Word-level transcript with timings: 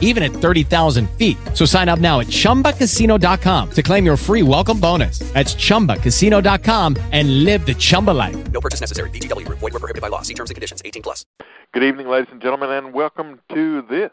even 0.00 0.22
at 0.22 0.30
30,000 0.30 1.10
feet. 1.18 1.36
So 1.52 1.66
sign 1.66 1.90
up 1.90 1.98
now 1.98 2.20
at 2.20 2.28
chumbacasino.com 2.28 3.70
to 3.72 3.82
claim 3.82 4.06
your 4.06 4.16
free 4.16 4.42
welcome 4.42 4.80
bonus. 4.80 5.18
That's 5.34 5.54
chumbacasino.com 5.54 6.96
and 7.12 7.44
live 7.44 7.66
the 7.66 7.74
Chumba 7.74 8.12
life. 8.12 8.36
No 8.52 8.60
purchase 8.60 8.80
necessary. 8.80 9.10
VGW 9.10 9.44
Group. 9.44 9.58
Void 9.58 9.74
were 9.74 9.80
prohibited 9.80 10.00
by 10.00 10.08
law. 10.08 10.22
See 10.22 10.34
terms 10.34 10.50
and 10.50 10.54
conditions. 10.54 10.80
18 10.84 11.02
plus. 11.02 11.26
Good 11.72 11.82
evening, 11.82 12.06
ladies 12.08 12.30
and 12.30 12.40
gentlemen, 12.40 12.70
and 12.70 12.94
welcome 12.94 13.40
to 13.52 13.82
this 13.82 14.12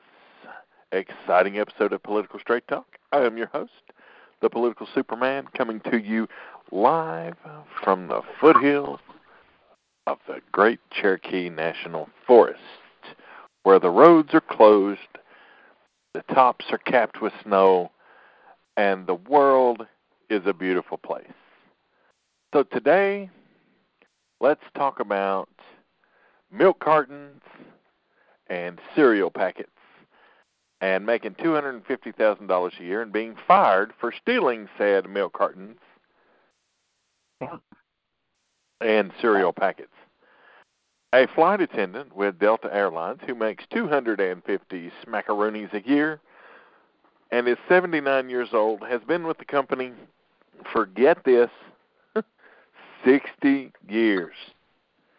exciting 0.91 1.59
episode 1.59 1.93
of 1.93 2.01
Political 2.03 2.39
Straight 2.39 2.67
Talk. 2.67 2.87
I 3.11 3.19
am 3.19 3.37
your 3.37 3.47
host, 3.47 3.71
the 4.41 4.49
Political 4.49 4.87
Superman, 4.95 5.47
coming 5.55 5.79
to 5.91 5.97
you 5.97 6.27
live 6.71 7.35
from 7.83 8.07
the 8.07 8.21
foothills 8.39 8.99
of 10.07 10.17
the 10.27 10.41
Great 10.51 10.79
Cherokee 10.91 11.49
National 11.49 12.09
Forest, 12.25 12.59
where 13.63 13.79
the 13.79 13.89
roads 13.89 14.33
are 14.33 14.41
closed, 14.41 14.99
the 16.13 16.23
tops 16.33 16.65
are 16.71 16.77
capped 16.77 17.21
with 17.21 17.33
snow, 17.43 17.91
and 18.77 19.07
the 19.07 19.15
world 19.15 19.85
is 20.29 20.41
a 20.45 20.53
beautiful 20.53 20.97
place. 20.97 21.25
So 22.53 22.63
today, 22.63 23.29
let's 24.39 24.63
talk 24.75 24.99
about 24.99 25.49
milk 26.51 26.79
cartons 26.79 27.41
and 28.47 28.79
cereal 28.95 29.29
packets 29.29 29.69
and 30.81 31.05
making 31.05 31.35
$250,000 31.35 32.79
a 32.79 32.83
year 32.83 33.01
and 33.01 33.13
being 33.13 33.35
fired 33.47 33.93
for 33.99 34.11
stealing 34.11 34.67
said 34.77 35.09
milk 35.09 35.33
cartons 35.33 35.77
and 38.81 39.11
cereal 39.21 39.53
packets. 39.53 39.93
A 41.13 41.27
flight 41.35 41.59
attendant 41.59 42.15
with 42.15 42.39
Delta 42.39 42.73
Airlines 42.73 43.19
who 43.27 43.35
makes 43.35 43.65
250 43.73 44.91
smackaroonies 45.05 45.73
a 45.73 45.85
year 45.87 46.21
and 47.31 47.47
is 47.47 47.57
79 47.67 48.29
years 48.29 48.49
old 48.53 48.81
has 48.87 49.01
been 49.07 49.27
with 49.27 49.37
the 49.37 49.45
company 49.45 49.91
for, 50.71 50.85
get 50.85 51.23
this, 51.25 51.49
60 53.05 53.71
years. 53.89 54.35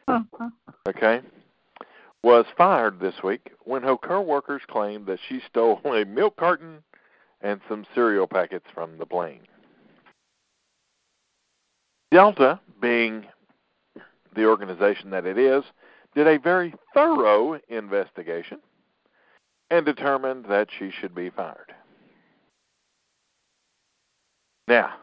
Uh-huh. 0.09 0.49
Okay? 0.89 1.21
Was 2.23 2.47
fired 2.57 3.01
this 3.01 3.15
week 3.23 3.51
when 3.65 3.83
her 3.83 3.97
co-workers 3.97 4.63
claimed 4.69 5.07
that 5.07 5.19
she 5.29 5.41
stole 5.49 5.81
a 5.85 6.05
milk 6.05 6.37
carton 6.37 6.83
and 7.43 7.61
some 7.69 7.85
cereal 7.95 8.27
packets 8.27 8.67
from 8.73 8.97
the 8.99 9.07
plane. 9.07 9.41
Delta, 12.11 12.61
being 12.81 13.25
the 14.35 14.45
organization 14.45 15.11
that 15.11 15.27
it 15.27 15.39
is, 15.39 15.65
did 16.15 16.27
a 16.27 16.39
very 16.39 16.75
thorough 16.95 17.59
investigation 17.69 18.59
and 19.71 19.87
determined 19.87 20.45
that 20.49 20.69
she 20.79 20.91
should 20.91 21.15
be 21.15 21.31
fired. 21.31 21.75
Now, 24.69 24.95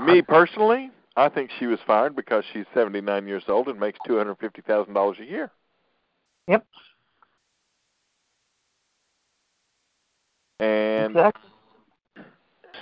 me 0.00 0.22
personally, 0.22 0.90
I 1.16 1.28
think 1.28 1.50
she 1.58 1.66
was 1.66 1.78
fired 1.86 2.16
because 2.16 2.44
she's 2.52 2.64
79 2.74 3.26
years 3.26 3.44
old 3.48 3.68
and 3.68 3.78
makes 3.78 3.98
$250,000 4.08 5.20
a 5.20 5.24
year. 5.24 5.50
Yep. 6.48 6.66
And 10.60 11.16
Exactly. 11.16 11.50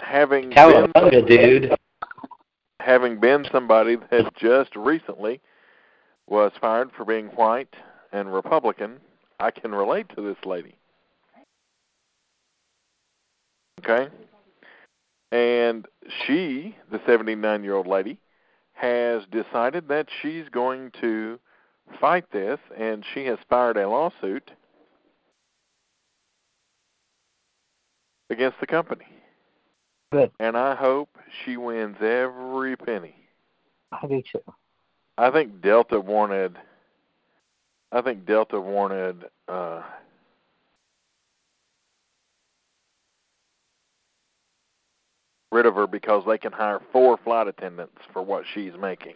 having 0.03 0.51
been, 0.51 0.57
Cowabunga, 0.57 1.27
dude. 1.27 1.77
Having 2.85 3.21
been 3.21 3.47
somebody 3.51 3.97
that 4.11 4.35
just 4.37 4.75
recently 4.77 5.41
was 6.29 6.53
fired 6.61 6.91
for 6.97 7.05
being 7.05 7.27
white 7.29 7.75
and 8.13 8.33
Republican, 8.33 8.99
I 9.41 9.51
can 9.51 9.73
relate 9.73 10.07
to 10.15 10.23
this 10.23 10.37
lady. 10.45 10.77
Okay? 13.81 14.09
And 15.33 15.87
she, 16.27 16.77
the 16.91 17.01
79 17.07 17.65
year 17.65 17.75
old 17.75 17.87
lady, 17.87 18.19
has 18.75 19.23
decided 19.31 19.89
that 19.89 20.09
she's 20.21 20.49
going 20.51 20.93
to 21.01 21.39
fight 22.01 22.25
this, 22.33 22.59
and 22.77 23.05
she 23.15 23.25
has 23.27 23.39
filed 23.49 23.77
a 23.77 23.89
lawsuit 23.89 24.51
against 28.31 28.59
the 28.61 28.67
company. 28.67 29.07
Good. 30.13 30.31
And 30.39 30.57
I 30.59 30.75
hope 30.75 31.09
she 31.45 31.57
wins 31.57 31.97
every 32.03 32.77
penny. 32.77 33.15
I 33.91 34.07
do 34.07 34.23
too. 34.31 34.43
I 35.17 35.31
think 35.31 35.63
Delta 35.63 35.99
wanted. 35.99 36.59
I 37.91 38.03
think 38.03 38.27
Delta 38.27 38.61
wanted. 38.61 39.25
Uh, 39.49 39.83
rid 45.51 45.67
of 45.67 45.75
her 45.75 45.87
because 45.87 46.25
they 46.27 46.39
can 46.39 46.53
hire 46.53 46.81
four 46.93 47.19
flight 47.25 47.47
attendants 47.47 47.99
for 48.13 48.23
what 48.23 48.45
she's 48.55 48.73
making. 48.81 49.15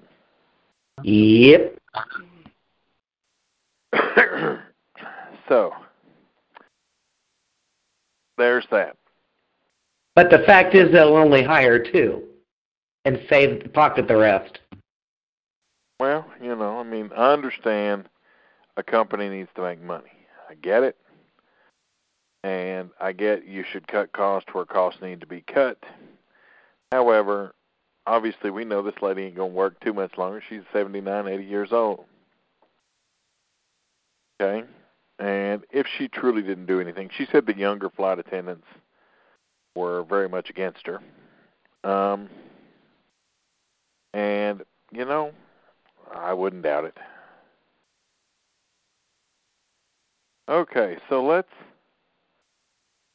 Yep. 1.02 1.78
so 5.48 5.72
there's 8.38 8.66
that. 8.70 8.96
But 10.16 10.30
the 10.30 10.38
fact 10.38 10.74
is 10.74 10.90
they'll 10.90 11.14
only 11.14 11.44
hire 11.44 11.78
two 11.78 12.22
and 13.04 13.20
save 13.28 13.70
pocket 13.74 14.08
the 14.08 14.16
rest. 14.16 14.58
Well, 16.00 16.26
you 16.42 16.56
know, 16.56 16.78
I 16.78 16.82
mean, 16.82 17.10
I 17.14 17.32
understand 17.32 18.08
a 18.78 18.82
company 18.82 19.28
needs 19.28 19.50
to 19.56 19.62
make 19.62 19.80
money. 19.82 20.10
I 20.48 20.54
get 20.54 20.82
it. 20.82 20.96
And 22.44 22.90
I 22.98 23.12
get 23.12 23.46
you 23.46 23.62
should 23.70 23.88
cut 23.88 24.12
costs 24.12 24.48
where 24.52 24.64
costs 24.64 25.02
need 25.02 25.20
to 25.20 25.26
be 25.26 25.42
cut. 25.42 25.78
However, 26.92 27.54
obviously 28.06 28.50
we 28.50 28.64
know 28.64 28.82
this 28.82 29.02
lady 29.02 29.24
ain't 29.24 29.36
going 29.36 29.50
to 29.50 29.56
work 29.56 29.78
too 29.80 29.92
much 29.92 30.16
longer. 30.16 30.42
She's 30.48 30.62
79, 30.72 31.28
80 31.28 31.44
years 31.44 31.72
old. 31.72 32.04
Okay? 34.40 34.66
And 35.18 35.64
if 35.70 35.86
she 35.98 36.08
truly 36.08 36.42
didn't 36.42 36.66
do 36.66 36.80
anything, 36.80 37.10
she 37.16 37.26
said 37.30 37.46
the 37.46 37.56
younger 37.56 37.90
flight 37.90 38.18
attendants 38.18 38.66
were 39.76 40.02
very 40.02 40.28
much 40.28 40.50
against 40.50 40.86
her. 40.86 41.00
Um, 41.88 42.28
and, 44.14 44.62
you 44.90 45.04
know, 45.04 45.32
I 46.12 46.32
wouldn't 46.32 46.62
doubt 46.62 46.86
it. 46.86 46.96
Okay, 50.48 50.96
so 51.08 51.24
let's 51.24 51.48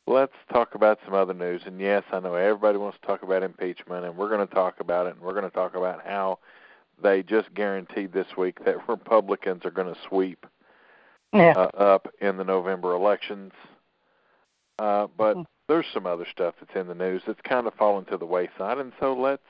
let's 0.07 0.33
talk 0.51 0.75
about 0.75 0.99
some 1.05 1.13
other 1.13 1.33
news. 1.33 1.61
And 1.65 1.79
yes, 1.79 2.03
I 2.11 2.19
know 2.19 2.35
everybody 2.35 2.77
wants 2.77 2.97
to 3.01 3.07
talk 3.07 3.23
about 3.23 3.43
impeachment, 3.43 4.05
and 4.05 4.17
we're 4.17 4.29
going 4.29 4.45
to 4.45 4.53
talk 4.53 4.79
about 4.79 5.07
it. 5.07 5.15
And 5.15 5.21
we're 5.21 5.33
going 5.33 5.45
to 5.45 5.55
talk 5.55 5.75
about 5.75 6.05
how 6.05 6.39
they 7.01 7.23
just 7.23 7.53
guaranteed 7.53 8.11
this 8.11 8.27
week 8.37 8.63
that 8.65 8.87
Republicans 8.89 9.65
are 9.65 9.71
going 9.71 9.93
to 9.93 9.99
sweep 10.07 10.45
Yeah. 11.33 11.53
uh, 11.55 11.69
up 11.77 12.07
in 12.19 12.37
the 12.37 12.43
November 12.43 12.93
elections. 12.93 13.53
Uh, 14.77 15.07
but 15.17 15.37
there's 15.71 15.85
some 15.93 16.05
other 16.05 16.27
stuff 16.29 16.55
that's 16.59 16.75
in 16.75 16.87
the 16.87 16.93
news 16.93 17.21
that's 17.25 17.39
kind 17.41 17.65
of 17.65 17.73
fallen 17.75 18.03
to 18.05 18.17
the 18.17 18.25
wayside, 18.25 18.77
and 18.77 18.91
so 18.99 19.13
let's 19.13 19.41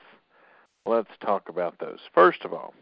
let's 0.86 1.10
talk 1.20 1.48
about 1.48 1.80
those. 1.80 1.98
First 2.14 2.44
of 2.44 2.52
all, 2.52 2.74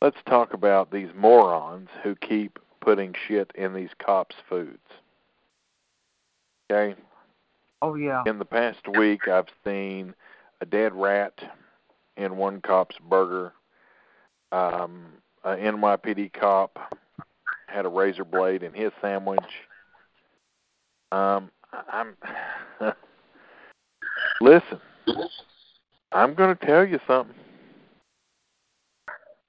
let's 0.00 0.16
talk 0.26 0.54
about 0.54 0.90
these 0.90 1.10
morons 1.14 1.90
who 2.02 2.14
keep 2.14 2.58
putting 2.80 3.14
shit 3.28 3.52
in 3.54 3.74
these 3.74 3.90
cops' 3.98 4.36
foods. 4.48 4.78
Okay? 6.70 6.98
oh 7.82 7.94
yeah. 7.94 8.22
In 8.26 8.38
the 8.38 8.46
past 8.46 8.88
week, 8.96 9.28
I've 9.28 9.48
seen 9.62 10.14
a 10.62 10.66
dead 10.66 10.94
rat 10.94 11.38
in 12.16 12.38
one 12.38 12.62
cop's 12.62 12.96
burger. 13.06 13.52
Um, 14.50 15.08
an 15.44 15.58
NYPD 15.58 16.32
cop 16.32 16.94
had 17.66 17.84
a 17.84 17.90
razor 17.90 18.24
blade 18.24 18.62
in 18.62 18.72
his 18.72 18.92
sandwich. 19.02 19.40
Um, 21.12 21.50
I'm 21.92 22.16
listen. 24.40 24.80
I'm 26.12 26.34
going 26.34 26.56
to 26.56 26.66
tell 26.66 26.86
you 26.86 27.00
something. 27.06 27.34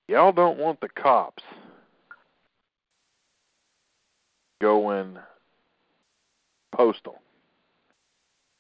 Y'all 0.08 0.32
don't 0.32 0.58
want 0.58 0.80
the 0.82 0.90
cops 0.90 1.44
going 4.62 5.18
postal. 6.76 7.22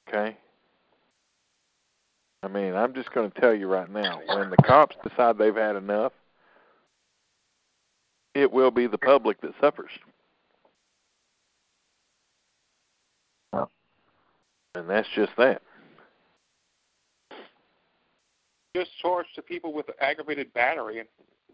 Okay? 0.07 0.37
I 2.43 2.47
mean, 2.47 2.75
I'm 2.75 2.93
just 2.93 3.11
going 3.11 3.31
to 3.31 3.41
tell 3.41 3.53
you 3.53 3.67
right 3.67 3.89
now 3.89 4.19
when 4.27 4.49
the 4.51 4.57
cops 4.57 4.95
decide 5.07 5.37
they've 5.37 5.55
had 5.55 5.75
enough, 5.75 6.13
it 8.35 8.51
will 8.51 8.71
be 8.71 8.85
the 8.85 8.97
public 8.97 9.41
that 9.41 9.53
suffers. 9.59 9.91
And 14.75 14.89
that's 14.89 15.07
just 15.15 15.31
that. 15.37 15.61
Just 18.75 18.91
charge 19.01 19.27
the 19.35 19.41
people 19.41 19.71
with 19.71 19.85
aggravated 20.01 20.53
battery 20.53 20.99
and 20.99 21.07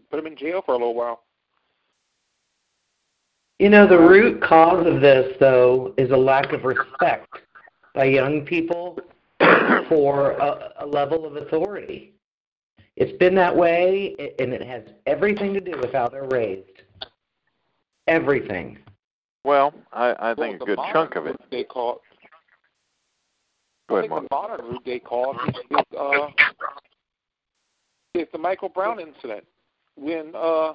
put 0.10 0.18
them 0.18 0.26
in 0.26 0.36
jail 0.36 0.64
for 0.66 0.72
a 0.72 0.78
little 0.78 0.96
while. 0.96 1.24
You 3.60 3.70
know, 3.70 3.86
the 3.86 4.00
root 4.00 4.42
cause 4.42 4.88
of 4.88 5.02
this, 5.02 5.36
though, 5.40 5.94
is 5.98 6.10
a 6.10 6.18
lack 6.18 6.52
of 6.52 6.64
respect 6.64 7.38
by 7.94 8.06
young 8.06 8.44
people 8.44 8.98
for 9.88 10.32
a, 10.32 10.74
a 10.80 10.86
level 10.86 11.28
of 11.28 11.36
authority. 11.36 12.14
It's 12.96 13.16
been 13.20 13.36
that 13.36 13.56
way, 13.56 14.16
and 14.40 14.52
it 14.52 14.64
has 14.64 14.84
everything 15.06 15.54
to 15.54 15.62
do 15.62 15.78
with 15.80 15.94
how 15.94 16.08
they're 16.10 16.28
raised. 16.32 16.82
Everything. 18.08 18.80
Well, 19.46 19.74
I, 19.94 20.16
I 20.20 20.34
think 20.34 20.60
Well, 20.60 20.74
a 20.74 20.76
good 20.76 20.80
chunk 20.92 21.16
of 21.16 21.28
it. 21.28 21.36
They 21.52 21.64
call 21.64 21.96
it. 21.96 22.11
Go 23.92 23.98
I 23.98 24.00
ahead, 24.00 24.10
think 24.10 24.30
Mark. 24.30 24.30
the 24.30 24.36
modern 24.58 24.72
route 24.72 24.84
they 24.86 25.00
call 25.00 25.36
it 25.38 25.50
is, 25.50 25.56
is 25.70 25.98
uh, 26.00 26.28
is 28.16 28.28
the 28.32 28.38
Michael 28.38 28.70
Brown 28.70 29.00
incident 29.00 29.44
when 29.96 30.34
uh, 30.36 30.74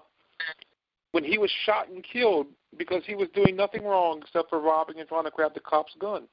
when 1.12 1.24
he 1.24 1.38
was 1.38 1.50
shot 1.64 1.88
and 1.88 2.04
killed 2.04 2.46
because 2.78 3.02
he 3.06 3.14
was 3.14 3.28
doing 3.34 3.56
nothing 3.56 3.84
wrong 3.84 4.20
except 4.22 4.50
for 4.50 4.60
robbing 4.60 4.98
and 5.00 5.08
trying 5.08 5.24
to 5.24 5.30
grab 5.30 5.54
the 5.54 5.60
cop's 5.60 5.92
gun. 5.98 6.24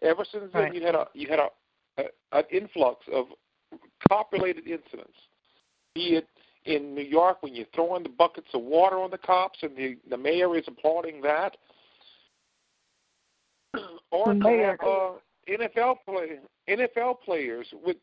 Ever 0.00 0.24
since 0.30 0.44
then, 0.52 0.62
Right. 0.62 0.74
you 0.74 0.82
had 0.84 0.94
a 0.94 1.06
you 1.14 1.28
had 1.28 1.38
a, 1.40 1.48
a 1.98 2.04
an 2.38 2.44
influx 2.50 3.04
of 3.12 3.26
cop-related 4.08 4.66
incidents. 4.66 5.16
Be 5.94 6.16
it 6.16 6.28
in 6.64 6.94
New 6.94 7.02
York 7.04 7.42
when 7.42 7.54
you're 7.54 7.66
throwing 7.74 8.02
the 8.04 8.08
buckets 8.08 8.48
of 8.54 8.62
water 8.62 8.98
on 8.98 9.10
the 9.10 9.18
cops 9.18 9.58
and 9.62 9.76
the 9.76 9.96
the 10.08 10.16
mayor 10.16 10.56
is 10.56 10.64
applauding 10.68 11.20
that, 11.22 11.56
or 14.10 14.26
The 14.28 14.34
mayor- 14.34 14.76
have, 14.80 14.88
uh, 14.88 15.10
NFL 15.48 15.96
play 16.06 16.38
NFL 16.68 17.20
players 17.24 17.66
with 17.84 17.96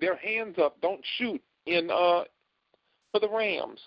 their 0.00 0.16
hands 0.16 0.56
up, 0.58 0.80
don't 0.80 1.00
shoot 1.18 1.40
in 1.66 1.90
uh 1.90 2.24
for 3.12 3.20
the 3.20 3.28
Rams. 3.28 3.80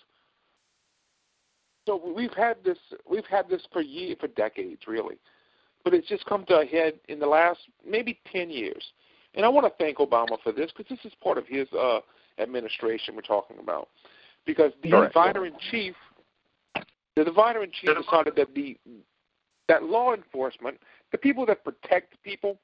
So 1.85 2.01
we've 2.15 2.33
had 2.33 2.57
this 2.63 2.77
we've 3.09 3.25
had 3.25 3.47
this 3.49 3.61
for 3.71 3.81
year 3.81 4.15
for 4.19 4.27
decades 4.27 4.81
really, 4.87 5.17
but 5.83 5.93
it's 5.93 6.07
just 6.07 6.25
come 6.25 6.45
to 6.45 6.59
a 6.59 6.65
head 6.65 6.93
in 7.07 7.19
the 7.19 7.27
last 7.27 7.59
maybe 7.87 8.19
ten 8.31 8.49
years. 8.49 8.83
And 9.35 9.45
I 9.45 9.49
want 9.49 9.67
to 9.67 9.83
thank 9.83 9.97
Obama 9.97 10.37
for 10.43 10.51
this 10.51 10.71
because 10.75 10.89
this 10.89 11.11
is 11.11 11.15
part 11.23 11.37
of 11.37 11.45
his 11.47 11.67
uh, 11.73 11.99
administration 12.39 13.15
we're 13.15 13.21
talking 13.21 13.57
about. 13.59 13.89
Because 14.45 14.71
the 14.81 14.89
Correct. 14.89 15.13
divider 15.13 15.45
in 15.45 15.53
chief, 15.71 15.93
the 17.15 17.23
divider 17.23 17.63
in 17.63 17.71
chief 17.71 17.89
decided 17.95 18.35
that 18.35 18.53
the 18.55 18.77
that 19.67 19.83
law 19.83 20.13
enforcement, 20.13 20.77
the 21.11 21.17
people 21.17 21.45
that 21.45 21.63
protect 21.63 22.21
people, 22.23 22.57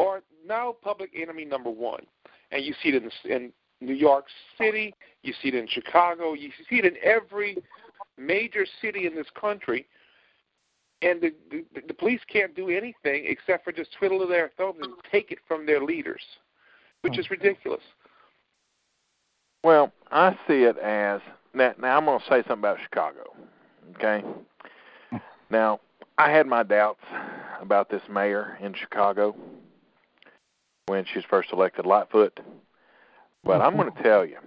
are 0.00 0.22
now 0.46 0.74
public 0.82 1.10
enemy 1.14 1.44
number 1.44 1.70
one. 1.70 2.04
And 2.50 2.64
you 2.64 2.74
see 2.82 2.88
it 2.88 3.02
in, 3.02 3.10
in 3.30 3.52
New 3.80 3.94
York 3.94 4.26
City, 4.58 4.94
you 5.22 5.32
see 5.40 5.48
it 5.48 5.54
in 5.54 5.68
Chicago, 5.68 6.32
you 6.32 6.50
see 6.68 6.76
it 6.76 6.84
in 6.84 6.96
every 7.02 7.58
major 8.18 8.66
city 8.80 9.06
in 9.06 9.14
this 9.14 9.28
country. 9.38 9.86
And 11.02 11.20
the, 11.20 11.34
the, 11.50 11.64
the 11.86 11.94
police 11.94 12.20
can't 12.30 12.54
do 12.54 12.68
anything 12.68 13.24
except 13.26 13.64
for 13.64 13.72
just 13.72 13.90
twiddle 13.98 14.26
their 14.26 14.50
thumbs 14.58 14.78
and 14.82 14.92
take 15.10 15.30
it 15.30 15.38
from 15.46 15.64
their 15.64 15.82
leaders, 15.82 16.22
which 17.02 17.18
is 17.18 17.30
ridiculous. 17.30 17.82
Well, 19.62 19.92
I 20.10 20.32
see 20.46 20.62
it 20.64 20.78
as 20.78 21.20
now. 21.52 21.74
Now 21.78 21.98
I'm 21.98 22.06
going 22.06 22.18
to 22.18 22.24
say 22.24 22.42
something 22.48 22.58
about 22.58 22.78
Chicago. 22.82 23.24
Okay. 23.96 24.24
Now 25.50 25.80
I 26.16 26.30
had 26.30 26.46
my 26.46 26.62
doubts 26.62 27.02
about 27.60 27.90
this 27.90 28.02
mayor 28.08 28.56
in 28.60 28.72
Chicago 28.72 29.34
when 30.90 31.04
she 31.04 31.18
was 31.18 31.24
first 31.30 31.52
elected, 31.52 31.86
Lightfoot. 31.86 32.40
But 33.44 33.62
I'm 33.62 33.76
going 33.76 33.92
to 33.92 34.02
tell 34.02 34.26
you, 34.26 34.38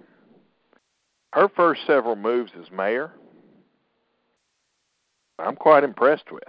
her 1.31 1.47
first 1.47 1.81
several 1.87 2.17
moves 2.17 2.51
as 2.61 2.69
mayor, 2.69 3.11
I'm 5.39 5.55
quite 5.55 5.85
impressed 5.85 6.31
with. 6.31 6.43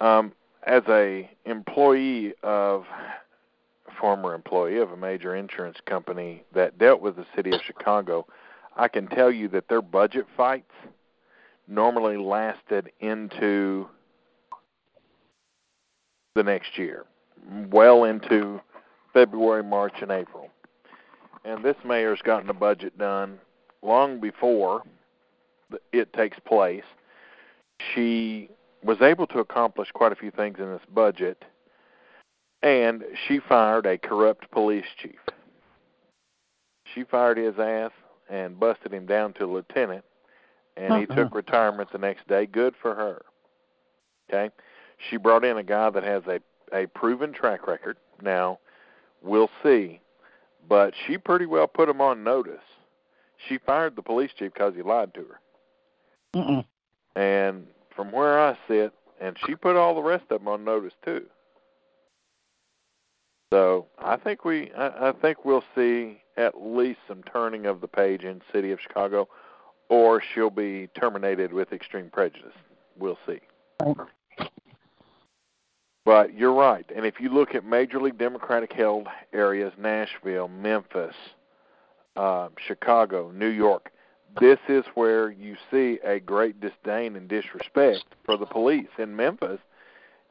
Um, 0.00 0.32
as 0.66 0.82
a 0.88 1.30
employee 1.46 2.34
of 2.42 2.84
former 4.00 4.34
employee 4.34 4.78
of 4.78 4.90
a 4.90 4.96
major 4.96 5.36
insurance 5.36 5.78
company 5.86 6.42
that 6.54 6.76
dealt 6.76 7.00
with 7.00 7.14
the 7.14 7.26
city 7.36 7.50
of 7.52 7.60
Chicago, 7.64 8.26
I 8.76 8.88
can 8.88 9.06
tell 9.06 9.30
you 9.30 9.46
that 9.48 9.68
their 9.68 9.80
budget 9.80 10.26
fights 10.36 10.72
normally 11.68 12.16
lasted 12.16 12.90
into 12.98 13.88
the 16.34 16.42
next 16.42 16.76
year, 16.76 17.04
well 17.70 18.04
into 18.04 18.60
February, 19.12 19.62
March, 19.62 19.94
and 20.00 20.10
April. 20.10 20.50
And 21.44 21.64
this 21.64 21.76
mayor's 21.84 22.20
gotten 22.22 22.46
the 22.46 22.52
budget 22.52 22.98
done 22.98 23.38
long 23.82 24.20
before 24.20 24.82
it 25.92 26.12
takes 26.12 26.38
place. 26.40 26.84
She 27.94 28.50
was 28.82 29.00
able 29.00 29.26
to 29.28 29.38
accomplish 29.38 29.88
quite 29.92 30.12
a 30.12 30.16
few 30.16 30.30
things 30.30 30.58
in 30.58 30.70
this 30.70 30.82
budget 30.92 31.44
and 32.62 33.04
she 33.26 33.38
fired 33.38 33.86
a 33.86 33.98
corrupt 33.98 34.50
police 34.50 34.84
chief. 35.00 35.18
She 36.94 37.04
fired 37.04 37.38
his 37.38 37.58
ass 37.58 37.92
and 38.28 38.58
busted 38.58 38.92
him 38.92 39.06
down 39.06 39.32
to 39.34 39.46
lieutenant, 39.46 40.04
and 40.76 40.94
he 40.94 41.06
Uh-uh. 41.06 41.14
took 41.14 41.34
retirement 41.34 41.90
the 41.92 41.98
next 41.98 42.26
day. 42.26 42.46
Good 42.46 42.74
for 42.80 42.94
her. 42.94 43.22
Okay? 44.28 44.52
She 45.08 45.16
brought 45.16 45.44
in 45.44 45.58
a 45.58 45.62
guy 45.62 45.90
that 45.90 46.02
has 46.02 46.26
a, 46.26 46.40
a 46.72 46.86
proven 46.86 47.32
track 47.32 47.66
record. 47.66 47.96
Now, 48.22 48.58
we'll 49.22 49.50
see. 49.62 50.00
But 50.68 50.94
she 51.06 51.18
pretty 51.18 51.46
well 51.46 51.66
put 51.66 51.88
him 51.88 52.00
on 52.00 52.24
notice. 52.24 52.60
She 53.48 53.58
fired 53.58 53.96
the 53.96 54.02
police 54.02 54.30
chief 54.38 54.52
because 54.52 54.74
he 54.74 54.82
lied 54.82 55.14
to 55.14 55.24
her. 55.24 55.40
Mm-mm. 56.34 56.64
And 57.16 57.66
from 57.94 58.12
where 58.12 58.38
I 58.38 58.56
sit, 58.68 58.92
and 59.20 59.36
she 59.46 59.54
put 59.54 59.76
all 59.76 59.94
the 59.94 60.02
rest 60.02 60.24
of 60.30 60.40
them 60.40 60.48
on 60.48 60.64
notice 60.64 60.92
too. 61.04 61.26
So 63.52 63.86
I 63.98 64.16
think 64.16 64.44
we, 64.44 64.70
I, 64.76 65.08
I 65.08 65.12
think 65.12 65.44
we'll 65.44 65.64
see 65.74 66.20
at 66.36 66.60
least 66.60 67.00
some 67.08 67.22
turning 67.22 67.66
of 67.66 67.80
the 67.80 67.88
page 67.88 68.22
in 68.22 68.42
city 68.52 68.70
of 68.72 68.78
Chicago, 68.80 69.28
or 69.88 70.22
she'll 70.34 70.50
be 70.50 70.88
terminated 70.98 71.52
with 71.52 71.72
extreme 71.72 72.10
prejudice. 72.10 72.52
We'll 72.98 73.18
see. 73.26 73.40
But 76.08 76.32
you're 76.38 76.54
right, 76.54 76.86
and 76.96 77.04
if 77.04 77.20
you 77.20 77.28
look 77.28 77.54
at 77.54 77.66
major 77.66 78.00
league 78.00 78.16
Democratic 78.16 78.72
held 78.72 79.08
areas, 79.34 79.74
Nashville, 79.76 80.48
Memphis, 80.48 81.14
uh, 82.16 82.48
Chicago, 82.66 83.30
New 83.30 83.50
York, 83.50 83.90
this 84.40 84.58
is 84.70 84.86
where 84.94 85.30
you 85.30 85.54
see 85.70 85.98
a 86.02 86.18
great 86.18 86.62
disdain 86.62 87.14
and 87.14 87.28
disrespect 87.28 88.06
for 88.24 88.38
the 88.38 88.46
police. 88.46 88.88
In 88.96 89.16
Memphis, 89.16 89.60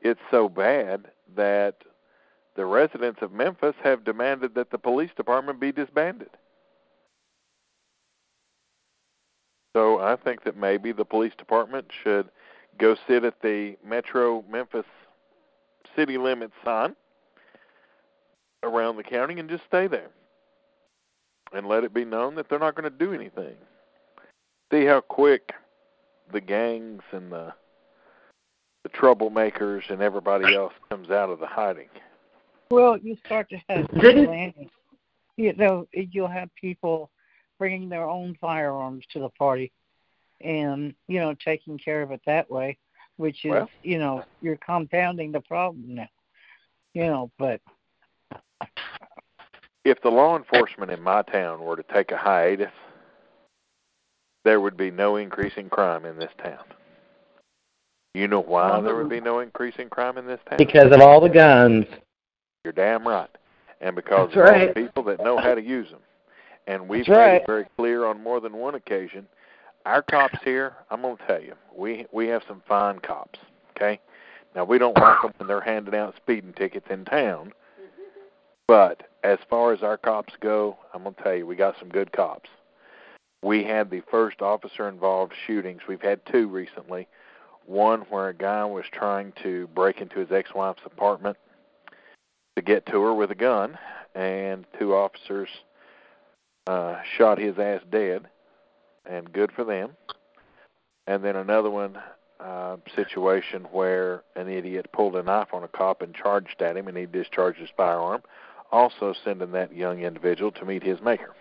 it's 0.02 0.20
so 0.32 0.50
bad 0.50 1.12
that 1.36 1.76
the 2.56 2.66
residents 2.66 3.22
of 3.22 3.32
Memphis 3.32 3.76
have 3.84 4.04
demanded 4.04 4.56
that 4.56 4.72
the 4.72 4.80
police 4.80 5.12
department 5.16 5.60
be 5.60 5.72
disbanded. 5.72 6.32
So 9.76 10.00
I 10.00 10.16
think 10.16 10.44
that 10.46 10.58
maybe 10.58 10.92
the 10.92 11.06
police 11.06 11.34
department 11.38 11.86
should 12.04 12.30
go 12.80 12.96
sit 13.08 13.24
at 13.24 13.44
the 13.44 13.78
Metro 13.86 14.44
Memphis 14.52 14.86
city 15.98 16.18
limit 16.18 16.52
sign 16.64 16.96
around 18.64 18.98
the 18.98 19.04
county 19.04 19.40
and 19.40 19.50
just 19.50 19.64
stay 19.66 19.88
there 19.88 20.10
and 21.54 21.68
let 21.68 21.84
it 21.84 21.94
be 21.94 22.06
known 22.06 22.36
that 22.36 22.50
they're 22.50 22.60
not 22.60 22.76
going 22.76 22.90
to 22.90 22.98
do 22.98 23.14
anything. 23.14 23.56
See 24.72 24.86
how 24.86 25.02
quick 25.02 25.54
the 26.32 26.42
gangs 26.42 27.04
and 27.12 27.32
the 27.32 27.54
the 28.84 28.90
troublemakers 28.90 29.90
and 29.90 30.02
everybody 30.02 30.56
else 30.56 30.74
comes 30.90 31.10
out 31.10 31.30
of 31.30 31.40
the 31.40 31.48
hiding. 31.48 31.90
Well, 32.70 32.98
you 32.98 33.18
start 33.26 33.50
to 33.50 33.58
have 33.70 33.88
Didn't- 34.00 34.70
You 35.36 35.54
know, 35.54 35.88
you'll 35.94 36.28
have 36.28 36.50
people 36.56 37.12
bringing 37.60 37.90
their 37.90 38.06
own 38.08 38.38
firearms 38.40 39.06
to 39.14 39.20
the 39.20 39.30
party, 39.30 39.72
and 40.42 40.94
you 41.08 41.20
know, 41.20 41.34
taking 41.34 41.78
care 41.78 42.02
of 42.02 42.12
it 42.12 42.22
that 42.26 42.50
way, 42.50 42.78
which 43.18 43.44
is, 43.46 43.52
Well- 43.52 43.70
you 43.84 44.00
know, 44.00 44.24
you're 44.42 44.58
compounding 44.58 45.32
the 45.32 45.42
problem 45.42 45.96
now. 45.96 46.08
You 46.94 47.06
know, 47.08 47.32
but 47.38 47.62
If 49.86 50.02
the 50.02 50.10
law 50.10 50.36
enforcement 50.36 50.92
in 50.92 51.02
my 51.02 51.22
town 51.22 51.62
were 51.62 51.76
to 51.76 51.84
take 51.84 52.12
a 52.12 52.18
hiatus, 52.18 52.72
there 54.44 54.60
would 54.60 54.76
be 54.76 54.92
no 54.92 55.16
increase 55.18 55.54
in 55.58 55.70
crime 55.70 56.06
in 56.06 56.18
this 56.18 56.32
town. 56.44 56.64
You 58.14 58.28
know 58.28 58.42
why 58.42 58.82
there 58.82 58.96
would 58.96 59.10
be 59.10 59.22
no 59.22 59.40
increase 59.40 59.76
in 59.78 59.90
crime 59.90 60.18
in 60.18 60.26
this 60.26 60.40
town? 60.50 60.58
Because 60.58 60.92
of 60.92 61.02
all 61.02 61.22
the 61.22 61.30
guns. 61.30 61.86
You're 62.64 62.74
damn 62.74 63.08
right. 63.08 63.30
And 63.80 63.96
because 63.96 64.30
That's 64.30 64.38
of 64.38 64.46
all 64.46 64.52
right. 64.52 64.74
the 64.74 64.82
people 64.82 65.04
that 65.04 65.24
know 65.24 65.38
how 65.38 65.54
to 65.54 65.62
use 65.62 65.90
them. 65.92 66.00
And 66.66 66.90
we've 66.90 67.06
That's 67.06 67.10
made 67.10 67.16
right. 67.16 67.42
it 67.42 67.48
very 67.48 67.66
clear 67.78 68.06
on 68.06 68.22
more 68.24 68.40
than 68.42 68.58
one 68.58 68.76
occasion, 68.76 69.28
our 69.88 70.02
cops 70.02 70.38
here, 70.44 70.76
I'm 70.92 71.02
going 71.02 71.18
to 71.18 71.26
tell 71.26 71.42
you, 71.42 71.54
we 71.76 72.06
we 72.12 72.28
have 72.28 72.44
some 72.48 72.62
fine 72.68 73.00
cops. 73.00 73.40
Okay, 73.72 74.00
now 74.54 74.66
we 74.66 74.78
don't 74.78 74.98
like 74.98 75.22
them 75.22 75.34
when 75.38 75.48
they're 75.48 75.62
handing 75.62 75.96
out 75.96 76.16
speeding 76.18 76.54
tickets 76.54 76.88
in 76.90 77.06
town, 77.06 77.54
but 78.68 79.04
as 79.24 79.40
far 79.50 79.72
as 79.72 79.84
our 79.84 79.98
cops 79.98 80.34
go, 80.42 80.78
I'm 80.94 81.04
going 81.04 81.16
to 81.16 81.24
tell 81.24 81.36
you, 81.36 81.48
we 81.48 81.56
got 81.56 81.76
some 81.80 81.90
good 81.90 82.12
cops. 82.12 82.50
We 83.44 83.64
had 83.64 83.90
the 83.90 84.02
first 84.12 84.42
officer-involved 84.42 85.34
shootings. 85.46 85.82
We've 85.88 86.02
had 86.02 86.26
two 86.26 86.48
recently. 86.48 87.08
One 87.66 88.02
where 88.10 88.30
a 88.30 88.34
guy 88.34 88.66
was 88.66 88.86
trying 88.92 89.34
to 89.44 89.68
break 89.68 90.02
into 90.02 90.20
his 90.20 90.32
ex-wife's 90.32 90.82
apartment 90.86 91.38
to 92.56 92.62
get 92.62 92.86
to 92.88 93.02
her 93.04 93.14
with 93.14 93.32
a 93.32 93.36
gun, 93.36 93.78
and 94.16 94.66
two 94.80 94.96
officers 94.96 95.50
uh, 96.66 96.98
shot 97.18 97.38
his 97.38 97.58
ass 97.60 97.82
dead, 97.90 98.28
and 99.10 99.32
good 99.32 99.52
for 99.52 99.64
them. 99.64 99.92
And 101.08 101.24
then 101.24 101.36
another 101.36 101.70
one 101.70 101.98
uh, 102.40 102.78
situation 102.96 103.64
where 103.72 104.24
an 104.36 104.50
idiot 104.50 104.88
pulled 104.92 105.16
a 105.16 105.24
knife 105.24 105.54
on 105.54 105.64
a 105.64 105.68
cop 105.68 106.02
and 106.02 106.14
charged 106.14 106.62
at 106.62 106.78
him, 106.78 106.88
and 106.88 106.98
he 106.98 107.06
discharged 107.06 107.60
his 107.60 107.70
firearm, 107.76 108.22
also 108.72 109.14
sending 109.24 109.52
that 109.52 109.74
young 109.74 110.02
individual 110.02 110.52
to 110.52 110.66
meet 110.66 110.84
his 110.84 111.00
maker. 111.02 111.34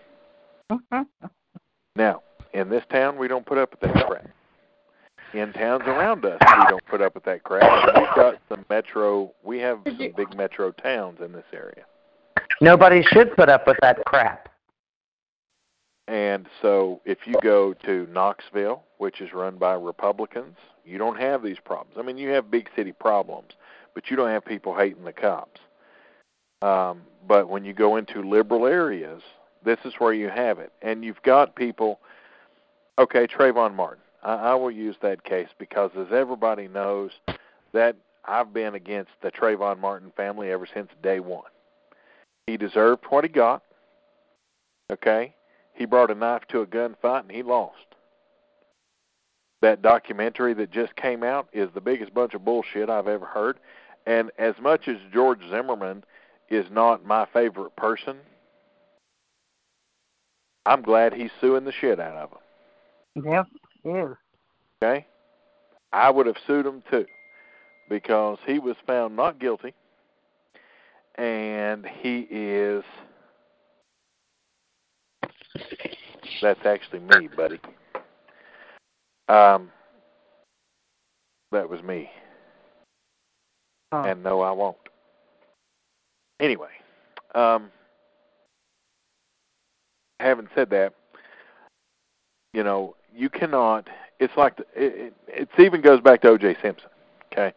now, 1.96 2.22
in 2.52 2.70
this 2.70 2.84
town, 2.90 3.18
we 3.18 3.28
don't 3.28 3.44
put 3.44 3.58
up 3.58 3.72
with 3.72 3.80
that 3.80 4.06
crap. 4.06 4.28
In 5.34 5.52
towns 5.52 5.82
around 5.86 6.24
us, 6.24 6.38
we 6.40 6.64
don't 6.68 6.86
put 6.86 7.02
up 7.02 7.14
with 7.14 7.24
that 7.24 7.42
crap. 7.42 7.86
We've 7.94 8.14
got 8.14 8.36
some 8.48 8.64
metro. 8.70 9.32
We 9.42 9.58
have 9.58 9.80
some 9.84 10.12
big 10.16 10.34
metro 10.36 10.70
towns 10.70 11.18
in 11.22 11.32
this 11.32 11.44
area. 11.52 11.84
Nobody 12.60 13.02
should 13.02 13.34
put 13.36 13.48
up 13.48 13.66
with 13.66 13.76
that 13.82 14.02
crap. 14.06 14.48
And 16.08 16.46
so 16.62 17.00
if 17.04 17.18
you 17.26 17.34
go 17.42 17.74
to 17.84 18.06
Knoxville, 18.12 18.82
which 18.98 19.20
is 19.20 19.32
run 19.32 19.56
by 19.56 19.74
Republicans, 19.74 20.56
you 20.84 20.98
don't 20.98 21.18
have 21.18 21.42
these 21.42 21.58
problems. 21.64 21.96
I 21.98 22.02
mean, 22.02 22.16
you 22.16 22.28
have 22.30 22.50
big 22.50 22.68
city 22.76 22.92
problems, 22.92 23.52
but 23.94 24.10
you 24.10 24.16
don't 24.16 24.28
have 24.30 24.44
people 24.44 24.76
hating 24.76 25.04
the 25.04 25.12
cops. 25.12 25.60
Um, 26.62 27.02
but 27.26 27.48
when 27.48 27.64
you 27.64 27.72
go 27.72 27.96
into 27.96 28.22
liberal 28.22 28.66
areas, 28.66 29.22
this 29.64 29.78
is 29.84 29.94
where 29.98 30.12
you 30.12 30.28
have 30.28 30.58
it. 30.58 30.72
And 30.80 31.04
you've 31.04 31.22
got 31.22 31.56
people, 31.56 31.98
okay, 32.98 33.26
Trayvon 33.26 33.74
Martin. 33.74 34.02
I, 34.22 34.34
I 34.34 34.54
will 34.54 34.70
use 34.70 34.96
that 35.02 35.24
case 35.24 35.48
because, 35.58 35.90
as 35.98 36.06
everybody 36.12 36.68
knows, 36.68 37.10
that 37.72 37.96
I've 38.24 38.54
been 38.54 38.74
against 38.74 39.10
the 39.22 39.30
Trayvon 39.30 39.80
Martin 39.80 40.12
family 40.16 40.50
ever 40.50 40.66
since 40.72 40.88
day 41.02 41.20
one. 41.20 41.50
He 42.46 42.56
deserved 42.56 43.04
what 43.08 43.24
he 43.24 43.28
got. 43.28 43.62
Okay, 44.92 45.34
he 45.76 45.84
brought 45.84 46.10
a 46.10 46.14
knife 46.14 46.42
to 46.48 46.62
a 46.62 46.66
gunfight 46.66 47.20
and 47.20 47.30
he 47.30 47.42
lost. 47.42 47.74
That 49.62 49.82
documentary 49.82 50.54
that 50.54 50.70
just 50.70 50.96
came 50.96 51.22
out 51.22 51.48
is 51.52 51.68
the 51.74 51.80
biggest 51.80 52.14
bunch 52.14 52.34
of 52.34 52.44
bullshit 52.44 52.88
I've 52.90 53.08
ever 53.08 53.26
heard. 53.26 53.58
And 54.06 54.30
as 54.38 54.54
much 54.60 54.88
as 54.88 54.96
George 55.12 55.40
Zimmerman 55.50 56.04
is 56.48 56.66
not 56.70 57.04
my 57.04 57.26
favorite 57.32 57.76
person, 57.76 58.16
I'm 60.64 60.82
glad 60.82 61.12
he's 61.12 61.30
suing 61.40 61.64
the 61.64 61.72
shit 61.72 62.00
out 62.00 62.16
of 62.16 62.30
him. 62.30 63.24
Yep, 63.32 63.46
yeah. 63.84 64.14
Okay? 64.82 65.06
I 65.92 66.10
would 66.10 66.26
have 66.26 66.36
sued 66.46 66.66
him 66.66 66.82
too 66.90 67.06
because 67.88 68.38
he 68.46 68.58
was 68.58 68.76
found 68.86 69.16
not 69.16 69.38
guilty 69.38 69.74
and 71.16 71.86
he 71.86 72.26
is 72.30 72.84
that's 76.42 76.64
actually 76.64 77.00
me, 77.00 77.28
buddy. 77.28 77.60
Um 79.28 79.70
that 81.52 81.68
was 81.68 81.82
me. 81.82 82.10
Huh. 83.92 84.02
And 84.06 84.22
no 84.22 84.40
I 84.40 84.50
won't. 84.52 84.76
Anyway, 86.40 86.70
um 87.34 87.70
having 90.20 90.48
said 90.54 90.70
that, 90.70 90.94
you 92.52 92.62
know, 92.62 92.96
you 93.14 93.28
cannot 93.28 93.88
it's 94.18 94.36
like 94.36 94.56
the, 94.56 94.64
it, 94.74 95.14
it 95.28 95.48
it 95.58 95.62
even 95.62 95.80
goes 95.80 96.00
back 96.00 96.22
to 96.22 96.28
OJ 96.28 96.60
Simpson, 96.62 96.88
okay? 97.32 97.52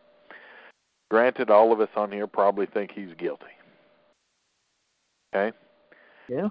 Granted 1.10 1.50
all 1.50 1.72
of 1.72 1.82
us 1.82 1.90
on 1.96 2.12
here 2.12 2.28
probably 2.28 2.66
think 2.66 2.92
he's 2.92 3.14
guilty. 3.18 3.46
Okay? 5.34 5.56
Yeah. 6.28 6.50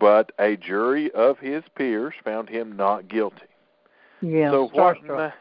But 0.00 0.32
a 0.38 0.56
jury 0.56 1.10
of 1.12 1.38
his 1.38 1.64
peers 1.74 2.14
found 2.24 2.48
him 2.48 2.76
not 2.76 3.08
guilty. 3.08 3.46
Yeah. 4.20 4.50
so 4.50 4.68
what 4.72 4.98
in 4.98 5.06
the 5.06 5.32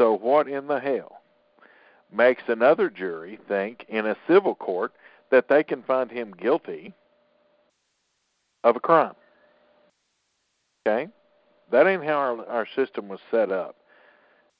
so 0.00 0.16
what 0.16 0.48
in 0.48 0.66
the 0.66 0.80
hell 0.80 1.20
makes 2.12 2.42
another 2.48 2.90
jury 2.90 3.38
think 3.48 3.86
in 3.88 4.06
a 4.06 4.16
civil 4.26 4.54
court 4.56 4.92
that 5.30 5.48
they 5.48 5.62
can 5.62 5.82
find 5.84 6.10
him 6.10 6.32
guilty 6.32 6.92
of 8.64 8.76
a 8.76 8.80
crime? 8.80 9.14
Okay? 10.86 11.08
That 11.70 11.86
ain't 11.86 12.04
how 12.04 12.14
our 12.14 12.46
our 12.46 12.66
system 12.76 13.08
was 13.08 13.20
set 13.30 13.50
up. 13.50 13.76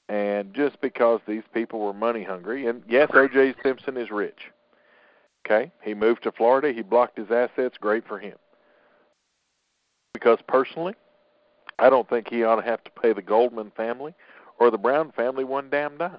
And 0.09 0.53
just 0.53 0.79
because 0.81 1.21
these 1.25 1.43
people 1.53 1.79
were 1.79 1.93
money 1.93 2.23
hungry, 2.23 2.67
and 2.67 2.83
yes, 2.89 3.09
O.J. 3.13 3.55
Simpson 3.63 3.95
is 3.95 4.11
rich. 4.11 4.51
Okay, 5.45 5.71
he 5.81 5.93
moved 5.93 6.23
to 6.23 6.31
Florida. 6.31 6.73
He 6.73 6.81
blocked 6.81 7.17
his 7.17 7.31
assets. 7.31 7.77
Great 7.79 8.05
for 8.07 8.19
him. 8.19 8.35
Because 10.13 10.37
personally, 10.47 10.93
I 11.79 11.89
don't 11.89 12.07
think 12.07 12.29
he 12.29 12.43
ought 12.43 12.57
to 12.57 12.61
have 12.61 12.83
to 12.83 12.91
pay 12.91 13.13
the 13.13 13.21
Goldman 13.21 13.71
family 13.75 14.13
or 14.59 14.69
the 14.71 14.77
Brown 14.77 15.11
family 15.11 15.43
one 15.43 15.69
damn 15.69 15.97
dime. 15.97 16.17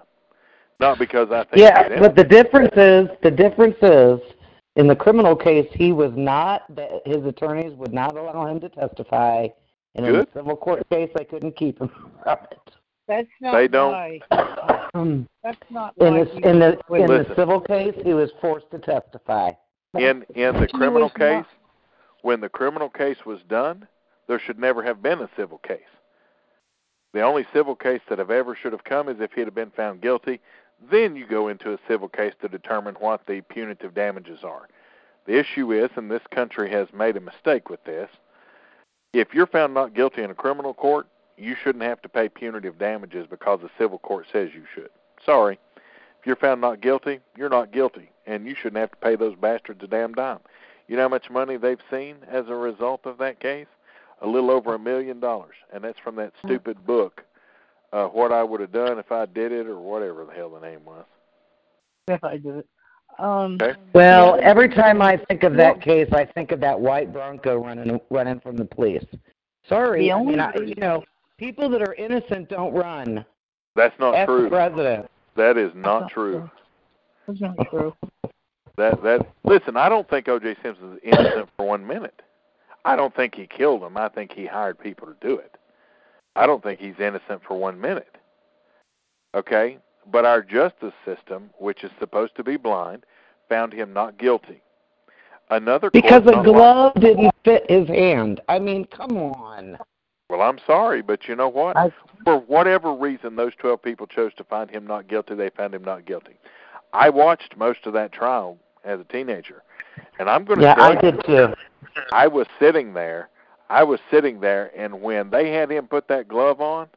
Not 0.81 0.99
because 0.99 1.31
I 1.31 1.45
think 1.45 1.59
Yeah, 1.59 2.01
but 2.01 2.17
the 2.17 2.25
difference 2.25 2.73
is 2.77 3.09
the 3.23 3.31
difference 3.31 3.77
is 3.81 4.19
in 4.75 4.89
the 4.89 4.97
criminal 4.97 5.37
case 5.37 5.69
he 5.73 5.93
was 5.93 6.11
not 6.17 6.63
that 6.75 6.91
his 7.07 7.25
attorneys 7.25 7.73
would 7.77 7.93
not 7.95 8.17
allow 8.17 8.47
him 8.47 8.59
to 8.61 8.69
testify, 8.69 9.47
and 9.95 10.05
in 10.05 10.13
Good. 10.13 10.27
the 10.27 10.41
civil 10.41 10.57
court 10.57 10.89
case 10.91 11.11
they 11.15 11.25
couldn't 11.25 11.57
keep 11.57 11.81
him 11.81 11.89
from 12.25 12.39
it. 12.51 12.59
That's 13.07 13.29
not 13.41 13.53
They 13.55 13.69
don't- 13.69 13.93
why. 13.93 14.21
That's 15.45 15.71
not 15.71 15.95
in 15.99 16.15
why 16.15 16.25
the 16.25 16.49
in 16.51 16.59
the 16.59 16.79
was 16.89 17.01
in 17.03 17.07
the 17.07 17.35
civil 17.37 17.61
case 17.61 17.95
he 18.03 18.15
was 18.15 18.31
forced 18.41 18.69
to 18.73 18.79
testify. 18.81 19.51
in 19.97 20.25
in 20.35 20.57
the 20.61 20.67
criminal 20.67 21.11
case, 21.11 21.45
not- 21.45 21.47
when 22.25 22.41
the 22.41 22.49
criminal 22.49 22.89
case 22.89 23.27
was 23.27 23.41
done, 23.51 23.87
there 24.29 24.41
should 24.41 24.59
never 24.59 24.83
have 24.83 25.03
been 25.03 25.21
a 25.21 25.29
civil 25.37 25.59
case. 25.59 25.81
The 27.13 27.21
only 27.21 27.47
civil 27.53 27.77
case 27.77 28.01
that 28.09 28.19
have 28.19 28.31
ever 28.31 28.57
should 28.57 28.73
have 28.73 28.85
come 28.85 29.11
is 29.11 29.21
if 29.21 29.33
he 29.33 29.43
had 29.43 29.55
been 29.55 29.71
found 29.71 30.01
guilty. 30.01 30.41
Then 30.91 31.17
you 31.17 31.27
go 31.27 31.49
into 31.49 31.75
a 31.75 31.79
civil 31.87 32.09
case 32.09 32.33
to 32.41 32.49
determine 32.49 32.95
what 32.95 33.27
the 33.27 33.43
punitive 33.43 33.95
damages 33.95 34.43
are. 34.43 34.69
The 35.27 35.39
issue 35.39 35.71
is, 35.73 35.91
and 35.97 36.11
this 36.11 36.23
country 36.31 36.71
has 36.71 36.89
made 36.95 37.19
a 37.19 37.21
mistake 37.21 37.69
with 37.69 37.85
this, 37.85 38.09
if 39.13 39.35
you're 39.35 39.47
found 39.47 39.75
not 39.75 39.95
guilty 39.95 40.23
in 40.23 40.31
a 40.31 40.35
criminal 40.35 40.73
court, 40.73 41.07
you 41.37 41.55
shouldn't 41.63 41.85
have 41.85 42.01
to 42.03 42.09
pay 42.09 42.31
punitive 42.31 42.79
damages 42.79 43.27
because 43.29 43.61
the 43.61 43.71
civil 43.77 43.99
court 43.99 44.27
says 44.33 44.49
you 44.55 44.65
should. 44.75 44.91
Sorry. 45.27 45.59
If 46.21 46.27
you're 46.27 46.37
found 46.37 46.63
not 46.63 46.81
guilty, 46.81 47.21
you're 47.37 47.51
not 47.51 47.71
guilty, 47.71 48.09
and 48.27 48.47
you 48.47 48.55
shouldn't 48.55 48.81
have 48.81 48.93
to 48.93 48.97
pay 48.97 49.15
those 49.15 49.37
bastards 49.37 49.85
a 49.85 49.87
damn 49.87 50.15
dime. 50.15 50.41
You 50.89 50.97
know 50.97 51.03
how 51.03 51.09
much 51.09 51.31
money 51.31 51.57
they've 51.57 51.81
seen 51.91 52.17
as 52.29 52.45
a 52.49 52.55
result 52.55 53.07
of 53.07 53.19
that 53.19 53.41
case? 53.41 53.67
A 54.23 54.27
little 54.27 54.51
over 54.51 54.75
a 54.75 54.79
million 54.79 55.21
dollars, 55.21 55.57
and 55.73 55.83
that's 55.83 55.99
from 55.99 56.17
that 56.17 56.33
stupid 56.45 56.85
book, 56.87 57.23
uh, 57.93 58.07
"What 58.07 58.33
I 58.33 58.43
Would 58.43 58.61
Have 58.61 58.73
Done 58.73 58.99
If 58.99 59.11
I 59.11 59.27
Did 59.27 59.53
It" 59.53 59.67
or 59.67 59.79
whatever 59.81 60.25
the 60.25 60.33
hell 60.33 60.51
the 60.51 60.61
name 60.61 60.85
was. 60.85 61.05
If 62.09 62.23
I 62.23 62.37
did 62.37 62.57
it. 62.59 62.67
Um, 63.19 63.59
Okay. 63.61 63.79
Well, 63.93 64.39
every 64.43 64.69
time 64.69 65.01
I 65.01 65.17
think 65.29 65.43
of 65.43 65.55
that 65.57 65.81
case, 65.81 66.09
I 66.13 66.25
think 66.25 66.53
of 66.53 66.61
that 66.61 66.79
white 66.79 67.13
Bronco 67.13 67.57
running 67.57 68.01
running 68.11 68.41
from 68.41 68.57
the 68.57 68.65
police. 68.65 69.05
Sorry, 69.69 70.03
The 70.03 70.13
I 70.13 70.15
only 70.15 70.33
mean, 70.33 70.41
I, 70.41 70.53
you 70.57 70.75
know, 70.77 71.03
people 71.39 71.69
that 71.71 71.81
are 71.83 71.95
innocent 71.95 72.49
don't 72.49 72.73
run. 72.75 73.25
That's 73.77 73.99
not 73.99 74.15
F 74.15 74.27
true. 74.27 74.49
president. 74.49 75.11
That 75.37 75.57
is 75.57 75.73
not 75.75 76.03
not 76.03 76.11
true. 76.11 76.33
true. 76.33 76.51
That's 77.27 77.41
not 77.41 77.71
true. 77.71 77.95
That 78.77 79.03
that 79.03 79.27
listen, 79.45 79.77
I 79.77 79.89
don't 79.89 80.09
think 80.09 80.29
O.J. 80.29 80.57
Simpson 80.63 80.95
is 80.95 80.99
innocent 81.03 81.49
for 81.57 81.67
one 81.67 81.87
minute. 81.87 82.23
I 82.85 82.97
don't 82.97 83.15
think 83.15 83.35
he 83.35 83.47
killed 83.47 83.83
him. 83.83 83.97
I 83.97 84.09
think 84.09 84.33
he 84.33 84.47
hired 84.47 84.79
people 84.79 85.07
to 85.07 85.17
do 85.27 85.37
it. 85.37 85.57
I 86.37 86.47
don't 86.47 86.63
think 86.63 86.81
he's 86.81 86.99
innocent 86.99 87.43
for 87.47 87.57
one 87.57 87.81
minute. 87.81 88.17
Okay, 89.35 89.79
but 90.11 90.25
our 90.25 90.43
justice 90.43 90.93
system, 91.05 91.51
which 91.59 91.85
is 91.85 91.91
supposed 91.99 92.37
to 92.37 92.45
be 92.45 92.57
blind, 92.57 93.05
found 93.49 93.73
him 93.73 93.93
not 93.93 94.19
guilty. 94.19 94.61
Another 95.51 95.91
Because 95.91 96.23
a 96.27 96.43
glove 96.43 96.95
didn't 96.95 97.35
fit 97.45 97.69
his 97.71 97.87
hand. 97.89 98.41
I 98.49 98.59
mean, 98.59 98.87
come 98.87 99.17
on. 99.17 99.79
Well, 100.31 100.41
I'm 100.41 100.59
sorry, 100.67 101.03
but 101.03 101.29
you 101.29 101.37
know 101.37 101.49
what? 101.49 101.77
I- 101.77 101.93
For 102.25 102.39
whatever 102.39 102.93
reason, 102.95 103.37
those 103.37 103.53
12 103.59 103.83
people 103.83 104.07
chose 104.07 104.33
to 104.35 104.45
find 104.45 104.71
him 104.71 104.87
not 104.87 105.07
guilty. 105.07 105.35
They 105.35 105.51
found 105.51 105.75
him 105.75 105.85
not 105.85 106.07
guilty. 106.07 106.39
I 106.95 107.11
watched 107.11 107.57
most 107.57 107.81
of 107.87 107.93
that 107.95 108.13
trial 108.13 108.57
as 108.85 109.01
a 109.01 109.05
teenager, 109.05 109.63
and 110.19 110.31
I'm 110.31 110.45
going 110.45 110.61
to 110.61 110.65
Yeah, 110.65 110.77
I 110.79 110.95
did 110.95 111.23
too. 111.25 111.49
I 112.13 112.29
was 112.29 112.47
sitting 112.59 112.95
there. 112.95 113.29
I 113.69 113.83
was 113.83 113.99
sitting 114.11 114.41
there, 114.41 114.71
and 114.77 115.03
when 115.03 115.31
they 115.31 115.51
had 115.51 115.71
him 115.71 115.89
put 115.89 116.07
that 116.09 116.29
glove 116.29 116.61
on, 116.61 116.89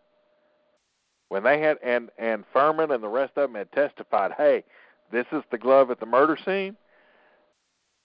when 1.30 1.44
they 1.44 1.60
had 1.60 1.78
and 1.84 2.10
and 2.18 2.46
Fuhrman 2.54 2.94
and 2.94 3.04
the 3.04 3.08
rest 3.08 3.34
of 3.38 3.50
them 3.50 3.56
had 3.56 3.72
testified, 3.72 4.32
hey, 4.38 4.64
this 5.12 5.26
is 5.32 5.44
the 5.52 5.58
glove 5.58 5.90
at 5.92 6.00
the 6.00 6.06
murder 6.06 6.38
scene, 6.46 6.76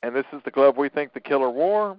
and 0.02 0.16
this 0.16 0.26
is 0.32 0.40
the 0.44 0.50
glove 0.50 0.76
we 0.76 0.88
think 0.88 1.12
the 1.12 1.20
killer 1.20 1.50
wore. 1.50 1.96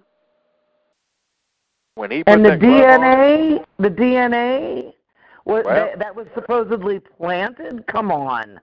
When 1.96 2.10
he 2.10 2.24
put 2.24 2.34
And 2.34 2.46
the 2.46 2.58
glove 2.58 2.82
on, 2.82 3.00
DNA, 3.02 3.66
the 3.78 3.90
DNA, 3.90 4.94
what, 5.44 5.66
Well- 5.66 5.76
that, 5.76 6.00
that 6.00 6.16
was 6.16 6.26
supposedly 6.34 7.00
planted. 7.00 7.86
Come 7.88 8.12
on, 8.12 8.60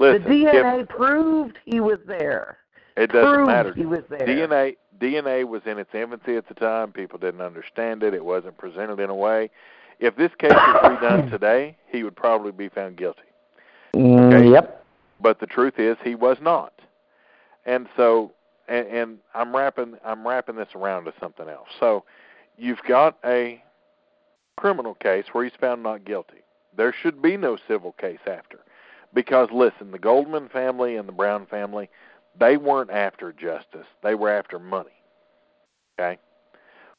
listen, 0.00 0.22
the 0.24 0.28
DNA 0.28 0.80
if- 0.82 0.88
proved 0.88 1.58
he 1.64 1.80
was 1.80 1.98
there. 2.06 2.58
it 2.96 3.12
doesn't 3.12 3.32
proved 3.34 3.46
matter. 3.48 3.72
he 3.74 3.86
was 3.86 4.02
there. 4.08 4.20
DNA 4.26 4.76
DNA 4.98 5.46
was 5.46 5.62
in 5.64 5.78
its 5.78 5.94
infancy 5.94 6.36
at 6.36 6.46
the 6.48 6.54
time. 6.54 6.92
People 6.92 7.18
didn't 7.18 7.40
understand 7.40 8.02
it. 8.02 8.12
It 8.12 8.24
wasn't 8.24 8.58
presented 8.58 9.00
in 9.00 9.08
a 9.08 9.14
way. 9.14 9.48
If 9.98 10.16
this 10.16 10.30
case 10.38 10.50
was 10.52 10.98
redone 10.98 11.30
today, 11.30 11.76
he 11.90 12.02
would 12.02 12.16
probably 12.16 12.52
be 12.52 12.68
found 12.68 12.96
guilty. 12.96 13.22
Mm, 13.94 14.34
Okay. 14.34 14.50
Yep. 14.50 14.84
But 15.22 15.40
the 15.40 15.46
truth 15.46 15.78
is, 15.78 15.96
he 16.02 16.14
was 16.14 16.38
not. 16.40 16.72
And 17.66 17.86
so, 17.96 18.32
and, 18.68 18.86
and 18.88 19.18
I'm 19.34 19.54
wrapping 19.54 19.94
I'm 20.04 20.26
wrapping 20.26 20.56
this 20.56 20.68
around 20.74 21.04
to 21.04 21.12
something 21.20 21.48
else. 21.48 21.68
So, 21.78 22.04
you've 22.56 22.82
got 22.88 23.18
a 23.24 23.62
criminal 24.56 24.94
case 24.94 25.26
where 25.32 25.44
he's 25.44 25.52
found 25.60 25.82
not 25.82 26.04
guilty. 26.04 26.38
There 26.76 26.94
should 27.02 27.20
be 27.22 27.36
no 27.36 27.56
civil 27.68 27.92
case 27.92 28.18
after, 28.26 28.60
because 29.14 29.48
listen, 29.52 29.90
the 29.90 29.98
Goldman 29.98 30.48
family 30.48 30.96
and 30.96 31.08
the 31.08 31.12
Brown 31.12 31.46
family, 31.46 31.88
they 32.38 32.56
weren't 32.56 32.90
after 32.90 33.32
justice. 33.32 33.86
They 34.02 34.14
were 34.14 34.30
after 34.30 34.58
money. 34.58 34.90
Okay. 35.98 36.18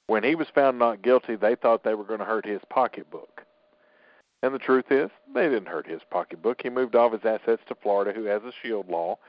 When 0.07 0.23
he 0.23 0.35
was 0.35 0.47
found 0.53 0.77
not 0.77 1.01
guilty, 1.01 1.35
they 1.35 1.55
thought 1.55 1.83
they 1.83 1.93
were 1.95 2.03
going 2.03 2.19
to 2.19 2.25
hurt 2.25 2.45
his 2.45 2.61
pocketbook. 2.69 3.45
And 4.43 4.53
the 4.53 4.59
truth 4.59 4.91
is, 4.91 5.09
they 5.33 5.43
didn't 5.43 5.67
hurt 5.67 5.87
his 5.87 6.01
pocketbook. 6.09 6.61
He 6.61 6.69
moved 6.69 6.95
all 6.95 7.11
his 7.11 7.23
assets 7.23 7.61
to 7.67 7.75
Florida, 7.75 8.11
who 8.11 8.25
has 8.25 8.41
a 8.43 8.51
shield 8.61 8.89
law. 8.89 9.19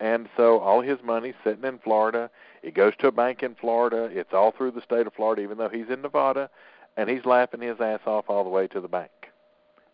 And 0.00 0.28
so 0.36 0.58
all 0.58 0.82
his 0.82 0.98
money's 1.02 1.36
sitting 1.42 1.64
in 1.64 1.78
Florida. 1.78 2.30
It 2.62 2.74
goes 2.74 2.92
to 2.98 3.06
a 3.06 3.12
bank 3.12 3.42
in 3.42 3.54
Florida. 3.54 4.10
It's 4.12 4.34
all 4.34 4.50
through 4.50 4.72
the 4.72 4.82
state 4.82 5.06
of 5.06 5.14
Florida, 5.14 5.42
even 5.42 5.56
though 5.56 5.68
he's 5.68 5.88
in 5.88 6.02
Nevada. 6.02 6.50
And 6.96 7.08
he's 7.08 7.24
laughing 7.24 7.60
his 7.60 7.80
ass 7.80 8.00
off 8.06 8.26
all 8.28 8.44
the 8.44 8.50
way 8.50 8.66
to 8.68 8.80
the 8.80 8.88
bank. 8.88 9.10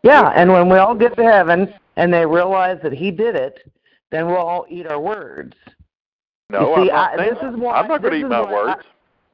Yeah, 0.03 0.33
and 0.35 0.53
when 0.53 0.69
we 0.69 0.79
all 0.79 0.95
get 0.95 1.17
to 1.17 1.23
heaven 1.25 1.73
and 1.97 2.13
they 2.13 2.27
realize 2.27 2.79
that 2.83 2.93
he 2.93 3.11
did 3.11 3.37
it, 3.37 3.71
then 4.11 4.27
we'll 4.27 4.37
all 4.37 4.67
eat 4.69 4.87
our 4.87 5.01
words. 5.01 5.55
No, 6.51 6.75
see, 6.77 6.91
I'm 6.91 7.19
not 7.19 7.21
I- 7.21 7.31
this 7.31 7.39
is 7.43 7.57
why- 7.57 7.77
I'm 7.77 7.89
not 7.89 8.03
going 8.03 8.13
to 8.15 8.19
eat 8.21 8.29
my 8.29 8.41
I- 8.41 8.53
words 8.53 8.83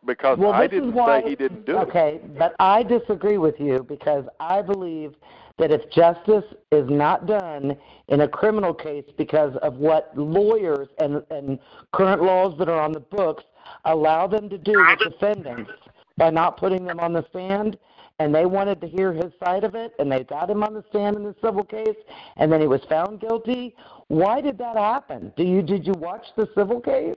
because 0.04 0.38
Well, 0.38 0.52
I 0.52 0.66
didn't 0.66 0.92
why- 0.92 1.22
say 1.22 1.30
he 1.30 1.36
didn't 1.36 1.64
do 1.64 1.78
it. 1.78 1.88
Okay, 1.88 2.20
but 2.38 2.54
I 2.60 2.82
disagree 2.82 3.38
with 3.38 3.58
you 3.58 3.82
because 3.82 4.24
I 4.40 4.62
believe 4.62 5.14
that 5.56 5.72
if 5.72 5.90
justice 5.90 6.44
is 6.70 6.88
not 6.88 7.26
done 7.26 7.76
in 8.06 8.20
a 8.20 8.28
criminal 8.28 8.72
case 8.72 9.04
because 9.16 9.56
of 9.56 9.78
what 9.78 10.16
lawyers 10.16 10.86
and, 11.00 11.24
and 11.30 11.58
current 11.92 12.22
laws 12.22 12.56
that 12.58 12.68
are 12.68 12.80
on 12.80 12.92
the 12.92 13.00
books 13.00 13.42
allow 13.84 14.28
them 14.28 14.48
to 14.50 14.58
do 14.58 14.78
with 14.78 14.98
defendants 15.00 15.70
by 16.16 16.30
not 16.30 16.56
putting 16.56 16.84
them 16.84 17.00
on 17.00 17.12
the 17.12 17.24
stand, 17.30 17.76
and 18.18 18.34
they 18.34 18.46
wanted 18.46 18.80
to 18.80 18.88
hear 18.88 19.12
his 19.12 19.32
side 19.42 19.64
of 19.64 19.74
it, 19.74 19.92
and 19.98 20.10
they 20.10 20.24
got 20.24 20.50
him 20.50 20.62
on 20.62 20.74
the 20.74 20.84
stand 20.90 21.16
in 21.16 21.22
the 21.24 21.34
civil 21.42 21.64
case, 21.64 21.96
and 22.36 22.50
then 22.50 22.60
he 22.60 22.66
was 22.66 22.80
found 22.88 23.20
guilty. 23.20 23.74
Why 24.08 24.40
did 24.40 24.58
that 24.58 24.76
happen? 24.76 25.32
Do 25.36 25.44
you 25.44 25.62
did 25.62 25.86
you 25.86 25.94
watch 25.94 26.26
the 26.36 26.48
civil 26.56 26.80
case? 26.80 27.16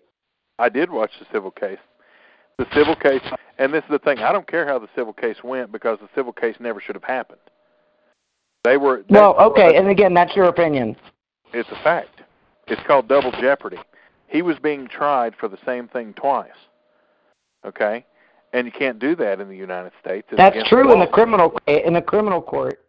I 0.60 0.70
did 0.70 0.92
watch 0.92 1.12
the 1.20 1.26
civil 1.32 1.52
case. 1.52 1.80
The 2.58 2.68
civil 2.76 2.96
case, 2.96 3.22
and 3.58 3.74
this 3.74 3.84
is 3.86 3.90
the 3.90 4.00
thing. 4.00 4.20
I 4.20 4.32
don't 4.32 4.48
care 4.48 4.68
how 4.68 4.78
the 4.78 4.90
civil 4.96 5.14
case 5.14 5.38
went 5.44 5.72
because 5.72 5.98
the 6.00 6.10
civil 6.14 6.34
case 6.34 6.56
never 6.60 6.80
should 6.80 6.96
have 6.96 7.04
happened. 7.04 7.40
They 8.64 8.78
were. 8.78 9.04
they- 9.10 9.20
Well, 9.20 9.36
okay, 9.40 9.78
and 9.78 9.88
again, 9.88 10.14
that's 10.14 10.36
your 10.36 10.46
opinion. 10.46 10.96
It's 11.54 11.70
a 11.70 11.84
fact. 11.84 12.22
It's 12.68 12.82
called 12.86 13.08
double 13.08 13.32
jeopardy. 13.32 13.80
He 14.28 14.42
was 14.44 14.58
being 14.60 14.88
tried 14.88 15.36
for 15.36 15.48
the 15.50 15.58
same 15.66 15.88
thing 15.88 16.14
twice. 16.14 16.50
Okay, 17.66 18.06
and 18.54 18.66
you 18.66 18.72
can't 18.72 19.00
do 19.00 19.16
that 19.16 19.40
in 19.40 19.48
the 19.48 19.56
United 19.56 19.92
States. 20.00 20.28
It's 20.32 20.38
That's 20.38 20.70
true 20.70 20.84
the 20.84 20.94
in 20.94 21.00
the 21.00 21.06
law, 21.06 21.12
criminal 21.12 21.60
in 21.68 21.94
the 21.94 22.02
criminal 22.02 22.42
court. 22.42 22.80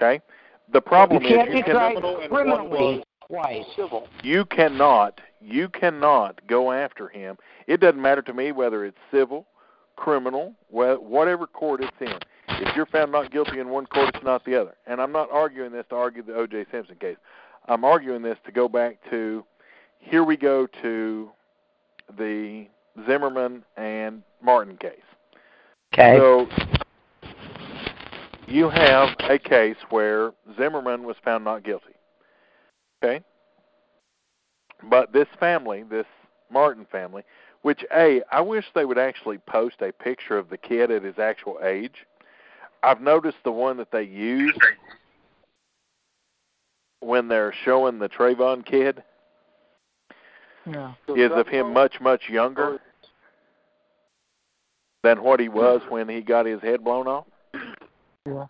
Okay, 0.00 0.20
the 0.72 0.80
problem 0.80 1.22
you 1.22 1.28
can't 1.28 1.48
is 1.48 1.56
you, 1.56 1.64
can, 1.64 1.74
tried 1.74 1.92
criminal 1.92 2.20
and 2.20 2.30
one 2.30 2.44
criminally 2.44 2.96
was 2.96 3.04
twice. 3.28 3.64
civil. 3.76 4.08
you 4.22 4.44
cannot 4.46 5.20
you 5.40 5.68
cannot 5.68 6.46
go 6.46 6.72
after 6.72 7.08
him. 7.08 7.36
It 7.66 7.80
doesn't 7.80 8.00
matter 8.00 8.22
to 8.22 8.34
me 8.34 8.52
whether 8.52 8.84
it's 8.84 8.98
civil, 9.10 9.46
criminal, 9.96 10.54
whatever 10.68 11.46
court 11.46 11.82
it's 11.82 11.96
in. 12.00 12.18
If 12.62 12.76
you're 12.76 12.86
found 12.86 13.12
not 13.12 13.30
guilty 13.30 13.58
in 13.58 13.68
one 13.70 13.86
court, 13.86 14.14
it's 14.14 14.24
not 14.24 14.44
the 14.44 14.60
other. 14.60 14.74
And 14.86 15.00
I'm 15.00 15.12
not 15.12 15.30
arguing 15.30 15.72
this 15.72 15.86
to 15.90 15.96
argue 15.96 16.22
the 16.22 16.34
O.J. 16.34 16.66
Simpson 16.70 16.96
case. 16.96 17.16
I'm 17.68 17.84
arguing 17.84 18.22
this 18.22 18.36
to 18.44 18.52
go 18.52 18.68
back 18.68 18.98
to 19.10 19.44
here 19.98 20.24
we 20.24 20.36
go 20.36 20.66
to 20.82 21.30
the 22.18 22.66
Zimmerman 23.06 23.62
and 23.76 24.22
Martin 24.42 24.76
case. 24.76 24.98
Okay. 25.92 26.16
So 26.18 26.46
you 28.46 28.68
have 28.68 29.10
a 29.28 29.38
case 29.38 29.76
where 29.90 30.32
Zimmerman 30.56 31.04
was 31.04 31.16
found 31.24 31.44
not 31.44 31.64
guilty. 31.64 31.94
Okay? 33.02 33.24
But 34.88 35.12
this 35.12 35.26
family, 35.38 35.82
this 35.82 36.06
Martin 36.50 36.86
family, 36.90 37.22
which 37.62 37.84
A, 37.94 38.22
I 38.30 38.40
wish 38.40 38.64
they 38.74 38.84
would 38.84 38.98
actually 38.98 39.38
post 39.38 39.76
a 39.82 39.92
picture 39.92 40.38
of 40.38 40.48
the 40.48 40.56
kid 40.56 40.90
at 40.90 41.02
his 41.02 41.18
actual 41.18 41.58
age. 41.62 42.06
I've 42.82 43.00
noticed 43.00 43.38
the 43.44 43.52
one 43.52 43.76
that 43.76 43.90
they 43.90 44.04
use 44.04 44.56
when 47.00 47.28
they're 47.28 47.54
showing 47.64 47.98
the 47.98 48.08
Trayvon 48.08 48.64
kid 48.64 49.02
Yeah. 50.66 50.94
is 51.08 51.32
of 51.32 51.48
him 51.48 51.72
much, 51.72 52.00
much 52.00 52.28
younger 52.28 52.80
than 55.02 55.22
what 55.22 55.40
he 55.40 55.48
was 55.48 55.80
when 55.88 56.08
he 56.08 56.20
got 56.20 56.46
his 56.46 56.60
head 56.60 56.84
blown 56.84 57.06
off. 57.06 57.26
Yeah. 58.26 58.46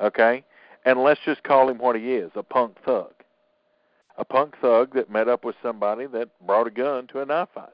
Okay? 0.00 0.44
And 0.84 1.02
let's 1.02 1.20
just 1.24 1.42
call 1.42 1.68
him 1.68 1.78
what 1.78 1.96
he 1.96 2.14
is 2.14 2.30
a 2.34 2.42
punk 2.42 2.76
thug. 2.84 3.12
A 4.16 4.24
punk 4.24 4.56
thug 4.60 4.94
that 4.94 5.10
met 5.10 5.28
up 5.28 5.44
with 5.44 5.56
somebody 5.62 6.06
that 6.06 6.28
brought 6.46 6.66
a 6.66 6.70
gun 6.70 7.06
to 7.08 7.20
a 7.20 7.26
knife 7.26 7.48
fight. 7.54 7.68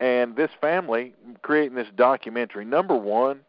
And 0.00 0.36
this 0.36 0.50
family 0.60 1.14
creating 1.42 1.76
this 1.76 1.88
documentary, 1.96 2.64
number 2.64 2.96
one, 2.96 3.40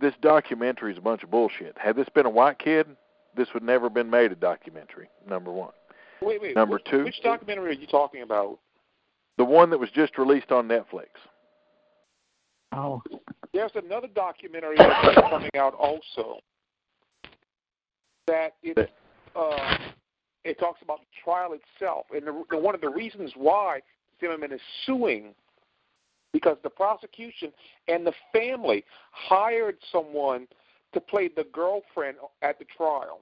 this 0.00 0.14
documentary 0.20 0.92
is 0.92 0.98
a 0.98 1.02
bunch 1.02 1.22
of 1.22 1.30
bullshit. 1.30 1.76
Had 1.78 1.96
this 1.96 2.08
been 2.14 2.26
a 2.26 2.30
white 2.30 2.58
kid, 2.58 2.86
this 3.36 3.48
would 3.54 3.62
never 3.62 3.86
have 3.86 3.94
been 3.94 4.10
made 4.10 4.32
a 4.32 4.36
documentary, 4.36 5.08
number 5.28 5.52
one. 5.52 5.72
Wait, 6.22 6.40
wait. 6.40 6.54
Number 6.54 6.76
which, 6.76 6.84
two. 6.84 7.04
Which 7.04 7.22
documentary 7.22 7.70
are 7.70 7.78
you 7.78 7.86
talking 7.86 8.22
about? 8.22 8.58
The 9.36 9.44
one 9.44 9.70
that 9.70 9.78
was 9.78 9.90
just 9.90 10.16
released 10.16 10.50
on 10.50 10.68
Netflix. 10.68 11.08
Oh. 12.76 13.02
There's 13.54 13.72
another 13.74 14.08
documentary 14.14 14.76
that's 14.76 15.18
coming 15.30 15.50
out 15.56 15.74
also. 15.74 16.40
That 18.26 18.54
it 18.62 18.90
uh, 19.34 19.78
it 20.44 20.58
talks 20.58 20.82
about 20.82 21.00
the 21.00 21.06
trial 21.24 21.54
itself, 21.54 22.06
and 22.14 22.26
the, 22.26 22.44
the, 22.50 22.58
one 22.58 22.74
of 22.74 22.80
the 22.80 22.88
reasons 22.88 23.32
why 23.34 23.80
Zimmerman 24.20 24.52
is 24.52 24.60
suing 24.84 25.34
because 26.32 26.58
the 26.62 26.70
prosecution 26.70 27.50
and 27.88 28.06
the 28.06 28.12
family 28.32 28.84
hired 29.10 29.76
someone 29.90 30.46
to 30.92 31.00
play 31.00 31.30
the 31.34 31.44
girlfriend 31.52 32.16
at 32.42 32.58
the 32.58 32.66
trial. 32.76 33.20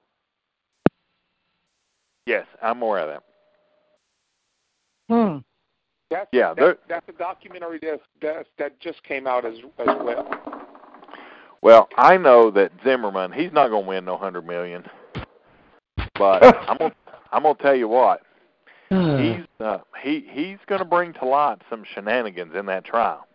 Yes, 2.25 2.45
I'm 2.61 2.81
aware 2.81 2.99
of 2.99 3.07
that. 3.07 3.23
Hmm. 5.07 5.37
That's 6.09 6.29
Yeah, 6.31 6.53
that, 6.53 6.79
that's 6.87 7.07
a 7.09 7.13
documentary 7.13 7.79
that 7.79 8.01
that 8.21 8.47
that 8.59 8.79
just 8.79 9.03
came 9.03 9.27
out 9.27 9.45
as 9.45 9.55
as 9.79 9.87
well. 9.87 10.27
Well, 11.61 11.89
I 11.97 12.17
know 12.17 12.51
that 12.51 12.71
Zimmerman, 12.83 13.31
he's 13.31 13.51
not 13.51 13.69
going 13.69 13.83
to 13.83 13.89
win 13.89 14.05
no 14.05 14.17
hundred 14.17 14.45
million. 14.45 14.85
But 16.13 16.43
I'm 16.69 16.77
gonna, 16.77 16.95
I'm 17.31 17.43
gonna 17.43 17.55
tell 17.55 17.75
you 17.75 17.87
what, 17.87 18.21
he's 18.89 19.45
uh, 19.59 19.79
he 20.01 20.25
he's 20.29 20.57
going 20.67 20.79
to 20.79 20.85
bring 20.85 21.13
to 21.13 21.25
light 21.25 21.61
some 21.69 21.83
shenanigans 21.93 22.55
in 22.55 22.67
that 22.67 22.85
trial. 22.85 23.27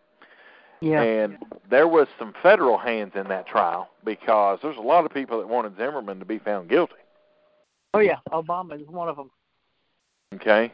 Yeah. 0.81 1.03
And 1.03 1.39
there 1.69 1.89
was 1.89 2.09
some 2.19 2.33
federal 2.43 2.79
hands 2.79 3.13
in 3.15 3.29
that 3.29 3.47
trial 3.47 3.91
because 4.05 4.61
there's 4.63 4.79
a 4.79 4.83
lot 4.83 5.05
of 5.05 5.13
people 5.13 5.39
that 5.39 5.47
wanted 5.47 5.77
Zimmerman 5.77 6.19
to 6.21 6.25
be 6.25 6.39
found 6.39 6.71
guilty. 6.71 6.95
Oh 7.93 7.99
yeah. 7.99 8.17
Obama 8.33 8.81
is 8.81 8.89
one 8.89 9.09
of 9.09 9.17
them. 9.17 9.31
Okay. 10.35 10.73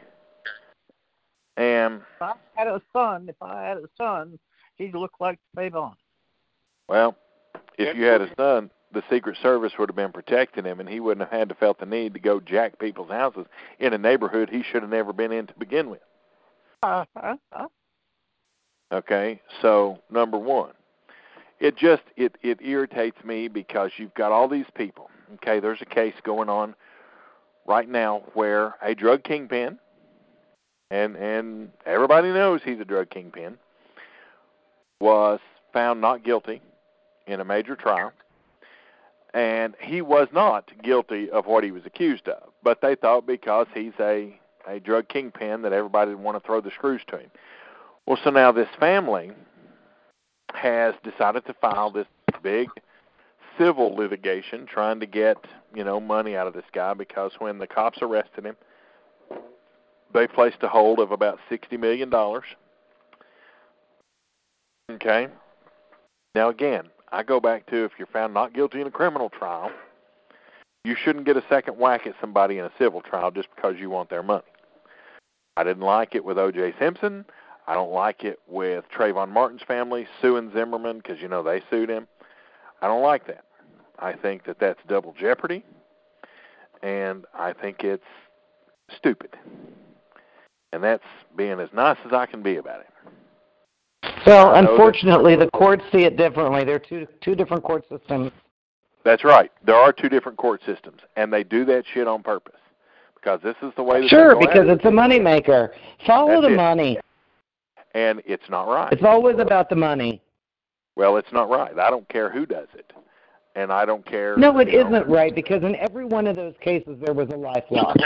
And 1.57 2.01
If 2.15 2.21
I 2.21 2.33
had 2.55 2.67
a 2.67 2.81
son, 2.93 3.27
if 3.27 3.41
I 3.41 3.63
had 3.63 3.77
a 3.77 3.89
son, 3.97 4.39
he'd 4.75 4.93
look 4.93 5.13
like 5.19 5.39
Trayvon. 5.55 5.95
well, 6.87 7.15
if 7.77 7.97
you 7.97 8.05
had 8.05 8.21
a 8.21 8.29
son, 8.35 8.69
the 8.93 9.03
Secret 9.09 9.37
Service 9.41 9.73
would 9.77 9.89
have 9.89 9.95
been 9.95 10.11
protecting 10.11 10.65
him, 10.65 10.79
and 10.79 10.87
he 10.87 10.99
wouldn't 10.99 11.29
have 11.29 11.39
had 11.39 11.49
to 11.49 11.55
felt 11.55 11.79
the 11.79 11.85
need 11.85 12.13
to 12.13 12.19
go 12.19 12.39
jack 12.39 12.79
people's 12.79 13.09
houses 13.09 13.45
in 13.79 13.93
a 13.93 13.97
neighborhood 13.97 14.49
he 14.49 14.63
should 14.63 14.81
have 14.81 14.91
never 14.91 15.11
been 15.13 15.31
in 15.31 15.47
to 15.47 15.53
begin 15.59 15.89
with. 15.89 15.99
Uh, 16.83 17.05
uh, 17.15 17.35
uh. 17.51 17.67
Okay, 18.91 19.41
so 19.61 19.99
number 20.09 20.37
one, 20.37 20.71
it 21.59 21.75
just 21.75 22.03
it 22.15 22.37
it 22.41 22.59
irritates 22.61 23.21
me 23.25 23.47
because 23.47 23.91
you've 23.97 24.13
got 24.13 24.31
all 24.31 24.47
these 24.47 24.65
people. 24.75 25.09
Okay, 25.35 25.59
there's 25.59 25.81
a 25.81 25.85
case 25.85 26.13
going 26.23 26.49
on 26.49 26.73
right 27.67 27.89
now 27.89 28.23
where 28.33 28.75
a 28.81 28.95
drug 28.95 29.23
kingpin, 29.23 29.77
and 30.89 31.15
and 31.15 31.69
everybody 31.85 32.29
knows 32.29 32.61
he's 32.63 32.79
a 32.79 32.85
drug 32.85 33.09
kingpin, 33.09 33.57
was 34.99 35.39
found 35.73 36.01
not 36.01 36.23
guilty 36.23 36.61
in 37.27 37.39
a 37.39 37.45
major 37.45 37.75
trial, 37.75 38.11
and 39.33 39.75
he 39.81 40.01
was 40.01 40.27
not 40.33 40.71
guilty 40.83 41.29
of 41.29 41.45
what 41.45 41.63
he 41.63 41.71
was 41.71 41.85
accused 41.85 42.27
of. 42.27 42.49
But 42.63 42.81
they 42.81 42.95
thought 42.95 43.27
because 43.27 43.67
he's 43.73 43.93
a 43.99 44.39
a 44.67 44.79
drug 44.79 45.07
kingpin 45.07 45.61
that 45.61 45.73
everybody 45.73 46.13
would 46.13 46.23
want 46.23 46.41
to 46.41 46.45
throw 46.45 46.61
the 46.61 46.71
screws 46.71 47.01
to 47.07 47.17
him. 47.17 47.31
Well, 48.05 48.19
so 48.23 48.29
now 48.29 48.51
this 48.51 48.67
family 48.79 49.31
has 50.53 50.93
decided 51.03 51.45
to 51.45 51.53
file 51.53 51.91
this 51.91 52.07
big 52.43 52.69
civil 53.57 53.95
litigation 53.95 54.65
trying 54.65 54.99
to 54.99 55.05
get, 55.05 55.37
you 55.73 55.83
know, 55.83 55.99
money 55.99 56.35
out 56.35 56.47
of 56.47 56.53
this 56.53 56.65
guy 56.73 56.93
because 56.93 57.31
when 57.39 57.57
the 57.57 57.67
cops 57.67 57.99
arrested 58.01 58.45
him, 58.45 58.55
they 60.17 60.27
placed 60.27 60.63
a 60.63 60.67
hold 60.67 60.99
of 60.99 61.11
about 61.11 61.39
60 61.49 61.77
million 61.77 62.09
dollars. 62.09 62.45
Okay? 64.91 65.27
Now 66.33 66.49
again, 66.49 66.89
I 67.11 67.23
go 67.23 67.39
back 67.39 67.65
to 67.67 67.85
if 67.85 67.91
you're 67.97 68.07
found 68.07 68.33
not 68.33 68.53
guilty 68.53 68.81
in 68.81 68.87
a 68.87 68.91
criminal 68.91 69.29
trial, 69.29 69.71
you 70.83 70.95
shouldn't 70.95 71.25
get 71.25 71.37
a 71.37 71.43
second 71.49 71.77
whack 71.77 72.07
at 72.07 72.15
somebody 72.19 72.57
in 72.57 72.65
a 72.65 72.71
civil 72.77 73.01
trial 73.01 73.31
just 73.31 73.49
because 73.55 73.75
you 73.77 73.89
want 73.89 74.09
their 74.09 74.23
money. 74.23 74.43
I 75.55 75.63
didn't 75.63 75.83
like 75.83 76.15
it 76.15 76.23
with 76.23 76.37
O.J. 76.37 76.75
Simpson. 76.79 77.25
I 77.67 77.73
don't 77.73 77.91
like 77.91 78.23
it 78.23 78.39
with 78.47 78.85
Trayvon 78.95 79.29
Martin's 79.29 79.63
family 79.63 80.07
suing 80.21 80.51
Zimmerman 80.53 80.97
because 80.97 81.21
you 81.21 81.27
know 81.27 81.43
they 81.43 81.61
sued 81.69 81.89
him. 81.89 82.07
I 82.81 82.87
don't 82.87 83.01
like 83.01 83.27
that. 83.27 83.43
I 83.99 84.13
think 84.13 84.45
that 84.45 84.59
that's 84.59 84.79
double 84.87 85.13
jeopardy, 85.19 85.65
and 86.81 87.25
I 87.33 87.53
think 87.53 87.83
it's 87.83 88.03
stupid. 88.95 89.35
And 90.73 90.83
that's 90.83 91.03
being 91.35 91.59
as 91.59 91.69
nice 91.73 91.97
as 92.05 92.13
I 92.13 92.25
can 92.25 92.41
be 92.43 92.57
about 92.57 92.81
it. 92.81 92.87
Well, 94.25 94.55
unfortunately, 94.55 95.35
the 95.35 95.49
courts 95.51 95.83
see 95.91 96.03
it 96.03 96.17
differently. 96.17 96.63
There 96.65 96.75
are 96.75 96.79
two 96.79 97.07
two 97.21 97.35
different 97.35 97.63
court 97.63 97.85
systems. 97.89 98.31
That's 99.05 99.23
right. 99.23 99.51
There 99.65 99.75
are 99.75 99.93
two 99.93 100.09
different 100.09 100.37
court 100.37 100.61
systems, 100.65 100.99
and 101.15 101.31
they 101.31 101.43
do 101.43 101.63
that 101.65 101.83
shit 101.93 102.07
on 102.07 102.23
purpose 102.23 102.59
because 103.15 103.39
this 103.41 103.55
is 103.61 103.71
the 103.77 103.83
way. 103.83 104.01
That 104.01 104.09
Sure, 104.09 104.37
because 104.37 104.67
it, 104.67 104.71
it's 104.71 104.85
a 104.85 104.89
moneymaker. 104.89 105.69
Follow 106.05 106.41
That's 106.41 106.47
the 106.47 106.53
it. 106.53 106.57
money. 106.57 106.99
and 107.93 108.21
it's 108.25 108.49
not 108.49 108.67
right. 108.67 108.91
It's 108.91 109.03
always 109.03 109.37
about 109.39 109.69
the 109.69 109.75
money. 109.77 110.21
well, 110.97 111.15
it's 111.17 111.31
not 111.31 111.49
right. 111.49 111.77
I 111.79 111.89
don't 111.89 112.07
care 112.09 112.29
who 112.29 112.45
does 112.45 112.67
it, 112.75 112.91
and 113.55 113.71
I 113.71 113.85
don't 113.85 114.05
care. 114.05 114.35
No, 114.35 114.57
it 114.59 114.67
you 114.69 114.83
know, 114.83 114.89
isn't 114.89 115.07
right 115.09 115.33
because 115.33 115.63
in 115.63 115.75
every 115.77 116.03
one 116.05 116.27
of 116.27 116.35
those 116.35 116.55
cases 116.59 116.97
there 117.05 117.13
was 117.13 117.29
a 117.29 117.37
life 117.37 117.63
lost. 117.71 117.97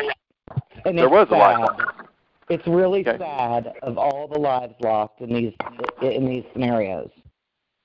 And 0.86 0.98
There 0.98 1.10
was 1.10 1.28
a 1.32 1.36
life 1.36 1.58
lost. 1.60 1.82
It's 2.52 2.68
really 2.68 3.00
Okay. 3.08 3.18
sad 3.18 3.74
of 3.82 3.98
all 3.98 4.28
the 4.28 4.38
lives 4.38 4.76
lost 4.82 5.14
in 5.20 5.34
these 5.34 5.54
in 6.02 6.26
these 6.26 6.44
scenarios. 6.52 7.10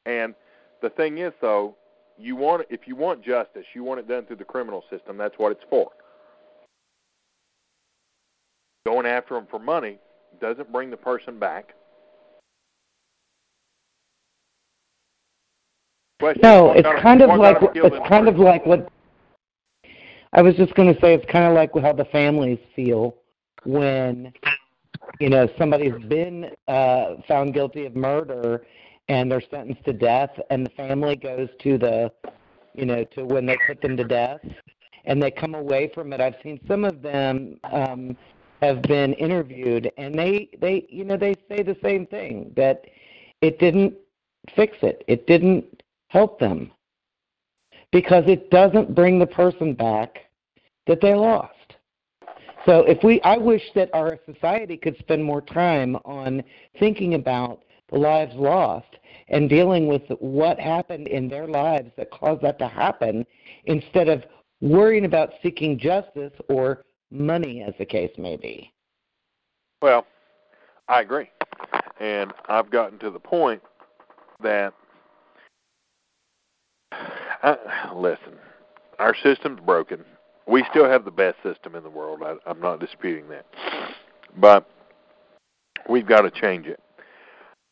And 0.06 0.34
the 0.82 0.90
thing 0.90 1.18
is, 1.18 1.32
though, 1.40 1.76
you 2.18 2.34
want 2.34 2.66
if 2.68 2.88
you 2.88 2.96
want 2.96 3.22
justice, 3.22 3.64
you 3.74 3.84
want 3.84 4.00
it 4.00 4.08
done 4.08 4.26
through 4.26 4.36
the 4.36 4.44
criminal 4.44 4.82
system. 4.90 5.16
That's 5.16 5.38
what 5.38 5.52
it's 5.52 5.62
for. 5.70 5.92
Going 8.84 9.06
after 9.06 9.34
them 9.34 9.46
for 9.48 9.60
money 9.60 9.98
doesn't 10.40 10.72
bring 10.72 10.90
the 10.90 10.96
person 10.96 11.38
back. 11.38 11.74
Question, 16.18 16.42
No, 16.42 16.72
it's 16.72 16.88
kind 16.88 17.20
kind 17.20 17.22
of 17.22 17.38
like 17.38 17.58
it's 17.74 18.08
kind 18.08 18.26
of 18.26 18.38
like 18.38 18.66
what 18.66 18.88
I 20.32 20.42
was 20.42 20.56
just 20.56 20.74
going 20.74 20.92
to 20.92 21.00
say. 21.00 21.14
It's 21.14 21.30
kind 21.30 21.44
of 21.44 21.54
like 21.54 21.70
how 21.80 21.92
the 21.92 22.06
families 22.06 22.58
feel 22.74 23.14
when 23.64 24.32
you 25.20 25.28
know 25.28 25.48
somebody's 25.58 26.00
been 26.08 26.50
uh, 26.68 27.14
found 27.26 27.54
guilty 27.54 27.86
of 27.86 27.96
murder 27.96 28.66
and 29.08 29.30
they're 29.30 29.42
sentenced 29.50 29.84
to 29.84 29.92
death, 29.92 30.30
and 30.50 30.66
the 30.66 30.70
family 30.70 31.16
goes 31.16 31.48
to 31.62 31.78
the 31.78 32.12
you 32.74 32.84
know 32.84 33.04
to 33.04 33.24
when 33.24 33.46
they 33.46 33.56
put 33.66 33.80
them 33.80 33.96
to 33.96 34.04
death, 34.04 34.40
and 35.04 35.22
they 35.22 35.30
come 35.30 35.54
away 35.54 35.90
from 35.94 36.12
it. 36.12 36.20
I've 36.20 36.36
seen 36.42 36.60
some 36.66 36.84
of 36.84 37.02
them 37.02 37.58
um, 37.72 38.16
have 38.62 38.82
been 38.82 39.12
interviewed, 39.14 39.90
and 39.96 40.18
they 40.18 40.48
they 40.60 40.86
you 40.88 41.04
know 41.04 41.16
they 41.16 41.34
say 41.48 41.62
the 41.62 41.76
same 41.82 42.06
thing 42.06 42.52
that 42.56 42.84
it 43.40 43.58
didn't 43.58 43.94
fix 44.54 44.76
it. 44.82 45.04
It 45.06 45.26
didn't 45.26 45.82
help 46.08 46.38
them 46.38 46.70
because 47.92 48.24
it 48.26 48.50
doesn't 48.50 48.94
bring 48.94 49.18
the 49.18 49.26
person 49.26 49.74
back 49.74 50.18
that 50.86 51.00
they 51.00 51.14
lost. 51.14 51.55
So 52.66 52.80
if 52.80 53.02
we 53.04 53.20
I 53.22 53.36
wish 53.36 53.62
that 53.74 53.90
our 53.94 54.18
society 54.26 54.76
could 54.76 54.98
spend 54.98 55.24
more 55.24 55.40
time 55.40 55.96
on 56.04 56.42
thinking 56.78 57.14
about 57.14 57.62
the 57.90 57.98
lives 57.98 58.34
lost 58.34 58.96
and 59.28 59.48
dealing 59.48 59.86
with 59.86 60.02
what 60.18 60.58
happened 60.58 61.06
in 61.06 61.28
their 61.28 61.46
lives 61.46 61.90
that 61.96 62.10
caused 62.10 62.42
that 62.42 62.58
to 62.58 62.68
happen 62.68 63.24
instead 63.64 64.08
of 64.08 64.24
worrying 64.60 65.04
about 65.04 65.30
seeking 65.42 65.78
justice 65.78 66.32
or 66.48 66.84
money 67.10 67.62
as 67.62 67.74
the 67.78 67.84
case 67.84 68.10
may 68.18 68.36
be. 68.36 68.72
Well, 69.80 70.06
I 70.88 71.02
agree. 71.02 71.30
And 72.00 72.32
I've 72.48 72.70
gotten 72.70 72.98
to 73.00 73.10
the 73.10 73.18
point 73.18 73.62
that, 74.42 74.74
I, 76.92 77.92
listen, 77.94 78.34
our 78.98 79.14
system's 79.14 79.60
broken. 79.60 80.04
We 80.46 80.64
still 80.70 80.88
have 80.88 81.04
the 81.04 81.10
best 81.10 81.36
system 81.42 81.74
in 81.74 81.82
the 81.82 81.90
world. 81.90 82.22
I, 82.24 82.36
I'm 82.48 82.60
not 82.60 82.80
disputing 82.80 83.28
that. 83.28 83.46
But 84.36 84.68
we've 85.88 86.06
got 86.06 86.22
to 86.22 86.30
change 86.30 86.66
it. 86.66 86.80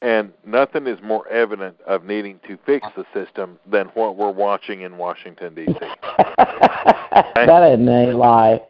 And 0.03 0.33
nothing 0.45 0.87
is 0.87 0.99
more 1.03 1.27
evident 1.29 1.81
of 1.87 2.05
needing 2.05 2.39
to 2.47 2.59
fix 2.67 2.87
the 2.97 3.05
system 3.15 3.59
than 3.71 3.87
what 3.95 4.17
we're 4.17 4.31
watching 4.31 4.83
in 4.83 4.99
Washington, 4.99 5.55
D.C. 5.55 5.73
that 6.37 7.73
isn't 7.73 7.89
a 7.89 8.13
lie. 8.13 8.61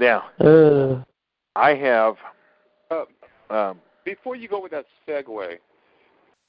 Now, 0.00 0.24
Ugh. 0.40 1.04
I 1.56 1.74
have. 1.74 2.16
Uh, 2.90 3.04
Um, 3.50 3.80
before 4.04 4.36
you 4.36 4.48
go 4.48 4.62
with 4.62 4.72
that 4.72 4.86
segue, 5.06 5.58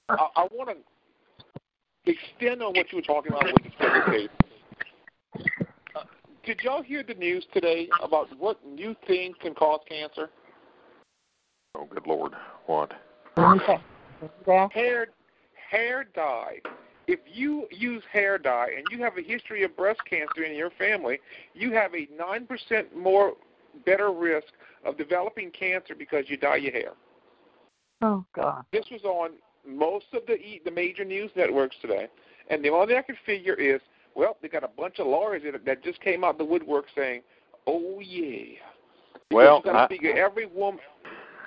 I, 0.09 0.27
I 0.35 0.47
want 0.51 0.69
to 0.69 2.11
extend 2.11 2.61
on 2.61 2.73
what 2.73 2.91
you 2.91 2.99
were 2.99 3.01
talking 3.01 3.33
about 3.33 3.45
with 3.45 3.63
the 3.63 3.71
second 3.79 4.13
case. 4.13 4.29
Uh, 4.39 4.54
did 6.45 6.61
y'all 6.61 6.83
hear 6.83 7.03
the 7.03 7.13
news 7.15 7.45
today 7.53 7.89
about 8.03 8.27
what 8.37 8.63
new 8.65 8.95
thing 9.07 9.33
can 9.41 9.53
cause 9.53 9.81
cancer? 9.87 10.29
oh, 11.75 11.85
good 11.85 12.05
Lord. 12.07 12.33
What? 12.67 12.93
Okay. 13.37 13.79
Yeah. 14.47 14.67
Hair, 14.71 15.07
hair 15.69 16.05
dye. 16.15 16.59
If 17.07 17.19
you 17.31 17.67
use 17.69 18.03
hair 18.11 18.37
dye 18.37 18.69
and 18.77 18.87
you 18.89 19.03
have 19.03 19.17
a 19.17 19.21
history 19.21 19.63
of 19.63 19.75
breast 19.75 19.99
cancer 20.09 20.43
in 20.43 20.55
your 20.55 20.71
family, 20.71 21.19
you 21.53 21.71
have 21.73 21.93
a 21.93 22.07
nine 22.17 22.47
percent 22.47 22.95
more 22.95 23.33
better 23.85 24.11
risk 24.11 24.47
of 24.85 24.97
developing 24.97 25.51
cancer 25.51 25.93
because 25.95 26.25
you 26.27 26.37
dye 26.37 26.55
your 26.55 26.71
hair. 26.71 26.93
Oh 28.01 28.25
God. 28.33 28.65
This 28.71 28.85
was 28.91 29.03
on 29.03 29.31
most 29.67 30.05
of 30.13 30.25
the 30.27 30.35
e- 30.35 30.61
the 30.63 30.71
major 30.71 31.03
news 31.03 31.31
networks 31.35 31.75
today, 31.81 32.07
and 32.49 32.63
the 32.63 32.69
only 32.69 32.87
thing 32.87 32.97
I 32.97 33.01
could 33.01 33.17
figure 33.25 33.55
is, 33.55 33.81
well, 34.15 34.37
they 34.41 34.47
got 34.47 34.63
a 34.63 34.67
bunch 34.69 34.99
of 34.99 35.07
lawyers 35.07 35.43
that, 35.43 35.63
that 35.65 35.83
just 35.83 36.01
came 36.01 36.23
out 36.23 36.37
the 36.37 36.45
woodwork 36.45 36.85
saying, 36.95 37.21
"Oh 37.67 37.99
yeah." 37.99 38.55
Because 39.13 39.19
Well, 39.31 39.57
you 39.65 39.71
got 39.71 39.75
I- 39.75 39.87
to 39.87 39.93
figure 39.93 40.17
every 40.17 40.45
woman. 40.47 40.79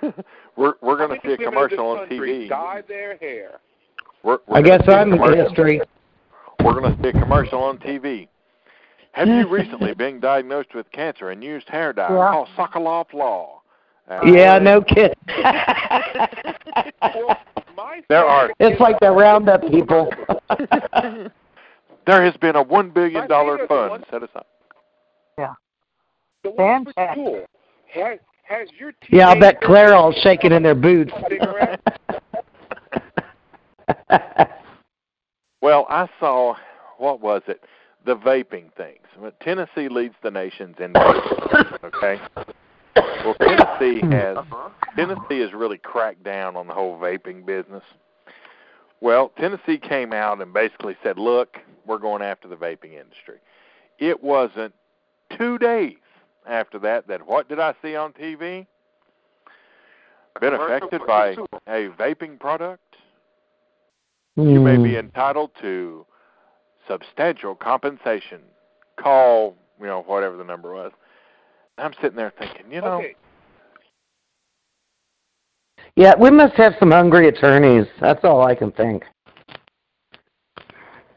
we're 0.56 0.74
we're 0.80 0.96
going 0.96 1.10
to 1.10 1.26
see 1.26 1.32
a 1.32 1.36
women 1.38 1.44
commercial 1.46 1.86
on 1.88 2.08
TV. 2.08 2.48
Dye 2.48 2.82
their 2.86 3.16
hair. 3.16 3.58
We're, 4.22 4.38
we're 4.46 4.58
I 4.58 4.62
gonna 4.62 4.78
guess 4.78 4.86
see 4.86 4.92
a 4.92 4.96
I'm 4.96 5.12
in 5.12 5.46
history. 5.46 5.80
We're 6.62 6.80
going 6.80 6.96
to 6.96 7.02
see 7.02 7.08
a 7.08 7.12
commercial 7.12 7.60
on 7.62 7.78
TV. 7.78 8.28
Have 9.12 9.28
you 9.28 9.48
recently 9.50 9.94
been 9.94 10.20
diagnosed 10.20 10.74
with 10.74 10.90
cancer 10.92 11.30
and 11.30 11.42
used 11.42 11.68
hair 11.68 11.92
dye? 11.92 12.08
Yeah. 12.10 12.32
Oh, 12.34 12.46
Sokoloff 12.56 13.12
Law. 13.12 13.62
Uh, 14.10 14.20
Yeah, 14.24 14.58
no 14.58 14.80
kidding. 14.82 15.14
Well, 17.02 17.36
my 17.76 18.02
There 18.08 18.24
are- 18.24 18.50
it's 18.58 18.80
like 18.80 18.98
the 19.00 19.10
roundup 19.10 19.62
people. 19.68 20.12
There 22.08 22.24
has 22.24 22.34
been 22.38 22.56
a 22.56 22.62
one 22.62 22.88
billion 22.88 23.28
dollar 23.28 23.58
dollar 23.58 23.58
favorite 23.58 23.68
fund 23.68 23.90
one- 23.90 24.04
set 24.10 24.22
aside. 24.22 24.44
the 26.42 26.50
one 26.52 26.84
for 26.86 26.92
Fantastic. 26.94 27.12
school. 27.12 27.44
Has 27.92 28.18
has 28.44 28.68
your 28.80 28.92
yeah, 29.10 29.28
I'll 29.28 29.38
bet 29.38 29.60
teenager 29.60 29.66
Claire 29.66 29.94
all 29.94 30.12
shaking 30.12 30.52
in 30.52 30.62
their 30.62 30.74
boots. 30.74 31.12
Well, 35.60 35.86
I 35.90 36.08
saw 36.20 36.54
what 36.98 37.20
was 37.20 37.42
it? 37.48 37.62
The 38.06 38.16
vaping 38.16 38.72
things. 38.74 39.04
Tennessee 39.42 39.88
leads 39.88 40.14
the 40.22 40.30
nations 40.30 40.76
in 40.78 40.92
vaping. 40.92 41.84
Okay. 41.84 42.20
Well, 42.96 43.34
Tennessee 43.34 44.00
Tennessee 44.00 44.16
has. 44.16 44.38
Tennessee 44.96 45.40
has 45.40 45.52
really 45.52 45.78
cracked 45.78 46.22
down 46.22 46.56
on 46.56 46.68
the 46.68 46.72
whole 46.74 46.96
vaping 46.98 47.44
business. 47.44 47.82
Well, 49.00 49.30
Tennessee 49.38 49.78
came 49.78 50.12
out 50.12 50.40
and 50.40 50.52
basically 50.52 50.96
said, 51.02 51.18
"Look, 51.18 51.58
we're 51.86 51.98
going 51.98 52.22
after 52.22 52.48
the 52.48 52.56
vaping 52.56 52.94
industry." 52.94 53.38
It 53.98 54.22
wasn't 54.22 54.74
2 55.30 55.58
days 55.58 55.98
after 56.46 56.78
that 56.80 57.06
that 57.08 57.26
what 57.26 57.48
did 57.48 57.60
I 57.60 57.74
see 57.82 57.94
on 57.94 58.12
TV? 58.12 58.66
Been 60.40 60.54
affected 60.54 61.04
by 61.06 61.36
a 61.66 61.88
vaping 61.90 62.38
product? 62.38 62.96
You 64.36 64.60
may 64.60 64.76
be 64.76 64.90
Hmm. 64.90 65.00
entitled 65.00 65.54
to 65.56 66.06
substantial 66.86 67.56
compensation. 67.56 68.42
Call, 68.96 69.56
you 69.80 69.86
know, 69.86 70.02
whatever 70.02 70.36
the 70.36 70.44
number 70.44 70.72
was. 70.72 70.92
I'm 71.76 71.92
sitting 71.94 72.16
there 72.16 72.30
thinking, 72.30 72.70
you 72.70 72.80
know, 72.80 72.98
Okay. 72.98 73.16
Yeah, 75.96 76.14
we 76.18 76.30
must 76.30 76.54
have 76.54 76.74
some 76.78 76.90
hungry 76.90 77.28
attorneys. 77.28 77.86
That's 78.00 78.20
all 78.24 78.46
I 78.46 78.54
can 78.54 78.70
think. 78.72 79.04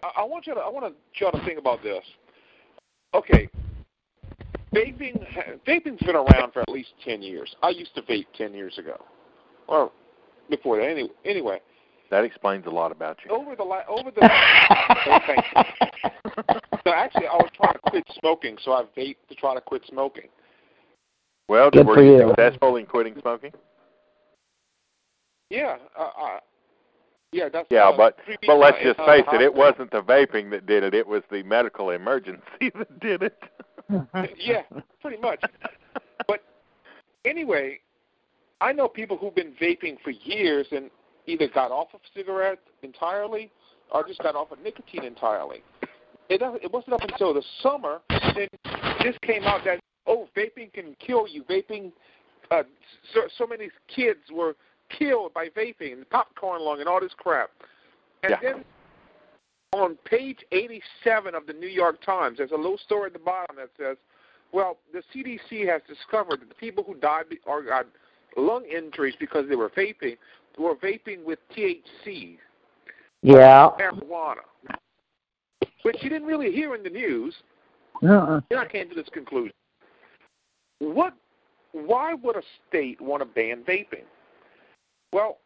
I, 0.04 0.12
I 0.18 0.24
want 0.24 0.48
you 0.48 0.54
to 0.56 0.60
I 0.60 0.70
want 0.70 0.96
you 1.20 1.26
all 1.26 1.32
to 1.32 1.46
think 1.46 1.60
about 1.60 1.84
this. 1.84 2.04
Okay, 3.14 3.50
vaping 4.74 5.26
ha- 5.32 5.54
vaping's 5.68 6.00
been 6.02 6.16
around 6.16 6.54
for 6.54 6.62
at 6.62 6.70
least 6.70 6.90
ten 7.04 7.22
years. 7.22 7.56
I 7.62 7.70
used 7.70 7.94
to 7.96 8.02
vape 8.04 8.26
ten 8.38 8.54
years 8.54 8.78
ago, 8.78 9.04
or 9.68 9.92
before 10.50 10.78
that. 10.78 10.86
Anyway, 10.90 11.10
anyway, 11.26 11.60
that 12.10 12.24
explains 12.24 12.66
a 12.66 12.70
lot 12.70 12.92
about 12.92 13.18
you. 13.26 13.32
over 13.32 13.56
the 13.56 13.64
la- 13.64 13.86
over 13.88 14.10
the 14.12 14.30
oh, 15.08 15.20
thank 15.28 15.46
you. 15.56 16.56
No, 16.86 16.94
actually, 16.94 17.28
I 17.28 17.36
was 17.36 17.50
trying 17.56 17.74
to 17.74 17.80
quit 17.92 18.04
smoking, 18.20 18.58
so 18.64 18.72
I 18.72 18.84
vaped 18.98 19.28
to 19.30 19.36
try 19.36 19.54
to 19.54 19.62
quit 19.62 19.84
smoking. 19.88 20.30
Well, 21.48 21.70
Good 21.70 21.86
were 21.86 21.96
for 21.96 22.04
you 22.04 22.14
you. 22.18 22.28
successful 22.30 22.78
in 22.78 22.86
quitting 22.86 23.14
smoking? 23.22 23.52
Yeah, 25.52 25.76
uh, 26.00 26.04
uh, 26.04 26.40
yeah, 27.34 27.50
that's 27.52 27.68
Yeah, 27.70 27.90
uh, 27.90 27.98
but 27.98 28.18
but 28.48 28.58
let's 28.58 28.78
just 28.82 28.98
face 29.00 29.26
it, 29.34 29.42
it 29.42 29.54
wasn't 29.54 29.92
the 29.92 30.02
vaping 30.02 30.50
that 30.52 30.66
did 30.66 30.84
it, 30.84 30.94
it 30.94 31.06
was 31.06 31.24
the 31.30 31.44
medical 31.44 31.90
emergency 31.90 32.42
that 32.76 33.00
did 33.02 33.24
it. 33.24 33.38
yeah, 34.38 34.62
pretty 35.02 35.22
much. 35.22 35.42
But 36.26 36.42
anyway, 37.26 37.80
I 38.62 38.72
know 38.72 38.88
people 38.88 39.18
who've 39.18 39.36
been 39.36 39.54
vaping 39.62 39.98
for 40.02 40.12
years 40.12 40.68
and 40.72 40.90
either 41.28 41.50
got 41.54 41.72
off 41.72 41.88
of 41.94 42.00
cigarettes 42.16 42.62
entirely 42.82 43.52
or 43.94 44.08
just 44.08 44.20
got 44.20 44.36
off 44.36 44.52
of 44.52 44.60
nicotine 44.64 45.04
entirely. 45.04 45.64
It 46.30 46.38
doesn't- 46.40 46.64
it 46.64 46.72
wasn't 46.72 46.94
up 46.94 47.04
until 47.04 47.34
the 47.34 47.44
summer 47.62 48.02
then 48.36 48.48
this 49.04 49.18
came 49.22 49.44
out 49.44 49.66
that 49.66 49.82
oh 50.08 50.30
vaping 50.34 50.72
can 50.72 50.96
kill 51.06 51.28
you. 51.28 51.44
Vaping, 51.44 51.92
uh, 52.52 52.64
so 53.14 53.28
so 53.38 53.46
many 53.46 53.70
kids 53.94 54.20
were 54.32 54.56
killed 54.98 55.34
by 55.34 55.50
vaping 55.50 55.94
and 55.94 56.10
popcorn 56.10 56.62
lung 56.62 56.80
and 56.80 56.88
all 56.88 57.00
this 57.00 57.14
crap. 57.18 57.52
And 58.24 58.32
Yeah. 58.32 58.40
then 58.42 58.66
on 59.74 59.96
page 60.06 60.44
87 60.52 61.34
of 61.34 61.46
the 61.46 61.54
New 61.54 61.68
York 61.68 62.02
Times, 62.02 62.38
there's 62.38 62.52
a 62.52 62.58
little 62.58 62.78
story 62.78 63.08
at 63.08 63.14
the 63.14 63.20
bottom 63.20 63.56
that 63.56 63.70
says, 63.78 63.98
well, 64.52 64.78
the 64.92 65.02
CDC 65.14 65.66
has 65.66 65.82
discovered 65.88 66.42
that 66.42 66.50
the 66.50 66.56
people 66.56 66.84
who 66.84 66.96
died 66.96 67.26
or 67.46 67.62
got 67.62 67.88
lung 68.36 68.66
injuries 68.66 69.16
because 69.20 69.48
they 69.48 69.56
were 69.56 69.70
vaping 69.70 70.18
were 70.58 70.76
vaping 70.76 71.24
with 71.24 71.40
THC, 71.50 72.38
Yeah. 73.22 73.70
marijuana, 73.80 74.44
which 75.84 76.04
you 76.04 76.10
didn't 76.10 76.28
really 76.28 76.52
hear 76.52 76.76
in 76.76 76.84
the 76.84 76.90
news. 76.90 77.42
Uh-uh. 78.04 78.42
Then 78.50 78.60
I 78.60 78.66
came 78.66 78.90
to 78.90 78.96
this 78.96 79.10
conclusion. 79.10 79.54
What? 80.80 81.14
Why 81.72 82.14
would 82.16 82.36
a 82.36 82.44
state 82.68 83.00
want 83.00 83.22
to 83.22 83.26
ban 83.26 83.64
vaping? 83.64 84.04
Well, 85.14 85.38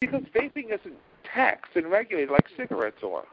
because 0.00 0.22
vaping 0.34 0.66
isn't 0.66 0.96
taxed 1.24 1.76
and 1.76 1.90
regulated 1.90 2.30
like 2.30 2.46
cigarettes 2.56 3.02
are. 3.02 3.24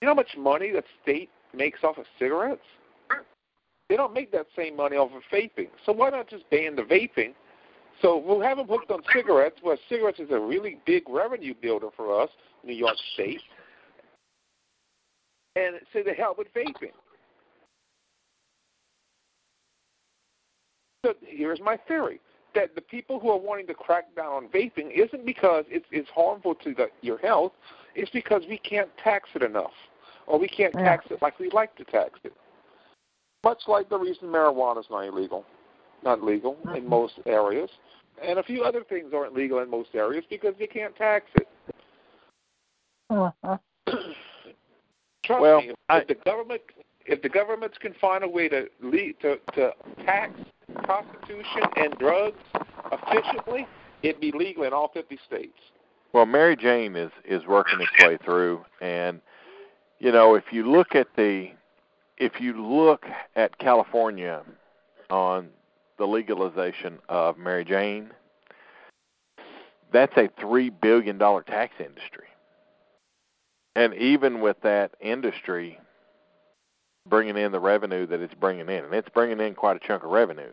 You 0.00 0.06
know 0.06 0.10
how 0.10 0.14
much 0.14 0.36
money 0.36 0.70
the 0.70 0.82
state 1.02 1.30
makes 1.54 1.84
off 1.84 1.98
of 1.98 2.06
cigarettes? 2.18 2.64
They 3.88 3.96
don't 3.96 4.14
make 4.14 4.30
that 4.32 4.46
same 4.54 4.76
money 4.76 4.96
off 4.96 5.10
of 5.12 5.22
vaping. 5.32 5.68
So 5.84 5.92
why 5.92 6.10
not 6.10 6.28
just 6.28 6.48
ban 6.50 6.76
the 6.76 6.82
vaping? 6.82 7.34
So 8.00 8.16
we'll 8.16 8.40
have 8.40 8.56
them 8.56 8.66
hooked 8.68 8.90
on 8.90 9.02
cigarettes, 9.12 9.58
where 9.62 9.76
cigarettes 9.88 10.20
is 10.20 10.30
a 10.30 10.38
really 10.38 10.78
big 10.86 11.08
revenue 11.08 11.54
builder 11.60 11.88
for 11.94 12.22
us, 12.22 12.30
New 12.64 12.74
York 12.74 12.96
State. 13.14 13.40
And 15.56 15.76
say 15.92 16.02
the 16.02 16.12
hell 16.12 16.34
with 16.38 16.46
vaping. 16.54 16.92
So 21.04 21.14
here's 21.20 21.60
my 21.60 21.76
theory 21.76 22.20
that 22.54 22.74
the 22.74 22.80
people 22.80 23.18
who 23.20 23.30
are 23.30 23.38
wanting 23.38 23.66
to 23.68 23.74
crack 23.74 24.14
down 24.16 24.26
on 24.32 24.48
vaping 24.48 24.90
isn't 24.96 25.24
because 25.24 25.64
it's, 25.68 25.86
it's 25.90 26.08
harmful 26.10 26.54
to 26.56 26.74
the, 26.74 26.88
your 27.02 27.18
health, 27.18 27.52
it's 27.94 28.10
because 28.10 28.42
we 28.48 28.58
can't 28.58 28.88
tax 29.02 29.28
it 29.34 29.42
enough, 29.42 29.72
or 30.26 30.38
we 30.38 30.48
can't 30.48 30.74
Yeah. 30.74 30.84
tax 30.84 31.06
it 31.10 31.20
like 31.22 31.38
we 31.38 31.50
like 31.50 31.74
to 31.76 31.84
tax 31.84 32.18
it. 32.24 32.32
Much 33.44 33.62
like 33.68 33.88
the 33.88 33.98
reason 33.98 34.28
marijuana 34.28 34.80
is 34.80 34.86
not 34.90 35.04
illegal, 35.06 35.44
not 36.04 36.22
legal 36.22 36.56
in 36.74 36.86
most 36.88 37.14
areas, 37.26 37.70
and 38.22 38.38
a 38.38 38.42
few 38.42 38.62
other 38.64 38.84
things 38.84 39.12
aren't 39.14 39.34
legal 39.34 39.60
in 39.60 39.70
most 39.70 39.90
areas 39.94 40.24
because 40.28 40.54
they 40.58 40.66
can't 40.66 40.94
tax 40.96 41.26
it. 41.36 41.48
Uh-huh. 43.08 43.56
Trust 45.24 45.40
Well, 45.40 45.60
me, 45.62 45.70
if, 45.70 45.76
I- 45.88 45.98
if 46.00 46.08
the 46.08 46.14
government 46.16 46.60
if 47.06 47.22
the 47.22 47.28
governments 47.28 47.78
can 47.78 47.94
find 48.00 48.24
a 48.24 48.28
way 48.28 48.48
to 48.48 48.68
lead 48.82 49.16
to, 49.20 49.38
to 49.54 49.72
tax 50.04 50.32
prostitution 50.84 51.62
and 51.76 51.96
drugs 51.98 52.38
efficiently, 52.92 53.66
it'd 54.02 54.20
be 54.20 54.32
legal 54.32 54.64
in 54.64 54.72
all 54.72 54.90
fifty 54.92 55.18
states. 55.26 55.58
Well, 56.12 56.26
Mary 56.26 56.56
Jane 56.56 56.96
is 56.96 57.10
is 57.24 57.46
working 57.46 57.80
its 57.80 58.04
way 58.04 58.18
through, 58.24 58.64
and 58.80 59.20
you 59.98 60.12
know, 60.12 60.34
if 60.34 60.44
you 60.50 60.70
look 60.70 60.94
at 60.94 61.08
the, 61.16 61.50
if 62.18 62.40
you 62.40 62.60
look 62.60 63.04
at 63.36 63.58
California 63.58 64.42
on 65.10 65.48
the 65.98 66.06
legalization 66.06 66.98
of 67.08 67.36
Mary 67.36 67.64
Jane, 67.64 68.10
that's 69.92 70.16
a 70.16 70.30
three 70.40 70.70
billion 70.70 71.18
dollar 71.18 71.42
tax 71.42 71.74
industry, 71.78 72.26
and 73.76 73.94
even 73.94 74.40
with 74.40 74.56
that 74.62 74.92
industry 75.00 75.78
bringing 77.08 77.36
in 77.36 77.52
the 77.52 77.60
revenue 77.60 78.06
that 78.06 78.20
it's 78.20 78.34
bringing 78.34 78.68
in, 78.68 78.84
and 78.84 78.94
it's 78.94 79.08
bringing 79.10 79.40
in 79.40 79.54
quite 79.54 79.76
a 79.76 79.86
chunk 79.86 80.04
of 80.04 80.10
revenue, 80.10 80.50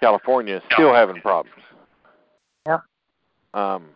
California 0.00 0.56
is 0.56 0.62
still 0.72 0.94
having 0.94 1.20
problems. 1.20 1.62
Yeah. 2.66 2.78
Um, 3.54 3.90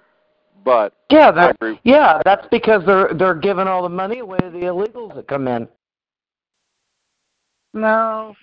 but 0.64 0.94
Yeah, 1.10 1.28
I 1.28 1.52
that, 1.52 1.78
yeah, 1.84 2.20
that's 2.24 2.46
because 2.50 2.84
they're 2.86 3.12
they're 3.14 3.34
giving 3.34 3.66
all 3.66 3.82
the 3.82 3.88
money 3.88 4.20
away 4.20 4.38
to 4.38 4.50
the 4.50 4.60
illegals 4.60 5.14
that 5.14 5.28
come 5.28 5.46
in 5.48 5.68
No, 7.74 8.34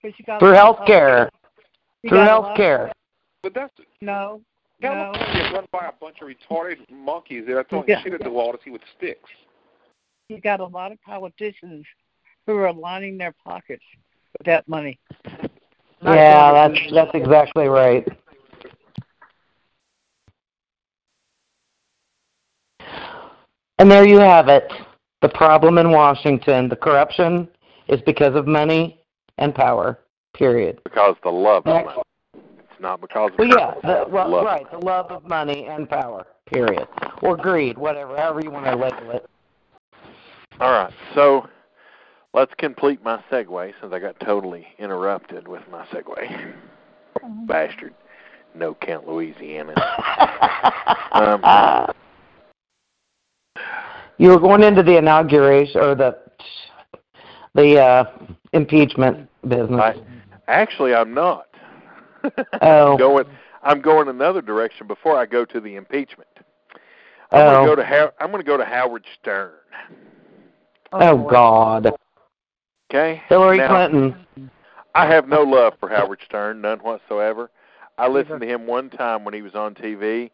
because 0.00 0.18
you 0.18 0.24
got 0.24 0.40
through 0.40 0.52
health 0.52 0.78
care. 0.86 1.28
Through 2.02 2.18
got 2.18 2.28
health 2.28 2.56
care. 2.56 2.92
But 3.42 3.54
that's 3.54 3.72
No, 4.00 4.40
no. 4.80 4.88
California 4.88 5.44
is 5.44 5.52
run 5.52 5.66
by 5.72 5.86
a 5.86 5.92
bunch 6.00 6.16
of 6.22 6.28
retarded 6.28 6.78
monkeys 6.90 7.44
that 7.46 7.56
are 7.56 7.64
throwing 7.64 7.88
Yeah. 7.88 8.02
shit 8.02 8.14
at 8.14 8.22
the 8.22 8.30
wall 8.30 8.52
to 8.52 8.58
see 8.64 8.70
what 8.70 8.80
sticks. 8.96 9.30
You 10.28 10.40
got 10.40 10.60
a 10.60 10.66
lot 10.66 10.92
of 10.92 11.00
politicians 11.02 11.86
who 12.46 12.56
are 12.56 12.72
lining 12.72 13.18
their 13.18 13.34
pockets 13.44 13.84
with 14.38 14.46
that 14.46 14.66
money. 14.68 14.98
Not 16.02 16.14
Yeah, 16.14 16.52
that's 16.52 16.92
that's 16.92 17.10
exactly 17.14 17.68
right. 17.68 18.06
And 23.78 23.90
there 23.90 24.06
you 24.06 24.18
have 24.18 24.48
it. 24.48 24.72
The 25.22 25.28
problem 25.28 25.78
in 25.78 25.90
Washington, 25.90 26.68
the 26.68 26.76
corruption 26.76 27.48
is 27.88 28.00
because 28.02 28.34
of 28.34 28.46
money 28.46 29.00
and 29.38 29.54
power. 29.54 29.98
Period. 30.34 30.80
because 30.84 31.16
the 31.22 31.30
love 31.30 31.66
of 31.66 31.86
money. 31.86 32.02
It's 32.34 32.80
not 32.80 33.00
because 33.00 33.32
of 33.32 33.38
Well, 33.38 33.48
yeah, 33.48 33.74
the, 33.82 34.04
well, 34.10 34.28
love. 34.28 34.44
right, 34.44 34.70
the 34.70 34.78
love 34.78 35.10
of 35.10 35.24
money 35.24 35.66
and 35.66 35.88
power. 35.88 36.26
Period. 36.44 36.86
Or 37.22 37.38
greed, 37.38 37.78
whatever, 37.78 38.14
however 38.16 38.40
you 38.42 38.50
want 38.50 38.66
to 38.66 38.76
label 38.76 39.12
it. 39.12 39.26
All 40.60 40.72
right, 40.72 40.92
so 41.14 41.48
let's 42.36 42.52
complete 42.58 43.02
my 43.02 43.20
segue 43.32 43.72
since 43.80 43.92
I 43.92 43.98
got 43.98 44.20
totally 44.20 44.66
interrupted 44.78 45.48
with 45.48 45.62
my 45.72 45.84
segue. 45.86 46.54
Bastard. 47.48 47.94
No 48.54 48.74
count 48.74 49.08
Louisiana. 49.08 49.74
Um, 51.12 51.94
you 54.18 54.28
were 54.28 54.38
going 54.38 54.62
into 54.62 54.82
the 54.82 54.98
inauguration 54.98 55.80
or 55.80 55.94
the 55.94 56.18
the 57.54 57.80
uh, 57.80 58.04
impeachment 58.52 59.30
business. 59.48 59.80
I, 59.80 59.94
actually, 60.46 60.94
I'm 60.94 61.14
not. 61.14 61.46
Oh. 62.60 62.92
I'm 62.92 62.98
going. 62.98 63.24
I'm 63.62 63.80
going 63.80 64.08
another 64.08 64.42
direction 64.42 64.86
before 64.86 65.16
I 65.16 65.24
go 65.24 65.46
to 65.46 65.60
the 65.60 65.76
impeachment. 65.76 66.28
I'm 67.30 67.40
Oh. 67.40 67.52
going 67.52 67.60
to 67.60 67.66
go 67.66 67.76
to 67.76 67.84
How, 67.84 68.12
I'm 68.20 68.30
going 68.30 68.42
to 68.42 68.46
go 68.46 68.58
to 68.58 68.64
Howard 68.64 69.04
Stern. 69.18 69.52
oh 70.92 71.16
boy. 71.16 71.30
God, 71.30 71.92
Okay. 72.90 73.22
Hillary 73.28 73.58
Now, 73.58 73.68
Clinton. 73.68 74.50
I 74.94 75.06
have 75.06 75.28
no 75.28 75.42
love 75.42 75.74
for 75.78 75.88
Howard 75.88 76.20
Stern, 76.24 76.62
none 76.62 76.78
whatsoever. 76.78 77.50
I 77.98 78.08
listened 78.08 78.40
to 78.40 78.46
him 78.46 78.66
one 78.66 78.90
time 78.90 79.24
when 79.24 79.34
he 79.34 79.42
was 79.42 79.54
on 79.54 79.74
TV, 79.74 80.30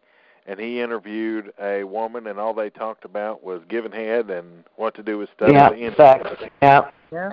and 0.47 0.59
he 0.59 0.81
interviewed 0.81 1.53
a 1.61 1.85
woman, 1.85 2.27
and 2.27 2.39
all 2.39 2.55
they 2.55 2.71
talked 2.71 3.05
about 3.05 3.43
was 3.43 3.63
giving 3.69 3.93
head 3.93 4.31
and 4.31 4.65
what 4.77 4.95
to 4.97 5.03
do 5.03 5.19
with 5.19 5.31
stuff. 5.35 5.51
Yeah, 5.53 5.67
at 5.67 5.73
the 5.73 5.83
end. 5.85 5.97
sex. 5.97 6.29
Yeah. 6.61 6.91
Yeah. 7.11 7.33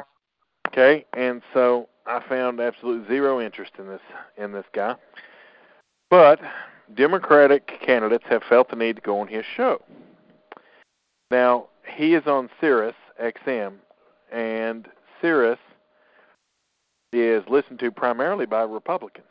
Okay, 0.67 1.05
and 1.13 1.41
so 1.53 1.89
I 2.05 2.21
found 2.27 2.60
absolute 2.60 3.08
zero 3.08 3.41
interest 3.41 3.73
in 3.79 3.88
this 3.88 4.01
in 4.38 4.51
this 4.51 4.65
guy. 4.73 4.95
But 6.10 6.39
Democratic 6.95 7.71
candidates 7.86 8.25
have 8.29 8.43
felt 8.47 8.69
the 8.69 8.75
need 8.75 8.95
to 8.97 9.01
go 9.01 9.19
on 9.19 9.27
his 9.27 9.45
show. 9.55 9.82
Now 11.32 11.67
he 11.88 12.13
is 12.13 12.27
on 12.27 12.49
Sirius 12.60 12.95
XM, 13.21 13.73
and 14.32 14.88
Sirius 15.21 15.60
is 17.12 17.43
listened 17.49 17.79
to 17.79 17.91
primarily 17.91 18.45
by 18.45 18.62
Republicans. 18.63 19.25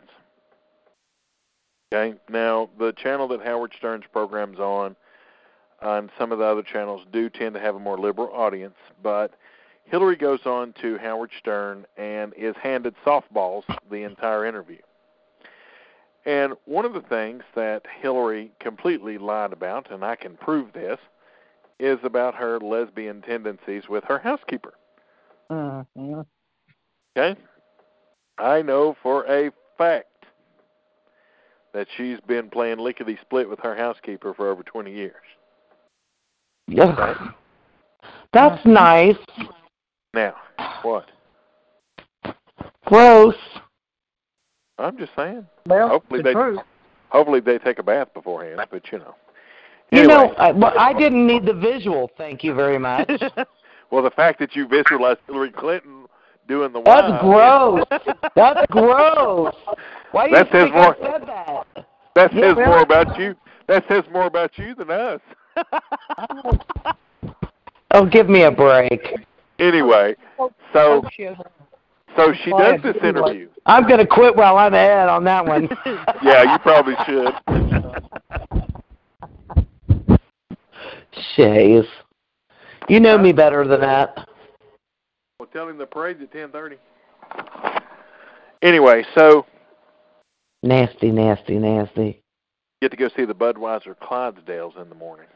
Okay, 1.92 2.18
now 2.28 2.68
the 2.78 2.92
channel 2.92 3.28
that 3.28 3.42
Howard 3.42 3.72
Stern's 3.76 4.04
program's 4.12 4.58
on, 4.58 4.94
and 5.80 6.10
some 6.18 6.32
of 6.32 6.38
the 6.38 6.44
other 6.44 6.62
channels 6.62 7.02
do 7.12 7.30
tend 7.30 7.54
to 7.54 7.60
have 7.60 7.76
a 7.76 7.80
more 7.80 7.98
liberal 7.98 8.30
audience, 8.34 8.76
but 9.02 9.32
Hillary 9.84 10.16
goes 10.16 10.44
on 10.44 10.74
to 10.82 10.98
Howard 10.98 11.30
Stern 11.38 11.86
and 11.96 12.34
is 12.36 12.54
handed 12.62 12.94
softballs 13.06 13.62
the 13.90 14.02
entire 14.02 14.44
interview. 14.44 14.80
And 16.26 16.54
one 16.66 16.84
of 16.84 16.92
the 16.92 17.00
things 17.00 17.42
that 17.54 17.86
Hillary 18.02 18.52
completely 18.60 19.16
lied 19.16 19.54
about, 19.54 19.90
and 19.90 20.04
I 20.04 20.14
can 20.14 20.36
prove 20.36 20.74
this, 20.74 20.98
is 21.80 21.98
about 22.02 22.34
her 22.34 22.60
lesbian 22.60 23.22
tendencies 23.22 23.88
with 23.88 24.04
her 24.04 24.18
housekeeper. 24.18 24.74
Mm-hmm. 25.50 26.20
Okay? 27.16 27.40
I 28.38 28.62
know 28.62 28.96
for 29.02 29.24
a 29.26 29.50
fact 29.76 30.06
that 31.74 31.86
she's 31.96 32.18
been 32.26 32.48
playing 32.50 32.78
lickety 32.78 33.18
split 33.22 33.48
with 33.48 33.58
her 33.60 33.76
housekeeper 33.76 34.34
for 34.34 34.50
over 34.50 34.62
20 34.62 34.92
years. 34.92 35.14
Ugh. 36.78 37.32
That's 38.32 38.64
nice. 38.66 39.16
Now, 40.14 40.34
what? 40.82 41.06
Gross. 42.86 43.34
I'm 44.78 44.96
just 44.96 45.12
saying. 45.16 45.46
Well, 45.66 45.88
Hopefully 45.88 46.20
the 46.22 46.28
they- 46.28 46.32
truth. 46.34 46.60
Hopefully 47.10 47.40
they 47.40 47.56
take 47.56 47.78
a 47.78 47.82
bath 47.82 48.12
beforehand, 48.12 48.60
but 48.70 48.92
you 48.92 48.98
know. 48.98 49.14
You 49.90 50.06
know, 50.06 50.34
I, 50.34 50.52
well, 50.52 50.74
I 50.78 50.92
didn't 50.92 51.26
need 51.26 51.46
the 51.46 51.54
visual. 51.54 52.10
Thank 52.18 52.44
you 52.44 52.52
very 52.54 52.78
much. 52.78 53.08
Well, 53.90 54.02
the 54.02 54.10
fact 54.10 54.38
that 54.40 54.54
you 54.54 54.66
visualized 54.66 55.20
Hillary 55.26 55.50
Clinton 55.50 56.06
doing 56.46 56.72
the 56.72 56.80
That's 56.82 57.10
wine, 57.10 57.20
gross. 57.20 57.84
That's 58.34 58.66
gross. 58.70 59.54
Why 60.12 60.24
do 60.28 60.30
you 60.30 60.36
That 60.36 60.46
says 60.52 60.62
think 60.64 60.74
more- 60.74 60.96
I 60.96 61.12
said 61.12 61.26
that? 61.28 61.86
That 62.14 62.30
says 62.32 62.56
well- 62.56 62.66
more 62.66 62.82
about 62.82 63.18
you. 63.18 63.34
That 63.66 63.84
says 63.88 64.04
more 64.12 64.24
about 64.26 64.56
you 64.58 64.74
than 64.74 64.90
us. 64.90 65.20
Oh, 67.92 68.04
give 68.04 68.28
me 68.28 68.42
a 68.42 68.50
break. 68.50 69.00
anyway, 69.58 70.14
so 70.74 71.02
so 72.16 72.32
she 72.44 72.50
does 72.50 72.82
this 72.82 72.96
interview. 73.02 73.48
I'm 73.64 73.84
going 73.88 73.98
to 73.98 74.06
quit 74.06 74.36
while 74.36 74.58
I'm 74.58 74.74
ahead 74.74 75.08
on 75.08 75.24
that 75.24 75.46
one. 75.46 75.70
Yeah, 76.22 76.52
you 76.52 76.58
probably 76.58 76.94
should. 77.06 77.32
Shays. 81.34 81.84
You 82.88 83.00
know 83.00 83.18
me 83.18 83.32
better 83.32 83.66
than 83.66 83.80
that. 83.80 84.26
Well, 85.38 85.48
tell 85.52 85.68
him 85.68 85.76
the 85.78 85.86
parade's 85.86 86.22
at 86.22 86.32
ten 86.32 86.50
thirty. 86.50 86.76
Anyway, 88.62 89.04
so 89.16 89.46
Nasty, 90.62 91.12
nasty, 91.12 91.58
nasty. 91.58 92.20
get 92.82 92.90
to 92.90 92.96
go 92.96 93.08
see 93.16 93.24
the 93.24 93.34
Budweiser 93.34 93.94
Clydesdales 94.02 94.80
in 94.80 94.88
the 94.88 94.94
morning. 94.94 95.26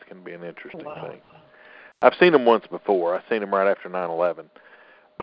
It's 0.00 0.08
going 0.10 0.22
to 0.22 0.24
be 0.24 0.32
an 0.32 0.42
interesting 0.42 0.84
Wow. 0.86 1.08
thing. 1.10 1.20
I've 2.02 2.14
seen 2.20 2.32
them 2.32 2.44
once 2.46 2.66
before. 2.66 3.14
I've 3.14 3.24
seen 3.28 3.40
them 3.40 3.52
right 3.52 3.68
after 3.70 3.88
nine 3.88 4.08
eleven, 4.10 4.48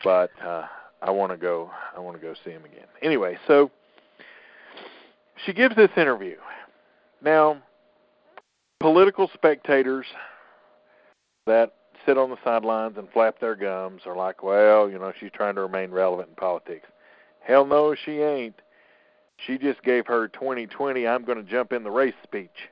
but 0.03 0.31
uh, 0.43 0.65
I 1.01 1.11
want 1.11 1.31
to 1.31 1.37
go. 1.37 1.71
I 1.95 1.99
want 1.99 2.19
to 2.19 2.21
go 2.21 2.33
see 2.43 2.51
them 2.51 2.65
again. 2.65 2.87
Anyway, 3.01 3.37
so 3.47 3.71
she 5.45 5.53
gives 5.53 5.75
this 5.75 5.91
interview. 5.97 6.35
Now, 7.21 7.57
political 8.79 9.29
spectators 9.33 10.05
that 11.45 11.73
sit 12.05 12.17
on 12.17 12.29
the 12.29 12.37
sidelines 12.43 12.97
and 12.97 13.07
flap 13.11 13.39
their 13.39 13.55
gums 13.55 14.01
are 14.05 14.15
like, 14.15 14.43
well, 14.43 14.89
you 14.89 14.99
know, 14.99 15.13
she's 15.19 15.31
trying 15.31 15.55
to 15.55 15.61
remain 15.61 15.91
relevant 15.91 16.29
in 16.29 16.35
politics. 16.35 16.87
Hell 17.41 17.65
no, 17.65 17.95
she 17.95 18.19
ain't. 18.19 18.55
She 19.45 19.57
just 19.57 19.83
gave 19.83 20.05
her 20.07 20.27
2020 20.29 21.07
I'm 21.07 21.25
going 21.25 21.43
to 21.43 21.49
jump 21.49 21.73
in 21.73 21.83
the 21.83 21.91
race 21.91 22.13
speech. 22.23 22.69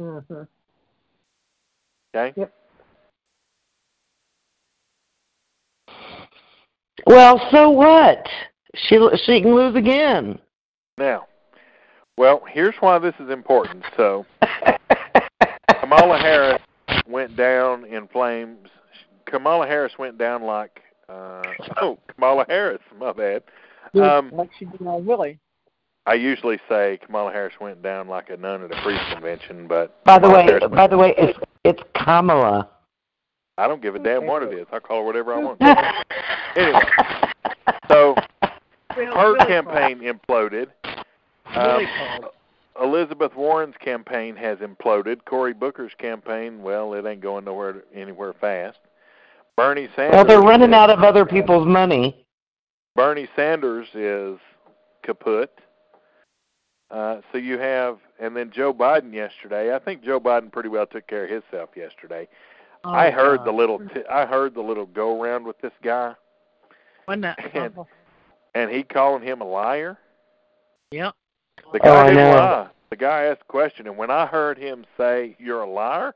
Mhm. 0.00 0.46
Okay? 2.14 2.32
Yep. 2.36 2.52
Well, 7.06 7.40
so 7.52 7.70
what? 7.70 8.26
She 8.74 8.98
she 9.24 9.40
can 9.40 9.54
lose 9.54 9.76
again. 9.76 10.38
Now, 10.98 11.26
well, 12.18 12.42
here's 12.50 12.74
why 12.80 12.98
this 12.98 13.14
is 13.20 13.30
important. 13.30 13.84
So, 13.96 14.26
Kamala 15.80 16.18
Harris 16.18 16.60
went 17.08 17.36
down 17.36 17.84
in 17.84 18.08
flames. 18.08 18.68
Kamala 19.26 19.66
Harris 19.66 19.92
went 19.98 20.18
down 20.18 20.42
like 20.42 20.82
uh 21.08 21.42
oh, 21.80 21.98
Kamala 22.14 22.44
Harris, 22.48 22.80
my 22.98 23.12
bad. 23.12 23.42
Um 23.94 24.30
like 24.32 24.50
she 24.58 24.64
did 24.64 24.86
on 24.86 25.06
Willie. 25.06 25.38
I 26.06 26.14
usually 26.14 26.58
say 26.68 26.98
Kamala 27.04 27.32
Harris 27.32 27.54
went 27.60 27.82
down 27.82 28.08
like 28.08 28.30
a 28.30 28.36
nun 28.36 28.62
at 28.62 28.70
a 28.70 28.82
priest 28.82 29.02
convention, 29.12 29.66
but 29.66 30.02
by 30.04 30.18
the 30.18 30.28
Kamala 30.28 30.38
way, 30.38 30.44
Harris 30.44 30.64
by 30.70 30.86
the 30.86 30.98
way, 30.98 31.14
it's 31.18 31.38
it's 31.64 31.82
Kamala. 31.94 32.68
I 33.58 33.66
don't 33.66 33.80
give 33.80 33.94
a 33.94 33.98
damn 33.98 34.26
what 34.26 34.42
it 34.42 34.52
is. 34.52 34.66
I 34.70 34.78
call 34.78 34.98
her 34.98 35.04
whatever 35.04 35.32
I 35.32 35.38
want. 35.38 35.62
anyway, 36.56 36.80
so 37.88 38.14
her 38.98 39.36
campaign 39.46 40.00
imploded. 40.00 40.66
Um, 41.54 41.86
called. 41.96 42.32
Elizabeth 42.82 43.34
Warren's 43.34 43.76
campaign 43.80 44.36
has 44.36 44.58
imploded. 44.58 45.24
Cory 45.24 45.52
Booker's 45.54 45.92
campaign, 45.98 46.62
well, 46.62 46.92
it 46.94 47.06
ain't 47.06 47.20
going 47.20 47.44
nowhere 47.44 47.82
anywhere 47.94 48.32
fast. 48.40 48.78
Bernie 49.56 49.88
Sanders. 49.96 50.14
Well, 50.16 50.24
they're 50.26 50.40
running 50.40 50.70
is- 50.70 50.74
out 50.74 50.90
of 50.90 51.00
other 51.02 51.24
people's 51.24 51.66
money. 51.66 52.26
Bernie 52.94 53.28
Sanders 53.36 53.86
is 53.94 54.38
kaput. 55.02 55.50
Uh, 56.90 57.20
so 57.32 57.38
you 57.38 57.58
have, 57.58 57.98
and 58.20 58.36
then 58.36 58.50
Joe 58.54 58.72
Biden 58.72 59.12
yesterday. 59.12 59.74
I 59.74 59.78
think 59.78 60.04
Joe 60.04 60.20
Biden 60.20 60.52
pretty 60.52 60.68
well 60.68 60.86
took 60.86 61.06
care 61.08 61.24
of 61.24 61.30
himself 61.30 61.70
yesterday. 61.76 62.28
Oh, 62.84 62.90
I 62.92 63.10
heard 63.10 63.38
God. 63.38 63.46
the 63.48 63.52
little, 63.52 63.78
t- 63.80 64.04
I 64.10 64.24
heard 64.24 64.54
the 64.54 64.60
little 64.62 64.86
go 64.86 65.20
around 65.20 65.44
with 65.46 65.58
this 65.60 65.72
guy, 65.82 66.14
Wasn't 67.08 67.22
that 67.22 67.38
and- 67.54 67.72
awful? 67.72 67.88
and 68.54 68.70
he 68.70 68.82
calling 68.84 69.22
him 69.22 69.40
a 69.40 69.44
liar. 69.44 69.98
Yep. 70.92 71.14
The 71.72 71.80
Oh, 71.80 71.84
guy 71.84 72.02
I 72.02 72.08
didn't 72.08 72.24
know. 72.24 72.30
lie. 72.36 72.68
The 72.90 72.96
guy 72.96 73.24
asked 73.24 73.42
a 73.42 73.52
question, 73.52 73.86
and 73.86 73.96
when 73.96 74.10
I 74.10 74.26
heard 74.26 74.56
him 74.58 74.86
say, 74.96 75.36
"You're 75.38 75.62
a 75.62 75.68
liar," 75.70 76.14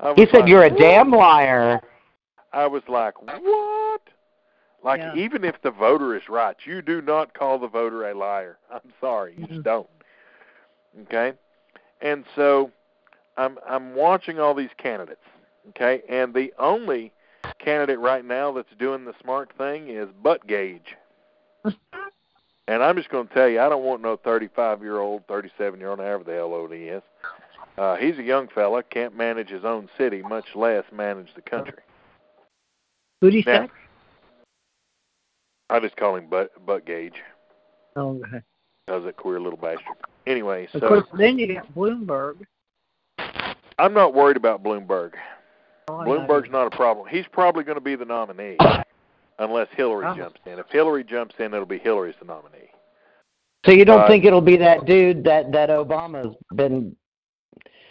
I 0.00 0.10
was 0.10 0.18
He 0.18 0.26
said 0.26 0.40
like, 0.40 0.48
you're 0.48 0.64
a 0.64 0.70
"What?" 0.70 0.78
damn 0.78 1.10
liar. 1.10 1.80
I 2.52 2.66
was 2.66 2.82
like, 2.88 3.20
"What?" 3.22 4.00
Like 4.82 5.00
Yeah. 5.00 5.14
even 5.14 5.44
if 5.44 5.60
the 5.62 5.70
voter 5.70 6.16
is 6.16 6.28
right, 6.28 6.56
you 6.64 6.80
do 6.82 7.02
not 7.02 7.34
call 7.34 7.58
the 7.58 7.68
voter 7.68 8.08
a 8.08 8.14
liar. 8.14 8.58
I'm 8.72 8.92
sorry, 9.00 9.34
you 9.36 9.46
just 9.46 9.60
Mhm. 9.60 9.64
don't. 9.64 9.88
Okay, 11.02 11.34
and 12.00 12.24
so 12.34 12.70
I'm 13.36 13.58
I'm 13.66 13.94
watching 13.94 14.40
all 14.40 14.54
these 14.54 14.72
candidates. 14.78 15.24
Okay, 15.70 16.02
and 16.08 16.32
the 16.32 16.52
only 16.58 17.12
candidate 17.58 17.98
right 17.98 18.24
now 18.24 18.52
that's 18.52 18.72
doing 18.78 19.04
the 19.04 19.14
smart 19.20 19.52
thing 19.58 19.88
is 19.88 20.08
Butt 20.22 20.46
Gauge. 20.46 20.96
And 22.68 22.82
I'm 22.82 22.96
just 22.96 23.08
going 23.08 23.26
to 23.26 23.34
tell 23.34 23.48
you, 23.48 23.60
I 23.60 23.68
don't 23.70 23.82
want 23.82 24.02
no 24.02 24.16
35 24.16 24.82
year 24.82 24.98
old, 24.98 25.26
37 25.26 25.80
year 25.80 25.88
old, 25.90 26.00
however 26.00 26.22
the 26.22 26.34
hell 26.34 26.52
old 26.52 26.70
he 26.70 26.82
is. 26.84 27.02
Uh, 27.78 27.96
he's 27.96 28.18
a 28.18 28.22
young 28.22 28.46
fella, 28.48 28.82
can't 28.82 29.16
manage 29.16 29.48
his 29.48 29.64
own 29.64 29.88
city, 29.96 30.20
much 30.22 30.44
less 30.54 30.84
manage 30.92 31.28
the 31.34 31.40
country. 31.40 31.78
Booty 33.20 33.42
Now- 33.46 33.62
sex? 33.62 33.72
I 35.70 35.80
just 35.80 35.96
call 35.96 36.16
him 36.16 36.28
Butt, 36.28 36.64
butt 36.64 36.86
Gauge. 36.86 37.22
Oh, 37.96 38.20
okay. 38.24 38.42
Does 38.86 39.04
that 39.04 39.16
queer 39.16 39.38
little 39.40 39.58
bastard. 39.58 39.84
Anyway, 40.26 40.66
Of 40.72 40.80
so 40.80 40.88
course, 40.88 41.04
then 41.14 41.38
you 41.38 41.54
got 41.54 41.74
Bloomberg. 41.74 42.46
I'm 43.78 43.92
not 43.94 44.14
worried 44.14 44.36
about 44.36 44.62
Bloomberg. 44.62 45.12
Oh, 45.88 45.92
Bloomberg's 45.94 46.50
not 46.50 46.66
a 46.72 46.76
problem. 46.76 47.06
He's 47.08 47.26
probably 47.32 47.64
going 47.64 47.76
to 47.76 47.82
be 47.84 47.96
the 47.96 48.04
nominee 48.04 48.56
unless 49.38 49.68
Hillary 49.76 50.06
Oh. 50.06 50.14
jumps 50.14 50.40
in. 50.46 50.58
If 50.58 50.66
Hillary 50.70 51.04
jumps 51.04 51.34
in, 51.38 51.52
it'll 51.54 51.66
be 51.66 51.78
Hillary's 51.78 52.14
the 52.18 52.24
nominee. 52.26 52.70
So 53.66 53.72
you 53.72 53.84
don't 53.84 54.00
Uh, 54.02 54.06
think 54.08 54.24
it'll 54.24 54.40
be 54.40 54.56
that 54.56 54.84
dude 54.84 55.24
that 55.24 55.52
that 55.52 55.68
Obama's 55.70 56.36
been? 56.54 56.94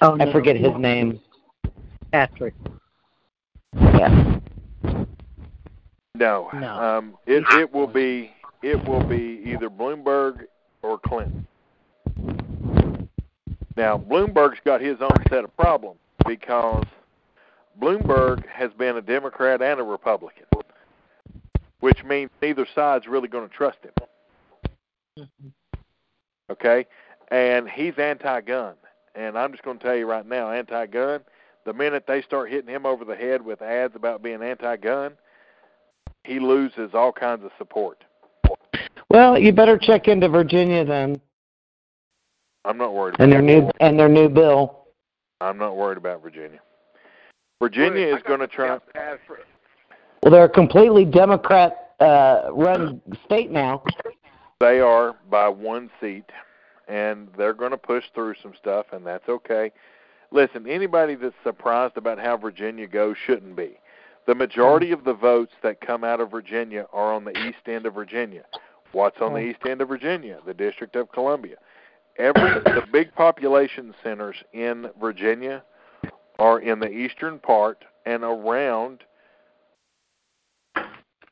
Oh, 0.01 0.15
no. 0.15 0.23
I 0.23 0.25
no. 0.27 0.31
forget 0.31 0.55
his 0.55 0.73
name. 0.77 1.19
Patrick. 2.11 2.53
Yeah. 3.75 4.39
No. 6.15 6.49
No. 6.53 6.73
Um, 6.73 7.17
it 7.25 7.43
it 7.53 7.71
will 7.73 7.87
be 7.87 8.31
it 8.61 8.83
will 8.87 9.03
be 9.03 9.41
either 9.45 9.69
Bloomberg 9.69 10.45
or 10.81 10.97
Clinton. 10.99 11.45
Now, 13.75 13.97
Bloomberg's 13.97 14.59
got 14.65 14.81
his 14.81 14.99
own 15.01 15.15
set 15.29 15.43
of 15.43 15.55
problems 15.57 15.99
because 16.25 16.83
Bloomberg 17.79 18.43
has 18.47 18.71
been 18.73 18.97
a 18.97 19.01
Democrat 19.01 19.61
and 19.61 19.79
a 19.79 19.83
Republican, 19.83 20.45
which 21.79 22.03
means 22.03 22.29
neither 22.41 22.67
side's 22.73 23.07
really 23.07 23.27
going 23.27 23.47
to 23.47 23.53
trust 23.53 23.77
him. 23.83 23.93
Mm-hmm. 25.19 25.79
Okay? 26.51 26.85
And 27.29 27.69
he's 27.69 27.97
anti 27.97 28.41
gun. 28.41 28.75
And 29.15 29.37
I'm 29.37 29.51
just 29.51 29.63
going 29.63 29.79
to 29.79 29.83
tell 29.83 29.95
you 29.95 30.05
right 30.05 30.25
now 30.25 30.51
anti 30.51 30.85
gun, 30.85 31.21
the 31.65 31.73
minute 31.73 32.05
they 32.07 32.21
start 32.21 32.49
hitting 32.49 32.69
him 32.69 32.85
over 32.85 33.03
the 33.03 33.15
head 33.15 33.43
with 33.43 33.61
ads 33.61 33.95
about 33.95 34.21
being 34.21 34.41
anti 34.41 34.77
gun, 34.77 35.13
he 36.23 36.39
loses 36.39 36.91
all 36.93 37.11
kinds 37.11 37.43
of 37.43 37.51
support. 37.57 38.03
Well, 39.09 39.37
you 39.39 39.53
better 39.53 39.77
check 39.77 40.07
into 40.07 40.29
Virginia 40.29 40.83
then, 40.83 41.21
I'm 42.67 42.77
not 42.77 42.93
worried 42.93 43.15
about 43.15 43.23
and 43.23 43.31
their 43.31 43.41
that. 43.41 43.47
new 43.47 43.71
and 43.79 43.97
their 43.97 44.09
new 44.09 44.27
bill. 44.27 44.87
I'm 45.39 45.57
not 45.57 45.77
worried 45.77 45.97
about 45.97 46.21
Virginia. 46.21 46.59
Virginia 47.61 48.13
is 48.15 48.21
going 48.23 48.41
to 48.41 48.47
try. 48.47 48.77
Well, 50.21 50.31
they're 50.31 50.45
a 50.45 50.49
completely 50.49 51.05
Democrat 51.05 51.93
uh, 51.99 52.49
run 52.51 53.01
state 53.25 53.51
now. 53.51 53.83
They 54.59 54.79
are 54.79 55.15
by 55.29 55.47
one 55.49 55.89
seat, 56.01 56.29
and 56.87 57.27
they're 57.37 57.53
going 57.53 57.71
to 57.71 57.77
push 57.77 58.05
through 58.13 58.35
some 58.41 58.53
stuff, 58.59 58.87
and 58.91 59.05
that's 59.05 59.29
okay. 59.29 59.71
Listen, 60.31 60.67
anybody 60.67 61.15
that's 61.15 61.35
surprised 61.43 61.97
about 61.97 62.19
how 62.19 62.37
Virginia 62.37 62.87
goes 62.87 63.15
shouldn't 63.25 63.55
be. 63.55 63.79
The 64.25 64.35
majority 64.35 64.91
of 64.91 65.05
the 65.05 65.13
votes 65.13 65.53
that 65.63 65.79
come 65.79 66.03
out 66.03 66.19
of 66.19 66.31
Virginia 66.31 66.85
are 66.91 67.13
on 67.13 67.23
the 67.23 67.31
east 67.47 67.67
end 67.67 67.85
of 67.85 67.93
Virginia. 67.93 68.43
What's 68.91 69.21
on 69.21 69.33
the 69.33 69.39
east 69.39 69.59
end 69.65 69.79
of 69.81 69.87
Virginia? 69.87 70.39
The 70.45 70.53
District 70.53 70.95
of 70.97 71.11
Columbia. 71.11 71.55
Every 72.17 72.59
the 72.63 72.83
big 72.91 73.13
population 73.15 73.93
centers 74.03 74.35
in 74.51 74.89
Virginia 74.99 75.63
are 76.39 76.59
in 76.59 76.79
the 76.79 76.89
eastern 76.89 77.39
part 77.39 77.85
and 78.05 78.23
around 78.23 79.03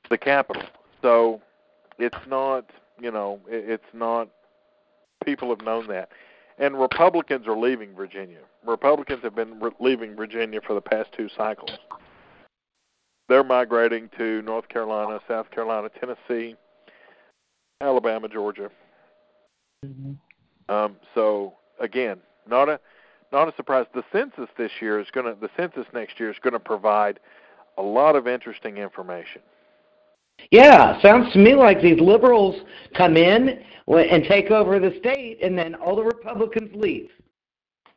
the 0.09 0.17
capital. 0.17 0.63
So 1.01 1.41
it's 1.97 2.17
not, 2.27 2.69
you 2.99 3.11
know, 3.11 3.39
it's 3.47 3.83
not. 3.93 4.29
People 5.23 5.49
have 5.49 5.61
known 5.61 5.87
that, 5.87 6.09
and 6.59 6.79
Republicans 6.79 7.47
are 7.47 7.57
leaving 7.57 7.95
Virginia. 7.95 8.39
Republicans 8.65 9.21
have 9.23 9.35
been 9.35 9.59
re- 9.59 9.71
leaving 9.79 10.15
Virginia 10.15 10.59
for 10.65 10.73
the 10.73 10.81
past 10.81 11.09
two 11.15 11.29
cycles. 11.35 11.71
They're 13.27 13.43
migrating 13.43 14.09
to 14.17 14.41
North 14.43 14.67
Carolina, 14.69 15.19
South 15.27 15.49
Carolina, 15.49 15.89
Tennessee, 15.99 16.55
Alabama, 17.81 18.27
Georgia. 18.27 18.69
Um, 20.69 20.95
so 21.13 21.53
again, 21.79 22.19
not 22.47 22.69
a 22.69 22.79
not 23.31 23.47
a 23.47 23.55
surprise. 23.55 23.85
The 23.93 24.03
census 24.11 24.49
this 24.57 24.71
year 24.79 24.99
is 24.99 25.07
going 25.11 25.25
to 25.25 25.39
the 25.39 25.49
census 25.57 25.85
next 25.93 26.19
year 26.19 26.29
is 26.29 26.37
going 26.41 26.53
to 26.53 26.59
provide 26.59 27.19
a 27.77 27.81
lot 27.81 28.15
of 28.15 28.27
interesting 28.27 28.77
information. 28.77 29.41
Yeah, 30.51 31.01
sounds 31.01 31.31
to 31.33 31.39
me 31.39 31.55
like 31.55 31.81
these 31.81 31.99
liberals 31.99 32.55
come 32.95 33.17
in 33.17 33.63
and 33.87 34.23
take 34.23 34.51
over 34.51 34.79
the 34.79 34.95
state, 34.99 35.39
and 35.43 35.57
then 35.57 35.75
all 35.75 35.95
the 35.95 36.03
Republicans 36.03 36.71
leave. 36.75 37.09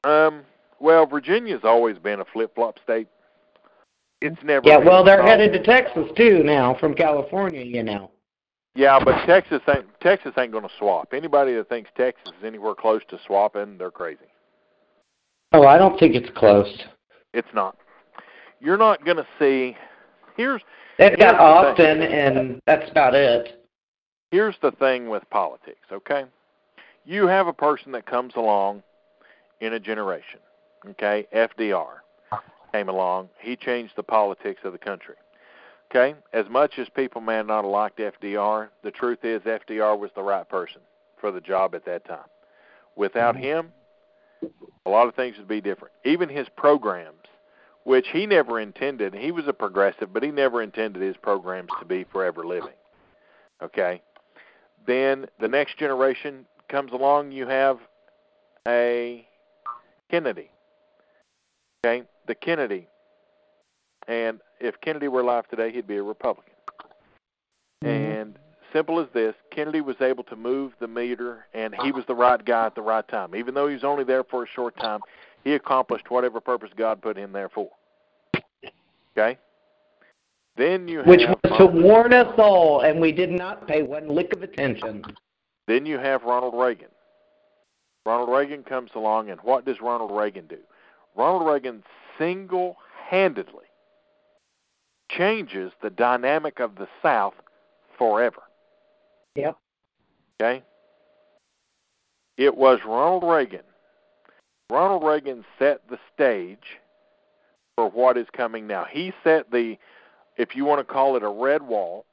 Um, 0.04 0.42
well, 0.80 1.06
Virginia's 1.06 1.62
always 1.64 1.98
been 1.98 2.20
a 2.20 2.24
flip 2.32 2.54
flop 2.54 2.78
state. 2.82 3.08
It's 4.20 4.42
never. 4.42 4.66
Yeah, 4.66 4.78
well, 4.78 5.04
they're 5.04 5.22
headed 5.22 5.52
to 5.52 5.62
Texas 5.62 6.08
too 6.16 6.42
now 6.42 6.76
from 6.80 6.94
California. 6.94 7.62
You 7.62 7.82
know. 7.82 8.10
Yeah, 8.74 8.98
but 9.02 9.24
Texas 9.26 9.60
ain't 9.68 9.86
Texas 10.00 10.32
ain't 10.38 10.52
going 10.52 10.64
to 10.64 10.74
swap. 10.78 11.08
Anybody 11.12 11.54
that 11.54 11.68
thinks 11.68 11.90
Texas 11.96 12.32
is 12.38 12.44
anywhere 12.44 12.74
close 12.74 13.02
to 13.10 13.18
swapping, 13.26 13.78
they're 13.78 13.90
crazy. 13.90 14.26
Oh, 15.52 15.66
I 15.66 15.78
don't 15.78 15.98
think 15.98 16.14
it's 16.14 16.30
close. 16.36 16.84
It's 17.32 17.48
not. 17.54 17.76
You're 18.60 18.76
not 18.76 19.04
going 19.04 19.16
to 19.16 19.26
see. 19.38 19.76
Here's 20.36 20.62
They've 20.98 21.16
got 21.16 21.36
Here's 21.36 21.76
the 21.76 21.82
thing. 21.82 22.02
Austin, 22.02 22.02
and 22.02 22.60
that's 22.66 22.90
about 22.90 23.14
it. 23.14 23.64
here's 24.30 24.56
the 24.60 24.72
thing 24.72 25.08
with 25.08 25.28
politics, 25.30 25.86
okay? 25.92 26.24
You 27.04 27.26
have 27.26 27.46
a 27.46 27.52
person 27.52 27.92
that 27.92 28.06
comes 28.06 28.34
along 28.36 28.82
in 29.60 29.72
a 29.72 29.80
generation, 29.80 30.40
okay? 30.90 31.26
FDR 31.34 32.00
came 32.72 32.88
along. 32.88 33.28
He 33.40 33.56
changed 33.56 33.94
the 33.96 34.02
politics 34.02 34.60
of 34.64 34.72
the 34.72 34.78
country. 34.78 35.14
Okay? 35.90 36.14
As 36.32 36.46
much 36.50 36.78
as 36.78 36.88
people 36.90 37.20
may 37.20 37.42
not 37.42 37.64
have 37.64 37.70
liked 37.70 37.98
FDR, 37.98 38.68
the 38.82 38.90
truth 38.90 39.20
is 39.24 39.40
FDR 39.42 39.98
was 39.98 40.10
the 40.14 40.22
right 40.22 40.48
person 40.48 40.82
for 41.20 41.30
the 41.30 41.40
job 41.40 41.74
at 41.74 41.84
that 41.86 42.06
time. 42.06 42.26
Without 42.96 43.34
mm-hmm. 43.34 43.44
him, 43.44 43.72
a 44.86 44.90
lot 44.90 45.08
of 45.08 45.14
things 45.14 45.36
would 45.38 45.48
be 45.48 45.60
different. 45.60 45.94
Even 46.04 46.28
his 46.28 46.46
programs, 46.56 47.24
which 47.84 48.06
he 48.12 48.26
never 48.26 48.60
intended, 48.60 49.14
he 49.14 49.30
was 49.32 49.46
a 49.46 49.52
progressive, 49.52 50.12
but 50.12 50.22
he 50.22 50.30
never 50.30 50.62
intended 50.62 51.02
his 51.02 51.16
programs 51.16 51.70
to 51.78 51.86
be 51.86 52.04
forever 52.04 52.46
living. 52.46 52.74
Okay? 53.62 54.02
Then 54.86 55.26
the 55.40 55.48
next 55.48 55.78
generation 55.78 56.46
comes 56.68 56.92
along, 56.92 57.32
you 57.32 57.46
have 57.46 57.78
a 58.66 59.26
Kennedy. 60.10 60.50
Okay? 61.84 62.04
The 62.26 62.34
Kennedy. 62.34 62.88
And 64.06 64.40
if 64.60 64.80
Kennedy 64.80 65.08
were 65.08 65.20
alive 65.20 65.48
today, 65.48 65.72
he'd 65.72 65.86
be 65.86 65.96
a 65.96 66.02
Republican. 66.02 66.54
Mm-hmm. 67.84 67.86
And 67.86 68.38
simple 68.72 69.00
as 69.00 69.08
this, 69.14 69.34
Kennedy 69.50 69.80
was 69.80 69.96
able 70.00 70.24
to 70.24 70.36
move 70.36 70.72
the 70.80 70.88
meter, 70.88 71.46
and 71.54 71.74
he 71.82 71.92
was 71.92 72.04
the 72.06 72.14
right 72.14 72.42
guy 72.44 72.66
at 72.66 72.74
the 72.74 72.82
right 72.82 73.06
time. 73.08 73.34
Even 73.34 73.54
though 73.54 73.68
he 73.68 73.74
was 73.74 73.84
only 73.84 74.04
there 74.04 74.24
for 74.24 74.44
a 74.44 74.46
short 74.46 74.76
time, 74.76 75.00
he 75.44 75.54
accomplished 75.54 76.10
whatever 76.10 76.40
purpose 76.40 76.70
God 76.76 77.00
put 77.00 77.16
him 77.16 77.32
there 77.32 77.48
for. 77.48 77.70
Okay? 79.16 79.38
Then 80.56 80.88
you 80.88 80.98
have 80.98 81.06
Which 81.06 81.26
was 81.44 81.58
to 81.58 81.66
warn 81.66 82.12
us 82.12 82.32
all, 82.38 82.80
and 82.80 83.00
we 83.00 83.12
did 83.12 83.30
not 83.30 83.66
pay 83.68 83.82
one 83.82 84.08
lick 84.08 84.34
of 84.34 84.42
attention. 84.42 85.04
Then 85.66 85.86
you 85.86 85.98
have 85.98 86.24
Ronald 86.24 86.54
Reagan. 86.54 86.88
Ronald 88.04 88.30
Reagan 88.30 88.64
comes 88.64 88.90
along, 88.94 89.30
and 89.30 89.40
what 89.42 89.64
does 89.64 89.80
Ronald 89.80 90.10
Reagan 90.10 90.46
do? 90.46 90.58
Ronald 91.14 91.46
Reagan 91.46 91.84
single 92.18 92.76
handedly 93.08 93.66
changes 95.10 95.72
the 95.82 95.90
dynamic 95.90 96.60
of 96.60 96.76
the 96.76 96.88
South 97.02 97.34
forever. 97.96 98.42
Yep. 99.36 99.56
Okay? 100.40 100.62
It 102.36 102.56
was 102.56 102.80
Ronald 102.84 103.24
Reagan. 103.24 103.62
Ronald 104.70 105.02
Reagan 105.02 105.46
set 105.58 105.80
the 105.88 105.98
stage 106.14 106.78
for 107.74 107.88
what 107.88 108.18
is 108.18 108.26
coming 108.34 108.66
now. 108.66 108.84
He 108.84 109.14
set 109.24 109.50
the, 109.50 109.78
if 110.36 110.54
you 110.54 110.66
want 110.66 110.86
to 110.86 110.92
call 110.92 111.16
it 111.16 111.22
a 111.22 111.28
red 111.28 111.62
wall, 111.62 112.04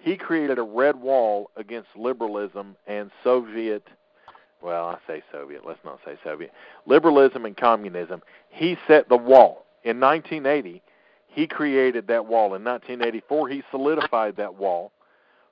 he 0.00 0.16
created 0.16 0.58
a 0.58 0.62
red 0.62 0.96
wall 0.96 1.50
against 1.56 1.88
liberalism 1.94 2.74
and 2.88 3.12
Soviet, 3.22 3.86
well, 4.60 4.88
I 4.88 4.98
say 5.06 5.22
Soviet, 5.30 5.64
let's 5.64 5.84
not 5.84 6.00
say 6.04 6.18
Soviet, 6.24 6.52
liberalism 6.84 7.44
and 7.44 7.56
communism. 7.56 8.22
He 8.48 8.76
set 8.88 9.08
the 9.08 9.16
wall. 9.16 9.64
In 9.84 10.00
1980, 10.00 10.82
he 11.28 11.46
created 11.46 12.08
that 12.08 12.26
wall. 12.26 12.54
In 12.56 12.64
1984, 12.64 13.48
he 13.50 13.62
solidified 13.70 14.36
that 14.36 14.56
wall 14.56 14.90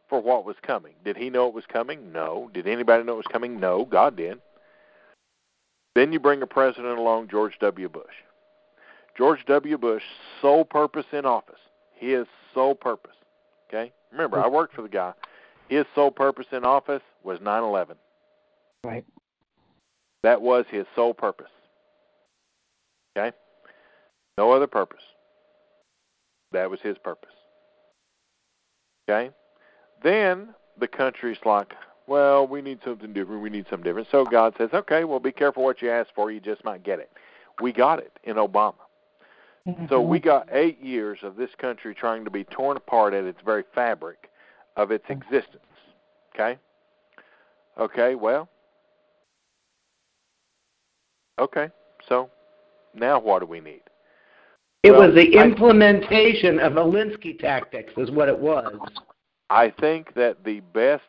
for 0.09 0.21
what 0.21 0.45
was 0.45 0.57
coming. 0.63 0.95
Did 1.05 1.17
he 1.17 1.31
know 1.31 1.47
it 1.47 1.55
was 1.55 1.67
coming? 1.67 2.11
No. 2.13 2.51
Did 2.53 2.67
anybody 2.67 3.05
know 3.05 3.13
it 3.13 3.17
was 3.17 3.27
coming? 3.31 3.61
No. 3.61 3.85
God 3.85 4.17
did. 4.17 4.41
Then 5.99 6.13
you 6.13 6.21
bring 6.21 6.43
a 6.43 6.47
president 6.47 6.97
along, 6.97 7.27
George 7.29 7.55
W. 7.59 7.89
Bush. 7.89 8.05
George 9.17 9.45
W. 9.47 9.77
Bush, 9.77 10.05
sole 10.41 10.65
purpose 10.65 11.07
in 11.13 11.27
office, 11.27 11.59
his 11.97 12.25
sole 12.55 12.77
purpose, 12.77 13.17
okay? 13.69 13.91
Remember, 14.13 14.39
I 14.39 14.47
worked 14.47 14.77
for 14.77 14.83
the 14.83 14.89
guy. 14.89 15.13
His 15.69 15.87
sole 15.97 16.13
purpose 16.13 16.47
in 16.53 16.65
office 16.65 17.03
was 17.25 17.41
9 17.41 17.65
11. 17.65 17.97
Right. 18.85 19.05
That 20.23 20.41
was 20.41 20.67
his 20.71 20.87
sole 20.95 21.15
purpose. 21.15 21.51
Okay? 23.17 23.37
No 24.39 24.53
other 24.53 24.69
purpose. 24.69 25.03
That 26.53 26.71
was 26.71 26.79
his 26.81 26.97
purpose. 26.97 27.35
Okay? 29.11 29.33
Then 30.05 30.55
the 30.79 30.87
country's 30.87 31.39
like, 31.45 31.75
well, 32.09 32.47
we 32.47 32.63
need 32.63 32.79
something 32.85 33.13
different. 33.13 33.43
We 33.43 33.51
need 33.51 33.67
something 33.69 33.85
different. 33.85 34.09
So 34.11 34.25
God 34.25 34.55
says, 34.59 34.71
okay, 34.73 35.05
well, 35.05 35.21
be 35.21 35.33
careful 35.33 35.63
what 35.63 35.83
you 35.83 35.91
ask 35.91 36.09
for. 36.15 36.31
You 36.31 36.41
just 36.41 36.65
might 36.65 36.83
get 36.83 36.99
it. 36.99 37.11
We 37.61 37.73
got 37.73 37.99
it 37.99 38.13
in 38.25 38.37
Obama. 38.37 38.75
So 39.91 40.01
we 40.01 40.19
mm-hmm. 40.19 40.25
got 40.25 40.49
eight 40.51 40.83
years 40.83 41.19
of 41.23 41.37
this 41.37 41.51
country 41.59 41.95
trying 41.95 42.25
to 42.25 42.31
be 42.31 42.45
torn 42.45 42.79
apart 42.79 43.13
at 43.13 43.25
its 43.25 43.39
very 43.45 43.65
fabric 43.75 44.31
of 44.77 44.91
its 44.91 45.05
mm-hmm. 45.05 45.21
existence. 45.21 45.63
Okay? 46.35 46.59
Okay, 47.79 48.15
well, 48.15 48.49
okay. 51.39 51.69
So 52.09 52.31
now 52.95 53.21
what 53.21 53.41
do 53.41 53.47
we 53.47 53.61
need? 53.61 53.83
It 54.83 54.93
Well, 54.93 55.09
was 55.09 55.15
the 55.15 55.37
I- 55.37 55.45
implementation 55.45 56.61
of 56.61 56.75
Alinsky 56.75 57.39
tactics, 57.39 57.93
is 57.99 58.11
what 58.11 58.29
it 58.29 58.39
was. 58.39 58.75
I 59.51 59.71
think 59.71 60.15
that 60.15 60.45
the 60.45 60.61
best 60.61 61.03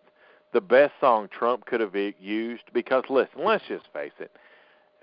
the 0.53 0.61
best 0.61 0.93
song 0.99 1.29
Trump 1.31 1.65
could 1.65 1.79
have 1.79 1.95
used 1.95 2.63
because 2.73 3.03
listen, 3.09 3.45
let's 3.45 3.63
just 3.67 3.87
face 3.93 4.13
it. 4.19 4.31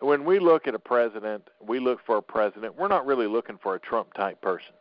When 0.00 0.24
we 0.24 0.38
look 0.38 0.66
at 0.66 0.74
a 0.74 0.78
president, 0.78 1.48
we 1.66 1.78
look 1.80 2.00
for 2.04 2.18
a 2.18 2.22
president. 2.22 2.76
We're 2.76 2.88
not 2.88 3.06
really 3.06 3.26
looking 3.26 3.58
for 3.62 3.74
a 3.74 3.80
Trump 3.80 4.12
type 4.14 4.40
person. 4.42 4.74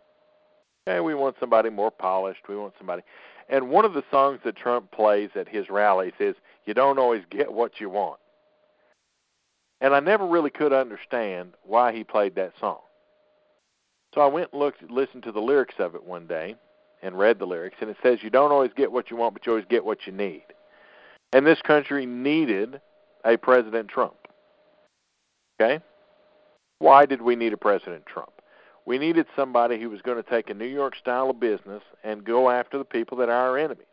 Okay, 0.87 0.99
we 0.99 1.15
want 1.15 1.35
somebody 1.39 1.69
more 1.69 1.91
polished. 1.91 2.47
We 2.49 2.57
want 2.57 2.73
somebody. 2.77 3.01
And 3.47 3.69
one 3.69 3.85
of 3.85 3.93
the 3.93 4.03
songs 4.11 4.39
that 4.43 4.55
Trump 4.55 4.91
plays 4.91 5.29
at 5.35 5.47
his 5.47 5.69
rallies 5.69 6.13
is 6.19 6.35
"You 6.65 6.73
don't 6.73 6.99
always 6.99 7.23
get 7.29 7.51
what 7.51 7.79
you 7.79 7.89
want." 7.89 8.19
And 9.81 9.93
I 9.93 9.99
never 9.99 10.25
really 10.25 10.49
could 10.49 10.73
understand 10.73 11.53
why 11.63 11.91
he 11.91 12.03
played 12.03 12.35
that 12.35 12.53
song. 12.59 12.79
So 14.13 14.21
I 14.21 14.27
went 14.27 14.51
and 14.51 14.61
looked, 14.61 14.81
listened 14.89 15.23
to 15.23 15.31
the 15.31 15.41
lyrics 15.41 15.75
of 15.79 15.95
it 15.95 16.03
one 16.03 16.25
day, 16.27 16.55
and 17.05 17.17
read 17.17 17.39
the 17.39 17.45
lyrics, 17.45 17.77
and 17.79 17.89
it 17.89 17.97
says, 18.01 18.23
"You 18.23 18.29
don't 18.29 18.51
always 18.51 18.73
get 18.73 18.91
what 18.91 19.11
you 19.11 19.17
want, 19.17 19.33
but 19.33 19.45
you 19.45 19.51
always 19.51 19.65
get 19.65 19.85
what 19.85 20.07
you 20.07 20.11
need." 20.11 20.45
And 21.31 21.45
this 21.45 21.61
country 21.61 22.05
needed 22.05 22.81
a 23.23 23.37
President 23.37 23.87
Trump. 23.89 24.15
Okay? 25.59 25.83
Why 26.79 27.05
did 27.05 27.21
we 27.21 27.35
need 27.35 27.53
a 27.53 27.57
President 27.57 28.05
Trump? 28.05 28.31
We 28.85 28.97
needed 28.97 29.25
somebody 29.35 29.81
who 29.81 29.89
was 29.89 30.01
going 30.01 30.21
to 30.21 30.29
take 30.29 30.49
a 30.49 30.53
New 30.53 30.65
York 30.65 30.95
style 30.95 31.29
of 31.29 31.39
business 31.39 31.81
and 32.03 32.23
go 32.23 32.49
after 32.49 32.77
the 32.77 32.85
people 32.85 33.17
that 33.17 33.29
are 33.29 33.49
our 33.49 33.57
enemies. 33.57 33.85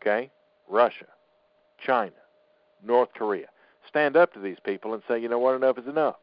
Okay? 0.00 0.30
Russia, 0.68 1.06
China, 1.78 2.12
North 2.82 3.10
Korea. 3.14 3.46
Stand 3.86 4.16
up 4.16 4.32
to 4.34 4.40
these 4.40 4.58
people 4.64 4.94
and 4.94 5.02
say, 5.08 5.18
you 5.18 5.28
know 5.28 5.38
what, 5.38 5.54
enough 5.54 5.78
is 5.78 5.86
enough. 5.86 6.16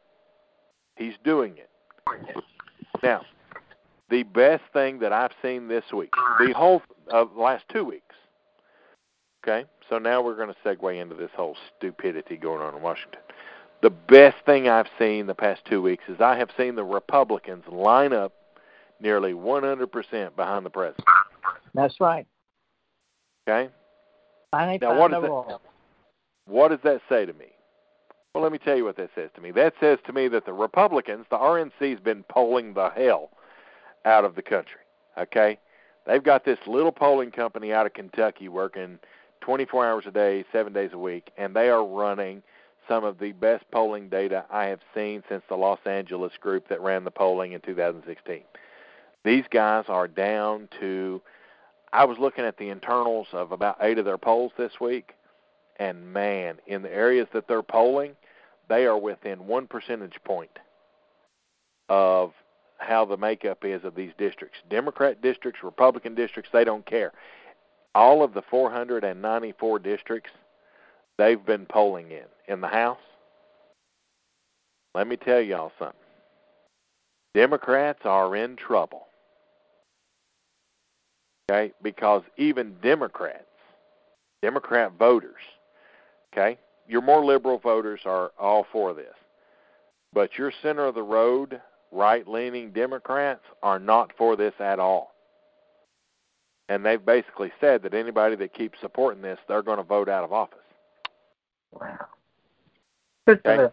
He's 0.97 1.15
doing 1.23 1.57
it. 1.57 1.69
Now, 3.01 3.25
the 4.09 4.23
best 4.23 4.63
thing 4.73 4.99
that 4.99 5.11
I've 5.11 5.31
seen 5.41 5.67
this 5.67 5.85
week, 5.93 6.11
the 6.39 6.53
whole 6.53 6.81
of 7.11 7.29
uh, 7.35 7.39
last 7.39 7.65
two 7.71 7.83
weeks. 7.83 8.15
Okay, 9.43 9.67
so 9.89 9.99
now 9.99 10.23
we're 10.23 10.35
going 10.35 10.49
to 10.49 10.55
segue 10.67 10.99
into 10.99 11.15
this 11.15 11.29
whole 11.35 11.55
stupidity 11.77 12.35
going 12.35 12.61
on 12.61 12.75
in 12.75 12.81
Washington. 12.81 13.21
The 13.81 13.91
best 13.91 14.37
thing 14.45 14.67
I've 14.67 14.89
seen 14.97 15.27
the 15.27 15.35
past 15.35 15.61
two 15.65 15.81
weeks 15.81 16.03
is 16.07 16.19
I 16.19 16.37
have 16.37 16.49
seen 16.57 16.75
the 16.75 16.83
Republicans 16.83 17.63
line 17.71 18.13
up 18.13 18.33
nearly 18.99 19.33
100% 19.33 20.35
behind 20.35 20.65
the 20.65 20.69
president. 20.69 21.05
That's 21.75 21.99
right. 21.99 22.25
Okay. 23.47 23.69
now, 24.81 24.99
what 24.99 25.11
does 25.11 25.21
that, 25.21 25.59
what 26.47 26.69
does 26.69 26.79
that 26.83 27.01
say 27.07 27.25
to 27.25 27.33
me? 27.33 27.47
Well, 28.33 28.41
let 28.43 28.51
me 28.51 28.57
tell 28.57 28.75
you 28.75 28.85
what 28.85 28.97
that 28.97 29.11
says 29.13 29.29
to 29.35 29.41
me. 29.41 29.51
That 29.51 29.73
says 29.79 29.99
to 30.07 30.13
me 30.13 30.27
that 30.29 30.45
the 30.45 30.53
Republicans, 30.53 31.25
the 31.29 31.37
RNC, 31.37 31.91
has 31.91 31.99
been 31.99 32.23
polling 32.23 32.73
the 32.73 32.89
hell 32.89 33.29
out 34.05 34.25
of 34.25 34.35
the 34.35 34.41
country. 34.41 34.81
Okay, 35.17 35.57
they've 36.05 36.23
got 36.23 36.45
this 36.45 36.59
little 36.67 36.91
polling 36.91 37.31
company 37.31 37.73
out 37.73 37.85
of 37.85 37.93
Kentucky 37.93 38.47
working 38.47 38.99
24 39.41 39.85
hours 39.85 40.03
a 40.07 40.11
day, 40.11 40.43
seven 40.51 40.73
days 40.73 40.91
a 40.93 40.97
week, 40.97 41.31
and 41.37 41.55
they 41.55 41.69
are 41.69 41.85
running 41.85 42.41
some 42.87 43.03
of 43.03 43.19
the 43.19 43.31
best 43.33 43.63
polling 43.71 44.09
data 44.09 44.45
I 44.51 44.65
have 44.65 44.79
seen 44.93 45.23
since 45.29 45.43
the 45.49 45.55
Los 45.55 45.79
Angeles 45.85 46.33
group 46.39 46.67
that 46.69 46.81
ran 46.81 47.03
the 47.03 47.11
polling 47.11 47.53
in 47.53 47.61
2016. 47.61 48.41
These 49.23 49.45
guys 49.49 49.85
are 49.87 50.07
down 50.07 50.69
to. 50.79 51.21
I 51.93 52.05
was 52.05 52.17
looking 52.19 52.45
at 52.45 52.57
the 52.57 52.69
internals 52.69 53.27
of 53.31 53.51
about 53.51 53.77
eight 53.81 53.97
of 53.97 54.05
their 54.05 54.17
polls 54.17 54.51
this 54.57 54.73
week, 54.81 55.13
and 55.77 56.13
man, 56.13 56.57
in 56.67 56.81
the 56.81 56.91
areas 56.91 57.27
that 57.33 57.47
they're 57.47 57.63
polling, 57.63 58.11
they 58.69 58.85
are 58.85 58.97
within 58.97 59.47
one 59.47 59.67
percentage 59.67 60.17
point 60.23 60.59
of 61.89 62.33
how 62.77 63.05
the 63.05 63.17
makeup 63.17 63.63
is 63.63 63.83
of 63.83 63.95
these 63.95 64.11
districts. 64.17 64.57
Democrat 64.69 65.21
districts, 65.21 65.63
Republican 65.63 66.15
districts, 66.15 66.51
they 66.51 66.63
don't 66.63 66.85
care. 66.85 67.13
All 67.93 68.23
of 68.23 68.33
the 68.33 68.43
494 68.49 69.79
districts 69.79 70.31
they've 71.17 71.45
been 71.45 71.65
polling 71.65 72.11
in 72.11 72.25
in 72.47 72.61
the 72.61 72.67
House. 72.67 72.99
Let 74.93 75.07
me 75.07 75.17
tell 75.17 75.41
y'all 75.41 75.71
something. 75.79 75.99
Democrats 77.33 77.99
are 78.05 78.35
in 78.35 78.55
trouble. 78.55 79.07
Okay? 81.49 81.73
Because 81.81 82.23
even 82.37 82.75
Democrats, 82.81 83.43
Democrat 84.41 84.93
voters, 84.97 85.41
okay? 86.33 86.57
Your 86.87 87.01
more 87.01 87.25
liberal 87.25 87.59
voters 87.59 88.01
are 88.05 88.31
all 88.39 88.65
for 88.71 88.93
this. 88.93 89.13
But 90.13 90.37
your 90.37 90.51
center 90.61 90.85
of 90.85 90.95
the 90.95 91.03
road 91.03 91.61
right 91.95 92.27
leaning 92.27 92.71
Democrats 92.71 93.41
are 93.63 93.79
not 93.79 94.11
for 94.17 94.35
this 94.35 94.53
at 94.59 94.79
all. 94.79 95.13
And 96.67 96.85
they've 96.85 97.03
basically 97.03 97.51
said 97.61 97.83
that 97.83 97.93
anybody 97.93 98.35
that 98.37 98.53
keeps 98.53 98.79
supporting 98.81 99.21
this, 99.21 99.39
they're 99.47 99.61
going 99.61 99.77
to 99.77 99.83
vote 99.83 100.09
out 100.09 100.23
of 100.23 100.33
office. 100.33 100.59
Wow. 101.71 102.07
Okay? 103.27 103.67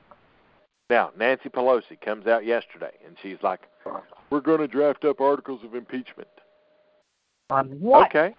Now, 0.90 1.10
Nancy 1.18 1.48
Pelosi 1.48 2.00
comes 2.04 2.26
out 2.26 2.44
yesterday 2.44 2.92
and 3.06 3.16
she's 3.22 3.38
like, 3.42 3.60
We're 4.30 4.40
going 4.40 4.60
to 4.60 4.68
draft 4.68 5.04
up 5.04 5.20
articles 5.20 5.60
of 5.64 5.74
impeachment. 5.74 6.28
On 7.50 7.66
what? 7.80 8.08
Okay. 8.08 8.34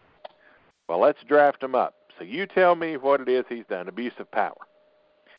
Well, 0.88 1.00
let's 1.00 1.20
draft 1.28 1.62
them 1.62 1.76
up. 1.76 1.96
So 2.18 2.26
you 2.26 2.46
tell 2.46 2.76
me 2.76 2.98
what 2.98 3.22
it 3.22 3.30
is 3.30 3.46
he's 3.50 3.66
done 3.70 3.88
abuse 3.88 4.14
of 4.20 4.30
power. 4.32 4.54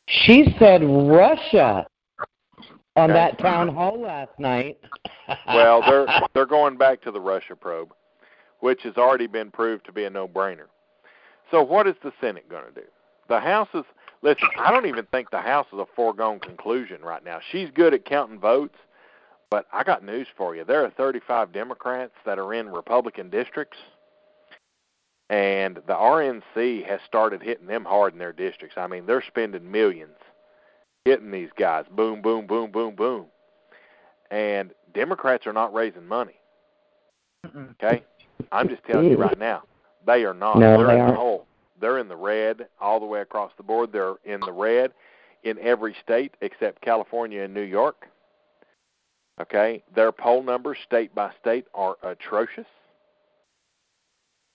She 0.09 0.55
said 0.59 0.83
Russia 0.83 1.87
on 2.97 3.11
that 3.11 3.39
town 3.39 3.69
hall 3.69 4.01
last 4.01 4.31
night. 4.39 4.79
well, 5.49 5.83
they're 5.83 6.07
they're 6.33 6.47
going 6.47 6.77
back 6.77 7.03
to 7.03 7.11
the 7.11 7.21
Russia 7.21 7.57
probe, 7.57 7.93
which 8.61 8.83
has 8.83 8.97
already 8.97 9.27
been 9.27 9.51
proved 9.51 9.85
to 9.87 9.93
be 9.93 10.05
a 10.05 10.11
no-brainer. 10.11 10.67
So 11.51 11.63
what 11.63 11.87
is 11.87 11.97
the 12.03 12.13
Senate 12.21 12.49
going 12.49 12.65
to 12.67 12.81
do? 12.81 12.87
The 13.29 13.41
House 13.41 13.69
is 13.75 13.85
listen. 14.23 14.49
I 14.59 14.71
don't 14.71 14.87
even 14.87 15.07
think 15.07 15.31
the 15.31 15.41
House 15.41 15.67
is 15.73 15.79
a 15.79 15.87
foregone 15.97 16.41
conclusion 16.41 17.03
right 17.03 17.25
now. 17.25 17.41
She's 17.51 17.71
good 17.71 17.95
at 17.95 18.05
counting 18.05 18.39
votes, 18.39 18.77
but 19.51 19.67
I 19.73 19.83
got 19.83 20.05
news 20.05 20.29
for 20.37 20.55
you. 20.55 20.65
There 20.65 20.85
are 20.85 20.91
35 20.91 21.53
Democrats 21.53 22.15
that 22.25 22.39
are 22.39 22.55
in 22.55 22.69
Republican 22.69 23.31
districts, 23.31 23.79
and 25.31 25.77
the 25.87 25.95
RNC 25.95 26.87
has 26.87 27.01
started 27.07 27.43
hitting 27.43 27.67
them 27.67 27.85
hard 27.85 28.13
in 28.13 28.19
their 28.19 28.33
districts. 28.33 28.77
I 28.79 28.87
mean, 28.87 29.07
they're 29.07 29.25
spending 29.27 29.71
millions 29.71 30.17
hitting 31.05 31.31
these 31.31 31.51
guys. 31.59 31.85
Boom, 31.91 32.23
boom, 32.23 32.47
boom, 32.47 32.71
boom, 32.71 32.95
boom. 32.95 33.27
And 34.31 34.73
Democrats 34.95 35.47
are 35.47 35.53
not 35.53 35.75
raising 35.75 36.07
money. 36.07 36.35
Okay? 37.73 38.03
I'm 38.53 38.69
just 38.69 38.83
telling 38.85 39.11
you 39.11 39.17
right 39.17 39.39
now, 39.39 39.63
they 40.07 40.25
are 40.25 40.35
not. 40.35 40.59
No, 40.59 40.79
they're 40.79 40.87
they 40.87 40.95
in 40.95 41.01
aren't. 41.01 41.15
the 41.15 41.19
hole. 41.19 41.47
They're 41.81 41.99
in 41.99 42.09
the 42.09 42.17
red 42.17 42.69
all 42.81 43.01
the 43.01 43.07
way 43.07 43.21
across 43.21 43.53
the 43.57 43.63
board. 43.63 43.93
They're 43.93 44.15
in 44.25 44.41
the 44.41 44.53
red 44.53 44.93
in 45.43 45.59
every 45.59 45.95
state 46.03 46.35
except 46.41 46.81
California 46.81 47.43
and 47.43 47.53
New 47.53 47.63
York. 47.63 48.07
Okay? 49.41 49.83
Their 49.95 50.13
poll 50.13 50.43
numbers 50.43 50.79
state 50.87 51.15
by 51.15 51.31
state 51.41 51.67
are 51.75 51.97
atrocious. 52.03 52.67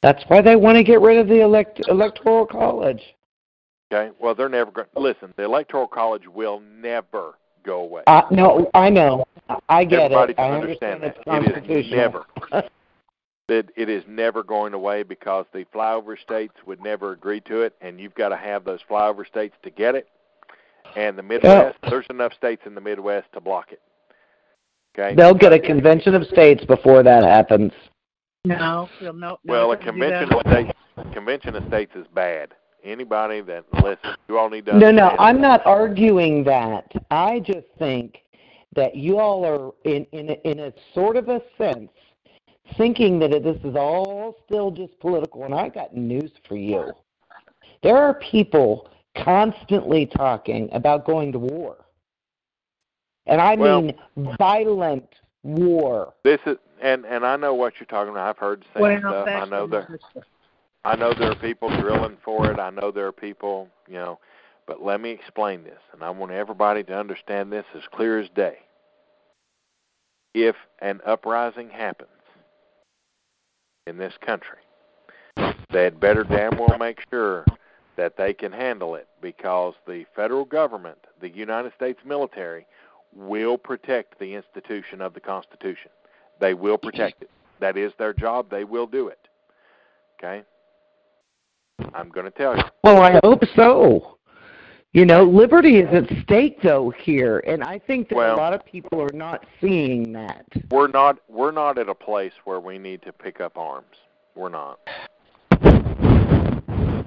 That's 0.02 0.24
why 0.30 0.42
they 0.42 0.56
want 0.56 0.78
to 0.78 0.84
get 0.84 1.02
rid 1.02 1.18
of 1.18 1.28
the 1.28 1.42
elect- 1.42 1.82
electoral 1.90 2.46
college. 2.46 3.02
Okay. 3.92 4.12
Well, 4.20 4.36
they're 4.36 4.50
never 4.50 4.72
going. 4.72 4.88
to 4.94 5.00
Listen, 5.00 5.34
the 5.36 5.44
electoral 5.44 5.88
college 5.88 6.28
will 6.28 6.60
never 6.60 7.34
go 7.64 7.82
away. 7.82 8.04
Uh, 8.08 8.22
no, 8.32 8.70
I 8.74 8.90
know. 8.90 9.26
I 9.68 9.84
get 9.84 10.12
Everybody 10.12 10.34
it. 10.34 10.36
Can 10.38 10.46
I 10.46 10.60
understand, 10.60 11.04
understand 11.04 11.46
that. 11.46 11.70
It 11.70 11.86
is 11.86 11.92
never. 11.92 12.26
it, 13.50 13.70
it 13.76 13.90
is 13.90 14.04
never 14.08 14.44
going 14.44 14.74
away 14.74 15.02
because 15.02 15.46
the 15.54 15.66
flyover 15.74 16.20
states 16.20 16.54
would 16.68 16.82
never 16.82 17.12
agree 17.14 17.42
to 17.42 17.62
it, 17.62 17.76
and 17.82 18.00
you've 18.00 18.14
got 18.14 18.30
to 18.30 18.38
have 18.38 18.64
those 18.64 18.80
flyover 18.90 19.26
states 19.26 19.56
to 19.64 19.72
get 19.72 19.96
it. 19.96 20.08
And 20.96 21.18
the 21.18 21.24
Midwest, 21.24 21.78
yeah. 21.84 21.90
there's 21.90 22.06
enough 22.10 22.34
states 22.34 22.64
in 22.66 22.76
the 22.76 22.82
Midwest 22.82 23.28
to 23.34 23.42
block 23.42 23.72
it. 23.72 23.82
Okay. 24.98 25.16
They'll 25.16 25.36
get 25.36 25.54
a 25.54 25.60
convention 25.60 26.16
of 26.16 26.26
states 26.28 26.64
before 26.66 27.04
that 27.04 27.24
happens. 27.24 27.72
No, 28.46 28.90
no, 29.02 29.12
no. 29.12 29.38
Well, 29.46 29.72
a 29.72 29.78
convention 29.78 30.34
of 30.34 30.42
states, 30.42 30.72
convention 31.14 31.56
of 31.56 31.68
states 31.68 31.92
is 31.96 32.06
bad 32.14 32.54
anybody 32.84 33.42
that 33.42 33.66
listens, 33.84 34.18
you 34.28 34.38
all 34.38 34.50
need 34.50 34.66
to. 34.68 34.78
No, 34.78 34.92
no, 34.92 35.16
I'm 35.20 35.42
not 35.42 35.66
arguing 35.66 36.44
that. 36.46 36.92
I 37.12 37.40
just 37.40 37.68
think 37.78 38.20
that 38.76 38.96
you 38.96 39.20
all 39.20 39.46
are 39.46 39.72
in 39.84 40.06
in 40.12 40.30
a, 40.30 40.50
in 40.50 40.60
a 40.60 40.74
sort 40.94 41.18
of 41.18 41.30
a 41.30 41.42
sense 41.58 41.92
thinking 42.78 43.20
that 43.20 43.32
this 43.32 43.58
is 43.64 43.76
all 43.76 44.38
still 44.46 44.72
just 44.72 45.00
political. 45.00 45.44
And 45.44 45.54
I 45.54 45.70
got 45.70 45.96
news 45.96 46.32
for 46.48 46.56
you. 46.56 46.92
There 47.82 47.98
are 47.98 48.14
people 48.16 48.90
constantly 49.16 50.06
talking 50.06 50.70
about 50.72 51.06
going 51.06 51.32
to 51.32 51.40
war, 51.40 51.78
and 53.26 53.42
I 53.42 53.56
well, 53.56 53.82
mean 53.82 53.96
violent 54.38 55.08
war. 55.44 56.14
This 56.24 56.40
is, 56.46 56.58
and 56.82 57.06
and 57.06 57.26
I 57.26 57.36
know 57.38 57.54
what 57.54 57.74
you're 57.80 57.88
talking 57.88 58.12
about. 58.12 58.30
I've 58.30 58.38
heard 58.38 58.62
the 58.62 58.80
same 58.80 59.02
well, 59.02 59.24
stuff. 59.24 59.28
I 59.28 59.46
know 59.46 59.68
that. 59.68 59.88
I 60.86 60.96
know 60.96 61.14
there 61.14 61.32
are 61.32 61.36
people 61.36 61.70
drilling 61.82 62.18
for 62.24 62.50
it. 62.52 62.60
I 62.60 62.70
know 62.70 62.92
there 62.92 63.08
are 63.08 63.12
people, 63.12 63.68
you 63.88 63.96
know, 63.96 64.20
but 64.66 64.82
let 64.82 65.02
me 65.02 65.12
explain 65.12 65.64
this, 65.64 65.80
and 65.94 66.04
I 66.04 66.10
want 66.10 66.32
everybody 66.32 66.84
to 66.84 66.98
understand 66.98 67.52
this 67.52 67.66
as 67.76 67.84
clear 67.92 68.20
as 68.20 68.30
day. 68.36 68.60
If 70.34 70.56
an 70.80 71.02
uprising 71.06 71.70
happens 71.70 72.10
in 73.88 73.98
this 73.98 74.14
country, 74.26 74.60
they 75.72 75.84
had 75.84 76.00
better 76.00 76.24
damn 76.24 76.58
well 76.58 76.78
make 76.78 77.00
sure 77.10 77.46
that 77.98 78.16
they 78.16 78.34
can 78.34 78.52
handle 78.52 78.96
it 78.96 79.08
because 79.22 79.74
the 79.86 80.06
federal 80.16 80.46
government, 80.46 81.00
the 81.20 81.30
United 81.30 81.74
States 81.76 82.00
military, 82.06 82.66
will 83.14 83.58
protect 83.58 84.20
the 84.20 84.36
institution 84.36 85.02
of 85.02 85.14
the 85.14 85.20
Constitution. 85.20 85.92
They 86.40 86.54
will 86.54 86.78
protect 86.78 87.24
it. 87.24 87.30
That 87.60 87.76
is 87.76 87.92
their 87.98 88.14
job. 88.14 88.50
They 88.50 88.64
will 88.64 88.88
do 88.88 89.10
it. 89.10 89.28
Okay? 90.18 90.44
I'm 91.94 92.10
going 92.10 92.26
to 92.26 92.32
tell 92.32 92.56
you. 92.56 92.64
Well, 92.84 93.02
I 93.02 93.20
hope 93.24 93.44
so. 93.56 94.18
You 94.92 95.06
know, 95.06 95.24
liberty 95.24 95.78
is 95.78 95.88
at 95.94 96.10
stake 96.24 96.64
though 96.64 96.90
here, 96.90 97.44
and 97.46 97.64
I 97.64 97.78
think 97.78 98.10
that 98.10 98.16
Well- 98.16 98.36
a 98.36 98.38
lot 98.38 98.54
of 98.54 98.66
people 98.66 99.00
are 99.02 99.14
not 99.14 99.46
seeing 99.62 100.12
that. 100.14 100.46
We're 100.72 100.88
not 100.88 101.20
we're 101.30 101.52
not 101.52 101.78
at 101.78 101.90
a 101.90 101.96
place 101.96 102.34
where 102.44 102.60
we 102.60 102.80
need 102.80 103.04
to 103.04 103.14
pick 103.14 103.40
up 103.40 103.56
arms. 103.56 103.96
We're 104.36 104.50
not. 104.50 104.80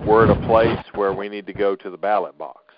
We're 0.07 0.25
at 0.25 0.31
a 0.31 0.47
place 0.47 0.85
where 0.95 1.13
we 1.13 1.29
need 1.29 1.47
to 1.47 1.53
go 1.53 1.75
to 1.75 1.91
the 1.91 1.97
ballot 1.97 2.39
box. 2.39 2.75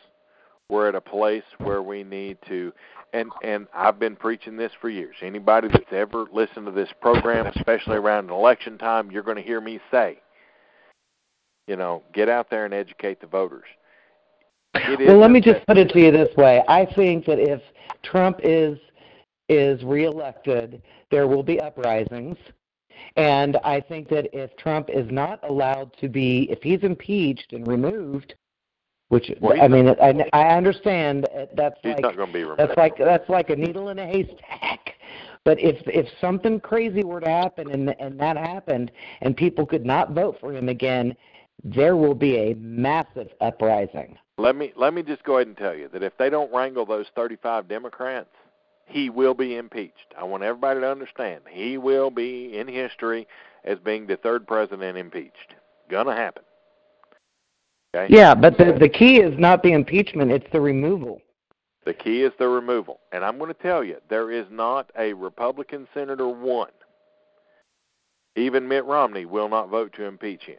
We're 0.71 0.89
at 0.89 0.95
a 0.95 1.01
place 1.01 1.45
where 1.59 1.83
we 1.83 2.03
need 2.03 2.39
to 2.49 2.73
and 3.13 3.31
and 3.43 3.67
I've 3.75 3.99
been 3.99 4.17
preaching 4.17 4.57
this 4.57 4.73
for 4.81 4.89
years. 4.89 5.17
Anybody 5.23 5.69
that's 5.69 5.93
ever 5.93 6.27
listened 6.33 6.67
to 6.67 6.73
this 6.73 6.89
program, 7.01 7.47
especially 7.47 7.97
around 7.97 8.31
election 8.31 8.77
time, 8.77 9.11
you're 9.11 9.23
going 9.23 9.37
to 9.37 9.43
hear 9.43 9.61
me 9.61 9.81
say, 9.91 10.19
you 11.67 11.77
know, 11.77 12.03
get 12.13 12.29
out 12.29 12.51
there 12.51 12.65
and 12.65 12.75
educate 12.75 13.21
the 13.21 13.27
voters. 13.27 13.65
Well, 14.75 15.19
let 15.19 15.31
me 15.31 15.41
just 15.41 15.65
put 15.67 15.79
it 15.79 15.89
to 15.91 16.01
you 16.01 16.11
this 16.11 16.35
way: 16.37 16.63
I 16.69 16.85
think 16.85 17.27
that 17.27 17.39
if 17.39 17.63
Trump 18.03 18.41
is 18.43 18.79
is 19.49 19.83
reelected, 19.85 20.83
there 21.11 21.29
will 21.29 21.45
be 21.45 21.61
uprisings, 21.61 22.37
and 23.17 23.57
I 23.59 23.81
think 23.81 24.09
that 24.09 24.29
if 24.33 24.57
Trump 24.57 24.91
is 24.91 25.11
not 25.11 25.39
allowed 25.49 25.93
to 26.01 26.09
be, 26.09 26.49
if 26.51 26.63
he's 26.63 26.83
impeached 26.83 27.53
and 27.53 27.67
removed, 27.67 28.35
which 29.09 29.31
Well, 29.41 29.61
I 29.63 29.69
mean, 29.69 29.89
I, 29.89 30.25
I 30.33 30.57
understand 30.57 31.29
that's 31.55 31.77
he's 31.83 31.93
like 31.93 32.03
not 32.03 32.17
going 32.17 32.29
to 32.29 32.33
be 32.33 32.43
removed. 32.43 32.59
that's 32.59 32.77
like 32.77 32.97
that's 32.99 33.29
like 33.29 33.51
a 33.51 33.57
needle 33.57 33.91
in 33.91 33.99
a 33.99 34.07
haystack. 34.07 34.95
But 35.45 35.61
if 35.61 35.77
if 35.87 36.09
something 36.21 36.59
crazy 36.59 37.05
were 37.05 37.21
to 37.21 37.29
happen 37.29 37.71
and 37.71 37.95
and 38.01 38.19
that 38.19 38.37
happened 38.37 38.91
and 39.21 39.37
people 39.37 39.67
could 39.67 39.87
not 39.87 40.13
vote 40.13 40.39
for 40.41 40.53
him 40.53 40.69
again, 40.69 41.15
there 41.65 41.97
will 41.97 42.15
be 42.15 42.37
a 42.37 42.55
massive 42.55 43.29
uprising. 43.41 44.19
Let 44.37 44.55
me 44.55 44.73
let 44.77 44.93
me 44.93 45.03
just 45.03 45.25
go 45.25 45.37
ahead 45.37 45.47
and 45.47 45.57
tell 45.57 45.75
you 45.75 45.89
that 45.89 46.03
if 46.03 46.17
they 46.19 46.29
don't 46.29 46.53
wrangle 46.53 46.85
those 46.85 47.07
35 47.17 47.69
Democrats, 47.69 48.29
he 48.87 49.09
will 49.09 49.35
be 49.35 49.57
impeached. 49.57 50.15
I 50.19 50.25
want 50.25 50.43
everybody 50.43 50.81
to 50.81 50.91
understand 50.91 51.43
he 51.49 51.79
will 51.79 52.11
be 52.11 52.59
in 52.59 52.69
history 52.69 53.27
as 53.65 53.79
being 53.79 54.07
the 54.07 54.17
third 54.17 54.47
president 54.47 54.99
impeached. 54.99 55.55
Gonna 55.89 56.15
happen. 56.15 56.43
Okay. 57.95 58.13
Yeah, 58.15 58.35
but 58.35 58.59
the 58.59 58.77
the 58.79 58.89
key 58.89 59.21
is 59.21 59.39
not 59.39 59.63
the 59.63 59.73
impeachment; 59.73 60.33
it's 60.33 60.51
the 60.53 60.61
removal. 60.61 61.23
The 61.85 61.95
key 61.95 62.23
is 62.23 62.33
the 62.39 62.49
removal, 62.49 63.01
and 63.13 63.25
I'm 63.25 63.37
going 63.37 63.53
to 63.53 63.63
tell 63.63 63.85
you 63.85 63.99
there 64.09 64.31
is 64.31 64.47
not 64.51 64.91
a 64.99 65.13
Republican 65.13 65.87
senator 65.93 66.29
one. 66.29 66.71
Even 68.37 68.67
Mitt 68.67 68.87
Romney 68.87 69.27
will 69.27 69.51
not 69.51 69.69
vote 69.69 69.93
to 69.97 70.05
impeach 70.05 70.45
him. 70.45 70.57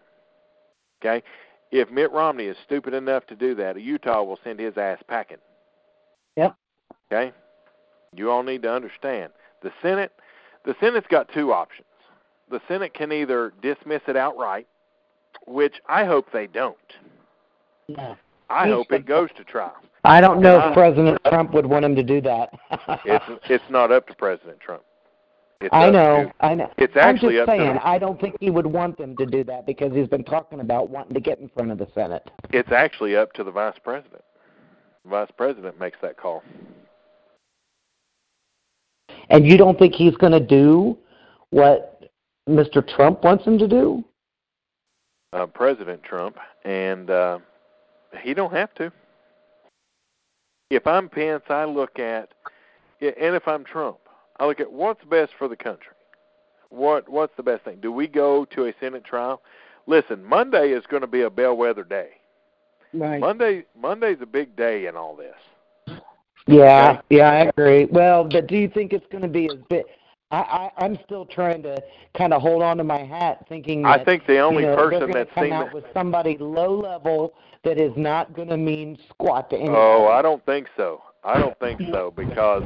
Okay. 1.06 1.24
If 1.72 1.92
Mitt 1.92 2.12
Romney 2.12 2.46
is 2.46 2.58
stupid 2.66 2.94
enough 2.94 3.26
to 3.28 3.36
do 3.36 3.56
that, 3.56 3.80
Utah 3.80 4.24
will 4.24 4.40
send 4.44 4.60
his 4.60 4.78
ass 4.78 5.00
packing. 5.08 5.38
Yep. 6.38 6.56
Okay? 7.12 7.34
You 8.16 8.32
all 8.32 8.44
need 8.44 8.62
to 8.64 8.72
understand. 8.72 9.32
The 9.62 9.72
Senate 9.82 10.12
the 10.66 10.76
Senate's 10.80 11.08
got 11.08 11.32
two 11.32 11.54
options. 11.54 11.88
The 12.50 12.60
Senate 12.68 12.94
can 12.94 13.12
either 13.12 13.54
dismiss 13.62 14.02
it 14.08 14.18
outright, 14.18 14.68
which 15.48 15.76
I 15.88 16.06
hope 16.06 16.32
they 16.32 16.48
don't. 16.48 16.76
No. 17.88 18.18
I 18.50 18.68
hope 18.68 18.92
it 18.92 19.06
goes 19.06 19.30
to 19.38 19.44
trial. 19.44 19.76
I 20.04 20.22
don't 20.22 20.42
know 20.42 20.60
if 20.60 20.74
President 20.74 21.20
Trump 21.28 21.54
would 21.54 21.66
want 21.66 21.86
him 21.86 21.96
to 21.96 22.04
do 22.04 22.22
that. 22.22 22.50
It's 23.06 23.26
it's 23.50 23.64
not 23.70 23.92
up 23.92 24.08
to 24.08 24.16
President 24.16 24.60
Trump. 24.60 24.84
It's 25.62 25.70
I 25.74 25.90
know, 25.90 26.26
to- 26.26 26.34
I 26.46 26.54
know. 26.54 26.70
it's 26.78 26.94
I'm 26.96 27.16
actually 27.16 27.36
just 27.36 27.50
up 27.50 27.58
saying, 27.58 27.78
I 27.84 27.98
don't 27.98 28.20
think 28.20 28.36
he 28.40 28.50
would 28.50 28.66
want 28.66 28.98
them 28.98 29.16
to 29.18 29.26
do 29.26 29.44
that 29.46 29.66
because 29.66 29.94
he's 29.94 30.08
been 30.08 30.24
talking 30.24 30.60
about 30.60 30.90
wanting 30.90 31.14
to 31.14 31.20
get 31.22 31.40
in 31.40 31.50
front 31.50 31.72
of 31.72 31.78
the 31.78 31.88
Senate. 31.96 32.30
it's 32.52 32.72
actually 32.72 33.16
up 33.16 33.32
to 33.34 33.44
the 33.44 33.52
Vice 33.52 33.78
President. 33.84 34.22
The 35.04 35.10
Vice 35.10 35.32
President 35.38 35.80
makes 35.80 35.98
that 36.02 36.18
call. 36.18 36.44
And 39.30 39.46
you 39.48 39.58
don't 39.58 39.80
think 39.80 39.94
he's 39.94 40.16
going 40.18 40.34
to 40.34 40.40
do 40.46 40.98
what 41.52 42.04
Mr. 42.50 42.86
Trump 42.96 43.24
wants 43.24 43.46
him 43.46 43.58
to 43.58 43.68
do? 43.68 44.04
uh, 45.34 45.46
President 45.46 46.02
Trump, 46.04 46.38
and 46.64 47.10
uh, 47.10 47.40
he 48.22 48.34
don't 48.34 48.54
have 48.54 48.74
to. 48.76 48.92
If 50.70 50.88
I'm 50.88 51.10
Pence, 51.10 51.44
I 51.50 51.66
look 51.66 52.00
at, 52.00 52.30
and 53.02 53.36
if 53.36 53.48
I'm 53.48 53.66
Trump, 53.66 53.98
I 54.40 54.46
look 54.46 54.60
at 54.60 54.72
what's 54.72 55.04
best 55.06 55.34
for 55.38 55.48
the 55.48 55.56
country. 55.56 55.94
What 56.70 57.08
what's 57.08 57.36
the 57.38 57.44
best 57.44 57.64
thing? 57.64 57.80
Do 57.82 57.92
we 57.92 58.08
go 58.08 58.46
to 58.46 58.66
a 58.66 58.74
Senate 58.80 59.06
trial? 59.06 59.42
Listen, 59.88 60.24
Monday 60.24 60.72
is 60.72 60.86
going 60.88 61.02
to 61.02 61.08
be 61.08 61.22
a 61.22 61.30
bellwether 61.30 61.84
day. 61.84 62.10
Right. 62.94 63.20
Monday 63.20 63.66
Monday's 63.80 64.18
a 64.22 64.26
big 64.26 64.56
day 64.56 64.88
in 64.88 64.96
all 64.96 65.16
this. 65.16 65.98
Yeah, 66.48 67.02
yeah, 67.10 67.32
I 67.32 67.36
agree. 67.46 67.86
Well, 67.86 68.24
but 68.24 68.48
do 68.48 68.56
you 68.56 68.68
think 68.68 68.94
it's 68.94 69.06
going 69.12 69.24
to 69.24 69.28
be 69.28 69.48
as 69.48 69.58
big? 69.70 69.84
I, 70.32 70.38
I, 70.38 70.72
I'm 70.86 70.98
still 71.04 71.26
trying 71.26 71.64
to 71.64 71.82
kind 72.18 72.34
of 72.34 72.42
hold 72.42 72.62
on 72.62 72.78
to 72.78 72.84
my 72.84 73.04
hat, 73.04 73.46
thinking 73.48 73.84
that 73.84 74.02
I 74.02 74.04
think 74.04 74.28
the 74.28 74.40
only 74.40 74.64
you 74.64 74.70
know, 74.70 74.76
person 74.76 75.12
that's 75.12 75.32
come 75.34 75.46
seen 75.46 75.54
out 75.54 75.66
that- 75.68 75.74
with 75.74 75.86
somebody 75.94 76.38
low 76.40 76.80
level 76.80 77.34
that 77.64 77.80
is 77.80 77.94
not 77.96 78.36
going 78.36 78.50
to 78.50 78.58
mean 78.58 78.98
squat 79.10 79.50
to 79.50 79.56
anybody. 79.56 79.78
Oh, 79.78 80.08
I 80.08 80.22
don't 80.22 80.46
think 80.46 80.68
so. 80.78 81.02
I 81.24 81.40
don't 81.40 81.58
think 81.60 81.82
so 81.92 82.14
because 82.16 82.64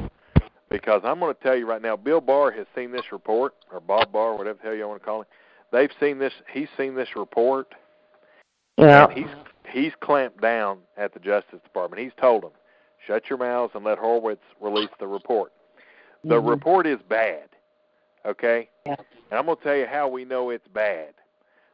because 0.70 1.02
I'm 1.04 1.18
going 1.20 1.34
to 1.34 1.40
tell 1.42 1.56
you 1.56 1.66
right 1.66 1.82
now, 1.82 1.96
Bill 1.96 2.20
Barr 2.20 2.50
has 2.52 2.66
seen 2.74 2.92
this 2.92 3.12
report, 3.12 3.54
or 3.72 3.80
Bob 3.80 4.12
Barr, 4.12 4.36
whatever 4.36 4.58
the 4.62 4.68
hell 4.68 4.76
you 4.76 4.86
want 4.88 5.00
to 5.00 5.04
call 5.06 5.20
him. 5.20 5.26
They've 5.72 5.90
seen 6.00 6.18
this. 6.18 6.32
He's 6.52 6.68
seen 6.76 6.94
this 6.94 7.10
report, 7.16 7.74
yeah. 8.76 9.04
and 9.06 9.12
he's 9.12 9.28
he's 9.72 9.92
clamped 10.00 10.40
down 10.40 10.78
at 10.96 11.12
the 11.14 11.20
Justice 11.20 11.60
Department. 11.62 12.02
He's 12.02 12.12
told 12.20 12.42
them, 12.42 12.50
shut 13.06 13.28
your 13.30 13.38
mouths 13.38 13.72
and 13.74 13.84
let 13.84 13.98
Horowitz 13.98 14.42
release 14.60 14.88
the 14.98 15.06
report. 15.06 15.52
The 16.24 16.34
Mm-hmm. 16.34 16.46
Mhm. 16.46 16.50
report 16.50 16.86
is 16.86 16.98
bad. 17.08 17.48
Okay, 18.26 18.68
Yeah. 18.84 18.96
and 19.30 19.38
I'm 19.38 19.46
going 19.46 19.56
to 19.56 19.62
tell 19.62 19.76
you 19.76 19.86
how 19.86 20.06
we 20.08 20.24
know 20.26 20.50
it's 20.50 20.68
bad. 20.68 21.14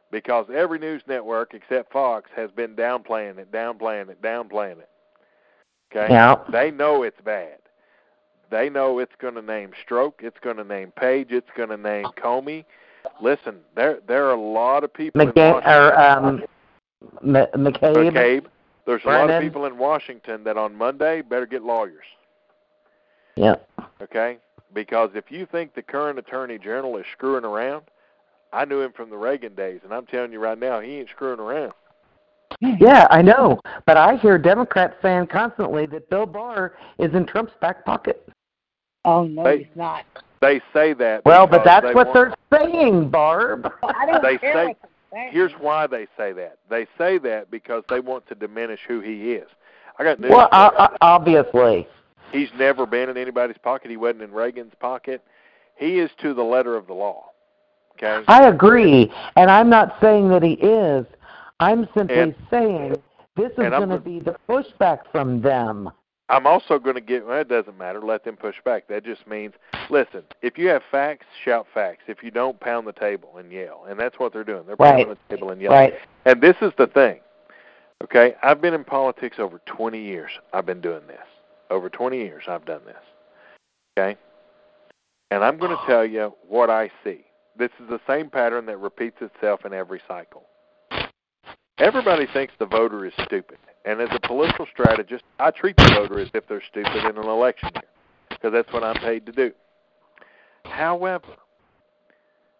Because 0.09 0.45
every 0.53 0.79
news 0.79 1.01
network 1.05 1.53
except 1.53 1.91
Fox 1.91 2.29
has 2.33 2.49
been 2.51 2.75
downplaying 2.77 3.39
it, 3.39 3.51
downplaying 3.51 4.09
it, 4.09 4.21
downplaying 4.21 4.79
it. 4.79 4.89
Okay? 5.91 6.13
Yeah. 6.13 6.35
They 6.49 6.71
know 6.71 7.03
it's 7.03 7.19
bad. 7.25 7.57
They 8.49 8.69
know 8.69 8.99
it's 8.99 9.15
going 9.19 9.35
to 9.35 9.41
name 9.41 9.71
Strzok. 9.85 10.13
It's 10.19 10.37
going 10.41 10.57
to 10.57 10.63
name 10.63 10.91
Page. 10.91 11.31
It's 11.31 11.49
going 11.55 11.69
to 11.69 11.77
name 11.77 12.05
Comey. 12.17 12.65
Listen, 13.21 13.59
there 13.75 13.99
there 14.07 14.25
are 14.27 14.33
a 14.33 14.41
lot 14.41 14.83
of 14.83 14.93
people 14.93 15.21
in 15.21 15.29
or 15.37 15.99
um, 15.99 16.43
M- 17.23 17.33
McCabe. 17.33 18.11
McCabe. 18.11 18.45
There's 18.85 19.03
a 19.03 19.07
lot 19.07 19.29
of 19.29 19.41
people 19.41 19.65
in 19.65 19.77
Washington 19.77 20.43
that 20.45 20.57
on 20.57 20.75
Monday 20.75 21.21
better 21.21 21.45
get 21.45 21.63
lawyers. 21.63 22.05
Yeah. 23.35 23.55
Okay? 24.01 24.37
Because 24.73 25.11
if 25.13 25.29
you 25.29 25.45
think 25.45 25.75
the 25.75 25.81
current 25.81 26.17
attorney 26.19 26.57
general 26.57 26.97
is 26.97 27.05
screwing 27.11 27.43
around, 27.43 27.83
I 28.53 28.65
knew 28.65 28.81
him 28.81 28.93
from 28.93 29.09
the 29.09 29.17
Reagan 29.17 29.55
days, 29.55 29.81
and 29.83 29.93
I'm 29.93 30.05
telling 30.05 30.31
you 30.31 30.39
right 30.39 30.57
now, 30.57 30.79
he 30.79 30.99
ain't 30.99 31.09
screwing 31.09 31.39
around. 31.39 31.73
Yeah, 32.61 33.07
I 33.11 33.21
know, 33.21 33.59
but 33.85 33.97
I 33.97 34.15
hear 34.15 34.37
Democrats 34.37 34.95
saying 35.01 35.27
constantly 35.27 35.85
that 35.87 36.09
Bill 36.09 36.25
Barr 36.25 36.73
is 36.97 37.13
in 37.13 37.25
Trump's 37.25 37.53
back 37.61 37.85
pocket. 37.85 38.27
Oh 39.07 39.23
no, 39.25 39.43
They- 39.43 39.59
he's 39.59 39.75
not. 39.75 40.03
They 40.41 40.61
say 40.71 40.93
that. 40.93 41.25
Well, 41.25 41.47
but 41.47 41.63
that's 41.63 41.87
they 41.87 41.93
what 41.95 42.13
they're 42.13 42.35
saying, 42.53 43.09
Barb. 43.09 43.71
I 43.81 44.05
don't 44.05 44.21
They 44.21 44.37
care 44.37 44.53
say- 44.53 44.65
what. 44.67 44.77
Here's 45.31 45.53
why 45.53 45.87
they 45.87 46.05
say 46.17 46.33
that. 46.33 46.57
They 46.69 46.85
say 46.97 47.17
that 47.19 47.49
because 47.49 47.83
they 47.89 48.01
want 48.01 48.27
to 48.27 48.35
diminish 48.35 48.81
who 48.87 48.99
he 48.99 49.31
is. 49.33 49.47
I 49.97 50.03
got 50.03 50.19
news. 50.19 50.29
Well, 50.29 50.47
for 50.49 50.55
you. 50.55 50.61
uh, 50.61 50.71
uh, 50.91 50.97
obviously. 51.01 51.87
He's 52.31 52.49
never 52.59 52.85
been 52.85 53.09
in 53.09 53.17
anybody's 53.17 53.57
pocket. 53.57 53.89
He 53.89 53.97
wasn't 53.97 54.23
in 54.23 54.31
Reagan's 54.31 54.73
pocket. 54.79 55.23
He 55.75 55.97
is 55.99 56.11
to 56.21 56.33
the 56.35 56.43
letter 56.43 56.75
of 56.75 56.85
the 56.85 56.93
law. 56.93 57.29
Okay? 57.95 58.23
I 58.27 58.47
agree, 58.47 59.11
and 59.37 59.49
I'm 59.49 59.69
not 59.69 59.95
saying 60.01 60.29
that 60.29 60.43
he 60.43 60.53
is. 60.53 61.05
I'm 61.61 61.87
simply 61.97 62.19
And- 62.19 62.35
saying 62.51 62.95
this 63.37 63.51
is 63.53 63.57
going 63.57 63.89
to 63.89 63.97
be 63.99 64.19
the 64.19 64.35
pushback 64.47 64.99
from 65.11 65.41
them. 65.41 65.89
I'm 66.29 66.45
also 66.45 66.77
going 66.77 66.95
to 66.95 67.01
get. 67.01 67.25
Well, 67.25 67.39
it 67.39 67.47
doesn't 67.47 67.77
matter. 67.77 68.01
Let 68.01 68.25
them 68.25 68.35
push 68.35 68.55
back. 68.65 68.87
That 68.89 69.05
just 69.05 69.25
means, 69.27 69.53
listen. 69.89 70.23
If 70.41 70.57
you 70.57 70.67
have 70.67 70.81
facts, 70.91 71.25
shout 71.43 71.67
facts. 71.73 72.03
If 72.07 72.21
you 72.21 72.31
don't, 72.31 72.59
pound 72.59 72.85
the 72.85 72.93
table 72.93 73.37
and 73.37 73.51
yell. 73.51 73.85
And 73.87 73.99
that's 73.99 74.19
what 74.19 74.33
they're 74.33 74.43
doing. 74.43 74.63
They're 74.67 74.75
pounding 74.75 75.09
the 75.09 75.17
table 75.35 75.51
and 75.51 75.61
yelling. 75.61 75.77
Right. 75.77 75.93
And 76.25 76.41
this 76.41 76.55
is 76.61 76.73
the 76.77 76.87
thing. 76.87 77.19
Okay, 78.03 78.35
I've 78.43 78.61
been 78.61 78.73
in 78.73 78.83
politics 78.83 79.37
over 79.39 79.59
20 79.65 79.99
years. 79.99 80.31
I've 80.53 80.65
been 80.65 80.81
doing 80.81 81.07
this. 81.07 81.17
Over 81.71 81.89
20 81.89 82.17
years, 82.17 82.43
I've 82.47 82.65
done 82.65 82.81
this. 82.85 82.95
Okay? 83.97 84.17
And 85.31 85.43
I'm 85.43 85.57
going 85.57 85.75
to 85.77 85.83
tell 85.87 86.05
you 86.05 86.33
what 86.47 86.69
I 86.69 86.91
see. 87.03 87.25
This 87.57 87.71
is 87.81 87.89
the 87.89 87.99
same 88.07 88.29
pattern 88.29 88.67
that 88.67 88.77
repeats 88.77 89.17
itself 89.21 89.65
in 89.65 89.73
every 89.73 90.01
cycle. 90.07 90.43
Everybody 91.79 92.25
thinks 92.33 92.53
the 92.57 92.65
voter 92.65 93.05
is 93.05 93.13
stupid. 93.25 93.57
And 93.85 94.01
as 94.01 94.09
a 94.11 94.27
political 94.27 94.65
strategist, 94.71 95.23
I 95.39 95.51
treat 95.51 95.77
the 95.77 95.91
voter 95.95 96.19
as 96.19 96.29
if 96.33 96.47
they're 96.47 96.63
stupid 96.69 96.95
in 96.95 97.17
an 97.17 97.27
election 97.27 97.69
year 97.73 97.83
because 98.29 98.51
that's 98.51 98.71
what 98.73 98.83
I'm 98.83 98.97
paid 98.97 99.25
to 99.27 99.31
do. 99.31 99.51
However, 100.65 101.35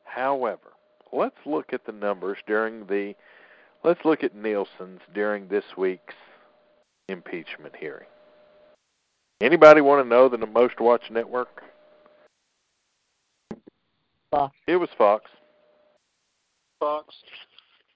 however, 0.05 0.71
let's 1.11 1.35
look 1.45 1.73
at 1.73 1.85
the 1.85 1.91
numbers 1.91 2.37
during 2.47 2.85
the 2.85 3.13
let's 3.83 3.99
look 4.05 4.23
at 4.23 4.35
Nielsen's 4.35 5.01
during 5.13 5.47
this 5.47 5.65
week's 5.77 6.15
impeachment 7.09 7.75
hearing. 7.75 8.07
Anybody 9.41 9.81
want 9.81 10.03
to 10.03 10.09
know 10.09 10.29
the 10.29 10.37
most 10.45 10.79
watched 10.79 11.11
network? 11.11 11.61
Fox. 14.31 14.55
It 14.67 14.77
was 14.77 14.89
Fox. 14.97 15.29
Fox. 16.79 17.13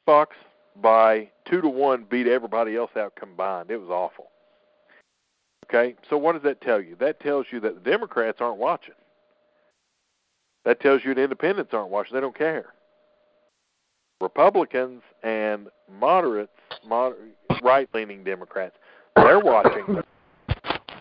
Fox 0.06 0.36
by 0.82 1.30
two 1.46 1.62
to 1.62 1.70
one 1.70 2.06
beat 2.10 2.28
everybody 2.28 2.76
else 2.76 2.92
out 2.96 3.16
combined. 3.16 3.72
It 3.72 3.78
was 3.78 3.90
awful. 3.90 4.28
Okay, 5.68 5.96
so 6.10 6.18
what 6.18 6.34
does 6.34 6.44
that 6.44 6.62
tell 6.62 6.82
you? 6.82 6.96
That 7.00 7.20
tells 7.22 7.46
you 7.52 7.60
that 7.62 7.76
the 7.76 7.90
Democrats 7.90 8.40
aren't 8.42 8.58
watching. 8.58 8.96
That 10.66 10.80
tells 10.82 11.04
you 11.04 11.14
the 11.14 11.24
independents 11.24 11.74
aren't 11.74 11.90
watching. 11.90 12.14
They 12.14 12.22
don't 12.22 12.38
care. 12.38 12.74
Republicans 14.20 15.02
and 15.24 15.70
moderates, 16.00 16.52
moder- 16.86 17.16
right-leaning 17.64 18.24
Democrats, 18.24 18.76
they're 19.16 19.40
watching. 19.40 20.04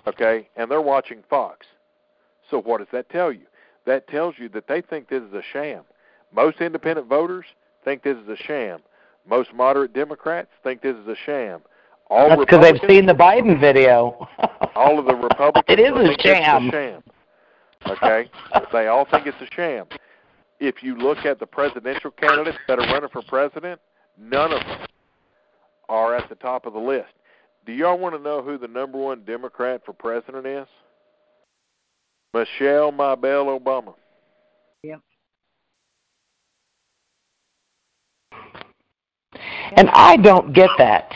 Okay, 0.06 0.48
and 0.56 0.70
they're 0.70 0.80
watching 0.80 1.22
Fox. 1.28 1.66
So 2.50 2.60
what 2.62 2.78
does 2.78 2.88
that 2.92 3.10
tell 3.10 3.30
you? 3.30 3.46
That 3.86 4.08
tells 4.08 4.36
you 4.38 4.48
that 4.50 4.66
they 4.66 4.80
think 4.80 5.08
this 5.08 5.22
is 5.22 5.32
a 5.32 5.42
sham. 5.52 5.82
Most 6.34 6.60
independent 6.60 7.08
voters 7.08 7.44
think 7.84 8.02
this 8.02 8.16
is 8.16 8.28
a 8.28 8.36
sham. 8.36 8.80
Most 9.28 9.52
moderate 9.54 9.92
Democrats 9.92 10.48
think 10.62 10.82
this 10.82 10.96
is 10.96 11.06
a 11.06 11.16
sham. 11.26 11.60
All 12.08 12.28
That's 12.28 12.40
because 12.40 12.62
they've 12.62 12.80
seen 12.88 13.06
the 13.06 13.14
Biden 13.14 13.60
video. 13.60 14.28
all 14.74 14.98
of 14.98 15.06
the 15.06 15.14
Republicans 15.14 15.64
It 15.68 15.78
is 15.78 15.92
a 15.92 16.20
sham. 16.20 16.68
A 16.68 16.70
sham. 16.70 17.02
Okay, 17.86 18.30
they 18.72 18.88
all 18.88 19.06
think 19.10 19.26
it's 19.26 19.40
a 19.40 19.54
sham. 19.54 19.86
If 20.58 20.82
you 20.82 20.96
look 20.96 21.18
at 21.18 21.38
the 21.38 21.46
presidential 21.46 22.10
candidates 22.10 22.58
that 22.68 22.78
are 22.78 22.92
running 22.92 23.08
for 23.10 23.22
president, 23.22 23.80
none 24.18 24.52
of 24.52 24.60
them 24.60 24.86
are 25.88 26.14
at 26.14 26.28
the 26.28 26.34
top 26.34 26.66
of 26.66 26.72
the 26.72 26.78
list. 26.78 27.12
Do 27.64 27.72
y'all 27.72 27.98
want 27.98 28.14
to 28.14 28.20
know 28.20 28.42
who 28.42 28.58
the 28.58 28.68
number 28.68 28.98
one 28.98 29.24
Democrat 29.24 29.82
for 29.86 29.92
president 29.92 30.46
is? 30.46 30.66
Michelle 32.34 32.92
Mabel 32.92 33.58
Obama. 33.58 33.94
And 39.76 39.88
I 39.90 40.16
don't 40.16 40.52
get 40.52 40.70
that 40.78 41.12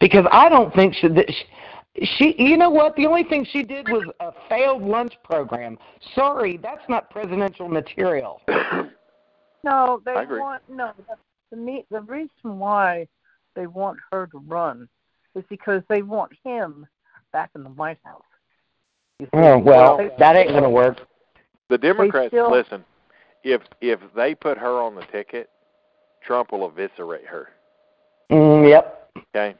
because 0.00 0.26
I 0.30 0.48
don't 0.48 0.74
think 0.74 0.94
she, 0.94 1.08
that 1.08 1.26
she, 1.28 2.06
she. 2.16 2.34
You 2.42 2.56
know 2.56 2.70
what? 2.70 2.94
The 2.96 3.06
only 3.06 3.24
thing 3.24 3.46
she 3.50 3.62
did 3.62 3.88
was 3.88 4.04
a 4.20 4.32
failed 4.48 4.82
lunch 4.82 5.14
program. 5.22 5.78
Sorry, 6.14 6.56
that's 6.56 6.86
not 6.88 7.10
presidential 7.10 7.68
material. 7.68 8.40
No, 9.64 10.02
they 10.04 10.12
want 10.12 10.62
no. 10.68 10.92
The, 11.08 11.56
the 11.56 11.84
the 11.90 12.00
reason 12.02 12.58
why 12.58 13.08
they 13.56 13.66
want 13.66 13.98
her 14.12 14.26
to 14.26 14.38
run 14.46 14.88
is 15.34 15.42
because 15.48 15.82
they 15.88 16.02
want 16.02 16.32
him 16.44 16.86
back 17.32 17.50
in 17.56 17.62
the 17.62 17.70
White 17.70 17.98
House. 18.04 18.22
Oh 19.32 19.58
well, 19.58 19.96
They- 19.96 20.10
that 20.18 20.36
ain't 20.36 20.50
gonna 20.50 20.68
work. 20.68 20.98
The 21.70 21.78
Democrats 21.78 22.28
still- 22.28 22.50
listen. 22.50 22.84
If 23.42 23.62
if 23.80 24.00
they 24.14 24.34
put 24.34 24.58
her 24.58 24.82
on 24.82 24.94
the 24.94 25.04
ticket, 25.10 25.48
Trump 26.22 26.52
will 26.52 26.66
eviscerate 26.66 27.26
her. 27.26 27.48
Mm, 28.30 28.68
yep. 28.68 29.10
Okay. 29.34 29.54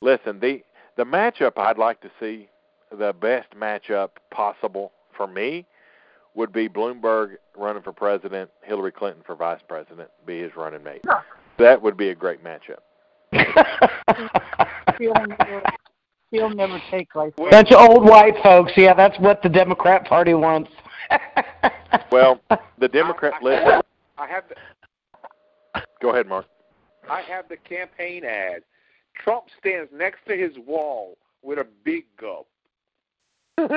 Listen, 0.00 0.40
the 0.40 0.62
the 0.96 1.04
matchup 1.04 1.52
I'd 1.56 1.78
like 1.78 2.00
to 2.02 2.10
see, 2.20 2.48
the 2.90 3.12
best 3.12 3.48
matchup 3.56 4.10
possible 4.30 4.92
for 5.16 5.26
me, 5.26 5.66
would 6.34 6.52
be 6.52 6.68
Bloomberg 6.68 7.36
running 7.56 7.82
for 7.82 7.92
president, 7.92 8.50
Hillary 8.62 8.92
Clinton 8.92 9.22
for 9.26 9.34
vice 9.34 9.60
president, 9.66 10.10
be 10.26 10.40
his 10.40 10.56
running 10.56 10.82
mate. 10.82 11.04
That 11.58 11.80
would 11.80 11.96
be 11.96 12.10
a 12.10 12.14
great 12.14 12.40
matchup. 12.44 12.80
He'll 14.98 15.14
never, 15.14 15.62
he'll 16.30 16.50
never 16.50 16.82
take 16.90 17.14
life. 17.14 17.32
Bunch 17.36 17.70
of 17.70 17.88
old 17.88 18.04
white 18.04 18.34
folks. 18.42 18.72
Yeah, 18.76 18.92
that's 18.92 19.18
what 19.18 19.42
the 19.42 19.48
Democrat 19.48 20.04
Party 20.06 20.34
wants. 20.34 20.70
Well, 22.12 22.40
the 22.78 22.88
Democrat 22.88 23.34
I, 23.34 23.38
I, 23.38 23.42
listen. 23.42 23.82
I 24.18 24.26
have 24.26 24.44
the 24.48 25.82
Go 26.00 26.10
ahead, 26.10 26.26
Mark. 26.26 26.46
I 27.08 27.22
have 27.22 27.48
the 27.48 27.56
campaign 27.56 28.24
ad. 28.24 28.62
Trump 29.22 29.44
stands 29.58 29.90
next 29.92 30.20
to 30.28 30.36
his 30.36 30.52
wall 30.66 31.16
with 31.42 31.58
a 31.58 31.66
big 31.84 32.04
gulp. 32.20 32.46
if 33.58 33.68
you 33.68 33.76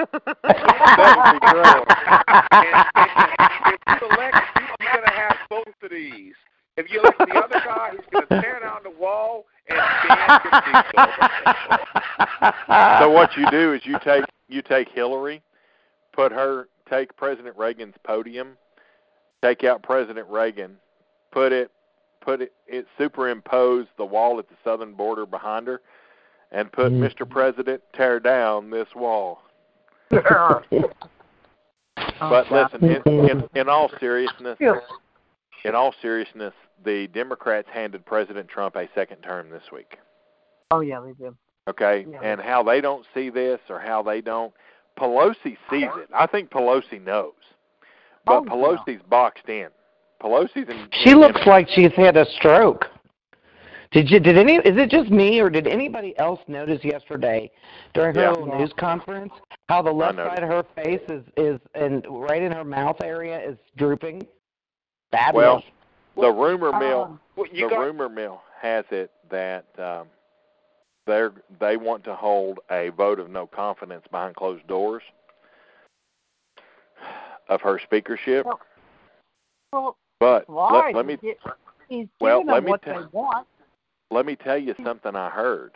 elect, 4.10 4.38
he's 4.56 4.88
going 4.92 5.04
to 5.06 5.12
have 5.12 5.36
both 5.50 5.68
of 5.82 5.90
these. 5.92 6.34
If 6.78 6.90
you 6.90 7.00
elect 7.02 7.20
the 7.20 7.36
other 7.36 7.62
guy, 7.66 7.92
he's 7.92 8.00
going 8.12 8.28
to 8.28 8.42
tear 8.42 8.60
down 8.62 8.82
the 8.84 8.90
wall 8.92 9.46
and 9.70 9.80
stand 10.06 10.42
with 10.44 10.54
the 10.54 10.94
gulp. 10.96 11.10
So 13.02 13.10
what 13.10 13.36
you 13.38 13.50
do 13.52 13.74
is 13.74 13.82
you 13.84 13.98
take 14.04 14.26
you 14.48 14.62
take 14.62 14.90
Hillary, 14.90 15.42
put 16.14 16.32
her 16.32 16.68
take 16.90 17.16
President 17.18 17.58
Reagan's 17.58 17.96
podium, 18.04 18.58
take 19.42 19.64
out 19.64 19.84
President 19.84 20.28
Reagan, 20.30 20.78
put 21.32 21.52
it 21.52 21.72
put 22.24 22.42
it 22.42 22.54
it 22.68 22.86
superimpose 22.98 23.86
the 23.98 24.06
wall 24.06 24.40
at 24.40 24.48
the 24.50 24.56
southern 24.64 24.94
border 24.94 25.26
behind 25.26 25.68
her, 25.68 25.82
and 26.52 26.72
put 26.72 26.92
Mm. 26.92 27.00
Mr. 27.08 27.30
President 27.30 27.82
tear 27.94 28.20
down 28.20 28.70
this 28.70 28.88
wall. 28.96 29.42
But 32.20 32.52
listen, 32.52 32.84
in, 33.06 33.30
in, 33.30 33.44
in 33.56 33.70
all 33.70 33.90
seriousness, 34.00 34.58
in 35.66 35.76
all 35.76 35.94
seriousness, 36.02 36.54
the 36.84 37.08
Democrats 37.08 37.68
handed 37.72 38.06
President 38.06 38.48
Trump 38.48 38.76
a 38.76 38.88
second 38.96 39.22
term 39.22 39.50
this 39.50 39.64
week. 39.72 39.98
Oh 40.72 40.80
yeah, 40.80 41.00
they 41.02 41.14
did. 41.14 41.34
okay? 41.70 42.06
Yeah. 42.10 42.20
And 42.22 42.42
how 42.42 42.64
they 42.64 42.82
don't 42.82 43.06
see 43.14 43.30
this 43.30 43.60
or 43.70 43.80
how 43.80 44.02
they 44.04 44.22
don't. 44.22 44.54
Pelosi 44.98 45.58
sees 45.70 45.90
it. 45.98 46.10
I 46.14 46.28
think 46.28 46.50
Pelosi 46.50 47.04
knows, 47.04 47.34
but 48.26 48.34
Oh, 48.40 48.44
yeah. 48.46 48.52
Pelosi's 48.52 49.02
boxed 49.10 49.50
in. 49.50 49.68
Pelosi's 50.24 50.70
in. 50.70 50.88
She 51.04 51.12
in- 51.12 51.20
looks 51.20 51.42
like 51.46 51.68
she's 51.70 51.92
had 51.94 52.16
a 52.18 52.26
stroke. 52.32 52.88
Did 53.92 54.10
you? 54.10 54.20
Did 54.20 54.38
any? 54.38 54.56
Is 54.56 54.78
it 54.78 54.90
just 54.90 55.12
me, 55.12 55.40
or 55.40 55.50
did 55.52 55.68
anybody 55.68 56.18
else 56.18 56.40
notice 56.48 56.84
yesterday 56.84 57.52
during 57.94 58.16
her 58.16 58.22
Yeah. 58.22 58.30
little 58.32 58.58
news 58.58 58.74
conference 58.74 59.34
how 59.70 59.84
the 59.84 59.92
left 59.92 60.18
side 60.18 60.42
of 60.42 60.50
her 60.50 60.64
face 60.76 61.02
is 61.10 61.24
is 61.38 61.60
and 61.76 62.04
right 62.10 62.42
in 62.42 62.52
her 62.52 62.64
mouth 62.64 63.02
area 63.04 63.40
is 63.40 63.58
drooping? 63.78 64.26
Bad 65.12 65.36
Well, 65.36 65.64
the 66.16 66.32
rumor 66.32 66.72
mill. 66.80 67.04
Um, 67.04 67.20
Well, 67.36 67.48
the 67.52 67.68
got 67.68 67.80
rumor 67.80 68.10
mill 68.10 68.42
has 68.60 68.86
it 68.90 69.12
that 69.30 69.66
um, 69.78 70.08
they're 71.06 71.34
they 71.60 71.78
want 71.78 72.04
to 72.06 72.16
hold 72.16 72.62
a 72.72 72.90
vote 72.90 73.20
of 73.20 73.30
no 73.30 73.46
confidence 73.46 74.06
behind 74.10 74.36
closed 74.36 74.66
doors 74.66 75.04
of 77.48 77.62
her 77.62 77.78
speakership. 77.78 78.46
Well, 78.46 78.60
well, 79.72 79.98
But 80.24 80.48
why? 80.48 80.72
let, 80.94 80.96
let 80.96 81.06
me 81.06 81.18
He- 81.22 81.36
He's 81.90 82.08
well, 82.22 82.40
giving 82.40 82.54
let 82.54 82.56
them 82.60 82.64
me 82.64 82.70
what 82.72 82.82
tell- 82.82 83.02
they 83.02 83.08
want. 83.12 83.46
let 84.10 84.26
me 84.26 84.38
tell 84.38 84.58
you 84.58 84.74
something 84.82 85.18
I 85.18 85.30
heard. 85.30 85.74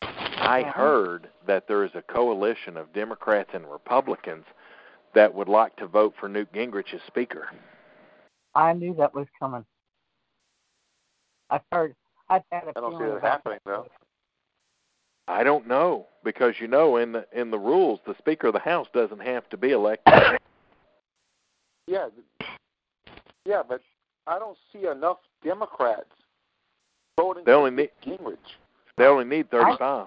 I 0.00 0.62
Uh-huh. 0.62 0.72
heard 0.72 1.28
that 1.46 1.68
there 1.68 1.84
is 1.84 1.90
a 1.94 2.00
coalition 2.00 2.78
of 2.78 2.90
Democrats 2.94 3.50
and 3.52 3.70
Republicans 3.70 4.46
that 5.12 5.34
would 5.34 5.48
like 5.48 5.76
to 5.76 5.86
vote 5.86 6.14
for 6.18 6.26
Newt 6.26 6.50
Gingrich 6.54 6.94
as 6.94 7.02
Speaker. 7.06 7.50
I 8.54 8.72
knew 8.72 8.94
that 8.94 9.12
was 9.14 9.26
coming. 9.38 9.66
I've 11.50 11.60
heard. 11.70 11.94
I've 12.30 12.44
had 12.50 12.64
a 12.64 12.72
I 12.76 12.80
don't 12.80 12.92
see 12.92 12.96
feeling 12.96 13.10
that 13.10 13.16
about 13.18 13.30
happening 13.30 13.58
though. 13.66 13.86
I 15.28 15.44
don't 15.44 15.66
know 15.66 16.06
because 16.24 16.54
you 16.60 16.66
know 16.66 16.96
in 16.96 17.12
the 17.12 17.26
in 17.32 17.50
the 17.50 17.58
rules 17.58 18.00
the 18.06 18.14
Speaker 18.16 18.46
of 18.46 18.54
the 18.54 18.58
House 18.58 18.88
doesn't 18.94 19.20
have 19.20 19.46
to 19.50 19.58
be 19.58 19.72
elected. 19.72 20.38
Yeah, 21.86 22.08
th- 22.08 22.50
yeah, 23.46 23.62
but 23.66 23.80
I 24.26 24.38
don't 24.38 24.58
see 24.72 24.86
enough 24.86 25.18
Democrats 25.42 26.10
voting 27.18 27.44
They 27.46 27.52
only 27.52 27.70
need- 27.70 27.90
Gingrich. 28.04 28.36
They 28.96 29.04
only 29.06 29.24
need 29.24 29.50
35. 29.50 30.06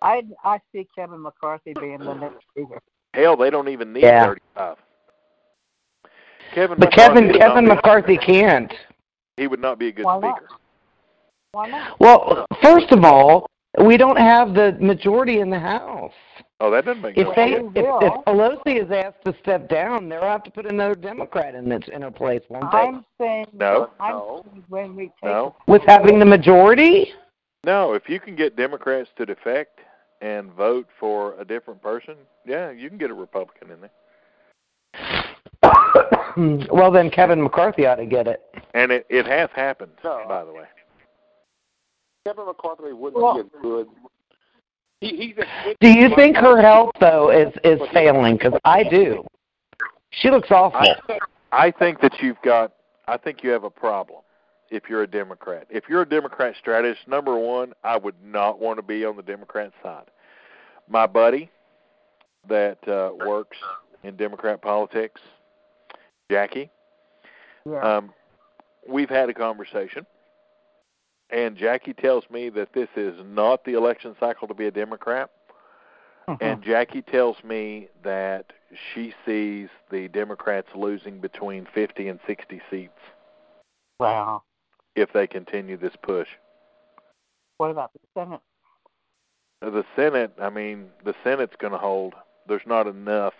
I 0.00 0.22
I 0.44 0.60
see 0.72 0.86
Kevin 0.94 1.22
McCarthy 1.22 1.72
being 1.78 1.98
the 1.98 2.14
next 2.14 2.44
speaker. 2.50 2.80
Hell, 3.14 3.36
they 3.36 3.50
don't 3.50 3.68
even 3.68 3.92
need 3.92 4.02
Yeah. 4.04 4.26
35. 4.26 4.76
Kevin 6.54 6.78
But 6.78 6.90
McCarthy 6.90 7.20
Kevin 7.26 7.38
Kevin 7.38 7.66
McCarthy 7.66 8.16
can't. 8.16 8.72
he 9.36 9.46
would 9.46 9.60
not 9.60 9.78
be 9.78 9.88
a 9.88 9.92
good 9.92 10.04
Why 10.06 10.18
not? 10.18 10.36
speaker. 10.38 10.54
Why 11.52 11.68
not? 11.68 12.00
Well, 12.00 12.46
first 12.62 12.90
of 12.92 13.04
all, 13.04 13.46
we 13.82 13.96
don't 13.96 14.18
have 14.18 14.54
the 14.54 14.72
majority 14.80 15.40
in 15.40 15.50
the 15.50 15.58
House. 15.58 16.12
Oh, 16.60 16.70
that 16.72 16.84
doesn't 16.84 17.02
make 17.02 17.16
If 17.16 17.26
no 17.28 17.34
they 17.36 17.52
sense. 17.54 17.72
if, 17.76 17.84
if 18.02 18.24
Pelosi 18.24 18.84
is 18.84 18.90
asked 18.90 19.24
to 19.26 19.34
step 19.40 19.68
down, 19.68 20.08
they'll 20.08 20.22
have 20.22 20.42
to 20.42 20.50
put 20.50 20.66
another 20.66 20.96
Democrat 20.96 21.54
in 21.54 21.70
its 21.70 21.86
in 21.88 22.02
her 22.02 22.10
place, 22.10 22.42
won't 22.48 22.70
they? 22.72 22.78
I'm 22.78 23.04
saying 23.20 23.46
No. 23.52 23.90
I'm 24.00 24.10
No. 24.12 24.44
saying 24.50 24.64
when 24.68 24.96
we 24.96 25.04
take 25.04 25.12
No. 25.24 25.54
With 25.68 25.82
having 25.86 26.18
the 26.18 26.24
majority? 26.24 27.12
No, 27.64 27.94
if 27.94 28.08
you 28.08 28.18
can 28.18 28.34
get 28.34 28.56
Democrats 28.56 29.08
to 29.18 29.26
defect 29.26 29.78
and 30.20 30.52
vote 30.52 30.88
for 30.98 31.38
a 31.40 31.44
different 31.44 31.80
person, 31.80 32.14
yeah, 32.44 32.70
you 32.70 32.88
can 32.88 32.98
get 32.98 33.10
a 33.10 33.14
Republican 33.14 33.70
in 33.70 33.80
there. 33.80 33.90
well, 36.72 36.90
then 36.90 37.08
Kevin 37.10 37.40
McCarthy 37.42 37.86
ought 37.86 37.96
to 37.96 38.06
get 38.06 38.26
it. 38.26 38.40
And 38.74 38.90
it, 38.90 39.06
it 39.08 39.26
has 39.26 39.48
happened, 39.54 39.92
No. 40.02 40.24
by 40.26 40.44
the 40.44 40.52
way. 40.52 40.64
Kevin 42.26 42.46
McCarthy 42.46 42.92
wouldn't 42.92 43.22
Well- 43.22 43.34
be 43.34 43.40
a 43.40 43.62
good. 43.62 43.86
He, 45.00 45.16
he's 45.16 45.36
a 45.36 45.46
good. 45.64 45.76
Do 45.80 45.90
you 45.90 46.14
think 46.14 46.36
her 46.36 46.60
health 46.60 46.90
though 47.00 47.30
is 47.30 47.52
is 47.64 47.80
failing? 47.92 48.36
Because 48.36 48.58
I 48.64 48.84
do. 48.84 49.24
She 50.10 50.30
looks 50.30 50.50
awful. 50.50 50.80
I, 50.80 51.18
I 51.52 51.70
think 51.70 52.00
that 52.00 52.20
you've 52.20 52.40
got. 52.42 52.72
I 53.06 53.16
think 53.16 53.42
you 53.42 53.50
have 53.50 53.64
a 53.64 53.70
problem 53.70 54.20
if 54.70 54.84
you're 54.88 55.02
a 55.02 55.06
Democrat. 55.06 55.66
If 55.70 55.84
you're 55.88 56.02
a 56.02 56.08
Democrat 56.08 56.54
strategist, 56.58 57.06
number 57.06 57.38
one, 57.38 57.72
I 57.84 57.96
would 57.96 58.16
not 58.22 58.60
want 58.60 58.78
to 58.78 58.82
be 58.82 59.04
on 59.04 59.16
the 59.16 59.22
Democrat 59.22 59.72
side. 59.82 60.06
My 60.88 61.06
buddy 61.06 61.50
that 62.48 62.86
uh, 62.88 63.12
works 63.26 63.56
in 64.02 64.16
Democrat 64.16 64.62
politics, 64.62 65.20
Jackie, 66.30 66.70
yeah. 67.68 67.80
um, 67.80 68.12
we've 68.88 69.08
had 69.08 69.28
a 69.28 69.34
conversation, 69.34 70.06
and 71.30 71.56
Jackie 71.56 71.92
tells 71.92 72.24
me 72.30 72.48
that 72.50 72.72
this 72.72 72.88
is 72.96 73.14
not 73.24 73.64
the 73.64 73.74
election 73.74 74.16
cycle 74.18 74.48
to 74.48 74.54
be 74.54 74.66
a 74.66 74.70
Democrat. 74.70 75.30
And 76.40 76.62
Jackie 76.62 77.00
tells 77.00 77.42
me 77.42 77.88
that 78.04 78.52
she 78.92 79.14
sees 79.24 79.68
the 79.90 80.08
Democrats 80.08 80.68
losing 80.74 81.20
between 81.20 81.66
50 81.72 82.08
and 82.08 82.20
60 82.26 82.60
seats 82.70 82.92
wow. 83.98 84.42
if 84.94 85.12
they 85.14 85.26
continue 85.26 85.78
this 85.78 85.94
push. 86.02 86.28
What 87.56 87.70
about 87.70 87.92
the 87.94 88.00
Senate? 88.20 88.40
The 89.60 89.84
Senate, 89.96 90.32
I 90.40 90.50
mean, 90.50 90.88
the 91.04 91.14
Senate's 91.24 91.56
going 91.58 91.72
to 91.72 91.78
hold. 91.78 92.14
There's 92.46 92.66
not 92.66 92.86
enough. 92.86 93.34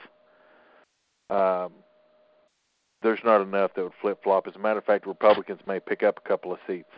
Um, 1.31 1.73
there's 3.03 3.21
not 3.23 3.43
enough 3.43 3.73
that 3.75 3.83
would 3.83 3.93
flip 4.01 4.23
flop. 4.25 4.47
As 4.47 4.57
a 4.57 4.59
matter 4.59 4.79
of 4.79 4.85
fact, 4.85 5.07
Republicans 5.07 5.61
may 5.67 5.79
pick 5.79 6.03
up 6.03 6.21
a 6.25 6.29
couple 6.29 6.53
of 6.53 6.59
seats. 6.67 6.91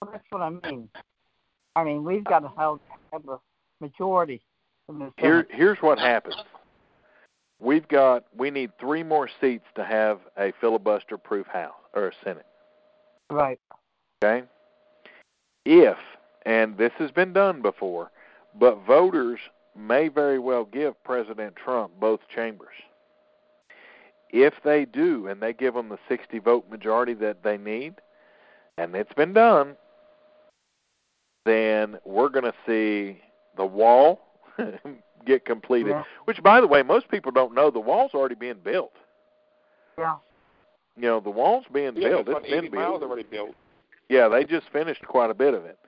Well, 0.00 0.10
that's 0.12 0.24
what 0.30 0.42
I 0.42 0.50
mean. 0.50 0.88
I 1.74 1.84
mean, 1.84 2.04
we've 2.04 2.24
got 2.24 2.40
to 2.40 2.52
have, 2.56 2.78
have 3.12 3.28
a 3.28 3.38
majority 3.80 4.40
Here, 5.18 5.46
here's 5.50 5.78
what 5.78 5.98
happens. 5.98 6.36
We've 7.58 7.88
got 7.88 8.24
we 8.36 8.50
need 8.50 8.70
three 8.78 9.02
more 9.02 9.28
seats 9.40 9.64
to 9.76 9.84
have 9.84 10.20
a 10.38 10.52
filibuster-proof 10.60 11.46
House 11.46 11.74
or 11.94 12.08
a 12.08 12.12
Senate. 12.22 12.46
Right. 13.30 13.58
Okay? 14.22 14.46
If, 15.64 15.96
and 16.44 16.76
this 16.76 16.92
has 16.98 17.10
been 17.10 17.32
done 17.32 17.62
before, 17.62 18.10
but 18.58 18.86
voters 18.86 19.40
may 19.76 20.08
very 20.08 20.38
well 20.38 20.64
give 20.64 21.02
President 21.04 21.56
Trump 21.56 21.92
both 21.98 22.20
chambers. 22.34 22.74
If 24.30 24.54
they 24.64 24.84
do, 24.84 25.28
and 25.28 25.40
they 25.40 25.52
give 25.52 25.74
him 25.74 25.88
the 25.88 25.98
60 26.08 26.38
vote 26.40 26.70
majority 26.70 27.14
that 27.14 27.42
they 27.42 27.56
need, 27.56 27.94
and 28.78 28.94
it's 28.94 29.12
been 29.14 29.32
done, 29.32 29.76
then 31.46 31.98
we're 32.04 32.28
going 32.28 32.44
to 32.44 32.54
see 32.66 33.20
the 33.56 33.64
wall 33.64 34.20
get 35.26 35.44
completed. 35.46 35.90
Yeah. 35.90 36.02
Which, 36.26 36.42
by 36.42 36.60
the 36.60 36.66
way, 36.66 36.82
most 36.82 37.08
people 37.08 37.32
don't 37.32 37.54
know 37.54 37.70
the 37.70 37.80
wall's 37.80 38.12
already 38.14 38.34
being 38.34 38.58
built. 38.62 38.92
Yeah. 39.98 40.16
You 40.96 41.02
know, 41.02 41.20
the 41.20 41.30
wall's 41.30 41.64
being 41.72 41.94
Yeah, 41.96 42.08
built. 42.08 42.20
it's 42.20 42.28
It's 42.28 42.28
about 42.30 42.42
been 42.44 42.54
80 42.54 42.68
built. 42.68 42.82
miles 42.82 43.02
already 43.02 43.22
built. 43.22 43.54
Yeah, 44.08 44.28
they 44.28 44.44
just 44.44 44.66
finished 44.72 45.02
quite 45.06 45.30
a 45.30 45.34
bit 45.34 45.54
of 45.54 45.64
it. 45.64 45.78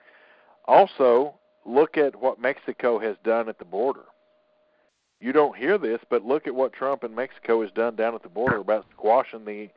Also, 0.65 1.35
look 1.65 1.97
at 1.97 2.15
what 2.15 2.39
Mexico 2.41 2.99
has 2.99 3.15
done 3.23 3.49
at 3.49 3.59
the 3.59 3.65
border. 3.65 4.03
You 5.21 5.31
don't 5.33 5.55
hear 5.57 5.77
this, 5.77 5.99
but 6.09 6.23
look 6.25 6.47
at 6.47 6.55
what 6.55 6.71
Trump 6.73 7.03
and 7.03 7.15
Mexico 7.15 7.61
has 7.61 7.71
done 7.71 7.95
down 7.95 8.15
at 8.15 8.23
the 8.23 8.29
border 8.29 8.57
about 8.57 8.85
squashing 8.95 9.45
the 9.45 9.69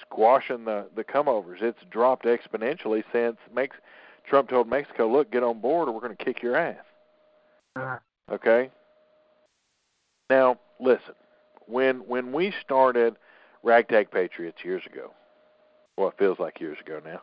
squashing 0.00 0.64
the 0.64 0.86
the 0.96 1.04
comeovers. 1.04 1.62
It's 1.62 1.78
dropped 1.90 2.24
exponentially 2.26 3.02
since 3.12 3.36
Mex- 3.54 3.76
Trump 4.24 4.48
told 4.48 4.68
Mexico, 4.68 5.08
"Look, 5.10 5.30
get 5.30 5.42
on 5.42 5.60
board, 5.60 5.88
or 5.88 5.92
we're 5.92 6.00
going 6.00 6.16
to 6.16 6.24
kick 6.24 6.42
your 6.42 6.56
ass." 6.56 6.84
Uh, 7.76 7.98
Okay. 8.30 8.70
Now, 10.30 10.58
listen. 10.80 11.14
When 11.66 11.98
when 12.08 12.32
we 12.32 12.52
started 12.64 13.16
Ragtag 13.62 14.10
Patriots 14.10 14.58
years 14.64 14.82
ago, 14.86 15.12
well, 15.96 16.08
it 16.08 16.14
feels 16.18 16.38
like 16.38 16.60
years 16.60 16.78
ago 16.80 17.00
now. 17.04 17.22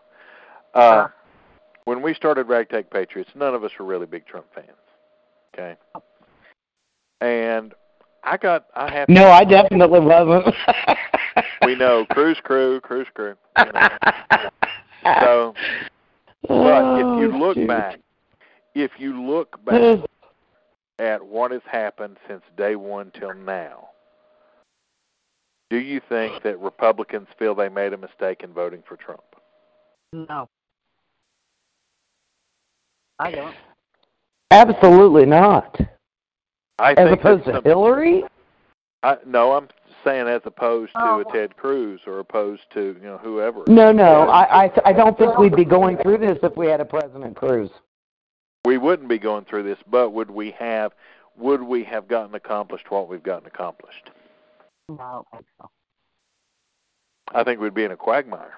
Uh, 0.80 1.08
when 1.86 2.02
we 2.02 2.14
started 2.14 2.48
Ragtag 2.48 2.90
Patriots, 2.90 3.32
none 3.36 3.56
of 3.56 3.64
us 3.64 3.72
were 3.80 3.86
really 3.86 4.06
big 4.06 4.26
Trump 4.28 4.46
fans. 4.54 4.68
Okay. 5.54 5.76
And 7.22 7.74
I 8.24 8.38
got 8.38 8.68
I 8.76 8.92
have 8.92 9.10
No, 9.10 9.30
I 9.30 9.44
definitely 9.44 10.00
wasn't. 10.00 10.54
we 11.66 11.76
know 11.76 12.06
Cruz 12.12 12.38
crew, 12.44 12.80
Cruz 12.82 13.08
crew. 13.14 13.36
You 13.58 13.72
know. 13.74 13.90
So, 15.22 15.56
but 16.50 17.00
if 17.00 17.06
oh, 17.06 17.22
you 17.22 17.34
Oh, 17.34 17.38
look 17.38 17.56
shoot. 17.56 17.68
back, 17.68 18.00
if 18.76 18.92
you 18.98 19.22
look 19.22 19.64
back 19.66 20.00
at 21.00 21.24
what 21.26 21.52
has 21.52 21.62
happened 21.72 22.18
since 22.28 22.42
day 22.58 22.76
one 22.76 23.12
till 23.12 23.34
now, 23.34 23.90
do 25.70 25.78
you 25.78 26.02
think 26.10 26.42
that 26.44 26.60
Republicans 26.60 27.28
feel 27.38 27.54
they 27.56 27.70
made 27.70 27.94
a 27.94 27.98
mistake 27.98 28.42
in 28.44 28.52
voting 28.52 28.84
for 28.88 28.98
Trump? 28.98 29.22
no. 30.12 30.50
I 33.22 33.32
don't. 33.32 33.56
Absolutely 34.50 35.26
not. 35.26 35.78
I 36.80 36.94
As 36.94 37.10
think 37.10 37.20
opposed 37.20 37.44
to 37.46 37.62
Hillary? 37.66 38.24
I, 39.04 39.18
no, 39.26 39.52
I'm 39.52 39.68
saying 40.04 40.28
as 40.28 40.42
opposed 40.46 40.94
to 40.94 41.00
Oh. 41.02 41.20
a 41.22 41.32
Ted 41.32 41.56
Cruz 41.58 42.02
or 42.08 42.20
opposed 42.20 42.64
to 42.74 42.98
you 43.02 43.08
know 43.08 43.18
whoever. 43.18 43.64
No, 43.68 43.92
no. 43.92 44.30
I, 44.30 44.66
I 44.66 44.72
I 44.86 44.94
don't 44.94 45.18
think 45.18 45.38
we'd 45.38 45.56
be 45.56 45.66
going 45.66 45.98
through 45.98 46.20
this 46.20 46.38
if 46.44 46.56
we 46.58 46.68
had 46.68 46.82
a 46.82 46.86
President 46.86 47.36
Cruz. 47.36 47.70
We 48.66 48.78
wouldn't 48.78 49.10
be 49.10 49.18
going 49.20 49.46
through 49.46 49.64
this, 49.64 49.80
but 49.90 50.12
would 50.12 50.30
we 50.32 50.52
have? 50.52 50.94
Would 51.38 51.64
we 51.64 51.84
have 51.86 52.08
gotten 52.08 52.36
accomplished 52.36 52.92
what 52.92 53.08
we've 53.08 53.24
gotten 53.24 53.48
accomplished? 53.48 54.10
No, 54.90 54.98
I 55.00 55.12
don't 55.14 55.28
think 55.32 55.46
so. 55.62 55.70
I 57.34 57.44
think 57.44 57.62
we'd 57.62 57.74
be 57.74 57.84
in 57.86 57.92
a 57.92 57.98
quagmire. 57.98 58.54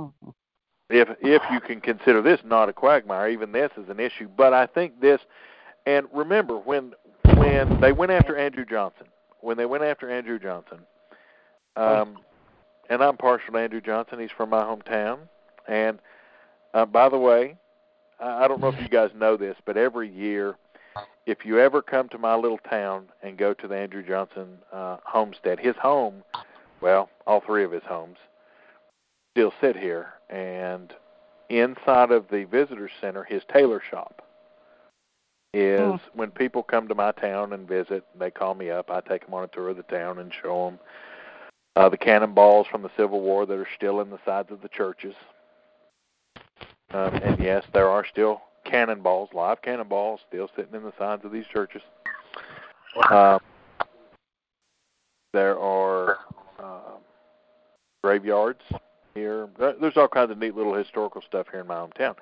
Mhm. 0.00 0.34
if 0.90 1.08
if 1.20 1.42
you 1.52 1.60
can 1.60 1.80
consider 1.80 2.20
this 2.20 2.40
not 2.44 2.68
a 2.68 2.72
quagmire, 2.72 3.28
even 3.28 3.52
this 3.52 3.70
is 3.76 3.88
an 3.88 4.00
issue. 4.00 4.28
But 4.28 4.52
I 4.52 4.66
think 4.66 5.00
this, 5.00 5.20
and 5.86 6.06
remember 6.12 6.56
when 6.58 6.94
when 7.36 7.80
they 7.80 7.92
went 7.92 8.10
after 8.12 8.36
Andrew 8.36 8.64
Johnson, 8.64 9.06
when 9.44 9.56
they 9.56 9.66
went 9.66 9.84
after 9.84 10.10
Andrew 10.10 10.38
Johnson, 10.38 10.78
um, 11.76 12.18
and 12.88 13.02
I'm 13.02 13.16
partial 13.16 13.52
to 13.52 13.58
Andrew 13.58 13.80
Johnson. 13.80 14.18
He's 14.18 14.30
from 14.30 14.50
my 14.50 14.62
hometown, 14.62 15.18
and 15.68 15.98
uh, 16.72 16.86
by 16.86 17.08
the 17.08 17.18
way, 17.18 17.56
I 18.20 18.44
I 18.44 18.48
don't 18.48 18.60
know 18.60 18.68
if 18.68 18.80
you 18.80 18.88
guys 18.88 19.10
know 19.14 19.36
this, 19.36 19.56
but 19.64 19.76
every 19.76 20.08
year, 20.08 20.56
if 21.26 21.44
you 21.44 21.58
ever 21.58 21.82
come 21.82 22.08
to 22.10 22.18
my 22.18 22.34
little 22.34 22.58
town 22.58 23.06
and 23.22 23.36
go 23.36 23.54
to 23.54 23.68
the 23.68 23.76
Andrew 23.76 24.02
Johnson 24.06 24.58
uh, 24.72 24.98
homestead, 25.04 25.58
his 25.58 25.76
home, 25.76 26.22
well, 26.80 27.10
all 27.26 27.40
three 27.40 27.64
of 27.64 27.72
his 27.72 27.82
homes 27.84 28.18
still 29.32 29.52
sit 29.60 29.76
here. 29.76 30.08
And 30.30 30.92
inside 31.50 32.10
of 32.10 32.26
the 32.30 32.44
visitor 32.44 32.90
center 33.00 33.24
his 33.24 33.42
tailor 33.52 33.82
shop 33.90 34.23
is 35.54 36.00
Hmm. 36.00 36.18
when 36.18 36.30
people 36.30 36.62
come 36.62 36.88
to 36.88 36.94
my 36.94 37.12
town 37.12 37.52
and 37.52 37.68
visit 37.68 38.04
they 38.18 38.30
call 38.30 38.54
me 38.54 38.70
up 38.70 38.90
i 38.90 39.00
take 39.00 39.24
them 39.24 39.34
on 39.34 39.44
a 39.44 39.48
tour 39.48 39.70
of 39.70 39.76
the 39.76 39.82
town 39.84 40.18
and 40.18 40.32
show 40.42 40.66
them 40.66 40.78
uh, 41.76 41.88
the 41.88 41.96
cannonballs 41.96 42.66
from 42.66 42.82
the 42.82 42.90
civil 42.96 43.20
war 43.20 43.46
that 43.46 43.58
are 43.58 43.68
still 43.76 44.00
in 44.00 44.10
the 44.10 44.18
sides 44.24 44.50
of 44.50 44.60
the 44.60 44.68
churches 44.68 45.14
um, 46.92 47.14
and 47.14 47.38
yes 47.38 47.64
there 47.72 47.88
are 47.88 48.04
still 48.04 48.42
cannonballs 48.64 49.28
live 49.32 49.62
cannonballs 49.62 50.20
still 50.28 50.48
sitting 50.56 50.74
in 50.74 50.82
the 50.82 50.92
sides 50.98 51.24
of 51.24 51.32
these 51.32 51.46
churches 51.46 51.82
um, 53.10 53.40
there 55.32 55.58
are 55.58 56.18
um, 56.60 57.00
graveyards 58.04 58.60
here. 59.14 59.48
There's 59.58 59.96
all 59.96 60.08
kinds 60.08 60.30
of 60.30 60.38
neat 60.38 60.54
little 60.54 60.74
historical 60.74 61.22
stuff 61.26 61.46
here 61.50 61.60
in 61.60 61.66
my 61.66 61.74
hometown. 61.74 62.14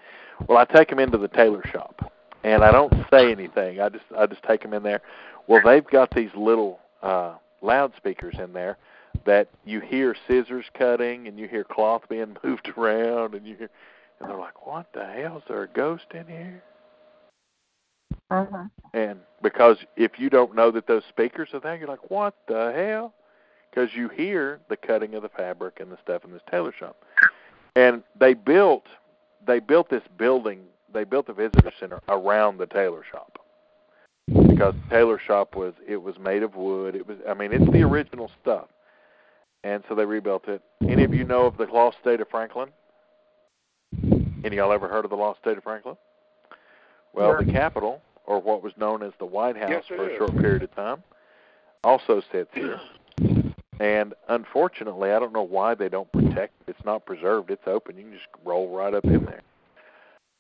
Well, 0.48 0.58
I 0.58 0.64
take 0.64 0.88
them 0.88 0.98
into 0.98 1.18
the 1.18 1.28
tailor 1.28 1.62
shop, 1.70 2.12
and 2.45 2.64
I 2.64 2.70
don't 2.70 2.93
say 3.11 3.30
anything. 3.30 3.80
I 3.80 3.88
just 3.88 4.05
I 4.16 4.26
just 4.26 4.43
take 4.43 4.62
them 4.62 4.74
in 4.74 4.82
there. 4.82 5.03
Well, 5.47 5.62
they've 5.64 5.86
got 5.86 6.14
these 6.14 6.30
little 6.36 6.80
uh, 7.03 7.34
loudspeakers 7.62 8.34
in 8.38 8.53
there 8.53 8.78
that 9.26 9.49
you 9.64 9.80
hear 9.80 10.16
scissors 10.26 10.64
cutting, 10.76 11.28
and 11.28 11.38
you 11.38 11.49
hear 11.49 11.64
cloth 11.64 12.03
being 12.09 12.36
moved 12.45 12.70
around, 12.76 13.34
and 13.34 13.47
you 13.47 13.57
hear, 13.57 13.70
and 14.20 14.30
they're 14.30 14.38
like, 14.38 14.66
"What 14.66 14.86
the 14.93 15.05
hell? 15.05 15.38
Is 15.38 15.45
there 15.49 15.62
a 15.62 15.68
ghost 15.68 16.07
in 16.14 16.26
here?" 16.26 16.62
Uh-huh. 18.32 18.64
And 18.95 19.20
because 19.43 19.76
if 19.97 20.18
you 20.18 20.30
don't 20.30 20.55
know 20.55 20.70
that 20.70 20.86
those 20.86 21.03
speakers 21.09 21.51
are 21.53 21.61
there, 21.61 21.76
you're 21.76 21.88
like, 21.88 22.11
what 22.11 22.34
the 22.49 22.72
hell? 22.74 23.12
Because 23.70 23.90
you 23.95 24.09
hear 24.09 24.61
the 24.70 24.76
cutting 24.76 25.14
of 25.14 25.22
the 25.22 25.28
fabric 25.28 25.80
and 25.80 25.90
the 25.90 25.99
stuff 26.03 26.24
in 26.24 26.32
this 26.32 26.43
tailor 26.51 26.72
shop. 26.78 26.97
And 27.76 28.03
they 28.18 28.34
built 28.34 28.86
they 29.47 29.59
built 29.59 29.90
this 29.90 30.03
building. 30.16 30.61
They 30.93 31.05
built 31.05 31.26
the 31.26 31.32
visitor 31.32 31.72
center 31.78 32.01
around 32.09 32.59
the 32.59 32.66
tailor 32.66 33.03
shop 33.11 33.38
because 34.26 34.74
the 34.74 34.95
tailor 34.95 35.18
shop 35.18 35.57
was 35.57 35.74
it 35.86 36.03
was 36.03 36.18
made 36.18 36.43
of 36.43 36.55
wood. 36.55 36.95
It 36.95 37.07
was 37.07 37.18
I 37.28 37.34
mean 37.34 37.53
it's 37.53 37.70
the 37.72 37.82
original 37.82 38.30
stuff. 38.40 38.68
And 39.64 39.84
so 39.88 39.95
they 39.95 40.05
rebuilt 40.05 40.49
it. 40.49 40.61
Any 40.88 41.05
of 41.05 41.14
you 41.14 41.24
know 41.24 41.47
of 41.47 41.57
the 41.57 41.66
lost 41.66 41.99
state 42.01 42.20
of 42.20 42.28
Franklin? 42.28 42.68
Any 44.03 44.47
of 44.47 44.53
y'all 44.55 44.72
ever 44.72 44.88
heard 44.88 45.05
of 45.05 45.11
the 45.11 45.16
lost 45.16 45.40
state 45.40 45.57
of 45.57 45.62
Franklin? 45.62 45.97
Well, 47.12 47.36
the 47.45 47.53
capital, 47.53 48.01
or 48.26 48.40
what 48.40 48.62
was 48.62 48.72
known 48.76 49.03
as 49.03 49.12
the 49.18 49.26
White 49.26 49.57
House 49.57 49.70
Yes, 49.70 49.84
for 49.86 50.09
a 50.09 50.12
is. 50.12 50.18
short 50.18 50.36
period 50.36 50.62
of 50.62 50.74
time, 50.74 51.03
also 51.84 52.22
sits 52.32 52.51
here. 52.55 52.80
And 53.78 54.14
unfortunately, 54.28 55.12
I 55.12 55.18
don't 55.18 55.32
know 55.32 55.43
why 55.43 55.74
they 55.74 55.88
don't 55.88 56.11
protect. 56.11 56.55
It's 56.66 56.84
not 56.84 57.05
preserved. 57.05 57.51
It's 57.51 57.66
open. 57.66 57.97
You 57.97 58.05
can 58.05 58.12
just 58.12 58.26
roll 58.45 58.74
right 58.74 58.95
up 58.95 59.05
in 59.05 59.24
there. 59.24 59.43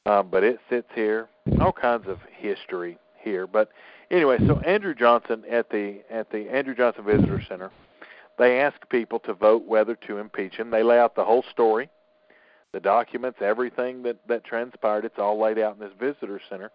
Um, 0.06 0.28
but 0.30 0.42
it 0.42 0.58
sits 0.68 0.88
here. 0.94 1.28
All 1.60 1.72
kinds 1.72 2.08
of 2.08 2.18
history 2.36 2.98
here. 3.20 3.46
But 3.46 3.70
anyway, 4.10 4.38
so 4.46 4.58
Andrew 4.60 4.94
Johnson 4.94 5.44
at 5.50 5.70
the 5.70 6.00
at 6.10 6.30
the 6.30 6.48
Andrew 6.50 6.74
Johnson 6.74 7.04
Visitor 7.04 7.42
Center, 7.48 7.70
they 8.38 8.60
ask 8.60 8.76
people 8.88 9.20
to 9.20 9.34
vote 9.34 9.64
whether 9.66 9.94
to 10.06 10.18
impeach 10.18 10.54
him. 10.54 10.70
They 10.70 10.82
lay 10.82 10.98
out 10.98 11.14
the 11.14 11.24
whole 11.24 11.44
story, 11.50 11.88
the 12.72 12.80
documents, 12.80 13.38
everything 13.40 14.02
that 14.02 14.16
that 14.28 14.44
transpired. 14.44 15.04
It's 15.04 15.18
all 15.18 15.40
laid 15.40 15.58
out 15.58 15.74
in 15.74 15.80
this 15.80 15.92
visitor 15.98 16.40
center. 16.48 16.70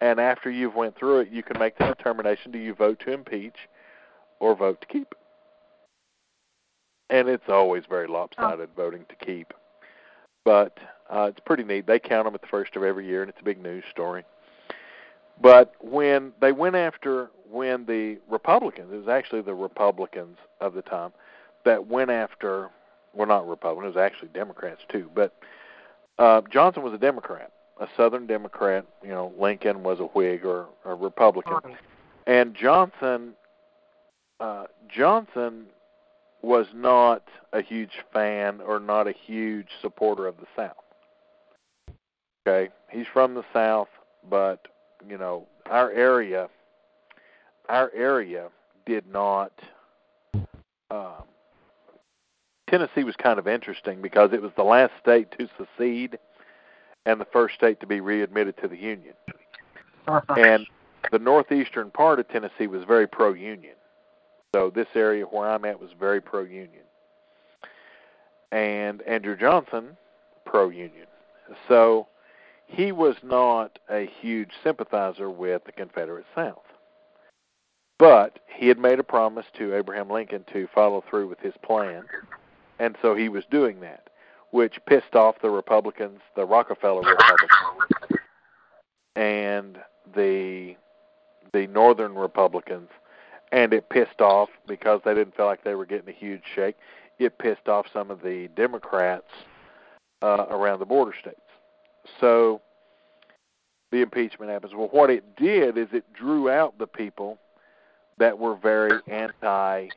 And 0.00 0.20
after 0.20 0.48
you've 0.48 0.76
went 0.76 0.96
through 0.96 1.20
it, 1.20 1.30
you 1.30 1.42
can 1.42 1.58
make 1.58 1.76
the 1.78 1.86
determination: 1.86 2.52
do 2.52 2.58
you 2.58 2.74
vote 2.74 3.00
to 3.00 3.12
impeach 3.12 3.56
or 4.38 4.54
vote 4.54 4.80
to 4.80 4.86
keep? 4.86 5.14
And 7.10 7.28
it's 7.28 7.48
always 7.48 7.84
very 7.88 8.06
lopsided 8.06 8.68
voting 8.76 9.06
to 9.08 9.24
keep, 9.24 9.52
but 10.44 10.78
uh, 11.10 11.24
it's 11.24 11.40
pretty 11.40 11.64
neat. 11.64 11.86
They 11.86 11.98
count 11.98 12.26
them 12.26 12.34
at 12.34 12.40
the 12.40 12.46
first 12.46 12.76
of 12.76 12.82
every 12.82 13.06
year, 13.06 13.22
and 13.22 13.30
it's 13.30 13.40
a 13.40 13.44
big 13.44 13.62
news 13.62 13.84
story. 13.90 14.24
But 15.40 15.74
when 15.80 16.32
they 16.40 16.52
went 16.52 16.76
after 16.76 17.30
when 17.50 17.86
the 17.86 18.18
Republicans, 18.28 18.92
it 18.92 18.96
was 18.96 19.08
actually 19.08 19.42
the 19.42 19.54
Republicans 19.54 20.38
of 20.60 20.74
the 20.74 20.82
time 20.82 21.12
that 21.64 21.86
went 21.86 22.10
after, 22.10 22.70
well, 23.14 23.26
not 23.26 23.48
Republicans, 23.48 23.94
it 23.94 23.98
was 23.98 24.04
actually 24.04 24.28
Democrats 24.28 24.82
too. 24.90 25.10
But 25.14 25.34
uh, 26.18 26.42
Johnson 26.50 26.82
was 26.82 26.92
a 26.92 26.98
Democrat, 26.98 27.52
a 27.80 27.86
Southern 27.96 28.26
Democrat. 28.26 28.84
You 29.02 29.10
know, 29.10 29.32
Lincoln 29.38 29.82
was 29.82 30.00
a 30.00 30.04
Whig 30.04 30.44
or 30.44 30.66
a 30.84 30.94
Republican, 30.94 31.76
and 32.26 32.54
Johnson, 32.54 33.34
uh, 34.40 34.64
Johnson 34.88 35.66
was 36.42 36.66
not 36.74 37.24
a 37.52 37.62
huge 37.62 38.04
fan 38.12 38.60
or 38.60 38.78
not 38.78 39.08
a 39.08 39.12
huge 39.12 39.68
supporter 39.80 40.26
of 40.26 40.36
the 40.36 40.46
South. 40.54 40.76
Okay, 42.48 42.72
he's 42.90 43.06
from 43.12 43.34
the 43.34 43.44
South, 43.52 43.88
but 44.30 44.68
you 45.06 45.18
know 45.18 45.46
our 45.66 45.90
area, 45.90 46.48
our 47.68 47.90
area 47.94 48.48
did 48.86 49.04
not. 49.06 49.52
Um, 50.90 51.24
Tennessee 52.70 53.04
was 53.04 53.16
kind 53.16 53.38
of 53.38 53.46
interesting 53.46 54.00
because 54.00 54.32
it 54.32 54.40
was 54.40 54.52
the 54.56 54.62
last 54.62 54.92
state 55.00 55.28
to 55.38 55.46
secede 55.58 56.18
and 57.04 57.20
the 57.20 57.26
first 57.26 57.54
state 57.54 57.80
to 57.80 57.86
be 57.86 58.00
readmitted 58.00 58.56
to 58.62 58.68
the 58.68 58.76
Union. 58.76 59.14
And 60.36 60.66
the 61.12 61.18
northeastern 61.18 61.90
part 61.90 62.18
of 62.18 62.28
Tennessee 62.28 62.66
was 62.66 62.84
very 62.84 63.06
pro-union. 63.06 63.74
So 64.54 64.70
this 64.74 64.88
area 64.94 65.24
where 65.24 65.50
I'm 65.50 65.66
at 65.66 65.78
was 65.78 65.90
very 65.98 66.22
pro-union. 66.22 66.84
And 68.52 69.02
Andrew 69.02 69.36
Johnson, 69.36 69.98
pro-union. 70.46 71.06
So 71.68 72.06
he 72.68 72.92
was 72.92 73.16
not 73.22 73.78
a 73.90 74.08
huge 74.20 74.50
sympathizer 74.62 75.30
with 75.30 75.64
the 75.64 75.72
Confederate 75.72 76.26
South. 76.34 76.62
But 77.98 78.38
he 78.46 78.68
had 78.68 78.78
made 78.78 79.00
a 79.00 79.04
promise 79.04 79.46
to 79.56 79.74
Abraham 79.74 80.08
Lincoln 80.08 80.44
to 80.52 80.68
follow 80.72 81.02
through 81.08 81.28
with 81.28 81.40
his 81.40 81.54
plan, 81.64 82.04
and 82.78 82.94
so 83.02 83.16
he 83.16 83.28
was 83.28 83.44
doing 83.50 83.80
that, 83.80 84.10
which 84.52 84.78
pissed 84.86 85.16
off 85.16 85.40
the 85.42 85.50
Republicans, 85.50 86.20
the 86.36 86.44
Rockefeller 86.44 87.02
Republicans, 87.02 88.20
and 89.16 89.78
the 90.14 90.76
the 91.54 91.66
Northern 91.68 92.14
Republicans, 92.14 92.90
and 93.50 93.72
it 93.72 93.88
pissed 93.88 94.20
off 94.20 94.50
because 94.68 95.00
they 95.04 95.14
didn't 95.14 95.34
feel 95.34 95.46
like 95.46 95.64
they 95.64 95.74
were 95.74 95.86
getting 95.86 96.10
a 96.10 96.16
huge 96.16 96.42
shake. 96.54 96.76
It 97.18 97.38
pissed 97.38 97.68
off 97.68 97.86
some 97.92 98.10
of 98.10 98.22
the 98.22 98.48
Democrats 98.54 99.30
uh, 100.22 100.44
around 100.50 100.78
the 100.78 100.84
border 100.84 101.14
states. 101.18 101.40
So 102.20 102.60
the 103.90 104.02
impeachment 104.02 104.50
happens. 104.50 104.74
Well, 104.74 104.88
what 104.90 105.10
it 105.10 105.36
did 105.36 105.78
is 105.78 105.88
it 105.92 106.12
drew 106.12 106.50
out 106.50 106.78
the 106.78 106.86
people 106.86 107.38
that 108.18 108.38
were 108.38 108.56
very 108.56 109.00
anti-union, 109.06 109.90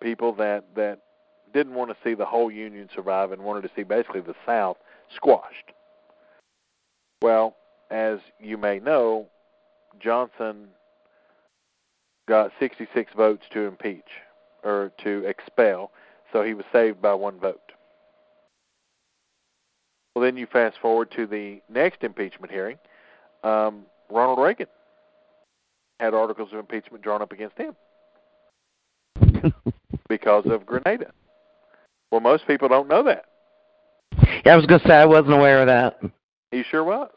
people 0.00 0.32
that 0.34 0.64
that 0.74 1.00
didn't 1.52 1.74
want 1.74 1.90
to 1.90 1.96
see 2.04 2.14
the 2.14 2.26
whole 2.26 2.50
union 2.50 2.88
survive 2.94 3.32
and 3.32 3.42
wanted 3.42 3.62
to 3.62 3.70
see 3.74 3.82
basically 3.82 4.20
the 4.20 4.34
South 4.44 4.76
squashed. 5.14 5.72
Well, 7.22 7.56
as 7.90 8.18
you 8.38 8.56
may 8.58 8.78
know, 8.78 9.28
Johnson 9.98 10.68
got 12.28 12.52
66 12.60 13.12
votes 13.16 13.46
to 13.52 13.62
impeach 13.62 14.04
or 14.62 14.92
to 15.02 15.24
expel, 15.24 15.90
so 16.32 16.42
he 16.42 16.54
was 16.54 16.66
saved 16.72 17.00
by 17.00 17.14
one 17.14 17.38
vote. 17.38 17.67
Well, 20.18 20.24
then 20.24 20.36
you 20.36 20.48
fast 20.52 20.78
forward 20.82 21.12
to 21.12 21.28
the 21.28 21.60
next 21.68 22.02
impeachment 22.02 22.50
hearing. 22.50 22.76
Um, 23.44 23.84
Ronald 24.10 24.40
Reagan 24.40 24.66
had 26.00 26.12
articles 26.12 26.52
of 26.52 26.58
impeachment 26.58 27.04
drawn 27.04 27.22
up 27.22 27.30
against 27.30 27.56
him 27.56 27.76
because 30.08 30.44
of 30.46 30.66
Grenada. 30.66 31.12
Well, 32.10 32.20
most 32.20 32.48
people 32.48 32.66
don't 32.66 32.88
know 32.88 33.04
that. 33.04 33.26
Yeah, 34.44 34.54
I 34.54 34.56
was 34.56 34.66
gonna 34.66 34.82
say 34.88 34.96
I 34.96 35.06
wasn't 35.06 35.34
aware 35.34 35.60
of 35.60 35.68
that. 35.68 36.00
He 36.50 36.64
sure 36.68 36.82
was. 36.82 37.10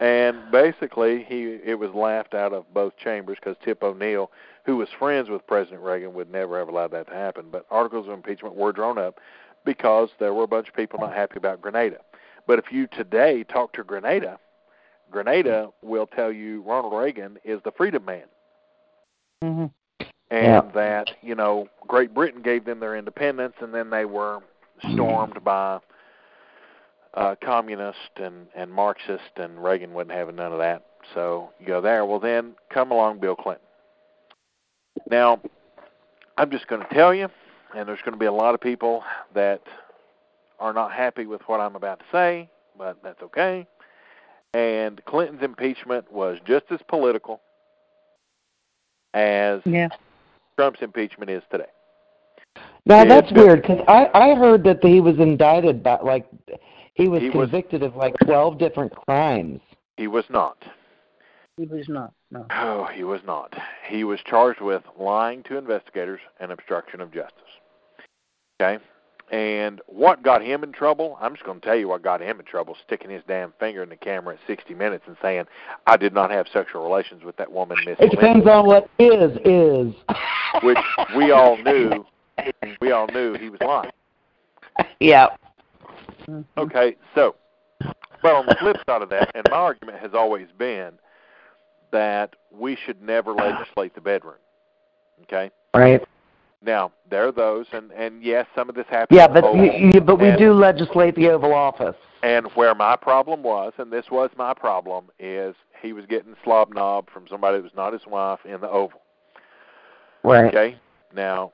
And 0.00 0.50
basically, 0.50 1.22
he 1.22 1.58
it 1.62 1.78
was 1.78 1.90
laughed 1.92 2.32
out 2.32 2.54
of 2.54 2.64
both 2.72 2.96
chambers 2.96 3.36
because 3.38 3.56
Tip 3.62 3.82
O'Neill, 3.82 4.30
who 4.64 4.78
was 4.78 4.88
friends 4.98 5.28
with 5.28 5.46
President 5.46 5.82
Reagan, 5.82 6.14
would 6.14 6.32
never 6.32 6.58
have 6.58 6.68
allowed 6.68 6.92
that 6.92 7.08
to 7.08 7.14
happen. 7.14 7.48
But 7.52 7.66
articles 7.70 8.06
of 8.06 8.14
impeachment 8.14 8.54
were 8.54 8.72
drawn 8.72 8.96
up 8.96 9.20
because 9.66 10.08
there 10.18 10.32
were 10.32 10.44
a 10.44 10.48
bunch 10.48 10.68
of 10.68 10.74
people 10.74 10.98
not 10.98 11.12
happy 11.12 11.36
about 11.36 11.60
Grenada. 11.60 11.98
But 12.46 12.58
if 12.58 12.72
you 12.72 12.86
today 12.86 13.44
talk 13.44 13.74
to 13.74 13.84
Grenada, 13.84 14.38
Grenada 15.10 15.70
will 15.82 16.06
tell 16.06 16.32
you 16.32 16.62
Ronald 16.62 16.94
Reagan 16.94 17.38
is 17.44 17.60
the 17.64 17.72
freedom 17.72 18.04
man. 18.06 18.24
Mhm. 19.44 19.70
and 20.30 20.44
Yeah. 20.46 20.60
that 20.72 21.10
you 21.20 21.34
know 21.34 21.68
Great 21.86 22.12
Britain 22.14 22.42
gave 22.42 22.64
them 22.64 22.80
their 22.80 22.96
independence, 22.96 23.54
and 23.60 23.72
then 23.74 23.90
they 23.90 24.04
were 24.06 24.40
stormed 24.92 25.44
by 25.44 25.78
uh, 27.14 27.34
communist 27.40 28.10
and 28.16 28.48
and 28.54 28.72
Marxist, 28.72 29.36
and 29.36 29.62
Reagan 29.62 29.92
wasn't 29.92 30.12
having 30.12 30.36
none 30.36 30.52
of 30.52 30.58
that. 30.58 30.82
So 31.14 31.50
you 31.60 31.66
go 31.66 31.80
there. 31.80 32.04
Well, 32.04 32.18
then 32.18 32.54
come 32.70 32.90
along 32.90 33.18
Bill 33.18 33.36
Clinton. 33.36 33.66
Now, 35.08 35.40
I'm 36.36 36.50
just 36.50 36.66
going 36.66 36.82
to 36.82 36.94
tell 36.94 37.14
you, 37.14 37.28
and 37.76 37.86
there's 37.86 38.00
going 38.00 38.12
to 38.12 38.18
be 38.18 38.26
a 38.26 38.32
lot 38.32 38.54
of 38.54 38.60
people 38.60 39.04
that 39.34 39.62
are 40.58 40.72
not 40.72 40.92
happy 40.92 41.26
with 41.26 41.42
what 41.46 41.60
I'm 41.60 41.76
about 41.76 41.98
to 42.00 42.04
say, 42.10 42.48
but 42.78 42.96
that's 43.02 43.22
okay. 43.22 43.66
And 44.54 45.04
Clinton's 45.04 45.42
impeachment 45.42 46.10
was 46.10 46.38
just 46.46 46.64
as 46.70 46.80
political 46.88 47.42
as 49.12 49.60
Yeah. 49.66 49.88
Trump's 50.56 50.80
impeachment 50.80 51.30
is 51.30 51.42
today. 51.50 51.66
Now 52.86 52.98
Yeah, 52.98 53.04
that's 53.04 53.30
it's- 53.30 53.44
weird 53.44 53.62
because 53.62 53.84
I 53.86 54.08
I 54.14 54.34
heard 54.34 54.64
that 54.64 54.82
he 54.82 55.00
was 55.00 55.18
indicted 55.18 55.82
by 55.82 55.98
like 55.98 56.26
he 56.94 57.08
was 57.08 57.20
He 57.20 57.28
was- 57.28 57.50
convicted 57.50 57.82
of 57.82 57.94
like 57.96 58.14
twelve 58.24 58.56
different 58.56 58.94
crimes. 58.94 59.60
He 59.98 60.06
was 60.06 60.24
not. 60.30 60.62
He 61.58 61.66
was 61.66 61.88
not. 61.88 62.12
No. 62.30 62.46
Oh, 62.50 62.84
he 62.84 63.04
was 63.04 63.22
not. 63.24 63.54
He 63.86 64.04
was 64.04 64.20
charged 64.22 64.60
with 64.60 64.82
lying 64.98 65.42
to 65.44 65.56
investigators 65.58 66.20
and 66.40 66.50
obstruction 66.52 67.00
of 67.00 67.10
justice. 67.12 67.42
Okay? 68.60 68.82
And 69.30 69.80
what 69.86 70.22
got 70.22 70.42
him 70.42 70.62
in 70.62 70.70
trouble? 70.70 71.18
I'm 71.20 71.34
just 71.34 71.44
going 71.44 71.60
to 71.60 71.66
tell 71.66 71.74
you 71.74 71.88
what 71.88 72.02
got 72.02 72.22
him 72.22 72.38
in 72.38 72.46
trouble 72.46 72.76
sticking 72.86 73.10
his 73.10 73.22
damn 73.26 73.52
finger 73.58 73.82
in 73.82 73.88
the 73.88 73.96
camera 73.96 74.34
at 74.34 74.40
60 74.46 74.72
Minutes 74.74 75.04
and 75.08 75.16
saying, 75.20 75.46
I 75.86 75.96
did 75.96 76.14
not 76.14 76.30
have 76.30 76.46
sexual 76.52 76.84
relations 76.84 77.24
with 77.24 77.36
that 77.38 77.50
woman, 77.50 77.76
Miss 77.84 77.96
It 77.98 78.10
depends 78.10 78.46
on 78.46 78.66
what 78.66 78.88
is 79.00 79.36
is. 79.44 79.94
Which 80.62 80.78
we 81.16 81.32
all 81.32 81.56
knew. 81.64 82.06
We 82.80 82.92
all 82.92 83.08
knew 83.08 83.34
he 83.34 83.48
was 83.50 83.60
lying. 83.60 83.90
yeah. 85.00 85.28
Mm-hmm. 86.28 86.42
Okay, 86.56 86.96
so, 87.14 87.34
But 88.22 88.32
on 88.32 88.46
the 88.46 88.56
flip 88.60 88.76
side 88.88 89.02
of 89.02 89.10
that, 89.10 89.32
and 89.34 89.44
my 89.50 89.56
argument 89.56 89.98
has 89.98 90.12
always 90.14 90.46
been 90.56 90.92
that 91.90 92.36
we 92.52 92.76
should 92.84 93.02
never 93.02 93.32
legislate 93.32 93.94
the 93.94 94.00
bedroom. 94.00 94.34
Okay. 95.22 95.50
Right. 95.74 96.02
Now 96.66 96.90
there 97.08 97.26
are 97.28 97.32
those, 97.32 97.66
and 97.72 97.92
and 97.92 98.22
yes, 98.22 98.46
some 98.54 98.68
of 98.68 98.74
this 98.74 98.86
happens. 98.90 99.16
Yeah, 99.16 99.28
but 99.28 99.44
Oval, 99.44 99.64
you, 99.64 99.90
you, 99.94 100.00
but 100.00 100.16
we 100.18 100.28
and- 100.30 100.38
do 100.38 100.52
legislate 100.52 101.14
the 101.14 101.28
Oval 101.30 101.54
Office. 101.54 101.94
And 102.22 102.46
where 102.56 102.74
my 102.74 102.96
problem 102.96 103.42
was, 103.44 103.72
and 103.78 103.92
this 103.92 104.06
was 104.10 104.30
my 104.36 104.52
problem, 104.52 105.04
is 105.20 105.54
he 105.80 105.92
was 105.92 106.04
getting 106.06 106.34
slob 106.42 106.74
knob 106.74 107.08
from 107.10 107.26
somebody 107.30 107.58
that 107.58 107.62
was 107.62 107.72
not 107.76 107.92
his 107.92 108.02
wife 108.06 108.40
in 108.44 108.60
the 108.60 108.68
Oval. 108.68 109.00
Right. 110.24 110.46
Okay. 110.46 110.76
Now, 111.14 111.52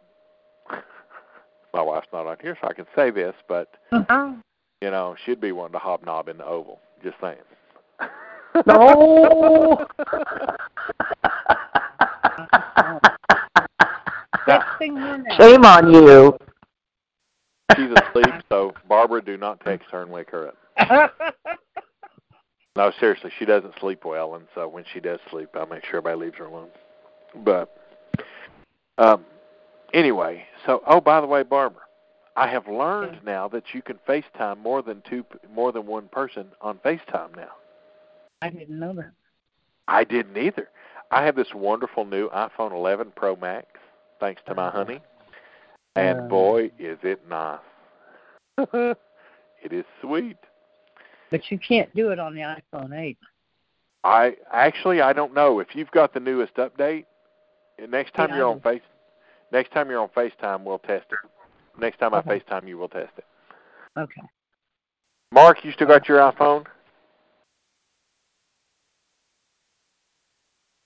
my 1.75 1.83
wife's 1.83 2.07
not 2.11 2.27
on 2.27 2.37
here, 2.41 2.57
so 2.63 2.69
I 2.69 2.73
can 2.73 2.87
say 2.97 3.11
this, 3.11 3.35
but 3.49 3.75
Uh-huh. 3.91 4.33
you 4.81 4.91
know, 4.91 5.15
she'd 5.27 5.41
be 5.43 5.53
one 5.53 5.73
to 5.73 5.79
hobnob 5.79 6.29
in 6.29 6.39
the 6.39 6.47
Oval. 6.47 6.81
Just 7.03 7.17
saying. 7.21 7.37
No. 8.67 9.85
Texting 14.83 15.01
her 15.01 15.18
now. 15.18 15.37
Shame 15.39 15.64
on 15.64 15.93
you. 15.93 16.37
She's 17.76 17.91
asleep, 17.91 18.43
so 18.51 18.74
Barbara, 18.89 19.24
do 19.24 19.37
not 19.37 19.61
text 19.61 19.89
her 19.91 20.03
and 20.03 20.11
wake 20.11 20.30
her 20.30 20.53
up. 20.78 21.35
No, 22.74 22.91
seriously, 22.99 23.30
she 23.39 23.45
doesn't 23.45 23.74
sleep 23.78 24.05
well, 24.05 24.35
and 24.35 24.47
so 24.55 24.66
when 24.66 24.85
she 24.93 24.99
does 24.99 25.20
sleep, 25.30 25.51
I 25.55 25.66
make 25.66 25.85
sure 25.85 25.99
everybody 25.99 26.26
leaves 26.26 26.39
her 26.39 26.47
alone. 26.47 26.70
But 27.45 27.76
um, 28.97 29.26
anyway, 29.93 30.47
so 30.64 30.83
oh, 30.87 31.01
by 31.01 31.20
the 31.20 31.26
way, 31.26 31.43
Barbara, 31.43 31.83
I 32.35 32.49
have 32.49 32.66
learned 32.66 33.20
now 33.24 33.47
that 33.49 33.74
you 33.74 33.83
can 33.83 33.99
FaceTime 34.09 34.59
more 34.59 34.80
than 34.80 35.03
two, 35.09 35.24
more 35.55 35.70
than 35.70 35.87
one 35.87 36.09
person 36.09 36.47
on 36.62 36.78
FaceTime 36.78 37.37
now. 37.37 37.53
I 38.41 38.49
didn't 38.49 38.78
know 38.78 38.95
that. 38.95 39.12
I 39.87 40.05
didn't 40.05 40.39
either. 40.39 40.70
I 41.11 41.24
have 41.24 41.37
this 41.37 41.53
wonderful 41.55 42.07
new 42.07 42.30
iPhone 42.30 42.72
11 42.72 43.12
Pro 43.14 43.37
Max, 43.37 43.72
thanks 44.23 44.41
to 44.47 44.55
my 44.55 44.70
honey, 44.70 45.01
and 45.97 46.20
Uh. 46.20 46.29
boy, 46.29 46.70
is 46.79 46.97
it 47.03 47.29
nice. 47.29 47.59
it 48.57 49.73
is 49.73 49.85
sweet. 50.01 50.37
But 51.31 51.51
you 51.51 51.59
can't 51.59 51.93
do 51.97 52.12
it 52.12 52.20
on 52.20 52.35
the 52.35 52.43
iPhone 52.43 52.97
8. 52.97 53.18
I 54.05 54.37
actually 54.53 55.01
I 55.01 55.12
don't 55.12 55.35
know 55.35 55.59
if 55.59 55.75
you've 55.75 55.91
got 55.91 56.14
the 56.14 56.20
newest 56.20 56.55
update. 56.55 57.05
Next 57.89 58.14
time 58.14 58.29
Yeah, 58.31 58.37
you're 58.37 58.47
on 58.47 58.61
Face, 58.61 58.83
next 59.51 59.73
time 59.73 59.91
you're 59.91 60.01
on 60.01 60.09
FaceTime, 60.11 60.62
we'll 60.62 60.79
test 60.79 61.07
it. 61.11 61.18
Next 61.81 61.99
time 61.99 62.14
Okay. 62.14 62.31
I 62.31 62.39
FaceTime 62.39 62.68
you, 62.68 62.79
we'll 62.79 62.89
test 62.89 63.12
it. 63.18 63.25
Okay. 63.99 64.23
Mark, 65.33 65.64
you 65.64 65.73
still 65.73 65.89
got 65.89 66.09
your 66.09 66.18
iPhone? 66.18 66.64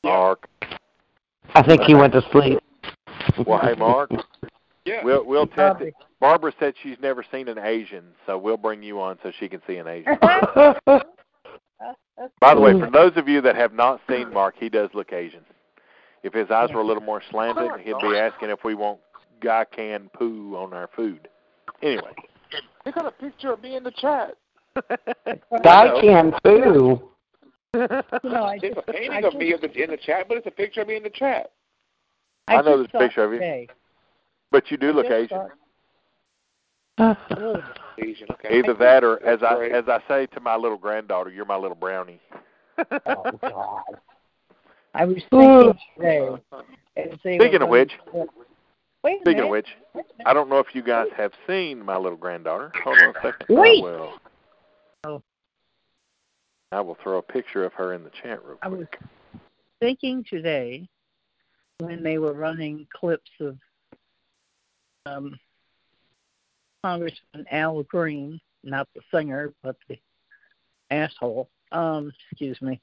Mark, 0.04 0.48
I 1.54 1.62
think 1.62 1.82
he 1.82 1.94
went 1.94 2.14
to 2.14 2.22
sleep. 2.30 2.60
well, 3.46 3.60
hey 3.60 3.74
Mark, 3.74 4.10
Yeah. 4.84 5.02
we'll 5.04 5.24
we'll 5.24 5.46
test 5.46 5.82
it. 5.82 5.94
Barbara 6.20 6.52
said 6.58 6.74
she's 6.82 6.96
never 7.00 7.24
seen 7.30 7.48
an 7.48 7.58
Asian, 7.58 8.04
so 8.24 8.38
we'll 8.38 8.56
bring 8.56 8.82
you 8.82 9.00
on 9.00 9.18
so 9.22 9.30
she 9.38 9.48
can 9.48 9.60
see 9.66 9.76
an 9.76 9.86
Asian. 9.86 10.16
By 12.40 12.54
the 12.54 12.60
way, 12.60 12.72
for 12.78 12.90
those 12.90 13.12
of 13.16 13.28
you 13.28 13.42
that 13.42 13.56
have 13.56 13.74
not 13.74 14.00
seen 14.08 14.32
Mark, 14.32 14.54
he 14.58 14.70
does 14.70 14.88
look 14.94 15.12
Asian. 15.12 15.44
If 16.22 16.32
his 16.32 16.50
eyes 16.50 16.70
were 16.72 16.80
a 16.80 16.86
little 16.86 17.02
more 17.02 17.22
slanted, 17.30 17.70
he'd 17.82 17.98
be 18.00 18.16
asking 18.16 18.48
if 18.50 18.64
we 18.64 18.74
want 18.74 18.98
guy 19.40 19.64
can 19.64 20.08
poo 20.14 20.56
on 20.56 20.72
our 20.72 20.88
food. 20.96 21.28
Anyway, 21.82 22.12
They 22.84 22.92
got 22.92 23.06
a 23.06 23.10
picture 23.10 23.52
of 23.52 23.62
me 23.62 23.76
in 23.76 23.84
the 23.84 23.90
chat. 23.90 24.36
Guy 25.62 26.00
can 26.00 26.32
poo. 26.44 27.10
You 27.74 27.80
know, 28.24 28.44
I 28.44 28.58
It's 28.62 28.74
just, 28.74 28.76
a 28.76 28.90
I 28.90 28.92
painting 28.92 29.20
just, 29.22 29.34
of 29.34 29.40
me 29.40 29.54
in 29.54 29.60
the, 29.60 29.82
in 29.82 29.90
the 29.90 29.96
chat, 29.96 30.26
but 30.28 30.36
it's 30.36 30.46
a 30.46 30.50
picture 30.50 30.82
of 30.82 30.88
me 30.88 30.96
in 30.96 31.02
the 31.02 31.10
chat. 31.10 31.50
I 32.48 32.56
know 32.56 32.82
just 32.82 32.92
there's 32.92 33.02
a 33.02 33.08
picture 33.08 33.24
of 33.24 33.32
you. 33.32 33.38
today. 33.38 33.68
but 34.50 34.70
you 34.70 34.76
do 34.76 34.92
look 34.92 35.06
I 35.06 35.22
just 35.22 35.32
Asian. 35.32 35.48
saw- 36.98 37.56
Asian, 37.98 38.26
okay. 38.30 38.58
Either 38.58 38.74
that 38.74 39.04
or, 39.04 39.22
as 39.24 39.42
I 39.42 39.66
as 39.66 39.84
I 39.88 40.00
say 40.08 40.26
to 40.26 40.40
my 40.40 40.56
little 40.56 40.78
granddaughter, 40.78 41.30
"You're 41.30 41.44
my 41.44 41.56
little 41.56 41.76
brownie." 41.76 42.20
Oh, 42.78 43.30
God. 43.42 43.82
I 44.94 45.04
was 45.04 45.22
thinking 45.30 45.74
today. 45.98 47.38
Speaking 47.38 47.62
of 47.62 47.68
which, 47.68 47.92
Wait 49.06 49.18
a 49.18 49.20
Speaking 49.20 49.44
of 49.44 49.50
which, 49.50 49.68
I 50.24 50.32
don't 50.32 50.48
know 50.48 50.58
if 50.58 50.74
you 50.74 50.82
guys 50.82 51.06
have 51.16 51.32
seen 51.46 51.84
my 51.84 51.96
little 51.96 52.18
granddaughter. 52.18 52.72
Hold 52.82 52.98
on 53.00 53.10
a 53.10 53.12
second. 53.22 53.46
Wait. 53.48 53.78
I 53.78 53.82
will. 53.82 54.12
Oh. 55.04 55.22
I 56.72 56.80
will 56.80 56.96
throw 57.02 57.18
a 57.18 57.22
picture 57.22 57.64
of 57.64 57.72
her 57.74 57.92
in 57.92 58.02
the 58.02 58.10
chat 58.22 58.44
room. 58.44 58.58
I 58.62 58.68
was 58.68 58.86
quick. 58.90 59.00
thinking 59.80 60.24
today 60.28 60.88
when 61.78 62.02
they 62.02 62.18
were 62.18 62.32
running 62.32 62.86
clips 62.94 63.30
of 63.40 63.56
um, 65.06 65.38
Congressman 66.82 67.46
Al 67.50 67.82
Green, 67.84 68.40
not 68.64 68.88
the 68.94 69.00
singer, 69.12 69.52
but 69.62 69.76
the 69.88 69.98
asshole. 70.90 71.48
Um, 71.72 72.12
excuse 72.30 72.60
me. 72.62 72.80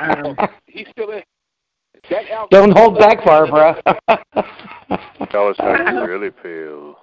Um, 0.00 0.36
He's 0.66 0.86
still 0.90 1.10
in. 1.10 1.22
Al- 2.30 2.48
Don't 2.48 2.76
hold 2.76 2.98
back, 2.98 3.24
Barbara. 3.24 3.82
Tell 5.30 5.48
us 5.48 5.56
how 5.58 5.92
you 5.92 6.04
really 6.06 6.30
feel. 6.42 6.96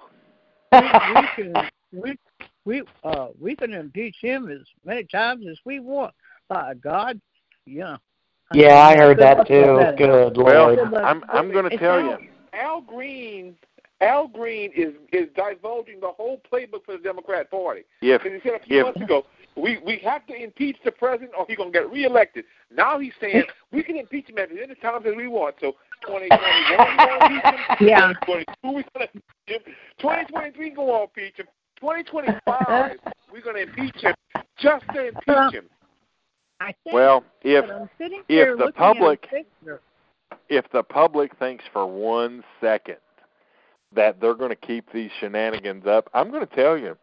we 0.72 1.28
can 1.36 1.54
we 1.92 2.16
we 2.64 2.82
uh 3.02 3.28
we 3.40 3.54
can 3.54 3.74
impeach 3.74 4.16
him 4.20 4.48
as 4.50 4.60
many 4.84 5.04
times 5.04 5.46
as 5.50 5.58
we 5.64 5.80
want. 5.80 6.14
By 6.48 6.74
God, 6.74 7.20
yeah. 7.66 7.96
Yeah, 8.54 8.78
I 8.78 8.96
heard 8.96 9.18
that 9.20 9.46
too. 9.46 9.76
with. 9.76 9.98
Good 9.98 10.36
Well, 10.36 10.74
lord. 10.74 10.94
I'm 10.94 11.24
I'm 11.28 11.52
going 11.52 11.68
to 11.70 11.76
tell 11.78 11.98
Al- 11.98 12.20
you. 12.20 12.28
Al 12.52 12.80
Green, 12.80 13.56
Al 14.00 14.28
Green 14.28 14.70
is 14.76 14.94
is 15.12 15.28
divulging 15.34 16.00
the 16.00 16.08
whole 16.08 16.40
playbook 16.50 16.84
for 16.84 16.92
the 16.96 17.02
Democrat 17.02 17.50
Party. 17.50 17.82
Yeah. 18.00 18.18
Because 18.18 18.40
he 18.42 18.48
said 18.48 18.60
a 18.60 18.64
few 18.64 18.78
if 18.80 18.84
months 18.84 19.00
ago, 19.00 19.24
we 19.56 19.78
we 19.84 19.98
have 20.04 20.26
to 20.26 20.34
impeach 20.34 20.76
the 20.84 20.92
president 20.92 21.32
or 21.38 21.46
he's 21.48 21.56
gonna 21.56 21.70
get 21.70 21.90
reelected. 21.90 22.44
Now 22.74 22.98
he's 22.98 23.12
saying 23.20 23.44
we 23.72 23.82
can 23.82 23.96
impeach 23.96 24.28
him 24.28 24.38
at 24.38 24.50
any 24.50 24.74
time 24.76 25.02
that 25.04 25.16
we 25.16 25.28
want. 25.28 25.56
So 25.60 25.72
2021 26.06 26.90
we 26.90 26.96
gonna 26.96 27.24
impeach 27.24 27.44
him. 27.44 27.76
Yeah. 27.88 28.12
2022 28.26 28.76
we 28.76 28.84
gonna 28.94 29.08
impeach 29.14 29.66
him. 29.66 29.74
2023 29.98 30.70
we 30.70 30.76
gonna 30.76 31.02
impeach 31.02 31.36
him. 31.36 31.46
2025 31.80 32.98
we're 33.32 33.40
gonna 33.42 33.58
impeach 33.58 33.96
him 34.00 34.14
just 34.58 34.84
to 34.94 35.08
impeach 35.08 35.54
him. 35.54 35.64
I 36.60 36.74
think 36.84 36.94
well, 36.94 37.24
if 37.42 37.66
but 37.66 37.74
I'm 37.74 37.90
sitting 37.98 38.22
if 38.28 38.48
the 38.58 38.64
looking 38.64 38.66
at 38.66 38.68
a 38.68 38.72
public- 38.72 39.22
picture. 39.22 39.80
if 40.48 40.64
the 40.72 40.82
public 40.82 41.36
thinks 41.38 41.64
for 41.72 41.86
one 41.86 42.42
second 42.60 42.96
that 43.92 44.20
they're 44.20 44.34
going 44.34 44.50
to 44.50 44.56
keep 44.56 44.90
these 44.92 45.10
shenanigans 45.20 45.86
up, 45.86 46.08
I'm 46.14 46.30
going 46.30 46.46
to 46.46 46.54
tell 46.54 46.76
you. 46.78 46.96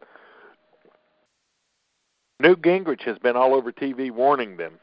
Newt 2.40 2.60
Gingrich 2.62 3.02
has 3.02 3.18
been 3.18 3.36
all 3.36 3.54
over 3.54 3.70
TV 3.70 4.10
warning 4.10 4.56
them, 4.56 4.74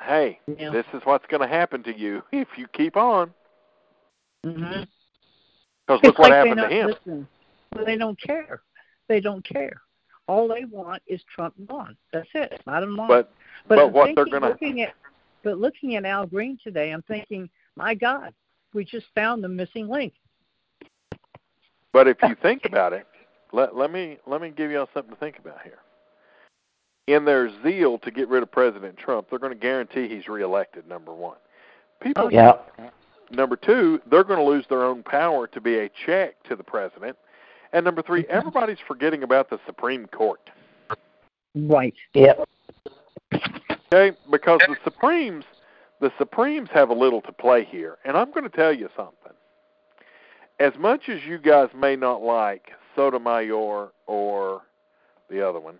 "Hey, 0.00 0.40
Yeah. 0.46 0.70
this 0.70 0.86
is 0.92 1.00
what's 1.04 1.26
going 1.26 1.42
to 1.42 1.48
happen 1.48 1.82
to 1.84 1.96
you 1.96 2.22
if 2.32 2.48
you 2.56 2.66
keep 2.68 2.96
on." 2.96 3.32
Mm-hmm. 4.44 4.82
Because 5.86 6.00
It's 6.00 6.04
look 6.04 6.18
what 6.18 6.30
like 6.30 6.38
happened 6.46 6.60
to 6.60 6.68
him. 6.68 6.86
listen. 6.88 7.28
Well, 7.74 7.84
they 7.84 7.96
don't 7.96 8.20
care. 8.20 8.62
They 9.08 9.20
don't 9.20 9.44
care. 9.44 9.82
All 10.26 10.48
they 10.48 10.64
want 10.64 11.02
is 11.06 11.20
Trump 11.34 11.54
gone. 11.66 11.96
That's 12.12 12.28
it. 12.34 12.62
Bottom 12.64 12.96
line. 12.96 13.08
But 13.08 13.32
but, 13.68 13.76
but 13.76 13.84
I'm 13.86 13.92
what 13.92 14.14
they're 14.14 14.26
gonna- 14.26 14.48
looking 14.48 14.82
at, 14.82 14.94
but 15.42 15.58
looking 15.58 15.96
at 15.96 16.04
Al 16.04 16.26
Green 16.26 16.58
today, 16.62 16.90
I'm 16.90 17.02
thinking, 17.02 17.48
my 17.76 17.94
God, 17.94 18.32
we 18.72 18.84
just 18.84 19.06
found 19.14 19.44
the 19.44 19.48
missing 19.48 19.88
link. 19.88 20.14
But 21.92 22.08
if 22.08 22.16
you 22.22 22.34
think 22.42 22.64
about 22.64 22.92
it, 22.92 23.06
let 23.52 23.76
let 23.76 23.92
me 23.92 24.18
let 24.26 24.40
me 24.40 24.50
give 24.50 24.70
y'all 24.70 24.88
something 24.94 25.14
to 25.14 25.20
think 25.20 25.38
about 25.38 25.62
here. 25.62 25.78
In 27.06 27.24
their 27.26 27.50
zeal 27.62 27.98
to 27.98 28.10
get 28.10 28.28
rid 28.28 28.42
of 28.42 28.50
President 28.50 28.96
Trump, 28.96 29.28
they're 29.28 29.38
going 29.38 29.52
to 29.52 29.58
guarantee 29.58 30.08
he's 30.08 30.26
reelected. 30.26 30.88
Number 30.88 31.12
one, 31.12 31.36
people. 32.00 32.24
Oh, 32.24 32.30
Yeah. 32.30 32.54
Number 33.30 33.56
two, 33.56 34.00
they're 34.10 34.24
going 34.24 34.38
to 34.38 34.44
lose 34.44 34.66
their 34.68 34.84
own 34.84 35.02
power 35.02 35.46
to 35.48 35.60
be 35.60 35.78
a 35.78 35.90
check 36.06 36.42
to 36.44 36.56
the 36.56 36.62
president. 36.62 37.16
And 37.74 37.84
number 37.84 38.02
three, 38.02 38.24
everybody's 38.30 38.78
forgetting 38.86 39.24
about 39.24 39.50
the 39.50 39.58
Supreme 39.66 40.06
Court. 40.06 40.48
Right. 41.56 41.92
Yep. 42.14 42.48
Okay, 43.92 44.16
because 44.30 44.60
the 44.68 44.76
Supremes, 44.84 45.44
the 46.00 46.12
Supremes 46.16 46.68
have 46.72 46.90
a 46.90 46.94
little 46.94 47.20
to 47.22 47.32
play 47.32 47.64
here, 47.64 47.98
and 48.04 48.16
I'm 48.16 48.30
going 48.30 48.48
to 48.48 48.56
tell 48.56 48.72
you 48.72 48.88
something. 48.96 49.32
As 50.60 50.72
much 50.78 51.08
as 51.08 51.18
you 51.26 51.36
guys 51.36 51.68
may 51.76 51.96
not 51.96 52.22
like 52.22 52.70
Sotomayor 52.94 53.90
or 54.06 54.62
the 55.28 55.46
other 55.46 55.58
one, 55.58 55.78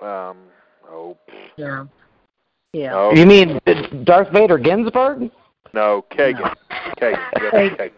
um, 0.00 0.38
oh, 0.90 1.16
Yeah. 1.56 1.84
Yeah. 2.72 2.90
no, 2.90 3.12
You 3.12 3.26
mean 3.26 3.60
Darth 4.02 4.32
Vader 4.32 4.58
Ginsburg? 4.58 5.30
no, 5.72 6.04
Kagan, 6.10 6.52
Kagan, 7.00 7.20
yes, 7.40 7.90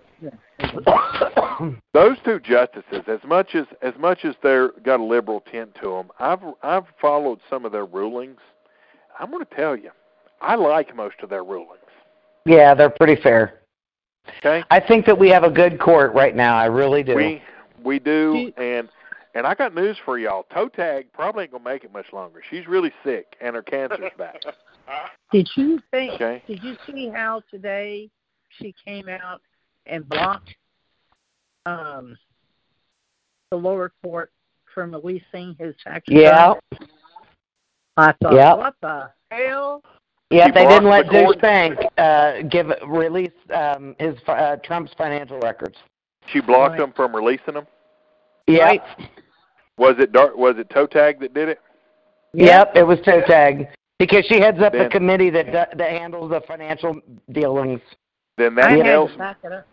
Kagan. 0.85 1.32
those 1.95 2.17
two 2.25 2.41
justices, 2.41 3.03
as 3.07 3.21
much 3.25 3.55
as 3.55 3.67
as 3.83 3.95
much 3.99 4.25
as 4.25 4.35
they're 4.43 4.71
got 4.85 5.01
a 5.01 5.05
liberal 5.05 5.43
tint 5.51 5.75
to 5.83 5.91
them, 5.91 6.11
I've 6.19 6.41
I've 6.63 6.85
followed 7.01 7.41
some 7.49 7.65
of 7.65 7.73
their 7.73 7.87
rulings. 7.87 8.41
I'm 9.19 9.31
going 9.31 9.45
to 9.45 9.55
tell 9.55 9.77
you, 9.77 9.91
I 10.41 10.55
like 10.55 10.95
most 10.97 11.17
of 11.23 11.31
their 11.31 11.45
rulings. 11.45 11.79
Yeah, 12.47 12.75
they're 12.75 12.91
pretty 12.91 13.21
fair. 13.21 13.61
Okay, 14.39 14.63
I 14.71 14.81
think 14.81 15.07
that 15.07 15.19
we 15.19 15.29
have 15.31 15.45
a 15.45 15.51
good 15.51 15.81
court 15.81 16.15
right 16.15 16.35
now. 16.35 16.57
I 16.57 16.67
really 16.67 17.03
do. 17.03 17.15
we 17.15 17.43
we 17.85 17.99
do, 17.99 18.53
and 18.57 18.89
and 19.35 19.47
I 19.47 19.55
got 19.55 19.75
news 19.75 19.97
for 20.05 20.19
y'all. 20.19 20.45
Toe 20.53 20.69
tag 20.69 21.07
probably 21.13 21.45
ain't 21.45 21.53
gonna 21.53 21.65
make 21.65 21.85
it 21.85 21.93
much 21.93 22.13
longer. 22.13 22.41
She's 22.49 22.67
really 22.67 22.93
sick, 23.05 23.37
and 23.41 23.57
her 23.57 23.63
cancer's 23.63 24.13
back. 24.17 24.41
Did 25.33 25.49
you 25.57 25.81
think? 25.91 26.15
Okay. 26.15 26.43
Did 26.47 26.63
you 26.63 26.77
see 26.87 27.09
how 27.09 27.43
today 27.51 28.11
she 28.59 28.75
came 28.85 29.09
out 29.09 29.41
and 29.87 30.09
blocked 30.09 30.55
um, 31.67 32.17
the 33.51 33.57
lower 33.57 33.93
court 34.03 34.31
from 34.75 34.93
releasing 34.93 35.55
his 35.59 35.75
tax 35.83 36.05
yeah, 36.09 36.55
return? 36.73 36.89
I 37.97 38.13
thought, 38.23 38.35
Yep. 38.35 38.57
what 38.59 38.75
the 38.81 39.11
hell? 39.31 39.83
yeah. 40.31 40.47
He 40.47 40.53
They 40.53 40.67
didn't 40.67 40.89
let 40.89 41.09
blocked 41.09 41.13
the 41.13 41.23
Deutsche. 41.35 41.41
Bank 41.41 41.79
uh, 41.99 42.43
give 42.49 42.73
release 42.89 43.31
um, 43.55 43.95
his 43.99 44.15
uh, 44.27 44.57
Trump's 44.65 44.93
financial 44.97 45.39
records. 45.41 45.77
She 46.33 46.41
blocked 46.41 46.73
Right. 46.73 46.79
them 46.79 46.93
from 46.95 47.15
releasing 47.15 47.55
them. 47.55 47.67
Yeah. 48.47 48.65
Right. 48.65 48.83
Was 49.79 49.97
it 49.99 50.13
Dar- 50.13 50.37
was 50.37 50.57
it 50.59 50.69
toe 50.71 50.87
tag 50.87 51.21
that 51.21 51.35
did 51.35 51.49
it? 51.49 51.61
Yep, 52.35 52.77
it 52.77 52.83
was 52.83 52.99
toe 53.05 53.21
tag 53.27 53.69
because 53.99 54.25
she 54.27 54.41
heads 54.41 54.61
up 54.63 54.73
Then- 54.73 54.87
a 54.87 54.89
committee 54.89 55.31
that 55.31 55.47
do- 55.47 55.77
that 55.79 55.91
handles 55.91 56.31
the 56.31 56.41
financial 56.43 56.99
dealings. 57.31 57.81
Then 58.39 58.59
I 58.59 58.63
that 58.63 58.71
had 58.71 58.83
tells 58.85 59.13
to 59.13 59.19
back 59.19 59.37
it 59.45 59.53
up. 59.53 59.67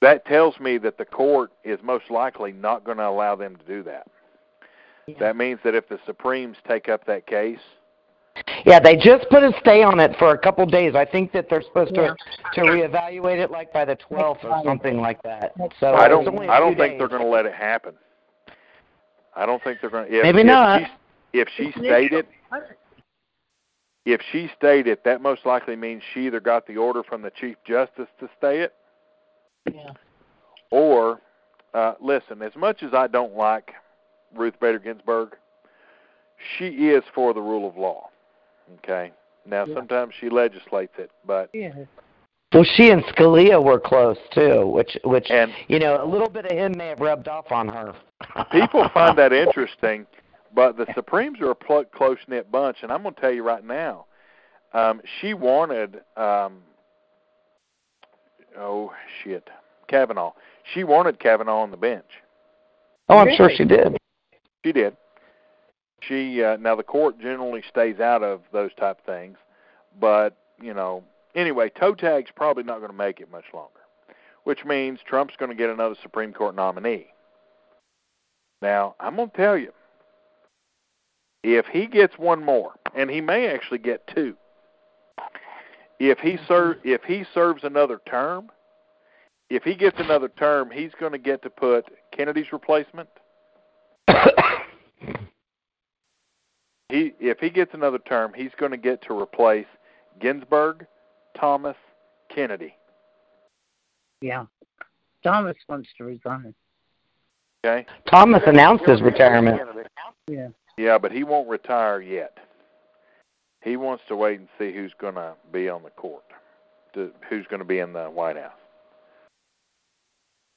That 0.00 0.24
tells 0.26 0.58
me 0.60 0.78
that 0.78 0.98
the 0.98 1.04
court 1.04 1.52
is 1.64 1.78
most 1.82 2.10
likely 2.10 2.52
not 2.52 2.84
going 2.84 2.98
to 2.98 3.06
allow 3.06 3.36
them 3.36 3.56
to 3.56 3.64
do 3.64 3.82
that. 3.84 4.06
Yeah. 5.06 5.16
That 5.18 5.36
means 5.36 5.60
that 5.64 5.74
if 5.74 5.88
the 5.88 5.98
Supremes 6.06 6.56
take 6.68 6.88
up 6.88 7.04
that 7.06 7.26
case, 7.26 7.58
Yeah, 8.64 8.78
they 8.78 8.96
just 8.96 9.28
put 9.28 9.42
a 9.42 9.52
stay 9.60 9.82
on 9.82 9.98
it 10.00 10.16
for 10.18 10.30
a 10.30 10.38
couple 10.38 10.64
days. 10.64 10.94
I 10.94 11.04
think 11.04 11.32
that 11.32 11.48
they're 11.50 11.62
supposed 11.62 11.94
Yeah. 11.94 12.14
to 12.54 12.60
to 12.60 12.60
reevaluate 12.62 13.38
it 13.38 13.50
like 13.50 13.72
by 13.72 13.84
the 13.84 13.96
12th 13.96 14.44
or 14.44 14.62
something 14.64 15.00
like 15.00 15.20
that. 15.22 15.52
So 15.78 15.94
I 15.94 16.08
don't 16.08 16.26
I 16.48 16.58
don't 16.60 16.74
few 16.74 16.84
think 16.84 16.98
they're 16.98 17.08
going 17.08 17.22
to 17.22 17.28
let 17.28 17.44
it 17.44 17.54
happen. 17.54 17.94
I 19.34 19.46
don't 19.46 19.62
think 19.62 19.80
they're 19.80 19.90
going 19.90 20.10
to. 20.10 20.22
Maybe 20.22 20.40
if 20.40 20.46
not. 20.46 20.82
She, 21.32 21.40
if 21.40 21.48
she 21.56 21.64
It's 21.64 21.78
stayed 21.78 22.12
it, 22.12 22.26
if 24.06 24.20
she 24.32 24.50
stayed 24.56 24.86
it, 24.86 25.04
that 25.04 25.20
most 25.20 25.44
likely 25.44 25.76
means 25.76 26.02
she 26.14 26.26
either 26.26 26.40
got 26.40 26.66
the 26.66 26.76
order 26.76 27.02
from 27.02 27.22
the 27.22 27.30
Chief 27.30 27.56
Justice 27.66 28.08
to 28.18 28.28
stay 28.38 28.60
it, 28.60 28.74
Yeah. 29.66 29.92
or 30.70 31.20
uh, 31.74 31.94
listen. 32.00 32.42
As 32.42 32.54
much 32.56 32.82
as 32.82 32.94
I 32.94 33.06
don't 33.06 33.36
like 33.36 33.72
Ruth 34.34 34.54
Bader 34.60 34.78
Ginsburg, 34.78 35.36
she 36.56 36.88
is 36.88 37.04
for 37.14 37.34
the 37.34 37.40
rule 37.40 37.68
of 37.68 37.76
law. 37.76 38.08
Okay. 38.78 39.12
Now 39.46 39.64
Yeah. 39.66 39.74
sometimes 39.74 40.14
she 40.18 40.28
legislates 40.28 40.94
it, 40.98 41.10
but 41.26 41.50
Yeah. 41.52 41.72
Well, 42.52 42.64
she 42.64 42.90
and 42.90 43.04
Scalia 43.04 43.62
were 43.62 43.78
close 43.78 44.18
too, 44.32 44.66
which 44.66 44.98
which 45.04 45.30
and 45.30 45.52
you 45.68 45.78
know 45.78 46.02
a 46.02 46.06
little 46.06 46.28
bit 46.28 46.46
of 46.46 46.50
him 46.52 46.76
may 46.76 46.88
have 46.88 47.00
rubbed 47.00 47.28
off 47.28 47.52
on 47.52 47.68
her. 47.68 47.94
people 48.50 48.88
find 48.92 49.16
that 49.18 49.32
interesting, 49.32 50.04
but 50.52 50.76
the 50.76 50.86
Supremes 50.94 51.40
are 51.40 51.50
a 51.52 51.54
pl- 51.54 51.84
close 51.84 52.18
knit 52.26 52.50
bunch, 52.50 52.78
and 52.82 52.90
I'm 52.90 53.02
going 53.02 53.14
to 53.14 53.20
tell 53.20 53.32
you 53.32 53.44
right 53.44 53.64
now, 53.64 54.06
um, 54.72 55.00
she 55.20 55.32
wanted, 55.32 56.00
um, 56.16 56.58
oh 58.58 58.92
shit, 59.22 59.48
Kavanaugh. 59.88 60.32
She 60.74 60.84
wanted 60.84 61.18
Kavanaugh 61.18 61.62
on 61.62 61.70
the 61.70 61.76
bench. 61.76 62.04
Oh, 63.08 63.18
I'm 63.18 63.34
sure 63.36 63.50
she 63.50 63.64
did. 63.64 63.96
She 64.64 64.72
did. 64.72 64.96
She 66.00 66.42
uh, 66.42 66.56
now 66.56 66.76
the 66.76 66.82
court 66.82 67.20
generally 67.20 67.62
stays 67.68 68.00
out 68.00 68.22
of 68.22 68.42
those 68.52 68.70
type 68.74 69.04
things, 69.04 69.36
but 70.00 70.36
you 70.60 70.74
know 70.74 71.04
anyway, 71.34 71.70
toe 71.70 71.94
tag's 71.94 72.30
probably 72.34 72.62
not 72.62 72.78
going 72.78 72.90
to 72.90 72.96
make 72.96 73.20
it 73.20 73.30
much 73.30 73.44
longer, 73.52 73.80
which 74.44 74.64
means 74.64 75.00
Trump's 75.06 75.34
going 75.38 75.50
to 75.50 75.56
get 75.56 75.70
another 75.70 75.96
Supreme 76.02 76.32
Court 76.32 76.54
nominee. 76.54 77.06
Now 78.62 78.94
I'm 79.00 79.16
going 79.16 79.30
to 79.30 79.36
tell 79.36 79.58
you, 79.58 79.72
if 81.42 81.66
he 81.66 81.86
gets 81.86 82.18
one 82.18 82.44
more, 82.44 82.72
and 82.94 83.10
he 83.10 83.20
may 83.20 83.48
actually 83.48 83.78
get 83.78 84.06
two, 84.14 84.36
if 86.08 86.18
he 86.18 86.38
ser- 86.48 86.78
if 86.82 87.02
he 87.04 87.24
serves 87.34 87.64
another 87.64 88.00
term, 88.08 88.50
if 89.48 89.62
he 89.62 89.74
gets 89.74 89.98
another 89.98 90.28
term, 90.28 90.70
he's 90.70 90.92
going 90.98 91.12
to 91.12 91.18
get 91.18 91.42
to 91.42 91.50
put 91.50 91.86
Kennedy's 92.12 92.52
replacement 92.52 93.08
he 96.88 97.12
if 97.20 97.38
he 97.38 97.50
gets 97.50 97.74
another 97.74 97.98
term, 97.98 98.32
he's 98.34 98.52
going 98.58 98.72
to 98.72 98.78
get 98.78 99.02
to 99.02 99.18
replace 99.18 99.66
Ginsburg, 100.20 100.86
Thomas, 101.38 101.76
Kennedy. 102.34 102.74
Yeah. 104.20 104.46
Thomas 105.22 105.56
wants 105.68 105.88
to 105.98 106.04
resign. 106.04 106.54
Okay. 107.64 107.86
Thomas 108.08 108.42
announced 108.46 108.84
his 108.86 109.02
retirement. 109.02 109.60
Yeah. 110.26 110.48
Yeah, 110.78 110.98
but 110.98 111.12
he 111.12 111.24
won't 111.24 111.48
retire 111.48 112.00
yet. 112.00 112.38
He 113.62 113.76
wants 113.76 114.02
to 114.08 114.16
wait 114.16 114.38
and 114.40 114.48
see 114.58 114.72
who's 114.72 114.94
going 114.98 115.14
to 115.14 115.34
be 115.52 115.68
on 115.68 115.82
the 115.82 115.90
court, 115.90 116.24
to, 116.94 117.10
who's 117.28 117.46
going 117.46 117.60
to 117.60 117.66
be 117.66 117.78
in 117.78 117.92
the 117.92 118.06
White 118.06 118.36
House. 118.36 118.52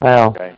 Well, 0.02 0.30
Okay. 0.30 0.56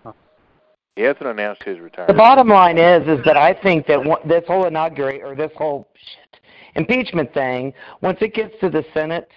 He 0.95 1.01
hasn't 1.01 1.25
announced 1.25 1.61
his 1.63 1.77
retirement. 1.79 2.15
the 2.15 2.17
bottom 2.17 2.47
line 2.47 2.77
is 2.77 3.05
is 3.05 3.23
that 3.25 3.35
I 3.35 3.53
think 3.53 3.85
that 3.87 4.01
one, 4.01 4.25
this 4.25 4.43
whole 4.47 4.65
inaugurate 4.65 5.21
or 5.23 5.35
this 5.35 5.51
whole 5.57 5.89
shit, 5.93 6.39
impeachment 6.75 7.33
thing, 7.33 7.73
once 7.99 8.17
it 8.21 8.33
gets 8.33 8.57
to 8.61 8.69
the 8.69 8.85
Senate, 8.93 9.29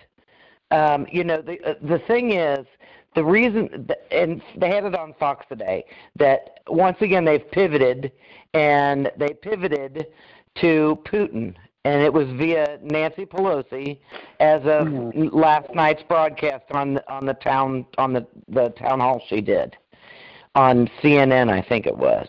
um, 0.70 1.04
you 1.10 1.24
know, 1.24 1.42
the 1.42 1.58
uh, 1.68 1.74
the 1.82 1.98
thing 2.06 2.32
is 2.32 2.64
the 3.16 3.24
reason, 3.24 3.88
and 4.12 4.40
they 4.56 4.68
had 4.68 4.84
it 4.84 4.94
on 4.94 5.14
Fox 5.18 5.44
today, 5.48 5.84
that 6.16 6.60
once 6.68 6.98
again 7.00 7.24
they've 7.24 7.50
pivoted, 7.50 8.12
and 8.54 9.10
they 9.18 9.30
pivoted 9.42 10.06
to 10.60 10.96
Putin, 11.10 11.56
and 11.84 12.02
it 12.02 12.12
was 12.12 12.28
via 12.32 12.78
Nancy 12.82 13.24
Pelosi, 13.24 13.98
as 14.40 14.62
of 14.62 14.88
Mhm. 14.88 15.30
last 15.32 15.72
night's 15.74 16.02
broadcast 16.02 16.64
on 16.72 16.94
the, 16.94 17.12
on 17.12 17.24
the 17.24 17.34
town 17.34 17.86
on 17.98 18.12
the 18.12 18.26
the 18.48 18.70
town 18.70 19.00
hall 19.00 19.22
she 19.28 19.40
did 19.40 19.76
on 20.54 20.88
CNN, 21.00 21.50
I 21.50 21.62
think 21.62 21.86
it 21.86 21.96
was. 21.96 22.26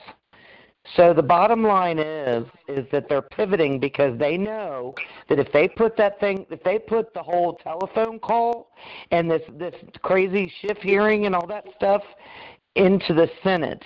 So 0.96 1.14
the 1.14 1.24
bottom 1.24 1.64
line 1.64 2.00
is 2.00 2.46
is 2.68 2.86
that 2.92 3.08
they're 3.10 3.22
pivoting 3.22 3.80
because 3.80 4.18
they 4.18 4.38
know 4.38 4.96
that 5.28 5.40
if 5.40 5.52
they 5.52 5.68
put 5.68 5.96
that 5.98 6.20
thing 6.20 6.46
if 6.50 6.64
they 6.64 6.80
put 6.80 7.14
the 7.14 7.22
whole 7.22 7.54
telephone 7.56 8.20
call 8.20 8.72
and 9.12 9.30
this 9.30 9.44
this 9.58 9.76
crazy 10.02 10.52
Schiff 10.60 10.78
hearing 10.80 11.26
and 11.26 11.36
all 11.36 11.46
that 11.48 11.66
stuff 11.76 12.04
into 12.76 13.14
the 13.14 13.30
Senate, 13.44 13.84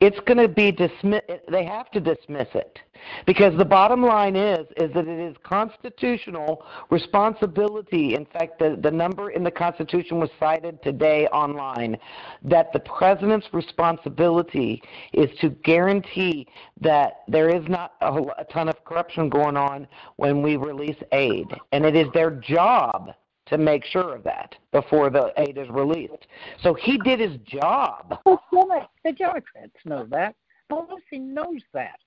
it's 0.00 0.18
going 0.20 0.38
to 0.38 0.48
be 0.48 0.72
dismiss 0.72 1.22
they 1.50 1.64
have 1.64 1.90
to 1.92 2.00
dismiss 2.00 2.48
it. 2.54 2.78
Because 3.26 3.56
the 3.58 3.64
bottom 3.64 4.04
line 4.04 4.36
is 4.36 4.66
is 4.76 4.92
that 4.94 5.08
it 5.08 5.18
is 5.18 5.36
constitutional 5.42 6.64
responsibility. 6.90 8.14
In 8.14 8.24
fact, 8.26 8.58
the, 8.58 8.78
the 8.80 8.90
number 8.90 9.30
in 9.30 9.42
the 9.42 9.50
Constitution 9.50 10.20
was 10.20 10.30
cited 10.38 10.82
today 10.82 11.26
online 11.28 11.96
that 12.42 12.72
the 12.72 12.80
president's 12.80 13.48
responsibility 13.52 14.82
is 15.12 15.30
to 15.40 15.50
guarantee 15.50 16.46
that 16.80 17.22
there 17.28 17.48
is 17.48 17.66
not 17.68 17.94
a, 18.00 18.12
a 18.38 18.44
ton 18.52 18.68
of 18.68 18.84
corruption 18.84 19.28
going 19.28 19.56
on 19.56 19.86
when 20.16 20.42
we 20.42 20.56
release 20.56 20.96
aid, 21.12 21.46
and 21.72 21.84
it 21.84 21.96
is 21.96 22.06
their 22.14 22.30
job 22.30 23.12
to 23.52 23.58
make 23.58 23.84
sure 23.84 24.14
of 24.16 24.24
that 24.24 24.54
before 24.72 25.10
the 25.10 25.32
aid 25.36 25.58
is 25.58 25.68
released. 25.68 26.26
So 26.62 26.74
he 26.74 26.98
did 26.98 27.20
his 27.20 27.36
job. 27.46 28.18
The 28.24 28.38
Demo- 28.50 28.88
the 29.04 29.12
Democrats 29.12 29.76
know 29.84 30.06
that. 30.10 30.34
Pelosi 30.70 31.20
knows 31.20 31.60
that. 31.74 31.98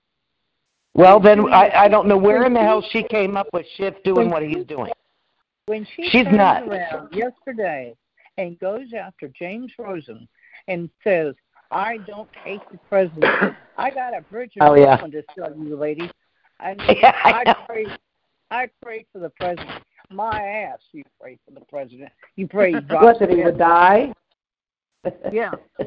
Well, 0.94 1.20
then 1.20 1.52
I, 1.52 1.70
I 1.84 1.88
don't 1.88 2.08
know 2.08 2.16
where 2.16 2.44
in 2.46 2.52
the 2.54 2.60
hell 2.60 2.84
she 2.90 3.02
came 3.04 3.36
up 3.36 3.46
with 3.52 3.64
Schiff 3.76 3.94
doing 4.04 4.28
what 4.28 4.42
he's 4.42 4.64
doing. 4.64 4.92
When 5.66 5.86
she 5.94 6.08
She's 6.10 6.24
turns 6.24 6.36
nuts. 6.36 6.66
around 6.68 7.12
yesterday 7.12 7.94
and 8.38 8.58
goes 8.58 8.88
after 8.98 9.28
James 9.28 9.72
Rosen 9.78 10.26
and 10.68 10.90
says, 11.04 11.34
I 11.70 11.98
don't 12.06 12.28
hate 12.44 12.60
the 12.72 12.78
president. 12.88 13.54
I 13.76 13.90
got 13.90 14.16
a 14.16 14.20
Bridget 14.22 14.58
Oh, 14.62 14.74
yeah. 14.74 14.96
to 14.96 15.22
tell 15.36 15.54
you, 15.56 15.76
lady. 15.76 16.10
And 16.60 16.80
Yeah, 16.88 17.14
I 17.24 17.42
I, 17.46 17.54
pray 17.66 17.86
I 18.50 18.68
pray 18.82 19.04
for 19.12 19.18
the 19.18 19.30
president. 19.30 19.82
My 20.10 20.40
ass, 20.40 20.78
you 20.92 21.02
pray 21.20 21.38
for 21.44 21.52
the 21.52 21.64
president. 21.66 22.10
You 22.36 22.46
pray 22.46 22.72
he 22.74 22.80
drops 22.80 23.04
What, 23.04 23.18
that 23.20 23.30
he 23.30 23.42
would 23.42 23.58
die? 23.58 24.12
Yeah. 25.32 25.52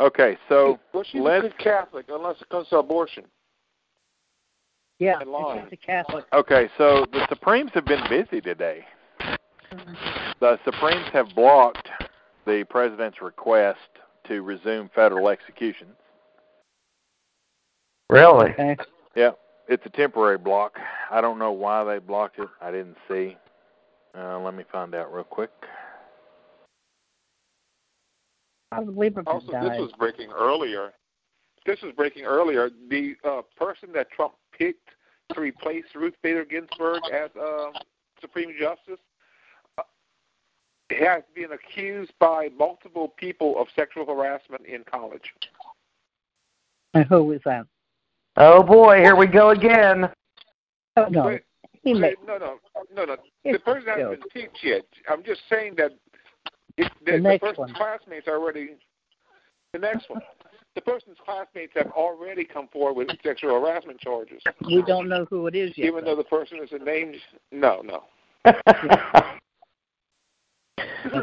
Okay, 0.00 0.36
so 0.48 0.80
well, 0.92 1.04
she's 1.04 1.20
let's 1.22 1.46
a 1.46 1.48
good 1.50 1.58
Catholic 1.58 2.06
unless 2.08 2.40
it 2.40 2.48
comes 2.48 2.68
to 2.70 2.78
abortion. 2.78 3.24
Yeah. 4.98 5.20
And 5.20 5.30
lying. 5.30 5.60
and 5.60 5.68
She's 5.70 5.78
a 5.82 5.86
Catholic. 5.86 6.24
Okay, 6.32 6.68
so 6.76 7.06
the 7.12 7.24
Supremes 7.28 7.70
have 7.74 7.84
been 7.84 8.02
busy 8.10 8.40
today. 8.40 8.84
The 10.40 10.58
Supremes 10.64 11.06
have 11.12 11.28
blocked 11.36 11.88
the 12.44 12.64
president's 12.68 13.22
request 13.22 13.78
to 14.26 14.42
resume 14.42 14.90
federal 14.94 15.28
executions. 15.28 15.94
Really? 18.10 18.50
Okay. 18.50 18.76
Yeah, 19.14 19.30
it's 19.68 19.84
a 19.86 19.90
temporary 19.90 20.38
block. 20.38 20.78
I 21.10 21.20
don't 21.20 21.38
know 21.38 21.52
why 21.52 21.84
they 21.84 21.98
blocked 21.98 22.38
it. 22.38 22.48
I 22.60 22.70
didn't 22.70 22.96
see. 23.08 23.36
Uh, 24.16 24.38
let 24.40 24.54
me 24.54 24.64
find 24.70 24.94
out 24.94 25.12
real 25.12 25.24
quick. 25.24 25.50
Probably 28.70 29.10
Lieberman 29.10 29.26
Also, 29.26 29.52
died. 29.52 29.72
this 29.72 29.80
was 29.80 29.92
breaking 29.98 30.30
earlier. 30.30 30.92
This 31.66 31.80
was 31.82 31.92
breaking 31.96 32.24
earlier. 32.24 32.70
The 32.90 33.14
uh, 33.24 33.42
person 33.56 33.90
that 33.94 34.10
Trump 34.10 34.34
picked 34.56 34.90
to 35.32 35.40
replace 35.40 35.84
Ruth 35.94 36.14
Bader 36.22 36.44
Ginsburg 36.44 37.02
as 37.12 37.30
uh, 37.40 37.70
Supreme 38.20 38.52
Justice 38.58 39.00
uh, 39.78 39.82
has 40.90 41.22
been 41.34 41.52
accused 41.52 42.12
by 42.18 42.50
multiple 42.56 43.08
people 43.16 43.58
of 43.60 43.68
sexual 43.74 44.04
harassment 44.06 44.66
in 44.66 44.84
college. 44.84 45.32
And 46.92 47.04
who 47.06 47.24
was 47.24 47.40
that? 47.44 47.66
Oh 48.36 48.62
boy, 48.62 48.98
here 48.98 49.16
we 49.16 49.26
go 49.26 49.50
again. 49.50 50.08
Oh 50.96 51.06
no, 51.10 51.26
Wait, 51.26 51.42
he 51.82 51.94
made. 51.94 52.16
no, 52.26 52.38
no, 52.38 52.58
no, 52.94 53.04
no. 53.04 53.16
The 53.44 53.58
person 53.60 53.88
hasn't 53.88 54.20
joke. 54.20 54.20
been 54.32 54.42
picked 54.42 54.58
yet. 54.62 54.82
I'm 55.08 55.22
just 55.24 55.40
saying 55.48 55.74
that 55.76 55.92
it, 56.76 56.90
the, 57.04 57.12
The 57.12 57.12
the, 57.12 57.18
next 57.18 57.40
person's 57.42 57.58
one. 57.58 57.74
classmates 57.74 58.26
already. 58.28 58.70
The 59.72 59.78
next 59.80 60.08
one. 60.10 60.20
The 60.74 60.80
person's 60.80 61.16
classmates 61.24 61.72
have 61.76 61.92
already 61.92 62.44
come 62.44 62.66
forward 62.68 62.94
with 63.08 63.16
sexual 63.24 63.60
harassment 63.60 64.00
charges, 64.00 64.42
We 64.66 64.82
don't 64.82 65.08
know 65.08 65.24
who 65.30 65.46
it 65.46 65.54
is 65.54 65.72
yet. 65.76 65.86
even 65.86 66.04
though 66.04 66.16
the 66.16 66.24
person 66.24 66.58
is 66.62 66.70
named. 66.84 67.14
No, 67.52 67.80
no. 67.82 68.02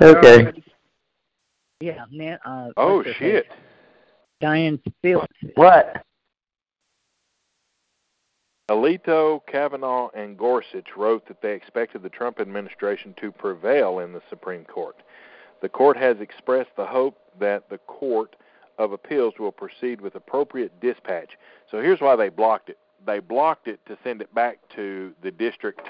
okay. 0.01 0.51
Yeah, 1.81 2.05
man. 2.11 2.37
Uh, 2.45 2.69
Oh 2.77 3.03
shit! 3.17 3.45
Diane 4.39 4.79
Fields. 5.01 5.27
What? 5.55 6.01
Alito, 8.71 9.41
Kavanaugh, 9.47 10.09
and 10.15 10.37
Gorsuch 10.37 10.95
wrote 10.95 11.27
that 11.27 11.41
they 11.41 11.53
expected 11.53 12.03
the 12.03 12.09
Trump 12.09 12.39
administration 12.39 13.13
to 13.19 13.29
prevail 13.29 13.99
in 13.99 14.13
the 14.13 14.21
Supreme 14.29 14.63
Court. 14.63 14.95
The 15.61 15.67
court 15.67 15.97
has 15.97 16.21
expressed 16.21 16.69
the 16.77 16.85
hope 16.85 17.17
that 17.37 17.69
the 17.69 17.79
Court 17.79 18.37
of 18.77 18.93
Appeals 18.93 19.33
will 19.37 19.51
proceed 19.51 19.99
with 19.99 20.15
appropriate 20.15 20.79
dispatch. 20.79 21.31
So 21.69 21.81
here's 21.81 21.99
why 21.99 22.15
they 22.15 22.29
blocked 22.29 22.69
it. 22.69 22.77
They 23.05 23.19
blocked 23.19 23.67
it 23.67 23.81
to 23.87 23.97
send 24.05 24.21
it 24.21 24.33
back 24.33 24.59
to 24.75 25.11
the 25.21 25.31
District 25.31 25.81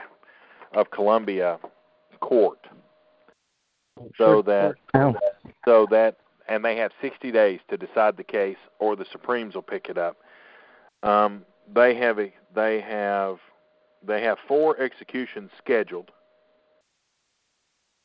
of 0.73 0.89
Columbia 0.89 1.59
Court. 2.19 2.65
So 4.17 4.41
that 4.41 4.73
so 5.65 5.85
that 5.91 6.17
and 6.47 6.65
they 6.65 6.75
have 6.77 6.91
60 6.99 7.31
days 7.31 7.59
to 7.69 7.77
decide 7.77 8.17
the 8.17 8.23
case 8.23 8.57
or 8.79 8.95
the 8.95 9.05
Supremes 9.11 9.53
will 9.53 9.61
pick 9.61 9.87
it 9.87 9.99
up. 9.99 10.17
Um, 11.03 11.45
they 11.73 11.95
have 11.95 12.19
a, 12.19 12.33
they 12.55 12.81
have 12.81 13.37
they 14.05 14.21
have 14.23 14.37
four 14.47 14.79
executions 14.79 15.49
scheduled 15.57 16.11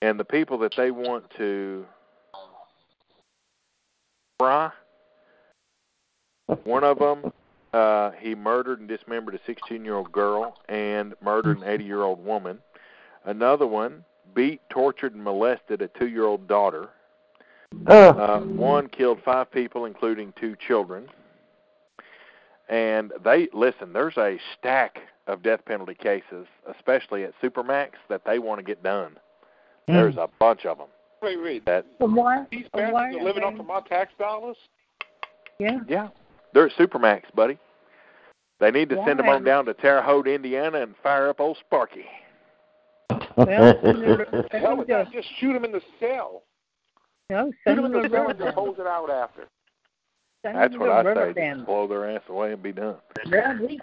and 0.03 0.21
the 0.21 0.25
people 0.25 0.59
that 0.59 0.75
they 0.77 0.91
want 0.91 1.25
to 1.37 1.87
try 4.41 4.71
one 6.65 6.85
of 6.85 6.99
them 6.99 7.33
uh 7.73 8.11
he 8.21 8.35
murdered 8.35 8.81
and 8.81 8.89
dismembered 8.89 9.35
a 9.35 9.51
16-year-old 9.51 10.13
girl 10.13 10.59
and 10.69 11.15
murdered 11.23 11.59
an 11.59 11.65
80-year-old 11.65 12.25
woman. 12.25 12.59
Another 13.25 13.67
one 13.67 14.05
beat, 14.35 14.61
tortured 14.71 15.15
and 15.15 15.25
molested 15.25 15.83
a 15.83 15.89
2-year-old 15.89 16.47
daughter. 16.47 16.91
Uh, 17.87 18.41
one 18.41 18.89
killed 18.89 19.19
five 19.25 19.51
people, 19.51 19.87
including 19.87 20.33
two 20.39 20.55
children. 20.67 21.09
And 22.69 23.13
they 23.25 23.49
listen. 23.53 23.93
There's 23.93 24.17
a 24.17 24.39
stack 24.59 24.99
of 25.27 25.43
death 25.43 25.65
penalty 25.65 25.95
cases, 25.95 26.47
especially 26.77 27.25
at 27.25 27.33
Supermax, 27.43 27.91
that 28.09 28.23
they 28.25 28.39
want 28.39 28.59
to 28.59 28.65
get 28.65 28.83
done. 28.83 29.17
Hmm. 29.89 29.95
There's 29.95 30.17
a 30.17 30.29
bunch 30.41 30.67
of 30.67 30.79
them. 30.79 30.89
Wait, 31.23 31.41
wait. 31.43 31.65
That 31.67 31.87
But 31.99 32.11
why? 32.11 32.45
These 32.51 32.67
but 32.73 32.93
why 32.93 33.11
are 33.13 33.19
are 33.19 33.23
living 33.25 33.43
they- 33.43 33.49
off 33.49 33.59
of 33.59 33.67
my 33.67 33.81
tax 33.89 34.13
dollars. 34.19 34.57
Yeah. 35.59 35.79
yeah, 35.89 36.09
they're 36.53 36.67
at 36.67 36.73
Supermax, 36.77 37.23
buddy. 37.35 37.57
They 38.61 38.71
need 38.71 38.91
to 38.91 39.03
send 39.07 39.19
them 39.19 39.29
on 39.29 39.43
down 39.43 39.65
to 39.67 39.75
Terre 39.75 40.03
Haute, 40.03 40.29
Indiana, 40.29 40.83
and 40.83 40.95
fire 41.03 41.29
up 41.31 41.41
old 41.41 41.57
Sparky. 41.67 42.05
Well, 43.11 43.27
send 43.83 44.03
them 44.03 44.19
to- 44.19 44.27
send 44.31 44.49
Hell 44.53 44.71
them 44.71 44.79
with 44.79 44.89
that. 44.89 45.11
to- 45.11 45.17
Just 45.17 45.29
shoot 45.39 45.53
them 45.55 45.65
in 45.65 45.73
the 45.73 45.81
cell. 45.99 46.43
no, 47.31 47.51
Shoot 47.67 47.77
them 47.77 47.87
in 47.87 47.93
the 47.93 48.09
cell 48.11 48.29
and 48.29 48.39
just 48.39 48.57
Rotterdam. 48.57 48.87
it 48.87 48.87
out 48.89 49.11
after. 49.11 49.47
Send 50.47 50.57
That's 50.59 50.77
what 50.79 50.87
to 50.87 50.93
I 50.93 51.03
say. 51.03 51.09
Rotterdam. 51.09 51.57
Just 51.59 51.67
blow 51.67 51.87
their 51.89 52.09
ass 52.09 52.23
away 52.29 52.53
and 52.53 52.63
be 52.63 52.73
done. 52.73 52.97
Yeah, 53.27 53.59
we- 53.61 53.81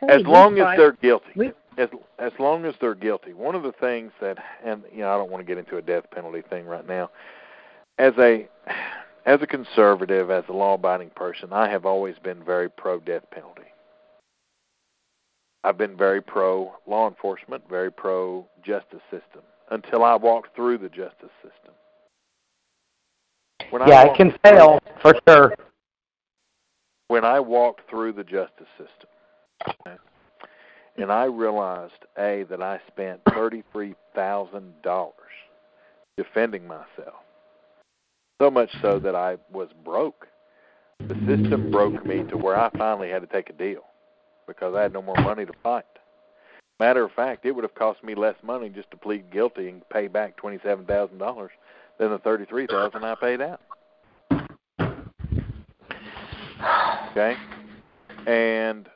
hey, 0.00 0.06
as 0.08 0.22
long 0.22 0.54
as 0.54 0.60
tried- 0.60 0.78
they're 0.78 0.92
guilty. 0.92 1.32
we- 1.34 1.52
as 1.78 1.88
as 2.18 2.32
long 2.38 2.64
as 2.64 2.74
they're 2.80 2.94
guilty. 2.94 3.32
One 3.32 3.54
of 3.56 3.62
the 3.64 3.72
things 3.72 4.12
that, 4.20 4.38
and 4.64 4.82
you 4.92 5.00
know, 5.00 5.12
I 5.12 5.16
don't 5.18 5.30
want 5.30 5.44
to 5.44 5.46
get 5.46 5.58
into 5.58 5.76
a 5.78 5.82
death 5.82 6.08
penalty 6.10 6.42
thing 6.42 6.66
right 6.66 6.86
now. 6.86 7.10
As 7.98 8.12
a 8.18 8.48
as 9.26 9.42
a 9.42 9.46
conservative, 9.46 10.30
as 10.30 10.44
a 10.48 10.52
law-abiding 10.52 11.10
person, 11.10 11.52
I 11.52 11.68
have 11.68 11.84
always 11.84 12.16
been 12.20 12.42
very 12.44 12.70
pro 12.70 13.00
death 13.00 13.28
penalty. 13.32 13.62
I've 15.64 15.76
been 15.76 15.96
very 15.96 16.20
pro 16.22 16.72
law 16.86 17.08
enforcement, 17.08 17.68
very 17.68 17.90
pro 17.90 18.46
justice 18.62 19.02
system 19.10 19.42
until 19.70 20.04
I 20.04 20.14
walked 20.14 20.54
through 20.54 20.78
the 20.78 20.88
justice 20.88 21.32
system. 21.42 21.74
When 23.70 23.86
yeah, 23.88 24.02
I 24.02 24.04
it 24.12 24.16
can 24.16 24.30
through- 24.30 24.38
fail 24.44 24.78
for 25.02 25.14
sure. 25.28 25.54
When 27.08 27.24
I 27.24 27.40
walked 27.40 27.88
through 27.88 28.12
the 28.12 28.24
justice 28.24 28.66
system, 28.76 29.98
and 30.96 31.12
I 31.12 31.24
realized 31.24 32.04
a 32.18 32.44
that 32.50 32.62
I 32.62 32.80
spent 32.88 33.20
thirty 33.32 33.62
three 33.72 33.94
thousand 34.14 34.72
dollars 34.82 35.14
defending 36.16 36.66
myself, 36.66 37.22
so 38.40 38.50
much 38.50 38.70
so 38.80 38.98
that 38.98 39.14
I 39.14 39.36
was 39.52 39.68
broke. 39.84 40.26
The 41.00 41.14
system 41.26 41.70
broke 41.70 42.06
me 42.06 42.24
to 42.30 42.36
where 42.38 42.58
I 42.58 42.70
finally 42.70 43.10
had 43.10 43.20
to 43.20 43.28
take 43.28 43.50
a 43.50 43.52
deal 43.52 43.84
because 44.46 44.74
I 44.74 44.82
had 44.82 44.92
no 44.94 45.02
more 45.02 45.20
money 45.20 45.44
to 45.44 45.52
fight. 45.62 45.84
Matter 46.80 47.04
of 47.04 47.12
fact, 47.12 47.44
it 47.44 47.52
would 47.52 47.64
have 47.64 47.74
cost 47.74 48.02
me 48.02 48.14
less 48.14 48.36
money 48.42 48.68
just 48.68 48.90
to 48.90 48.96
plead 48.96 49.30
guilty 49.30 49.68
and 49.68 49.88
pay 49.90 50.08
back 50.08 50.36
twenty 50.36 50.58
seven 50.62 50.84
thousand 50.86 51.18
dollars 51.18 51.52
than 51.98 52.10
the 52.10 52.18
thirty 52.18 52.44
three 52.44 52.66
thousand 52.66 53.04
I 53.04 53.14
paid 53.14 53.40
out. 53.40 53.60
Okay? 57.16 57.34
And 58.26 58.88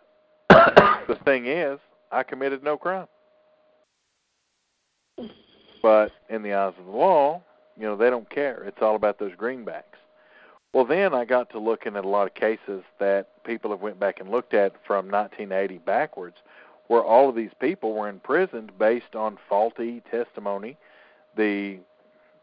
the 0.50 1.18
thing 1.24 1.46
is, 1.46 1.78
I 2.12 2.22
committed 2.22 2.62
no 2.62 2.76
crime. 2.76 3.06
But 5.82 6.12
in 6.28 6.42
the 6.42 6.52
eyes 6.52 6.74
of 6.78 6.84
the 6.84 6.90
law, 6.90 7.42
you 7.78 7.84
know, 7.84 7.96
they 7.96 8.10
don't 8.10 8.28
care. 8.28 8.64
It's 8.64 8.82
all 8.82 8.94
about 8.94 9.18
those 9.18 9.32
greenbacks. 9.32 9.84
Well, 10.74 10.84
then 10.84 11.14
I 11.14 11.24
got 11.24 11.48
to 11.50 11.58
looking 11.58 11.96
at 11.96 12.04
a 12.04 12.08
lot 12.08 12.26
of 12.26 12.34
cases 12.34 12.82
that 12.98 13.42
people 13.44 13.70
have 13.70 13.80
went 13.80 13.98
back 13.98 14.20
and 14.20 14.30
looked 14.30 14.52
at 14.52 14.74
from 14.86 15.10
1980 15.10 15.78
backwards, 15.78 16.36
where 16.88 17.02
all 17.02 17.30
of 17.30 17.34
these 17.34 17.50
people 17.58 17.94
were 17.94 18.08
imprisoned 18.08 18.78
based 18.78 19.14
on 19.14 19.38
faulty 19.48 20.02
testimony. 20.10 20.76
The 21.36 21.78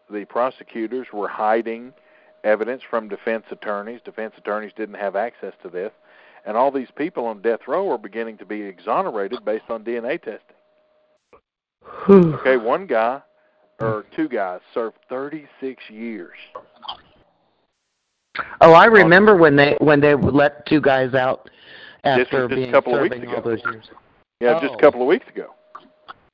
the 0.10 0.26
prosecutors 0.26 1.08
were 1.14 1.28
hiding 1.28 1.94
evidence 2.48 2.82
from 2.90 3.08
defense 3.10 3.46
attorneys. 3.52 4.00
Defense 4.04 4.34
attorneys 4.38 4.72
didn't 4.76 4.96
have 4.96 5.16
access 5.16 5.54
to 5.62 5.70
this. 5.70 5.92
And 6.46 6.56
all 6.56 6.72
these 6.72 6.88
people 6.96 7.26
on 7.26 7.42
death 7.42 7.62
row 7.68 7.92
are 7.92 7.98
beginning 7.98 8.38
to 8.38 8.46
be 8.46 8.62
exonerated 8.62 9.44
based 9.44 9.66
on 9.70 9.84
DNA 9.84 10.22
testing. 10.22 10.56
Okay, 12.10 12.58
one 12.58 12.88
guy 12.88 13.22
or 13.80 14.06
two 14.16 14.28
guys 14.30 14.62
served 14.74 14.98
36 15.10 15.84
years. 15.90 16.38
Oh, 18.62 18.74
I 18.74 18.86
remember 18.86 19.36
when 19.36 19.56
they 19.56 19.76
when 19.80 20.00
they 20.00 20.14
let 20.16 20.66
two 20.68 20.80
guys 20.82 21.14
out 21.14 21.50
after 22.04 22.48
just 22.48 22.56
being 22.56 22.72
couple 22.72 22.96
of 22.96 23.02
weeks 23.02 23.16
serving 23.16 23.30
all 23.30 23.40
ago. 23.40 23.50
those 23.50 23.62
years. 23.66 23.90
Yeah, 24.40 24.60
just 24.60 24.74
Oh. 24.74 24.78
a 24.78 24.82
couple 24.82 25.02
of 25.02 25.08
weeks 25.08 25.28
ago. 25.28 25.54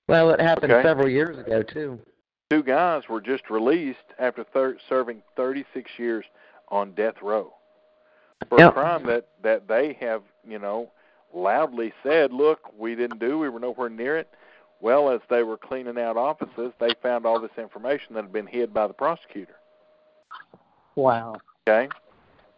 Well, 0.08 0.32
it 0.32 0.42
happened 0.42 0.74
Okay. 0.74 0.84
several 0.88 1.08
years 1.08 1.38
ago 1.38 1.64
too. 1.64 2.00
Two 2.54 2.62
guys 2.62 3.02
were 3.10 3.20
just 3.20 3.50
released 3.50 3.98
after 4.20 4.44
thir- 4.44 4.78
serving 4.88 5.24
36 5.36 5.90
years 5.98 6.24
on 6.68 6.92
death 6.92 7.16
row 7.24 7.52
for 8.48 8.64
a 8.64 8.72
crime 8.72 9.08
that 9.08 9.26
that 9.42 9.68
they 9.68 9.98
have, 10.00 10.22
you 10.48 10.60
know, 10.60 10.92
loudly 11.34 11.92
said, 12.04 12.32
"Look, 12.32 12.60
we 12.78 12.94
didn't 12.94 13.18
do. 13.18 13.40
We 13.40 13.50
were 13.50 13.60
nowhere 13.60 13.90
near 13.90 14.18
it." 14.18 14.28
Well, 14.82 15.10
as 15.10 15.20
they 15.32 15.42
were 15.42 15.58
cleaning 15.58 15.98
out 15.98 16.16
offices, 16.16 16.74
they 16.78 16.94
found 17.02 17.26
all 17.26 17.40
this 17.40 17.58
information 17.58 18.14
that 18.14 18.26
had 18.26 18.34
been 18.34 18.46
hid 18.46 18.72
by 18.72 18.86
the 18.86 18.94
prosecutor. 18.94 19.56
Wow. 20.94 21.38
Okay, 21.68 21.90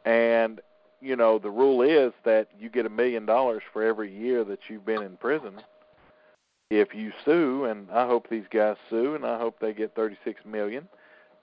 and 0.04 0.60
you 1.00 1.16
know 1.16 1.40
the 1.40 1.50
rule 1.50 1.82
is 1.82 2.12
that 2.26 2.50
you 2.60 2.70
get 2.70 2.86
a 2.86 2.90
million 2.90 3.26
dollars 3.26 3.64
for 3.72 3.82
every 3.82 4.14
year 4.14 4.44
that 4.44 4.60
you've 4.68 4.86
been 4.86 5.04
in 5.04 5.16
prison. 5.16 5.62
If 6.70 6.96
you 6.96 7.12
sue, 7.24 7.66
and 7.66 7.90
I 7.92 8.08
hope 8.08 8.30
these 8.30 8.46
guys 8.52 8.76
sue, 8.90 9.16
and 9.16 9.26
I 9.26 9.38
hope 9.38 9.60
they 9.60 9.74
get 9.74 9.96
thirty-six 9.96 10.42
million. 10.46 10.88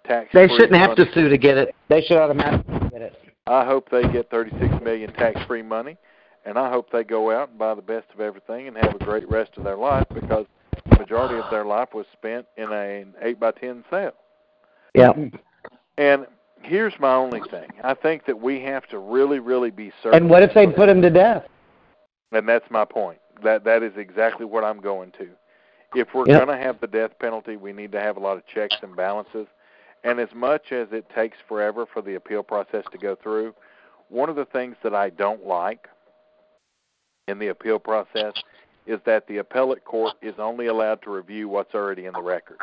Tax. 0.05 0.31
They 0.35 0.49
shouldn't 0.49 0.75
have 0.75 0.97
to 0.97 1.07
sue 1.15 1.29
to 1.29 1.39
get 1.39 1.57
it. 1.57 1.77
They 1.89 2.03
should 2.03 2.17
automatically 2.17 2.89
get 2.91 3.03
it. 3.03 3.23
I 3.47 3.65
hope 3.65 3.91
they 3.91 4.03
get 4.09 4.31
36 4.31 4.83
million 4.83 5.13
tax-free 5.13 5.63
money, 5.63 5.97
and 6.45 6.59
I 6.59 6.71
hope 6.71 6.91
they 6.91 7.03
go 7.03 7.31
out 7.31 7.51
and 7.51 7.59
buy 7.59 7.75
the 7.75 7.83
best 7.83 8.07
of 8.15 8.21
everything 8.21 8.69
and 8.69 8.77
have 8.77 8.95
a 8.95 9.05
great 9.05 9.29
rest 9.29 9.53
of 9.57 9.65
their 9.65 9.77
life 9.77 10.07
because 10.15 10.47
the 10.91 10.99
majority 10.99 11.39
of 11.39 11.51
their 11.51 11.65
life 11.65 11.89
was 11.93 12.07
spent 12.13 12.47
in 12.57 12.71
a, 12.73 13.03
an 13.03 13.15
eight 13.21 13.41
by 13.41 13.51
ten 13.51 13.85
cell. 13.91 14.13
Yeah. 14.95 15.13
And 15.99 16.27
here's 16.63 16.95
my 17.01 17.15
only 17.15 17.41
thing: 17.51 17.69
I 17.83 17.95
think 17.95 18.27
that 18.27 18.41
we 18.41 18.61
have 18.63 18.87
to 18.89 18.99
really, 18.99 19.41
really 19.41 19.71
be 19.71 19.93
certain. 20.03 20.23
And 20.23 20.31
what 20.31 20.43
if 20.43 20.55
they 20.55 20.67
put 20.69 20.89
him 20.89 21.03
to 21.03 21.11
death? 21.11 21.45
And 22.31 22.49
that's 22.49 22.71
my 22.71 22.85
point. 22.85 23.19
That 23.43 23.65
that 23.65 23.83
is 23.83 23.93
exactly 23.97 24.47
what 24.47 24.65
I'm 24.65 24.81
going 24.81 25.13
to. 25.13 25.29
If 25.95 26.15
we're 26.15 26.27
Yep. 26.27 26.47
going 26.47 26.59
to 26.59 26.63
have 26.65 26.81
the 26.81 26.87
death 26.87 27.19
penalty, 27.19 27.57
we 27.57 27.73
need 27.73 27.93
to 27.93 28.01
have 28.01 28.17
a 28.17 28.21
lot 28.21 28.37
of 28.37 28.47
checks 28.47 28.79
and 28.83 28.97
balances. 28.97 29.47
And 30.05 30.19
as 30.19 30.33
much 30.35 30.73
as 30.73 30.89
it 30.93 31.09
takes 31.15 31.39
forever 31.47 31.87
for 31.87 32.03
the 32.03 32.15
appeal 32.15 32.43
process 32.43 32.85
to 32.93 32.99
go 32.99 33.15
through, 33.15 33.55
one 34.09 34.29
of 34.29 34.37
the 34.37 34.45
things 34.45 34.77
that 34.83 34.95
I 34.95 35.11
don't 35.11 35.47
like 35.47 35.89
in 37.29 37.39
the 37.39 37.49
appeal 37.49 37.79
process 37.79 38.35
is 38.87 38.99
that 39.07 39.27
the 39.29 39.39
appellate 39.39 39.85
court 39.85 40.15
is 40.23 40.35
only 40.39 40.67
allowed 40.67 41.03
to 41.03 41.11
review 41.11 41.49
what's 41.49 41.75
already 41.75 42.07
in 42.07 42.15
the 42.15 42.23
record. 42.23 42.59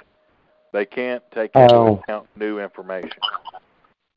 They 0.73 0.85
can't 0.85 1.23
take 1.33 1.55
into 1.55 1.73
Oh. 1.75 2.03
account 2.03 2.27
new 2.35 2.59
information. 2.59 3.23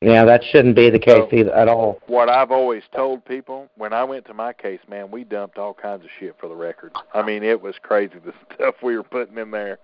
Yeah, 0.03 0.25
that 0.25 0.43
shouldn't 0.43 0.75
be 0.75 0.89
the 0.89 0.99
case 0.99 1.29
So- 1.29 1.35
either, 1.35 1.53
at 1.53 1.69
all. 1.69 2.01
what 2.07 2.29
I've 2.29 2.51
always 2.51 2.83
told 2.93 3.23
people 3.23 3.69
when 3.75 3.93
I 3.93 4.03
went 4.03 4.25
to 4.25 4.33
my 4.33 4.51
case, 4.51 4.81
man, 4.89 5.09
we 5.09 5.23
dumped 5.23 5.57
all 5.57 5.73
kinds 5.73 6.03
of 6.03 6.11
shit 6.19 6.35
for 6.37 6.49
the 6.49 6.55
record. 6.55 6.91
I 7.13 7.21
mean, 7.21 7.41
it 7.41 7.61
was 7.61 7.75
crazy 7.81 8.19
the 8.19 8.33
stuff 8.53 8.75
we 8.83 8.97
were 8.97 9.03
putting 9.03 9.37
in 9.37 9.51
there. 9.51 9.79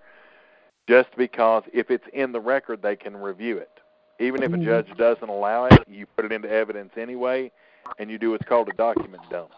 Just 0.86 1.08
because 1.16 1.62
if 1.72 1.90
it's 1.90 2.04
in 2.12 2.32
the 2.32 2.40
record, 2.40 2.82
they 2.82 2.96
can 2.96 3.16
review 3.16 3.56
it. 3.56 3.70
Even 4.18 4.42
if 4.42 4.52
a 4.52 4.56
mm-hmm. 4.56 4.64
judge 4.64 4.88
doesn't 4.98 5.28
allow 5.28 5.64
it, 5.64 5.78
you 5.88 6.04
put 6.04 6.26
it 6.26 6.32
into 6.32 6.50
evidence 6.50 6.90
anyway, 6.98 7.50
and 7.98 8.10
you 8.10 8.18
do 8.18 8.32
what's 8.32 8.46
called 8.46 8.68
a 8.68 8.74
document 8.74 9.22
dump. 9.30 9.52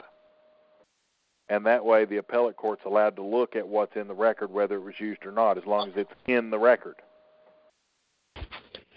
And 1.48 1.66
that 1.66 1.84
way, 1.84 2.05
the 2.05 2.18
appellate 2.18 2.56
court's 2.56 2.84
allowed 2.86 3.16
to 3.16 3.22
look 3.22 3.56
at 3.56 3.66
what's 3.66 3.97
in 3.97 4.06
the 4.06 4.14
record, 4.14 4.52
whether 4.52 4.76
it 4.76 4.82
was 4.82 4.94
used 5.01 5.26
or 5.26 5.32
not, 5.32 5.59
as 5.59 5.66
long 5.66 5.89
as 5.89 5.94
it's 5.97 6.12
in 6.26 6.51
the 6.51 6.59
record. 6.59 6.97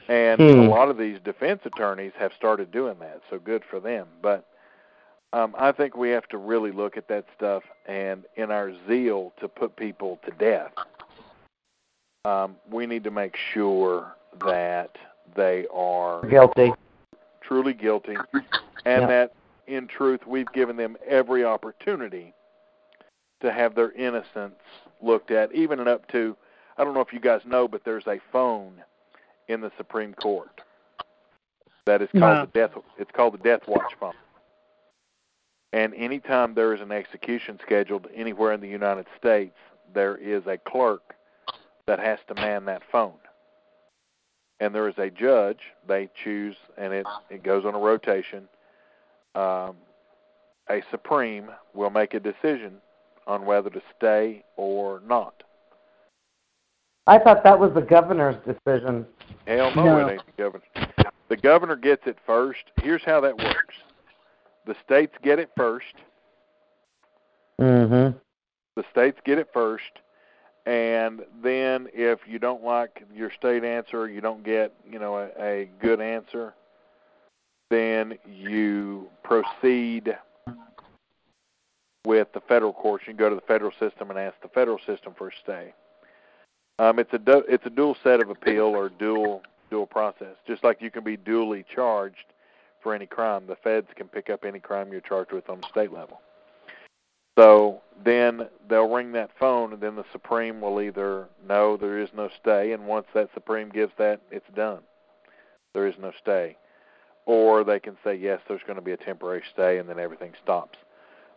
And 0.08 0.40
Hmm. 0.40 0.60
a 0.60 0.64
lot 0.64 0.90
of 0.90 0.98
these 0.98 1.20
defense 1.22 1.62
attorneys 1.66 2.14
have 2.18 2.32
started 2.34 2.72
doing 2.72 3.00
that, 3.00 3.22
so 3.30 3.40
good 3.40 3.64
for 3.70 3.80
them. 3.80 4.08
But 4.22 4.46
um, 5.34 5.56
I 5.58 5.72
think 5.72 5.96
we 5.96 6.10
have 6.12 6.28
to 6.30 6.38
really 6.38 6.72
look 6.72 6.96
at 6.98 7.08
that 7.08 7.26
stuff, 7.36 7.64
and 7.88 8.26
in 8.36 8.52
our 8.52 8.72
zeal 8.88 9.34
to 9.40 9.48
put 9.48 9.76
people 9.76 10.20
to 10.26 10.32
death, 10.32 10.72
um, 12.26 12.56
we 12.72 12.86
need 12.86 13.04
to 13.04 13.12
make 13.12 13.36
sure 13.54 14.16
that 14.44 14.96
they 15.36 15.66
are 15.74 16.28
Guilty. 16.30 16.74
truly 17.42 17.74
guilty, 17.74 18.24
and 18.86 19.02
Yeah. 19.02 19.08
that 19.08 19.32
in 19.68 19.88
truth 19.88 20.26
we've 20.28 20.52
given 20.52 20.78
them 20.78 20.96
every 21.06 21.44
opportunity 21.44 22.34
to 23.42 23.52
have 23.52 23.76
their 23.76 23.92
innocence 23.92 24.60
looked 25.02 25.32
at, 25.32 25.52
even 25.52 25.80
and 25.80 25.90
up 25.90 26.08
to 26.10 26.38
I 26.78 26.84
don't 26.84 26.94
know 26.94 27.02
if 27.02 27.14
you 27.14 27.20
guys 27.20 27.42
know, 27.46 27.68
but 27.68 27.84
there's 27.86 28.08
a 28.08 28.20
phone 28.32 28.84
in 29.48 29.62
the 29.62 29.72
Supreme 29.78 30.14
Court 30.14 30.62
that 31.86 32.02
is 32.02 32.10
called 32.18 32.48
the 32.48 32.52
death. 32.60 32.72
It's 32.98 33.12
called 33.12 33.36
the 33.36 33.44
Death 33.44 33.68
Watch 33.68 33.94
phone. 34.00 34.14
And 35.72 35.94
anytime 35.94 36.54
there 36.54 36.74
is 36.74 36.82
an 36.82 36.92
execution 36.92 37.60
scheduled 37.62 38.08
anywhere 38.16 38.54
in 38.54 38.62
the 38.62 38.68
United 38.68 39.06
States, 39.18 39.56
there 39.94 40.16
is 40.16 40.44
a 40.48 40.58
clerk 40.58 41.16
that 41.86 42.00
has 42.00 42.20
to 42.28 42.36
man 42.36 42.66
that 42.66 42.82
phone 42.92 43.14
and 44.60 44.74
there 44.74 44.88
is 44.88 44.98
a 44.98 45.10
judge. 45.10 45.60
They 45.88 46.10
choose, 46.24 46.56
and 46.78 46.94
it 46.94 47.06
it 47.30 47.44
goes 47.44 47.66
on 47.66 47.76
a 47.76 47.80
rotation. 47.80 48.48
Um, 49.34 49.76
a 50.70 50.82
supreme 50.90 51.52
will 51.74 51.90
make 51.90 52.14
a 52.14 52.20
decision 52.20 52.78
on 53.28 53.46
whether 53.46 53.70
to 53.70 53.82
stay 53.98 54.44
or 54.56 55.02
not. 55.06 55.44
I 57.08 57.20
thought 57.20 57.44
that 57.44 57.60
was 57.60 57.74
the 57.74 57.82
governor's 57.82 58.36
decision. 58.46 59.06
Hell 59.46 59.76
no, 59.76 59.84
No. 59.84 60.08
it 60.08 60.12
ain't 60.14 60.26
the 60.26 60.44
governor. 60.44 60.64
The 61.28 61.38
governor 61.38 61.76
gets 61.76 62.06
it 62.08 62.18
first. 62.26 62.64
Here's 62.82 63.04
how 63.04 63.22
that 63.22 63.38
works: 63.38 63.76
the 64.66 64.76
states 64.84 65.14
get 65.24 65.40
it 65.40 65.52
first. 65.56 65.94
Mm-hmm. 67.60 68.18
The 68.76 68.84
states 68.92 69.20
get 69.24 69.38
it 69.38 69.50
first, 69.54 70.02
and 70.66 71.22
then 71.42 71.88
if 71.94 72.20
you 72.28 72.40
don't 72.40 72.64
like 72.64 73.04
your 73.14 73.32
state 73.32 73.64
answer, 73.64 74.10
you 74.10 74.22
don't 74.22 74.44
get 74.44 74.74
you 74.90 75.00
know 75.00 75.18
a, 75.18 75.30
a 75.40 75.70
good 75.80 76.02
answer, 76.02 76.54
then 77.70 78.18
you 78.28 79.08
proceed 79.24 80.18
with 82.06 82.28
the 82.34 82.42
federal 82.42 82.74
courts. 82.74 83.06
You 83.08 83.14
go 83.14 83.30
to 83.30 83.36
the 83.36 83.42
federal 83.42 83.72
system 83.80 84.10
and 84.10 84.20
ask 84.20 84.40
the 84.42 84.50
federal 84.50 84.80
system 84.86 85.14
for 85.18 85.30
a 85.30 85.32
stay. 85.44 85.74
Um, 86.78 87.00
it's 87.00 87.14
a 87.14 87.18
du- 87.18 87.46
it's 87.48 87.66
a 87.66 87.70
dual 87.70 87.96
set 88.04 88.22
of 88.22 88.30
appeal 88.30 88.66
or 88.66 88.90
dual 88.90 89.44
dual 89.70 89.86
process. 89.86 90.36
Just 90.48 90.64
like 90.64 90.82
you 90.82 90.92
can 90.92 91.04
be 91.04 91.18
duly 91.18 91.66
charged 91.74 92.34
for 92.84 92.94
any 92.94 93.06
crime, 93.06 93.48
the 93.48 93.56
feds 93.56 93.88
can 93.96 94.08
pick 94.08 94.30
up 94.30 94.44
any 94.46 94.60
crime 94.60 94.92
you're 94.92 95.02
charged 95.02 95.32
with 95.32 95.50
on 95.50 95.62
the 95.62 95.68
state 95.70 95.92
level. 95.92 96.22
So 97.38 97.82
then 98.04 98.48
they'll 98.70 98.90
ring 98.90 99.12
that 99.14 99.32
phone, 99.40 99.74
and 99.74 99.82
then 99.82 99.96
the 99.96 100.06
Supreme 100.12 100.62
will 100.62 100.82
either 100.82 101.28
no, 101.48 101.76
there 101.78 102.00
is 102.00 102.10
no 102.16 102.30
stay, 102.42 102.72
and 102.72 102.86
once 102.86 103.08
that 103.14 103.30
Supreme 103.34 103.70
gives 103.70 103.92
that, 103.98 104.22
it's 104.32 104.46
done. 104.56 104.80
There 105.74 105.88
is 105.88 105.96
no 106.00 106.12
stay, 106.22 106.56
or 107.26 107.64
they 107.64 107.80
can 107.80 107.98
say 108.04 108.16
yes, 108.16 108.40
there's 108.48 108.62
going 108.64 108.78
to 108.78 108.82
be 108.82 108.94
a 108.94 108.98
temporary 108.98 109.44
stay, 109.52 109.80
and 109.80 109.90
then 109.90 110.00
everything 110.00 110.32
stops. 110.42 110.78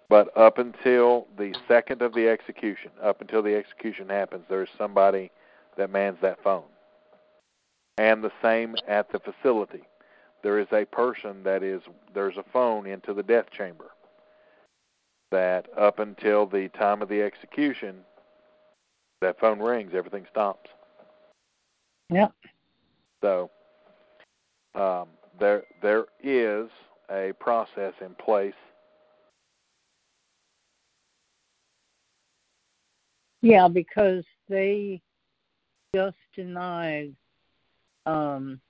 But 0.08 0.34
up 0.36 0.58
until 0.58 1.26
the 1.36 1.54
second 1.66 2.00
of 2.00 2.14
the 2.14 2.28
execution, 2.28 2.90
up 3.02 3.20
until 3.20 3.42
the 3.42 3.54
execution 3.54 4.08
happens, 4.08 4.44
there's 4.48 4.70
somebody 4.78 5.30
that 5.76 5.90
mans 5.90 6.18
that 6.22 6.42
phone. 6.42 6.64
And 7.98 8.24
the 8.24 8.32
same 8.40 8.74
at 8.86 9.12
the 9.12 9.18
facility. 9.18 9.82
There 10.42 10.58
is 10.58 10.68
a 10.72 10.84
person 10.84 11.42
that 11.42 11.62
is 11.62 11.82
there's 12.14 12.36
a 12.36 12.44
phone 12.52 12.86
into 12.86 13.12
the 13.12 13.22
death 13.22 13.50
chamber 13.50 13.90
that 15.30 15.66
up 15.76 15.98
until 15.98 16.46
the 16.46 16.68
time 16.68 17.02
of 17.02 17.08
the 17.08 17.20
execution, 17.20 17.96
that 19.20 19.38
phone 19.38 19.58
rings, 19.58 19.92
everything 19.94 20.26
stops. 20.30 20.70
Yep. 22.10 22.32
So 23.20 23.50
um, 24.74 25.08
there 25.38 25.64
there 25.82 26.06
is 26.22 26.68
a 27.10 27.32
process 27.40 27.94
in 28.00 28.14
place. 28.14 28.54
Yeah, 33.40 33.68
because 33.68 34.24
they 34.48 35.00
just 35.94 36.16
denied 36.34 37.14
um 38.06 38.60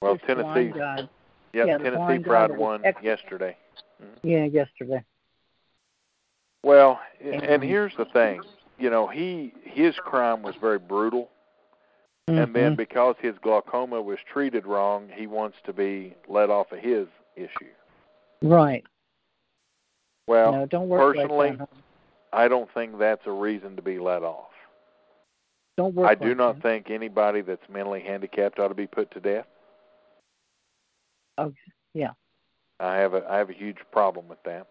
Well, 0.00 0.18
Tennessee, 0.18 0.72
yep, 0.76 1.08
yeah, 1.52 1.78
Tennessee 1.78 1.90
Pride 1.90 1.98
won 1.98 2.22
tried 2.22 2.50
that 2.50 2.50
was 2.50 2.58
one 2.60 2.84
ex- 2.84 3.02
yesterday. 3.02 3.56
Yeah, 4.22 4.44
yesterday. 4.44 5.02
Well, 6.62 7.00
and 7.20 7.42
And- 7.42 7.62
here's 7.62 7.96
the 7.96 8.04
thing, 8.06 8.42
you 8.78 8.90
know, 8.90 9.06
he 9.06 9.52
his 9.64 9.96
crime 9.96 10.42
was 10.42 10.54
very 10.56 10.78
brutal, 10.78 11.30
and 12.28 12.54
then 12.54 12.72
Mhm. 12.72 12.76
because 12.76 13.16
his 13.20 13.36
glaucoma 13.38 14.00
was 14.02 14.18
treated 14.20 14.66
wrong, 14.66 15.08
he 15.08 15.26
wants 15.26 15.58
to 15.64 15.72
be 15.72 16.14
let 16.28 16.50
off 16.50 16.72
of 16.72 16.78
his 16.78 17.08
issue. 17.36 17.72
right. 18.42 18.84
Well, 20.26 20.52
no, 20.52 20.66
don't 20.66 20.88
work 20.88 21.14
personally, 21.16 21.50
like 21.50 21.58
that. 21.58 21.68
huh? 21.72 21.80
I 22.32 22.48
don't 22.48 22.72
think 22.72 22.98
that's 22.98 23.26
a 23.26 23.32
reason 23.32 23.76
to 23.76 23.82
be 23.82 23.98
let 23.98 24.22
off. 24.22 24.50
Don't 25.76 25.94
work 25.94 26.08
I 26.08 26.14
do 26.14 26.28
like 26.28 26.36
not 26.36 26.54
that. 26.56 26.62
think 26.62 26.90
anybody 26.90 27.42
that's 27.42 27.68
mentally 27.68 28.00
handicapped 28.00 28.58
ought 28.58 28.68
to 28.68 28.74
be 28.74 28.86
put 28.86 29.10
to 29.12 29.20
death. 29.20 29.46
Oh, 31.38 31.52
yeah. 31.94 32.12
I 32.80 32.96
have 32.96 33.14
a 33.14 33.24
I 33.28 33.38
have 33.38 33.50
a 33.50 33.54
huge 33.54 33.78
problem 33.90 34.28
with 34.28 34.42
that. 34.44 34.66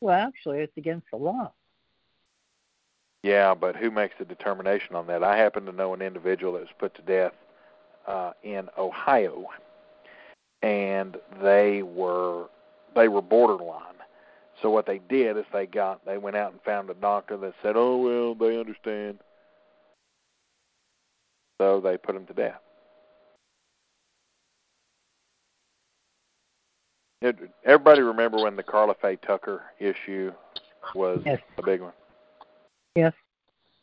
Well, 0.00 0.14
actually, 0.14 0.58
it's 0.58 0.76
against 0.76 1.06
the 1.10 1.16
law. 1.16 1.52
Yeah, 3.22 3.54
but 3.54 3.74
who 3.74 3.90
makes 3.90 4.14
the 4.18 4.24
determination 4.24 4.94
on 4.94 5.06
that? 5.08 5.24
I 5.24 5.36
happen 5.36 5.66
to 5.66 5.72
know 5.72 5.94
an 5.94 6.02
individual 6.02 6.52
that 6.52 6.60
was 6.60 6.68
put 6.78 6.94
to 6.94 7.02
death 7.02 7.32
uh, 8.06 8.32
in 8.42 8.68
Ohio, 8.78 9.46
and 10.62 11.16
they 11.42 11.82
were 11.82 12.46
they 12.94 13.08
were 13.08 13.22
borderline. 13.22 13.95
So 14.62 14.70
what 14.70 14.86
they 14.86 14.98
did 14.98 15.36
is 15.36 15.44
they 15.52 15.66
got 15.66 16.04
they 16.04 16.18
went 16.18 16.36
out 16.36 16.52
and 16.52 16.60
found 16.62 16.88
a 16.90 16.94
doctor 16.94 17.36
that 17.36 17.54
said, 17.62 17.74
"Oh 17.76 17.98
well, 17.98 18.34
they 18.34 18.58
understand." 18.58 19.18
So 21.60 21.80
they 21.80 21.96
put 21.96 22.16
him 22.16 22.26
to 22.26 22.34
death. 22.34 22.60
It, 27.22 27.36
everybody 27.64 28.02
remember 28.02 28.42
when 28.42 28.56
the 28.56 28.62
Karla 28.62 28.94
Faye 29.00 29.16
Tucker 29.16 29.62
issue 29.78 30.32
was 30.94 31.22
Yes. 31.24 31.40
a 31.56 31.62
big 31.62 31.80
one? 31.80 31.94
Yes. 32.94 33.14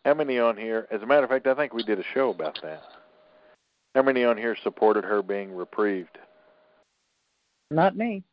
How 0.06 0.14
many 0.14 0.38
on 0.38 0.56
here? 0.56 0.88
As 0.92 1.02
a 1.02 1.06
matter 1.06 1.24
of 1.24 1.30
fact, 1.30 1.48
I 1.48 1.56
think 1.56 1.74
we 1.74 1.84
did 1.84 2.00
a 2.00 2.04
show 2.14 2.30
about 2.30 2.60
that. 2.62 2.84
How 3.96 4.02
many 4.02 4.24
on 4.24 4.38
here 4.38 4.56
supported 4.64 5.04
her 5.04 5.22
being 5.22 5.56
reprieved? 5.56 6.18
Not 7.72 7.96
me. 7.96 8.24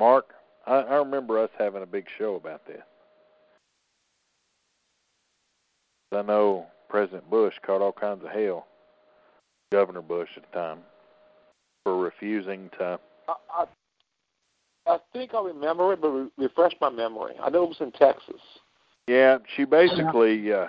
Mark, 0.00 0.26
I, 0.66 0.74
I 0.76 0.94
remember 0.96 1.38
us 1.38 1.50
having 1.58 1.82
a 1.82 1.86
big 1.86 2.06
show 2.18 2.34
about 2.34 2.66
this. 2.66 2.82
I 6.12 6.22
know 6.22 6.66
President 6.88 7.28
Bush 7.28 7.54
caught 7.64 7.82
all 7.82 7.92
kinds 7.92 8.24
of 8.24 8.30
hell, 8.30 8.66
Governor 9.72 10.02
Bush 10.02 10.28
at 10.36 10.44
the 10.50 10.58
time, 10.58 10.78
for 11.84 11.98
refusing 11.98 12.70
to. 12.78 12.98
I, 13.28 13.34
I, 13.52 13.64
I 14.86 14.98
think 15.12 15.34
I 15.34 15.42
remember 15.42 15.92
it, 15.92 16.00
but 16.00 16.08
re- 16.08 16.30
refresh 16.38 16.72
my 16.80 16.90
memory. 16.90 17.34
I 17.42 17.50
know 17.50 17.64
it 17.64 17.68
was 17.68 17.80
in 17.80 17.92
Texas. 17.92 18.40
Yeah, 19.08 19.38
she 19.54 19.64
basically, 19.64 20.52
uh, 20.52 20.66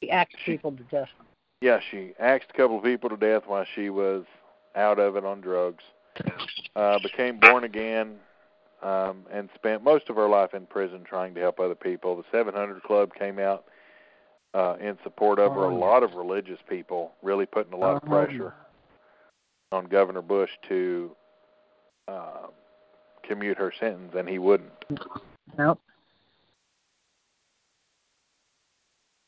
He 0.00 0.10
axed 0.10 0.36
people 0.44 0.72
to 0.72 0.82
death. 0.84 1.08
yeah, 1.60 1.80
she 1.90 2.12
axed 2.18 2.50
a 2.50 2.56
couple 2.56 2.78
of 2.78 2.84
people 2.84 3.08
to 3.10 3.16
death 3.16 3.42
while 3.46 3.64
she 3.74 3.90
was 3.90 4.24
out 4.76 4.98
of 4.98 5.16
it 5.16 5.24
on 5.24 5.40
drugs. 5.40 5.84
Uh, 6.76 6.98
became 7.00 7.38
born 7.40 7.64
again, 7.64 8.16
um, 8.82 9.24
and 9.32 9.48
spent 9.54 9.82
most 9.82 10.08
of 10.08 10.16
her 10.16 10.28
life 10.28 10.54
in 10.54 10.66
prison 10.66 11.02
trying 11.04 11.34
to 11.34 11.40
help 11.40 11.58
other 11.58 11.74
people. 11.74 12.16
The 12.16 12.24
700 12.30 12.82
Club 12.82 13.12
came 13.14 13.38
out 13.38 13.64
uh, 14.54 14.76
in 14.80 14.96
support 15.02 15.38
of 15.38 15.52
her. 15.52 15.64
A 15.64 15.74
Oh. 15.74 15.76
lot 15.76 16.02
of 16.02 16.14
religious 16.14 16.58
people 16.68 17.12
really 17.22 17.46
putting 17.46 17.72
a 17.72 17.76
lot 17.76 17.96
of 17.96 18.08
pressure 18.08 18.54
on 19.72 19.86
Governor 19.86 20.22
Bush 20.22 20.50
to 20.68 21.10
uh, 22.06 22.46
commute 23.22 23.58
her 23.58 23.72
sentence, 23.78 24.14
and 24.16 24.28
he 24.28 24.38
wouldn't. 24.38 24.72
Nope. 25.58 25.80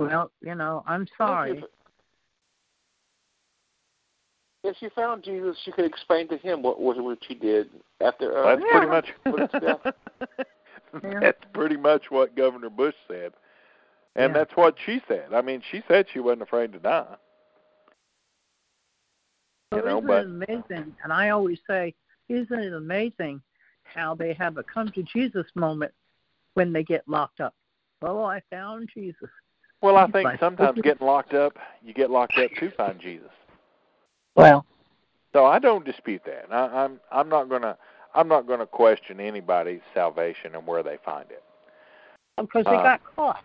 Well, 0.01 0.31
you 0.41 0.55
know, 0.55 0.83
I'm 0.87 1.07
sorry. 1.19 1.63
If 4.63 4.77
she 4.79 4.89
found 4.91 5.23
Jesus, 5.25 5.57
she 5.65 5.73
could 5.73 5.87
explain 5.87 6.29
to 6.29 6.37
him 6.37 6.63
what 6.63 6.81
what, 6.81 7.03
what 7.03 7.19
she 7.27 7.35
did 7.35 7.71
after. 8.01 8.37
Uh, 8.37 8.57
That's 8.57 8.71
pretty 8.71 8.87
much. 8.87 9.07
That's 11.23 11.39
pretty 11.55 11.77
much 11.77 12.11
what 12.11 12.37
Governor 12.37 12.69
Bush 12.69 12.95
said, 13.09 13.33
and 14.17 14.33
Yeah. 14.33 14.39
that's 14.41 14.57
what 14.57 14.75
she 14.85 15.01
said. 15.07 15.33
I 15.33 15.41
mean, 15.41 15.63
she 15.71 15.83
said 15.87 16.07
she 16.13 16.19
wasn't 16.19 16.43
afraid 16.43 16.73
to 16.73 16.79
die. 16.81 17.17
So 19.73 19.79
you 19.79 19.85
know, 19.85 19.99
isn't 19.99 20.07
but- 20.09 20.25
it 20.25 20.27
amazing? 20.27 20.97
And 21.05 21.13
I 21.13 21.29
always 21.31 21.61
say, 21.69 21.95
isn't 22.29 22.59
it 22.59 22.73
amazing 22.73 23.41
how 23.85 24.15
they 24.17 24.33
have 24.35 24.57
a 24.57 24.65
come 24.65 24.89
to 24.89 25.03
Jesus 25.05 25.47
moment 25.55 25.93
when 26.55 26.73
they 26.73 26.83
get 26.83 27.07
locked 27.09 27.41
up? 27.41 27.55
Oh, 28.03 28.25
I 28.25 28.41
found 28.51 28.89
Jesus. 28.93 29.31
Well, 29.83 29.97
I 29.97 30.07
think 30.11 30.29
sometimes 30.41 30.81
getting 30.83 31.07
locked 31.07 31.35
up, 31.35 31.57
you 31.83 31.95
get 31.95 32.11
locked 32.11 32.37
up 32.37 32.51
to 32.59 32.71
find 32.73 33.01
Jesus. 33.01 33.31
Well, 34.37 34.65
So 35.33 35.45
I 35.45 35.59
don't 35.59 35.85
dispute 35.85 36.23
that. 36.25 36.47
I, 36.51 36.85
I'm 36.85 37.01
I'm 37.11 37.29
not 37.29 37.49
gonna 37.49 37.77
I'm 38.15 38.29
not 38.29 38.47
gonna 38.47 38.67
question 38.67 39.21
anybody's 39.21 39.81
salvation 39.95 40.55
and 40.55 40.67
where 40.67 40.83
they 40.83 40.99
find 41.05 41.31
it. 41.31 41.43
because 42.39 42.65
they 42.65 42.71
Uh, 42.73 42.83
got 42.83 43.01
caught. 43.17 43.45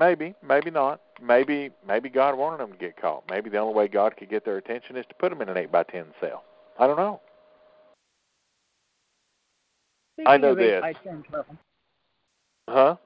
Maybe, 0.00 0.34
maybe 0.42 0.70
not. 0.70 1.00
Maybe 1.20 1.70
maybe 1.86 2.08
God 2.08 2.36
wanted 2.36 2.58
them 2.58 2.72
to 2.72 2.78
get 2.78 2.96
caught. 3.00 3.24
Maybe 3.30 3.50
the 3.50 3.58
only 3.58 3.74
way 3.74 3.88
God 3.88 4.16
could 4.16 4.28
get 4.30 4.44
their 4.44 4.56
attention 4.56 4.96
is 4.96 5.06
to 5.06 5.14
put 5.14 5.30
them 5.30 5.40
in 5.42 5.48
an 5.48 5.56
eight 5.56 5.70
by 5.72 5.84
ten 5.84 6.06
cell. 6.20 6.44
I 6.78 6.86
don't 6.86 6.96
know. 6.96 7.20
I 10.26 10.36
know 10.36 10.54
Speaking 10.54 10.66
this. 10.66 10.84
8 10.84 10.94
by 11.04 11.10
10 11.10 11.22
trouble, 11.30 11.56
Huh? 12.68 12.96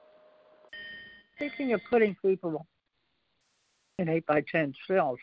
Speaking 1.35 1.73
of 1.73 1.81
putting 1.89 2.15
people 2.23 2.65
in 3.99 4.09
8 4.09 4.25
by 4.25 4.41
10 4.51 4.73
cells, 4.87 5.19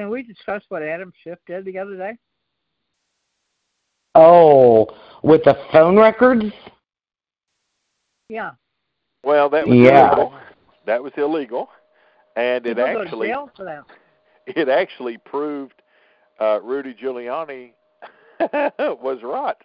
can 0.00 0.08
we 0.08 0.22
discuss 0.22 0.62
what 0.70 0.82
Adam 0.82 1.12
Schiff 1.22 1.38
did 1.46 1.66
the 1.66 1.76
other 1.76 1.94
day? 1.94 2.16
Oh, 4.14 4.86
with 5.22 5.44
the 5.44 5.54
phone 5.70 5.98
records? 5.98 6.46
Yeah. 8.30 8.52
Well, 9.24 9.50
that 9.50 9.68
was 9.68 9.76
Yeah. 9.76 10.10
illegal. 10.10 10.34
That 10.86 11.02
was 11.02 11.12
illegal, 11.18 11.70
and 12.34 12.64
it 12.66 12.76
People 12.76 12.86
go 12.86 12.92
to 12.94 13.00
actually 13.04 13.28
jail 13.28 13.50
for 13.54 13.64
that. 13.64 13.84
it 14.46 14.70
actually 14.70 15.18
proved 15.18 15.82
uh, 16.40 16.60
Rudy 16.62 16.94
Giuliani 16.94 17.74
was 18.78 19.22
right. 19.22 19.56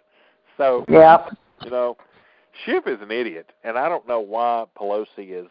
So 0.58 0.84
yeah, 0.86 1.30
you 1.64 1.70
know, 1.70 1.96
Schiff 2.64 2.86
is 2.86 3.00
an 3.00 3.10
idiot, 3.10 3.52
and 3.64 3.78
I 3.78 3.88
don't 3.88 4.06
know 4.06 4.20
why 4.20 4.66
Pelosi 4.78 5.30
is 5.30 5.48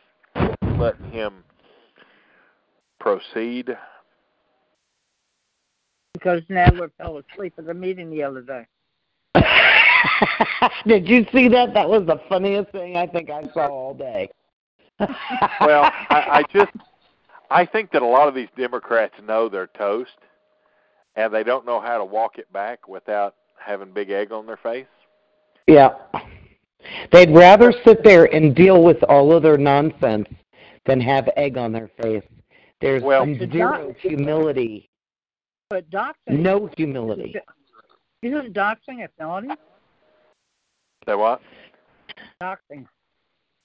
letting 0.78 1.12
him 1.12 1.44
proceed. 3.00 3.76
Because 6.26 6.42
Nadler 6.46 6.90
fell 6.98 7.20
asleep 7.20 7.54
at 7.60 7.68
the 7.68 7.74
meeting 7.76 8.10
the 8.10 8.24
other 8.24 8.42
day. 8.42 8.66
Did 10.88 11.08
you 11.08 11.24
see 11.32 11.48
that? 11.50 11.76
That 11.76 11.88
was 11.88 12.08
the 12.08 12.20
funniest 12.28 12.72
thing 12.72 12.98
I 12.98 13.06
think 13.06 13.30
I 13.30 13.44
saw 13.54 13.68
all 13.68 13.94
day. 13.94 14.30
Well, 15.62 15.84
I, 16.10 16.40
I 16.40 16.44
just 16.54 16.72
I 17.52 17.66
think 17.66 17.92
that 17.92 18.02
a 18.02 18.06
lot 18.08 18.28
of 18.30 18.34
these 18.34 18.48
Democrats 18.58 19.14
know 19.28 19.50
they're 19.50 19.68
toast, 19.68 20.16
and 21.18 21.34
they 21.34 21.44
don't 21.44 21.66
know 21.66 21.82
how 21.82 21.98
to 21.98 22.06
walk 22.06 22.38
it 22.40 22.52
back 22.54 22.88
without 22.88 23.36
having 23.60 23.92
big 23.92 24.10
egg 24.10 24.32
on 24.32 24.46
their 24.48 24.58
face. 24.58 24.88
yeah. 25.68 25.90
They'd 27.12 27.32
rather 27.36 27.74
sit 27.86 28.04
there 28.04 28.34
and 28.34 28.56
deal 28.56 28.84
with 28.84 29.04
all 29.10 29.32
of 29.34 29.44
their 29.44 29.58
nonsense 29.58 30.28
than 30.86 31.02
have 31.02 31.30
egg 31.36 31.58
on 31.58 31.72
their 31.74 31.90
face. 32.02 32.24
There's 32.80 33.04
Well- 33.04 33.26
zero 33.26 33.94
humility. 34.00 34.90
But 35.70 35.90
doxing, 35.90 36.40
No 36.40 36.70
humility. 36.78 37.36
isn't 38.22 38.54
doxing 38.54 39.04
a 39.04 39.08
felony? 39.18 39.50
Say 41.08 41.16
what? 41.16 41.42
Doxing. 42.42 42.88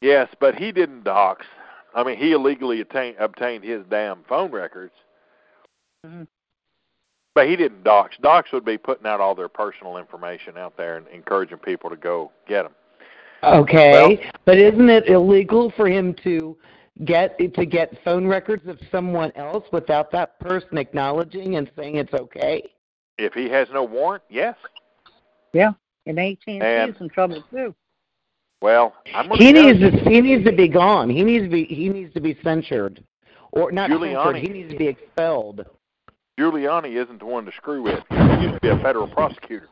Yes, 0.01 0.29
but 0.41 0.55
he 0.55 0.73
didn't 0.73 1.05
dox. 1.05 1.45
I 1.95 2.05
mean, 2.05 2.17
he 2.17 2.33
illegally 2.33 2.81
attain, 2.81 3.17
obtained 3.19 3.65
his 3.65 3.85
damn 3.91 4.23
phone 4.25 4.51
records, 4.51 4.95
Mhm. 6.07 6.27
but 7.35 7.49
he 7.49 7.57
didn't 7.57 7.83
dox. 7.83 8.17
Dox 8.19 8.51
would 8.53 8.65
be 8.65 8.79
putting 8.79 9.07
out 9.07 9.21
all 9.21 9.35
their 9.35 9.49
personal 9.49 9.99
information 9.99 10.57
out 10.57 10.77
there 10.77 10.97
and 10.97 11.07
encouraging 11.09 11.59
people 11.59 11.91
to 11.91 11.97
go 11.97 12.33
get 12.47 12.63
them. 12.63 12.75
Okay, 13.43 14.31
but 14.45 14.57
isn't 14.59 14.89
it 14.89 15.09
illegal 15.09 15.71
for 15.71 15.89
him 15.89 16.15
to 16.15 16.57
get 17.05 17.39
to 17.39 17.65
get 17.67 17.97
phone 18.05 18.27
records 18.27 18.67
of 18.69 18.79
someone 18.91 19.33
else 19.37 19.65
without 19.73 20.11
that 20.13 20.39
person 20.41 20.79
acknowledging 20.79 21.57
and 21.57 21.71
saying 21.77 21.97
it's 21.97 22.13
okay? 22.15 22.63
If 23.19 23.33
he 23.35 23.49
has 23.51 23.69
no 23.73 23.85
warrant, 23.85 24.23
yes. 24.29 24.57
And 26.07 26.19
AT&T 26.19 26.61
And- 26.61 26.95
is 26.95 27.01
in 27.01 27.09
trouble 27.09 27.43
too. 27.51 27.75
Well, 28.63 28.95
I'm 29.15 29.31
He 29.39 29.53
needs 29.53 29.81
to 29.81 29.91
he 30.11 30.21
needs 30.21 30.45
to 30.45 30.53
be 30.53 30.69
gone. 30.69 31.09
He 31.09 31.23
needs 31.25 31.45
to 31.45 31.51
be 31.51 31.65
he 31.65 31.89
needs 31.89 32.13
to 32.15 32.21
be 32.21 32.37
censured, 32.43 33.03
or 33.53 33.73
not 33.73 33.89
Giuliani. 33.91 34.23
censured. 34.25 34.37
He 34.43 34.49
needs 34.49 34.71
to 34.73 34.77
be 34.79 34.87
expelled. 34.87 35.65
Giuliani 36.39 36.95
isn't 37.03 37.21
the 37.21 37.25
one 37.27 37.47
to 37.47 37.53
screw 37.53 37.83
with. 37.83 38.03
He 38.11 38.17
used 38.43 38.55
to 38.55 38.61
be 38.61 38.69
a 38.69 38.79
federal 38.79 39.07
prosecutor, 39.09 39.69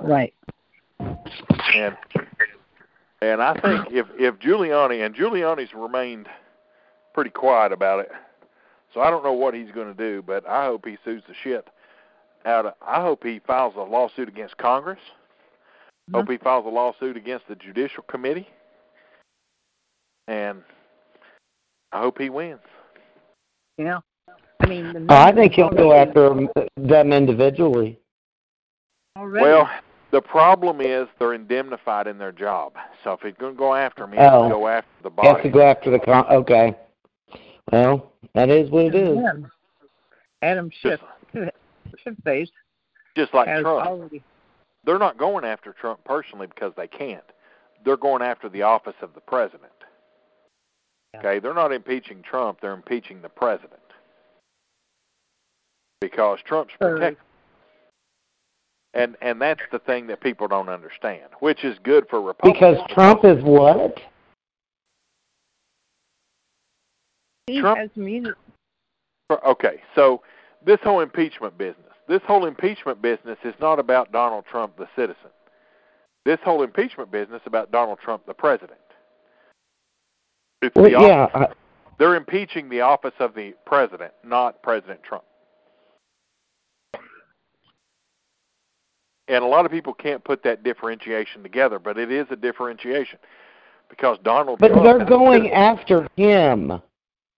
Right. 0.00 0.34
and 0.98 1.96
and 3.22 3.40
I 3.40 3.54
think 3.54 3.86
if 3.92 4.06
if 4.18 4.38
Giuliani 4.38 5.04
and 5.04 5.14
Giuliani's 5.14 5.72
remained 5.74 6.28
pretty 7.14 7.30
quiet 7.30 7.72
about 7.72 8.00
it, 8.00 8.10
so 8.92 9.00
I 9.00 9.10
don't 9.10 9.24
know 9.24 9.32
what 9.32 9.54
he's 9.54 9.70
going 9.70 9.94
to 9.94 9.94
do, 9.94 10.22
but 10.22 10.46
I 10.48 10.66
hope 10.66 10.86
he 10.86 10.98
sues 11.04 11.22
the 11.28 11.34
shit 11.42 11.68
out 12.44 12.66
of. 12.66 12.74
I 12.82 13.00
hope 13.00 13.24
he 13.24 13.40
files 13.46 13.74
a 13.76 13.82
lawsuit 13.82 14.28
against 14.28 14.56
Congress. 14.58 14.98
Mm-hmm. 16.10 16.16
Hope 16.16 16.30
he 16.30 16.36
files 16.38 16.66
a 16.66 16.70
lawsuit 16.70 17.16
against 17.16 17.46
the 17.48 17.54
Judicial 17.54 18.02
Committee, 18.02 18.48
and 20.26 20.62
I 21.92 22.00
hope 22.00 22.18
he 22.18 22.28
wins. 22.28 22.60
Yeah. 23.78 24.00
I 24.60 24.66
mean, 24.66 25.06
I 25.08 25.32
think 25.32 25.54
he'll 25.54 25.70
go 25.70 25.92
after 25.92 26.48
them 26.76 27.12
individually. 27.12 27.98
Already. 29.18 29.44
Well, 29.44 29.70
the 30.12 30.20
problem 30.20 30.80
is 30.80 31.08
they're 31.18 31.32
indemnified 31.32 32.06
in 32.06 32.18
their 32.18 32.32
job. 32.32 32.74
So 33.02 33.12
if 33.12 33.20
he's 33.22 33.34
going 33.38 33.54
to 33.54 33.58
go 33.58 33.74
after 33.74 34.06
me, 34.06 34.18
Oh. 34.20 34.46
he'll 34.46 34.58
go 34.60 34.68
after 34.68 34.88
the 35.02 35.10
He 35.22 35.26
has 35.26 35.42
to 35.42 35.48
go 35.50 35.62
after 35.62 35.90
the 35.90 35.98
con. 35.98 36.26
Okay. 36.30 36.76
Well, 37.72 38.12
that 38.34 38.50
is 38.50 38.70
what 38.70 38.84
it 38.86 38.94
is. 38.94 39.18
Again, 39.18 39.50
Adam 40.42 40.70
Schiff, 40.70 41.00
Schiff 41.32 42.14
face 42.24 42.50
Just 43.16 43.32
like 43.32 43.46
Trump. 43.60 43.86
already. 43.86 44.22
They're 44.84 44.98
not 44.98 45.16
going 45.16 45.44
after 45.44 45.72
Trump 45.72 46.04
personally 46.04 46.46
because 46.46 46.72
they 46.76 46.88
can't. 46.88 47.24
They're 47.84 47.96
going 47.96 48.22
after 48.22 48.48
the 48.48 48.62
office 48.62 48.96
of 49.00 49.14
the 49.14 49.20
president. 49.20 49.72
Yeah. 51.14 51.20
Okay, 51.20 51.38
they're 51.38 51.54
not 51.54 51.72
impeaching 51.72 52.22
Trump, 52.22 52.60
they're 52.60 52.74
impeaching 52.74 53.22
the 53.22 53.28
president. 53.28 53.80
Because 56.00 56.40
Trump's 56.42 56.74
Sure. 56.80 56.94
protected. 56.96 57.24
And 58.94 59.16
and 59.22 59.40
that's 59.40 59.62
the 59.70 59.78
thing 59.78 60.06
that 60.08 60.20
people 60.20 60.48
don't 60.48 60.68
understand, 60.68 61.30
which 61.40 61.64
is 61.64 61.78
good 61.82 62.06
for 62.10 62.20
Republicans. 62.20 62.76
Because 62.78 62.94
Trump 62.94 63.24
is 63.24 63.42
what? 63.42 63.98
He 67.46 67.60
Trump- 67.60 67.78
has 67.78 67.90
immunity. 67.96 68.38
Okay, 69.46 69.80
so 69.94 70.22
this 70.64 70.78
whole 70.82 71.00
impeachment 71.00 71.56
business, 71.56 71.92
this 72.06 72.20
whole 72.26 72.44
impeachment 72.44 73.00
business 73.00 73.38
is 73.44 73.54
not 73.60 73.78
about 73.78 74.12
Donald 74.12 74.44
Trump, 74.44 74.76
the 74.76 74.88
citizen. 74.94 75.30
This 76.26 76.38
whole 76.44 76.62
impeachment 76.62 77.10
business 77.10 77.40
about 77.46 77.72
Donald 77.72 77.98
Trump, 77.98 78.26
the 78.26 78.34
president. 78.34 78.78
It's 80.60 80.74
Well, 80.76 80.84
the 80.84 80.94
office. 80.94 81.08
yeah, 81.34 81.40
I, 81.40 81.52
They're 81.98 82.14
impeaching 82.14 82.68
the 82.68 82.82
office 82.82 83.14
of 83.18 83.34
the 83.34 83.54
president, 83.64 84.12
not 84.22 84.62
President 84.62 85.02
Trump. 85.02 85.24
And 89.28 89.44
a 89.44 89.46
lot 89.46 89.64
of 89.64 89.70
people 89.70 89.94
can't 89.94 90.22
put 90.24 90.42
that 90.42 90.62
differentiation 90.64 91.42
together, 91.42 91.78
but 91.78 91.98
it 91.98 92.10
is 92.10 92.26
a 92.30 92.36
differentiation 92.36 93.18
because 93.88 94.18
Donald 94.24 94.58
but 94.58 94.68
Trump. 94.68 94.84
they're 94.84 95.04
going 95.06 95.52
after 95.52 96.08
him. 96.16 96.80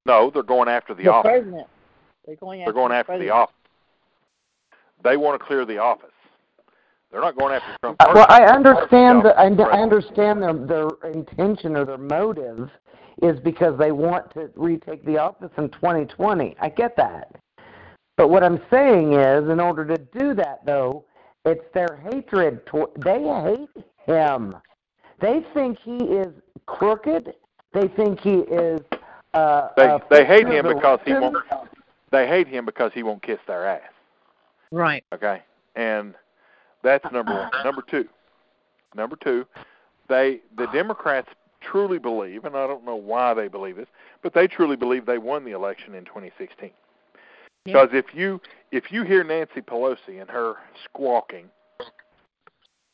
No, 0.07 0.31
they're 0.31 0.43
going 0.43 0.69
after 0.69 0.95
the, 0.95 1.05
the 1.05 1.13
office. 1.13 1.31
president. 1.31 1.67
They're 2.27 2.37
going 2.37 2.61
after 2.63 2.73
They're 2.73 2.81
going 2.81 2.91
the 2.91 2.97
after 2.97 3.13
the 3.13 3.19
president. 3.19 3.37
office. 3.37 3.55
They 5.03 5.17
want 5.19 5.39
to 5.41 5.47
clear 5.47 5.65
the 5.67 5.79
office. 5.79 6.11
They're 7.13 7.21
not 7.21 7.37
going 7.39 7.55
after 7.55 7.77
Trump. 7.83 7.97
Uh, 8.01 8.13
Well, 8.15 8.27
I 8.29 8.45
understand 8.45 9.19
No, 9.19 9.23
that. 9.25 9.39
I, 9.39 9.45
I 9.47 9.81
understand 9.83 10.43
their 10.43 10.55
their 10.55 10.89
intention 11.13 11.77
or 11.77 11.85
their 11.85 11.99
motive 11.99 12.71
is 13.23 13.39
because 13.41 13.79
they 13.79 13.93
want 13.93 14.33
to 14.35 14.51
retake 14.57 15.05
the 15.05 15.19
office 15.19 15.51
in 15.59 15.69
2020. 15.69 16.57
I 16.61 16.69
get 16.71 16.97
that, 16.97 17.31
but 18.17 18.29
what 18.29 18.43
I'm 18.43 18.61
saying 18.71 19.13
is, 19.13 19.49
in 19.49 19.61
order 19.61 19.85
to 19.85 19.97
do 20.19 20.35
that, 20.35 20.65
though, 20.67 21.05
it's 21.45 21.65
their 21.75 21.97
hatred. 22.11 22.67
To, 22.67 22.89
they 22.97 23.23
hate 23.23 23.85
him. 24.07 24.57
They 25.21 25.45
think 25.55 25.79
he 25.83 25.97
is 25.97 26.33
crooked. 26.67 27.35
They 27.73 27.89
think 27.89 28.21
he 28.21 28.35
is. 28.35 28.81
Uh, 29.33 29.69
They 29.77 29.99
they 30.11 30.25
hate 30.25 30.47
him 30.47 30.67
because 30.69 31.01
he 31.05 31.13
won't. 31.13 31.37
They 32.11 32.29
hate 32.29 32.47
him 32.47 32.65
because 32.65 32.93
he 32.95 33.03
won't 33.03 33.23
kiss 33.23 33.39
their 33.47 33.67
ass. 33.67 33.83
Right. 34.71 35.05
Okay, 35.13 35.43
and 35.75 36.15
that's 36.83 37.05
number 37.13 37.33
one. 37.33 37.51
Number 37.65 37.83
two, 37.83 38.09
number 38.95 39.17
two, 39.17 39.47
they 40.09 40.41
the 40.57 40.67
Democrats 40.69 41.29
truly 41.61 41.99
believe, 41.99 42.45
and 42.45 42.57
I 42.57 42.67
don't 42.67 42.85
know 42.85 42.97
why 42.97 43.35
they 43.35 43.49
believe 43.49 43.77
this, 43.77 43.89
but 44.23 44.35
they 44.35 44.47
truly 44.47 44.77
believe 44.77 45.07
they 45.07 45.19
won 45.19 45.45
the 45.45 45.53
election 45.53 45.95
in 45.95 46.05
2016. 46.05 46.71
Yeah. 46.71 46.71
Because 47.65 47.89
if 47.93 48.15
you 48.15 48.41
if 48.75 48.91
you 48.91 49.05
hear 49.05 49.23
Nancy 49.23 49.61
Pelosi 49.61 50.21
and 50.21 50.29
her 50.29 50.57
squawking, 50.85 51.47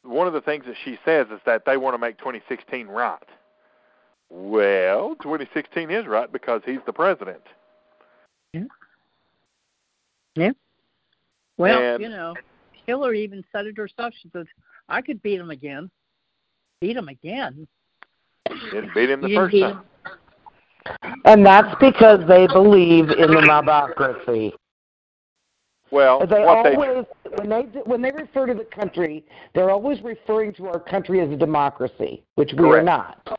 one 0.02 0.26
of 0.26 0.34
the 0.34 0.42
things 0.42 0.66
that 0.66 0.76
she 0.84 0.98
says 1.06 1.26
is 1.32 1.40
that 1.46 1.64
they 1.64 1.78
want 1.78 1.94
to 1.94 1.98
make 1.98 2.18
2016 2.18 2.86
right. 2.86 3.18
Well, 4.28 5.16
2016 5.22 5.90
is 5.90 6.06
right 6.06 6.30
because 6.30 6.60
he's 6.66 6.80
the 6.84 6.92
president. 6.92 7.40
Yeah. 8.52 8.64
Yeah. 10.36 10.50
Well, 11.56 11.82
And- 11.82 12.02
you 12.02 12.10
know, 12.10 12.34
Hillary 12.86 13.22
even 13.24 13.42
said 13.50 13.66
it 13.66 13.76
herself. 13.76 14.12
She 14.22 14.28
said, 14.30 14.46
"I 14.88 15.00
could 15.00 15.22
beat 15.22 15.40
him 15.40 15.50
again. 15.50 15.90
Beat 16.80 16.96
him 16.96 17.08
again." 17.08 17.66
Didn't 18.70 18.94
beat 18.94 19.10
him 19.10 19.22
the 19.22 19.30
You 19.30 19.36
first 19.36 19.58
time. 19.58 19.70
him. 19.70 19.84
And 21.24 21.44
that's 21.44 21.74
because 21.80 22.26
they 22.26 22.46
believe 22.48 23.10
in 23.10 23.30
the 23.30 23.42
mobocracy. 23.42 24.52
Well, 25.90 26.24
They 26.26 26.44
what 26.44 26.62
they 26.62 26.74
always, 26.76 27.04
when 27.36 27.48
they 27.48 27.62
when 27.84 28.02
they 28.02 28.12
refer 28.12 28.46
to 28.46 28.54
the 28.54 28.64
country, 28.64 29.24
they're 29.54 29.70
always 29.70 30.00
referring 30.02 30.52
to 30.54 30.68
our 30.68 30.78
country 30.78 31.20
as 31.20 31.30
a 31.30 31.36
democracy, 31.36 32.22
which 32.36 32.52
we 32.56 32.64
are 32.66 32.82
not. 32.82 33.38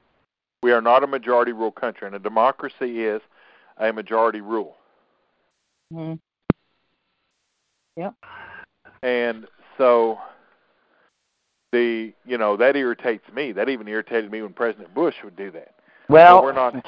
We 0.62 0.72
are 0.72 0.82
not 0.82 1.04
a 1.04 1.08
majority 1.08 1.54
rule 1.54 1.72
country, 1.72 2.08
and 2.08 2.16
a 2.16 2.20
democracy 2.20 3.06
is 3.06 3.22
a 3.78 3.94
majority 3.94 4.42
rule. 4.42 4.76
Mhm. 5.94 6.20
Yep. 7.96 8.14
And 9.02 9.48
so 9.78 10.20
the 11.72 12.14
you 12.26 12.38
know 12.38 12.58
that 12.58 12.76
irritates 12.76 13.32
me. 13.34 13.54
That 13.54 13.70
even 13.70 13.88
irritated 13.88 14.30
me 14.30 14.42
when 14.42 14.54
President 14.54 14.94
Bush 14.94 15.16
would 15.24 15.36
do 15.36 15.52
that. 15.52 15.74
Well, 16.10 16.44
we're 16.44 16.52
not. 16.52 16.86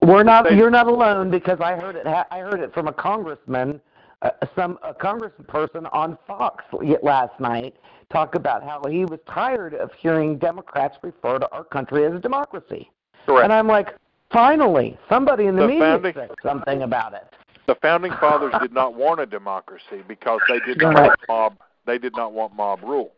we're 0.00 0.24
not. 0.24 0.52
You're 0.54 0.70
not 0.70 0.88
alone 0.88 1.30
because 1.30 1.60
I 1.60 1.76
heard 1.76 1.96
it. 1.96 2.06
ha- 2.06 2.26
I 2.30 2.40
heard 2.40 2.60
it 2.60 2.74
from 2.74 2.88
a 2.88 2.92
congressman, 2.92 3.80
uh, 4.22 4.30
some 4.56 4.78
a 4.82 4.94
congressperson 4.94 5.88
on 5.92 6.16
Fox 6.26 6.64
last 7.02 7.38
night 7.40 7.74
talk 8.10 8.34
about 8.34 8.62
how 8.62 8.82
he 8.88 9.04
was 9.04 9.18
tired 9.28 9.74
of 9.74 9.90
hearing 9.98 10.38
Democrats 10.38 10.96
refer 11.02 11.38
to 11.38 11.50
our 11.52 11.64
country 11.64 12.04
as 12.04 12.12
a 12.14 12.18
democracy. 12.18 12.90
Correct. 13.26 13.44
And 13.44 13.52
I'm 13.52 13.66
like, 13.66 13.94
finally, 14.32 14.98
somebody 15.08 15.46
in 15.46 15.56
the, 15.56 15.62
The 15.62 15.68
media 15.68 15.80
founding- 15.82 16.14
said 16.14 16.30
something 16.42 16.82
about 16.82 17.14
it. 17.14 17.26
the 17.66 17.74
founding 17.76 18.12
fathers 18.20 18.52
did 18.60 18.72
not 18.72 18.94
want 18.94 19.20
a 19.20 19.26
democracy 19.26 20.02
because 20.08 20.40
they 20.48 20.58
did 20.60 20.78
not 20.78 20.94
Right. 20.94 21.06
want 21.06 21.20
mob. 21.28 21.56
They 21.86 21.98
did 21.98 22.14
not 22.16 22.32
want 22.32 22.54
mob 22.54 22.82
rule. 22.82 23.12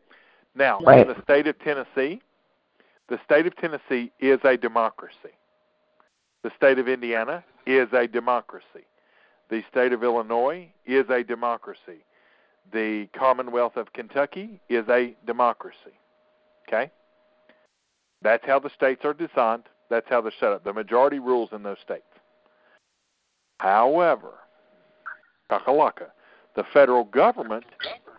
Now, 0.54 0.78
Right. 0.80 1.00
in 1.06 1.12
the 1.12 1.20
state 1.22 1.46
of 1.46 1.58
Tennessee, 1.58 2.22
the 3.08 3.18
state 3.24 3.46
of 3.46 3.56
Tennessee 3.56 4.12
is 4.20 4.38
a 4.44 4.56
democracy. 4.56 5.34
The 6.42 6.50
state 6.56 6.78
of 6.78 6.88
Indiana 6.88 7.42
is 7.66 7.88
a 7.92 8.06
democracy. 8.06 8.86
The 9.50 9.62
state 9.70 9.92
of 9.92 10.02
Illinois 10.02 10.68
is 10.86 11.08
a 11.10 11.22
democracy. 11.22 12.04
The 12.72 13.08
Commonwealth 13.16 13.76
of 13.76 13.92
Kentucky 13.92 14.60
is 14.68 14.88
a 14.88 15.14
democracy. 15.26 15.98
Okay? 16.66 16.90
That's 18.22 18.44
how 18.46 18.58
the 18.58 18.70
states 18.70 19.04
are 19.04 19.12
designed. 19.12 19.64
That's 19.90 20.06
how 20.08 20.22
they're 20.22 20.32
set 20.40 20.52
up. 20.52 20.64
The 20.64 20.72
majority 20.72 21.18
rules 21.18 21.50
in 21.52 21.62
those 21.62 21.76
states. 21.84 22.02
However, 23.58 24.32
kakalaka, 25.50 26.06
the 26.56 26.64
federal 26.72 27.04
government 27.04 27.64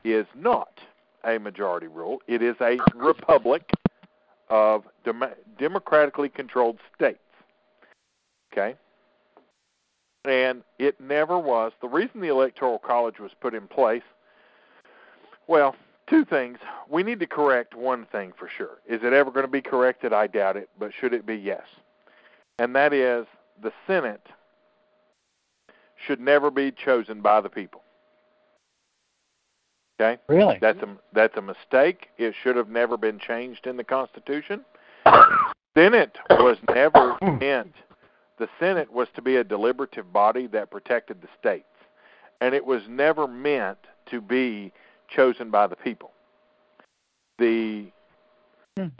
is 0.04 0.26
not 0.36 0.80
a 1.26 1.40
majority 1.40 1.88
rule. 1.88 2.22
It 2.28 2.42
is 2.42 2.56
a 2.62 2.78
republic 2.96 3.70
of 4.50 4.84
dem- 5.04 5.24
democratically 5.58 6.30
controlled 6.30 6.78
states. 6.96 7.20
Okay? 8.54 8.76
And 10.28 10.64
it 10.80 11.00
never 11.00 11.40
was. 11.40 11.72
The 11.82 11.88
reason 11.88 12.22
the 12.22 12.30
Electoral 12.30 12.80
College 12.80 13.20
was 13.20 13.32
put 13.40 13.54
in 13.54 13.68
place, 13.68 14.04
well, 15.48 15.76
two 16.10 16.26
things. 16.26 16.58
We 16.90 17.04
need 17.04 17.20
to 17.20 17.28
correct 17.28 17.76
one 17.76 18.06
thing 18.12 18.34
for 18.38 18.50
sure. 18.56 18.80
Is 18.88 19.02
it 19.04 19.14
ever 19.14 19.32
going 19.32 19.46
to 19.46 19.52
be 19.52 19.62
corrected? 19.62 20.14
I 20.14 20.28
doubt 20.28 20.58
it, 20.58 20.70
but 20.80 20.92
should 21.00 21.14
it 21.14 21.26
be? 21.26 21.36
Yes. 21.36 21.64
And 22.60 22.76
that 22.76 22.94
is 22.94 23.26
the 23.62 23.72
Senate 23.88 24.28
should 26.06 26.20
never 26.20 26.52
be 26.52 26.72
chosen 26.72 27.22
by 27.22 27.42
the 27.42 27.50
people. 27.50 27.82
Okay? 30.00 30.22
Really? 30.28 30.58
That's 30.60 30.82
a 30.82 30.88
that's 31.14 31.38
a 31.38 31.42
mistake. 31.42 32.10
It 32.18 32.34
should 32.44 32.58
have 32.58 32.70
never 32.70 32.98
been 32.98 33.18
changed 33.18 33.66
in 33.66 33.78
the 33.78 33.84
Constitution. 33.84 34.66
Senate 35.78 36.18
was 36.30 36.58
never 36.74 37.18
meant. 37.40 37.74
The 38.38 38.50
Senate 38.60 38.92
was 38.92 39.08
to 39.16 39.22
be 39.22 39.38
a 39.38 39.44
deliberative 39.44 40.12
body 40.12 40.48
that 40.48 40.70
protected 40.72 41.22
the 41.22 41.28
states, 41.40 41.66
and 42.42 42.54
it 42.54 42.66
was 42.66 42.82
never 42.90 43.28
meant 43.28 43.78
to 44.12 44.20
be 44.22 44.72
chosen 45.08 45.50
by 45.50 45.68
the 45.68 45.76
people. 45.76 46.12
The 47.40 47.88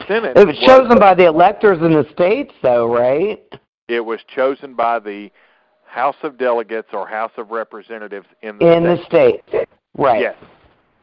Senate 0.08 0.36
It 0.36 0.46
was 0.46 0.58
chosen 0.58 0.98
by 0.98 1.14
the 1.14 1.26
electors 1.26 1.78
in 1.82 1.92
the 1.92 2.06
states, 2.12 2.52
though, 2.62 2.86
right? 2.86 3.40
it 3.88 4.00
was 4.00 4.20
chosen 4.34 4.74
by 4.74 4.98
the 4.98 5.30
House 5.84 6.16
of 6.24 6.36
Delegates 6.38 6.88
or 6.92 7.06
House 7.06 7.30
of 7.36 7.50
Representatives 7.50 8.26
in 8.42 8.58
the 8.58 8.72
In 8.72 8.82
the 8.84 8.96
state. 9.04 9.42
states, 9.48 9.70
right? 9.96 10.20
Yes. 10.20 10.36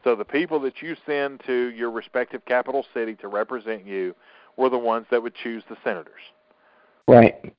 So 0.02 0.14
the 0.14 0.24
people 0.24 0.60
that 0.60 0.82
you 0.82 0.94
send 1.06 1.40
to 1.46 1.70
your 1.70 1.90
respective 1.90 2.44
capital 2.44 2.84
city 2.92 3.14
to 3.16 3.28
represent 3.28 3.86
you 3.86 4.14
were 4.58 4.68
the 4.68 4.78
ones 4.78 5.06
that 5.10 5.22
would 5.22 5.34
choose 5.34 5.62
the 5.70 5.76
senators. 5.82 6.20
Right. 7.08 7.54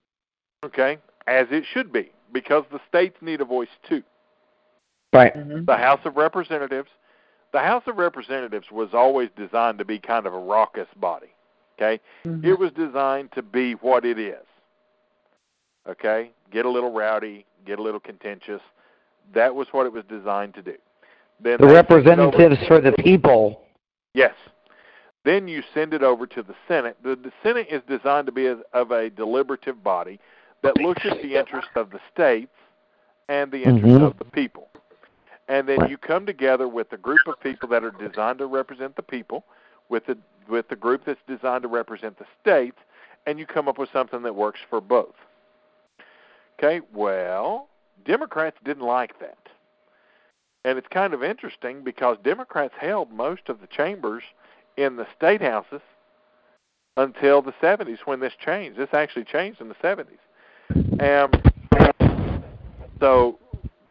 Okay? 0.64 0.98
As 1.28 1.48
it 1.52 1.64
should 1.72 1.92
be, 1.92 2.12
because 2.32 2.64
the 2.72 2.80
states 2.88 3.18
need 3.22 3.42
a 3.42 3.46
voice 3.46 3.70
too. 3.88 4.04
Right. 5.14 5.34
Mhm. 5.36 5.66
The 5.66 5.78
House 5.78 6.02
of 6.06 6.18
Representatives, 6.18 6.90
the 7.52 7.60
House 7.62 7.84
of 7.88 7.98
Representatives 7.98 8.70
was 8.72 8.94
always 8.94 9.30
designed 9.36 9.78
to 9.80 9.86
be 9.86 9.98
kind 10.00 10.26
of 10.26 10.34
a 10.34 10.40
raucous 10.40 10.88
body. 10.98 11.34
Okay? 11.78 12.00
Mhm. 12.26 12.44
It 12.46 12.56
was 12.60 12.72
designed 12.72 13.32
to 13.34 13.42
be 13.42 13.74
what 13.76 14.06
it 14.06 14.20
is. 14.20 14.46
Okay? 15.88 16.32
Get 16.52 16.66
a 16.66 16.70
little 16.70 16.92
rowdy, 16.92 17.46
get 17.66 17.80
a 17.80 17.82
little 17.82 18.00
contentious. 18.00 18.62
That 19.34 19.56
was 19.56 19.68
what 19.74 19.86
it 19.86 19.94
was 19.94 20.04
designed 20.06 20.54
to 20.56 20.62
do. 20.62 20.76
Then 21.40 21.58
The 21.60 21.68
they 21.68 21.74
sent 21.74 21.90
it 21.90 21.92
over- 21.92 22.02
representatives 22.06 22.68
for 22.68 22.80
the 22.80 22.92
people. 22.94 23.62
Yes. 24.14 24.34
Then 25.24 25.48
you 25.48 25.64
send 25.74 25.94
it 25.94 26.04
over 26.04 26.28
to 26.28 26.44
the 26.44 26.56
Senate. 26.68 26.98
The, 27.04 27.16
the 27.16 27.32
Senate 27.42 27.68
is 27.70 27.82
designed 27.88 28.28
to 28.28 28.32
be 28.32 28.46
a, 28.48 28.58
of 28.74 28.92
a 28.92 29.10
deliberative 29.10 29.84
body 29.84 30.20
that 30.66 30.82
looks 30.82 31.06
at 31.06 31.22
the 31.22 31.36
interests 31.36 31.72
of 31.76 31.92
the 31.92 32.00
states 32.12 32.56
and 33.30 33.52
the 33.52 33.64
interests 33.64 33.98
Mhm. 33.98 34.06
of 34.06 34.18
the 34.18 34.26
people. 34.26 34.70
And 35.48 35.68
then 35.68 35.88
you 35.88 35.98
come 35.98 36.26
together 36.26 36.68
with 36.68 36.92
a 36.92 36.98
group 36.98 37.28
of 37.28 37.40
people 37.40 37.70
that 37.70 37.84
are 37.84 37.92
designed 37.92 38.40
to 38.40 38.48
represent 38.48 38.96
the 38.96 39.04
people, 39.04 39.46
with 39.90 40.06
the 40.06 40.18
with 40.48 40.68
the 40.68 40.76
group 40.76 41.04
that's 41.06 41.22
designed 41.24 41.64
to 41.64 41.68
represent 41.68 42.18
the 42.18 42.26
states, 42.40 42.78
and 43.26 43.40
you 43.40 43.48
come 43.48 43.68
up 43.68 43.80
with 43.80 43.90
something 43.92 44.22
that 44.22 44.36
works 44.36 44.60
for 44.70 44.80
both. 44.80 45.16
Okay, 46.58 46.82
well, 46.94 47.68
Democrats 48.04 48.58
didn't 48.64 48.86
like 48.86 49.18
that. 49.20 49.50
And 50.64 50.78
it's 50.78 50.88
kind 50.88 51.14
of 51.14 51.24
interesting 51.24 51.84
because 51.84 52.18
Democrats 52.24 52.76
held 52.78 53.12
most 53.12 53.50
of 53.50 53.60
the 53.62 53.68
chambers 53.68 54.24
in 54.78 54.96
the 54.96 55.08
state 55.16 55.42
houses 55.42 55.82
until 56.98 57.42
the 57.42 57.54
70s 57.54 58.00
when 58.06 58.20
this 58.20 58.34
changed. 58.36 58.78
This 58.78 58.94
actually 58.94 59.26
changed 59.26 59.62
in 59.62 59.68
the 59.68 59.76
70s. 59.76 60.20
And 61.00 61.52
so 63.00 63.40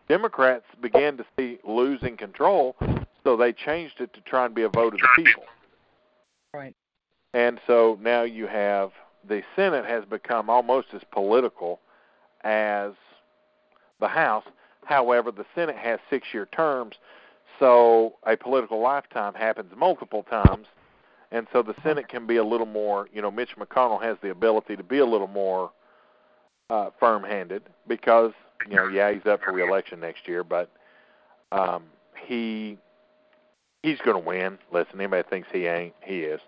Democrats 0.08 0.64
began 0.80 1.16
to 1.16 1.24
see 1.38 1.58
losing 1.64 2.16
control, 2.16 2.76
so 3.22 3.36
they 3.36 3.52
changed 3.52 4.00
it 4.00 4.12
to 4.14 4.20
try 4.20 4.46
and 4.46 4.54
be 4.54 4.62
a 4.62 4.68
vote 4.68 4.94
of 4.94 5.00
the 5.00 5.08
people. 5.16 5.44
Right. 6.52 6.74
And 7.32 7.60
so 7.66 7.98
now 8.00 8.22
you 8.22 8.46
have 8.46 8.90
the 9.28 9.42
Senate 9.56 9.84
has 9.86 10.04
become 10.04 10.50
almost 10.50 10.88
as 10.94 11.02
political 11.10 11.80
as 12.42 12.92
the 14.00 14.08
House. 14.08 14.44
However, 14.84 15.30
the 15.30 15.46
Senate 15.54 15.76
has 15.76 15.98
six 16.10 16.28
year 16.32 16.46
terms, 16.46 16.96
so 17.58 18.14
a 18.24 18.36
political 18.36 18.80
lifetime 18.80 19.34
happens 19.34 19.72
multiple 19.76 20.22
times. 20.24 20.66
And 21.32 21.46
so 21.52 21.62
the 21.62 21.74
Senate 21.82 22.08
can 22.08 22.26
be 22.26 22.36
a 22.36 22.44
little 22.44 22.66
more, 22.66 23.08
you 23.12 23.20
know, 23.20 23.30
Mitch 23.30 23.56
McConnell 23.56 24.00
has 24.02 24.16
the 24.22 24.30
ability 24.30 24.76
to 24.76 24.84
be 24.84 24.98
a 24.98 25.06
little 25.06 25.26
more 25.26 25.72
uh, 26.70 26.90
firm 26.98 27.22
handed 27.24 27.62
because, 27.86 28.32
you 28.68 28.76
know, 28.76 28.88
yeah, 28.88 29.12
he's 29.12 29.26
up 29.26 29.42
for 29.42 29.52
reelection 29.52 30.00
next 30.00 30.26
year, 30.26 30.44
but 30.44 30.70
um, 31.52 31.84
he 32.26 32.78
he's 33.82 33.98
going 33.98 34.20
to 34.20 34.26
win. 34.26 34.58
Listen, 34.72 35.00
anybody 35.00 35.26
thinks 35.28 35.48
he 35.52 35.66
ain't, 35.66 35.94
he 36.02 36.20
is. 36.20 36.40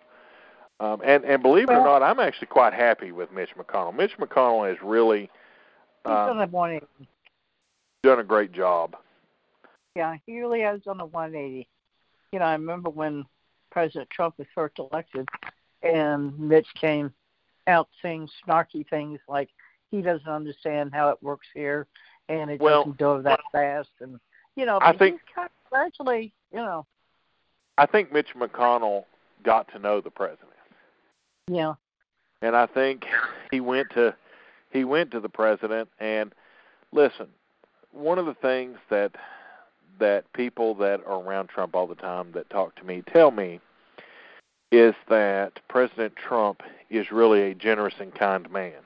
Um, 0.79 1.01
and 1.05 1.25
and 1.25 1.43
believe 1.43 1.71
it 1.71 1.73
or 1.73 1.85
not, 1.85 2.03
I'm 2.03 2.21
actually 2.21 2.49
quite 2.49 2.75
happy 2.75 3.11
with 3.11 3.33
Mitch 3.33 3.51
McConnell. 3.57 3.95
Mitch 3.95 4.17
McConnell 4.19 4.69
has 4.69 4.77
really 4.83 5.31
um, 6.05 6.13
done 6.13 6.41
a 6.41 6.47
180. 6.47 7.09
done 8.03 8.19
a 8.19 8.25
great 8.25 8.53
job. 8.53 8.97
Yeah, 9.95 10.17
he 10.27 10.39
really 10.39 10.61
has 10.61 10.83
done 10.83 11.01
a 11.01 11.07
180. 11.07 11.67
You 12.33 12.39
know, 12.39 12.45
I 12.45 12.53
remember 12.53 12.91
when 12.91 13.25
President 13.71 14.11
Trump 14.11 14.35
was 14.37 14.47
first 14.55 14.79
elected, 14.79 15.27
and 15.83 16.39
Mitch 16.39 16.69
came 16.79 17.13
out 17.67 17.89
saying 18.03 18.29
snarky 18.47 18.87
things 18.89 19.19
like 19.29 19.49
he 19.91 20.03
doesn't 20.03 20.29
understand 20.29 20.93
how 20.95 21.11
it 21.11 21.23
works 21.23 21.47
here, 21.55 21.87
and 22.29 22.51
it 22.51 22.61
Well- 22.61 22.85
doesn't 22.85 22.99
go 22.99 23.23
that 23.23 23.41
fast, 23.53 23.91
and 24.01 24.21
you 24.55 24.65
know, 24.65 24.79
I 24.81 24.97
think- 24.97 25.21
he's 25.21 25.35
kind 25.35 25.47
of 25.49 25.71
gradually, 25.71 26.33
you 26.51 26.59
know, 26.59 26.87
I 27.79 27.87
think 27.87 28.11
Mitch 28.11 28.35
McConnell 28.35 29.05
got 29.43 29.69
to 29.69 29.79
know 29.79 30.01
the 30.01 30.11
president. 30.11 30.51
yeah, 31.47 31.75
and 32.43 32.57
I 32.57 32.67
think 32.67 33.07
he 33.51 33.61
went 33.61 33.91
to 33.91 34.15
he 34.71 34.85
went 34.85 35.11
to 35.13 35.21
the 35.21 35.29
president 35.29 35.89
and 36.01 36.35
listen. 36.93 37.29
One 37.93 38.19
of 38.19 38.27
the 38.27 38.35
things 38.35 38.79
that 38.89 39.13
that 39.99 40.31
people 40.33 40.75
that 40.75 41.01
are 41.07 41.21
around 41.21 41.49
Trump 41.49 41.75
all 41.75 41.87
the 41.87 41.95
time 41.95 42.33
that 42.33 42.51
talk 42.51 42.75
to 42.77 42.85
me 42.85 43.03
tell 43.03 43.31
me 43.31 43.61
is 44.71 44.95
that 45.09 45.61
President 45.69 46.15
Trump 46.17 46.63
is 46.91 47.11
really 47.11 47.51
a 47.51 47.55
generous 47.55 47.95
and 47.99 48.15
kind 48.15 48.51
man. 48.51 48.83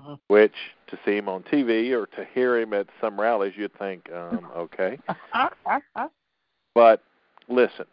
Mhm. 0.00 0.18
Which 0.28 0.54
to 0.88 0.98
see 1.04 1.16
him 1.16 1.28
on 1.28 1.42
TV 1.44 1.92
or 1.92 2.06
to 2.06 2.24
hear 2.34 2.58
him 2.58 2.72
at 2.72 2.86
some 3.00 3.20
rallies, 3.20 3.54
you'd 3.56 3.74
think, 3.74 4.10
um, 4.12 4.46
okay. 4.56 4.98
But 6.74 7.02
listen, 7.48 7.86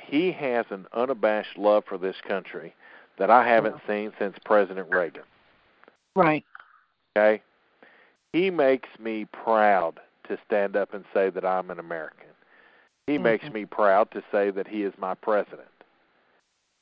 he 0.00 0.30
has 0.32 0.66
an 0.70 0.86
unabashed 0.92 1.58
love 1.58 1.84
for 1.86 1.98
this 1.98 2.16
country 2.26 2.74
that 3.18 3.28
I 3.30 3.46
haven't 3.46 3.76
seen 3.88 4.12
since 4.18 4.36
President 4.44 4.88
Reagan. 4.88 5.24
right, 6.14 6.44
Okay? 7.16 7.42
He 8.32 8.50
makes 8.50 8.88
me 9.00 9.24
proud 9.24 9.98
to 10.28 10.38
stand 10.46 10.76
up 10.76 10.94
and 10.94 11.04
say 11.12 11.30
that 11.30 11.44
I'm 11.44 11.70
an 11.70 11.80
American. 11.80 12.28
He 13.08 13.18
makes 13.18 13.46
Mhm. 13.46 13.52
me 13.52 13.64
proud 13.64 14.10
to 14.12 14.22
say 14.30 14.50
that 14.50 14.68
he 14.68 14.84
is 14.84 14.96
my 14.98 15.14
president. 15.14 15.68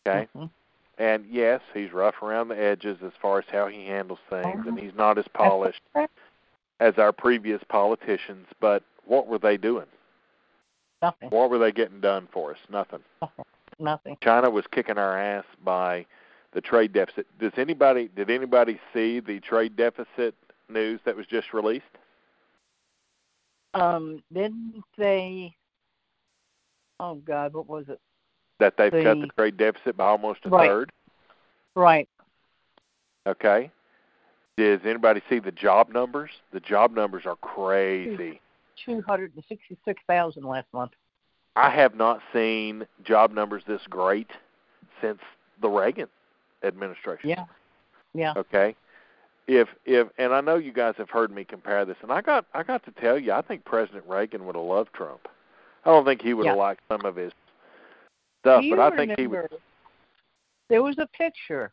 Okay? 0.06 0.28
Mhm. 0.34 0.50
And 0.98 1.26
yes, 1.30 1.60
he's 1.74 1.92
rough 1.92 2.22
around 2.22 2.48
the 2.48 2.58
edges 2.58 2.98
as 3.04 3.12
far 3.20 3.38
as 3.38 3.44
how 3.50 3.66
he 3.66 3.86
handles 3.86 4.18
things, 4.30 4.66
and 4.66 4.78
he's 4.78 4.94
not 4.96 5.18
as 5.18 5.26
polished 5.34 5.82
as 6.80 6.94
our 6.98 7.12
previous 7.12 7.62
politicians, 7.68 8.46
but 8.60 8.82
what 9.04 9.26
were 9.26 9.38
they 9.38 9.56
doing? 9.56 9.86
nothing, 11.02 11.30
What 11.30 11.50
were 11.50 11.58
they 11.58 11.72
getting 11.72 12.00
done 12.00 12.28
for 12.32 12.52
us? 12.52 12.58
Nothing. 12.70 13.00
nothing. 13.78 14.16
China 14.22 14.50
was 14.50 14.64
kicking 14.70 14.98
our 14.98 15.18
ass 15.18 15.44
by 15.62 16.06
the 16.52 16.60
trade 16.60 16.92
deficit. 16.92 17.26
Does 17.38 17.52
anybody 17.56 18.08
did 18.14 18.30
anybody 18.30 18.80
see 18.94 19.20
the 19.20 19.40
trade 19.40 19.76
deficit 19.76 20.34
news 20.68 21.00
that 21.04 21.16
was 21.16 21.26
just 21.26 21.52
released? 21.52 21.84
Um, 23.74 24.22
didn't 24.32 24.82
they? 24.96 25.54
Oh 26.98 27.16
God, 27.16 27.52
what 27.52 27.68
was 27.68 27.88
it? 27.88 28.00
That 28.58 28.76
they've 28.76 28.90
cut 28.92 29.20
the 29.20 29.26
The- 29.26 29.32
trade 29.36 29.56
deficit 29.56 29.96
by 29.96 30.06
almost 30.06 30.44
a 30.46 30.48
Right. 30.48 30.68
third. 30.68 30.92
Right. 31.74 32.08
Okay. 33.26 33.70
Does 34.56 34.80
anybody 34.84 35.20
see 35.28 35.38
the 35.38 35.52
job 35.52 35.90
numbers? 35.90 36.30
The 36.52 36.60
job 36.60 36.92
numbers 36.92 37.26
are 37.26 37.36
crazy. 37.36 38.40
Two 38.76 39.02
hundred 39.02 39.34
and 39.34 39.44
sixty-six 39.44 40.02
thousand 40.06 40.44
last 40.44 40.72
month. 40.72 40.92
I 41.56 41.70
have 41.70 41.94
not 41.94 42.22
seen 42.32 42.86
job 43.02 43.30
numbers 43.32 43.64
this 43.66 43.86
great 43.88 44.30
since 45.00 45.20
the 45.60 45.68
Reagan 45.68 46.08
administration. 46.62 47.28
Yeah. 47.30 47.44
Yeah. 48.14 48.32
Okay. 48.36 48.74
If 49.46 49.68
if 49.84 50.08
and 50.18 50.32
I 50.34 50.40
know 50.40 50.56
you 50.56 50.72
guys 50.72 50.94
have 50.96 51.10
heard 51.10 51.30
me 51.30 51.44
compare 51.44 51.84
this, 51.84 51.96
and 52.02 52.10
I 52.10 52.22
got 52.22 52.46
I 52.54 52.62
got 52.62 52.82
to 52.84 52.90
tell 52.92 53.18
you, 53.18 53.32
I 53.32 53.42
think 53.42 53.64
President 53.64 54.04
Reagan 54.06 54.46
would 54.46 54.56
have 54.56 54.64
loved 54.64 54.92
Trump. 54.94 55.28
I 55.84 55.90
don't 55.90 56.04
think 56.04 56.22
he 56.22 56.32
would 56.34 56.46
have 56.46 56.56
liked 56.56 56.82
some 56.88 57.04
of 57.04 57.14
his 57.16 57.32
stuff, 58.46 58.64
but 58.70 58.78
I 58.78 58.96
think 58.96 59.12
he 59.18 59.26
remember 59.26 59.48
There 60.68 60.82
was 60.82 60.98
a 60.98 61.06
picture 61.08 61.72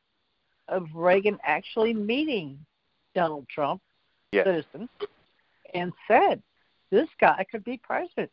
of 0.67 0.87
Reagan 0.93 1.39
actually 1.43 1.93
meeting 1.93 2.65
Donald 3.15 3.47
Trump, 3.49 3.81
Yes. 4.31 4.45
citizen, 4.45 4.89
and 5.73 5.93
said, 6.07 6.41
"This 6.89 7.09
guy 7.19 7.45
could 7.49 7.63
be 7.63 7.77
president." 7.77 8.31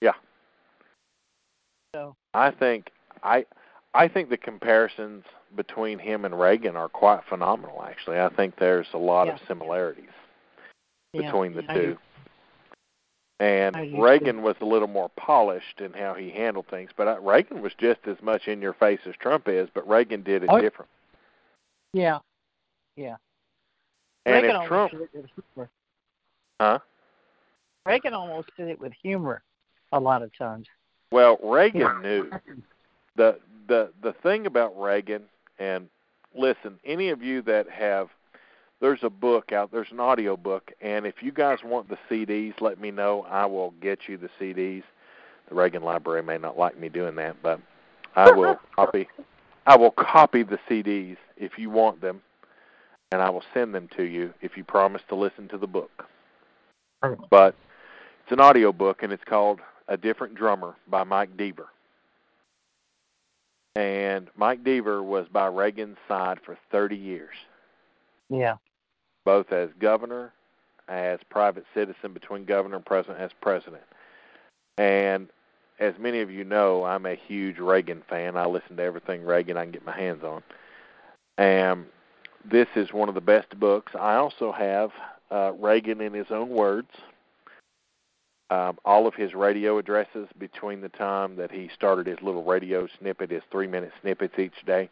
Yeah. 0.00 0.14
So 1.94 2.16
I 2.34 2.50
think 2.50 2.90
I 3.22 3.44
I 3.92 4.08
think 4.08 4.30
the 4.30 4.36
comparisons 4.36 5.24
between 5.56 5.98
him 5.98 6.24
and 6.24 6.38
Reagan 6.38 6.76
are 6.76 6.88
quite 6.88 7.24
phenomenal. 7.24 7.82
Actually, 7.82 8.20
I 8.20 8.28
think 8.28 8.56
there's 8.56 8.86
a 8.94 8.98
lot 8.98 9.28
of 9.28 9.38
Yeah. 9.40 9.48
similarities 9.48 10.12
yeah, 11.12 11.22
between 11.22 11.54
the 11.54 11.64
I 11.68 11.74
two. 11.74 11.80
do. 11.80 11.98
And. 13.40 13.74
Reagan 14.00 14.42
was 14.42 14.56
a 14.60 14.64
little 14.66 14.86
more 14.88 15.08
polished 15.16 15.80
in 15.80 15.92
how 15.94 16.14
he 16.14 16.30
handled 16.30 16.66
things, 16.68 16.90
but 16.96 17.08
I, 17.08 17.16
Reagan 17.16 17.62
was 17.62 17.72
just 17.78 18.00
as 18.06 18.16
much 18.22 18.46
in 18.46 18.60
your 18.60 18.74
face 18.74 19.00
as 19.06 19.14
Trump 19.16 19.48
is, 19.48 19.68
but 19.74 19.88
Reagan 19.88 20.22
did 20.22 20.44
it 20.44 20.50
Oh, 20.52 20.60
different. 20.60 20.90
Yeah. 21.92 22.18
Yeah. 22.96 23.16
And 24.26 24.34
Reagan 24.34 24.50
if 24.50 24.54
almost 24.56 24.68
Trump, 24.68 24.92
did 24.92 25.00
it 25.00 25.10
with 25.14 25.26
humor. 25.54 25.70
huh? 26.60 26.78
Reagan 27.86 28.14
almost 28.14 28.50
did 28.56 28.68
it 28.68 28.78
with 28.78 28.92
humor 29.02 29.42
a 29.92 29.98
lot 29.98 30.22
of 30.22 30.36
times. 30.36 30.66
Well, 31.10 31.38
Reagan 31.42 32.02
knew 32.02 32.30
the 33.16 33.38
the 33.66 33.90
the 34.02 34.12
thing 34.22 34.46
about 34.46 34.78
Reagan 34.80 35.22
and 35.58 35.88
listen, 36.34 36.78
any 36.84 37.08
of 37.08 37.22
you 37.22 37.42
that 37.42 37.68
have 37.70 38.08
there's 38.80 39.02
a 39.02 39.10
book 39.10 39.52
out 39.52 39.70
there's 39.70 39.90
an 39.90 40.00
audio 40.00 40.36
book 40.36 40.72
and 40.80 41.06
if 41.06 41.22
you 41.22 41.32
guys 41.32 41.58
want 41.64 41.88
the 41.88 41.98
CDs, 42.10 42.60
let 42.60 42.80
me 42.80 42.90
know. 42.90 43.26
I 43.28 43.46
will 43.46 43.72
get 43.80 44.00
you 44.08 44.16
the 44.16 44.30
CDs. 44.40 44.82
The 45.48 45.54
Reagan 45.54 45.82
Library 45.82 46.22
may 46.22 46.38
not 46.38 46.58
like 46.58 46.78
me 46.78 46.88
doing 46.88 47.16
that, 47.16 47.36
but 47.42 47.60
I 48.16 48.30
will 48.34 48.58
copy 48.76 49.08
I 49.66 49.76
will 49.76 49.90
copy 49.92 50.42
the 50.42 50.58
CDs 50.68 51.16
if 51.36 51.58
you 51.58 51.70
want 51.70 52.00
them 52.00 52.22
and 53.12 53.20
I 53.20 53.30
will 53.30 53.42
send 53.52 53.74
them 53.74 53.88
to 53.96 54.04
you 54.04 54.32
if 54.40 54.56
you 54.56 54.64
promise 54.64 55.02
to 55.08 55.16
listen 55.16 55.48
to 55.48 55.58
the 55.58 55.66
book. 55.66 56.06
But 57.30 57.54
it's 58.22 58.32
an 58.32 58.40
audio 58.40 58.72
book 58.72 59.02
and 59.02 59.12
it's 59.12 59.24
called 59.24 59.60
A 59.88 59.96
Different 59.96 60.34
Drummer 60.34 60.76
by 60.88 61.04
Mike 61.04 61.36
Deaver. 61.36 61.66
And 63.76 64.28
Mike 64.36 64.62
Deaver 64.64 65.02
was 65.04 65.26
by 65.32 65.46
Reagan's 65.46 65.96
side 66.08 66.38
for 66.44 66.58
30 66.70 66.96
years, 66.96 67.34
Yeah. 68.28 68.56
Both 69.24 69.52
as 69.52 69.70
governor, 69.78 70.32
as 70.88 71.20
private 71.28 71.64
citizen 71.74 72.12
between 72.12 72.44
governor 72.44 72.76
and 72.76 72.84
president, 72.84 73.20
as 73.20 73.30
president. 73.40 73.82
And 74.78 75.28
as 75.78 75.94
many 75.98 76.20
of 76.20 76.30
you 76.30 76.44
know, 76.44 76.84
I'm 76.84 77.06
a 77.06 77.14
huge 77.14 77.58
Reagan 77.58 78.02
fan. 78.08 78.36
I 78.36 78.46
listen 78.46 78.76
to 78.76 78.82
everything 78.82 79.24
Reagan 79.24 79.56
I 79.56 79.62
can 79.62 79.72
get 79.72 79.84
my 79.84 79.96
hands 79.96 80.24
on. 80.24 80.42
And 81.38 81.86
this 82.44 82.68
is 82.76 82.92
one 82.92 83.08
of 83.08 83.14
the 83.14 83.20
best 83.20 83.58
books. 83.58 83.92
I 83.94 84.16
also 84.16 84.52
have 84.52 84.90
uh, 85.30 85.52
Reagan 85.58 86.00
in 86.00 86.12
his 86.12 86.30
own 86.30 86.48
words 86.48 86.90
um, 88.50 88.78
all 88.84 89.06
of 89.06 89.14
his 89.14 89.32
radio 89.32 89.78
addresses 89.78 90.28
between 90.38 90.80
the 90.80 90.88
time 90.88 91.36
that 91.36 91.52
he 91.52 91.70
started 91.72 92.06
his 92.06 92.20
little 92.20 92.44
radio 92.44 92.88
snippet, 92.98 93.30
his 93.30 93.42
three 93.50 93.68
minute 93.68 93.92
snippets 94.00 94.38
each 94.38 94.66
day. 94.66 94.90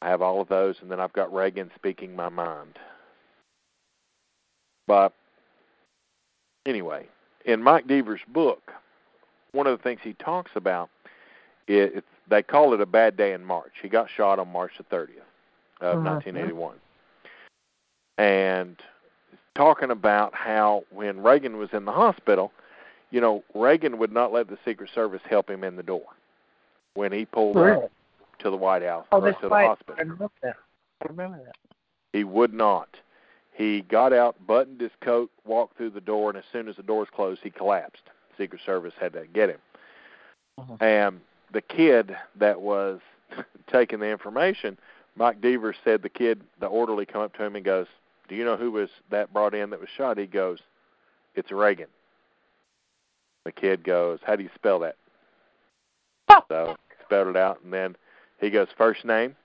I 0.00 0.08
have 0.08 0.22
all 0.22 0.40
of 0.40 0.48
those, 0.48 0.76
and 0.80 0.90
then 0.90 1.00
I've 1.00 1.12
got 1.12 1.34
Reagan 1.34 1.70
speaking 1.74 2.14
my 2.14 2.28
mind. 2.28 2.78
But 4.90 5.12
anyway, 6.66 7.06
in 7.44 7.62
Mike 7.62 7.86
Deaver's 7.86 8.22
book, 8.26 8.72
one 9.52 9.68
of 9.68 9.78
the 9.78 9.82
things 9.84 10.00
he 10.02 10.14
talks 10.14 10.50
about 10.56 10.90
is 11.68 12.02
they 12.28 12.42
call 12.42 12.74
it 12.74 12.80
a 12.80 12.86
bad 12.86 13.16
day 13.16 13.32
in 13.32 13.44
March. 13.44 13.70
He 13.80 13.88
got 13.88 14.08
shot 14.10 14.40
on 14.40 14.50
March 14.50 14.72
the 14.78 14.82
30th 14.82 15.22
of 15.80 16.00
Mhm. 16.00 16.02
1981. 16.06 16.80
And 18.18 18.82
talking 19.54 19.92
about 19.92 20.34
how 20.34 20.82
when 20.90 21.22
Reagan 21.22 21.56
was 21.56 21.72
in 21.72 21.84
the 21.84 21.92
hospital, 21.92 22.52
you 23.10 23.20
know, 23.20 23.44
Reagan 23.54 23.96
would 23.98 24.10
not 24.10 24.32
let 24.32 24.48
the 24.48 24.58
Secret 24.64 24.90
Service 24.90 25.22
help 25.22 25.48
him 25.48 25.62
in 25.62 25.76
the 25.76 25.84
door 25.84 26.08
when 26.94 27.12
he 27.12 27.26
pulled 27.26 27.54
Really? 27.54 27.84
up 27.84 27.92
to 28.40 28.50
the 28.50 28.56
White 28.56 28.82
House 28.82 29.06
Oh, 29.12 29.20
or 29.22 29.32
to 29.34 29.38
the 29.40 29.48
right. 29.50 29.66
I 29.66 29.68
hospital. 29.68 29.94
remember 29.98 30.30
that. 30.42 30.56
I 31.00 31.06
remember 31.06 31.44
that. 31.44 31.54
He 32.12 32.24
would 32.24 32.52
not. 32.52 32.98
He 33.60 33.82
got 33.82 34.14
out, 34.14 34.36
buttoned 34.46 34.80
his 34.80 34.90
coat, 35.02 35.30
walked 35.44 35.76
through 35.76 35.90
the 35.90 36.00
door, 36.00 36.30
and 36.30 36.38
as 36.38 36.46
soon 36.50 36.66
as 36.66 36.76
the 36.76 36.82
doors 36.82 37.08
closed, 37.14 37.42
he 37.42 37.50
collapsed. 37.50 38.04
Secret 38.38 38.62
Service 38.64 38.94
had 38.98 39.12
to 39.12 39.26
get 39.26 39.50
him. 39.50 39.60
Mhm. 40.58 40.80
And 40.80 41.20
the 41.52 41.60
kid 41.60 42.16
that 42.36 42.58
was 42.58 43.02
taking 43.66 44.00
the 44.00 44.06
information, 44.06 44.78
Mike 45.14 45.42
Deaver 45.42 45.74
said 45.84 46.00
the 46.00 46.08
kid, 46.08 46.40
the 46.58 46.68
orderly, 46.68 47.04
come 47.04 47.20
up 47.20 47.34
to 47.34 47.44
him 47.44 47.54
and 47.54 47.62
goes, 47.62 47.86
"Do 48.28 48.34
you 48.34 48.46
know 48.46 48.56
who 48.56 48.70
was 48.70 48.88
that 49.10 49.30
brought 49.30 49.52
in 49.52 49.68
that 49.68 49.80
was 49.80 49.90
shot?" 49.90 50.16
He 50.16 50.26
goes, 50.26 50.60
"It's 51.34 51.52
Reagan." 51.52 51.88
The 53.44 53.52
kid 53.52 53.84
goes, 53.84 54.20
"How 54.22 54.36
do 54.36 54.42
you 54.42 54.50
spell 54.54 54.78
that?" 54.78 54.96
So 56.48 56.78
spelled 57.04 57.28
it 57.28 57.36
out, 57.36 57.60
and 57.62 57.74
then 57.74 57.94
he 58.40 58.48
goes, 58.48 58.68
"First 58.78 59.04
name." 59.04 59.36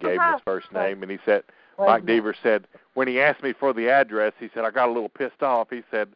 Gave 0.00 0.20
him 0.20 0.32
his 0.34 0.42
first 0.42 0.70
name, 0.70 1.02
and 1.02 1.10
he 1.10 1.18
said, 1.24 1.44
Mike 1.78 2.04
Deaver 2.04 2.34
said 2.42 2.66
when 2.94 3.08
he 3.08 3.20
asked 3.20 3.42
me 3.42 3.52
for 3.52 3.72
the 3.72 3.88
address, 3.88 4.32
he 4.38 4.48
said 4.54 4.64
I 4.64 4.70
got 4.70 4.88
a 4.88 4.92
little 4.92 5.08
pissed 5.08 5.42
off. 5.42 5.68
He 5.70 5.82
said 5.90 6.08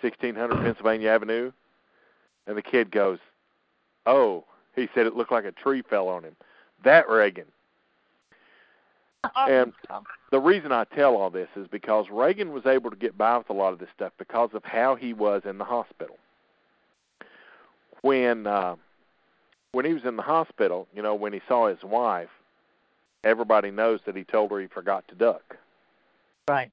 1600 0.00 0.62
Pennsylvania 0.62 1.10
Avenue, 1.10 1.52
and 2.46 2.56
the 2.56 2.62
kid 2.62 2.90
goes, 2.90 3.18
"Oh," 4.04 4.44
he 4.74 4.88
said 4.94 5.06
it 5.06 5.16
looked 5.16 5.32
like 5.32 5.44
a 5.44 5.52
tree 5.52 5.82
fell 5.82 6.08
on 6.08 6.24
him. 6.24 6.36
That 6.84 7.08
Reagan. 7.08 7.46
Uh, 9.24 9.28
uh, 9.34 9.46
and 9.48 9.72
uh. 9.90 10.00
the 10.30 10.40
reason 10.40 10.72
I 10.72 10.84
tell 10.84 11.16
all 11.16 11.30
this 11.30 11.48
is 11.56 11.66
because 11.66 12.06
Reagan 12.10 12.52
was 12.52 12.66
able 12.66 12.90
to 12.90 12.96
get 12.96 13.16
by 13.16 13.38
with 13.38 13.50
a 13.50 13.54
lot 13.54 13.72
of 13.72 13.78
this 13.78 13.88
stuff 13.94 14.12
because 14.18 14.50
of 14.52 14.64
how 14.64 14.94
he 14.94 15.12
was 15.12 15.42
in 15.44 15.58
the 15.58 15.64
hospital. 15.64 16.18
When 18.02 18.46
uh, 18.46 18.76
when 19.72 19.84
he 19.84 19.94
was 19.94 20.04
in 20.04 20.16
the 20.16 20.22
hospital, 20.22 20.86
you 20.94 21.02
know, 21.02 21.14
when 21.14 21.32
he 21.32 21.40
saw 21.48 21.68
his 21.68 21.82
wife, 21.82 22.28
everybody 23.26 23.70
knows 23.70 24.00
that 24.06 24.16
he 24.16 24.24
told 24.24 24.50
her 24.50 24.60
he 24.60 24.68
forgot 24.68 25.06
to 25.08 25.14
duck. 25.14 25.56
Right. 26.48 26.70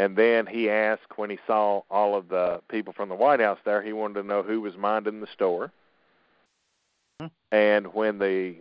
And 0.00 0.16
then 0.16 0.46
he 0.46 0.68
asked 0.68 1.16
when 1.16 1.30
he 1.30 1.38
saw 1.46 1.82
all 1.90 2.16
of 2.16 2.28
the 2.28 2.60
people 2.68 2.92
from 2.92 3.08
the 3.08 3.14
White 3.14 3.40
House 3.40 3.58
there, 3.64 3.82
he 3.82 3.92
wanted 3.92 4.22
to 4.22 4.26
know 4.26 4.42
who 4.42 4.60
was 4.60 4.76
minding 4.76 5.20
the 5.20 5.26
store. 5.32 5.70
Hmm. 7.20 7.26
And 7.52 7.94
when 7.94 8.18
the 8.18 8.56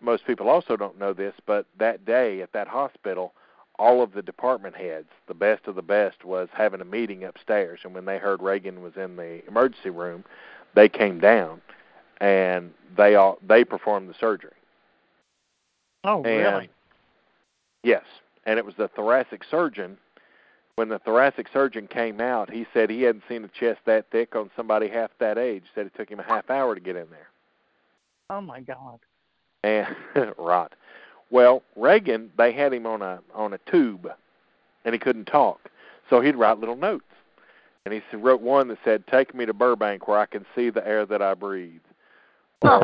most 0.00 0.26
people 0.26 0.48
also 0.48 0.76
don't 0.76 0.98
know 0.98 1.12
this, 1.12 1.34
but 1.46 1.66
that 1.78 2.04
day 2.04 2.40
at 2.40 2.52
that 2.52 2.68
hospital, 2.68 3.32
all 3.78 4.02
of 4.02 4.12
the 4.12 4.22
department 4.22 4.76
heads, 4.76 5.08
the 5.28 5.34
best 5.34 5.66
of 5.66 5.74
the 5.74 5.82
best, 5.82 6.24
was 6.24 6.48
having 6.52 6.80
a 6.80 6.84
meeting 6.84 7.24
upstairs. 7.24 7.80
And 7.84 7.94
when 7.94 8.04
they 8.04 8.18
heard 8.18 8.42
Reagan 8.42 8.82
was 8.82 8.96
in 8.96 9.16
the 9.16 9.46
emergency 9.46 9.90
room, 9.90 10.24
they 10.74 10.88
came 10.88 11.20
down 11.20 11.60
and 12.20 12.72
they 12.96 13.14
all 13.14 13.38
they 13.46 13.64
performed 13.64 14.10
the 14.10 14.14
surgery. 14.20 14.52
Oh, 16.04 16.22
And 16.24 16.26
really? 16.26 16.70
yes, 17.82 18.04
and 18.46 18.58
it 18.58 18.64
was 18.64 18.74
the 18.76 18.88
thoracic 18.88 19.42
surgeon. 19.50 19.98
When 20.76 20.88
the 20.88 20.98
thoracic 20.98 21.48
surgeon 21.52 21.86
came 21.88 22.20
out, 22.20 22.50
he 22.50 22.66
said 22.72 22.88
he 22.88 23.02
hadn't 23.02 23.24
seen 23.28 23.44
a 23.44 23.48
chest 23.48 23.80
that 23.84 24.06
thick 24.10 24.34
on 24.34 24.50
somebody 24.56 24.88
half 24.88 25.10
that 25.18 25.36
age. 25.36 25.64
Said 25.74 25.86
it 25.86 25.94
took 25.94 26.08
him 26.10 26.20
a 26.20 26.22
half 26.22 26.48
hour 26.48 26.74
to 26.74 26.80
get 26.80 26.96
in 26.96 27.10
there. 27.10 27.28
Oh 28.30 28.40
my 28.40 28.60
God. 28.60 28.98
And 29.62 29.86
rot. 30.38 30.74
well, 31.30 31.62
Reagan, 31.76 32.30
they 32.38 32.52
had 32.52 32.72
him 32.72 32.86
on 32.86 33.02
a 33.02 33.20
on 33.34 33.52
a 33.52 33.58
tube, 33.70 34.10
and 34.86 34.94
he 34.94 34.98
couldn't 34.98 35.26
talk, 35.26 35.68
so 36.08 36.20
he'd 36.22 36.36
write 36.36 36.58
little 36.58 36.76
notes. 36.76 37.04
And 37.84 37.92
he 37.92 38.00
wrote 38.16 38.40
one 38.40 38.68
that 38.68 38.78
said, 38.84 39.06
"Take 39.06 39.34
me 39.34 39.44
to 39.44 39.52
Burbank 39.52 40.08
where 40.08 40.18
I 40.18 40.26
can 40.26 40.46
see 40.54 40.70
the 40.70 40.86
air 40.86 41.04
that 41.04 41.20
I 41.20 41.34
breathe." 41.34 41.80
Oh, 42.62 42.78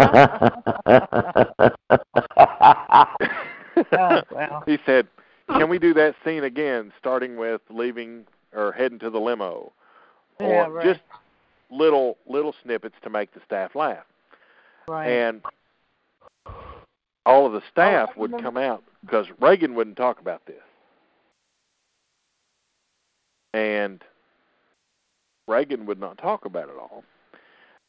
well. 4.30 4.62
he 4.66 4.78
said, 4.86 5.06
"Can 5.48 5.68
we 5.68 5.78
do 5.78 5.92
that 5.94 6.14
scene 6.24 6.44
again, 6.44 6.92
starting 6.98 7.36
with 7.36 7.60
leaving 7.68 8.26
or 8.54 8.72
heading 8.72 8.98
to 9.00 9.10
the 9.10 9.20
limo, 9.20 9.72
or 10.38 10.48
Yeah, 10.48 10.66
right. 10.68 10.86
just 10.86 11.00
little 11.70 12.16
little 12.26 12.54
snippets 12.62 12.96
to 13.02 13.10
make 13.10 13.34
the 13.34 13.40
staff 13.44 13.74
laugh?" 13.74 14.06
Right. 14.88 15.08
And 15.08 15.42
all 17.26 17.44
of 17.46 17.52
the 17.52 17.58
oh, 17.58 17.70
staff 17.70 18.10
I 18.16 18.20
would 18.20 18.40
come 18.40 18.56
out 18.56 18.82
because 19.02 19.26
Reagan 19.40 19.74
wouldn't 19.74 19.96
talk 19.96 20.20
about 20.20 20.46
this, 20.46 20.62
and 23.52 24.02
Reagan 25.46 25.84
would 25.86 26.00
not 26.00 26.18
talk 26.18 26.46
about 26.46 26.70
it 26.70 26.76
all, 26.78 27.04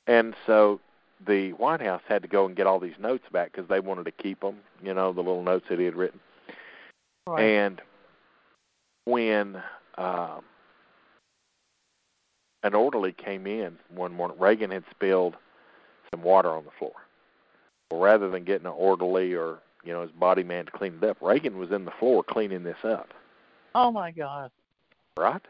and 0.05 0.35
so 0.45 0.81
the 1.25 1.51
White 1.53 1.81
House 1.81 2.01
had 2.07 2.21
to 2.21 2.27
go 2.27 2.45
and 2.45 2.55
get 2.55 2.67
all 2.67 2.79
these 2.79 2.99
notes 2.99 3.25
back 3.31 3.51
because 3.51 3.67
they 3.67 3.79
wanted 3.79 4.05
to 4.05 4.11
keep 4.11 4.41
them, 4.41 4.57
you 4.83 4.93
know, 4.93 5.13
the 5.13 5.21
little 5.21 5.43
notes 5.43 5.65
that 5.69 5.79
he 5.79 5.85
had 5.85 5.95
written. 5.95 6.19
right. 7.25 7.41
And 7.41 7.81
when 9.05 9.61
um, 9.97 10.41
an 12.63 12.75
orderly 12.75 13.13
came 13.13 13.47
in 13.47 13.77
one 13.93 14.13
morning, 14.13 14.37
Reagan 14.39 14.71
had 14.71 14.83
spilled 14.91 15.35
some 16.11 16.21
water 16.23 16.49
on 16.49 16.65
the 16.65 16.71
floor. 16.77 16.93
Well, 17.89 18.01
rather 18.01 18.29
than 18.29 18.43
getting 18.43 18.67
an 18.67 18.73
orderly 18.75 19.33
or 19.33 19.59
you 19.83 19.93
know 19.93 20.01
his 20.01 20.11
body 20.11 20.43
man 20.43 20.65
to 20.65 20.71
clean 20.71 20.99
it 21.01 21.09
up, 21.09 21.17
Reagan 21.21 21.57
was 21.57 21.71
in 21.71 21.85
the 21.85 21.91
floor 21.91 22.23
cleaning 22.23 22.63
this 22.63 22.83
up, 22.83 23.13
oh 23.75 23.91
my 23.91 24.11
God. 24.11 24.51
right? 25.17 25.41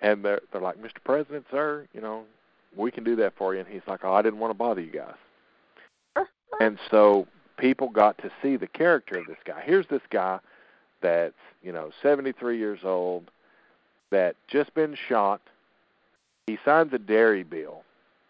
And 0.00 0.24
they're 0.24 0.40
they're 0.52 0.60
like, 0.60 0.78
Mr. 0.78 1.02
President, 1.04 1.46
sir, 1.50 1.86
you 1.92 2.00
know, 2.00 2.24
we 2.76 2.90
can 2.90 3.04
do 3.04 3.16
that 3.16 3.34
for 3.36 3.54
you. 3.54 3.60
And 3.60 3.68
he's 3.68 3.82
like, 3.86 4.00
Oh, 4.04 4.12
I 4.12 4.22
didn't 4.22 4.38
want 4.38 4.50
to 4.50 4.58
bother 4.58 4.80
you 4.80 4.92
guys. 4.92 5.14
Uh-huh. 6.16 6.56
and 6.60 6.78
so 6.90 7.26
people 7.58 7.88
got 7.88 8.18
to 8.18 8.30
see 8.42 8.56
the 8.56 8.66
character 8.66 9.18
of 9.18 9.26
this 9.26 9.38
guy. 9.44 9.62
Here's 9.64 9.86
this 9.88 10.02
guy 10.10 10.38
that's 11.02 11.34
you 11.62 11.72
know 11.72 11.90
73 12.02 12.58
years 12.58 12.80
old 12.84 13.30
that 14.10 14.36
just 14.48 14.74
been 14.74 14.96
shot. 15.08 15.40
He 16.46 16.58
signs 16.64 16.92
a 16.92 16.98
dairy 16.98 17.42
bill. 17.42 17.82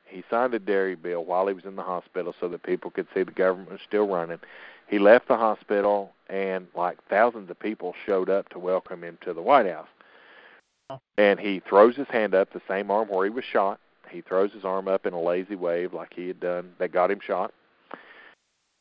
He 0.07 0.23
signed 0.31 0.55
a 0.55 0.59
dairy 0.59 0.95
bill 0.95 1.25
while 1.25 1.47
he 1.47 1.55
was 1.55 1.65
in 1.65 1.77
the 1.77 1.83
hospital 1.83 2.35
so 2.39 2.49
that 2.49 2.62
people 2.62 2.91
could 2.91 3.07
see 3.12 3.23
the 3.23 3.33
government 3.33 3.73
was 3.73 3.81
still 3.87 4.07
running. 4.07 4.39
He 4.87 4.99
left 4.99 5.29
the 5.29 5.37
hospital 5.37 6.12
and 6.29 6.66
like 6.77 6.99
thousands 7.09 7.51
of 7.51 7.59
people 7.59 7.95
showed 8.07 8.31
up 8.31 8.49
to 8.51 8.59
welcome 8.59 9.03
him 9.03 9.19
to 9.23 9.33
the 9.33 9.43
White 9.43 9.66
House. 9.66 9.89
And 11.16 11.41
he 11.41 11.61
throws 11.61 11.97
his 11.97 12.07
hand 12.09 12.35
up, 12.35 12.53
the 12.53 12.61
same 12.69 12.91
arm 12.91 13.09
where 13.09 13.25
he 13.25 13.31
was 13.31 13.45
shot. 13.45 13.81
He 14.15 14.20
throws 14.20 14.53
his 14.53 14.65
arm 14.65 14.86
up 14.86 15.07
in 15.07 15.12
a 15.12 15.20
lazy 15.20 15.57
wave 15.57 15.93
like 15.93 16.15
he 16.15 16.28
had 16.28 16.39
done 16.39 16.70
that 16.78 16.93
got 16.93 17.11
him 17.11 17.19
shot. 17.20 17.53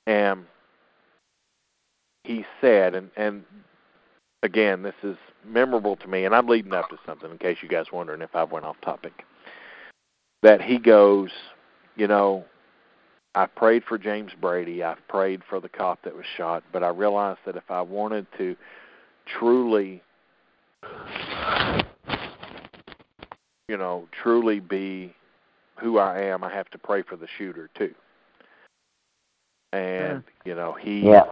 And 0.05 0.45
he 2.23 2.45
said, 2.61 2.93
and 2.93 3.09
and 3.17 3.43
again, 4.43 4.83
this 4.83 4.93
is 5.01 5.17
memorable 5.43 5.95
to 5.95 6.07
me, 6.07 6.25
and 6.25 6.35
I'm 6.35 6.47
leading 6.47 6.73
up 6.73 6.87
to 6.89 6.97
something 7.03 7.31
in 7.31 7.39
case 7.39 7.57
you 7.63 7.67
guys 7.67 7.87
wondering 7.91 8.21
if 8.21 8.35
I 8.35 8.43
went 8.43 8.65
off 8.65 8.79
topic. 8.81 9.25
That 10.43 10.61
he 10.61 10.77
goes, 10.77 11.31
you 11.95 12.07
know, 12.07 12.45
I 13.33 13.47
prayed 13.47 13.85
for 13.85 13.97
James 13.97 14.33
Brady, 14.39 14.83
I've 14.83 15.07
prayed 15.07 15.41
for 15.49 15.59
the 15.59 15.69
cop 15.69 16.03
that 16.03 16.15
was 16.15 16.25
shot, 16.37 16.63
but 16.71 16.83
I 16.83 16.89
realized 16.89 17.39
that 17.47 17.55
if 17.55 17.71
I 17.71 17.81
wanted 17.81 18.27
to 18.37 18.55
truly, 19.25 20.03
you 23.67 23.77
know, 23.77 24.07
truly 24.21 24.59
be 24.59 25.15
who 25.79 25.97
I 25.97 26.21
am, 26.21 26.43
I 26.43 26.53
have 26.53 26.69
to 26.71 26.77
pray 26.77 27.01
for 27.01 27.15
the 27.15 27.27
shooter 27.37 27.69
too. 27.75 27.93
And 29.71 30.23
hmm. 30.23 30.49
you 30.49 30.55
know, 30.55 30.73
he 30.73 31.01
Yeah. 31.01 31.31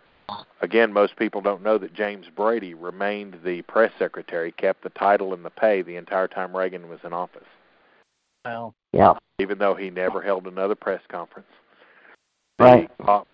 again, 0.61 0.91
most 0.93 1.15
people 1.15 1.41
don't 1.41 1.61
know 1.61 1.77
that 1.77 1.93
James 1.93 2.27
Brady 2.35 2.73
remained 2.73 3.39
the 3.43 3.61
press 3.63 3.91
secretary, 3.99 4.51
kept 4.51 4.83
the 4.83 4.89
title 4.89 5.33
and 5.33 5.45
the 5.45 5.49
pay 5.49 5.81
the 5.81 5.95
entire 5.95 6.27
time 6.27 6.55
Reagan 6.55 6.89
was 6.89 6.99
in 7.03 7.13
office, 7.13 7.47
Well, 8.45 8.73
Yeah. 8.91 9.13
even 9.39 9.57
though 9.57 9.75
he 9.75 9.89
never 9.89 10.21
held 10.21 10.47
another 10.47 10.75
press 10.75 11.01
conference. 11.07 11.47
Right. 12.59 12.89
The 12.97 13.03
op- 13.05 13.27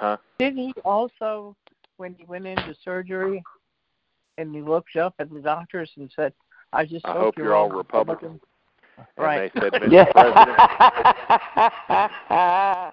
huh? 0.00 0.16
didn't 0.38 0.58
he 0.58 0.72
also, 0.84 1.56
when 1.96 2.14
he 2.14 2.24
went 2.24 2.46
into 2.46 2.74
surgery, 2.82 3.42
and 4.38 4.54
he 4.54 4.62
looked 4.62 4.96
up 4.96 5.14
at 5.18 5.30
the 5.30 5.40
doctors 5.40 5.90
and 5.96 6.10
said, 6.14 6.32
"I 6.72 6.84
just 6.84 7.04
I 7.06 7.12
hope, 7.12 7.20
hope 7.20 7.36
you're, 7.36 7.46
you're 7.46 7.56
all 7.56 7.68
Republican." 7.68 8.30
And 8.32 8.40
Right. 9.16 9.52
they 9.54 9.60
said, 9.60 9.72
Mr. 9.72 9.90
Yeah. 9.92 10.04
President, 10.12 10.58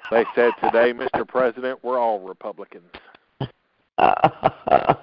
they 0.12 0.26
said 0.36 0.52
today, 0.64 0.94
Mr. 0.94 1.28
President, 1.28 1.80
we're 1.84 2.00
all 2.00 2.20
Republicans. 2.20 2.92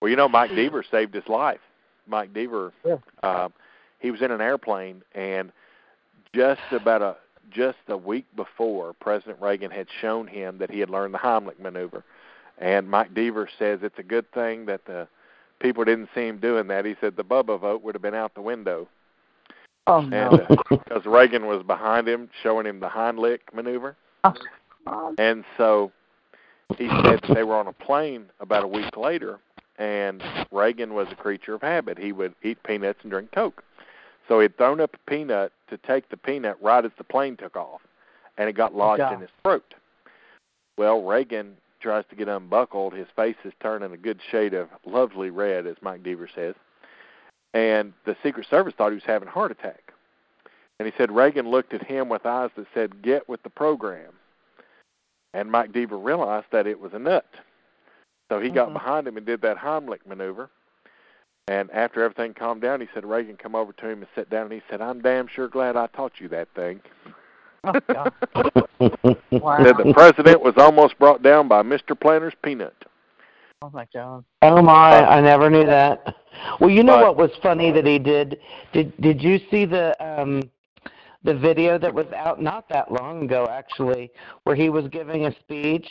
Well, 0.00 0.10
you 0.10 0.16
know, 0.16 0.28
Mike 0.28 0.50
Deaver 0.50 0.82
saved 0.90 1.14
his 1.14 1.26
life. 1.28 1.60
Mike 2.06 2.34
Deaver, 2.34 2.72
Yeah. 2.84 2.96
uh, 3.22 3.48
he 4.00 4.10
was 4.10 4.20
in 4.20 4.30
an 4.30 4.42
airplane, 4.42 5.00
and 5.14 5.50
just 6.34 6.60
about 6.72 7.00
a 7.00 7.16
just 7.50 7.78
a 7.88 7.96
week 7.96 8.26
before, 8.36 8.92
President 9.00 9.40
Reagan 9.40 9.70
had 9.70 9.86
shown 10.02 10.26
him 10.26 10.58
that 10.58 10.70
he 10.70 10.78
had 10.80 10.90
learned 10.90 11.14
the 11.14 11.18
Heimlich 11.18 11.58
maneuver, 11.58 12.04
and 12.58 12.90
Mike 12.90 13.14
Deaver 13.14 13.46
says 13.58 13.78
it's 13.82 13.98
a 13.98 14.02
good 14.02 14.30
thing 14.32 14.66
that 14.66 14.84
the 14.84 15.08
people 15.60 15.84
didn't 15.84 16.10
see 16.14 16.26
him 16.26 16.36
doing 16.38 16.66
that. 16.66 16.84
He 16.84 16.96
said 17.00 17.16
the 17.16 17.24
Bubba 17.24 17.58
vote 17.58 17.82
would 17.82 17.94
have 17.94 18.02
been 18.02 18.14
out 18.14 18.34
the 18.34 18.42
window, 18.42 18.86
Oh 19.86 20.00
no. 20.00 20.46
because 20.70 21.04
Reagan 21.04 21.46
was 21.46 21.62
behind 21.62 22.08
him, 22.08 22.30
showing 22.42 22.66
him 22.66 22.80
the 22.80 22.88
Heimlich 22.88 23.40
maneuver. 23.52 23.96
Oh, 24.24 24.34
And 25.18 25.44
so 25.56 25.92
he 26.78 26.88
said 26.88 27.20
that 27.22 27.34
they 27.34 27.44
were 27.44 27.56
on 27.56 27.66
a 27.66 27.72
plane 27.72 28.26
about 28.40 28.64
a 28.64 28.68
week 28.68 28.96
later, 28.96 29.38
and 29.78 30.22
Reagan 30.50 30.94
was 30.94 31.08
a 31.10 31.14
creature 31.14 31.54
of 31.54 31.62
habit. 31.62 31.98
He 31.98 32.12
would 32.12 32.34
eat 32.42 32.62
peanuts 32.62 33.00
and 33.02 33.10
drink 33.10 33.32
Coke. 33.32 33.62
So 34.28 34.38
he 34.38 34.44
had 34.44 34.56
thrown 34.56 34.80
up 34.80 34.94
a 34.94 35.10
peanut 35.10 35.52
to 35.68 35.76
take 35.78 36.08
the 36.08 36.16
peanut 36.16 36.56
right 36.62 36.84
as 36.84 36.92
the 36.96 37.04
plane 37.04 37.36
took 37.36 37.56
off, 37.56 37.82
and 38.38 38.48
it 38.48 38.54
got 38.54 38.72
oh, 38.72 38.78
lodged 38.78 39.00
God. 39.00 39.14
in 39.14 39.20
his 39.20 39.30
throat. 39.42 39.74
Well, 40.78 41.02
Reagan 41.02 41.56
tries 41.80 42.04
to 42.08 42.16
get 42.16 42.28
unbuckled. 42.28 42.94
His 42.94 43.06
face 43.14 43.36
is 43.44 43.52
turning 43.60 43.92
a 43.92 43.96
good 43.96 44.20
shade 44.30 44.54
of 44.54 44.68
lovely 44.86 45.30
red, 45.30 45.66
as 45.66 45.76
Mike 45.82 46.02
Deaver 46.02 46.28
says. 46.34 46.54
And 47.54 47.92
the 48.04 48.16
Secret 48.22 48.46
Service 48.50 48.74
thought 48.76 48.90
he 48.90 48.96
was 48.96 49.04
having 49.04 49.28
a 49.28 49.30
heart 49.30 49.52
attack. 49.52 49.92
And 50.78 50.86
he 50.86 50.92
said 50.98 51.12
Reagan 51.12 51.48
looked 51.48 51.72
at 51.72 51.86
him 51.86 52.08
with 52.08 52.26
eyes 52.26 52.50
that 52.56 52.66
said, 52.74 53.00
Get 53.00 53.28
with 53.28 53.42
the 53.44 53.50
program. 53.50 54.12
And 55.32 55.50
Mike 55.50 55.72
Deaver 55.72 56.02
realized 56.02 56.46
that 56.50 56.66
it 56.66 56.80
was 56.80 56.92
a 56.92 56.98
nut. 56.98 57.26
So 58.30 58.40
he 58.40 58.50
got 58.50 58.70
Mhm. 58.70 58.74
behind 58.74 59.06
him 59.06 59.16
and 59.16 59.24
did 59.24 59.40
that 59.42 59.56
Heimlich 59.56 60.04
maneuver. 60.06 60.50
And 61.46 61.70
after 61.72 62.02
everything 62.02 62.34
calmed 62.34 62.62
down, 62.62 62.80
he 62.80 62.88
said 62.92 63.04
Reagan 63.04 63.36
come 63.36 63.54
over 63.54 63.72
to 63.72 63.88
him 63.88 63.98
and 63.98 64.08
sat 64.14 64.30
down 64.30 64.44
and 64.44 64.52
he 64.52 64.62
said, 64.68 64.80
I'm 64.80 65.00
damn 65.00 65.28
sure 65.28 65.46
glad 65.46 65.76
I 65.76 65.86
taught 65.88 66.18
you 66.18 66.28
that 66.28 66.48
thing. 66.54 66.80
Oh, 67.64 67.80
God. 67.88 68.12
Wow. 69.30 69.62
Said 69.64 69.76
the 69.78 69.92
president 69.94 70.42
was 70.42 70.54
almost 70.56 70.98
brought 70.98 71.22
down 71.22 71.48
by 71.48 71.62
Mr. 71.62 71.98
Planter's 71.98 72.34
peanut. 72.42 72.74
Oh 73.62 73.70
my 73.72 73.86
God. 73.94 74.24
Oh 74.42 74.60
my! 74.60 75.06
I 75.06 75.20
never 75.20 75.48
knew 75.48 75.64
that. 75.64 76.16
Well, 76.60 76.70
you 76.70 76.82
know 76.82 76.96
But- 76.96 77.16
what 77.16 77.16
was 77.16 77.36
funny 77.42 77.70
that 77.72 77.86
he 77.86 77.98
did? 77.98 78.40
Did 78.72 78.92
Did 79.00 79.22
you 79.22 79.38
see 79.50 79.64
the 79.64 79.94
um 80.04 80.42
the 81.22 81.34
video 81.34 81.78
that 81.78 81.92
was 81.94 82.06
out 82.14 82.40
not 82.42 82.68
that 82.68 82.92
long 82.92 83.22
ago 83.24 83.46
actually, 83.50 84.10
where 84.42 84.54
he 84.54 84.68
was 84.68 84.86
giving 84.88 85.24
a 85.26 85.32
speech 85.40 85.88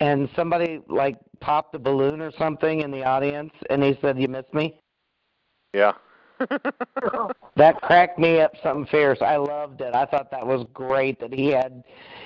and 0.00 0.28
somebody 0.34 0.80
like 0.88 1.16
popped 1.40 1.74
a 1.76 1.78
balloon 1.78 2.20
or 2.20 2.32
something 2.32 2.80
in 2.80 2.90
the 2.90 3.04
audience, 3.04 3.52
and 3.70 3.82
he 3.82 3.96
said, 4.00 4.18
"You 4.18 4.28
miss 4.28 4.46
me." 4.52 4.80
Yeah. 5.72 5.92
That 7.54 7.82
cracked 7.82 8.18
me 8.18 8.40
up 8.40 8.52
something 8.62 8.86
fierce. 8.86 9.20
I 9.20 9.36
loved 9.36 9.82
it. 9.82 9.94
I 9.94 10.06
thought 10.06 10.30
that 10.30 10.44
was 10.46 10.64
great 10.72 11.20
that 11.20 11.32
he 11.32 11.48
had 11.48 11.84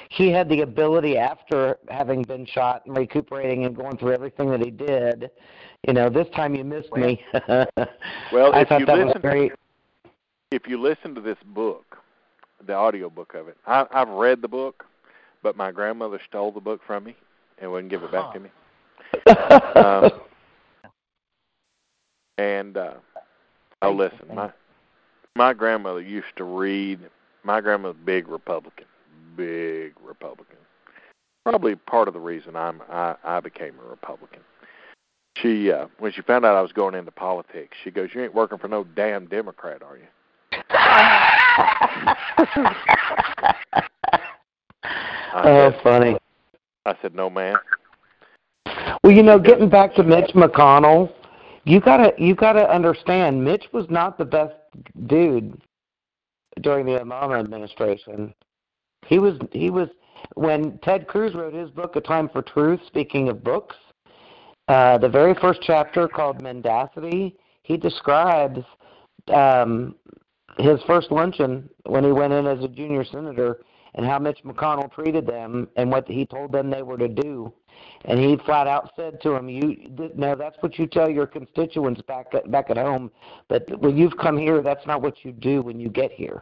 he 0.08 0.30
had 0.30 0.48
the 0.48 0.60
ability 0.60 1.18
after 1.18 1.78
having 1.90 2.22
been 2.22 2.46
shot 2.46 2.86
and 2.86 2.96
recuperating 2.96 3.64
and 3.64 3.74
going 3.76 3.96
through 3.98 4.12
everything 4.12 4.50
that 4.50 4.60
he 4.64 4.70
did. 4.70 5.30
You 5.86 5.92
know, 5.92 6.10
this 6.10 6.26
time 6.34 6.54
you 6.54 6.64
missed 6.64 6.92
me. 6.92 7.22
Well, 7.32 7.66
I 8.54 8.60
if 8.62 8.68
thought 8.68 8.80
you 8.80 8.86
that 8.86 8.98
was 8.98 9.06
listen- 9.08 9.20
great. 9.20 9.52
if 10.50 10.66
you 10.66 10.80
listen 10.80 11.14
to 11.14 11.20
this 11.20 11.38
book, 11.54 11.96
the 12.66 12.72
audio 12.74 13.08
book 13.08 13.34
of 13.34 13.46
it, 13.48 13.56
I, 13.66 13.86
I've 13.92 14.08
read 14.08 14.42
the 14.42 14.48
book, 14.48 14.84
but 15.42 15.56
my 15.56 15.70
grandmother 15.70 16.20
stole 16.28 16.50
the 16.50 16.60
book 16.60 16.80
from 16.86 17.04
me 17.04 17.14
and 17.58 17.70
wouldn't 17.70 17.90
give 17.90 18.02
it 18.02 18.10
back 18.12 18.32
to 18.34 18.40
me. 18.40 18.50
Um, 19.76 20.10
and 22.38 22.76
uh, 22.76 22.94
oh, 23.82 23.92
listen, 23.92 24.26
my 24.34 24.50
my 25.36 25.52
grandmother 25.52 26.00
used 26.00 26.36
to 26.36 26.44
read. 26.44 26.98
My 27.44 27.60
grandmother's 27.60 28.00
big 28.04 28.26
Republican, 28.28 28.86
big 29.36 29.92
Republican. 30.04 30.56
Probably 31.44 31.76
part 31.76 32.08
of 32.08 32.14
the 32.14 32.20
reason 32.20 32.56
I'm 32.56 32.82
I, 32.90 33.14
I 33.24 33.40
became 33.40 33.74
a 33.84 33.88
Republican. 33.88 34.40
She 35.42 35.70
uh, 35.70 35.86
when 35.98 36.12
she 36.12 36.22
found 36.22 36.44
out 36.44 36.56
I 36.56 36.62
was 36.62 36.72
going 36.72 36.94
into 36.94 37.10
politics, 37.10 37.76
she 37.82 37.90
goes, 37.90 38.10
"You 38.14 38.22
ain't 38.22 38.34
working 38.34 38.58
for 38.58 38.68
no 38.68 38.84
damn 38.84 39.26
Democrat, 39.26 39.82
are 39.82 39.96
you?" 39.96 40.06
Oh, 45.38 45.70
said, 45.70 45.80
funny. 45.82 46.16
I 46.86 46.94
said, 47.02 47.14
"No, 47.14 47.28
man." 47.28 47.56
Well, 49.02 49.12
you 49.12 49.22
know, 49.22 49.38
getting 49.38 49.68
back 49.68 49.94
to 49.96 50.02
Mitch 50.02 50.30
McConnell, 50.30 51.12
you 51.64 51.80
gotta 51.80 52.14
you 52.16 52.34
gotta 52.34 52.70
understand, 52.70 53.44
Mitch 53.44 53.66
was 53.72 53.86
not 53.90 54.16
the 54.16 54.24
best 54.24 54.54
dude 55.06 55.60
during 56.62 56.86
the 56.86 56.92
Obama 56.92 57.38
administration. 57.38 58.32
He 59.06 59.18
was 59.18 59.38
he 59.52 59.70
was 59.70 59.88
when 60.34 60.78
Ted 60.78 61.06
Cruz 61.06 61.34
wrote 61.34 61.52
his 61.52 61.70
book, 61.70 61.96
A 61.96 62.00
Time 62.00 62.28
for 62.28 62.40
Truth. 62.40 62.80
Speaking 62.86 63.28
of 63.28 63.44
books, 63.44 63.76
uh, 64.68 64.98
the 64.98 65.08
very 65.08 65.34
first 65.40 65.60
chapter 65.62 66.08
called 66.08 66.42
Mendacity, 66.42 67.36
he 67.62 67.76
describes 67.76 68.60
um, 69.28 69.94
his 70.58 70.80
first 70.86 71.10
luncheon 71.10 71.68
when 71.84 72.04
he 72.04 72.12
went 72.12 72.32
in 72.32 72.46
as 72.46 72.62
a 72.64 72.68
junior 72.68 73.04
senator 73.04 73.60
and 73.94 74.04
how 74.04 74.18
Mitch 74.18 74.38
McConnell 74.44 74.92
treated 74.92 75.26
them 75.26 75.68
and 75.76 75.90
what 75.90 76.06
he 76.06 76.26
told 76.26 76.52
them 76.52 76.70
they 76.70 76.82
were 76.82 76.98
to 76.98 77.08
do. 77.08 77.52
And 78.04 78.18
he 78.18 78.36
flat 78.44 78.66
out 78.66 78.90
said 78.96 79.20
to 79.22 79.34
him, 79.34 79.48
"You 79.48 79.76
no, 80.14 80.34
that's 80.34 80.56
what 80.60 80.78
you 80.78 80.86
tell 80.86 81.10
your 81.10 81.26
constituents 81.26 82.00
back 82.02 82.26
at, 82.34 82.50
back 82.50 82.70
at 82.70 82.76
home. 82.76 83.10
But 83.48 83.64
when 83.80 83.96
you've 83.96 84.16
come 84.16 84.38
here, 84.38 84.62
that's 84.62 84.86
not 84.86 85.02
what 85.02 85.24
you 85.24 85.32
do 85.32 85.60
when 85.62 85.78
you 85.78 85.88
get 85.88 86.10
here. 86.10 86.40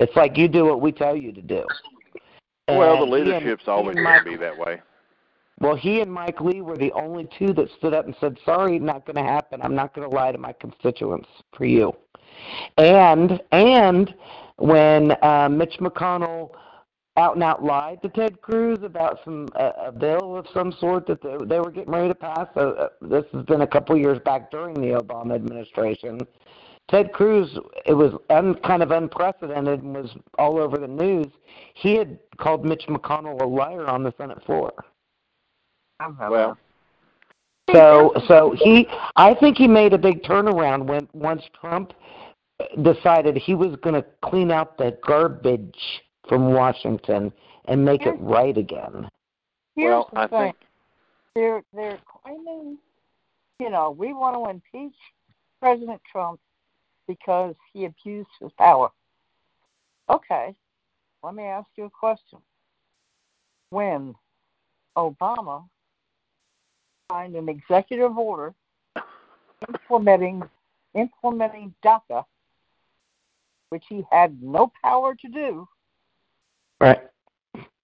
It's 0.00 0.14
like 0.16 0.36
you 0.36 0.48
do 0.48 0.64
what 0.64 0.80
we 0.80 0.92
tell 0.92 1.16
you 1.16 1.32
to 1.32 1.42
do." 1.42 1.64
Well, 2.68 2.96
the 2.96 3.02
And 3.02 3.12
leadership's 3.12 3.68
always 3.68 3.94
going 3.94 4.18
to 4.18 4.24
be 4.24 4.36
that 4.36 4.58
way. 4.58 4.80
Well, 5.60 5.74
he 5.74 6.00
and 6.00 6.12
Mike 6.12 6.40
Lee 6.40 6.60
were 6.60 6.76
the 6.76 6.92
only 6.92 7.28
two 7.38 7.52
that 7.54 7.68
stood 7.78 7.94
up 7.94 8.06
and 8.06 8.14
said, 8.20 8.38
"Sorry, 8.44 8.78
not 8.78 9.06
going 9.06 9.16
to 9.16 9.22
happen. 9.22 9.60
I'm 9.62 9.74
not 9.74 9.94
going 9.94 10.08
to 10.08 10.14
lie 10.14 10.32
to 10.32 10.38
my 10.38 10.52
constituents 10.52 11.28
for 11.56 11.64
you." 11.64 11.94
And 12.76 13.40
and 13.52 14.14
when 14.56 15.12
uh, 15.22 15.48
Mitch 15.50 15.78
McConnell 15.80 16.50
out 17.16 17.34
and 17.34 17.42
out 17.42 17.64
lied 17.64 18.02
to 18.02 18.08
Ted 18.10 18.40
Cruz 18.42 18.78
about 18.82 19.20
some 19.24 19.48
uh, 19.56 19.72
a 19.86 19.92
bill 19.92 20.36
of 20.36 20.46
some 20.52 20.72
sort 20.72 21.06
that 21.06 21.22
they, 21.22 21.36
they 21.46 21.58
were 21.58 21.70
getting 21.70 21.92
ready 21.92 22.08
to 22.08 22.14
pass. 22.14 22.46
Uh, 22.54 22.60
uh, 22.60 22.88
this 23.00 23.24
has 23.32 23.44
been 23.46 23.62
a 23.62 23.66
couple 23.66 23.96
years 23.96 24.18
back 24.24 24.50
during 24.50 24.74
the 24.74 24.98
Obama 25.00 25.34
administration. 25.34 26.20
Ted 26.88 27.12
Cruz, 27.12 27.58
it 27.84 27.94
was 27.94 28.12
un, 28.30 28.54
kind 28.56 28.82
of 28.82 28.92
unprecedented 28.92 29.82
and 29.82 29.94
was 29.96 30.14
all 30.38 30.58
over 30.58 30.76
the 30.76 30.86
news. 30.86 31.26
He 31.74 31.94
had 31.94 32.18
called 32.36 32.64
Mitch 32.64 32.86
McConnell 32.86 33.40
a 33.40 33.46
liar 33.46 33.86
on 33.86 34.04
the 34.04 34.14
Senate 34.18 34.44
floor. 34.44 34.72
Uh-huh. 36.00 36.28
Well, 36.30 36.58
So 37.72 38.12
so 38.28 38.54
he 38.56 38.86
I 39.16 39.34
think 39.34 39.56
he 39.56 39.66
made 39.66 39.92
a 39.92 39.98
big 39.98 40.22
turnaround 40.22 40.86
when 40.86 41.08
once 41.12 41.42
Trump 41.58 41.92
decided 42.82 43.36
he 43.36 43.54
was 43.54 43.76
going 43.82 43.94
to 43.94 44.04
clean 44.22 44.50
out 44.50 44.78
the 44.78 44.96
garbage 45.06 46.02
from 46.28 46.52
Washington 46.52 47.32
and 47.66 47.84
make 47.84 48.02
it 48.02 48.14
right 48.18 48.56
again. 48.56 49.08
Here's 49.74 49.90
well, 49.90 50.08
the 50.12 50.18
I 50.18 50.26
thing. 50.26 50.40
think 50.40 50.56
they're 51.34 51.62
they're 51.74 51.98
claiming, 52.22 52.78
you 53.60 53.70
know, 53.70 53.90
we 53.90 54.12
want 54.12 54.36
to 54.36 54.50
impeach 54.50 54.96
President 55.60 56.00
Trump 56.10 56.40
because 57.08 57.54
he 57.72 57.84
abused 57.84 58.28
his 58.40 58.50
power. 58.58 58.90
Okay, 60.08 60.54
let 61.22 61.34
me 61.34 61.44
ask 61.44 61.68
you 61.76 61.84
a 61.84 61.90
question. 61.90 62.38
When 63.70 64.14
Obama 64.96 65.64
signed 67.10 67.36
an 67.36 67.48
executive 67.48 68.16
order 68.16 68.54
implementing 69.68 70.42
implementing 70.94 71.74
DACA, 71.84 72.24
which 73.70 73.84
he 73.88 74.02
had 74.10 74.40
no 74.42 74.72
power 74.82 75.14
to 75.14 75.28
do, 75.28 75.68
Right. 76.80 77.02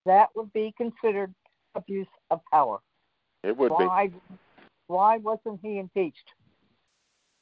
that 0.06 0.28
would 0.34 0.52
be 0.52 0.72
considered 0.76 1.34
abuse 1.74 2.08
of 2.30 2.40
power. 2.50 2.80
it 3.42 3.56
would 3.56 3.76
be 3.76 3.84
why 3.84 4.10
why 4.86 5.16
wasn't 5.18 5.60
he 5.62 5.78
impeached? 5.78 6.32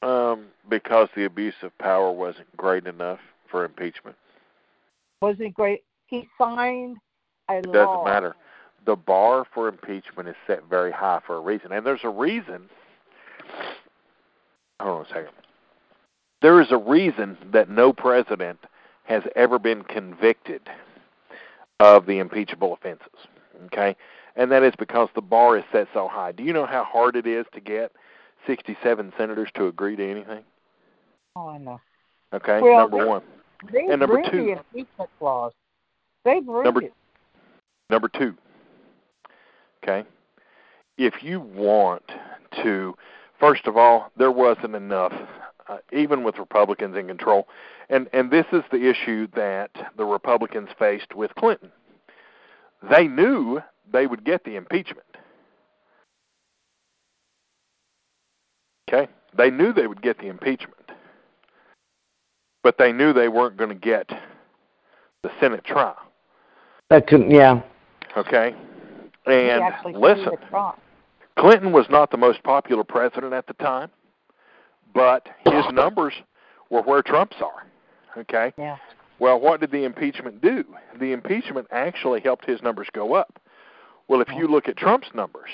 um, 0.03 0.47
because 0.69 1.09
the 1.15 1.25
abuse 1.25 1.55
of 1.63 1.77
power 1.79 2.11
wasn't 2.11 2.57
great 2.57 2.87
enough 2.87 3.21
for 3.51 3.65
impeachment. 3.65 4.17
Wasn't 5.21 5.53
great? 5.53 5.85
He 6.07 6.27
signed 6.39 6.97
a 7.51 7.59
It 7.59 7.67
law. 7.67 7.73
doesn't 7.73 8.05
matter. 8.05 8.35
The 8.87 8.97
bar 8.97 9.45
for 9.53 9.69
impeachment 9.69 10.29
is 10.29 10.37
set 10.47 10.65
very 10.69 10.93
high 10.93 11.21
for 11.27 11.37
a 11.37 11.41
reason, 11.41 11.73
and 11.73 11.85
there's 11.85 12.05
a 12.05 12.09
reason. 12.09 12.69
Hold 14.81 15.01
on 15.01 15.07
a 15.07 15.09
second. 15.09 15.33
There 16.43 16.61
is 16.61 16.71
a 16.71 16.79
reason 16.79 17.37
that 17.53 17.69
no 17.69 17.93
president 17.93 18.59
has 19.05 19.23
ever 19.37 19.59
been 19.59 19.83
convicted 19.83 20.63
of 21.79 22.07
the 22.07 22.19
impeachable 22.19 22.73
offenses. 22.73 23.09
Okay, 23.67 23.95
and 24.37 24.51
that 24.51 24.63
is 24.63 24.73
because 24.79 25.11
the 25.15 25.21
bar 25.21 25.59
is 25.59 25.65
set 25.71 25.89
so 25.93 26.09
high. 26.09 26.33
Do 26.33 26.43
you 26.43 26.53
know 26.55 26.65
how 26.65 26.83
hard 26.85 27.15
it 27.17 27.27
is 27.27 27.45
to 27.53 27.61
get 27.61 27.93
67 28.47 29.13
senators 29.17 29.51
to 29.55 29.67
agree 29.67 29.97
to 29.97 30.11
anything. 30.11 30.45
Oh, 31.37 31.49
I 31.49 31.59
know. 31.59 31.81
Okay, 32.33 32.61
Well, 32.61 32.79
number 32.79 33.07
one. 33.07 33.23
They 33.71 33.87
And 33.87 34.01
number 34.01 34.23
two- 34.23 34.45
the 34.45 34.53
impeachment 34.53 35.11
clause. 35.19 35.53
They 36.25 36.41
Number- 36.41 36.83
it. 36.83 36.95
Number 37.89 38.09
two. 38.09 38.37
Okay, 39.83 40.07
if 40.99 41.23
you 41.23 41.41
want 41.41 42.03
to, 42.63 42.95
first 43.39 43.67
of 43.67 43.77
all, 43.77 44.11
there 44.17 44.31
wasn't 44.31 44.75
enough, 44.75 45.15
uh, 45.69 45.79
even 45.93 46.23
with 46.23 46.39
Republicans 46.39 46.97
in 46.97 47.07
control, 47.07 47.49
and 47.89 48.09
and 48.13 48.31
this 48.31 48.47
is 48.53 48.63
the 48.71 48.89
issue 48.89 49.27
that 49.35 49.71
the 49.97 50.05
Republicans 50.05 50.69
faced 50.79 51.15
with 51.15 51.35
Clinton. 51.37 51.71
They 52.91 53.07
knew 53.09 53.61
they 53.91 54.07
would 54.07 54.25
get 54.25 54.45
the 54.45 54.57
impeachment. 54.57 55.07
Okay, 58.89 59.11
they 59.37 59.51
knew 59.51 59.73
they 59.73 59.87
would 59.87 60.03
get 60.03 60.19
the 60.19 60.27
impeachment, 60.27 60.91
but 62.63 62.77
they 62.77 62.93
knew 62.93 63.13
they 63.13 63.29
weren't 63.29 63.57
going 63.57 63.71
to 63.71 63.77
get 63.77 64.11
the 65.23 65.31
Senate 65.41 65.65
trial. 65.65 65.97
That 66.91 67.07
couldn't. 67.07 67.31
Yeah. 67.31 67.63
Okay, 68.17 68.55
and 69.27 69.63
listen. 69.95 70.33
Clinton 71.39 71.73
was 71.73 71.87
not 71.89 72.11
the 72.11 72.17
most 72.17 72.43
popular 72.43 72.85
president 72.85 73.33
at 73.33 73.47
the 73.47 73.55
time, 73.55 73.91
but 74.95 75.29
his 75.45 75.65
numbers 75.73 76.15
were 76.69 76.83
where 76.83 77.03
Trump's 77.03 77.37
are. 77.41 77.67
Okay? 78.19 78.53
Yeah. 78.59 78.77
Well, 79.19 79.39
what 79.39 79.61
did 79.61 79.71
the 79.71 79.85
impeachment 79.85 80.41
do? 80.41 80.65
The 80.99 81.13
impeachment 81.13 81.67
actually 81.71 82.21
helped 82.21 82.47
his 82.47 82.63
numbers 82.63 82.89
go 82.93 83.15
up. 83.15 83.41
Well, 84.09 84.21
if 84.21 84.29
you 84.31 84.49
look 84.49 84.69
at 84.69 84.77
Trump's 84.77 85.09
numbers 85.15 85.51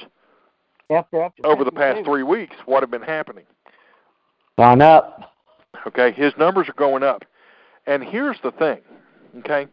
up 0.88 1.10
to 1.10 1.30
over 1.44 1.64
the 1.64 1.72
past 1.72 2.04
three 2.04 2.22
weeks, 2.22 2.56
what 2.64 2.82
have 2.82 2.90
been 2.90 3.02
happening? 3.02 3.44
Gone 4.56 4.80
up. 4.80 5.32
Okay, 5.86 6.12
his 6.12 6.32
numbers 6.38 6.68
are 6.68 6.74
going 6.74 7.02
up. 7.02 7.24
And 7.86 8.02
here's 8.02 8.38
the 8.42 8.50
thing, 8.52 8.78
okay? 9.40 9.66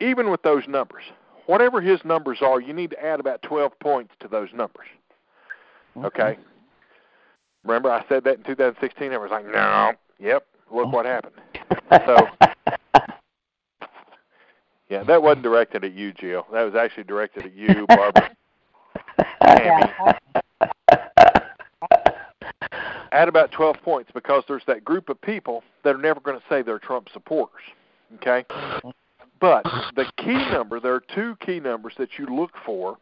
Even 0.00 0.30
with 0.30 0.42
those 0.42 0.64
numbers, 0.66 1.04
whatever 1.46 1.80
his 1.80 2.00
numbers 2.04 2.38
are, 2.42 2.60
you 2.60 2.72
need 2.72 2.90
to 2.90 3.04
add 3.04 3.20
about 3.20 3.42
12 3.42 3.78
points 3.80 4.12
to 4.20 4.28
those 4.28 4.48
numbers. 4.52 4.86
Okay? 6.04 6.36
Remember 7.64 7.90
I 7.90 8.04
said 8.08 8.24
that 8.24 8.38
in 8.38 8.44
2016? 8.44 9.12
I 9.12 9.16
was 9.16 9.30
like, 9.30 9.44
no. 9.46 9.92
Yep, 10.18 10.46
look 10.72 10.92
what 10.92 11.06
happened. 11.06 11.34
So- 12.06 12.28
Yeah, 14.88 15.02
that 15.02 15.20
wasn't 15.20 15.42
directed 15.42 15.82
at 15.84 15.94
you, 15.94 16.12
Jill. 16.12 16.46
That 16.52 16.62
was 16.62 16.76
actually 16.76 17.02
directed 17.04 17.46
at 17.46 17.54
you, 17.54 17.86
Barbara. 17.88 18.30
Tammy. 19.42 19.92
Add 23.10 23.28
about 23.28 23.50
12 23.50 23.76
points 23.82 24.10
because 24.14 24.44
there's 24.46 24.62
that 24.68 24.84
group 24.84 25.08
of 25.08 25.20
people 25.20 25.64
that 25.82 25.94
are 25.94 25.98
never 25.98 26.20
going 26.20 26.38
to 26.38 26.44
say 26.48 26.62
they're 26.62 26.78
Trump 26.78 27.08
supporters. 27.12 27.62
Okay? 28.16 28.44
Mm-hmm. 28.48 28.90
But 29.40 29.64
the 29.96 30.10
key 30.18 30.50
number, 30.50 30.80
there 30.80 30.94
are 30.94 31.02
two 31.14 31.36
key 31.44 31.60
numbers 31.60 31.94
that 31.98 32.10
you 32.18 32.26
look 32.26 32.52
for 32.64 32.98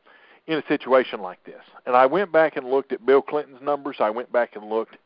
in 0.46 0.58
a 0.58 0.66
situation 0.68 1.20
like 1.20 1.42
this. 1.44 1.62
And 1.86 1.96
I 1.96 2.06
went 2.06 2.32
back 2.32 2.56
and 2.56 2.68
looked 2.68 2.92
at 2.92 3.04
Bill 3.06 3.22
Clinton's 3.22 3.62
numbers. 3.62 3.96
I 4.00 4.10
went 4.10 4.30
back 4.32 4.56
and 4.56 4.68
looked 4.68 4.96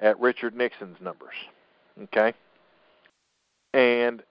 at 0.00 0.18
Richard 0.20 0.54
Nixon's 0.54 1.00
numbers. 1.00 1.34
Okay? 2.04 2.34
And 3.74 4.22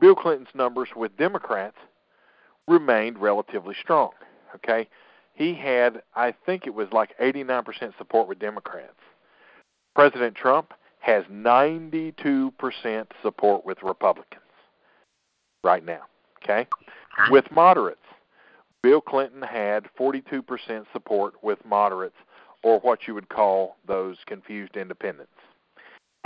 Bill 0.00 0.14
Clinton's 0.14 0.54
numbers 0.54 0.88
with 0.94 1.16
Democrats 1.16 1.76
remained 2.68 3.18
relatively 3.18 3.74
strong. 3.80 4.10
Okay? 4.54 4.88
He 5.34 5.54
had, 5.54 6.02
I 6.14 6.32
think 6.46 6.66
it 6.66 6.74
was 6.74 6.88
like 6.92 7.18
89% 7.18 7.96
support 7.98 8.28
with 8.28 8.38
Democrats. 8.38 8.92
President 9.96 10.36
Trump 10.36 10.74
has 11.00 11.24
92% 11.24 12.52
support 13.22 13.66
with 13.66 13.82
Republicans 13.82 14.43
right 15.64 15.84
now. 15.84 16.02
Okay? 16.42 16.66
With 17.30 17.50
moderates, 17.50 17.98
Bill 18.82 19.00
Clinton 19.00 19.42
had 19.42 19.86
42% 19.98 20.42
support 20.92 21.34
with 21.42 21.58
moderates, 21.64 22.16
or 22.62 22.80
what 22.80 23.06
you 23.06 23.14
would 23.14 23.28
call 23.28 23.76
those 23.86 24.18
confused 24.26 24.76
independents. 24.76 25.32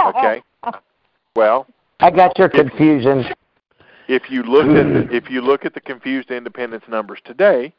Okay? 0.05 0.43
Well, 1.37 1.67
I 2.01 2.11
got 2.11 2.39
your 2.39 2.49
confusion. 2.49 3.25
if 4.09 4.31
you 4.31 4.43
look 4.43 4.67
at 4.67 5.13
if 5.13 5.31
you 5.31 5.41
look 5.41 5.65
at 5.65 5.75
the 5.75 5.81
confused 5.81 6.31
independents 6.31 6.87
numbers 6.89 7.21
today, 7.25 7.73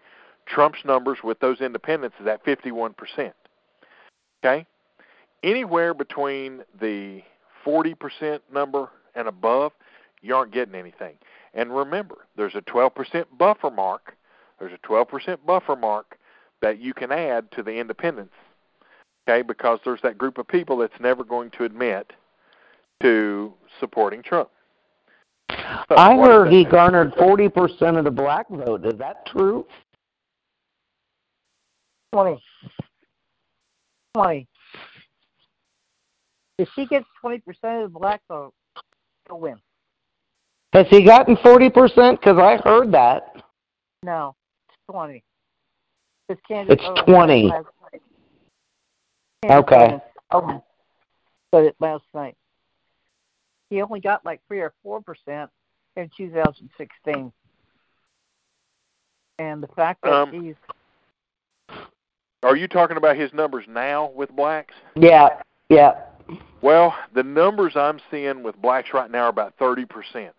Trump's 0.46 0.80
numbers 0.86 1.20
with 1.24 1.40
those 1.40 1.62
independents 1.62 2.16
is 2.20 2.28
at 2.28 2.44
51%. 2.46 2.94
Okay? 4.44 4.66
Anywhere 5.44 5.94
between 5.94 6.62
the 6.80 7.22
40% 7.66 8.40
number 8.54 8.90
and 9.16 9.28
above, 9.28 9.72
you 10.22 10.36
aren't 10.36 10.52
getting 10.52 10.76
anything. 10.76 11.16
And 11.54 11.76
remember, 11.76 12.28
there's 12.36 12.56
a 12.56 12.62
12% 12.62 13.26
buffer 13.38 13.72
mark. 13.72 14.16
There's 14.60 14.74
a 14.74 14.88
12% 14.88 15.38
buffer 15.46 15.76
mark 15.76 16.18
that 16.62 16.80
you 16.80 16.94
can 16.94 17.12
add 17.12 17.52
to 17.52 17.64
the 17.64 17.72
independents. 17.72 18.34
Okay? 19.28 19.42
Because 19.42 19.80
there's 19.84 20.02
that 20.02 20.18
group 20.18 20.38
of 20.38 20.48
people 20.48 20.78
that's 20.78 21.00
never 21.00 21.24
going 21.24 21.52
to 21.52 21.64
admit 21.64 22.14
to 23.02 23.54
supporting 23.80 24.22
Trump. 24.22 24.50
So 25.50 25.96
I 25.98 26.16
heard 26.16 26.52
he 26.52 26.64
garnered 26.64 27.14
forty 27.18 27.50
percent 27.50 27.98
of 27.98 28.04
the 28.04 28.12
black 28.12 28.48
vote. 28.50 28.86
Is 28.86 29.00
that 29.00 29.26
true? 29.26 29.66
Twenty. 32.14 32.42
Twenty. 34.14 34.48
If 36.60 36.70
she 36.76 36.86
gets 36.86 37.06
twenty 37.20 37.40
percent 37.40 37.84
of 37.84 37.94
the 37.94 38.00
black 38.00 38.22
vote, 38.28 38.54
she'll 39.28 39.40
win. 39.40 39.56
Has 40.74 40.88
he 40.90 41.04
gotten 41.04 41.36
forty 41.38 41.70
percent? 41.70 42.20
Because 42.20 42.38
I 42.38 42.58
heard 42.68 42.92
that. 42.92 43.44
No, 44.04 44.36
it's 44.68 44.78
twenty. 44.90 45.24
It's 46.30 46.40
Candace 46.48 46.76
It's 46.76 46.84
Owens 46.86 47.02
20. 47.08 47.44
last 47.48 47.66
night. 47.92 48.02
Okay. 49.52 50.00
Owens 50.32 50.62
said 51.54 51.64
it 51.66 51.76
last 51.80 52.04
night. 52.14 52.36
He 53.72 53.82
only 53.82 54.00
got 54.00 54.24
like 54.24 54.42
three 54.48 54.60
or 54.60 54.74
four 54.84 55.02
percent 55.02 55.50
in 55.96 56.10
2016, 56.16 57.32
and 59.40 59.64
the 59.64 59.68
fact 59.70 60.02
that 60.04 60.14
Um, 60.14 60.32
he's 60.32 60.56
Are 62.44 62.56
you 62.56 62.68
talking 62.68 62.98
about 62.98 63.18
his 63.18 63.34
numbers 63.34 63.66
now 63.68 64.12
with 64.16 64.32
blacks? 64.36 64.76
Yeah. 64.96 65.42
Yeah. 65.70 65.96
Well, 66.62 66.96
the 67.14 67.24
numbers 67.24 67.76
I'm 67.76 68.00
seeing 68.12 68.44
with 68.44 68.56
blacks 68.62 68.90
right 68.94 69.10
now 69.10 69.24
are 69.26 69.30
about 69.30 69.58
30%. 69.58 70.30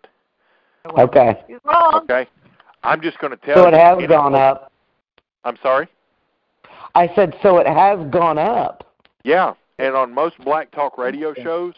Okay. 0.97 1.41
he's 1.47 1.57
wrong. 1.63 2.01
Okay? 2.03 2.27
I'm 2.83 3.01
just 3.01 3.19
going 3.19 3.31
to 3.31 3.37
tell 3.45 3.55
So 3.55 3.61
you. 3.61 3.67
it 3.67 3.73
has 3.79 3.97
any- 3.97 4.07
gone 4.07 4.35
up. 4.35 4.71
I'm 5.43 5.57
sorry? 5.63 5.87
I 6.95 7.09
said 7.15 7.35
so. 7.41 7.57
It 7.57 7.67
has 7.67 7.99
gone 8.11 8.37
up. 8.37 8.85
Yeah, 9.23 9.53
and 9.79 9.95
on 9.95 10.13
most 10.13 10.37
black 10.39 10.71
talk 10.71 10.97
radio 10.97 11.33
shows, 11.33 11.73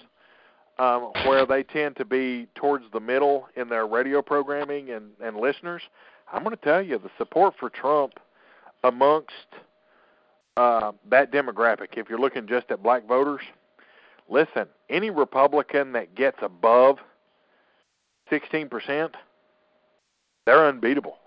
um, 0.79 1.11
where 1.25 1.45
they 1.45 1.63
tend 1.63 1.95
to 1.97 2.05
be 2.05 2.47
towards 2.55 2.85
the 2.93 2.99
middle 2.99 3.47
in 3.55 3.69
their 3.69 3.85
radio 3.85 4.21
programming 4.21 4.89
and, 4.91 5.11
and 5.23 5.37
listeners, 5.37 5.81
I'm 6.31 6.43
going 6.43 6.55
to 6.55 6.61
tell 6.63 6.81
you 6.81 6.97
the 6.97 7.11
support 7.17 7.53
for 7.59 7.69
Trump 7.69 8.13
amongst 8.83 9.29
uh, 10.57 10.91
that 11.09 11.31
demographic, 11.31 11.89
if 11.97 12.09
you're 12.09 12.19
looking 12.19 12.47
just 12.47 12.71
at 12.71 12.81
black 12.81 13.07
voters, 13.07 13.41
listen, 14.29 14.65
any 14.89 15.09
Republican 15.09 15.91
that 15.93 16.15
gets 16.15 16.37
above 16.41 16.97
16%, 18.33 19.11
they're 20.45 20.67
unbeatable. 20.67 21.17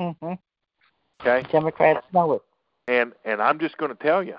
hmm 0.00 0.32
Okay? 1.20 1.46
Democrats 1.50 2.06
know 2.14 2.32
it. 2.34 2.42
And 2.88 3.12
and 3.24 3.42
I'm 3.42 3.58
just 3.58 3.76
going 3.76 3.94
to 3.94 4.02
tell 4.02 4.22
you, 4.22 4.36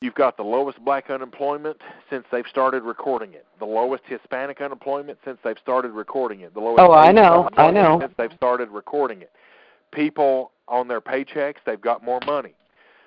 you've 0.00 0.14
got 0.14 0.36
the 0.36 0.42
lowest 0.42 0.82
black 0.84 1.10
unemployment 1.10 1.78
since 2.10 2.24
they've 2.30 2.46
started 2.48 2.82
recording 2.82 3.32
it. 3.32 3.46
The 3.58 3.64
lowest 3.64 4.04
Hispanic 4.06 4.60
unemployment 4.60 5.18
since 5.24 5.38
they've 5.42 5.58
started 5.60 5.92
recording 5.92 6.40
it. 6.40 6.54
The 6.54 6.60
lowest 6.60 6.80
Oh, 6.80 6.92
I 6.92 7.10
know, 7.10 7.48
I 7.56 7.70
know. 7.70 7.98
Since 8.00 8.12
they've 8.18 8.32
started 8.36 8.68
recording 8.68 9.22
it. 9.22 9.32
People 9.92 10.52
on 10.68 10.88
their 10.88 11.00
paychecks, 11.00 11.56
they've 11.64 11.80
got 11.80 12.04
more 12.04 12.20
money. 12.26 12.54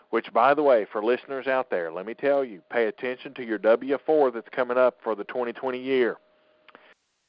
Which, 0.09 0.31
by 0.33 0.53
the 0.53 0.61
way, 0.61 0.85
for 0.91 1.03
listeners 1.03 1.47
out 1.47 1.69
there, 1.71 1.91
let 1.91 2.05
me 2.05 2.13
tell 2.13 2.43
you, 2.43 2.61
pay 2.69 2.85
attention 2.85 3.33
to 3.35 3.43
your 3.43 3.57
W-4 3.57 4.33
that's 4.33 4.49
coming 4.49 4.77
up 4.77 4.97
for 5.03 5.15
the 5.15 5.23
2020 5.23 5.79
year. 5.79 6.17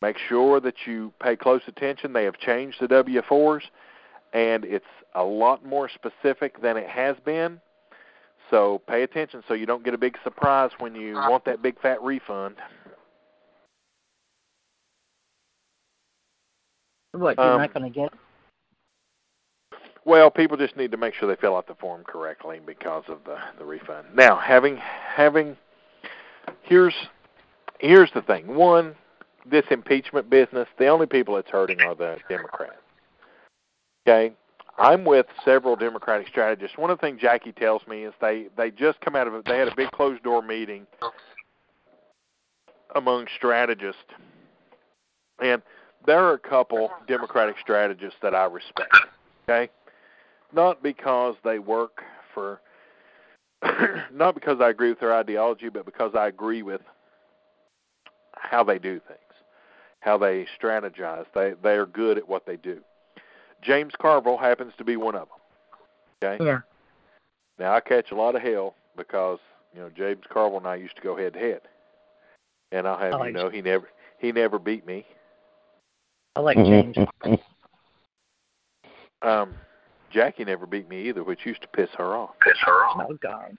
Make 0.03 0.19
sure 0.19 0.61
that 0.61 0.75
you 0.87 1.13
pay 1.21 1.37
close 1.37 1.63
attention. 1.67 2.13
They 2.13 2.25
have 2.25 2.39
changed 2.39 2.79
the 2.81 2.89
W-4s, 2.89 3.63
and 4.33 4.65
it's 4.65 4.85
a 5.15 5.23
lot 5.25 5.65
more 5.65 5.89
specific 5.89 6.61
than 6.61 6.77
it 6.77 6.89
has 6.89 7.17
been. 7.25 7.61
So 8.51 8.83
pay 8.87 9.03
attention 9.03 9.43
so 9.49 9.55
you 9.55 9.65
don't 9.65 9.85
get 9.85 9.95
a 9.95 9.99
big 9.99 10.19
surprise 10.23 10.71
when 10.79 10.95
you 10.95 11.15
want 11.15 11.45
that 11.47 11.63
big 11.63 11.81
fat 11.81 12.03
refund. 12.03 12.57
What, 17.13 17.39
you're 17.39 17.47
Um, 17.47 17.61
not 17.61 17.73
going 17.73 17.91
to 17.91 17.95
get 17.97 18.13
it? 18.13 18.19
Well, 20.05 20.31
people 20.31 20.57
just 20.59 20.77
need 20.77 20.91
to 20.91 20.99
make 20.99 21.15
sure 21.15 21.29
they 21.29 21.41
fill 21.41 21.57
out 21.57 21.67
the 21.67 21.75
form 21.77 22.05
correctly 22.05 22.61
because 22.65 23.05
of 23.09 23.25
the 23.25 23.39
the 23.59 23.65
refund. 23.65 24.09
Now, 24.15 24.37
having 24.37 24.77
having 24.77 25.57
here's 26.63 26.95
here's 27.79 28.11
the 28.13 28.21
thing. 28.21 28.55
One, 28.55 28.95
this 29.51 29.65
impeachment 29.71 30.31
business, 30.31 30.69
the 30.79 30.89
only 30.89 31.07
people 31.07 31.37
it's 31.37 31.51
hurting 31.51 31.81
are 31.81 31.95
the 31.95 32.19
Democrats. 32.29 32.77
Okay? 34.07 34.35
I'm 34.79 35.05
with 35.05 35.27
several 35.45 35.77
Democratic 35.77 36.27
strategists. 36.29 36.77
One 36.77 36.91
of 36.91 36.99
the 36.99 37.07
things 37.07 37.21
Jackie 37.21 37.53
tells 37.53 37.87
me 37.87 38.05
is 38.05 38.13
they 38.21 38.49
they 38.57 38.71
just 38.71 39.01
come 39.01 39.15
out 39.15 39.29
of 39.29 39.35
it. 39.35 39.45
They 39.45 39.59
had 39.59 39.69
a 39.69 39.75
big 39.77 39.91
closed 39.93 40.23
door 40.25 40.43
meeting 40.43 40.87
among 42.95 43.27
strategists, 43.37 44.03
and 45.41 45.63
there 46.07 46.25
are 46.25 46.35
a 46.35 46.39
couple 46.39 46.91
Democratic 47.07 47.57
strategists 47.61 48.19
that 48.21 48.35
I 48.35 48.47
respect. 48.47 48.97
Okay, 49.49 49.71
not 50.53 50.83
because 50.83 51.37
they 51.45 51.61
work 51.61 52.03
for, 52.33 52.61
not 54.13 54.35
because 54.35 54.61
I 54.61 54.71
agree 54.71 54.89
with 54.89 54.99
their 54.99 55.15
ideology, 55.15 55.69
but 55.69 55.85
because 55.85 56.17
I 56.17 56.27
agree 56.27 56.63
with 56.63 56.81
how 58.33 58.65
they 58.65 58.79
do 58.81 59.01
things, 59.07 59.21
how 60.05 60.19
they 60.19 60.47
strategize. 60.61 61.25
They 61.35 61.55
they 61.63 61.75
are 61.75 61.87
good 61.87 62.19
at 62.19 62.29
what 62.29 62.45
they 62.47 62.57
do. 62.57 62.81
James 63.63 63.95
Carville 64.01 64.37
happens 64.37 64.73
to 64.77 64.85
be 64.85 64.97
one 64.97 65.15
of 65.15 65.29
them. 65.29 66.31
Okay. 66.31 66.45
Yeah. 66.45 66.61
Now 67.59 67.75
I 67.75 67.81
catch 67.81 68.11
a 68.11 68.15
lot 68.15 68.37
of 68.37 68.43
hell 68.43 68.75
because 68.97 69.39
you 69.75 69.81
know 69.81 69.91
James 69.97 70.23
Carville 70.29 70.59
and 70.59 70.67
I 70.67 70.77
used 70.77 70.97
to 70.97 71.03
go 71.03 71.17
head 71.17 71.33
to 71.33 71.39
head, 71.39 71.63
and 72.71 72.87
I'll 72.87 72.99
have 72.99 73.15
I 73.15 73.17
you 73.17 73.23
like 73.25 73.33
know 73.33 73.49
he 73.49 73.63
never 73.63 73.89
he 74.19 74.31
never 74.31 74.59
beat 74.59 74.87
me. 74.87 75.07
I 76.37 76.41
like 76.41 76.57
James. 76.59 76.97
Um, 79.23 79.55
Jackie 80.13 80.45
never 80.45 80.67
beat 80.67 80.87
me 80.87 81.09
either, 81.09 81.25
which 81.25 81.47
used 81.47 81.63
to 81.63 81.69
piss 81.69 81.89
her 81.97 82.15
off. 82.15 82.35
piss 82.43 82.59
her 82.67 82.85
off. 82.85 83.07
Oh 83.09 83.17
God. 83.23 83.57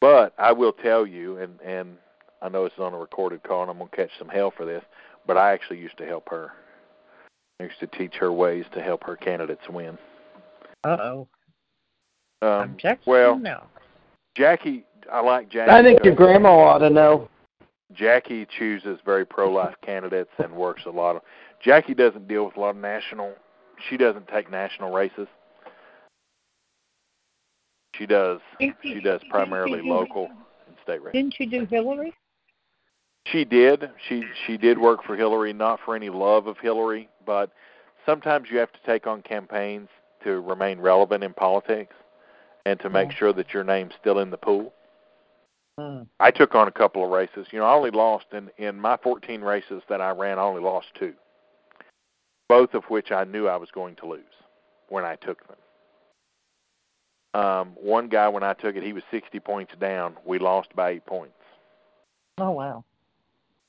But 0.00 0.34
I 0.36 0.50
will 0.50 0.72
tell 0.72 1.06
you, 1.06 1.38
and 1.38 1.60
and 1.60 1.96
I 2.42 2.48
know 2.48 2.64
it's 2.64 2.74
on 2.78 2.92
a 2.92 2.98
recorded 2.98 3.44
call, 3.44 3.62
and 3.62 3.70
I'm 3.70 3.78
gonna 3.78 3.90
catch 3.90 4.10
some 4.18 4.28
hell 4.28 4.52
for 4.54 4.66
this. 4.66 4.82
But 5.26 5.36
I 5.36 5.52
actually 5.52 5.78
used 5.78 5.96
to 5.98 6.06
help 6.06 6.28
her. 6.28 6.52
I 7.60 7.64
used 7.64 7.80
to 7.80 7.86
teach 7.86 8.14
her 8.16 8.32
ways 8.32 8.64
to 8.74 8.82
help 8.82 9.04
her 9.04 9.16
candidates 9.16 9.68
win. 9.68 9.98
Uh 10.84 10.96
oh. 11.00 11.28
Um, 12.42 12.72
Objection. 12.72 13.10
well, 13.10 13.38
no. 13.38 13.64
Jackie, 14.36 14.84
I 15.10 15.20
like 15.20 15.48
Jackie. 15.48 15.70
I 15.70 15.82
think 15.82 16.04
your 16.04 16.14
grandma 16.14 16.50
ought 16.50 16.78
to 16.78 16.90
know. 16.90 17.28
Jackie 17.92 18.46
chooses 18.58 18.98
very 19.04 19.24
pro-life 19.24 19.74
candidates 19.84 20.30
and 20.38 20.52
works 20.52 20.82
a 20.86 20.90
lot 20.90 21.16
of. 21.16 21.22
Jackie 21.62 21.94
doesn't 21.94 22.26
deal 22.26 22.44
with 22.44 22.56
a 22.56 22.60
lot 22.60 22.70
of 22.70 22.76
national. 22.76 23.34
She 23.88 23.96
doesn't 23.96 24.28
take 24.28 24.50
national 24.50 24.92
races. 24.92 25.28
She 27.94 28.06
does. 28.06 28.40
She 28.82 29.00
does 29.00 29.20
primarily 29.30 29.80
local 29.82 30.28
and 30.66 30.76
state 30.82 31.00
races. 31.02 31.12
Didn't 31.12 31.36
you 31.38 31.46
do 31.48 31.66
Hillary? 31.66 32.12
She 33.26 33.44
did. 33.44 33.90
She 34.08 34.24
she 34.46 34.56
did 34.56 34.78
work 34.78 35.02
for 35.02 35.16
Hillary, 35.16 35.52
not 35.52 35.80
for 35.84 35.96
any 35.96 36.10
love 36.10 36.46
of 36.46 36.58
Hillary, 36.58 37.08
but 37.24 37.50
sometimes 38.04 38.48
you 38.50 38.58
have 38.58 38.72
to 38.72 38.78
take 38.84 39.06
on 39.06 39.22
campaigns 39.22 39.88
to 40.24 40.40
remain 40.40 40.80
relevant 40.80 41.24
in 41.24 41.32
politics 41.32 41.94
and 42.66 42.78
to 42.80 42.90
make 42.90 43.10
sure 43.12 43.32
that 43.32 43.52
your 43.52 43.64
name's 43.64 43.92
still 44.00 44.18
in 44.18 44.30
the 44.30 44.36
pool. 44.36 44.72
Hmm. 45.78 46.02
I 46.20 46.30
took 46.30 46.54
on 46.54 46.68
a 46.68 46.72
couple 46.72 47.04
of 47.04 47.10
races. 47.10 47.46
You 47.50 47.58
know, 47.58 47.66
I 47.66 47.74
only 47.74 47.90
lost 47.90 48.26
in 48.32 48.50
in 48.58 48.78
my 48.78 48.96
14 48.98 49.40
races 49.40 49.82
that 49.88 50.00
I 50.00 50.10
ran. 50.10 50.38
I 50.38 50.42
only 50.42 50.62
lost 50.62 50.88
two, 50.98 51.14
both 52.48 52.74
of 52.74 52.84
which 52.84 53.10
I 53.10 53.24
knew 53.24 53.48
I 53.48 53.56
was 53.56 53.70
going 53.70 53.96
to 53.96 54.06
lose 54.06 54.22
when 54.88 55.04
I 55.04 55.16
took 55.16 55.46
them. 55.48 55.56
Um, 57.42 57.72
one 57.80 58.08
guy, 58.08 58.28
when 58.28 58.44
I 58.44 58.52
took 58.52 58.76
it, 58.76 58.84
he 58.84 58.92
was 58.92 59.02
60 59.10 59.40
points 59.40 59.72
down. 59.80 60.16
We 60.24 60.38
lost 60.38 60.68
by 60.76 60.90
eight 60.90 61.06
points, 61.06 61.34
Oh 62.38 62.50
wow. 62.50 62.84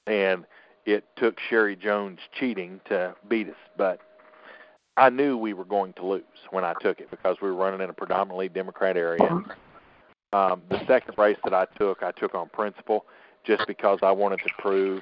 And 0.07 0.45
it 0.85 1.03
took 1.15 1.37
Sherry 1.49 1.75
Jones 1.75 2.19
cheating 2.39 2.79
to 2.89 3.15
beat 3.27 3.49
us. 3.49 3.55
But 3.77 3.99
I 4.97 5.09
knew 5.09 5.37
we 5.37 5.53
were 5.53 5.65
going 5.65 5.93
to 5.93 6.05
lose 6.05 6.23
when 6.51 6.63
I 6.63 6.73
took 6.81 6.99
it 6.99 7.09
because 7.11 7.37
we 7.41 7.49
were 7.49 7.55
running 7.55 7.81
in 7.81 7.89
a 7.89 7.93
predominantly 7.93 8.49
Democrat 8.49 8.97
area. 8.97 9.43
Um, 10.33 10.61
the 10.69 10.85
second 10.85 11.17
race 11.17 11.37
that 11.43 11.53
I 11.53 11.65
took, 11.77 12.03
I 12.03 12.11
took 12.11 12.35
on 12.35 12.49
principle, 12.49 13.05
just 13.45 13.65
because 13.67 13.99
I 14.01 14.11
wanted 14.11 14.39
to 14.39 14.49
prove. 14.59 15.01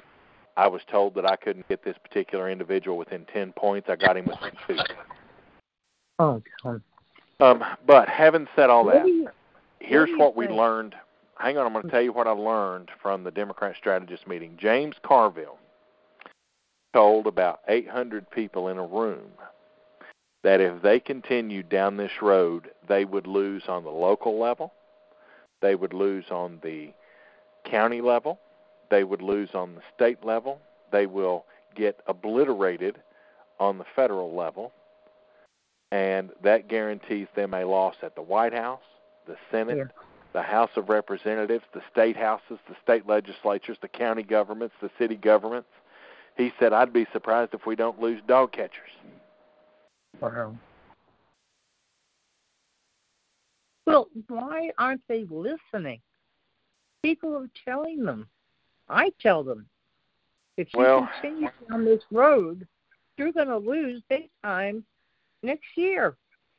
I 0.56 0.68
was 0.68 0.82
told 0.90 1.14
that 1.16 1.26
I 1.26 1.34
couldn't 1.34 1.68
get 1.68 1.84
this 1.84 1.96
particular 2.02 2.48
individual 2.48 2.96
within 2.96 3.26
ten 3.32 3.52
points. 3.52 3.88
I 3.90 3.96
got 3.96 4.16
him 4.16 4.26
within 4.26 4.52
two. 4.68 4.76
Oh 6.20 6.42
God. 6.62 6.82
Um, 7.40 7.64
but 7.86 8.08
having 8.08 8.46
said 8.54 8.70
all 8.70 8.84
that, 8.84 9.04
here's 9.80 10.10
what 10.16 10.36
we 10.36 10.46
learned. 10.46 10.94
Hang 11.38 11.58
on, 11.58 11.66
I'm 11.66 11.72
going 11.72 11.84
to 11.84 11.90
tell 11.90 12.02
you 12.02 12.12
what 12.12 12.26
I 12.26 12.32
learned 12.32 12.90
from 13.02 13.24
the 13.24 13.30
Democrat 13.30 13.76
strategist 13.76 14.26
meeting. 14.26 14.56
James 14.58 14.94
Carville 15.02 15.58
told 16.92 17.26
about 17.26 17.60
800 17.68 18.30
people 18.30 18.68
in 18.68 18.78
a 18.78 18.86
room 18.86 19.32
that 20.44 20.60
if 20.60 20.80
they 20.82 21.00
continued 21.00 21.68
down 21.68 21.96
this 21.96 22.22
road, 22.22 22.70
they 22.88 23.04
would 23.04 23.26
lose 23.26 23.64
on 23.66 23.82
the 23.82 23.90
local 23.90 24.38
level, 24.38 24.72
they 25.60 25.74
would 25.74 25.92
lose 25.92 26.26
on 26.30 26.60
the 26.62 26.92
county 27.64 28.00
level, 28.00 28.38
they 28.90 29.02
would 29.02 29.22
lose 29.22 29.50
on 29.54 29.74
the 29.74 29.80
state 29.94 30.24
level, 30.24 30.60
they 30.92 31.06
will 31.06 31.46
get 31.74 32.00
obliterated 32.06 33.00
on 33.58 33.78
the 33.78 33.84
federal 33.96 34.36
level, 34.36 34.72
and 35.90 36.30
that 36.42 36.68
guarantees 36.68 37.26
them 37.34 37.54
a 37.54 37.64
loss 37.64 37.96
at 38.02 38.14
the 38.14 38.22
White 38.22 38.52
House, 38.52 38.82
the 39.26 39.36
Senate, 39.50 39.78
Yeah. 39.78 39.84
The 40.34 40.42
House 40.42 40.70
of 40.76 40.88
Representatives, 40.88 41.64
the 41.72 41.80
state 41.90 42.16
houses, 42.16 42.58
the 42.68 42.74
state 42.82 43.06
legislatures, 43.08 43.78
the 43.80 43.88
county 43.88 44.24
governments, 44.24 44.74
the 44.82 44.90
city 44.98 45.14
governments. 45.14 45.68
He 46.36 46.52
said, 46.58 46.72
I'd 46.72 46.92
be 46.92 47.06
surprised 47.12 47.54
if 47.54 47.64
we 47.66 47.76
don't 47.76 48.00
lose 48.00 48.20
dog 48.26 48.52
catchers. 48.52 48.90
Wow. 50.20 50.56
Well, 53.86 54.08
why 54.28 54.72
aren't 54.76 55.02
they 55.08 55.24
listening? 55.30 56.00
People 57.02 57.36
are 57.36 57.50
telling 57.64 58.04
them. 58.04 58.28
I 58.88 59.12
tell 59.20 59.44
them. 59.44 59.66
If 60.56 60.68
you 60.74 60.80
Well- 60.80 61.08
continue 61.20 61.50
down 61.68 61.84
this 61.84 62.02
road, 62.10 62.66
you're 63.16 63.32
going 63.32 63.48
to 63.48 63.58
lose 63.58 64.02
big 64.08 64.30
time 64.42 64.84
next 65.42 65.76
year. 65.76 66.16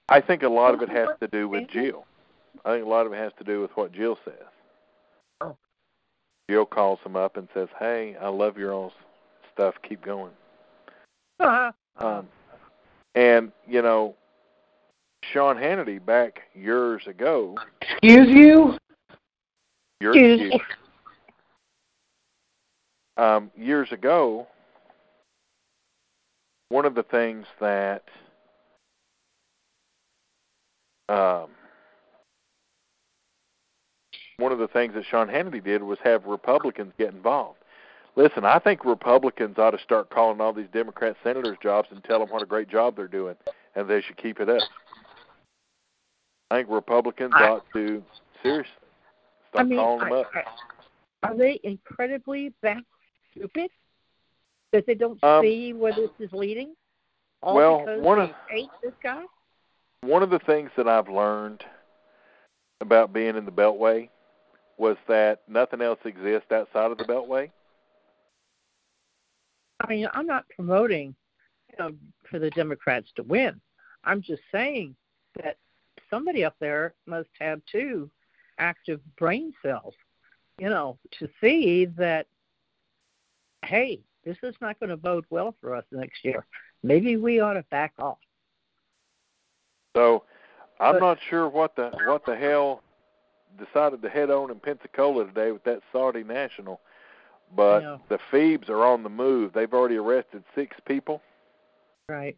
I 0.08 0.22
think 0.22 0.44
a 0.44 0.50
lot 0.50 0.74
of 0.74 0.82
it 0.82 0.90
has 0.90 1.10
to 1.20 1.28
do 1.28 1.50
with 1.50 1.68
Jill. 1.68 2.06
I 2.66 2.74
think 2.74 2.86
a 2.86 2.90
lot 2.90 3.06
of 3.06 3.14
it 3.14 3.18
has 3.18 3.32
to 3.38 3.44
do 3.44 3.62
with 3.62 3.72
what 3.76 3.94
Jill 3.94 4.18
says. 4.26 4.34
Oh. 5.40 5.56
Jill 6.50 6.66
calls 6.66 7.00
him 7.06 7.16
up 7.16 7.38
and 7.38 7.48
says, 7.54 7.68
Hey, 7.80 8.16
I 8.20 8.28
love 8.30 8.58
your 8.58 8.74
all's 8.74 8.94
stuff. 9.54 9.76
Keep 9.88 10.04
going. 10.04 10.32
Uh, 11.40 11.72
Um, 11.98 12.28
and, 13.14 13.52
you 13.68 13.82
know, 13.82 14.16
Sean 15.32 15.56
Hannity 15.56 16.04
back 16.04 16.42
years 16.54 17.04
ago, 17.08 17.56
Excuse 17.82 18.28
you? 18.28 18.78
your 20.02 20.12
Excuse 20.12 20.54
excuse, 20.54 20.62
um, 23.18 23.50
years 23.56 23.92
ago, 23.92 24.48
one 26.70 26.86
of 26.86 26.96
the 26.96 27.04
things 27.04 27.46
that 27.62 28.04
um, 31.08 31.50
one 34.38 34.52
of 34.52 34.60
the 34.60 34.68
things 34.68 34.94
that 34.94 35.06
Sean 35.10 35.28
Hannity 35.28 35.64
did 35.64 35.84
was 35.84 35.98
have 36.04 36.26
Republicans 36.26 36.94
get 36.98 37.14
involved. 37.14 37.60
Listen, 38.16 38.46
I 38.46 38.60
think 38.60 38.86
Republicans 38.86 39.58
ought 39.58 39.72
to 39.72 39.80
start 39.80 40.10
calling 40.10 40.40
all 40.40 40.54
these 40.54 40.70
Democrat 40.74 41.16
senators 41.24 41.58
jobs 41.62 41.90
and 41.92 42.04
tell 42.04 42.20
them 42.20 42.30
what 42.30 42.42
a 42.42 42.46
great 42.46 42.70
job 42.70 42.96
they're 42.96 43.08
doing, 43.08 43.36
and 43.76 43.90
they 43.90 44.02
should 44.02 44.18
keep 44.18 44.40
it 44.40 44.50
up. 44.50 44.62
I 46.52 46.58
think 46.58 46.70
Republicans 46.70 47.34
I- 47.36 47.50
ought 47.50 47.66
to 47.74 48.04
seriously 48.42 48.72
I 48.74 49.50
start 49.50 49.68
mean, 49.68 49.80
calling 49.80 50.00
them 50.10 50.14
I- 50.14 50.40
up. 50.40 50.46
Are 51.24 51.36
they 51.36 51.60
incredibly 51.64 52.54
that 52.62 52.84
stupid 53.32 53.72
that 54.72 54.86
they 54.86 54.94
don't 54.94 55.22
Um, 55.24 55.44
see 55.44 55.74
where 55.74 55.94
this 55.94 56.12
is 56.20 56.32
leading? 56.34 56.76
All 57.42 57.56
well, 57.56 57.80
because 57.80 58.02
one 58.02 58.20
of- 58.20 58.32
hate 58.48 58.70
this 58.82 58.94
guy? 59.02 59.26
one 60.02 60.22
of 60.24 60.30
the 60.30 60.40
things 60.40 60.70
that 60.78 60.88
I've 60.88 61.10
learned 61.10 61.66
about 62.80 63.12
being 63.12 63.36
in 63.36 63.46
the 63.46 63.52
Beltway 63.52 64.10
was 64.78 64.98
that 65.08 65.42
nothing 65.48 65.82
else 65.82 66.00
exists 66.06 66.52
outside 66.52 66.92
of 66.92 66.98
the 66.98 67.04
Beltway. 67.06 67.50
I 69.80 69.88
mean, 69.88 70.08
I'm 70.14 70.26
not 70.26 70.46
promoting, 70.50 71.16
you 71.72 71.76
know, 71.80 71.92
for 72.30 72.40
the 72.40 72.50
Democrats 72.52 73.08
to 73.16 73.24
win. 73.24 73.60
I'm 74.04 74.22
just 74.22 74.42
saying 74.52 74.96
that 75.42 75.58
somebody 76.10 76.44
up 76.44 76.56
there 76.60 76.94
must 77.06 77.30
have 77.40 77.62
two 77.72 78.10
active 78.58 79.02
brain 79.18 79.54
cells, 79.62 79.94
you 80.58 80.70
know, 80.70 80.98
to 81.20 81.28
see 81.42 81.86
that, 81.98 82.28
hey, 83.66 84.00
this 84.24 84.38
is 84.44 84.56
not 84.62 84.80
going 84.80 84.90
to 84.90 84.98
bode 84.98 85.26
well 85.30 85.56
for 85.62 85.76
us 85.76 85.86
next 85.92 86.24
year. 86.24 86.46
Maybe 86.84 87.18
we 87.18 87.40
ought 87.40 87.54
to 87.54 87.64
back 87.72 87.94
off. 88.00 88.18
So 89.96 90.24
I'm 90.80 90.96
But- 90.96 91.02
not 91.02 91.20
sure 91.30 91.48
what 91.48 91.76
the 91.76 91.90
what 92.06 92.26
the 92.26 92.36
hell 92.36 92.82
decided 93.58 94.02
to 94.02 94.10
head 94.10 94.30
on 94.30 94.52
in 94.52 94.60
Pensacola 94.60 95.26
today 95.26 95.52
with 95.52 95.64
that 95.64 95.82
Saudi 95.92 96.24
national, 96.24 96.82
but 97.56 97.82
Yeah. 97.82 97.98
the 98.10 98.20
Phoebes 98.32 98.70
are 98.70 98.84
on 98.86 99.04
the 99.04 99.10
move. 99.10 99.54
They've 99.54 99.74
already 99.74 99.98
arrested 99.98 100.44
six 100.54 100.78
people. 100.86 101.22
Right. 102.10 102.38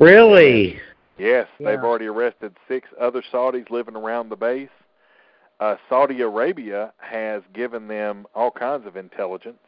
Really? 0.00 0.80
Yes, 1.16 1.46
they've 1.60 1.78
already 1.82 2.06
arrested 2.06 2.56
six 2.66 2.88
other 2.98 3.22
Saudis 3.22 3.70
living 3.70 3.94
around 3.94 4.28
the 4.28 4.36
base. 4.36 4.68
Uh, 5.60 5.76
Saudi 5.88 6.20
Arabia 6.20 6.92
has 6.98 7.42
given 7.52 7.86
them 7.86 8.26
all 8.34 8.50
kinds 8.50 8.86
of 8.86 8.96
intelligence 8.96 9.62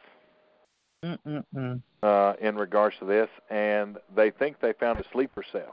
Mm-mm-mm. 1.03 1.81
uh, 2.03 2.33
in 2.41 2.57
regards 2.57 2.97
to 2.99 3.05
this, 3.05 3.29
and 3.49 3.97
they 4.13 4.29
think 4.29 4.59
they 4.59 4.73
found 4.73 4.99
a 4.99 5.05
sleeper 5.13 5.43
cell. 5.49 5.71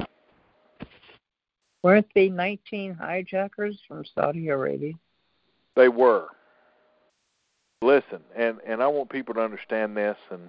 Weren't 1.85 2.06
the 2.15 2.31
19 2.31 2.94
hijackers 2.94 3.78
from 3.86 4.05
Saudi 4.15 4.48
Arabia? 4.48 4.94
They 5.77 5.89
were. 5.89 6.28
Listen, 7.82 8.20
and 8.35 8.56
and 8.66 8.82
I 8.82 8.86
want 8.86 9.11
people 9.11 9.35
to 9.35 9.43
understand 9.43 9.94
this, 9.94 10.16
and 10.31 10.48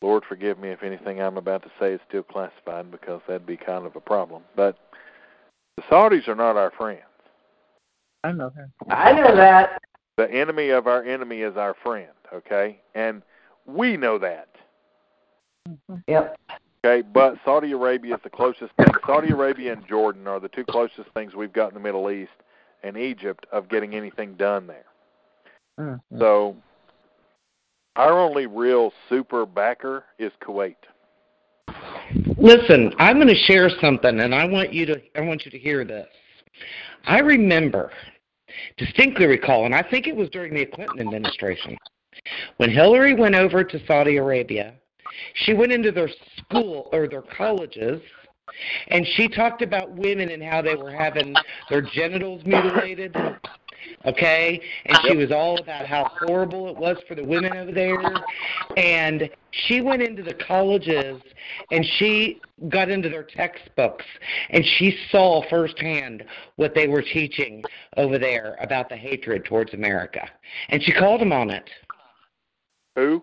Lord 0.00 0.22
forgive 0.28 0.60
me 0.60 0.68
if 0.68 0.84
anything 0.84 1.20
I'm 1.20 1.36
about 1.36 1.64
to 1.64 1.70
say 1.80 1.94
is 1.94 2.00
still 2.08 2.22
classified 2.22 2.92
because 2.92 3.20
that'd 3.26 3.44
be 3.44 3.56
kind 3.56 3.86
of 3.86 3.96
a 3.96 4.00
problem. 4.00 4.44
But 4.54 4.78
the 5.76 5.82
Saudis 5.90 6.28
are 6.28 6.36
not 6.36 6.56
our 6.56 6.70
friends. 6.78 7.00
I 8.22 8.30
know 8.30 8.52
that. 8.54 8.94
I 8.96 9.12
know 9.14 9.34
that. 9.34 9.82
The 10.16 10.30
enemy 10.30 10.68
of 10.68 10.86
our 10.86 11.02
enemy 11.02 11.40
is 11.40 11.56
our 11.56 11.74
friend. 11.82 12.12
Okay, 12.32 12.78
and 12.94 13.20
we 13.66 13.96
know 13.96 14.16
that. 14.18 14.50
Yep. 16.06 16.38
Okay, 16.84 17.02
but 17.02 17.36
Saudi 17.44 17.72
Arabia 17.72 18.14
is 18.14 18.20
the 18.22 18.30
closest 18.30 18.72
thing. 18.76 18.86
Saudi 19.06 19.32
Arabia 19.32 19.72
and 19.72 19.86
Jordan 19.86 20.26
are 20.26 20.38
the 20.38 20.48
two 20.48 20.64
closest 20.64 21.10
things 21.14 21.34
we've 21.34 21.52
got 21.52 21.68
in 21.68 21.74
the 21.74 21.80
Middle 21.80 22.10
East, 22.10 22.30
and 22.82 22.96
Egypt 22.96 23.46
of 23.50 23.68
getting 23.68 23.94
anything 23.94 24.34
done 24.34 24.66
there. 24.66 24.84
Mhm. 25.80 26.00
So 26.18 26.56
our 27.96 28.12
only 28.12 28.46
real 28.46 28.92
super 29.08 29.46
backer 29.46 30.04
is 30.18 30.32
Kuwait. 30.40 30.76
Listen, 32.36 32.94
I'm 32.98 33.16
going 33.16 33.28
to 33.28 33.34
share 33.34 33.68
something, 33.80 34.20
and 34.20 34.34
I 34.34 34.44
want 34.44 34.72
you 34.72 34.86
to 34.86 35.00
I 35.16 35.22
want 35.22 35.44
you 35.44 35.50
to 35.50 35.58
hear 35.58 35.84
this. 35.84 36.06
I 37.06 37.18
remember, 37.20 37.90
distinctly 38.76 39.26
recall, 39.26 39.64
and 39.64 39.74
I 39.74 39.82
think 39.82 40.06
it 40.06 40.14
was 40.14 40.30
during 40.30 40.54
the 40.54 40.66
Clinton 40.66 41.00
administration, 41.00 41.76
when 42.58 42.70
Hillary 42.70 43.14
went 43.14 43.34
over 43.34 43.64
to 43.64 43.86
Saudi 43.86 44.16
Arabia. 44.18 44.74
She 45.34 45.54
went 45.54 45.72
into 45.72 45.92
their 45.92 46.10
school 46.38 46.88
or 46.92 47.08
their 47.08 47.22
colleges, 47.22 48.00
and 48.88 49.06
she 49.14 49.28
talked 49.28 49.62
about 49.62 49.90
women 49.92 50.30
and 50.30 50.42
how 50.42 50.62
they 50.62 50.76
were 50.76 50.90
having 50.90 51.34
their 51.68 51.82
genitals 51.82 52.42
mutilated. 52.44 53.16
Okay, 54.04 54.60
and 54.84 54.98
she 55.04 55.16
was 55.16 55.30
all 55.32 55.58
about 55.58 55.86
how 55.86 56.10
horrible 56.20 56.68
it 56.68 56.76
was 56.76 56.96
for 57.08 57.14
the 57.14 57.24
women 57.24 57.56
over 57.56 57.72
there. 57.72 58.00
And 58.76 59.28
she 59.50 59.80
went 59.80 60.02
into 60.02 60.22
the 60.22 60.34
colleges 60.34 61.20
and 61.70 61.84
she 61.98 62.40
got 62.68 62.88
into 62.88 63.08
their 63.08 63.22
textbooks 63.22 64.04
and 64.50 64.64
she 64.64 64.96
saw 65.10 65.42
firsthand 65.48 66.24
what 66.56 66.74
they 66.74 66.88
were 66.88 67.02
teaching 67.02 67.62
over 67.96 68.18
there 68.18 68.56
about 68.60 68.88
the 68.88 68.96
hatred 68.96 69.44
towards 69.44 69.74
America. 69.74 70.28
And 70.68 70.82
she 70.82 70.92
called 70.92 71.20
them 71.20 71.32
on 71.32 71.50
it. 71.50 71.68
Who? 72.96 73.22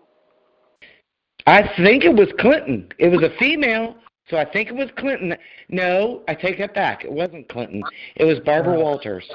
I 1.46 1.70
think 1.76 2.04
it 2.04 2.14
was 2.14 2.28
Clinton. 2.38 2.88
It 2.98 3.08
was 3.08 3.22
a 3.22 3.36
female, 3.38 3.96
so 4.28 4.38
I 4.38 4.44
think 4.44 4.68
it 4.68 4.74
was 4.74 4.88
Clinton. 4.96 5.36
No, 5.68 6.22
I 6.26 6.34
take 6.34 6.58
that 6.58 6.74
back. 6.74 7.04
It 7.04 7.12
wasn't 7.12 7.48
Clinton. 7.48 7.82
It 8.16 8.24
was 8.24 8.38
Barbara 8.40 8.78
uh. 8.78 8.82
Walters. 8.82 9.30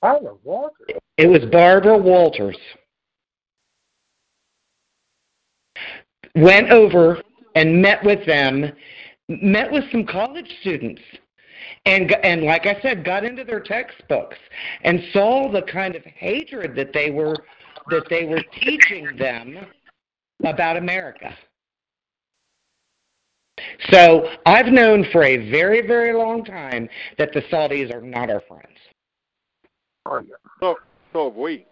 Barbara 0.00 0.36
Walters. 0.44 0.96
It 1.16 1.26
was 1.26 1.44
Barbara 1.50 1.98
Walters. 1.98 2.56
Went 6.34 6.70
over 6.70 7.20
and 7.54 7.82
met 7.82 8.02
with 8.04 8.24
them, 8.24 8.72
met 9.28 9.70
with 9.70 9.84
some 9.90 10.06
college 10.06 10.50
students, 10.60 11.02
and 11.84 12.12
and 12.22 12.44
like 12.44 12.66
I 12.66 12.80
said, 12.80 13.04
got 13.04 13.24
into 13.24 13.44
their 13.44 13.60
textbooks 13.60 14.36
and 14.82 15.00
saw 15.12 15.50
the 15.50 15.62
kind 15.62 15.96
of 15.96 16.04
hatred 16.04 16.76
that 16.76 16.92
they 16.92 17.10
were 17.10 17.36
that 17.90 18.04
they 18.08 18.24
were 18.24 18.42
teaching 18.60 19.16
them 19.18 19.58
about 20.44 20.76
America. 20.76 21.34
So 23.90 24.28
I've 24.46 24.66
known 24.66 25.06
for 25.12 25.24
a 25.24 25.50
very, 25.50 25.86
very 25.86 26.12
long 26.12 26.44
time 26.44 26.88
that 27.18 27.32
the 27.32 27.40
Saudis 27.42 27.92
are 27.94 28.00
not 28.00 28.30
our 28.30 28.42
friends. 28.42 28.78
Oh, 30.06 30.20
yeah. 30.20 30.34
So 30.60 30.76
so 31.12 31.24
have 31.24 31.34
we. 31.36 31.66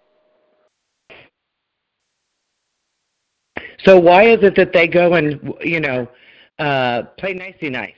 So 3.85 3.99
why 3.99 4.25
is 4.25 4.39
it 4.43 4.57
that 4.57 4.73
they 4.73 4.89
go 4.89 5.15
and 5.15 5.55
you 5.61 5.81
know 5.81 6.09
uh, 6.59 7.03
play 7.19 7.35
nicey 7.35 7.71
nice? 7.71 7.93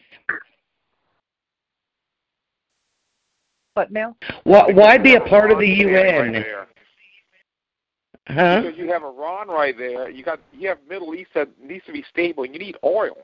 What 3.75 3.93
now? 3.93 4.17
Why, 4.43 4.67
why 4.73 4.99
be 4.99 5.15
a 5.15 5.21
part 5.21 5.53
of 5.53 5.61
the 5.61 5.81
Iran 5.83 5.95
Right 5.95 6.25
UN? 6.25 6.33
there. 6.33 6.68
Huh? 8.29 8.61
Because 8.61 8.79
you 8.79 8.91
have 8.93 9.03
Iran 9.03 9.49
right 9.49 9.77
there. 9.77 10.11
You 10.11 10.23
got 10.23 10.41
you 10.53 10.69
have 10.69 10.79
Middle 10.89 11.15
East 11.15 11.31
that 11.35 11.49
needs 11.63 11.85
to 11.87 11.93
be 11.93 12.05
stable, 12.11 12.45
and 12.45 12.53
you 12.53 12.61
need 12.61 12.77
oil. 12.85 13.17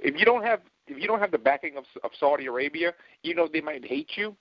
If 0.00 0.18
you 0.18 0.24
don't 0.24 0.44
have 0.44 0.60
if 0.86 0.98
you 0.98 1.06
don't 1.06 1.20
have 1.20 1.30
the 1.30 1.38
backing 1.38 1.76
of 1.78 1.84
of 2.02 2.10
Saudi 2.20 2.46
Arabia, 2.46 2.92
you 3.22 3.34
know 3.34 3.48
they 3.50 3.62
might 3.62 3.84
hate 3.86 4.10
you. 4.16 4.36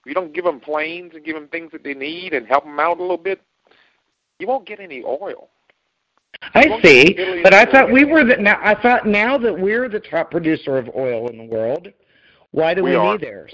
If 0.00 0.06
you 0.06 0.14
don't 0.14 0.32
give 0.32 0.44
them 0.44 0.60
planes 0.60 1.12
and 1.14 1.24
give 1.24 1.34
them 1.34 1.48
things 1.48 1.72
that 1.72 1.82
they 1.82 1.94
need 1.94 2.32
and 2.32 2.46
help 2.46 2.64
them 2.64 2.78
out 2.78 2.98
a 2.98 3.02
little 3.02 3.18
bit, 3.18 3.42
you 4.38 4.46
won't 4.46 4.66
get 4.66 4.78
any 4.78 5.02
oil. 5.02 5.48
I 6.54 6.80
see, 6.82 7.42
but 7.42 7.52
I 7.52 7.64
thought 7.64 7.92
we 7.92 8.04
were 8.04 8.24
the 8.24 8.36
now. 8.36 8.58
I 8.62 8.80
thought 8.80 9.04
now 9.06 9.36
that 9.36 9.58
we're 9.58 9.88
the 9.88 10.00
top 10.00 10.30
producer 10.30 10.78
of 10.78 10.88
oil 10.96 11.28
in 11.28 11.38
the 11.38 11.44
world, 11.44 11.88
why 12.52 12.72
do 12.72 12.84
We 12.84 12.96
we, 12.96 13.10
need 13.10 13.20
theirs? 13.20 13.52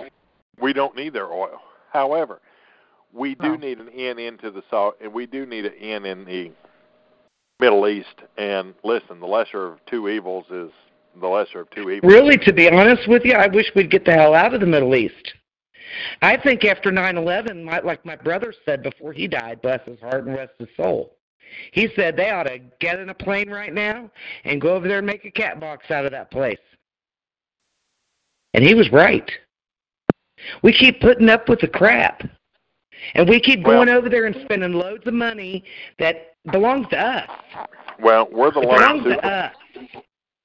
We 0.60 0.74
don't 0.74 0.94
need 0.94 1.14
their 1.14 1.32
oil. 1.32 1.58
However, 1.90 2.40
we 3.16 3.34
do 3.34 3.52
Oh. 3.52 3.56
need 3.56 3.78
an 3.78 3.88
in 3.88 4.18
into 4.18 4.50
the 4.50 4.62
Saudi, 4.70 4.96
and 5.00 5.12
we 5.12 5.26
do 5.26 5.46
need 5.46 5.64
an 5.64 5.72
in 5.74 6.04
in 6.04 6.24
the 6.24 6.52
Middle 7.58 7.88
East. 7.88 8.22
And 8.36 8.74
listen, 8.84 9.20
the 9.20 9.26
lesser 9.26 9.66
of 9.66 9.84
two 9.86 10.08
evils 10.08 10.44
is 10.50 10.70
the 11.18 11.26
lesser 11.26 11.60
of 11.60 11.70
two 11.70 11.90
evils. 11.90 12.12
Really, 12.12 12.36
to 12.38 12.52
be 12.52 12.70
honest 12.70 13.08
with 13.08 13.24
you, 13.24 13.32
I 13.32 13.46
wish 13.46 13.74
we'd 13.74 13.90
get 13.90 14.04
the 14.04 14.12
hell 14.12 14.34
out 14.34 14.52
of 14.52 14.60
the 14.60 14.66
Middle 14.66 14.94
East. 14.94 15.34
I 16.20 16.36
think 16.36 16.64
after 16.64 16.90
9/11, 16.90 17.64
my, 17.64 17.78
like 17.80 18.04
my 18.04 18.16
brother 18.16 18.52
said 18.64 18.82
before 18.82 19.12
he 19.12 19.26
died, 19.26 19.62
bless 19.62 19.82
his 19.86 19.98
heart 20.00 20.26
and 20.26 20.36
rest 20.36 20.52
his 20.58 20.68
soul, 20.76 21.16
he 21.72 21.88
said 21.94 22.16
they 22.16 22.30
ought 22.30 22.42
to 22.48 22.58
get 22.80 22.98
in 22.98 23.08
a 23.08 23.14
plane 23.14 23.48
right 23.48 23.72
now 23.72 24.10
and 24.44 24.60
go 24.60 24.74
over 24.74 24.88
there 24.88 24.98
and 24.98 25.06
make 25.06 25.24
a 25.24 25.30
cat 25.30 25.58
box 25.60 25.90
out 25.90 26.04
of 26.04 26.10
that 26.10 26.30
place. 26.30 26.58
And 28.52 28.64
he 28.64 28.74
was 28.74 28.90
right. 28.90 29.30
We 30.62 30.72
keep 30.72 31.00
putting 31.00 31.30
up 31.30 31.48
with 31.48 31.60
the 31.60 31.68
crap. 31.68 32.22
And 33.14 33.28
we 33.28 33.40
keep 33.40 33.62
Well- 33.62 33.76
going 33.76 33.88
over 33.88 34.08
there 34.08 34.26
and 34.26 34.34
spending 34.42 34.72
loads 34.72 35.06
of 35.06 35.14
money 35.14 35.64
that 35.98 36.34
belongs 36.50 36.88
to 36.88 36.98
us. 36.98 37.30
Well, 37.98 38.28
we're 38.30 38.50
the 38.50 38.60
It 38.60 38.66
lone 38.66 38.78
belongs 38.78 39.04
to 39.04 39.14
super. 39.14 39.26
us. 39.26 40.02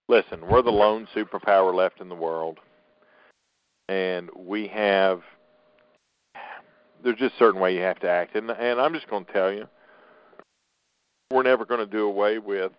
Listen, 0.08 0.48
we're 0.48 0.62
the 0.62 0.72
lone 0.72 1.08
superpower 1.16 1.74
left 1.74 2.02
in 2.02 2.10
the 2.10 2.16
world, 2.16 2.60
and 3.88 4.30
we 4.36 4.68
have. 4.68 5.24
There's 7.04 7.18
just 7.18 7.36
a 7.36 7.38
certain 7.38 7.60
way 7.62 7.74
you 7.74 7.82
have 7.82 8.00
to 8.00 8.10
act, 8.10 8.36
and 8.36 8.52
and 8.52 8.80
I'm 8.80 8.94
just 8.94 9.08
going 9.08 9.26
to 9.26 9.32
tell 9.32 9.52
you, 9.52 9.68
we're 11.32 11.44
never 11.44 11.66
going 11.66 11.80
to 11.80 11.86
do 11.86 12.08
away 12.08 12.40
with 12.40 12.74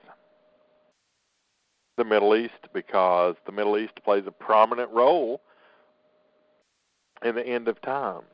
the 1.96 2.04
Middle 2.04 2.36
East 2.36 2.68
because 2.72 3.36
the 3.46 3.52
Middle 3.52 3.78
East 3.78 3.94
plays 4.04 4.24
a 4.26 4.30
prominent 4.30 4.90
role 4.90 5.40
in 7.24 7.34
the 7.34 7.46
end 7.46 7.68
of 7.68 7.80
times. 7.82 8.26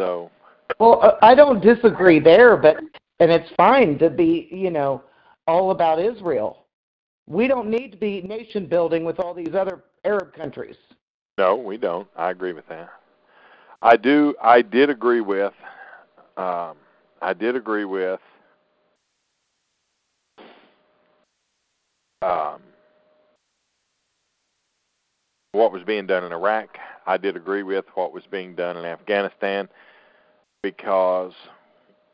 So 0.00 0.30
Well, 0.78 1.00
uh, 1.02 1.12
I 1.22 1.34
don't 1.34 1.60
disagree 1.60 2.20
there, 2.20 2.56
but 2.56 2.76
and 3.18 3.30
it's 3.30 3.50
fine 3.56 3.98
to 3.98 4.10
be, 4.10 4.48
you 4.50 4.70
know, 4.70 5.02
all 5.46 5.70
about 5.70 5.98
Israel. 5.98 6.66
We 7.26 7.48
don't 7.48 7.70
need 7.70 7.92
to 7.92 7.96
be 7.96 8.20
nation 8.22 8.66
building 8.66 9.04
with 9.04 9.18
all 9.18 9.32
these 9.34 9.54
other 9.54 9.84
Arab 10.04 10.34
countries. 10.34 10.76
No, 11.38 11.56
we 11.56 11.76
don't. 11.76 12.06
I 12.16 12.30
agree 12.30 12.52
with 12.52 12.68
that. 12.68 12.90
I 13.82 13.96
do. 13.96 14.34
I 14.42 14.62
did 14.62 14.90
agree 14.90 15.20
with. 15.20 15.52
Um, 16.36 16.76
I 17.22 17.32
did 17.32 17.56
agree 17.56 17.84
with. 17.84 18.20
Um, 22.22 22.60
what 25.52 25.72
was 25.72 25.82
being 25.84 26.06
done 26.06 26.24
in 26.24 26.32
Iraq. 26.32 26.76
I 27.06 27.16
did 27.16 27.36
agree 27.36 27.62
with 27.62 27.84
what 27.94 28.12
was 28.12 28.24
being 28.30 28.54
done 28.54 28.76
in 28.76 28.84
Afghanistan 28.84 29.68
because 30.62 31.32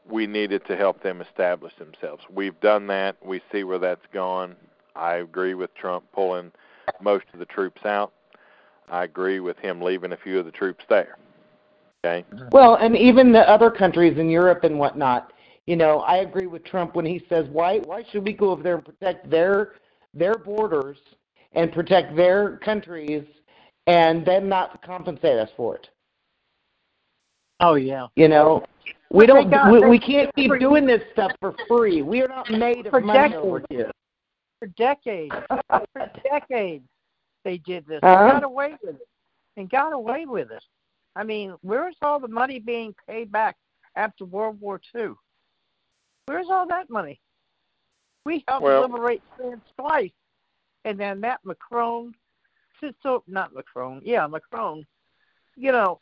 we 0.09 0.27
needed 0.27 0.65
to 0.67 0.77
help 0.77 1.03
them 1.03 1.21
establish 1.21 1.73
themselves. 1.77 2.25
We've 2.33 2.59
done 2.61 2.87
that. 2.89 3.17
We 3.25 3.41
see 3.51 3.65
where 3.65 3.79
that's 3.79 4.05
gone. 4.13 4.57
I 4.95 5.15
agree 5.17 5.55
with 5.55 5.75
Trump 5.75 6.05
pulling 6.13 6.53
most 7.01 7.25
of 7.33 7.39
the 7.39 7.47
troops 7.47 7.85
out. 7.85 8.13
I 8.91 9.05
agree 9.05 9.41
with 9.41 9.59
him 9.59 9.81
leaving 9.81 10.13
a 10.13 10.17
few 10.17 10.39
of 10.39 10.45
the 10.45 10.51
troops 10.51 10.85
there. 10.89 11.17
Okay. 12.05 12.25
Well, 12.51 12.75
and 12.75 12.97
even 12.97 13.33
the 13.33 13.49
other 13.49 13.71
countries 13.71 14.19
in 14.19 14.29
Europe 14.29 14.65
and 14.65 14.79
whatnot. 14.79 15.33
You 15.67 15.77
know, 15.77 16.01
I 16.01 16.17
agree 16.17 16.49
with 16.49 16.65
Trump 16.65 16.97
when 16.97 17.07
he 17.07 17.25
says, 17.29 17.47
"Why? 17.49 17.79
Why 17.79 18.03
should 18.11 18.27
we 18.27 18.33
go 18.33 18.51
over 18.51 18.63
there 18.63 18.75
and 18.75 18.85
protect 18.85 19.31
their 19.31 19.75
their 20.13 20.35
borders 20.35 20.99
and 21.53 21.73
protect 21.73 22.17
their 22.17 22.57
countries, 22.59 23.25
and 23.87 24.27
then 24.27 24.49
not 24.49 24.83
compensate 24.83 25.39
us 25.39 25.51
for 25.57 25.77
it?" 25.77 25.89
Oh 27.63 27.75
yeah. 27.75 28.09
You 28.17 28.29
know, 28.29 28.65
we 29.11 29.27
But 29.27 29.35
don't. 29.35 29.51
got- 29.51 29.73
we, 29.73 29.89
we 29.89 29.99
can't 29.99 30.35
keep 30.35 30.49
for- 30.51 30.59
doing 30.59 30.87
this 30.87 31.03
stuff 31.13 31.33
for 31.41 31.55
free. 31.69 32.03
We 32.03 32.21
are 32.23 32.29
not 32.29 32.51
made 32.51 32.89
For 32.91 32.99
of 32.99 33.05
money 33.05 33.19
decades. 33.31 33.43
over 33.45 33.63
here. 33.71 33.91
For 34.59 34.67
decades, 34.77 35.35
for 35.49 35.83
decades, 36.25 36.85
they 37.45 37.59
did 37.59 37.87
this. 37.87 38.01
Uh-huh. 38.03 38.23
And 38.25 38.33
got 38.33 38.45
away 38.45 38.77
with 38.83 38.97
it. 38.97 39.09
And 39.57 39.71
got 39.71 39.93
away 39.93 40.27
with 40.27 40.51
it. 40.51 40.65
I 41.15 41.25
mean, 41.25 41.55
where's 41.63 41.97
all 42.03 42.19
the 42.19 42.29
money 42.29 42.59
being 42.59 42.95
paid 43.09 43.31
back 43.31 43.57
after 43.97 44.25
World 44.25 44.61
War 44.61 44.81
II? 44.97 45.11
Where's 46.27 46.47
all 46.51 46.67
that 46.69 46.89
money? 46.91 47.21
We 48.25 48.45
helped 48.49 48.63
Well- 48.65 48.83
liberate 48.83 49.23
France 49.37 49.65
twice, 49.79 50.13
and 50.85 50.99
then 50.99 51.21
that 51.23 51.41
Macron, 51.45 52.15
so 53.03 53.23
not 53.27 53.53
Macron, 53.55 54.01
yeah, 54.05 54.27
Macron, 54.27 54.85
you 55.57 55.71
know, 55.73 56.01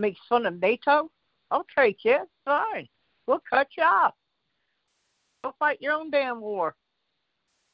makes 0.00 0.20
fun 0.28 0.46
of 0.46 0.60
NATO. 0.60 1.10
Okay, 1.52 1.92
kid, 1.92 2.20
fine, 2.44 2.86
we'll 3.26 3.42
cut 3.48 3.68
you 3.76 3.82
off. 3.82 4.14
Go 5.42 5.54
fight 5.58 5.80
your 5.80 5.94
own 5.94 6.10
damn 6.10 6.40
war. 6.40 6.74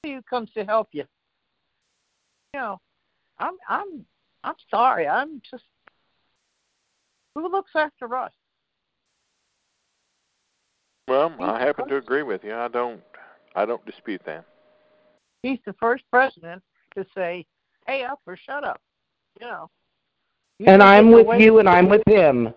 See 0.04 0.12
who 0.14 0.22
comes 0.22 0.50
to 0.52 0.64
help 0.64 0.88
you. 0.92 1.04
You 2.52 2.60
know, 2.60 2.80
I'm 3.38 3.54
I'm 3.68 4.04
I'm 4.44 4.54
sorry. 4.70 5.08
I'm 5.08 5.40
just 5.50 5.64
who 7.34 7.50
looks 7.50 7.72
after 7.74 8.14
us? 8.16 8.32
Well, 11.08 11.34
I 11.40 11.60
happen 11.60 11.88
to 11.88 11.96
agree 11.96 12.22
with 12.22 12.44
you. 12.44 12.54
I 12.54 12.68
don't. 12.68 13.02
I 13.56 13.66
don't 13.66 13.84
dispute 13.84 14.22
that. 14.26 14.44
He's 15.42 15.58
the 15.66 15.74
first 15.74 16.04
president 16.10 16.62
to 16.96 17.04
say, 17.14 17.44
"Hey, 17.86 18.04
up 18.04 18.20
or 18.26 18.36
shut 18.36 18.64
up." 18.64 18.80
You 19.40 19.46
know. 19.46 19.70
You 20.58 20.66
And 20.66 20.82
I'm 20.82 21.10
with 21.10 21.40
you, 21.40 21.58
and 21.58 21.68
I'm 21.68 21.88
with 21.88 22.02
him. 22.06 22.52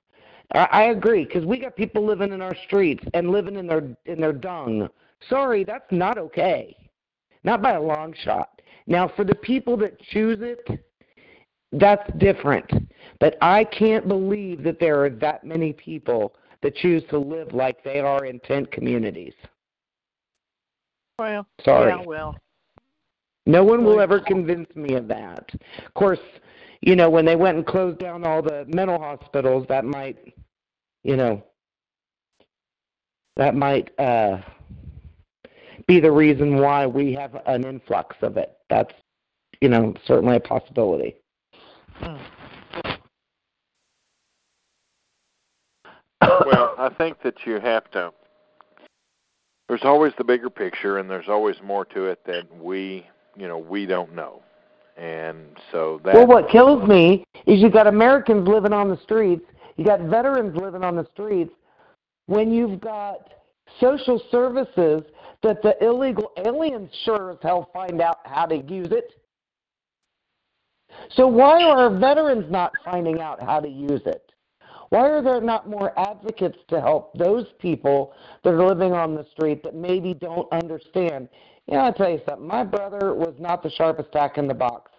I, 0.53 0.67
I 0.71 0.83
agree 0.85 1.25
because 1.25 1.45
we 1.45 1.59
got 1.59 1.75
people 1.75 2.05
living 2.05 2.31
in 2.31 2.41
our 2.41 2.55
streets 2.65 3.03
and 3.13 3.31
living 3.31 3.55
in 3.55 3.67
their 3.67 3.83
in 4.05 4.21
their 4.21 4.33
dung. 4.33 4.87
Sorry, 5.29 5.63
that's 5.63 5.91
not 5.91 6.17
okay. 6.17 6.75
Not 7.43 7.61
by 7.61 7.73
a 7.73 7.81
long 7.81 8.13
shot. 8.23 8.61
Now, 8.85 9.11
for 9.15 9.23
the 9.23 9.35
people 9.35 9.75
that 9.77 9.99
choose 9.99 10.39
it, 10.41 10.85
that's 11.71 12.09
different. 12.17 12.71
But 13.19 13.37
I 13.41 13.63
can't 13.63 14.07
believe 14.07 14.63
that 14.63 14.79
there 14.79 15.03
are 15.03 15.09
that 15.09 15.43
many 15.43 15.73
people 15.73 16.35
that 16.61 16.75
choose 16.75 17.03
to 17.09 17.17
live 17.17 17.53
like 17.53 17.83
they 17.83 17.99
are 17.99 18.25
in 18.25 18.39
tent 18.41 18.71
communities. 18.71 19.33
Well, 21.19 21.47
Sorry. 21.63 21.91
Yeah, 21.91 22.03
well, 22.05 22.35
No 23.45 23.63
one 23.63 23.83
will 23.83 23.99
ever 23.99 24.19
convince 24.19 24.73
me 24.75 24.93
of 24.95 25.07
that. 25.07 25.49
Of 25.85 25.93
course, 25.95 26.19
you 26.81 26.95
know, 26.95 27.09
when 27.09 27.25
they 27.25 27.35
went 27.35 27.57
and 27.57 27.65
closed 27.65 27.99
down 27.99 28.23
all 28.23 28.41
the 28.41 28.65
mental 28.67 28.99
hospitals, 28.99 29.65
that 29.69 29.85
might, 29.85 30.33
you 31.03 31.15
know, 31.15 31.43
that 33.35 33.55
might 33.55 33.97
uh, 33.99 34.41
be 35.87 35.99
the 35.99 36.11
reason 36.11 36.57
why 36.57 36.85
we 36.85 37.13
have 37.13 37.37
an 37.45 37.65
influx 37.65 38.15
of 38.21 38.37
it. 38.37 38.57
That's, 38.69 38.93
you 39.61 39.69
know, 39.69 39.93
certainly 40.05 40.35
a 40.35 40.39
possibility. 40.39 41.15
well, 46.21 46.75
I 46.77 46.91
think 46.97 47.21
that 47.23 47.45
you 47.45 47.59
have 47.59 47.89
to. 47.91 48.11
There's 49.67 49.83
always 49.83 50.13
the 50.17 50.23
bigger 50.23 50.49
picture, 50.49 50.97
and 50.97 51.09
there's 51.09 51.27
always 51.27 51.57
more 51.61 51.85
to 51.85 52.05
it 52.05 52.23
that 52.25 52.45
we, 52.57 53.05
you 53.35 53.47
know, 53.47 53.57
we 53.57 53.85
don't 53.85 54.15
know, 54.15 54.41
and 54.97 55.57
so 55.71 56.01
that. 56.03 56.15
Well, 56.15 56.27
what 56.27 56.49
kills 56.49 56.87
me 56.87 57.23
is 57.45 57.61
you 57.61 57.69
got 57.69 57.87
Americans 57.87 58.47
living 58.47 58.73
on 58.73 58.89
the 58.89 58.99
streets, 59.03 59.45
you 59.77 59.85
got 59.85 60.01
veterans 60.01 60.55
living 60.55 60.83
on 60.83 60.95
the 60.95 61.07
streets, 61.13 61.53
when 62.25 62.51
you've 62.51 62.81
got 62.81 63.29
social 63.79 64.21
services 64.31 65.03
that 65.43 65.61
the 65.61 65.75
illegal 65.83 66.31
aliens 66.45 66.89
sure 67.05 67.31
as 67.31 67.37
hell 67.41 67.69
find 67.73 68.01
out 68.01 68.19
how 68.25 68.45
to 68.45 68.57
use 68.57 68.91
it. 68.91 69.13
So 71.11 71.27
why 71.27 71.63
are 71.63 71.77
our 71.77 71.99
veterans 71.99 72.49
not 72.49 72.71
finding 72.83 73.19
out 73.19 73.41
how 73.41 73.59
to 73.59 73.69
use 73.69 74.01
it? 74.05 74.31
Why 74.89 75.09
are 75.09 75.21
there 75.21 75.41
not 75.41 75.69
more 75.69 75.97
advocates 75.99 76.57
to 76.69 76.79
help 76.79 77.13
those 77.13 77.45
people 77.59 78.13
that 78.43 78.53
are 78.53 78.65
living 78.65 78.93
on 78.93 79.15
the 79.15 79.25
street 79.31 79.61
that 79.63 79.75
maybe 79.75 80.13
don't 80.13 80.51
understand? 80.51 81.27
You 81.67 81.75
know, 81.75 81.81
I'll 81.81 81.93
tell 81.93 82.09
you 82.09 82.21
something. 82.27 82.47
My 82.47 82.63
brother 82.63 83.13
was 83.13 83.35
not 83.39 83.61
the 83.61 83.69
sharpest 83.69 84.11
tack 84.11 84.37
in 84.37 84.47
the 84.47 84.53
box. 84.53 84.91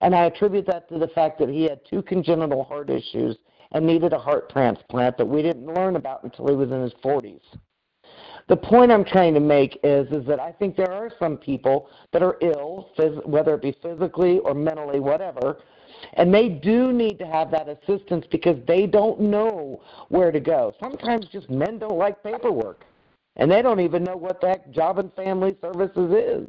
And 0.00 0.14
I 0.14 0.24
attribute 0.24 0.66
that 0.66 0.88
to 0.90 0.98
the 0.98 1.08
fact 1.08 1.38
that 1.38 1.48
he 1.48 1.62
had 1.62 1.80
two 1.88 2.02
congenital 2.02 2.64
heart 2.64 2.90
issues 2.90 3.36
and 3.72 3.86
needed 3.86 4.12
a 4.12 4.18
heart 4.18 4.50
transplant 4.50 5.16
that 5.18 5.26
we 5.26 5.42
didn't 5.42 5.72
learn 5.74 5.96
about 5.96 6.22
until 6.24 6.48
he 6.48 6.54
was 6.54 6.70
in 6.70 6.82
his 6.82 6.92
40s. 7.04 7.40
The 8.48 8.56
point 8.56 8.92
I'm 8.92 9.04
trying 9.04 9.34
to 9.34 9.40
make 9.40 9.78
is 9.82 10.06
is 10.12 10.24
that 10.26 10.38
I 10.38 10.52
think 10.52 10.76
there 10.76 10.92
are 10.92 11.10
some 11.18 11.36
people 11.36 11.88
that 12.12 12.22
are 12.22 12.36
ill, 12.40 12.90
phys- 12.96 13.26
whether 13.26 13.54
it 13.54 13.62
be 13.62 13.76
physically 13.82 14.38
or 14.40 14.54
mentally, 14.54 15.00
whatever, 15.00 15.58
and 16.14 16.32
they 16.32 16.48
do 16.48 16.92
need 16.92 17.18
to 17.18 17.26
have 17.26 17.50
that 17.50 17.68
assistance 17.68 18.24
because 18.30 18.56
they 18.68 18.86
don't 18.86 19.20
know 19.20 19.80
where 20.10 20.30
to 20.30 20.38
go. 20.38 20.72
Sometimes 20.80 21.26
just 21.26 21.50
men 21.50 21.78
don't 21.78 21.98
like 21.98 22.22
paperwork, 22.22 22.84
and 23.36 23.50
they 23.50 23.62
don't 23.62 23.80
even 23.80 24.02
know 24.02 24.16
what 24.16 24.40
that 24.40 24.70
Job 24.70 24.98
and 24.98 25.12
Family 25.14 25.56
Services 25.60 26.12
is. 26.12 26.48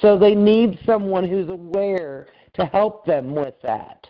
So 0.00 0.18
they 0.18 0.34
need 0.34 0.78
someone 0.84 1.28
who's 1.28 1.48
aware 1.48 2.28
to 2.54 2.64
help 2.66 3.04
them 3.06 3.34
with 3.34 3.54
that, 3.62 4.08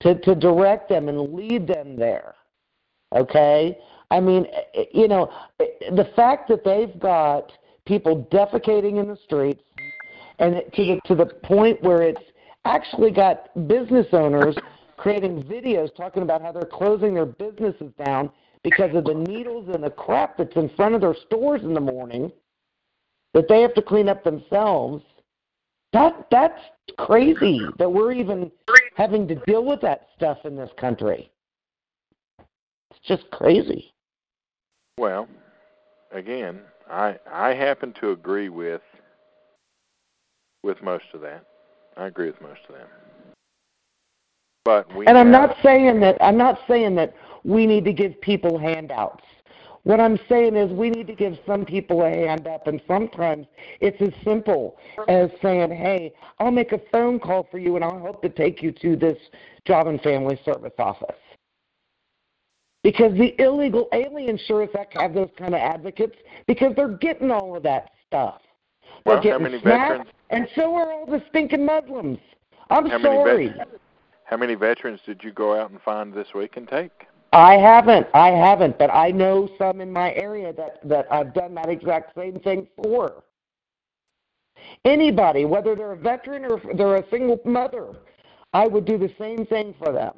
to, 0.00 0.14
to 0.20 0.34
direct 0.34 0.88
them 0.88 1.08
and 1.08 1.34
lead 1.34 1.66
them 1.66 1.96
there. 1.96 2.34
Okay? 3.14 3.76
I 4.10 4.20
mean, 4.20 4.46
eh, 4.74 4.84
you 4.92 5.08
know, 5.08 5.30
eh, 5.60 5.66
the 5.94 6.10
fact 6.16 6.48
that 6.48 6.64
they've 6.64 6.98
got 6.98 7.52
people 7.86 8.26
defecating 8.32 9.00
in 9.00 9.08
the 9.08 9.18
streets 9.24 9.62
and 10.38 10.62
to 10.74 10.84
the, 10.84 11.00
to 11.04 11.14
the 11.14 11.26
point 11.26 11.82
where 11.82 12.02
it's 12.02 12.22
actually 12.64 13.10
got 13.10 13.68
business 13.68 14.06
owners 14.12 14.56
creating 14.96 15.42
videos 15.44 15.94
talking 15.94 16.22
about 16.22 16.40
how 16.40 16.50
they're 16.50 16.62
closing 16.62 17.14
their 17.14 17.26
businesses 17.26 17.92
down 18.04 18.30
because 18.64 18.94
of 18.96 19.04
the 19.04 19.14
needles 19.14 19.68
and 19.72 19.84
the 19.84 19.90
crap 19.90 20.38
that's 20.38 20.56
in 20.56 20.70
front 20.70 20.94
of 20.94 21.02
their 21.02 21.14
stores 21.26 21.62
in 21.62 21.74
the 21.74 21.80
morning 21.80 22.32
that 23.34 23.46
they 23.48 23.60
have 23.60 23.74
to 23.74 23.82
clean 23.82 24.08
up 24.08 24.24
themselves. 24.24 25.04
That 25.92 26.26
that's 26.30 26.60
crazy 26.98 27.60
that 27.78 27.92
we're 27.92 28.12
even 28.12 28.50
having 28.96 29.28
to 29.28 29.36
deal 29.46 29.64
with 29.64 29.80
that 29.82 30.08
stuff 30.16 30.38
in 30.44 30.56
this 30.56 30.70
country. 30.76 31.30
It's 32.90 33.00
just 33.06 33.30
crazy. 33.30 33.92
Well, 34.98 35.28
again, 36.10 36.60
I 36.90 37.18
I 37.30 37.50
happen 37.54 37.92
to 38.00 38.10
agree 38.10 38.48
with 38.48 38.82
with 40.64 40.82
most 40.82 41.04
of 41.12 41.20
that. 41.20 41.44
I 41.96 42.06
agree 42.06 42.26
with 42.26 42.40
most 42.40 42.60
of 42.68 42.74
that. 42.76 42.88
But 44.64 44.92
we 44.96 45.06
And 45.06 45.18
I'm 45.18 45.30
have- 45.30 45.48
not 45.50 45.56
saying 45.62 46.00
that 46.00 46.16
I'm 46.20 46.38
not 46.38 46.58
saying 46.66 46.94
that 46.96 47.14
we 47.44 47.66
need 47.66 47.84
to 47.84 47.92
give 47.92 48.20
people 48.20 48.58
handouts. 48.58 49.22
What 49.84 50.00
I'm 50.00 50.18
saying 50.30 50.56
is 50.56 50.72
we 50.72 50.88
need 50.88 51.06
to 51.08 51.14
give 51.14 51.38
some 51.46 51.66
people 51.66 52.02
a 52.04 52.08
hand 52.08 52.46
up 52.46 52.66
and 52.66 52.80
sometimes 52.88 53.46
it's 53.80 54.00
as 54.00 54.12
simple 54.24 54.78
as 55.08 55.30
saying, 55.42 55.70
Hey, 55.72 56.14
I'll 56.38 56.50
make 56.50 56.72
a 56.72 56.80
phone 56.90 57.20
call 57.20 57.46
for 57.50 57.58
you 57.58 57.76
and 57.76 57.84
I'll 57.84 58.00
help 58.00 58.22
to 58.22 58.30
take 58.30 58.62
you 58.62 58.72
to 58.72 58.96
this 58.96 59.18
job 59.66 59.86
and 59.86 60.00
family 60.00 60.40
service 60.42 60.72
office. 60.78 61.16
Because 62.82 63.12
the 63.14 63.34
illegal 63.42 63.88
aliens 63.92 64.40
sure 64.46 64.62
as 64.62 64.70
heck 64.74 64.94
have 64.94 65.12
those 65.14 65.30
kind 65.36 65.54
of 65.54 65.60
advocates 65.60 66.16
because 66.46 66.74
they're 66.76 66.88
getting 66.96 67.30
all 67.30 67.54
of 67.56 67.62
that 67.64 67.90
stuff. 68.06 68.40
They're 69.04 69.14
Well, 69.14 69.16
how 69.16 69.22
getting 69.22 69.42
many 69.42 69.58
veterans- 69.58 70.08
and 70.30 70.48
so 70.54 70.74
are 70.76 70.90
all 70.92 71.06
the 71.06 71.22
stinking 71.28 71.64
Muslims. 71.66 72.18
I'm 72.70 72.86
How 72.88 72.96
many 72.98 73.16
sorry. 73.16 73.48
vet- 73.48 73.68
How 74.24 74.38
many 74.38 74.54
veterans 74.54 75.00
did 75.04 75.22
you 75.22 75.30
go 75.32 75.54
out 75.60 75.70
and 75.70 75.80
find 75.82 76.12
this 76.14 76.32
week 76.34 76.56
and 76.56 76.66
take? 76.66 77.06
I 77.34 77.56
haven't. 77.58 78.08
I 78.14 78.30
haven't, 78.30 78.78
but 78.78 78.90
I 78.94 79.10
know 79.12 79.48
some 79.58 79.82
in 79.82 79.92
my 79.92 80.14
area 80.14 80.52
that 80.54 80.80
that 80.88 81.06
I've 81.12 81.34
done 81.34 81.54
that 81.56 81.68
exact 81.70 82.16
same 82.16 82.40
thing 82.40 82.68
for. 82.82 83.24
Anybody, 84.84 85.44
whether 85.46 85.76
they're 85.76 85.92
a 85.92 85.96
veteran 85.96 86.46
or 86.46 86.60
they're 86.76 86.96
a 86.96 87.10
single 87.10 87.40
mother, 87.44 87.96
I 88.54 88.66
would 88.68 88.86
do 88.86 88.98
the 88.98 89.12
same 89.18 89.46
thing 89.46 89.74
for 89.78 89.92
them. 89.92 90.14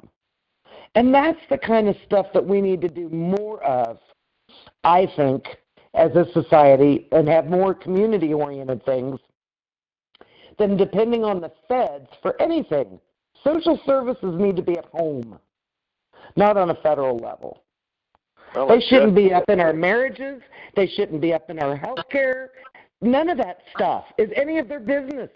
And 0.95 1.13
that's 1.13 1.39
the 1.49 1.57
kind 1.57 1.89
of 1.89 1.97
stuff 2.05 2.27
that 2.33 2.45
we 2.45 2.61
need 2.61 2.81
to 2.81 2.89
do 2.89 3.09
more 3.09 3.63
of, 3.63 3.99
I 4.83 5.07
think, 5.15 5.45
as 5.95 6.11
a 6.15 6.31
society 6.33 7.07
and 7.11 7.27
have 7.27 7.47
more 7.47 7.73
community 7.73 8.33
oriented 8.33 8.85
things. 8.85 9.19
than 10.57 10.77
depending 10.77 11.23
on 11.23 11.41
the 11.41 11.51
feds 11.67 12.09
for 12.21 12.39
anything. 12.41 12.99
Social 13.43 13.79
services 13.85 14.35
need 14.39 14.55
to 14.55 14.61
be 14.61 14.77
at 14.77 14.85
home, 14.85 15.39
not 16.37 16.55
on 16.57 16.69
a 16.69 16.75
federal 16.75 17.17
level. 17.17 17.63
Well, 18.55 18.67
They 18.67 18.79
shouldn't 18.79 19.15
be 19.15 19.33
up 19.33 19.43
in 19.49 19.59
our 19.59 19.73
marriages. 19.73 20.41
They 20.75 20.87
shouldn't 20.87 21.19
be 21.21 21.33
up 21.33 21.49
in 21.49 21.59
our 21.59 21.75
health 21.75 21.99
care. 22.09 22.51
None 23.01 23.29
of 23.29 23.37
that 23.37 23.59
stuff 23.75 24.05
is 24.17 24.29
any 24.35 24.57
of 24.57 24.67
their 24.69 24.79
business. 24.79 25.29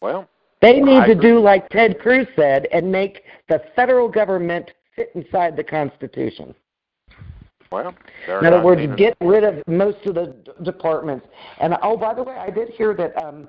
Well, 0.00 0.28
They 0.62 0.80
need 0.80 0.98
I 0.98 1.06
to 1.06 1.12
agree. 1.12 1.30
do 1.32 1.38
like 1.40 1.68
Ted 1.70 1.98
Cruz 2.00 2.26
said 2.36 2.66
and 2.72 2.90
make 2.90 3.22
the 3.48 3.62
federal 3.74 4.08
government 4.08 4.70
fit 4.96 5.10
inside 5.14 5.56
the 5.56 5.64
Constitution. 5.64 6.54
well. 7.72 7.94
In 8.28 8.46
other 8.46 8.62
words, 8.62 8.80
even- 8.80 8.96
get 8.96 9.16
rid 9.20 9.44
of 9.44 9.62
most 9.66 10.04
of 10.06 10.14
the 10.16 10.26
d- 10.44 10.52
departments. 10.64 11.26
And 11.60 11.76
oh, 11.82 11.96
by 11.96 12.14
the 12.14 12.22
way, 12.22 12.34
I 12.34 12.50
did 12.50 12.70
hear 12.70 12.94
that 12.94 13.22
um, 13.22 13.46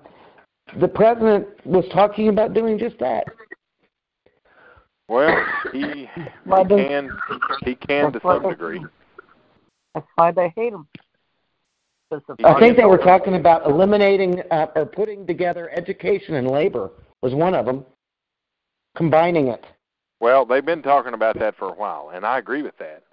the 0.80 0.88
president 0.88 1.48
was 1.66 1.86
talking 1.94 2.28
about 2.30 2.54
doing 2.54 2.78
just 2.78 2.98
that. 3.00 3.26
Well, 5.12 5.46
he, 5.74 5.82
he 6.16 6.22
Why 6.46 6.64
does- 6.64 6.88
can 6.88 7.10
he 7.66 7.76
can 7.76 8.14
to 8.14 8.22
some 8.22 8.44
they- 8.44 8.50
degree. 8.50 8.86
That's 9.94 10.08
why 10.16 10.32
they 10.32 10.54
hate 10.56 10.72
him. 10.72 10.88
I 12.46 12.60
think 12.60 12.78
they 12.78 12.86
were 12.86 12.98
talking 12.98 13.36
about 13.36 13.66
eliminating 13.66 14.42
uh, 14.52 14.68
or 14.76 14.86
putting 14.86 15.28
together 15.28 15.70
education 15.76 16.36
and 16.36 16.50
labor 16.50 16.92
was 17.22 17.34
one 17.34 17.54
of 17.56 17.66
them, 17.66 17.86
combining 18.96 19.48
it. 19.48 19.64
Well, 20.22 20.46
they've 20.46 20.66
been 20.66 20.82
talking 20.82 21.14
about 21.14 21.38
that 21.40 21.56
for 21.58 21.68
a 21.70 21.74
while, 21.74 22.12
and 22.14 22.26
I 22.26 22.38
agree 22.38 22.64
with 22.64 22.78
that. 22.78 23.04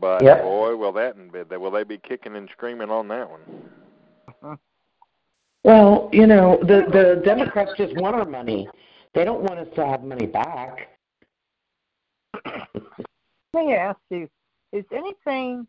But 0.00 0.22
Yep. 0.22 0.42
boy, 0.42 0.76
will 0.76 0.92
that 0.92 1.16
will 1.60 1.70
they 1.72 1.82
be 1.84 1.98
kicking 1.98 2.36
and 2.36 2.48
screaming 2.50 2.90
on 2.90 3.08
that 3.08 3.28
one? 3.28 4.58
Well, 5.64 6.08
you 6.12 6.28
know, 6.28 6.58
the 6.62 6.86
the 6.92 7.20
Democrats 7.24 7.72
just 7.76 7.96
want 7.96 8.14
our 8.14 8.24
money. 8.24 8.68
They 9.14 9.24
don't 9.24 9.42
want 9.42 9.58
us 9.58 9.68
to 9.74 9.84
have 9.84 10.04
money 10.04 10.26
back. 10.26 10.88
Let 13.54 13.66
me 13.66 13.74
ask 13.74 13.98
you: 14.10 14.28
Is 14.72 14.84
anything 14.92 15.66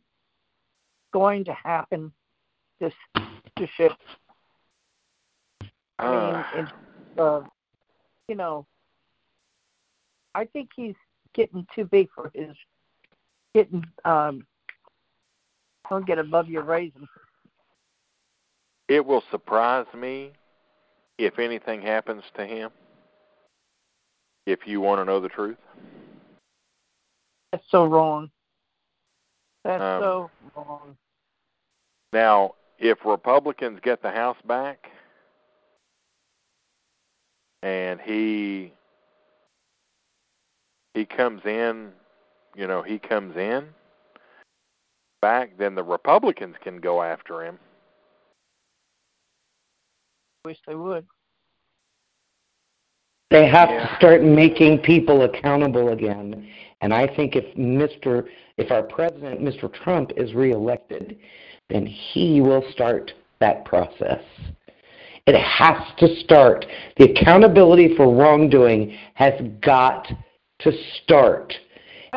going 1.12 1.46
to 1.46 1.54
happen 1.54 2.12
this 2.80 2.94
to 3.58 3.68
Schiff? 3.76 3.92
I 6.00 6.10
mean, 6.10 6.36
Uh, 6.36 6.44
in, 6.58 6.68
uh, 7.20 7.42
you 8.28 8.36
know, 8.36 8.66
I 10.36 10.46
think 10.46 10.70
he's 10.76 10.96
getting 11.34 11.66
too 11.76 11.86
big 11.86 12.10
for 12.16 12.32
his 12.34 12.56
getting. 13.54 13.84
Um, 14.06 14.46
don't 15.90 16.08
get 16.08 16.18
above 16.18 16.50
your 16.50 16.64
raisin. 16.64 17.08
it 18.88 19.06
will 19.06 19.24
surprise 19.32 19.86
me 19.96 20.32
if 21.18 21.40
anything 21.40 21.82
happens 21.82 22.24
to 22.36 22.46
him. 22.46 22.70
If 24.46 24.60
you 24.66 24.82
want 24.82 25.02
to 25.02 25.06
know 25.06 25.20
the 25.20 25.30
truth, 25.30 25.58
That's 27.54 27.64
so 27.70 27.86
wrong. 27.86 28.32
That's 29.64 29.84
Um, 29.84 30.02
so 30.02 30.32
wrong. 30.56 30.98
now 32.12 32.56
if 32.80 33.06
Republicans 33.06 33.80
get 33.80 34.02
the 34.02 34.10
House 34.10 34.38
back, 34.48 34.90
and 37.62 38.02
he 38.02 38.74
he 40.96 41.06
comes 41.06 41.46
in, 41.46 41.92
you 42.56 42.66
know, 42.66 42.82
he 42.82 42.98
comes 42.98 43.38
in 43.38 43.70
back, 45.22 45.56
then 45.60 45.76
the 45.76 45.84
Republicans 45.84 46.56
can 46.64 46.80
go 46.80 47.04
after 47.04 47.44
him. 47.44 47.60
Wish 50.44 50.58
they 50.66 50.76
would. 50.76 51.06
They 53.30 53.48
have 53.48 53.70
Yeah. 53.70 53.88
to 53.88 53.96
start 53.96 54.24
making 54.24 54.80
people 54.80 55.22
accountable 55.22 55.90
again. 55.90 56.48
And 56.84 56.94
I 56.94 57.08
think 57.08 57.38
if 57.38 57.46
Mr. 57.56 58.28
if 58.58 58.70
our 58.70 58.84
president, 58.84 59.40
Mr. 59.40 59.74
Trump, 59.74 60.12
is 60.18 60.34
reelected, 60.34 61.18
then 61.70 61.86
he 61.86 62.42
will 62.42 62.62
start 62.74 63.14
that 63.40 63.64
process. 63.64 64.22
It 65.26 65.40
has 65.40 65.78
to 66.00 66.14
start. 66.18 66.66
The 66.98 67.06
accountability 67.06 67.96
for 67.96 68.14
wrongdoing 68.14 68.98
has 69.14 69.32
got 69.62 70.12
to 70.60 70.72
start. 71.02 71.54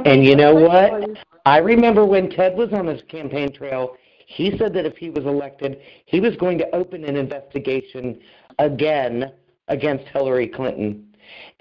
And 0.05 0.25
you 0.25 0.35
know 0.35 0.57
what? 0.57 1.17
I 1.45 1.59
remember 1.59 2.05
when 2.05 2.29
Ted 2.29 2.57
was 2.57 2.73
on 2.73 2.89
his 2.89 3.03
campaign 3.03 3.53
trail, 3.53 3.97
he 4.27 4.59
said 4.59 4.75
that 4.75 4.85
if 4.85 4.97
he 4.97 5.11
was 5.11 5.27
elected, 5.27 5.81
he 6.07 6.19
was 6.19 6.35
going 6.35 6.59
to 6.59 6.75
open 6.75 7.05
an 7.05 7.15
investigation 7.15 8.19
again 8.59 9.33
against 9.69 10.07
Hillary 10.09 10.49
Clinton. 10.49 11.07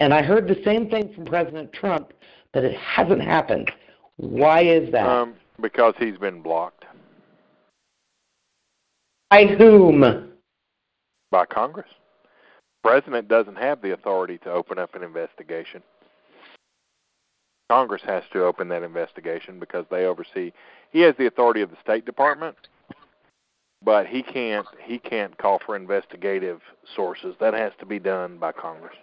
And 0.00 0.12
I 0.12 0.22
heard 0.22 0.48
the 0.48 0.60
same 0.64 0.90
thing 0.90 1.14
from 1.14 1.24
President 1.24 1.72
Trump, 1.72 2.12
but 2.52 2.64
it 2.64 2.76
hasn't 2.76 3.22
happened. 3.22 3.70
Why 4.16 4.62
is 4.62 4.90
that? 4.92 5.06
Um, 5.06 5.34
because 5.60 5.94
he's 5.98 6.16
been 6.18 6.42
blocked 6.42 6.84
By 9.30 9.46
whom? 9.46 10.32
by 11.30 11.44
Congress. 11.46 11.88
The 12.82 12.88
President 12.88 13.28
doesn't 13.28 13.56
have 13.56 13.82
the 13.82 13.92
authority 13.92 14.38
to 14.38 14.50
open 14.50 14.78
up 14.78 14.94
an 14.94 15.02
investigation. 15.02 15.82
Congress 17.68 18.02
has 18.06 18.22
to 18.32 18.44
open 18.44 18.68
that 18.68 18.84
investigation 18.84 19.58
because 19.58 19.84
they 19.90 20.04
oversee. 20.04 20.52
He 20.92 21.00
has 21.00 21.16
the 21.18 21.26
authority 21.26 21.62
of 21.62 21.70
the 21.70 21.76
State 21.82 22.06
Department, 22.06 22.56
but 23.82 24.06
he 24.06 24.22
can't. 24.22 24.66
He 24.84 24.98
can't 24.98 25.36
call 25.36 25.58
for 25.64 25.74
investigative 25.74 26.60
sources. 26.94 27.34
That 27.40 27.54
has 27.54 27.72
to 27.80 27.86
be 27.86 27.98
done 27.98 28.38
by 28.38 28.52
Congress. 28.52 28.94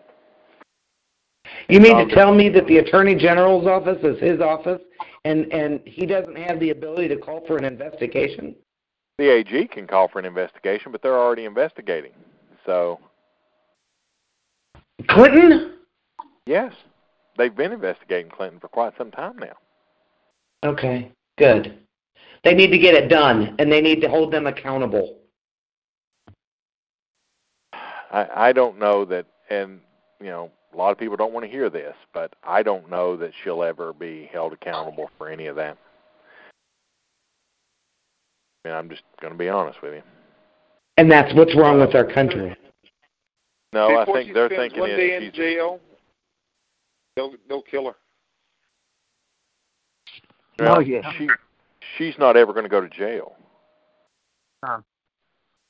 You 1.70 1.80
mean 1.80 2.08
to 2.08 2.14
tell 2.14 2.34
me 2.34 2.50
that 2.50 2.68
the 2.68 2.78
Attorney 2.78 3.16
General's 3.16 3.68
office 3.68 4.00
is 4.04 4.20
his 4.20 4.42
office 4.42 4.82
and, 5.26 5.52
and 5.52 5.80
he 5.86 6.06
doesn't 6.06 6.38
have 6.38 6.60
the 6.60 6.72
ability 6.72 7.08
to 7.10 7.18
call 7.18 7.46
for 7.48 7.58
an 7.58 7.64
investigation? 7.64 8.56
The 9.18 9.30
AG 9.32 9.68
can 9.68 9.88
call 9.88 10.08
for 10.08 10.20
an 10.20 10.26
investigation, 10.26 10.92
but 10.92 11.02
they're 11.02 11.18
already 11.18 11.46
investigating. 11.46 12.12
So 12.66 13.00
Clinton? 15.08 15.74
yes, 16.46 16.74
they've 17.38 17.56
been 17.56 17.72
investigating 17.72 18.32
Clinton 18.32 18.60
for 18.60 18.68
quite 18.68 18.94
some 18.98 19.12
time 19.12 19.38
now. 19.38 19.56
Okay, 20.66 21.12
good. 21.38 21.78
They 22.44 22.54
need 22.54 22.72
to 22.72 22.78
get 22.78 22.96
it 22.96 23.10
done, 23.10 23.56
and 23.60 23.72
they 23.72 23.82
need 23.82 24.02
to 24.02 24.10
hold 24.10 24.34
them 24.34 24.48
accountable. 24.48 25.20
I, 27.74 28.28
I 28.36 28.54
don't 28.54 28.80
know 28.80 29.06
that, 29.06 29.26
and 29.50 29.80
you 30.20 30.28
know, 30.28 30.52
a 30.74 30.78
lot 30.78 30.92
of 30.92 30.98
people 30.98 31.16
don't 31.16 31.34
want 31.34 31.46
to 31.46 31.52
hear 31.52 31.70
this, 31.70 31.96
but 32.14 32.34
I 32.44 32.64
don't 32.64 32.90
know 32.90 33.16
that 33.18 33.32
she'll 33.44 33.64
ever 33.64 33.94
be 33.94 34.30
held 34.32 34.54
accountable 34.54 35.10
for 35.18 35.30
any 35.30 35.48
of 35.48 35.56
that. 35.58 35.78
I 38.66 38.70
mean, 38.70 38.78
I'm 38.78 38.90
just 38.90 39.04
going 39.22 39.34
to 39.34 39.40
be 39.40 39.50
honest 39.50 39.82
with 39.82 39.94
you. 39.94 40.02
And 40.98 41.12
that's 41.12 41.34
what's 41.36 41.56
wrong 41.56 41.80
with 41.80 41.96
our 41.96 42.06
country. 42.06 42.56
No, 43.74 43.98
I 43.98 44.06
think 44.06 44.28
she 44.28 44.34
they're 44.34 44.50
thinking 44.50 44.80
one 44.80 44.92
is 44.92 44.98
day 44.98 45.16
in 45.16 45.24
she's, 45.24 45.34
jail, 45.34 45.80
they'll 47.16 47.34
they'll 47.50 47.64
kill 47.64 47.86
her. 47.86 47.96
well, 50.60 50.78
Oh, 50.78 50.80
yeah. 50.80 51.02
she 51.18 51.28
she's 51.98 52.14
not 52.20 52.38
ever 52.38 52.54
going 52.54 52.66
to 52.66 52.70
go 52.70 52.82
to 52.82 52.90
jail. 52.90 53.36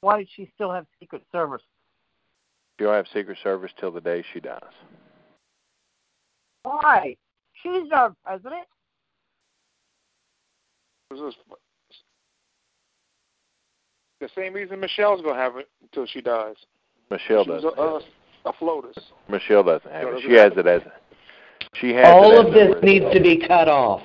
Why 0.02 0.20
does 0.20 0.28
she 0.36 0.52
still 0.54 0.72
have 0.72 0.86
Secret 1.00 1.24
Service? 1.32 1.62
She'll 2.80 2.92
have 2.92 3.06
Secret 3.14 3.38
Service 3.44 3.72
till 3.80 3.92
the 3.92 4.02
day 4.02 4.24
she 4.34 4.40
dies. 4.40 4.60
Why? 6.64 7.16
She's 7.62 7.92
our 7.92 8.16
president. 8.26 8.66
This 11.12 11.36
the 14.24 14.30
same 14.36 14.54
reason 14.54 14.80
Michelle's 14.80 15.22
gonna 15.22 15.40
have 15.40 15.58
it 15.58 15.68
until 15.82 16.08
she 16.08 16.22
dies. 16.22 16.56
Michelle 17.12 17.44
she 17.44 17.52
doesn't. 17.52 17.78
a, 17.78 17.82
a, 17.82 18.02
a 18.46 18.54
FLOTUS. 18.54 18.98
Michelle 19.28 19.64
doesn't 19.64 19.92
have 19.92 20.08
it. 20.08 20.22
She 20.22 20.34
has 20.34 20.54
it 20.56 20.66
as 20.66 20.82
she 21.76 21.94
has 21.94 22.08
All 22.08 22.32
it 22.32 22.48
of 22.48 22.54
this 22.54 22.76
needs 22.84 23.06
to 23.14 23.20
be 23.20 23.46
cut 23.46 23.68
off. 23.68 24.02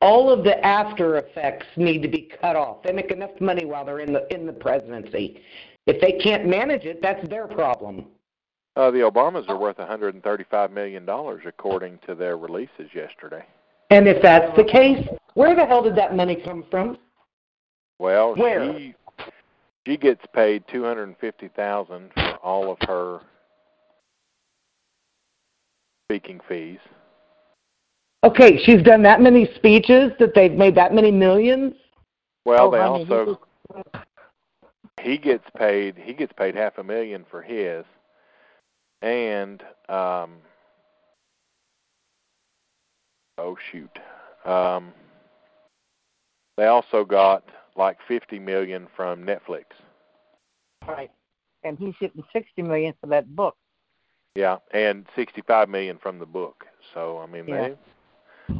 All 0.00 0.32
of 0.32 0.44
the 0.44 0.58
after 0.64 1.18
effects 1.18 1.66
need 1.76 2.00
to 2.02 2.08
be 2.08 2.30
cut 2.40 2.56
off. 2.56 2.82
They 2.82 2.92
make 2.92 3.10
enough 3.10 3.38
money 3.38 3.66
while 3.66 3.84
they're 3.84 4.00
in 4.00 4.14
the 4.14 4.26
in 4.34 4.46
the 4.46 4.52
presidency. 4.52 5.42
If 5.90 6.00
they 6.00 6.12
can't 6.12 6.46
manage 6.46 6.84
it, 6.84 7.02
that's 7.02 7.26
their 7.28 7.48
problem. 7.48 8.06
Uh, 8.76 8.92
the 8.92 8.98
Obamas 8.98 9.48
are 9.48 9.56
worth 9.58 9.78
135 9.78 10.70
million 10.70 11.04
dollars, 11.04 11.42
according 11.44 11.98
to 12.06 12.14
their 12.14 12.36
releases 12.36 12.94
yesterday. 12.94 13.44
And 13.90 14.06
if 14.06 14.22
that's 14.22 14.56
the 14.56 14.62
case, 14.62 15.04
where 15.34 15.56
the 15.56 15.66
hell 15.66 15.82
did 15.82 15.96
that 15.96 16.14
money 16.14 16.36
come 16.36 16.64
from? 16.70 16.96
Well, 17.98 18.36
Where? 18.36 18.72
she 18.78 18.94
she 19.84 19.96
gets 19.96 20.24
paid 20.32 20.62
250,000 20.68 22.10
for 22.14 22.22
all 22.36 22.70
of 22.70 22.78
her 22.86 23.20
speaking 26.06 26.40
fees. 26.48 26.78
Okay, 28.22 28.62
she's 28.62 28.82
done 28.82 29.02
that 29.02 29.20
many 29.20 29.50
speeches 29.56 30.12
that 30.20 30.34
they've 30.36 30.52
made 30.52 30.76
that 30.76 30.94
many 30.94 31.10
millions. 31.10 31.74
Well, 32.44 32.68
Oh, 32.68 32.70
they 32.70 32.78
honey, 32.78 33.06
also 33.10 33.40
he 35.00 35.18
gets 35.18 35.44
paid. 35.56 35.96
He 35.96 36.12
gets 36.12 36.32
paid 36.32 36.54
half 36.54 36.78
a 36.78 36.84
million 36.84 37.24
for 37.30 37.42
his, 37.42 37.84
and 39.02 39.62
um, 39.88 40.36
oh 43.38 43.56
shoot, 43.70 43.98
um, 44.44 44.92
they 46.56 46.66
also 46.66 47.04
got 47.04 47.44
like 47.76 47.98
fifty 48.06 48.38
million 48.38 48.86
from 48.96 49.24
Netflix. 49.24 49.64
Right. 50.86 51.10
And 51.62 51.78
he's 51.78 51.94
getting 52.00 52.22
sixty 52.32 52.62
million 52.62 52.94
for 53.00 53.06
that 53.08 53.34
book. 53.34 53.56
Yeah, 54.34 54.58
and 54.72 55.06
sixty-five 55.16 55.68
million 55.68 55.98
from 56.02 56.18
the 56.18 56.26
book. 56.26 56.64
So 56.94 57.18
I 57.18 57.26
mean, 57.26 57.46
Yeah. 57.48 57.68
they 58.48 58.54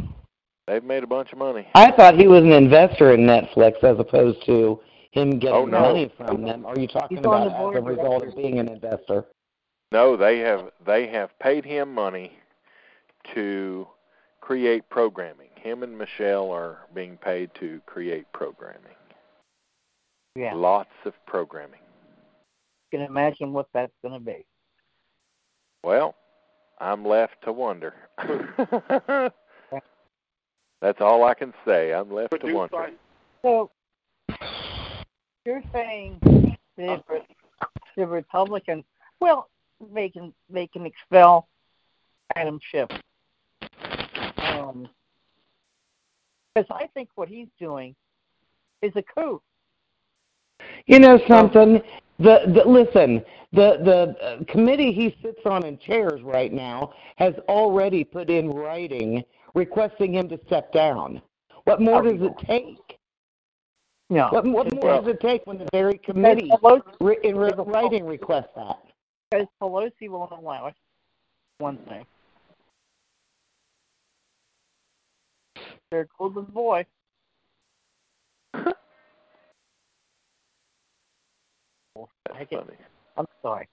they've 0.67 0.85
made 0.85 1.03
a 1.03 1.07
bunch 1.07 1.33
of 1.33 1.39
money. 1.39 1.67
I 1.75 1.93
thought 1.93 2.19
he 2.19 2.27
was 2.27 2.43
an 2.43 2.53
investor 2.53 3.13
in 3.13 3.21
Netflix 3.21 3.83
as 3.85 3.99
opposed 3.99 4.45
to 4.47 4.81
him 5.11 5.39
getting 5.39 5.55
Oh, 5.57 5.65
no. 5.65 5.81
money 5.81 6.13
from 6.17 6.43
them. 6.43 6.65
Are 6.65 6.79
you 6.79 6.87
talking 6.87 7.17
He's 7.19 7.27
about 7.27 7.49
the 7.49 7.79
as 7.79 7.83
a 7.83 7.83
result 7.83 8.27
of 8.27 8.37
being 8.37 8.59
an 8.59 8.69
investor? 8.69 9.25
No, 9.93 10.17
they 10.17 10.39
have 10.39 10.71
they 10.87 11.09
have 11.09 11.37
paid 11.41 11.65
him 11.65 11.93
money 11.93 12.33
to 13.35 13.89
create 14.41 14.89
programming. 14.89 15.49
Him 15.57 15.83
and 15.83 15.97
Michelle 15.99 16.51
are 16.53 16.87
being 16.95 17.17
paid 17.17 17.51
to 17.61 17.81
create 17.87 18.31
programming. 18.33 18.95
Yeah. 20.37 20.55
Lots 20.55 20.91
of 21.05 21.15
programming. 21.27 21.81
You 22.93 22.99
can 22.99 23.07
imagine 23.07 23.53
what 23.53 23.67
that's 23.75 23.93
going 24.03 24.15
to 24.15 24.25
be. 24.25 24.47
Well, 25.83 26.15
I'm 26.79 27.05
left 27.05 27.43
to 27.45 27.53
wonder. 27.53 27.95
That's 30.81 31.01
all 31.01 31.25
I 31.25 31.35
can 31.35 31.53
say. 31.67 31.93
I'm 31.93 32.11
left 32.11 32.41
to 32.41 32.55
wonder. 32.55 32.77
by 32.77 32.91
So 33.43 33.71
you're 35.45 35.63
saying 35.73 36.19
the 36.77 37.03
the 37.97 38.07
Republicans, 38.07 38.85
well, 39.21 39.49
they 39.93 40.09
can 40.09 40.33
they 40.49 40.67
can 40.67 40.87
expel 40.87 41.49
Adam 42.37 42.61
Schiff. 42.71 42.89
Um, 44.37 44.89
because 46.55 46.67
I 46.71 46.89
think 46.95 47.09
what 47.15 47.29
he's 47.29 47.49
doing 47.59 47.95
is 48.83 48.93
a 48.97 49.03
coup. 49.03 49.41
You 50.87 50.99
know 50.99 51.21
something? 51.29 51.81
The, 52.19 52.41
the 52.47 52.69
listen, 52.69 53.25
the 53.53 53.79
the 53.83 54.25
uh, 54.25 54.45
committee 54.49 54.93
he 54.93 55.17
sits 55.23 55.41
on 55.47 55.65
and 55.65 55.81
chairs 55.81 56.21
right 56.23 56.53
now 56.53 56.93
has 57.17 57.35
already 57.49 58.05
put 58.05 58.29
in 58.29 58.51
writing 58.51 59.25
requesting 59.55 60.15
him 60.15 60.29
to 60.29 60.39
step 60.47 60.73
down. 60.73 61.21
What 61.65 61.81
more 61.81 62.03
does 62.03 62.21
it 62.21 62.33
take? 62.47 63.00
No. 64.11 64.29
What, 64.31 64.45
what 64.45 64.75
more 64.75 64.91
uh, 64.91 65.01
does 65.01 65.15
it 65.15 65.21
take 65.21 65.47
when 65.47 65.59
the 65.59 65.69
very 65.73 65.97
committee 65.97 66.51
Pelosi, 66.51 66.83
in 67.23 67.37
ri- 67.37 67.53
writing 67.65 68.05
requests 68.05 68.49
that? 68.57 68.77
because 69.31 69.47
Pelosi 69.63 70.09
won't 70.09 70.33
allow 70.33 70.67
it. 70.67 70.75
One 71.59 71.79
thing. 71.89 72.05
They're 75.91 76.09
golden 76.19 76.45
boy. 76.45 76.85
That's 78.55 78.77
funny. 82.51 82.77
I'm 83.17 83.27
sorry. 83.43 83.69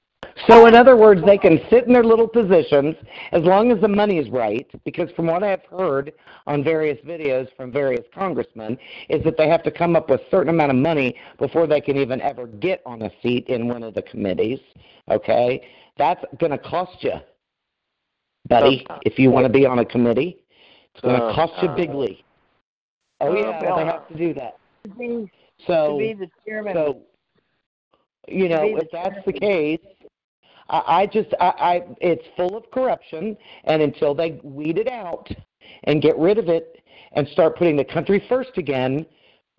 So, 0.47 0.65
in 0.65 0.75
other 0.75 0.95
words, 0.95 1.21
they 1.25 1.37
can 1.37 1.59
sit 1.69 1.87
in 1.87 1.93
their 1.93 2.05
little 2.05 2.27
positions 2.27 2.95
as 3.33 3.43
long 3.43 3.71
as 3.71 3.81
the 3.81 3.87
money 3.87 4.17
is 4.17 4.29
right. 4.29 4.65
Because 4.85 5.11
from 5.11 5.27
what 5.27 5.43
I've 5.43 5.63
heard 5.65 6.13
on 6.45 6.63
various 6.63 6.97
videos 7.05 7.47
from 7.57 7.71
various 7.71 8.05
congressmen, 8.13 8.77
is 9.09 9.23
that 9.25 9.35
they 9.37 9.49
have 9.49 9.61
to 9.63 9.71
come 9.71 9.95
up 9.95 10.09
with 10.09 10.21
a 10.21 10.29
certain 10.31 10.49
amount 10.49 10.71
of 10.71 10.77
money 10.77 11.15
before 11.37 11.67
they 11.67 11.81
can 11.81 11.97
even 11.97 12.21
ever 12.21 12.47
get 12.47 12.81
on 12.85 13.01
a 13.01 13.11
seat 13.21 13.47
in 13.47 13.67
one 13.67 13.83
of 13.83 13.93
the 13.93 14.01
committees. 14.03 14.59
Okay, 15.11 15.67
that's 15.97 16.23
going 16.39 16.51
to 16.51 16.57
cost 16.57 17.03
you, 17.03 17.15
buddy. 18.47 18.87
If 19.03 19.19
you 19.19 19.29
want 19.31 19.45
to 19.45 19.51
be 19.51 19.65
on 19.65 19.79
a 19.79 19.85
committee, 19.85 20.37
it's 20.93 21.01
going 21.01 21.19
to 21.19 21.25
oh, 21.25 21.35
cost 21.35 21.53
you 21.57 21.67
Sometimes. 21.67 21.87
bigly. 21.87 22.25
Oh, 23.19 23.27
oh 23.27 23.35
yeah, 23.35 23.61
Well, 23.61 23.77
they 23.77 23.85
have 23.85 24.07
to 24.07 24.17
do 24.17 24.33
that. 24.35 24.57
To 24.83 24.89
be, 24.89 25.07
to 25.07 25.29
So, 25.65 25.97
be 25.97 26.13
the 26.13 26.29
chairman. 26.45 26.73
so, 26.73 27.01
you 28.27 28.49
know, 28.49 28.63
if 28.77 28.89
that's 28.91 29.25
the 29.25 29.33
case, 29.33 29.79
I, 30.69 31.01
I 31.01 31.05
just, 31.05 31.29
I, 31.39 31.45
I, 31.45 31.83
it's 32.01 32.23
full 32.35 32.57
of 32.57 32.69
corruption, 32.71 33.37
and 33.65 33.81
until 33.81 34.13
they 34.13 34.39
weed 34.43 34.77
it 34.77 34.87
out 34.87 35.29
and 35.85 36.01
get 36.01 36.17
rid 36.17 36.37
of 36.37 36.49
it 36.49 36.81
and 37.13 37.27
start 37.29 37.57
putting 37.57 37.75
the 37.75 37.85
country 37.85 38.23
first 38.27 38.57
again, 38.57 39.05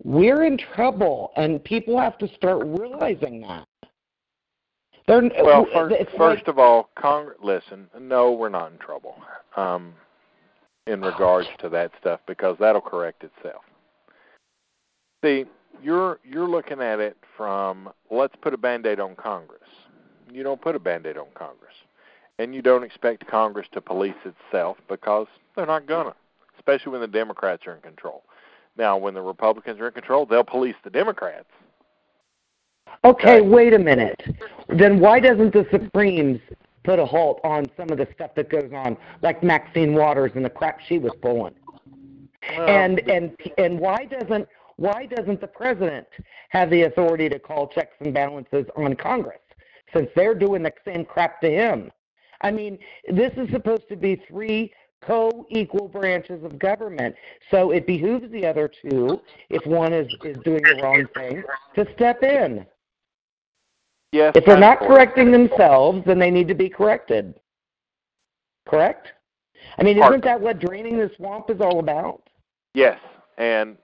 we're 0.03 0.43
in 0.43 0.57
trouble, 0.57 1.31
and 1.35 1.63
people 1.63 1.99
have 1.99 2.17
to 2.19 2.33
start 2.35 2.65
realizing 2.65 3.41
that. 3.41 3.67
They're, 5.07 5.23
Well, 5.41 5.65
first, 5.73 5.95
first 6.17 6.41
like, 6.41 6.47
of 6.47 6.59
all, 6.59 6.89
Congress. 6.95 7.37
Listen, 7.41 7.87
no, 7.99 8.31
we're 8.31 8.49
not 8.49 8.71
in 8.71 8.77
trouble 8.77 9.15
um, 9.57 9.93
in 10.85 11.01
regards 11.01 11.47
to 11.59 11.69
that 11.69 11.91
stuff 11.99 12.19
because 12.27 12.55
that'll 12.59 12.79
correct 12.79 13.23
itself. 13.23 13.63
See, 15.23 15.45
you're 15.81 16.19
you're 16.23 16.47
looking 16.47 16.79
at 16.79 16.99
it 16.99 17.17
from 17.35 17.89
let's 18.11 18.35
put 18.41 18.53
a 18.53 18.57
band-aid 18.57 18.99
on 18.99 19.15
Congress. 19.15 19.61
You 20.31 20.43
don't 20.43 20.61
put 20.61 20.75
a 20.75 20.79
band-aid 20.79 21.17
on 21.17 21.27
Congress, 21.33 21.73
and 22.37 22.53
you 22.53 22.61
don't 22.61 22.83
expect 22.83 23.27
Congress 23.27 23.67
to 23.73 23.81
police 23.81 24.15
itself 24.25 24.77
because 24.87 25.27
they're 25.55 25.65
not 25.65 25.87
gonna, 25.87 26.15
especially 26.57 26.91
when 26.91 27.01
the 27.01 27.07
Democrats 27.07 27.65
are 27.67 27.75
in 27.75 27.81
control. 27.81 28.23
Now, 28.77 28.97
when 28.97 29.13
the 29.13 29.21
Republicans 29.21 29.79
are 29.79 29.87
in 29.87 29.93
control, 29.93 30.25
they'll 30.25 30.43
police 30.43 30.75
the 30.83 30.89
Democrats. 30.89 31.49
okay, 33.03 33.39
okay. 33.39 33.41
wait 33.41 33.73
a 33.73 33.79
minute. 33.79 34.21
Then 34.69 34.99
why 34.99 35.19
doesn't 35.19 35.53
the 35.53 35.65
Supremes 35.71 36.39
put 36.83 36.99
a 36.99 37.05
halt 37.05 37.41
on 37.43 37.65
some 37.75 37.89
of 37.89 37.97
the 37.97 38.07
stuff 38.13 38.35
that 38.35 38.49
goes 38.49 38.71
on, 38.73 38.97
like 39.21 39.43
Maxine 39.43 39.93
Waters 39.93 40.31
and 40.35 40.45
the 40.45 40.49
crap 40.49 40.79
she 40.87 40.97
was 40.97 41.11
pulling? 41.21 41.53
and 42.57 42.99
and 43.09 43.35
and 43.57 43.79
why 43.79 44.05
doesn't 44.05 44.47
why 44.77 45.05
doesn't 45.05 45.41
the 45.41 45.47
president 45.47 46.07
have 46.49 46.69
the 46.69 46.83
authority 46.83 47.27
to 47.29 47.37
call 47.37 47.67
checks 47.67 47.95
and 47.99 48.13
balances 48.13 48.65
on 48.75 48.95
Congress 48.95 49.39
since 49.93 50.09
they're 50.15 50.35
doing 50.35 50.63
the 50.63 50.73
same 50.85 51.05
crap 51.05 51.41
to 51.41 51.49
him? 51.49 51.91
I 52.41 52.51
mean, 52.51 52.77
this 53.09 53.31
is 53.37 53.49
supposed 53.51 53.87
to 53.89 53.95
be 53.95 54.15
three 54.27 54.71
co-equal 55.01 55.87
branches 55.87 56.43
of 56.43 56.59
government, 56.59 57.15
so 57.51 57.71
it 57.71 57.87
behooves 57.87 58.29
the 58.31 58.45
other 58.45 58.69
two, 58.69 59.21
if 59.49 59.65
one 59.65 59.93
is 59.93 60.07
is 60.23 60.37
doing 60.43 60.61
the 60.61 60.79
wrong 60.81 61.05
thing, 61.15 61.43
to 61.75 61.85
step 61.93 62.21
in. 62.23 62.65
yes, 64.11 64.33
If 64.35 64.45
they're 64.45 64.57
not 64.57 64.79
correcting 64.79 65.31
themselves, 65.31 66.03
then 66.05 66.19
they 66.19 66.31
need 66.31 66.47
to 66.49 66.55
be 66.55 66.69
corrected. 66.69 67.39
Correct? 68.67 69.07
I 69.77 69.83
mean, 69.83 69.97
isn't 69.97 70.23
that 70.23 70.39
what 70.39 70.59
draining 70.59 70.97
the 70.97 71.09
swamp 71.15 71.49
is 71.49 71.59
all 71.61 71.79
about? 71.79 72.23
Yes, 72.73 72.99
and 73.37 73.77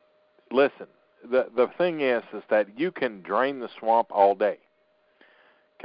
listen, 0.51 0.88
the 1.30 1.48
the 1.56 1.67
thing 1.77 2.01
is, 2.01 2.24
is 2.34 2.43
that 2.50 2.77
you 2.77 2.92
can 2.92 3.22
drain 3.22 3.59
the 3.59 3.69
swamp 3.80 4.08
all 4.11 4.35
day. 4.35 4.59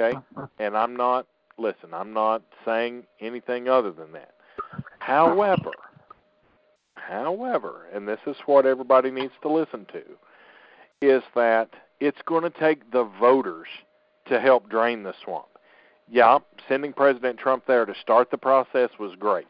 Okay, 0.00 0.18
and 0.58 0.76
I'm 0.76 0.96
not 0.96 1.26
listen. 1.58 1.92
I'm 1.92 2.12
not 2.12 2.42
saying 2.64 3.04
anything 3.20 3.68
other 3.68 3.92
than 3.92 4.12
that. 4.12 4.34
However, 4.98 5.72
however, 6.94 7.86
and 7.92 8.08
this 8.08 8.20
is 8.26 8.36
what 8.46 8.66
everybody 8.66 9.10
needs 9.10 9.32
to 9.42 9.48
listen 9.48 9.86
to, 9.92 10.02
is 11.02 11.22
that 11.34 11.70
it's 12.00 12.22
going 12.24 12.42
to 12.42 12.50
take 12.50 12.90
the 12.92 13.04
voters 13.04 13.68
to 14.26 14.40
help 14.40 14.70
drain 14.70 15.02
the 15.02 15.14
swamp. 15.22 15.46
Yeah, 16.10 16.38
sending 16.68 16.92
President 16.92 17.38
Trump 17.38 17.66
there 17.66 17.84
to 17.84 17.94
start 18.00 18.30
the 18.30 18.38
process 18.38 18.90
was 18.98 19.14
great. 19.18 19.46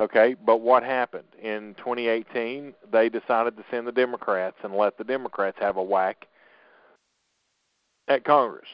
Okay, 0.00 0.36
but 0.44 0.60
what 0.60 0.82
happened 0.82 1.28
in 1.42 1.74
2018? 1.78 2.74
They 2.92 3.08
decided 3.08 3.56
to 3.56 3.64
send 3.70 3.86
the 3.86 3.92
Democrats 3.92 4.56
and 4.62 4.74
let 4.74 4.98
the 4.98 5.04
Democrats 5.04 5.56
have 5.60 5.78
a 5.78 5.82
whack 5.82 6.26
at 8.06 8.24
Congress 8.24 8.68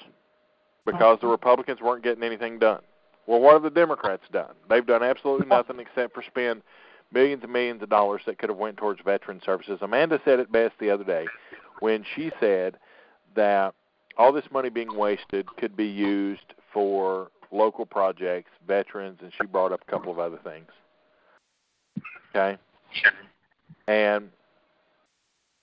because 0.84 1.18
the 1.20 1.26
Republicans 1.26 1.80
weren't 1.80 2.02
getting 2.02 2.22
anything 2.22 2.58
done. 2.58 2.80
Well, 3.26 3.40
what 3.40 3.54
have 3.54 3.62
the 3.62 3.70
Democrats 3.70 4.24
done? 4.32 4.54
They've 4.68 4.86
done 4.86 5.02
absolutely 5.02 5.46
nothing 5.46 5.78
except 5.78 6.14
for 6.14 6.22
spend 6.22 6.62
millions 7.12 7.42
and 7.42 7.52
millions 7.52 7.82
of 7.82 7.88
dollars 7.88 8.22
that 8.26 8.38
could 8.38 8.48
have 8.48 8.58
went 8.58 8.76
towards 8.76 9.00
veteran 9.04 9.40
services. 9.44 9.78
Amanda 9.80 10.20
said 10.24 10.40
it 10.40 10.50
best 10.50 10.74
the 10.80 10.90
other 10.90 11.04
day 11.04 11.26
when 11.80 12.04
she 12.14 12.30
said 12.40 12.78
that 13.36 13.74
all 14.16 14.32
this 14.32 14.44
money 14.50 14.70
being 14.70 14.96
wasted 14.96 15.46
could 15.56 15.76
be 15.76 15.86
used 15.86 16.54
for 16.72 17.30
local 17.50 17.86
projects, 17.86 18.50
veterans, 18.66 19.18
and 19.22 19.32
she 19.38 19.46
brought 19.46 19.72
up 19.72 19.82
a 19.86 19.90
couple 19.90 20.10
of 20.10 20.18
other 20.18 20.38
things. 20.42 20.68
Okay. 22.34 22.58
And 23.86 24.30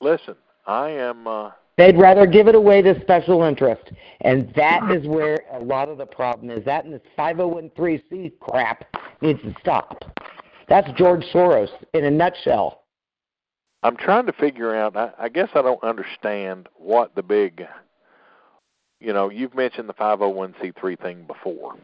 listen, 0.01 0.35
I 0.67 0.89
am. 0.89 1.27
Uh, 1.27 1.51
They'd 1.79 1.97
rather 1.97 2.25
give 2.25 2.49
it 2.49 2.55
away 2.55 2.81
to 2.81 2.99
special 2.99 3.43
interest, 3.43 3.93
and 4.19 4.53
that 4.57 4.91
is 4.91 5.07
where 5.07 5.37
a 5.53 5.59
lot 5.59 5.87
of 5.87 5.97
the 5.97 6.05
problem 6.05 6.49
is. 6.49 6.65
That 6.65 6.83
and 6.83 6.93
this 6.93 7.01
501c 7.17 8.33
crap 8.41 8.83
needs 9.21 9.41
to 9.43 9.55
stop. 9.61 10.03
That's 10.67 10.91
George 10.97 11.23
Soros 11.33 11.69
in 11.93 12.03
a 12.03 12.11
nutshell. 12.11 12.83
I'm 13.81 13.95
trying 13.95 14.25
to 14.25 14.33
figure 14.33 14.75
out. 14.75 14.97
I, 14.97 15.11
I 15.17 15.29
guess 15.29 15.47
I 15.55 15.61
don't 15.61 15.81
understand 15.81 16.67
what 16.75 17.15
the 17.15 17.23
big, 17.23 17.65
you 18.99 19.13
know, 19.13 19.29
you've 19.29 19.55
mentioned 19.55 19.87
the 19.87 19.93
501c3 19.93 20.99
thing 20.99 21.23
before, 21.27 21.75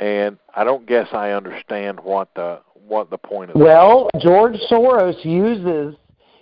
and 0.00 0.36
I 0.52 0.64
don't 0.64 0.84
guess 0.84 1.06
I 1.12 1.30
understand 1.30 2.00
what 2.00 2.34
the 2.34 2.62
what 2.74 3.08
the 3.08 3.18
point 3.18 3.50
of 3.52 3.56
that 3.56 3.62
Well, 3.62 4.10
George 4.20 4.56
Soros 4.68 5.24
uses 5.24 5.94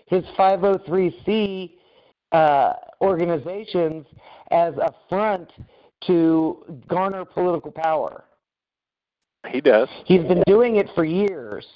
his 0.07 0.25
503c 0.39 1.73
uh, 2.37 2.75
organizations 3.01 4.05
as 4.51 4.75
a 4.77 4.93
front 5.09 5.51
to 6.07 6.65
garner 6.87 7.25
political 7.25 7.71
power. 7.71 8.25
He 9.49 9.61
does. 9.61 9.89
He's 10.05 10.23
been 10.23 10.43
doing 10.47 10.77
it 10.77 10.89
for 10.95 11.05
years. 11.05 11.67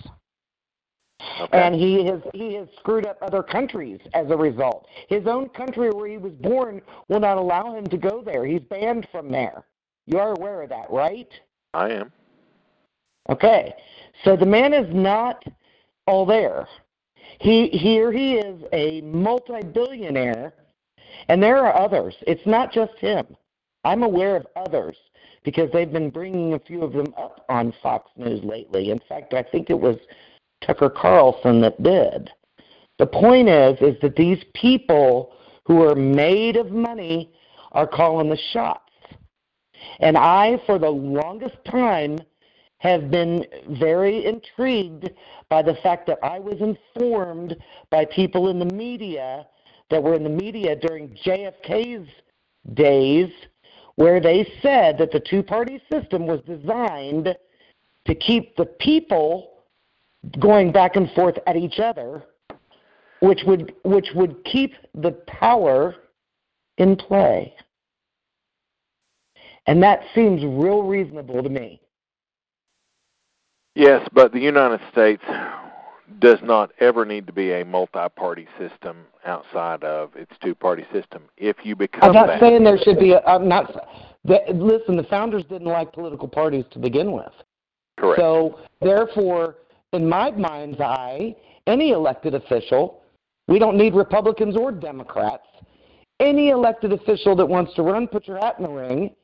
Okay. 1.41 1.59
And 1.59 1.75
he 1.75 2.05
has 2.07 2.21
he 2.35 2.55
has 2.55 2.69
screwed 2.79 3.07
up 3.07 3.19
other 3.23 3.43
countries 3.43 4.01
as 4.15 4.31
a 4.31 4.37
result. 4.37 4.87
His 5.09 5.27
own 5.27 5.49
country 5.51 5.91
where 5.91 6.09
he 6.09 6.19
was 6.19 6.33
born 6.33 6.83
will 7.09 7.21
not 7.21 7.39
allow 7.39 7.75
him 7.75 7.87
to 7.87 7.97
go 7.97 8.23
there. 8.23 8.45
He's 8.45 8.63
banned 8.63 9.07
from 9.13 9.31
there. 9.31 9.65
You 10.07 10.19
are 10.19 10.33
aware 10.33 10.63
of 10.63 10.71
that, 10.71 10.91
right? 10.91 11.29
I 11.73 11.91
am. 11.91 12.13
Okay. 13.29 13.75
So 14.25 14.37
the 14.37 14.47
man 14.47 14.75
is 14.75 14.93
not 14.93 15.43
all 16.07 16.27
there. 16.27 16.67
He 17.41 17.69
here 17.69 18.13
he 18.13 18.35
is 18.35 18.63
a 18.73 19.01
multi-billionaire 19.01 20.53
and 21.29 21.43
there 21.43 21.65
are 21.65 21.75
others. 21.75 22.15
It's 22.27 22.47
not 22.47 22.71
just 22.71 22.93
him. 22.99 23.27
I'm 23.83 24.03
aware 24.03 24.37
of 24.37 24.47
others 24.57 24.97
because 25.43 25.71
they've 25.73 25.91
been 25.91 26.11
bringing 26.11 26.53
a 26.53 26.59
few 26.59 26.83
of 26.83 26.93
them 26.93 27.15
up 27.17 27.47
on 27.49 27.73
Fox 27.83 28.11
News 28.17 28.45
lately. 28.45 28.91
In 28.91 29.01
fact, 29.09 29.33
I 29.33 29.43
think 29.43 29.71
it 29.71 29.81
was 29.81 29.97
Tucker 30.61 30.91
Carlson 30.91 31.63
that 31.63 31.83
did. 31.83 32.31
The 32.99 33.07
point 33.07 33.49
is 33.49 33.79
is 33.81 33.99
that 34.03 34.17
these 34.17 34.45
people 34.53 35.33
who 35.65 35.83
are 35.83 35.95
made 35.95 36.57
of 36.57 36.71
money 36.71 37.33
are 37.73 37.87
calling 37.87 38.29
the 38.29 38.39
shots. 38.53 38.83
And 40.01 40.19
I 40.19 40.61
for 40.67 40.79
the 40.79 40.91
longest 40.91 41.57
time 41.65 42.19
have 42.81 43.11
been 43.11 43.45
very 43.69 44.25
intrigued 44.25 45.11
by 45.49 45.63
the 45.63 45.75
fact 45.83 46.07
that 46.07 46.19
I 46.23 46.39
was 46.39 46.61
informed 46.61 47.57
by 47.91 48.07
people 48.07 48.49
in 48.49 48.59
the 48.59 48.75
media 48.75 49.47
that 49.91 50.03
were 50.03 50.15
in 50.15 50.25
the 50.25 50.31
media 50.31 50.75
during 50.77 51.11
JFK's 51.25 52.09
days 52.75 53.31
where 53.97 54.19
they 54.19 54.51
said 54.63 54.97
that 54.99 55.13
the 55.13 55.21
two 55.21 55.43
party 55.43 55.81
system 55.93 56.27
was 56.27 56.41
designed 56.47 57.37
to 58.07 58.15
keep 58.15 58.57
the 58.57 58.65
people 58.65 59.65
going 60.39 60.73
back 60.73 60.97
and 60.97 61.11
forth 61.13 61.37
at 61.47 61.57
each 61.57 61.81
other 61.81 62.25
which 63.21 63.43
would 63.47 63.75
which 63.85 64.09
would 64.15 64.43
keep 64.45 64.73
the 64.95 65.13
power 65.27 65.95
in 66.79 66.97
play. 66.97 67.55
And 69.67 69.83
that 69.83 70.01
seems 70.15 70.43
real 70.43 70.83
reasonable 70.83 71.43
to 71.43 71.51
me 71.51 71.83
Yes, 73.75 74.07
but 74.13 74.33
the 74.33 74.41
United 74.41 74.81
States 74.91 75.23
does 76.19 76.39
not 76.43 76.73
ever 76.81 77.05
need 77.05 77.27
to 77.27 77.33
be 77.33 77.53
a 77.53 77.65
multi-party 77.65 78.49
system 78.59 79.07
outside 79.25 79.85
of 79.85 80.15
its 80.17 80.33
two-party 80.43 80.85
system. 80.93 81.23
If 81.37 81.57
you 81.63 81.77
become 81.77 82.11
I'm 82.11 82.13
not 82.13 82.27
that, 82.27 82.41
saying 82.41 82.65
there 82.65 82.79
should 82.79 82.99
be. 82.99 83.13
A, 83.13 83.21
I'm 83.21 83.49
not. 83.49 83.73
The, 84.25 84.41
listen, 84.53 84.97
the 84.97 85.05
founders 85.05 85.45
didn't 85.45 85.69
like 85.69 85.93
political 85.93 86.29
parties 86.29 86.65
to 86.73 86.79
begin 86.79 87.13
with. 87.13 87.33
correct. 87.99 88.21
So 88.21 88.59
therefore, 88.81 89.57
in 89.93 90.09
my 90.09 90.31
mind's 90.33 90.81
eye, 90.81 91.35
any 91.67 91.91
elected 91.93 92.35
official, 92.35 93.03
we 93.49 93.59
don't 93.59 93.77
need 93.77 93.95
Republicans 93.95 94.57
or 94.57 94.73
Democrats. 94.73 95.47
Any 96.19 96.51
elected 96.51 96.93
official 96.93 97.35
that 97.37 97.47
wants 97.47 97.73
to 97.75 97.83
run, 97.83 98.07
put 98.07 98.27
your 98.27 98.39
hat 98.39 98.57
in 98.59 98.65
the 98.65 98.71
ring, 98.71 99.15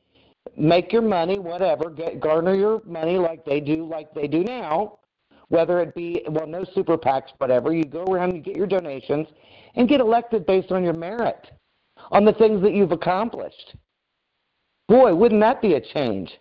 make 0.55 0.93
your 0.93 1.01
money, 1.01 1.39
whatever, 1.39 1.89
get, 1.89 2.19
garner 2.19 2.55
your 2.55 2.81
money 2.85 3.17
like 3.17 3.43
they 3.45 3.59
do, 3.59 3.85
like 3.85 4.13
they 4.13 4.27
do 4.27 4.43
now. 4.43 4.99
Whether 5.49 5.79
it 5.79 5.95
be 5.95 6.23
well, 6.29 6.45
no 6.45 6.65
super 6.75 6.97
PACs, 6.97 7.29
whatever. 7.37 7.73
You 7.73 7.85
go 7.85 8.03
around, 8.03 8.35
you 8.35 8.41
get 8.41 8.57
your 8.57 8.67
donations, 8.67 9.27
and 9.75 9.87
get 9.87 10.01
elected 10.01 10.45
based 10.45 10.71
on 10.71 10.83
your 10.83 10.93
merit, 10.93 11.49
on 12.11 12.25
the 12.25 12.33
things 12.33 12.61
that 12.63 12.73
you've 12.73 12.91
accomplished. 12.91 13.75
Boy, 14.89 15.15
wouldn't 15.15 15.41
that 15.41 15.61
be 15.61 15.75
a 15.75 15.81
change? 15.81 16.31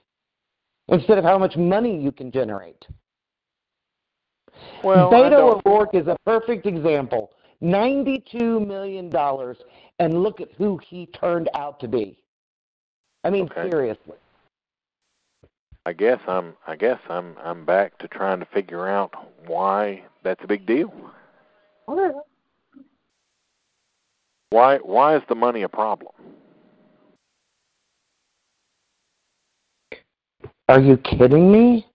Instead 0.89 1.18
of 1.18 1.25
how 1.25 1.39
much 1.39 1.57
money 1.57 2.01
you 2.01 2.12
can 2.12 2.31
generate. 2.33 2.85
well, 4.83 5.10
Beto 5.10 5.60
O'Rourke 5.65 5.94
is 5.94 6.07
a 6.07 6.17
perfect 6.25 6.67
example. 6.67 7.31
Ninety-two 7.60 8.60
million 8.60 9.09
dollars, 9.09 9.57
and 9.99 10.23
look 10.23 10.41
at 10.41 10.49
who 10.59 10.78
he 10.89 11.07
turned 11.07 11.49
out 11.55 11.81
to 11.81 11.89
be. 11.89 12.18
I 13.26 13.30
mean, 13.30 13.48
Okay. 13.50 13.68
seriously. 13.68 14.14
I 15.84 15.92
guess 15.92 16.20
I'm 16.28 16.55
I 16.66 16.76
guess 16.76 16.98
I'm 17.08 17.36
I'm 17.42 17.64
back 17.64 17.98
to 17.98 18.08
trying 18.08 18.38
to 18.40 18.46
figure 18.46 18.88
out 18.88 19.12
why 19.46 20.05
that's 20.22 20.42
a 20.44 20.46
big 20.46 20.64
deal. 20.66 20.92
Why 24.50 24.78
why 24.78 25.16
is 25.16 25.22
the 25.28 25.34
money 25.34 25.62
a 25.62 25.68
problem? 25.68 26.12
Are 30.68 30.80
you 30.80 30.96
kidding 30.98 31.50
me? 31.52 31.86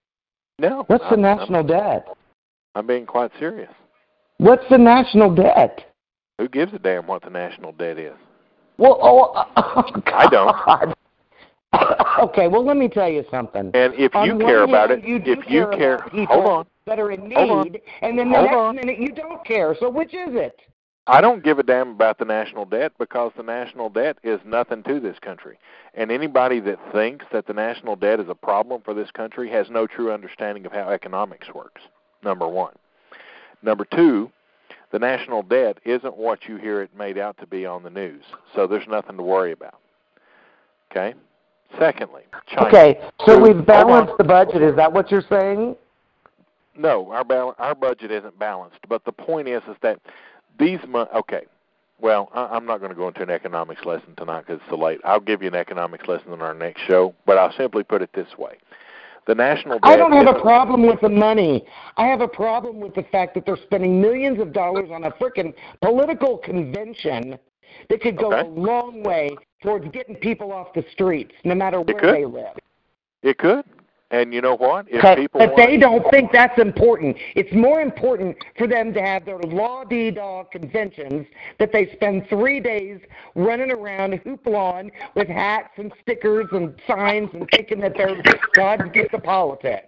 No. 0.59 0.83
What's 0.87 1.03
the 1.03 1.15
I'm- 1.15 1.25
I'm- 1.25 1.37
national 1.37 1.63
debt? 1.63 2.07
I'm 2.75 2.87
being 2.87 3.05
quite 3.05 3.31
serious. 3.39 3.71
What's 4.37 4.67
the 4.69 4.77
national 4.77 5.35
debt? 5.35 5.85
Who 6.37 6.47
gives 6.47 6.73
a 6.73 6.79
damn 6.79 7.07
what 7.07 7.21
the 7.23 7.29
national 7.29 7.73
debt 7.73 7.97
is? 7.97 8.17
Well, 8.77 8.97
oh, 9.01 9.45
oh 9.57 10.01
I 10.07 10.27
don't. 10.27 10.95
Okay, 12.19 12.48
well, 12.48 12.64
let 12.64 12.77
me 12.77 12.88
tell 12.88 13.09
you 13.09 13.25
something. 13.32 13.72
And 13.74 13.93
if 13.95 14.14
you 14.14 14.35
one 14.35 14.40
care 14.41 14.64
about 14.64 14.90
hand, 14.90 15.03
it, 15.03 15.08
you 15.08 15.16
if 15.17 15.50
you 15.50 15.67
care, 15.72 15.98
care, 15.98 16.25
hold 16.27 16.45
on. 16.45 16.66
that 16.85 17.00
are 17.00 17.11
in 17.11 17.33
on. 17.33 17.64
need, 17.64 17.82
and 18.01 18.19
then 18.19 18.30
the 18.30 18.38
Hold 18.38 18.45
next 18.45 18.56
on. 18.56 18.75
minute 18.75 19.00
you 19.00 19.11
don't 19.11 19.43
care. 19.45 19.75
So 19.80 19.90
which 19.90 20.14
is 20.14 20.35
it? 20.35 20.59
I 21.08 21.19
don't 21.19 21.43
give 21.43 21.58
a 21.58 21.64
damn 21.64 21.90
about 21.90 22.19
the 22.19 22.25
national 22.25 22.66
debt 22.66 22.91
because 23.00 23.32
the 23.35 23.43
national 23.43 23.90
debt 23.90 24.17
is 24.24 24.40
nothing 24.45 24.83
to 24.83 25.00
this 25.00 25.17
country. 25.19 25.58
And 25.95 26.11
anybody 26.11 26.59
that 26.59 26.80
thinks 26.91 27.25
that 27.32 27.48
the 27.48 27.53
national 27.53 27.95
debt 27.95 28.19
is 28.19 28.30
a 28.30 28.35
problem 28.35 28.82
for 28.83 28.93
this 28.93 29.09
country 29.09 29.50
has 29.50 29.69
no 29.69 29.88
true 29.88 30.11
understanding 30.11 30.66
of 30.66 30.72
how 30.72 30.90
economics 30.90 31.48
works. 31.53 31.82
Number 32.24 32.48
1. 32.48 32.74
Number 33.64 33.85
2, 33.85 34.32
the 34.91 35.00
national 35.00 35.41
debt 35.41 35.80
isn't 35.85 36.17
what 36.17 36.48
you 36.48 36.58
hear 36.58 36.82
it 36.82 36.95
made 36.95 37.17
out 37.17 37.38
to 37.40 37.48
be 37.48 37.66
on 37.66 37.82
the 37.82 37.90
news. 37.90 38.24
So 38.56 38.67
there's 38.67 38.88
nothing 38.88 39.17
to 39.17 39.24
worry 39.24 39.53
about. 39.53 39.80
Okay? 40.91 41.16
Secondly, 41.80 42.24
China. 42.48 42.67
Okay, 42.67 43.01
so 43.25 43.40
we've 43.40 43.66
balanced 43.66 44.14
the 44.17 44.24
budget. 44.24 44.61
Is 44.61 44.75
that 44.75 44.91
what 44.91 45.09
you're 45.11 45.24
saying? 45.30 45.75
No, 46.77 47.11
our 47.11 47.24
bal- 47.24 47.56
our 47.59 47.75
budget 47.75 48.11
isn't 48.11 48.38
balanced. 48.40 48.80
But 48.88 49.06
the 49.06 49.11
point 49.11 49.48
is, 49.48 49.61
is 49.69 49.75
that 49.82 50.00
these 50.59 50.80
mon- 50.88 51.08
okay. 51.16 51.45
Well, 52.00 52.30
I, 52.33 52.48
I'm 52.48 52.66
not 52.66 52.80
going 52.80 52.90
to 52.90 52.95
go 52.95 53.08
into 53.08 53.22
an 53.22 53.30
economics 53.30 53.85
lesson 53.85 54.16
tonight 54.17 54.45
because 54.48 54.59
it's 54.59 54.69
so 54.72 54.75
late. 54.75 55.00
I'll 55.03 55.19
give 55.19 55.43
you 55.43 55.50
an 55.50 55.56
economics 55.56 56.08
lesson 56.08 56.33
in 56.33 56.41
our 56.41 56.53
next 56.56 56.82
show, 56.88 57.14
but 57.27 57.38
I'll 57.38 57.53
simply 57.56 57.83
put 57.83 58.01
it 58.01 58.09
this 58.14 58.38
way: 58.38 58.58
the 59.27 59.35
national 59.35 59.80
debt. 59.80 59.91
I 59.91 59.95
don't 59.98 60.11
have 60.14 60.35
a 60.35 60.40
problem 60.40 60.85
with 60.88 61.00
the 61.01 61.09
money. 61.09 61.64
I 61.98 62.08
have 62.08 62.22
a 62.22 62.27
problem 62.27 62.80
with 62.80 62.95
the 62.95 63.03
fact 63.11 63.35
that 63.35 63.45
they're 63.45 63.58
spending 63.66 64.01
millions 64.01 64.40
of 64.40 64.51
dollars 64.51 64.90
on 64.91 65.03
a 65.03 65.11
frickin' 65.11 65.53
political 65.82 66.38
convention 66.38 67.38
that 67.89 68.01
could 68.01 68.17
go 68.17 68.33
Okay. 68.33 68.41
a 68.47 68.49
long 68.49 69.03
way 69.03 69.35
towards 69.61 69.87
getting 69.89 70.15
people 70.15 70.51
off 70.51 70.73
the 70.73 70.83
streets, 70.91 71.33
no 71.43 71.55
matter 71.55 71.81
where 71.81 71.95
could. 71.99 72.13
they 72.15 72.25
live. 72.25 72.57
It 73.23 73.37
could, 73.37 73.63
and 74.09 74.33
you 74.33 74.41
know 74.41 74.55
what? 74.55 74.87
If 74.89 75.01
But, 75.03 75.17
people 75.17 75.39
but 75.39 75.51
wanna- 75.51 75.65
they 75.67 75.77
don't 75.77 76.09
think 76.11 76.31
that's 76.31 76.57
important. 76.59 77.15
It's 77.35 77.51
more 77.53 77.81
important 77.81 78.35
for 78.57 78.65
them 78.67 78.93
to 78.93 79.01
have 79.01 79.25
their 79.25 79.37
law 79.37 79.83
dee 79.83 80.09
daw 80.11 80.43
conventions 80.45 81.27
that 81.59 81.71
they 81.71 81.85
spend 81.93 82.27
three 82.27 82.59
days 82.59 82.99
running 83.35 83.71
around 83.71 84.13
hoopla 84.23 84.89
with 85.15 85.27
hats 85.27 85.69
and 85.77 85.93
stickers 86.01 86.47
and 86.51 86.73
signs 86.87 87.29
and 87.33 87.47
thinking 87.51 87.79
that 87.81 87.95
they're 87.95 88.21
God's 88.53 88.91
gift 88.91 89.11
to 89.11 89.19
politics. 89.19 89.87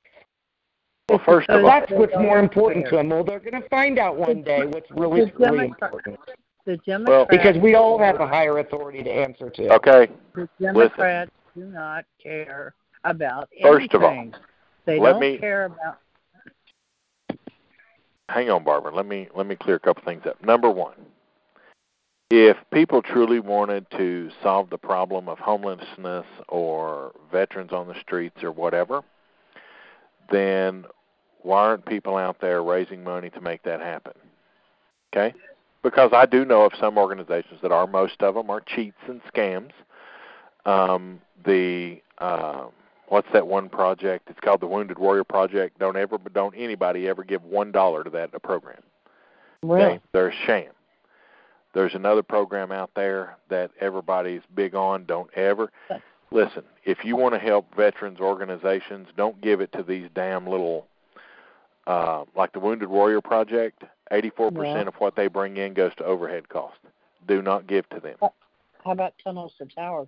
well, 1.10 1.20
first 1.26 1.50
of 1.50 1.64
all, 1.64 1.70
That's 1.70 1.92
what's 1.92 2.16
more 2.18 2.40
important 2.40 2.86
to 2.90 2.96
them. 2.98 3.10
Well, 3.10 3.24
they're 3.26 3.40
going 3.40 3.62
to 3.62 3.68
find 3.70 4.00
out 4.00 4.16
one 4.16 4.42
day 4.44 4.66
what's 4.66 4.90
really, 4.92 5.32
really 5.38 5.66
important. 5.66 6.18
The 6.66 6.80
Well- 7.06 7.26
Because 7.26 7.58
we 7.58 7.76
all 7.76 7.98
have 8.00 8.20
a 8.22 8.28
higher 8.28 8.60
authority 8.60 9.04
to 9.04 9.12
answer 9.12 9.50
to. 9.50 9.74
okay. 9.76 10.10
the 10.34 10.48
Democrats 10.60 11.32
do 11.56 11.66
not 11.66 12.06
care 12.22 12.74
about 13.04 13.50
First 13.62 13.94
of 13.94 14.04
all, 14.04 14.28
they 14.86 15.00
let 15.00 15.12
don't 15.14 15.20
me- 15.22 15.38
care 15.38 15.66
about. 15.66 15.98
hang 18.30 18.50
on, 18.50 18.64
Barbara. 18.64 18.94
Let 18.96 19.06
me 19.06 19.28
let 19.36 19.46
me 19.46 19.56
clear 19.56 19.76
a 19.76 19.80
couple 19.80 20.04
things 20.04 20.26
up. 20.26 20.42
Number 20.44 20.70
one, 20.70 20.96
if 22.30 22.58
people 22.72 23.02
truly 23.02 23.40
wanted 23.40 23.90
to 23.92 24.32
solve 24.42 24.70
the 24.70 24.78
problem 24.78 25.28
of 25.28 25.40
homelessness 25.40 26.26
or 26.48 27.12
veterans 27.32 27.74
on 27.74 27.88
the 27.88 28.00
streets 28.00 28.42
or 28.44 28.52
whatever, 28.52 29.04
then 30.32 30.86
why 31.42 31.60
aren't 31.60 31.86
people 31.86 32.16
out 32.18 32.40
there 32.40 32.64
raising 32.64 33.04
money 33.04 33.30
to 33.32 33.42
make 33.42 33.62
that 33.64 33.82
happen? 33.82 34.14
Okay? 35.14 35.36
Because 35.84 36.12
I 36.14 36.26
do 36.26 36.46
know 36.46 36.64
of 36.64 36.72
some 36.80 36.98
organizations 36.98 37.60
that 37.62 37.72
are 37.72 37.86
most 37.86 38.22
of 38.22 38.36
them 38.36 38.50
are 38.50 38.62
cheats 38.62 38.98
and 39.08 39.22
scams 39.34 39.72
Um, 40.66 41.20
the 41.46 42.02
uh, 42.20 42.66
what's 43.10 43.28
that 43.34 43.46
one 43.46 43.70
project? 43.70 44.30
It's 44.30 44.40
called 44.40 44.62
the 44.62 44.68
Wounded 44.68 44.98
Warrior 44.98 45.26
Project. 45.26 45.78
Don't 45.80 45.98
ever, 45.98 46.18
don't 46.34 46.56
anybody 46.56 47.08
ever 47.08 47.24
give 47.24 47.44
one 47.44 47.72
dollar 47.72 48.04
to 48.04 48.10
that 48.12 48.32
program. 48.44 48.82
Really? 49.62 49.84
Okay? 49.84 50.00
They're 50.14 50.30
a 50.30 50.46
sham. 50.46 50.72
There's 51.74 51.96
another 51.96 52.24
program 52.24 52.72
out 52.72 52.92
there 52.96 53.36
that 53.50 53.72
everybody's 53.82 54.42
big 54.56 54.76
on. 54.76 55.06
Don't 55.06 55.30
ever 55.36 55.72
listen. 56.32 56.64
If 56.86 57.04
you 57.04 57.16
want 57.16 57.34
to 57.34 57.40
help 57.40 57.76
veterans 57.76 58.20
organizations, 58.20 59.08
don't 59.18 59.42
give 59.42 59.60
it 59.60 59.72
to 59.74 59.84
these 59.84 60.08
damn 60.14 60.46
little, 60.48 60.86
uh, 61.88 62.26
like 62.36 62.54
the 62.54 62.60
Wounded 62.60 62.90
Warrior 62.90 63.22
Project. 63.22 63.84
Eighty-four 64.14 64.52
Yeah. 64.54 64.58
percent 64.60 64.88
of 64.88 64.96
what 64.96 65.16
they 65.16 65.28
bring 65.28 65.58
in 65.58 65.74
goes 65.74 65.94
to 65.96 66.06
overhead 66.06 66.48
costs. 66.48 66.80
Do 67.28 67.42
not 67.42 67.68
give 67.68 67.88
to 67.90 68.00
them. 68.00 68.16
How 68.22 68.92
about 68.92 69.14
Tunnels 69.24 69.54
to 69.58 69.66
Towers? 69.66 70.08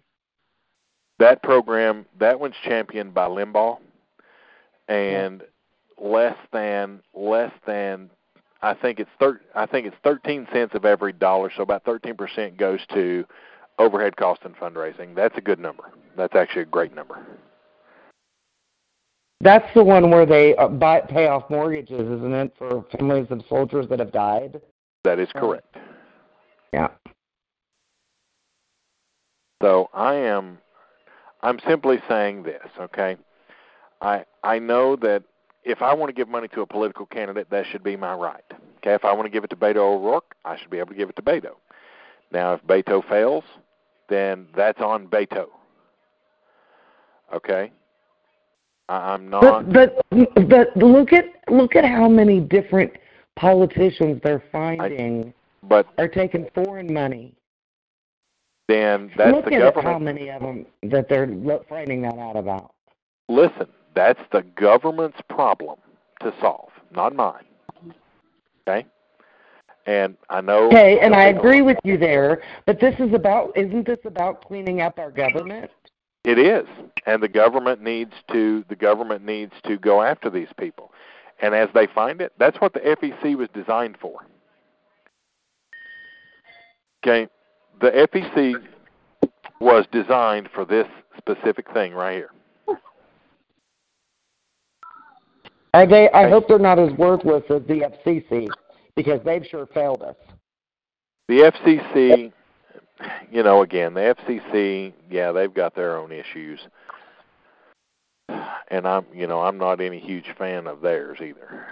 That 1.17 1.41
program, 1.43 2.05
that 2.19 2.39
one's 2.39 2.55
championed 2.63 3.13
by 3.13 3.27
Limbaugh, 3.27 3.79
and 4.87 5.43
less 5.97 6.37
than 6.51 7.01
less 7.13 7.51
than 7.65 8.09
I 8.61 8.73
think 8.73 8.99
it's 8.99 9.09
thir- 9.19 9.41
I 9.55 9.65
think 9.65 9.87
it's 9.87 9.95
thirteen 10.03 10.47
cents 10.51 10.75
of 10.75 10.85
every 10.85 11.13
dollar, 11.13 11.51
so 11.55 11.63
about 11.63 11.83
thirteen 11.83 12.15
percent 12.15 12.57
goes 12.57 12.85
to 12.93 13.25
overhead 13.79 14.17
cost 14.17 14.41
and 14.43 14.55
fundraising. 14.55 15.15
That's 15.15 15.37
a 15.37 15.41
good 15.41 15.59
number. 15.59 15.83
That's 16.15 16.35
actually 16.35 16.63
a 16.63 16.65
great 16.65 16.93
number. 16.93 17.17
That's 19.41 19.67
the 19.75 19.83
one 19.83 20.09
where 20.09 20.25
they 20.25 20.55
uh, 20.55 20.67
buy, 20.69 21.01
pay 21.01 21.27
off 21.27 21.49
mortgages, 21.49 22.01
isn't 22.01 22.33
it, 22.33 22.53
for 22.57 22.85
families 22.97 23.27
of 23.29 23.41
soldiers 23.47 23.87
that 23.89 23.99
have 23.99 24.11
died? 24.11 24.61
That 25.03 25.19
is 25.19 25.29
correct. 25.35 25.75
Yeah. 26.73 26.87
So 29.61 29.89
I 29.93 30.15
am 30.15 30.57
I'm 31.41 31.59
simply 31.67 32.01
saying 32.09 32.43
this, 32.43 32.67
okay? 32.79 33.17
I 34.01 34.25
I 34.43 34.59
know 34.59 34.95
that 34.97 35.23
if 35.63 35.81
I 35.81 35.93
want 35.93 36.09
to 36.09 36.13
give 36.13 36.27
money 36.27 36.47
to 36.49 36.61
a 36.61 36.65
political 36.65 37.05
candidate, 37.05 37.49
that 37.51 37.65
should 37.71 37.83
be 37.83 37.95
my 37.95 38.13
right. 38.13 38.43
Okay, 38.77 38.93
if 38.93 39.05
I 39.05 39.13
want 39.13 39.25
to 39.25 39.29
give 39.29 39.43
it 39.43 39.49
to 39.51 39.55
Beto 39.55 39.77
O'Rourke, 39.77 40.35
I 40.43 40.57
should 40.57 40.69
be 40.69 40.79
able 40.79 40.89
to 40.89 40.95
give 40.95 41.09
it 41.09 41.15
to 41.15 41.21
Beto. 41.21 41.51
Now, 42.31 42.53
if 42.53 42.63
Beto 42.63 43.07
fails, 43.07 43.43
then 44.09 44.47
that's 44.55 44.81
on 44.81 45.07
Beto. 45.07 45.47
Okay, 47.33 47.71
I'm 48.89 49.29
not. 49.29 49.71
But 49.71 49.95
but 50.11 50.47
but 50.47 50.77
look 50.77 51.11
at 51.13 51.25
look 51.49 51.75
at 51.75 51.85
how 51.85 52.07
many 52.07 52.39
different 52.39 52.91
politicians 53.35 54.21
they're 54.23 54.43
finding 54.51 55.33
but 55.63 55.87
are 55.97 56.07
taking 56.07 56.47
foreign 56.53 56.93
money. 56.93 57.33
then 58.67 59.11
that's 59.17 59.31
look 59.31 59.45
the 59.45 59.55
at 59.55 59.73
government. 59.73 59.87
how 59.87 59.99
many 59.99 60.29
of 60.29 60.41
them 60.41 60.65
that 60.83 61.09
they're 61.09 61.27
finding 61.67 62.01
that 62.03 62.17
out 62.17 62.35
about. 62.35 62.73
Listen, 63.27 63.67
that's 63.95 64.21
the 64.31 64.43
government's 64.55 65.17
problem 65.29 65.79
to 66.21 66.33
solve, 66.39 66.69
not 66.91 67.15
mine. 67.15 67.45
Okay? 68.67 68.85
And 69.87 70.15
I 70.29 70.41
know 70.41 70.67
Okay, 70.67 70.99
and 70.99 71.13
I 71.13 71.25
agree 71.25 71.61
with 71.61 71.77
you 71.83 71.97
there, 71.97 72.41
but 72.65 72.79
this 72.79 72.95
is 72.99 73.13
about 73.13 73.55
isn't 73.55 73.85
this 73.85 73.99
about 74.05 74.45
cleaning 74.45 74.81
up 74.81 74.99
our 74.99 75.11
government? 75.11 75.69
It 76.25 76.39
is. 76.39 76.67
And 77.05 77.21
the 77.21 77.27
government 77.27 77.81
needs 77.81 78.13
to 78.31 78.65
the 78.67 78.75
government 78.75 79.23
needs 79.23 79.53
to 79.65 79.77
go 79.77 80.01
after 80.01 80.29
these 80.29 80.47
people. 80.59 80.91
And 81.41 81.53
as 81.53 81.69
they 81.73 81.87
find 81.87 82.19
it, 82.21 82.33
that's 82.39 82.59
what 82.59 82.73
the 82.73 82.79
FEC 82.79 83.35
was 83.35 83.47
designed 83.53 83.97
for. 84.01 84.25
Okay? 87.05 87.29
The 87.79 88.07
FEC 88.11 88.55
was 89.59 89.85
designed 89.91 90.49
for 90.53 90.65
this 90.65 90.87
specific 91.17 91.71
thing 91.73 91.93
right 91.93 92.15
here. 92.15 92.31
I 95.73 95.85
they, 95.85 96.09
I 96.11 96.29
hope 96.29 96.47
they're 96.47 96.57
not 96.57 96.79
as 96.79 96.91
worthless 96.93 97.43
as 97.49 97.61
the 97.67 97.91
FCC 98.05 98.47
because 98.95 99.19
they've 99.25 99.45
sure 99.45 99.67
failed 99.67 100.01
us. 100.01 100.15
The 101.27 101.51
FCC, 101.51 102.31
you 103.31 103.43
know, 103.43 103.61
again, 103.61 103.93
the 103.93 104.15
FCC, 104.27 104.93
yeah, 105.09 105.31
they've 105.31 105.53
got 105.53 105.75
their 105.75 105.97
own 105.97 106.11
issues, 106.11 106.59
and 108.29 108.87
I'm, 108.87 109.05
you 109.13 109.27
know, 109.27 109.41
I'm 109.41 109.57
not 109.57 109.81
any 109.81 109.99
huge 109.99 110.33
fan 110.37 110.67
of 110.67 110.81
theirs 110.81 111.19
either. 111.21 111.65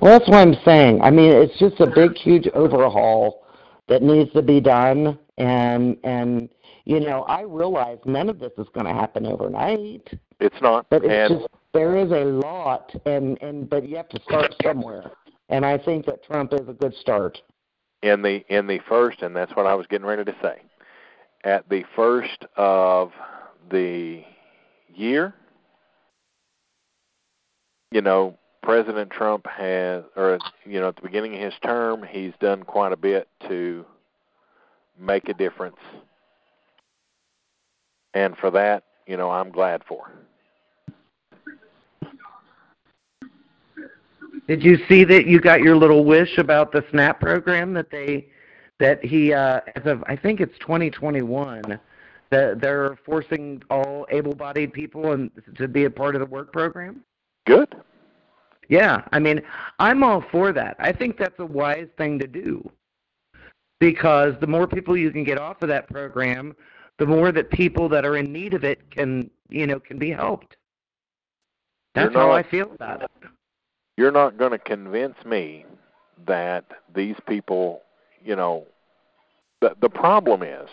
Well, 0.00 0.18
that's 0.18 0.28
what 0.28 0.38
I'm 0.38 0.56
saying. 0.64 1.00
I 1.00 1.10
mean, 1.10 1.30
it's 1.32 1.56
just 1.58 1.80
a 1.80 1.86
big, 1.86 2.16
huge 2.16 2.48
overhaul 2.54 3.46
that 3.88 4.02
needs 4.02 4.32
to 4.32 4.42
be 4.42 4.60
done, 4.60 5.18
and 5.38 5.96
and 6.02 6.48
you 6.84 6.98
know, 6.98 7.22
I 7.22 7.42
realize 7.42 7.98
none 8.04 8.28
of 8.28 8.40
this 8.40 8.52
is 8.58 8.66
going 8.74 8.86
to 8.86 8.92
happen 8.92 9.26
overnight, 9.26 10.08
It's 10.40 10.60
not, 10.60 10.86
but 10.90 11.04
it's 11.04 11.30
and 11.30 11.40
just 11.40 11.52
there 11.72 11.96
is 11.96 12.10
a 12.10 12.24
lot, 12.24 12.92
and 13.06 13.40
and 13.42 13.68
but 13.70 13.88
you 13.88 13.96
have 13.96 14.08
to 14.08 14.20
start 14.22 14.54
somewhere, 14.62 15.10
and 15.48 15.64
I 15.64 15.78
think 15.78 16.06
that 16.06 16.24
Trump 16.24 16.52
is 16.52 16.68
a 16.68 16.72
good 16.72 16.94
start. 17.00 17.40
In 18.02 18.22
the 18.22 18.44
in 18.48 18.66
the 18.66 18.80
first, 18.88 19.22
and 19.22 19.34
that's 19.34 19.54
what 19.56 19.66
I 19.66 19.74
was 19.74 19.86
getting 19.86 20.06
ready 20.06 20.24
to 20.24 20.34
say. 20.42 20.60
At 21.44 21.68
the 21.68 21.84
first 21.96 22.44
of 22.56 23.12
the 23.70 24.22
year, 24.94 25.34
you 27.90 28.00
know, 28.00 28.38
President 28.62 29.10
Trump 29.10 29.46
has, 29.46 30.04
or 30.16 30.38
you 30.64 30.80
know, 30.80 30.88
at 30.88 30.96
the 30.96 31.02
beginning 31.02 31.34
of 31.34 31.40
his 31.40 31.54
term, 31.64 32.04
he's 32.08 32.32
done 32.40 32.62
quite 32.64 32.92
a 32.92 32.96
bit 32.96 33.28
to 33.48 33.84
make 34.98 35.28
a 35.28 35.34
difference, 35.34 35.80
and 38.14 38.36
for 38.36 38.50
that, 38.50 38.84
you 39.06 39.16
know, 39.16 39.30
I'm 39.30 39.50
glad 39.50 39.82
for. 39.88 40.10
Did 44.48 44.62
you 44.62 44.78
see 44.88 45.04
that 45.04 45.26
you 45.26 45.40
got 45.40 45.60
your 45.60 45.76
little 45.76 46.04
wish 46.04 46.38
about 46.38 46.72
the 46.72 46.84
SNAP 46.90 47.20
program 47.20 47.72
that 47.74 47.90
they 47.90 48.28
that 48.80 49.04
he 49.04 49.32
uh 49.32 49.60
as 49.76 49.86
of 49.86 50.02
I 50.06 50.16
think 50.16 50.40
it's 50.40 50.58
2021 50.58 51.78
that 52.30 52.60
they're 52.60 52.98
forcing 53.04 53.62
all 53.70 54.06
able-bodied 54.10 54.72
people 54.72 55.12
and 55.12 55.30
to 55.56 55.68
be 55.68 55.84
a 55.84 55.90
part 55.90 56.16
of 56.16 56.20
the 56.20 56.26
work 56.26 56.50
program? 56.50 57.04
Good. 57.46 57.76
Yeah, 58.68 59.02
I 59.12 59.18
mean, 59.18 59.42
I'm 59.78 60.02
all 60.02 60.24
for 60.32 60.50
that. 60.52 60.76
I 60.78 60.92
think 60.92 61.18
that's 61.18 61.38
a 61.40 61.44
wise 61.44 61.88
thing 61.98 62.18
to 62.20 62.26
do. 62.26 62.68
Because 63.80 64.32
the 64.40 64.46
more 64.46 64.66
people 64.66 64.96
you 64.96 65.10
can 65.10 65.24
get 65.24 65.38
off 65.38 65.60
of 65.60 65.68
that 65.68 65.90
program, 65.90 66.56
the 66.98 67.04
more 67.04 67.32
that 67.32 67.50
people 67.50 67.88
that 67.90 68.06
are 68.06 68.16
in 68.16 68.32
need 68.32 68.54
of 68.54 68.64
it 68.64 68.90
can, 68.90 69.30
you 69.50 69.66
know, 69.66 69.78
can 69.78 69.98
be 69.98 70.10
helped. 70.10 70.56
That's 71.94 72.14
how 72.14 72.30
I 72.30 72.42
feel 72.42 72.72
about 72.72 73.02
it. 73.02 73.10
You're 73.96 74.12
not 74.12 74.38
going 74.38 74.52
to 74.52 74.58
convince 74.58 75.16
me 75.24 75.64
that 76.26 76.64
these 76.94 77.16
people, 77.28 77.82
you 78.24 78.36
know, 78.36 78.64
the 79.60 79.74
the 79.80 79.88
problem 79.88 80.42
is, 80.42 80.68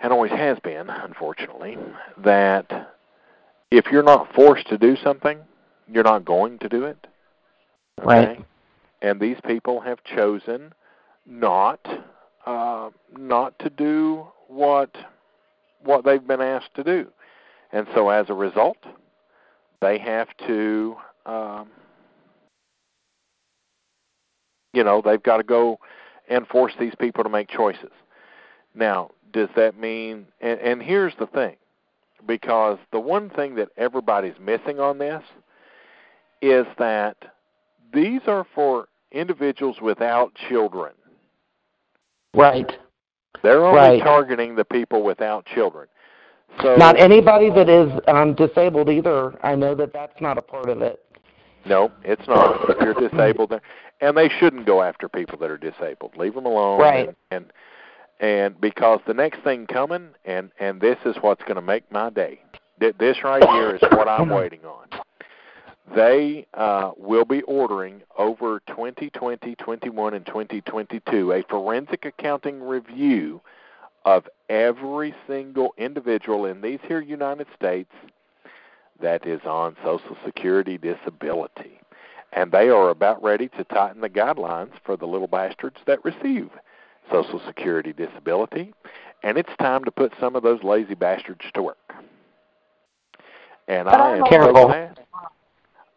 and 0.00 0.12
always 0.12 0.32
has 0.32 0.58
been, 0.60 0.90
unfortunately, 0.90 1.76
that 2.18 2.94
if 3.70 3.86
you're 3.90 4.02
not 4.02 4.32
forced 4.34 4.68
to 4.68 4.78
do 4.78 4.96
something, 4.96 5.38
you're 5.92 6.04
not 6.04 6.24
going 6.24 6.58
to 6.60 6.68
do 6.68 6.84
it. 6.84 7.06
Right. 8.02 8.44
And 9.02 9.20
these 9.20 9.36
people 9.46 9.80
have 9.80 10.02
chosen 10.04 10.72
not 11.26 11.80
uh, 12.46 12.90
not 13.16 13.58
to 13.60 13.70
do 13.70 14.26
what 14.48 14.94
what 15.82 16.04
they've 16.04 16.26
been 16.26 16.40
asked 16.40 16.74
to 16.74 16.84
do, 16.84 17.06
and 17.72 17.86
so 17.94 18.10
as 18.10 18.26
a 18.28 18.34
result, 18.34 18.78
they 19.80 19.98
have 19.98 20.28
to. 20.46 20.96
Um, 21.26 21.68
you 24.74 24.84
know, 24.84 25.00
they've 25.04 25.22
got 25.22 25.38
to 25.38 25.42
go 25.42 25.78
and 26.28 26.46
force 26.46 26.72
these 26.78 26.94
people 26.98 27.22
to 27.24 27.30
make 27.30 27.48
choices. 27.48 27.90
Now, 28.74 29.10
does 29.32 29.48
that 29.56 29.78
mean? 29.78 30.26
And, 30.40 30.58
and 30.60 30.82
here's 30.82 31.14
the 31.18 31.26
thing, 31.26 31.56
because 32.26 32.78
the 32.92 33.00
one 33.00 33.30
thing 33.30 33.54
that 33.56 33.68
everybody's 33.76 34.38
missing 34.40 34.80
on 34.80 34.98
this 34.98 35.22
is 36.42 36.66
that 36.78 37.16
these 37.92 38.22
are 38.26 38.46
for 38.54 38.88
individuals 39.12 39.76
without 39.80 40.32
children. 40.48 40.92
Right. 42.34 42.70
They're 43.42 43.64
only 43.64 43.78
Right. 43.78 44.02
targeting 44.02 44.56
the 44.56 44.64
people 44.64 45.02
without 45.02 45.46
children. 45.46 45.86
So 46.62 46.76
Not 46.76 46.98
anybody 46.98 47.50
that 47.50 47.68
is 47.68 47.92
um, 48.08 48.34
disabled 48.34 48.88
either. 48.88 49.34
I 49.42 49.54
know 49.54 49.74
that 49.74 49.92
that's 49.92 50.20
not 50.20 50.38
a 50.38 50.42
part 50.42 50.68
of 50.68 50.82
it. 50.82 51.00
no, 51.66 51.90
it's 52.04 52.26
not. 52.28 52.68
If 52.70 52.80
you're 52.80 53.08
disabled, 53.08 53.50
then- 53.50 53.60
and 54.00 54.16
they 54.16 54.28
shouldn't 54.28 54.66
go 54.66 54.82
after 54.82 55.08
people 55.08 55.38
that 55.38 55.50
are 55.50 55.58
disabled. 55.58 56.16
Leave 56.16 56.34
them 56.34 56.46
alone. 56.46 56.80
Right. 56.80 57.08
And 57.08 57.16
and, 57.30 57.52
and 58.20 58.60
because 58.60 59.00
the 59.06 59.14
next 59.14 59.42
thing 59.42 59.66
coming, 59.66 60.10
and 60.24 60.50
and 60.58 60.80
this 60.80 60.98
is 61.04 61.16
what's 61.20 61.42
going 61.42 61.56
to 61.56 61.62
make 61.62 61.90
my 61.90 62.10
day. 62.10 62.40
This 62.78 63.22
right 63.22 63.42
here 63.50 63.76
is 63.76 63.82
what 63.82 64.08
I'm 64.08 64.28
waiting 64.28 64.60
on. 64.64 64.88
they 65.94 66.46
uh, 66.54 66.90
will 66.96 67.24
be 67.24 67.42
ordering 67.42 68.02
over 68.18 68.60
2020, 68.68 69.54
21, 69.54 70.14
and 70.14 70.26
2022 70.26 71.32
a 71.32 71.42
forensic 71.44 72.04
accounting 72.04 72.60
review 72.60 73.40
of 74.04 74.28
every 74.48 75.14
single 75.26 75.72
individual 75.78 76.46
in 76.46 76.60
these 76.60 76.80
here 76.86 77.00
United 77.00 77.46
States 77.54 77.90
that 79.00 79.26
is 79.26 79.40
on 79.44 79.76
Social 79.84 80.16
Security 80.24 80.78
disability. 80.78 81.80
And 82.34 82.50
they 82.50 82.68
are 82.68 82.90
about 82.90 83.22
ready 83.22 83.48
to 83.50 83.64
tighten 83.64 84.00
the 84.00 84.10
guidelines 84.10 84.72
for 84.84 84.96
the 84.96 85.06
little 85.06 85.28
bastards 85.28 85.76
that 85.86 86.04
receive 86.04 86.50
Social 87.10 87.40
Security 87.46 87.92
disability. 87.92 88.74
And 89.22 89.38
it's 89.38 89.52
time 89.58 89.84
to 89.84 89.90
put 89.90 90.12
some 90.20 90.34
of 90.34 90.42
those 90.42 90.62
lazy 90.62 90.94
bastards 90.94 91.44
to 91.54 91.62
work. 91.62 91.94
And 93.68 93.88
I 93.88 94.16
am 94.16 94.24
Careful. 94.26 94.54
so 94.54 94.66
glad. 94.66 95.00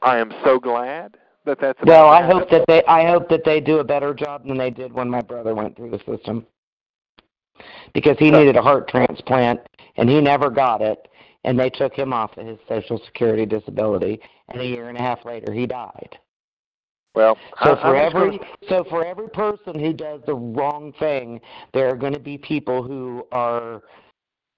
I 0.01 0.17
am 0.17 0.31
so 0.43 0.59
glad 0.59 1.17
that 1.45 1.59
that's. 1.59 1.81
about 1.81 1.87
Well, 1.87 2.05
to 2.05 2.09
I 2.09 2.21
hope 2.25 2.49
that 2.51 2.65
they 2.67 2.83
I 2.85 3.09
hope 3.09 3.29
that 3.29 3.43
they 3.43 3.59
do 3.59 3.79
a 3.79 3.83
better 3.83 4.13
job 4.13 4.45
than 4.47 4.57
they 4.57 4.69
did 4.69 4.93
when 4.93 5.09
my 5.09 5.21
brother 5.21 5.55
went 5.55 5.75
through 5.75 5.89
the 5.91 5.99
system. 6.05 6.45
Because 7.93 8.15
he 8.19 8.29
needed 8.29 8.55
a 8.55 8.61
heart 8.61 8.87
transplant 8.87 9.59
and 9.95 10.07
he 10.07 10.21
never 10.21 10.49
got 10.49 10.81
it 10.81 11.07
and 11.43 11.59
they 11.59 11.69
took 11.69 11.93
him 11.93 12.13
off 12.13 12.37
of 12.37 12.45
his 12.45 12.59
social 12.67 13.01
security 13.05 13.45
disability 13.45 14.19
and 14.49 14.61
a 14.61 14.65
year 14.65 14.89
and 14.89 14.97
a 14.97 15.01
half 15.01 15.25
later 15.25 15.51
he 15.51 15.65
died. 15.65 16.17
Well, 17.15 17.37
So 17.63 17.71
I- 17.71 17.75
for 17.75 17.87
I'm 17.87 17.95
every 17.95 18.37
gonna- 18.37 18.51
so 18.69 18.83
for 18.83 19.03
every 19.05 19.29
person 19.29 19.79
who 19.79 19.93
does 19.93 20.21
the 20.25 20.35
wrong 20.35 20.93
thing, 20.93 21.41
there 21.73 21.89
are 21.89 21.95
going 21.95 22.13
to 22.13 22.19
be 22.19 22.37
people 22.37 22.83
who 22.83 23.25
are 23.31 23.81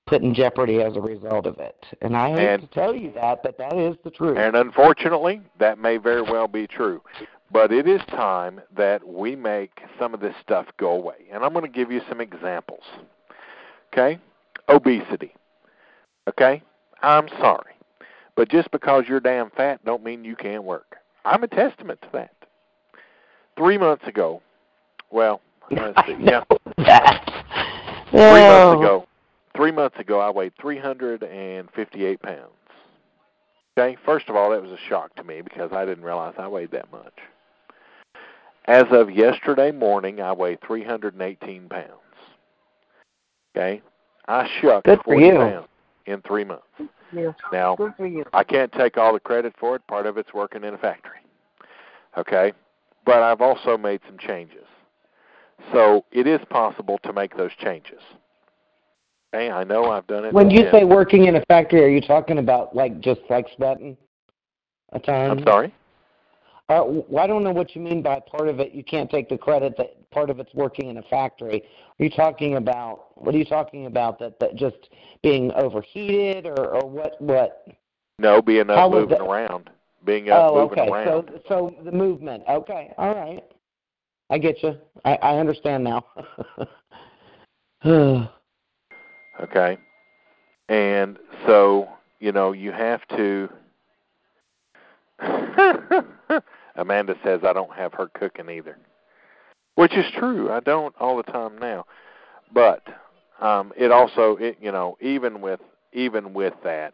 put 0.08 0.22
in 0.24 0.34
jeopardy 0.34 0.82
as 0.82 0.95
a 0.98 1.02
result 1.02 1.45
of 1.45 1.60
it. 1.60 1.86
And 2.02 2.18
I 2.18 2.30
hate 2.32 2.48
And- 2.48 2.61
to 2.64 2.68
tell 2.68 2.95
you 2.95 3.11
that, 3.11 3.44
but 3.44 3.58
that 3.60 3.74
is 3.74 3.95
the 4.03 4.10
truth. 4.11 4.38
And 4.38 4.56
unfortunately, 4.56 5.42
that 5.60 5.78
may 5.78 5.98
very 5.98 6.24
well 6.24 6.48
be 6.48 6.68
true. 6.68 7.02
But 7.52 7.72
it 7.72 7.88
is 7.88 8.02
time 8.06 8.61
that 8.76 9.08
we 9.08 9.36
make 9.36 9.82
some 9.98 10.14
of 10.14 10.19
this 10.19 10.36
stuff 10.42 10.66
go 10.78 10.92
away. 10.92 11.28
And 11.32 11.44
I'm 11.44 11.53
going 11.53 11.66
to 11.66 11.72
give 11.72 11.92
you 11.92 12.02
some 12.10 12.22
examples. 12.22 12.84
Okay? 13.94 14.19
Obesity. 14.68 15.34
Okay? 16.28 16.61
I'm 17.02 17.28
sorry. 17.40 17.74
But 18.36 18.50
just 18.50 18.69
because 18.72 19.08
you're 19.08 19.19
damn 19.19 19.50
fat 19.52 19.84
don't 19.84 20.03
mean 20.03 20.24
you 20.24 20.36
can't 20.36 20.64
work. 20.64 20.98
I'm 21.30 21.43
a 21.43 21.48
testament 21.48 22.01
to 22.01 22.08
that. 22.14 22.33
Three 23.56 23.77
months 23.77 24.06
ago, 24.08 24.41
well, 25.11 25.41
let's 25.69 25.95
see, 26.08 26.16
yeah, 26.19 26.43
that. 26.77 27.24
three 28.09 28.19
Oh. 28.19 28.48
months 28.48 28.82
ago, 28.83 29.08
three 29.56 29.72
months 29.72 29.99
ago, 29.99 30.19
I 30.19 30.32
weighed 30.32 30.53
358 30.59 32.22
pounds. 32.22 32.41
Okay, 33.77 33.95
first 34.06 34.27
of 34.27 34.35
all, 34.35 34.49
that 34.49 34.61
was 34.61 34.72
a 34.72 34.77
shock 34.90 35.14
to 35.16 35.24
me 35.24 35.41
because 35.41 35.72
I 35.72 35.85
didn't 35.85 36.03
realize 36.03 36.33
I 36.38 36.48
weighed 36.48 36.72
that 36.72 36.91
much. 36.91 37.14
As 38.66 38.85
of 38.91 39.11
yesterday 39.11 39.72
morning, 39.72 40.22
I 40.22 40.32
weigh 40.33 40.58
318 40.66 41.69
pounds. 41.69 41.85
Okay, 43.56 43.82
I 44.27 44.49
shucked 44.61 44.85
Good 44.85 44.99
for 45.03 45.14
40 45.14 45.25
you. 45.25 45.32
pounds 45.33 45.67
in 46.08 46.22
three 46.22 46.43
months. 46.43 46.64
Yes. 47.12 47.34
Now, 47.52 47.76
Good 47.76 47.94
for 47.98 48.08
you. 48.08 48.26
I 48.34 48.44
can't 48.44 48.72
take 48.72 48.98
all 48.98 49.14
the 49.14 49.20
credit 49.20 49.54
for 49.60 49.76
it. 49.76 49.86
Part 49.88 50.06
of 50.06 50.18
it's 50.18 50.34
working 50.34 50.64
in 50.64 50.74
a 50.74 50.78
factory. 50.78 51.20
Okay? 52.18 52.54
But 53.06 53.24
I've 53.24 53.42
also 53.42 53.78
made 53.78 54.02
some 54.08 54.18
changes. 54.18 54.66
So 55.72 56.06
it 56.12 56.28
is 56.28 56.40
possible 56.50 57.00
to 57.04 57.14
make 57.14 57.36
those 57.36 57.52
changes. 57.58 58.02
Okay, 59.34 59.52
I 59.52 59.64
know 59.64 59.92
I've 59.92 60.08
done 60.08 60.26
it. 60.26 60.34
When 60.34 60.50
you 60.50 60.62
and- 60.62 60.72
say 60.72 60.84
working 60.84 61.26
in 61.26 61.36
a 61.36 61.44
factory, 61.48 61.84
are 61.84 61.90
you 61.90 62.02
talking 62.02 62.40
about 62.40 62.76
like 62.76 63.00
just 63.00 63.22
like 63.30 63.48
sweating 63.56 63.96
a 64.92 65.00
ton? 65.00 65.32
I'm 65.32 65.44
sorry? 65.44 65.74
Uh, 66.69 66.83
well, 66.85 67.23
I 67.23 67.27
don't 67.27 67.43
know 67.43 67.51
what 67.51 67.75
you 67.75 67.81
mean 67.81 68.03
by 68.03 68.19
part 68.19 68.48
of 68.48 68.59
it. 68.59 68.73
You 68.73 68.83
can't 68.83 69.09
take 69.09 69.27
the 69.27 69.38
credit 69.38 69.75
that 69.77 70.09
part 70.11 70.30
of 70.30 70.39
it's 70.39 70.53
working 70.53 70.89
in 70.89 70.98
a 70.98 71.01
factory. 71.03 71.64
Are 71.99 72.03
you 72.03 72.11
talking 72.11 72.57
about 72.57 73.07
what 73.15 73.33
are 73.33 73.38
you 73.39 73.45
talking 73.45 73.88
about? 73.88 74.19
That 74.19 74.39
that 74.39 74.56
just 74.56 74.89
being 75.23 75.51
overheated 75.53 76.45
or 76.45 76.75
or 76.75 76.88
what 76.88 77.19
what? 77.19 77.67
No, 78.19 78.41
being 78.41 78.69
up 78.69 78.77
How 78.77 78.89
moving 78.89 79.09
that- 79.09 79.22
around. 79.22 79.69
Being 80.06 80.30
up 80.30 80.51
oh, 80.51 80.61
moving 80.61 80.80
okay. 80.80 80.89
around. 80.91 81.30
So 81.30 81.41
so 81.49 81.75
the 81.83 81.91
movement. 81.91 82.43
Okay, 82.48 82.93
all 82.98 83.15
right. 83.15 83.43
I 84.30 84.38
get 84.38 84.61
you. 84.64 84.77
I 85.03 85.15
I 85.15 85.38
understand 85.38 85.83
now. 85.83 86.06
Okay. 89.41 89.77
And 90.67 91.17
so, 91.48 91.88
you 92.19 92.31
know, 92.31 92.51
you 92.51 92.72
have 92.72 93.07
to 93.15 93.49
Amanda 96.80 97.16
says 97.24 97.41
I 97.43 97.53
don't 97.53 97.74
have 97.74 97.93
her 97.93 98.08
cooking 98.14 98.49
either. 98.49 98.77
Which 99.75 99.93
is 99.93 100.06
true. 100.17 100.51
I 100.51 100.59
don't 100.61 100.95
all 100.99 101.17
the 101.17 101.24
time 101.24 101.58
now. 101.58 101.85
But 102.53 102.83
um 103.41 103.74
it 103.77 103.91
also 103.91 104.38
it 104.38 104.58
you 104.61 104.72
know, 104.72 104.98
even 105.01 105.41
with 105.41 105.59
even 105.93 106.33
with 106.33 106.53
that, 106.64 106.93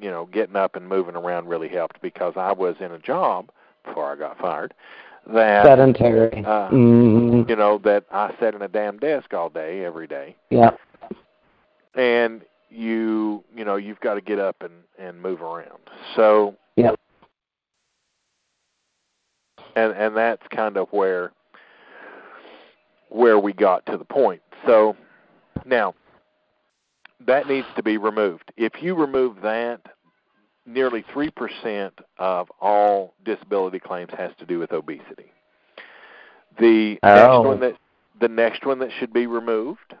you 0.00 0.10
know, 0.10 0.26
getting 0.26 0.56
up 0.56 0.76
and 0.76 0.88
moving 0.88 1.16
around 1.16 1.48
really 1.48 1.68
helped 1.68 2.00
because 2.00 2.34
I 2.36 2.52
was 2.52 2.76
in 2.80 2.92
a 2.92 2.98
job 2.98 3.50
before 3.84 4.10
I 4.10 4.16
got 4.16 4.38
fired 4.38 4.74
that 5.26 5.66
Sedentary. 5.66 6.44
Uh, 6.44 6.70
mm, 6.70 7.48
you 7.48 7.56
know, 7.56 7.78
that 7.84 8.04
I 8.10 8.34
sat 8.40 8.54
in 8.54 8.62
a 8.62 8.68
damn 8.68 8.98
desk 8.98 9.34
all 9.34 9.50
day 9.50 9.84
every 9.84 10.06
day 10.06 10.34
yeah. 10.48 10.70
and 11.94 12.42
you 12.70 13.44
you 13.54 13.64
know 13.64 13.76
you've 13.76 14.00
got 14.00 14.14
to 14.14 14.20
get 14.20 14.38
up 14.38 14.56
and 14.60 14.72
and 14.98 15.20
move 15.20 15.42
around 15.42 15.80
so 16.16 16.56
Yep. 16.76 16.98
And 19.76 19.92
and 19.92 20.16
that's 20.16 20.42
kind 20.48 20.76
of 20.76 20.88
where 20.90 21.32
where 23.08 23.38
we 23.38 23.52
got 23.52 23.84
to 23.86 23.96
the 23.96 24.04
point 24.04 24.40
so 24.66 24.96
now 25.64 25.94
that 27.26 27.46
needs 27.48 27.66
to 27.76 27.82
be 27.82 27.96
removed 27.96 28.52
if 28.56 28.82
you 28.82 28.94
remove 28.94 29.40
that 29.42 29.80
nearly 30.66 31.02
3% 31.14 31.90
of 32.18 32.48
all 32.60 33.14
disability 33.24 33.80
claims 33.80 34.10
has 34.16 34.30
to 34.38 34.46
do 34.46 34.58
with 34.58 34.72
obesity 34.72 35.32
the 36.58 36.98
Oh. 37.02 37.42
next 37.42 37.46
one 37.46 37.60
that 37.60 37.76
the 38.20 38.28
next 38.28 38.66
one 38.66 38.78
that 38.80 38.90
should 38.98 39.12
be 39.12 39.26
removed 39.26 39.94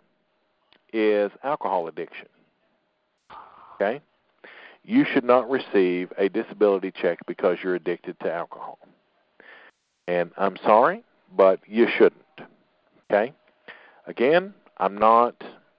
is 0.92 1.30
alcohol 1.42 1.88
addiction. 1.88 2.28
Okay? 3.74 4.00
You 4.84 5.04
should 5.04 5.24
not 5.24 5.48
receive 5.50 6.12
a 6.18 6.28
disability 6.28 6.90
check 6.90 7.18
because 7.26 7.58
you're 7.62 7.74
addicted 7.74 8.18
to 8.20 8.32
alcohol. 8.32 8.78
And 10.10 10.32
I'm 10.36 10.56
sorry, 10.64 11.04
but 11.36 11.60
you 11.68 11.86
shouldn't. 11.86 12.24
Okay? 13.08 13.32
Again, 14.08 14.52
I'm 14.78 14.98
not, 14.98 15.36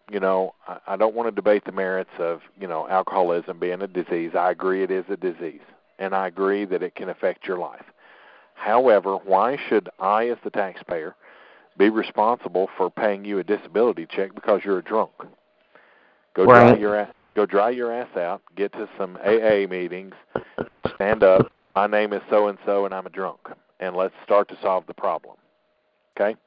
you 0.10 0.22
know, 0.22 0.56
I, 0.66 0.78
I 0.88 0.96
don't 0.96 1.14
want 1.14 1.28
to 1.28 1.36
debate 1.36 1.66
the 1.66 1.74
merits 1.74 2.12
of, 2.18 2.40
you 2.58 2.66
know, 2.66 2.88
alcoholism 2.88 3.60
being 3.60 3.82
a 3.82 3.88
disease. 3.88 4.32
I 4.34 4.52
agree 4.52 4.84
it 4.84 4.92
is 4.92 5.04
a 5.10 5.18
disease. 5.18 5.60
And 6.00 6.16
I 6.16 6.28
agree 6.28 6.64
that 6.64 6.82
it 6.82 6.96
can 6.96 7.10
affect 7.10 7.46
your 7.46 7.58
life. 7.58 7.84
However, 8.54 9.18
why 9.18 9.58
should 9.68 9.90
I, 10.00 10.30
as 10.30 10.38
the 10.46 10.50
taxpayer, 10.50 11.14
be 11.78 11.90
responsible 11.90 12.70
for 12.78 12.90
paying 12.90 13.26
you 13.26 13.40
a 13.40 13.44
disability 13.44 14.08
check 14.10 14.34
because 14.34 14.62
you're 14.64 14.80
a 14.80 14.84
drunk? 14.84 15.12
Go 16.36 16.46
dry 16.46 16.78
your 16.78 16.96
ass, 16.96 17.14
go 17.36 17.46
dry 17.46 17.70
your 17.70 17.92
ass 17.92 18.16
out. 18.16 18.42
Get 18.56 18.72
to 18.74 18.88
some 18.98 19.18
AA 19.26 19.68
meetings. 19.70 20.14
Stand 20.96 21.22
up. 21.22 21.52
My 21.76 21.88
name 21.88 22.14
is 22.14 22.22
so 22.30 22.48
and 22.48 22.58
so, 22.66 22.86
and 22.86 22.94
I'm 22.94 23.06
a 23.06 23.10
drunk. 23.10 23.40
And 23.82 23.96
let's 23.96 24.14
start 24.24 24.48
to 24.50 24.58
solve 24.62 24.86
the 24.88 24.94
problem. 24.94 25.36
Okay. 26.16 26.38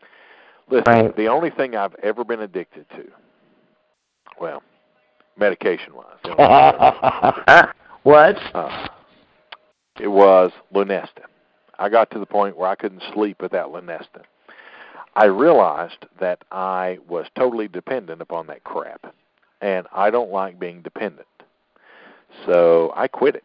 Listen, 0.71 0.85
Right. 0.87 1.17
the 1.17 1.27
only 1.27 1.51
thing 1.51 1.77
I've 1.77 1.95
ever 2.03 2.25
been 2.25 2.41
addicted 2.41 2.89
to, 2.91 3.05
well, 4.41 4.63
medication-wise, 5.37 6.17
what? 8.03 8.37
uh, 8.55 8.89
it 10.01 10.09
was 10.09 10.53
Lunesta. 10.73 11.25
I 11.79 11.89
got 11.89 12.11
to 12.13 12.19
the 12.19 12.27
point 12.27 12.57
where 12.57 12.69
I 12.69 12.77
couldn't 12.77 13.03
sleep 13.13 13.43
without 13.43 13.73
Lunesta. 13.73 14.23
I 15.17 15.27
realized 15.27 16.07
that 16.21 16.45
I 16.51 16.99
was 17.09 17.27
totally 17.37 17.69
dependent 17.69 18.21
upon 18.23 18.47
that 18.47 18.65
crap, 18.65 19.15
and 19.61 19.87
I 19.93 20.11
don't 20.11 20.31
like 20.31 20.59
being 20.59 20.83
dependent. 20.83 21.27
So 22.47 22.93
I 22.97 23.07
quit 23.09 23.37
it. 23.37 23.45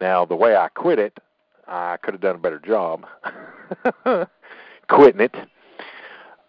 Now, 0.00 0.24
the 0.24 0.36
way 0.36 0.54
I 0.56 0.68
quit 0.68 0.98
it, 0.98 1.18
I 1.68 1.96
could 2.02 2.14
have 2.14 2.20
done 2.20 2.36
a 2.36 2.38
better 2.38 2.58
job 2.60 3.06
quitting 4.88 5.20
it. 5.20 5.34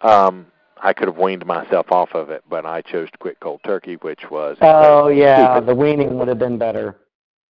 Um, 0.01 0.47
I 0.81 0.93
could 0.93 1.07
have 1.07 1.17
weaned 1.17 1.45
myself 1.45 1.91
off 1.91 2.09
of 2.13 2.29
it, 2.29 2.43
but 2.49 2.65
I 2.65 2.81
chose 2.81 3.09
to 3.11 3.17
quit 3.17 3.39
cold 3.39 3.61
turkey, 3.65 3.95
which 4.01 4.29
was 4.29 4.57
Oh 4.61 5.07
yeah, 5.07 5.55
stupid. 5.55 5.67
the 5.67 5.75
weaning 5.75 6.17
would 6.19 6.27
have 6.27 6.37
been 6.39 6.57
better. 6.57 6.95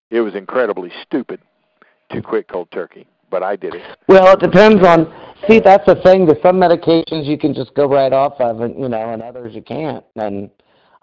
It 0.10 0.22
was 0.22 0.34
incredibly 0.36 0.92
stupid 1.06 1.42
to 2.12 2.22
quit 2.22 2.48
cold 2.48 2.72
turkey, 2.72 3.06
but 3.30 3.44
I 3.44 3.58
did 3.58 3.76
it. 3.76 3.98
Well, 4.08 4.32
it 4.34 4.40
depends 4.40 4.86
on. 4.86 5.14
See, 5.48 5.60
that's 5.60 5.86
the 5.86 5.96
thing. 5.96 6.26
There's 6.26 6.42
some 6.42 6.56
medications 6.56 7.26
you 7.26 7.38
can 7.38 7.54
just 7.54 7.74
go 7.76 7.86
right 7.88 8.14
off 8.14 8.40
of, 8.40 8.62
and 8.62 8.80
you 8.80 8.88
know, 8.88 9.12
and 9.12 9.22
others 9.22 9.54
you 9.54 9.62
can't. 9.62 10.06
And 10.16 10.50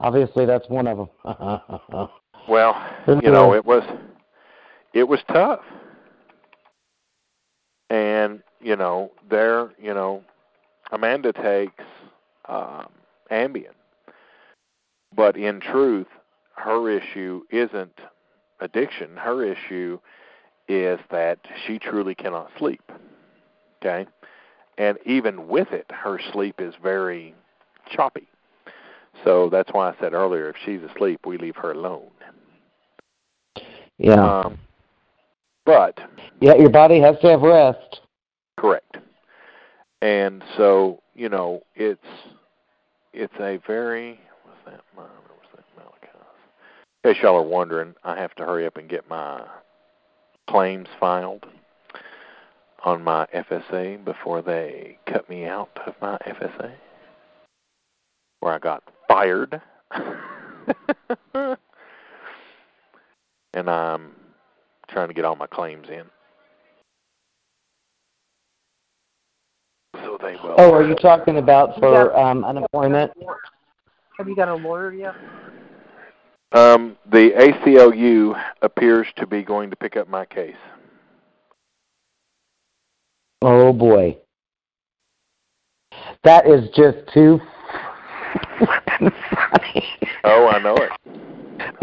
obviously, 0.01 0.47
that's 0.47 0.69
one 0.69 0.87
of 0.87 0.97
them. 0.97 2.09
Well, 2.47 2.77
you 3.23 3.31
know, 3.31 3.55
it 3.55 3.65
was 3.65 3.83
it 4.93 5.05
was 5.05 5.21
tough. 5.29 5.61
And 7.95 8.43
you 8.61 8.75
know, 8.75 9.13
there, 9.31 9.71
you 9.81 9.95
know, 9.95 10.25
Amanda 10.91 11.33
takes 11.33 11.85
um, 12.49 12.89
Ambien, 13.31 13.75
but 15.15 15.37
in 15.37 15.61
truth, 15.61 16.09
her 16.57 16.91
issue 16.91 17.43
isn't 17.51 18.01
addiction. 18.59 19.17
Her 19.17 19.45
issue 19.45 20.01
is 20.67 20.99
that 21.13 21.39
she 21.65 21.79
truly 21.79 22.17
cannot 22.17 22.51
sleep. 22.59 22.83
Okay, 23.81 24.07
and 24.77 24.99
even 25.07 25.47
with 25.47 25.71
it, 25.71 25.87
her 25.91 26.19
sleep 26.33 26.57
is 26.59 26.75
very 26.83 27.33
choppy. 27.93 28.27
So 29.23 29.49
that's 29.51 29.73
why 29.73 29.91
I 29.91 29.95
said 30.01 30.15
earlier, 30.15 30.49
if 30.49 30.57
she's 30.65 30.81
asleep, 30.83 31.21
we 31.25 31.39
leave 31.39 31.55
her 31.57 31.71
alone. 31.71 32.11
Yeah. 33.99 34.41
Um, 34.41 34.59
but 35.65 35.99
yeah, 36.41 36.55
your 36.55 36.71
body 36.71 37.01
has 37.01 37.17
to 37.21 37.29
have 37.29 37.43
rest. 37.43 38.01
correct. 38.59 38.97
And 40.03 40.43
so 40.57 41.01
you 41.15 41.29
know, 41.29 41.63
it's 41.75 42.05
it's 43.13 43.35
a 43.41 43.59
very 43.67 44.21
what's 44.45 44.59
that? 44.67 44.81
Mine 44.97 45.07
or 45.07 45.37
was 45.37 45.49
that 45.57 45.65
Malachi's? 45.77 46.11
In 47.05 47.15
case 47.15 47.23
y'all 47.23 47.37
are 47.37 47.43
wondering, 47.43 47.95
I 48.05 48.17
have 48.17 48.35
to 48.37 48.45
hurry 48.45 48.67
up 48.67 48.77
and 48.77 48.89
get 48.89 49.09
my 49.09 49.47
claims 50.49 50.89
filed 51.01 51.47
on 52.85 53.03
my 53.03 53.27
FSA 53.35 54.05
before 54.05 54.43
they 54.43 54.99
cut 55.07 55.29
me 55.29 55.47
out 55.47 55.71
of 55.87 55.95
my 56.03 56.19
FSA, 56.27 56.73
where 58.41 58.53
I 58.53 58.59
got 58.59 58.83
fired. 59.09 59.61
and 63.55 63.71
I'm 63.71 64.13
trying 64.95 65.09
to 65.09 65.15
get 65.15 65.25
all 65.25 65.37
my 65.37 65.49
claims 65.49 65.89
in. 65.91 66.05
So 69.97 70.17
they 70.23 70.37
will. 70.43 70.55
Oh, 70.57 70.73
are 70.73 70.87
you 70.87 70.95
talking 70.95 71.39
about 71.39 71.79
for 71.79 72.17
um, 72.17 72.45
unemployment? 72.45 73.13
Have 74.17 74.29
you 74.29 74.37
got 74.37 74.49
a 74.49 74.55
lawyer 74.55 74.93
yet? 74.93 75.15
Um, 76.53 76.97
the 77.11 77.31
ACLU 77.37 78.41
appears 78.63 79.09
to 79.17 79.27
be 79.27 79.43
going 79.43 79.71
to 79.71 79.77
pick 79.77 79.97
up 79.97 80.09
my 80.09 80.25
case. 80.25 80.55
Oh 83.43 83.73
boy. 83.73 84.17
That 86.23 86.47
is 86.47 86.69
just 86.77 86.99
too 87.13 87.41
funny. 88.59 89.85
Oh, 90.23 90.47
I 90.47 90.63
know 90.63 90.77
it. 90.77 90.91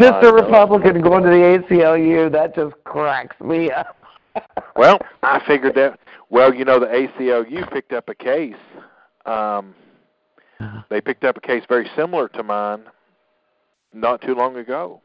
Mr. 0.02 0.24
it. 0.24 0.42
Republican 0.42 1.00
going 1.00 1.22
to 1.24 1.30
the 1.30 1.74
ACLU, 1.74 2.30
that 2.32 2.54
just 2.54 2.74
cracks 2.84 3.38
me 3.40 3.70
up. 3.70 3.96
Well, 4.74 4.98
I 5.22 5.42
figured 5.46 5.74
that. 5.74 6.00
Well, 6.30 6.54
you 6.54 6.64
know, 6.64 6.80
the 6.80 6.86
ACLU 6.86 7.70
picked 7.70 7.92
up 7.92 8.08
a 8.08 8.14
case. 8.14 8.54
Um, 9.26 9.74
they 10.88 11.02
picked 11.02 11.24
up 11.24 11.36
a 11.36 11.40
case 11.40 11.64
very 11.68 11.90
similar 11.94 12.28
to 12.30 12.42
mine 12.42 12.84
not 13.92 14.22
too 14.22 14.34
long 14.34 14.56
ago, 14.56 15.00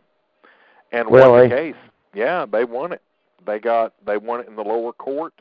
and 0.92 1.10
won 1.10 1.50
the 1.50 1.56
case. 1.56 1.76
Yeah, 2.14 2.46
they 2.46 2.64
won 2.64 2.94
it. 2.94 3.02
They 3.46 3.60
got 3.60 3.94
they 4.06 4.18
won 4.18 4.40
it 4.40 4.48
in 4.48 4.56
the 4.56 4.64
lower 4.64 4.94
court. 4.94 5.34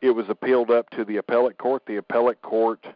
It 0.00 0.10
was 0.10 0.26
appealed 0.28 0.70
up 0.70 0.90
to 0.90 1.04
the 1.04 1.16
appellate 1.16 1.58
court. 1.58 1.82
The 1.86 1.96
appellate 1.96 2.42
court, 2.42 2.86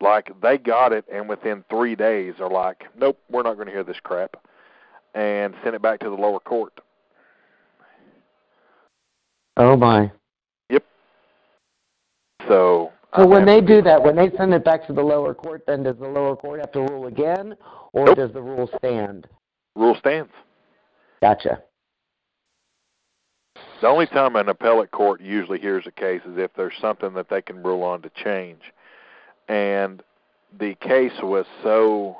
like 0.00 0.30
they 0.40 0.56
got 0.56 0.92
it, 0.92 1.04
and 1.12 1.28
within 1.28 1.64
three 1.68 1.94
days 1.94 2.34
are 2.40 2.50
like, 2.50 2.84
nope, 2.96 3.18
we're 3.28 3.42
not 3.42 3.54
going 3.54 3.66
to 3.66 3.72
hear 3.72 3.84
this 3.84 4.00
crap, 4.02 4.36
and 5.14 5.54
sent 5.62 5.74
it 5.74 5.82
back 5.82 6.00
to 6.00 6.10
the 6.10 6.16
lower 6.16 6.40
court. 6.40 6.80
Oh 9.56 9.76
my. 9.76 10.10
Yep. 10.70 10.84
So. 12.48 12.92
So 13.16 13.26
when 13.26 13.44
they 13.44 13.60
do 13.60 13.82
that, 13.82 14.02
when 14.02 14.14
they 14.14 14.30
send 14.36 14.54
it 14.54 14.64
back 14.64 14.86
to 14.86 14.92
the 14.92 15.02
lower 15.02 15.34
court, 15.34 15.64
then 15.66 15.82
does 15.82 15.96
the 15.98 16.06
lower 16.06 16.36
court 16.36 16.60
have 16.60 16.70
to 16.72 16.80
rule 16.80 17.06
again, 17.06 17.56
or 17.92 18.06
Nope. 18.06 18.16
does 18.16 18.32
the 18.32 18.40
rule 18.40 18.70
stand? 18.78 19.26
rule 19.74 19.96
stands. 19.98 20.30
Gotcha. 21.20 21.62
The 23.80 23.88
only 23.88 24.06
time 24.06 24.36
an 24.36 24.48
appellate 24.48 24.90
court 24.90 25.20
usually 25.20 25.58
hears 25.58 25.86
a 25.86 25.90
case 25.90 26.20
is 26.24 26.36
if 26.36 26.52
there's 26.54 26.74
something 26.80 27.14
that 27.14 27.28
they 27.30 27.40
can 27.40 27.62
rule 27.62 27.82
on 27.82 28.02
to 28.02 28.10
change. 28.10 28.60
And 29.48 30.02
the 30.58 30.74
case 30.76 31.12
was 31.22 31.46
so 31.62 32.18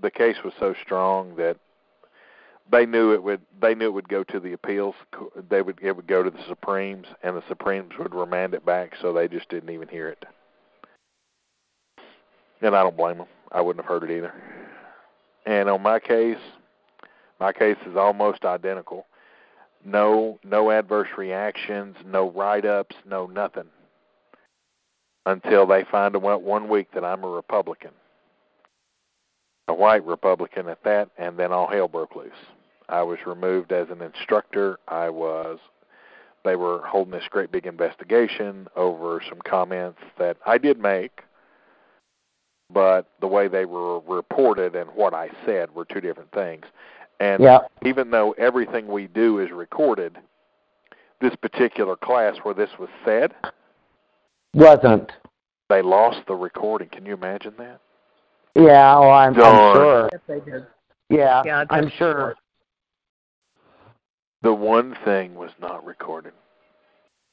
the 0.00 0.10
case 0.10 0.36
was 0.44 0.52
so 0.58 0.74
strong 0.82 1.34
that 1.36 1.56
they 2.70 2.86
knew 2.86 3.12
it 3.12 3.22
would 3.22 3.40
they 3.60 3.74
knew 3.74 3.86
it 3.86 3.92
would 3.92 4.08
go 4.08 4.24
to 4.24 4.40
the 4.40 4.52
appeals 4.52 4.94
they 5.50 5.62
would 5.62 5.78
it 5.82 5.94
would 5.94 6.06
go 6.06 6.22
to 6.22 6.30
the 6.30 6.44
supremes 6.48 7.06
and 7.22 7.36
the 7.36 7.42
supremes 7.48 7.92
would 7.98 8.14
remand 8.14 8.54
it 8.54 8.64
back 8.64 8.94
so 9.00 9.12
they 9.12 9.28
just 9.28 9.48
didn't 9.48 9.70
even 9.70 9.88
hear 9.88 10.08
it 10.08 10.24
and 12.60 12.74
i 12.74 12.82
don't 12.82 12.96
blame 12.96 13.18
them 13.18 13.26
i 13.52 13.60
wouldn't 13.60 13.84
have 13.84 13.88
heard 13.88 14.08
it 14.08 14.16
either 14.16 14.32
and 15.46 15.68
on 15.68 15.82
my 15.82 15.98
case 15.98 16.38
my 17.40 17.52
case 17.52 17.78
is 17.86 17.96
almost 17.96 18.44
identical 18.44 19.06
no 19.84 20.38
no 20.44 20.70
adverse 20.70 21.08
reactions, 21.16 21.96
no 22.06 22.30
write 22.30 22.64
ups, 22.64 22.96
no 23.06 23.26
nothing. 23.26 23.68
Until 25.26 25.66
they 25.66 25.84
find 25.84 26.16
out 26.16 26.42
one 26.42 26.68
week 26.68 26.88
that 26.94 27.04
I'm 27.04 27.24
a 27.24 27.28
Republican. 27.28 27.92
A 29.68 29.74
white 29.74 30.04
Republican 30.04 30.68
at 30.68 30.82
that, 30.84 31.08
and 31.18 31.38
then 31.38 31.52
all 31.52 31.68
hell 31.68 31.88
broke 31.88 32.16
loose. 32.16 32.30
I 32.88 33.02
was 33.02 33.18
removed 33.26 33.72
as 33.72 33.88
an 33.90 34.02
instructor. 34.02 34.78
I 34.88 35.08
was 35.08 35.58
they 36.44 36.56
were 36.56 36.80
holding 36.84 37.12
this 37.12 37.28
great 37.30 37.52
big 37.52 37.66
investigation 37.66 38.66
over 38.74 39.22
some 39.28 39.38
comments 39.44 40.00
that 40.18 40.36
I 40.44 40.58
did 40.58 40.78
make, 40.80 41.22
but 42.68 43.08
the 43.20 43.28
way 43.28 43.46
they 43.46 43.64
were 43.64 44.00
reported 44.00 44.74
and 44.74 44.90
what 44.90 45.14
I 45.14 45.30
said 45.46 45.72
were 45.74 45.84
two 45.84 46.00
different 46.00 46.32
things. 46.32 46.64
And 47.20 47.40
Yeah. 47.42 47.60
even 47.84 48.10
though 48.10 48.32
everything 48.32 48.88
we 48.88 49.06
do 49.06 49.38
is 49.38 49.52
recorded, 49.52 50.18
this 51.20 51.36
particular 51.36 51.94
class 51.94 52.38
where 52.38 52.54
this 52.54 52.76
was 52.78 52.88
said, 53.04 53.32
Wasn't. 54.54 55.12
they 55.68 55.80
lost 55.82 56.26
the 56.26 56.34
recording. 56.34 56.88
Can 56.88 57.06
you 57.06 57.14
imagine 57.14 57.54
that? 57.58 57.78
Yeah, 58.54 58.98
well, 58.98 59.10
I'm, 59.10 59.34
I'm 59.40 59.74
sure. 59.74 60.08
Yes, 60.12 60.20
they 60.26 60.40
did. 60.40 60.66
Yeah, 61.08 61.42
Yeah, 61.44 61.64
I'm 61.70 61.90
sure. 61.90 62.34
The 64.42 64.52
one 64.52 64.96
thing 65.04 65.34
was 65.34 65.50
not 65.60 65.84
recorded. 65.84 66.32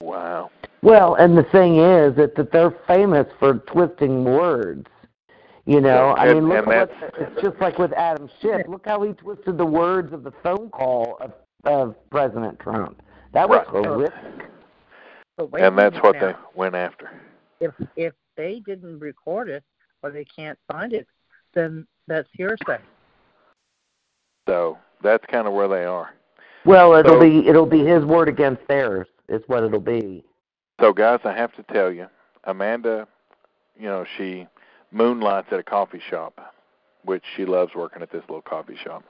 Wow. 0.02 0.52
Well, 0.82 1.16
and 1.16 1.38
the 1.38 1.44
thing 1.44 1.78
is 1.78 2.16
that, 2.16 2.36
that 2.36 2.52
they're 2.52 2.76
famous 2.88 3.28
for 3.40 3.56
twisting 3.56 4.24
words. 4.24 4.88
You 5.66 5.82
know, 5.82 6.14
Yeah, 6.16 6.24
I 6.24 6.34
mean, 6.34 6.48
look 6.48 6.68
at 6.68 6.90
what, 6.90 7.14
it's 7.20 7.42
just 7.42 7.60
like 7.60 7.78
with 7.78 7.92
Adam 7.94 8.30
Schiff. 8.42 8.62
Look 8.68 8.86
how 8.86 9.02
he 9.04 9.14
twisted 9.14 9.58
the 9.58 9.66
words 9.66 10.14
of 10.14 10.24
the 10.24 10.32
phone 10.42 10.70
call 10.70 11.18
of, 11.20 11.34
of 11.66 11.96
President 12.10 12.60
Trump. 12.60 13.02
That 13.34 13.50
was 13.50 13.66
Right. 13.72 13.86
horrific. 13.86 14.50
And 15.60 15.78
that's 15.78 15.98
what 15.98 16.16
now. 16.16 16.28
they 16.28 16.34
went 16.56 16.76
after. 16.76 17.12
If 17.60 17.74
if 17.96 18.14
they 18.36 18.62
didn't 18.66 19.00
record 19.00 19.50
it 19.50 19.64
or 20.04 20.12
they 20.12 20.26
can't 20.26 20.58
find 20.72 20.94
it, 20.94 21.08
then 21.54 21.88
that's 22.08 22.28
hearsay. 22.34 22.80
So 24.48 24.78
that's 25.04 25.26
kind 25.28 25.48
of 25.48 25.54
where 25.54 25.68
they 25.68 25.86
are. 25.86 26.14
Well, 26.66 26.94
it'll 26.96 27.16
So- 27.16 27.20
be 27.20 27.48
it'll 27.48 27.66
be 27.66 27.86
his 27.86 28.04
word 28.06 28.28
against 28.30 28.68
theirs. 28.68 29.08
Is 29.28 29.44
what 29.48 29.64
it'll 29.64 29.80
be. 29.80 30.26
So, 30.80 30.92
guys, 30.92 31.20
I 31.24 31.34
have 31.34 31.54
to 31.56 31.64
tell 31.64 31.92
you, 31.92 32.08
Amanda, 32.46 33.08
you 33.78 33.88
know, 33.88 34.06
she 34.18 34.48
moonlights 34.92 35.50
at 35.52 35.60
a 35.60 35.64
coffee 35.64 36.00
shop, 36.00 36.54
which 37.04 37.24
she 37.36 37.46
loves 37.46 37.76
working 37.76 38.02
at 38.02 38.12
this 38.12 38.24
little 38.28 38.42
coffee 38.42 38.76
shop. 38.76 39.04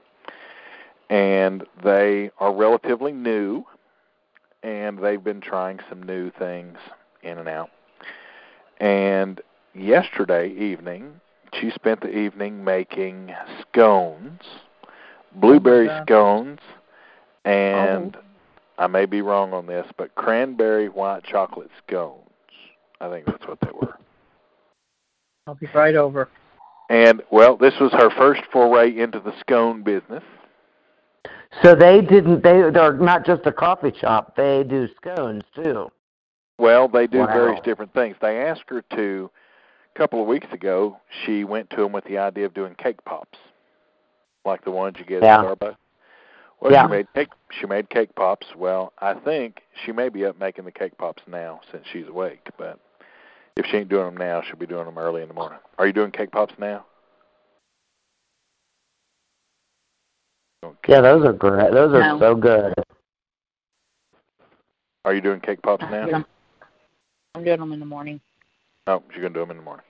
And 1.10 1.66
they 1.84 2.32
are 2.40 2.54
relatively 2.54 3.14
new, 3.14 3.64
and 4.62 5.00
they've 5.00 5.24
been 5.24 5.42
trying 5.42 5.80
some 5.88 6.04
new 6.04 6.32
things 6.32 6.78
in 7.24 7.38
and 7.38 7.48
out. 7.48 7.70
And 8.80 9.40
yesterday 9.74 10.50
evening, 10.50 11.20
she 11.60 11.72
spent 11.72 12.02
the 12.02 12.16
evening 12.16 12.64
making 12.64 13.34
scones, 13.62 14.42
blueberry 15.36 15.88
God. 15.88 16.04
scones, 16.06 16.60
and 17.46 18.16
oh. 18.16 18.22
I 18.78 18.88
may 18.88 19.06
be 19.06 19.22
wrong 19.22 19.54
on 19.54 19.66
this, 19.66 19.88
but 19.98 20.14
cranberry 20.16 20.90
white 20.90 21.24
chocolate 21.24 21.72
scones. 21.86 22.24
I 23.02 23.10
think 23.10 23.26
that's 23.26 23.48
what 23.48 23.60
they 23.62 23.72
were. 23.72 23.98
I'll 25.48 25.56
be 25.56 25.68
right 25.74 25.96
over. 25.96 26.30
And 26.90 27.22
well, 27.32 27.56
this 27.56 27.74
was 27.80 27.92
her 27.94 28.10
first 28.10 28.42
foray 28.52 28.98
into 28.98 29.20
the 29.20 29.34
scone 29.40 29.84
business. 29.84 30.24
So 31.64 31.76
they 31.76 32.02
didn't. 32.02 32.44
They 32.44 32.62
they're 32.72 32.94
not 32.94 33.26
just 33.26 33.46
a 33.46 33.52
coffee 33.52 33.94
shop. 34.00 34.36
They 34.36 34.64
do 34.64 34.88
scones 34.96 35.44
too. 35.56 35.90
Well, 36.58 36.88
they 36.88 37.08
do 37.08 37.20
Wow. 37.20 37.28
various 37.28 37.60
different 37.64 37.94
things. 37.94 38.16
They 38.22 38.42
asked 38.44 38.64
her 38.68 38.82
to 38.96 39.30
a 39.30 39.39
couple 40.00 40.22
of 40.22 40.28
weeks 40.28 40.48
ago. 40.54 40.98
She 41.26 41.44
went 41.44 41.70
to 41.72 41.84
him 41.84 41.92
with 41.92 42.06
the 42.06 42.18
idea 42.18 42.46
of 42.46 42.54
doing 42.54 42.74
cake 42.76 43.04
pops, 43.04 43.38
like 44.46 44.64
the 44.64 44.72
ones 44.72 44.96
you 44.98 45.04
get 45.04 45.22
Yeah. 45.22 45.42
at 45.42 45.46
Starbucks. 45.46 45.76
Well, 46.62 46.72
Yeah. 46.72 46.84
she 46.84 46.90
made 46.90 47.14
cake. 47.14 47.30
She 47.52 47.66
made 47.66 47.90
cake 47.90 48.16
pops. 48.16 48.56
Well, 48.56 48.94
I 49.00 49.14
think 49.14 49.62
she 49.84 49.92
may 49.92 50.08
be 50.08 50.26
up 50.26 50.40
making 50.40 50.64
the 50.66 50.72
cake 50.72 50.98
pops 50.98 51.22
now 51.28 51.60
since 51.72 51.86
she's 51.88 52.08
awake. 52.08 52.50
But 52.58 52.80
if 53.58 53.66
she 53.66 53.78
ain't 53.78 53.90
doing 53.90 54.06
them 54.06 54.18
now, 54.18 54.42
she'll 54.42 54.56
be 54.56 54.66
doing 54.66 54.86
them 54.86 54.98
early 54.98 55.22
in 55.22 55.28
the 55.28 55.34
morning. 55.34 55.60
Are 55.78 55.86
you 55.86 55.94
doing 55.94 56.12
cake 56.12 56.32
pops 56.32 56.58
now? 56.58 56.86
Okay. 60.64 60.94
Yeah, 60.94 61.02
those 61.02 61.26
are 61.26 61.34
great. 61.34 61.72
Those 61.74 61.94
are 61.94 62.00
No. 62.00 62.20
so 62.20 62.36
good. 62.36 62.74
Are 65.04 65.14
you 65.14 65.22
doing 65.22 65.42
cake 65.42 65.62
pops 65.62 65.84
now? 65.90 66.26
I'm 67.36 67.44
doing 67.44 67.60
them 67.60 67.74
in 67.74 67.80
the 67.80 67.86
morning. 67.86 68.22
Oh, 68.88 69.04
she's 69.10 69.22
gonna 69.22 69.34
do 69.34 69.42
them 69.42 69.52
in 69.52 69.58
the 69.58 69.64
morning. 69.64 69.86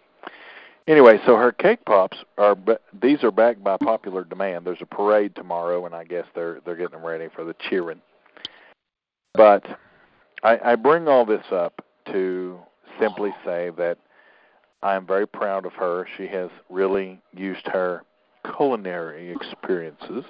Anyway, 0.90 1.20
so 1.24 1.36
her 1.36 1.52
cake 1.52 1.86
pops 1.86 2.18
are 2.40 2.58
these 3.00 3.24
are 3.24 3.30
backed 3.30 3.64
by 3.64 3.78
popular 3.78 4.24
demand. 4.24 4.66
There's 4.66 4.82
a 4.82 4.88
parade 4.88 5.36
tomorrow, 5.36 5.86
and 5.86 5.94
I 5.94 6.04
guess 6.04 6.26
they're 6.34 6.62
they're 6.66 6.76
getting 6.76 6.98
them 6.98 7.06
ready 7.06 7.28
for 7.36 7.46
the 7.46 7.54
cheering. 7.70 8.02
But 9.36 9.64
I, 10.42 10.58
I 10.66 10.76
bring 10.76 11.08
all 11.08 11.28
this 11.28 11.46
up 11.52 11.86
to 12.08 12.58
simply 13.00 13.30
say 13.46 13.70
that 13.78 14.00
I 14.82 14.96
am 14.96 15.06
very 15.06 15.28
proud 15.28 15.68
of 15.68 15.74
her. 15.74 16.08
She 16.18 16.26
has 16.26 16.50
really 16.72 17.22
used 17.36 17.68
her 17.68 18.02
culinary 18.58 19.32
experiences 19.32 20.24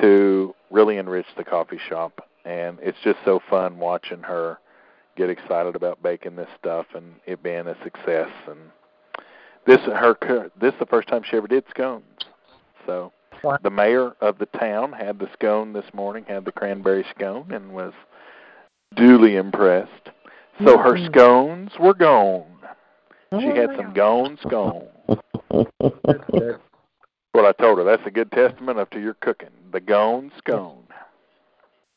to 0.00 0.54
really 0.70 0.98
enrich 0.98 1.26
the 1.36 1.42
coffee 1.42 1.80
shop, 1.88 2.24
and 2.44 2.78
it's 2.80 2.98
just 3.02 3.18
so 3.24 3.40
fun 3.50 3.80
watching 3.80 4.22
her 4.22 4.60
get 5.16 5.28
excited 5.28 5.74
about 5.74 6.00
baking 6.04 6.36
this 6.36 6.48
stuff 6.56 6.86
and 6.94 7.16
it 7.26 7.42
being 7.42 7.66
a 7.66 7.76
success. 7.82 8.30
And 8.46 8.70
this 9.66 9.80
her 9.80 10.50
this 10.60 10.72
is 10.72 10.78
the 10.80 10.86
first 10.86 11.08
time 11.08 11.22
she 11.22 11.36
ever 11.36 11.46
did 11.46 11.64
scones. 11.70 12.04
So 12.86 13.12
Wow. 13.42 13.58
the 13.62 13.70
mayor 13.70 14.14
of 14.20 14.38
the 14.38 14.46
town 14.46 14.92
had 14.92 15.18
the 15.18 15.28
scone 15.32 15.72
this 15.72 15.94
morning, 15.94 16.24
had 16.28 16.44
the 16.44 16.52
cranberry 16.52 17.04
scone, 17.14 17.50
and 17.50 17.72
was 17.72 17.94
duly 18.96 19.36
impressed. 19.36 20.10
So 20.64 20.76
her 20.76 20.92
Mhm. 20.94 21.06
scones 21.06 21.78
were 21.78 21.94
gone. 21.94 22.58
She 23.38 23.50
Oh, 23.50 23.54
had 23.54 23.76
some 23.76 23.94
gone 23.94 24.36
scone. 24.38 24.88
That's 26.04 26.24
good. 26.30 26.60
What 27.32 27.44
I 27.44 27.52
told 27.52 27.78
her, 27.78 27.84
that's 27.84 28.04
a 28.06 28.10
good 28.10 28.32
testament 28.32 28.80
of 28.80 28.90
to 28.90 28.98
your 29.00 29.14
cooking. 29.14 29.52
The 29.70 29.78
gone 29.78 30.32
scone. 30.36 30.84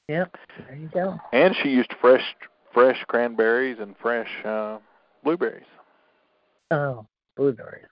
Yep. 0.07 0.37
There 0.67 0.75
you 0.75 0.89
go. 0.89 1.19
And 1.31 1.55
she 1.55 1.69
used 1.69 1.91
fresh 1.93 2.35
fresh 2.71 3.03
cranberries 3.05 3.79
and 3.79 3.97
fresh 3.97 4.29
uh 4.45 4.77
blueberries. 5.23 5.65
Oh, 6.69 7.07
blueberries. 7.35 7.85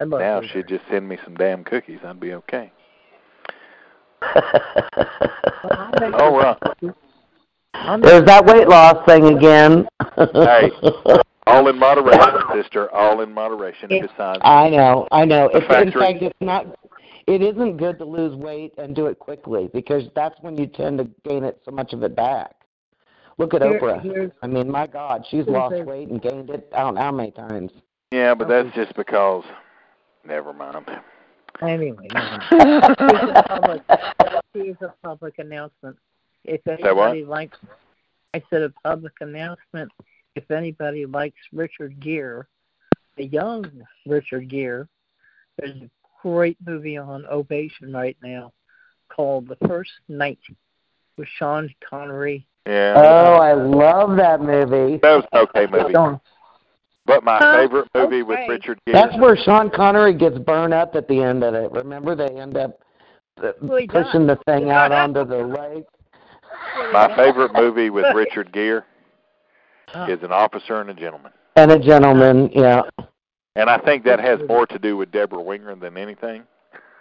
I 0.00 0.04
love 0.04 0.20
Now 0.20 0.40
blueberries. 0.40 0.50
she'd 0.66 0.68
just 0.68 0.88
send 0.90 1.08
me 1.08 1.18
some 1.24 1.34
damn 1.34 1.64
cookies, 1.64 2.00
I'd 2.04 2.20
be 2.20 2.34
okay. 2.34 2.72
Oh, 5.64 5.68
I'll 5.70 6.00
make 6.10 6.14
All 6.20 6.30
you- 6.32 6.38
right. 6.38 6.94
I'll 7.74 7.98
make 7.98 8.04
There's 8.06 8.24
that 8.26 8.44
weight 8.44 8.68
loss 8.68 9.04
thing 9.06 9.36
again. 9.36 9.86
Hey. 10.16 10.70
All 11.46 11.68
in 11.68 11.78
moderation, 11.78 12.40
sister. 12.52 12.92
All 12.92 13.20
in 13.20 13.32
moderation. 13.32 13.90
And 13.92 14.08
besides, 14.08 14.40
I 14.44 14.68
know, 14.70 15.06
I 15.12 15.24
know. 15.24 15.46
It's, 15.52 15.64
in 15.66 15.92
fact, 15.92 16.22
it's 16.22 16.36
not. 16.40 16.66
It 17.26 17.42
isn't 17.42 17.76
good 17.76 17.98
to 17.98 18.04
lose 18.04 18.34
weight 18.36 18.74
and 18.78 18.94
do 18.94 19.06
it 19.06 19.18
quickly 19.18 19.68
because 19.72 20.04
that's 20.14 20.34
when 20.40 20.56
you 20.56 20.66
tend 20.66 20.98
to 20.98 21.08
gain 21.28 21.44
it 21.44 21.60
so 21.64 21.70
much 21.70 21.92
of 21.92 22.02
it 22.02 22.14
back. 22.16 22.52
Look 23.38 23.54
at 23.54 23.62
Here- 23.62 23.80
Oprah. 23.80 24.32
I 24.42 24.46
mean, 24.46 24.70
my 24.70 24.86
God, 24.86 25.24
she's 25.30 25.46
lost 25.46 25.74
a- 25.76 25.82
weight 25.84 26.08
and 26.08 26.20
gained 26.22 26.50
it. 26.50 26.68
I 26.74 26.80
don't 26.80 26.94
know 26.94 27.00
how 27.02 27.12
many 27.12 27.30
times. 27.32 27.70
Yeah, 28.12 28.34
but 28.34 28.46
that's 28.48 28.72
just 28.74 28.94
because. 28.94 29.44
Never 30.24 30.52
mind. 30.52 30.86
Anyway, 31.62 32.06
here's 32.12 32.62
a 32.62 33.44
public, 33.48 33.82
here's 34.52 34.76
a 34.82 34.94
public 35.02 35.38
announcement. 35.38 35.96
If 36.44 36.60
anybody 36.66 37.24
likes, 37.24 37.58
I 38.34 38.42
said 38.50 38.62
a 38.62 38.70
public 38.84 39.14
announcement. 39.20 39.90
If 40.34 40.50
anybody 40.50 41.06
likes 41.06 41.38
Richard 41.52 41.98
Gere, 42.00 42.42
the 43.16 43.26
young 43.26 43.64
Richard 44.06 44.48
Gere, 44.48 44.84
there's 45.58 45.76
a 45.76 45.90
great 46.22 46.56
movie 46.64 46.96
on 46.96 47.26
Ovation 47.26 47.92
right 47.92 48.16
now 48.22 48.52
called 49.08 49.48
The 49.48 49.56
First 49.66 49.92
Knight 50.08 50.38
with 51.16 51.28
Sean 51.38 51.72
Connery. 51.88 52.46
Yeah. 52.66 52.94
Oh, 52.96 53.34
I 53.34 53.54
love 53.54 54.16
that 54.16 54.40
movie. 54.40 54.98
that 55.02 55.16
was 55.16 55.24
an 55.32 55.38
okay 55.40 55.66
movie. 55.66 55.92
Sean, 57.08 57.16
But 57.16 57.24
my 57.24 57.38
Huh? 57.38 57.56
favorite 57.62 57.88
movie 57.94 58.22
with 58.22 58.38
Richard 58.48 58.78
Gere. 58.86 58.94
That's 59.00 59.16
where 59.18 59.36
Sean 59.36 59.70
Connery 59.70 60.14
gets 60.14 60.38
burned 60.38 60.74
up 60.74 60.94
at 60.94 61.08
the 61.08 61.22
end 61.22 61.42
of 61.44 61.54
it. 61.54 61.70
Remember, 61.72 62.14
they 62.14 62.28
end 62.28 62.56
up 62.56 62.78
uh, 63.42 63.52
Well, 63.62 63.78
he 63.78 63.86
does. 63.86 64.06
pushing 64.06 64.26
the 64.26 64.36
thing 64.46 64.70
out 64.70 64.92
onto 64.92 65.24
the 65.24 65.38
lake. 65.38 65.84
my 66.92 67.14
favorite 67.16 67.52
movie 67.54 67.90
with 67.90 68.04
Richard 68.14 68.52
Gere 68.52 68.82
is 70.08 70.22
An 70.22 70.32
Officer 70.32 70.80
and 70.80 70.90
a 70.90 70.94
Gentleman. 70.94 71.32
And 71.56 71.70
a 71.70 71.78
gentleman, 71.78 72.50
yeah. 72.54 72.82
And 73.56 73.68
I 73.68 73.76
think 73.78 74.04
that 74.04 74.18
has 74.20 74.40
more 74.48 74.66
to 74.66 74.78
do 74.78 74.96
with 74.96 75.10
Debra 75.12 75.42
Winger 75.42 75.74
than 75.76 75.98
anything. 75.98 76.44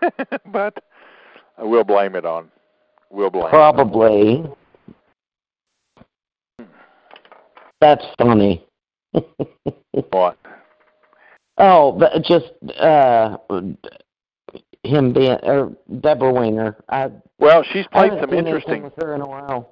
but 0.51 0.83
we'll 1.57 1.85
blame 1.85 2.15
it 2.15 2.25
on. 2.25 2.49
We'll 3.09 3.29
blame. 3.29 3.45
it. 3.45 3.49
Probably. 3.49 4.43
That's 7.79 8.03
funny. 8.17 8.65
What? 10.11 10.37
oh, 11.57 11.91
but 11.91 12.23
just 12.23 12.45
uh 12.79 13.37
him 14.83 15.13
being 15.13 15.37
or 15.43 15.75
Debra 15.99 16.31
Winger. 16.33 16.77
I 16.89 17.11
Well, 17.39 17.63
she's 17.71 17.85
played 17.87 18.13
some 18.19 18.33
interesting. 18.33 18.83
with 18.83 18.93
her 19.01 19.13
in 19.15 19.21
a 19.21 19.27
while. 19.27 19.69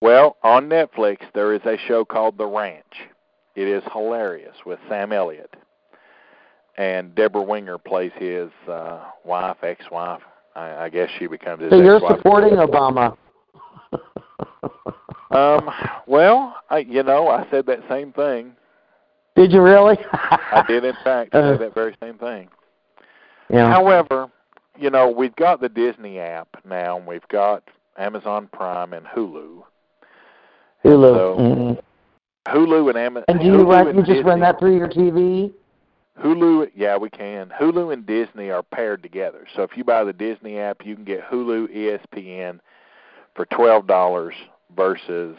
Well, 0.00 0.36
on 0.44 0.68
Netflix 0.68 1.18
there 1.34 1.54
is 1.54 1.62
a 1.64 1.76
show 1.88 2.04
called 2.04 2.38
The 2.38 2.46
Ranch. 2.46 2.84
It 3.56 3.66
is 3.66 3.82
hilarious 3.92 4.54
with 4.64 4.78
Sam 4.88 5.12
Elliott, 5.12 5.54
and 6.76 7.14
Debra 7.14 7.42
Winger 7.42 7.78
plays 7.78 8.12
his 8.16 8.50
uh, 8.68 9.00
wife, 9.24 9.56
ex-wife. 9.64 10.22
I, 10.54 10.84
I 10.84 10.88
guess 10.90 11.08
she 11.18 11.26
becomes 11.26 11.62
his 11.62 11.70
So 11.70 11.80
you're 11.80 11.96
ex-wife. 11.96 12.18
supporting 12.18 12.52
Obama. 12.54 13.16
Um. 15.30 15.68
Well, 16.06 16.56
I, 16.70 16.78
you 16.78 17.02
know, 17.02 17.28
I 17.28 17.46
said 17.50 17.66
that 17.66 17.80
same 17.88 18.12
thing. 18.12 18.52
Did 19.38 19.52
you 19.52 19.62
really? 19.62 19.96
I 20.12 20.64
did, 20.66 20.84
in 20.84 20.96
fact, 21.04 21.32
say 21.32 21.38
Uh, 21.38 21.56
that 21.56 21.72
very 21.72 21.94
same 22.02 22.18
thing. 22.18 22.48
yeah. 23.48 23.70
However, 23.70 24.28
you 24.76 24.90
know, 24.90 25.08
we've 25.08 25.36
got 25.36 25.60
the 25.60 25.68
Disney 25.68 26.18
app 26.18 26.48
now, 26.64 26.96
and 26.96 27.06
we've 27.06 27.26
got 27.28 27.62
Amazon 27.96 28.48
Prime 28.52 28.92
and 28.92 29.06
Hulu. 29.06 29.62
Hulu. 30.84 31.14
so- 31.14 31.36
mhm. 31.38 31.80
Hulu 32.48 32.88
and 32.88 32.98
Amazon. 32.98 33.24
And 33.28 33.38
do 33.38 33.46
you 33.46 33.52
Hulu 33.52 33.68
run, 33.68 33.96
you 33.96 34.02
just 34.02 34.24
run 34.24 34.40
that 34.40 34.58
through 34.58 34.76
your 34.76 34.88
TV? 34.88 35.52
Hulu, 36.20 36.70
yeah, 36.74 36.96
we 36.96 37.08
can. 37.08 37.52
Hulu 37.60 37.92
and 37.92 38.04
Disney 38.04 38.50
are 38.50 38.64
paired 38.64 39.04
together. 39.04 39.46
So 39.54 39.62
if 39.62 39.76
you 39.76 39.84
buy 39.84 40.02
the 40.02 40.12
Disney 40.12 40.58
app, 40.58 40.84
you 40.84 40.96
can 40.96 41.04
get 41.04 41.22
Hulu, 41.22 41.68
ESPN 41.72 42.58
for 43.36 43.44
twelve 43.46 43.86
dollars 43.86 44.34
versus 44.74 45.36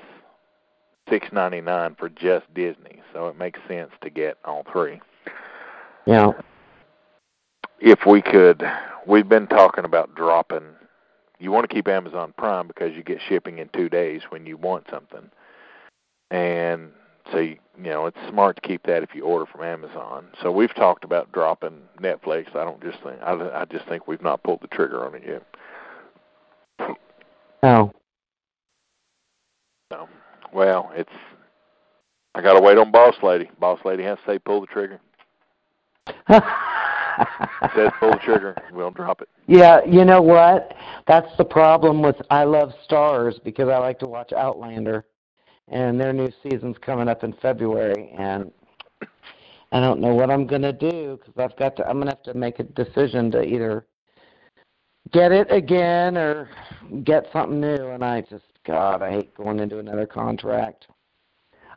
six 1.09 1.27
ninety 1.33 1.59
nine 1.59 1.95
for 1.95 2.07
just 2.07 2.45
Disney. 2.53 2.98
So 3.13 3.27
it 3.27 3.37
makes 3.37 3.59
sense 3.67 3.91
to 4.01 4.09
get 4.09 4.37
all 4.45 4.65
three. 4.71 4.99
Yeah. 6.05 6.31
If 7.79 7.99
we 8.05 8.21
could, 8.21 8.63
we've 9.07 9.29
been 9.29 9.47
talking 9.47 9.85
about 9.85 10.15
dropping. 10.15 10.63
You 11.39 11.51
want 11.51 11.69
to 11.69 11.73
keep 11.73 11.87
Amazon 11.87 12.33
Prime 12.37 12.67
because 12.67 12.93
you 12.93 13.03
get 13.03 13.19
shipping 13.27 13.59
in 13.59 13.69
two 13.69 13.89
days 13.89 14.21
when 14.29 14.45
you 14.45 14.57
want 14.57 14.85
something, 14.89 15.29
and 16.29 16.91
so 17.31 17.37
you, 17.37 17.57
you 17.77 17.83
know 17.89 18.07
it's 18.07 18.17
smart 18.27 18.57
to 18.57 18.61
keep 18.67 18.83
that 18.83 19.03
if 19.03 19.15
you 19.15 19.23
order 19.23 19.45
from 19.45 19.63
Amazon. 19.63 20.27
So 20.41 20.51
we've 20.51 20.73
talked 20.75 21.05
about 21.05 21.31
dropping 21.31 21.79
Netflix. 22.01 22.53
I 22.55 22.65
don't 22.65 22.81
just 22.81 23.01
think 23.01 23.21
I, 23.21 23.61
I 23.61 23.65
just 23.65 23.87
think 23.87 24.07
we've 24.07 24.21
not 24.21 24.43
pulled 24.43 24.61
the 24.61 24.67
trigger 24.67 25.05
on 25.05 25.15
it 25.15 25.23
yet. 25.25 26.97
Oh. 27.63 27.91
So, 29.91 30.07
well, 30.53 30.91
it's 30.93 31.09
I 32.35 32.41
got 32.41 32.53
to 32.53 32.61
wait 32.61 32.77
on 32.77 32.91
Boss 32.91 33.15
Lady. 33.23 33.49
Boss 33.59 33.79
Lady 33.83 34.03
has 34.03 34.17
to 34.25 34.33
say 34.33 34.39
pull 34.39 34.61
the 34.61 34.67
trigger. 34.67 34.99
Says 37.75 37.91
pull 37.99 38.11
the 38.11 38.19
trigger. 38.23 38.55
We'll 38.71 38.91
drop 38.91 39.21
it. 39.21 39.29
yeah, 39.47 39.79
you 39.85 40.05
know 40.05 40.21
what? 40.21 40.73
That's 41.07 41.27
the 41.37 41.45
problem 41.45 42.01
with 42.01 42.15
I 42.29 42.43
Love 42.43 42.71
Starz 42.89 43.43
because 43.43 43.67
I 43.67 43.77
like 43.77 43.99
to 43.99 44.07
watch 44.07 44.31
Outlander, 44.31 45.05
and 45.67 45.99
their 45.99 46.13
new 46.13 46.31
season's 46.43 46.77
coming 46.77 47.07
up 47.07 47.23
in 47.23 47.33
February, 47.41 48.13
and 48.17 48.51
I 49.71 49.79
don't 49.79 49.99
know 49.99 50.13
what 50.13 50.31
I'm 50.31 50.47
gonna 50.47 50.73
do 50.73 51.19
because 51.19 51.33
I've 51.37 51.57
got 51.57 51.75
to. 51.77 51.87
I'm 51.87 51.99
gonna 51.99 52.11
have 52.11 52.23
to 52.23 52.33
make 52.33 52.59
a 52.59 52.63
decision 52.63 53.31
to 53.31 53.43
either 53.43 53.85
get 55.11 55.31
it 55.31 55.51
again 55.51 56.17
or 56.17 56.49
get 57.03 57.27
something 57.33 57.59
new, 57.59 57.89
and 57.89 58.03
I 58.03 58.21
just 58.21 58.45
God, 58.65 59.01
I 59.01 59.11
hate 59.11 59.35
going 59.35 59.59
into 59.59 59.79
another 59.79 60.05
contract. 60.05 60.87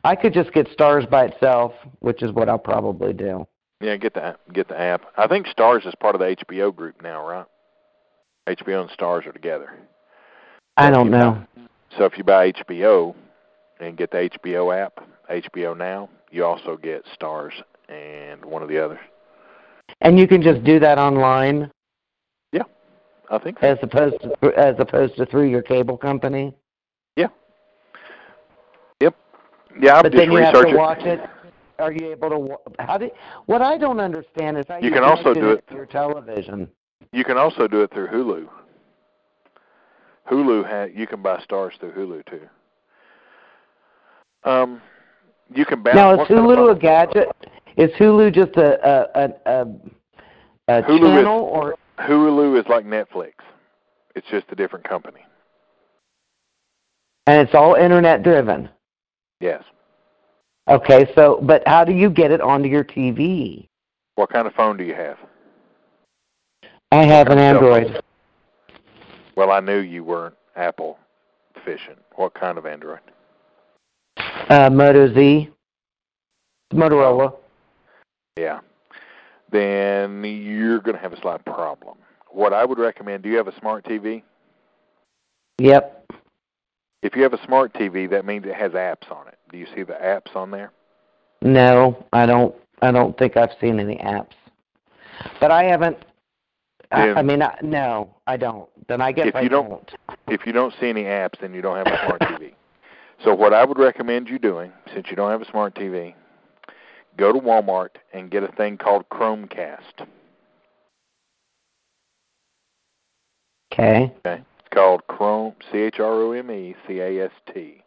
I 0.03 0.15
could 0.15 0.33
just 0.33 0.51
get 0.53 0.67
Starz 0.77 1.09
by 1.09 1.25
itself, 1.25 1.73
which 1.99 2.21
is 2.23 2.31
what 2.31 2.49
I'll 2.49 2.57
probably 2.59 3.13
do. 3.13 3.47
Yeah, 3.81 3.97
get 3.97 4.13
the 4.13 4.35
get 4.53 4.67
the 4.67 4.79
app. 4.79 5.01
I 5.17 5.27
think 5.27 5.47
Starz 5.47 5.85
is 5.85 5.93
part 5.99 6.15
of 6.15 6.19
the 6.19 6.35
HBO 6.35 6.75
group 6.75 7.01
now, 7.01 7.25
right? 7.27 7.45
HBO 8.47 8.81
and 8.81 8.89
Starz 8.91 9.25
are 9.27 9.31
together. 9.31 9.73
I 10.77 10.89
don't 10.89 11.11
know. 11.11 11.45
So 11.97 12.05
if 12.05 12.17
you 12.17 12.23
buy 12.23 12.51
HBO 12.51 13.13
and 13.79 13.97
get 13.97 14.11
the 14.11 14.29
HBO 14.29 14.75
app, 14.75 15.05
HBO 15.29 15.77
Now, 15.77 16.09
you 16.31 16.43
also 16.43 16.77
get 16.77 17.03
Starz 17.19 17.51
and 17.89 18.43
one 18.43 18.61
of 18.63 18.69
the 18.69 18.83
others. 18.83 18.99
And 20.01 20.17
you 20.19 20.27
can 20.27 20.41
just 20.41 20.63
do 20.63 20.79
that 20.79 20.97
online 20.97 21.69
Yeah, 22.51 22.63
I 23.29 23.37
think 23.37 23.59
so. 23.59 23.67
as 23.67 23.77
opposed 23.81 24.15
to 24.21 24.57
as 24.57 24.75
opposed 24.79 25.15
to 25.17 25.25
through 25.25 25.49
your 25.49 25.61
cable 25.61 25.97
company. 25.97 26.53
Yeah, 29.79 29.95
I'm 29.95 30.03
but 30.03 30.11
just 30.11 30.21
then 30.21 30.31
you 30.31 30.37
have 30.39 30.53
researching. 30.53 30.73
to 30.73 30.77
watch 30.79 31.01
it. 31.03 31.19
Are 31.79 31.91
you 31.91 32.11
able 32.11 32.29
to? 32.29 32.57
How 32.83 32.97
do? 32.97 33.09
What 33.47 33.61
I 33.61 33.77
don't 33.77 33.99
understand 33.99 34.57
is 34.57 34.65
how 34.67 34.77
You 34.77 34.89
you, 34.89 34.93
can 34.93 35.03
also 35.03 35.33
do 35.33 35.51
it- 35.51 35.63
through 35.67 35.77
your 35.77 35.85
television. 35.87 36.69
You 37.11 37.23
can 37.23 37.37
also 37.37 37.67
do 37.67 37.81
it 37.83 37.91
through 37.91 38.07
Hulu. 38.07 38.47
Hulu 40.31 40.65
ha 40.65 40.83
you 40.85 41.05
can 41.07 41.21
buy 41.21 41.41
Starz 41.47 41.77
through 41.79 41.91
Hulu 41.91 42.25
too. 42.25 42.41
Um, 44.49 44.81
you 45.53 45.65
can 45.65 45.81
bounce. 45.83 45.95
Now 45.95 46.13
is 46.13 46.17
what 46.19 46.27
kind 46.29 46.39
of 46.39 46.45
Hulu 46.45 46.71
a 46.75 46.79
gadget? 46.79 47.27
Is 47.77 47.91
Hulu 47.99 48.33
just 48.33 48.55
a 48.57 48.79
a 48.87 49.25
a, 49.25 49.29
a, 49.45 49.61
a 50.79 50.83
Hulu 50.83 50.95
is- 50.95 51.01
channel 51.23 51.41
or? 51.41 51.75
Hulu 51.99 52.59
is 52.59 52.65
like 52.67 52.85
Netflix. 52.85 53.33
It's 54.15 54.27
just 54.29 54.45
a 54.51 54.55
different 54.55 54.87
company. 54.87 55.21
And 57.27 57.39
it's 57.41 57.55
all 57.55 57.75
internet 57.75 58.23
driven. 58.23 58.69
Yes. 59.39 59.63
Okay, 60.67 61.11
so 61.15 61.39
but 61.43 61.61
how 61.67 61.83
do 61.83 61.91
you 61.91 62.09
get 62.09 62.31
it 62.31 62.41
onto 62.41 62.69
your 62.69 62.83
TV? 62.83 63.67
What 64.15 64.31
kind 64.31 64.47
of 64.47 64.53
phone 64.53 64.77
do 64.77 64.83
you 64.83 64.95
have? 64.95 65.17
I 66.91 67.03
have 67.05 67.27
an 67.27 67.37
kind 67.37 67.57
of 67.57 67.61
cell 67.61 67.75
Android. 67.75 68.03
Well, 69.35 69.51
I 69.51 69.59
knew 69.59 69.79
you 69.79 70.03
weren't 70.03 70.35
Apple 70.55 70.99
efficient. 71.55 71.97
What 72.15 72.33
kind 72.33 72.57
of 72.57 72.65
Android? 72.65 72.99
Uh, 74.49 74.69
Moto 74.69 75.13
Z. 75.13 75.49
Motorola. 76.71 77.35
Yeah. 78.37 78.59
Then 79.51 80.23
you're 80.23 80.79
going 80.79 80.95
to 80.95 81.01
have 81.01 81.13
a 81.13 81.21
slight 81.21 81.43
problem. 81.45 81.97
What 82.29 82.53
I 82.53 82.65
would 82.65 82.79
recommend, 82.79 83.23
do 83.23 83.29
you 83.29 83.37
have 83.37 83.47
a 83.47 83.59
smart 83.59 83.85
TV? 83.85 84.23
Yep. 85.59 86.11
If 87.03 87.15
you 87.17 87.23
have 87.23 87.33
a 87.33 87.43
smart 87.45 87.73
TV, 87.73 88.09
that 88.09 88.25
means 88.25 88.45
it 88.45 88.55
has 88.55 88.71
apps 88.71 89.11
on 89.11 89.27
it. 89.27 89.37
Do 89.51 89.57
you 89.57 89.67
see 89.75 89.83
the 89.83 89.93
apps 89.93 90.35
on 90.35 90.49
there? 90.51 90.71
No, 91.41 92.05
I 92.13 92.25
don't. 92.25 92.55
I 92.81 92.91
don't 92.91 93.17
think 93.17 93.35
I've 93.37 93.51
seen 93.61 93.79
any 93.79 93.97
apps. 93.97 94.31
But 95.39 95.51
I 95.51 95.63
haven't. 95.65 95.97
I, 96.91 97.09
I 97.11 97.21
mean, 97.21 97.41
I, 97.41 97.57
no, 97.61 98.15
I 98.25 98.37
don't. 98.37 98.69
Then 98.87 99.01
I 99.01 99.11
guess 99.11 99.27
If 99.27 99.35
I 99.35 99.41
you 99.41 99.49
don't- 99.49 99.69
don't. 99.69 99.91
If 100.27 100.45
you 100.45 100.53
don't 100.53 100.73
see 100.79 100.87
any 100.89 101.03
apps, 101.03 101.39
then 101.41 101.53
you 101.53 101.61
don't 101.61 101.75
have 101.75 101.87
a 101.87 102.05
smart 102.05 102.21
TV. 102.21 102.53
So 103.23 103.33
what 103.35 103.53
I 103.53 103.65
would 103.65 103.77
recommend 103.77 104.29
you 104.29 104.39
doing, 104.39 104.71
since 104.93 105.07
you 105.09 105.15
don't 105.15 105.29
have 105.31 105.41
a 105.41 105.49
smart 105.49 105.75
TV, 105.75 106.13
go 107.17 107.31
to 107.33 107.39
Walmart 107.39 107.95
and 108.13 108.29
get 108.31 108.43
a 108.43 108.47
thing 108.47 108.77
called 108.77 109.07
Chromecast. 109.09 110.07
Okay. 113.73 114.11
It's 114.25 114.43
called 114.73 115.05
Chrome, 115.07 115.53
C 115.71 115.77
H 115.79 115.99
R 115.99 116.11
O 116.13 116.31
M 116.31 116.49
E 116.51 116.75
C 116.87 116.99
A 116.99 117.25
S 117.25 117.31
T. 117.53 117.83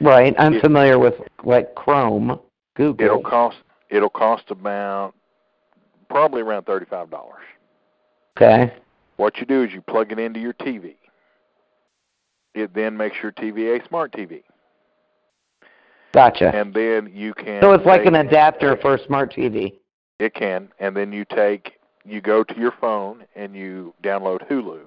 Right. 0.00 0.34
I'm 0.38 0.54
It- 0.54 0.60
familiar 0.60 0.98
with 0.98 1.14
like 1.44 1.74
Chrome, 1.74 2.38
Google. 2.76 3.04
It'll 3.06 3.22
cost 3.22 3.58
it'll 3.90 4.10
cost 4.10 4.50
about 4.50 5.14
probably 6.08 6.42
around 6.42 6.64
thirty 6.64 6.86
five 6.86 7.10
dollars. 7.10 7.42
okay. 8.36 8.72
What 9.16 9.38
you 9.38 9.46
do 9.46 9.62
is 9.64 9.72
you 9.72 9.80
plug 9.80 10.12
it 10.12 10.18
into 10.20 10.38
your 10.38 10.52
TV. 10.54 10.94
It 12.54 12.72
then 12.74 12.96
makes 12.96 13.16
your 13.22 13.32
TV 13.32 13.76
a 13.76 13.84
smart 13.88 14.12
TV, 14.12 14.42
Gotcha. 16.12 16.50
and 16.54 16.72
then 16.72 17.10
you 17.12 17.34
can. 17.34 17.60
so 17.62 17.72
it's 17.72 17.84
like 17.84 18.06
an 18.06 18.14
adapter 18.14 18.76
for 18.76 18.94
a 18.94 19.04
smart 19.06 19.32
TV. 19.32 19.74
It 20.18 20.34
can, 20.34 20.68
and 20.80 20.96
then 20.96 21.12
you 21.12 21.24
take 21.24 21.74
you 22.04 22.20
go 22.20 22.42
to 22.42 22.58
your 22.58 22.72
phone 22.80 23.24
and 23.36 23.54
you 23.54 23.92
download 24.02 24.48
Hulu, 24.48 24.80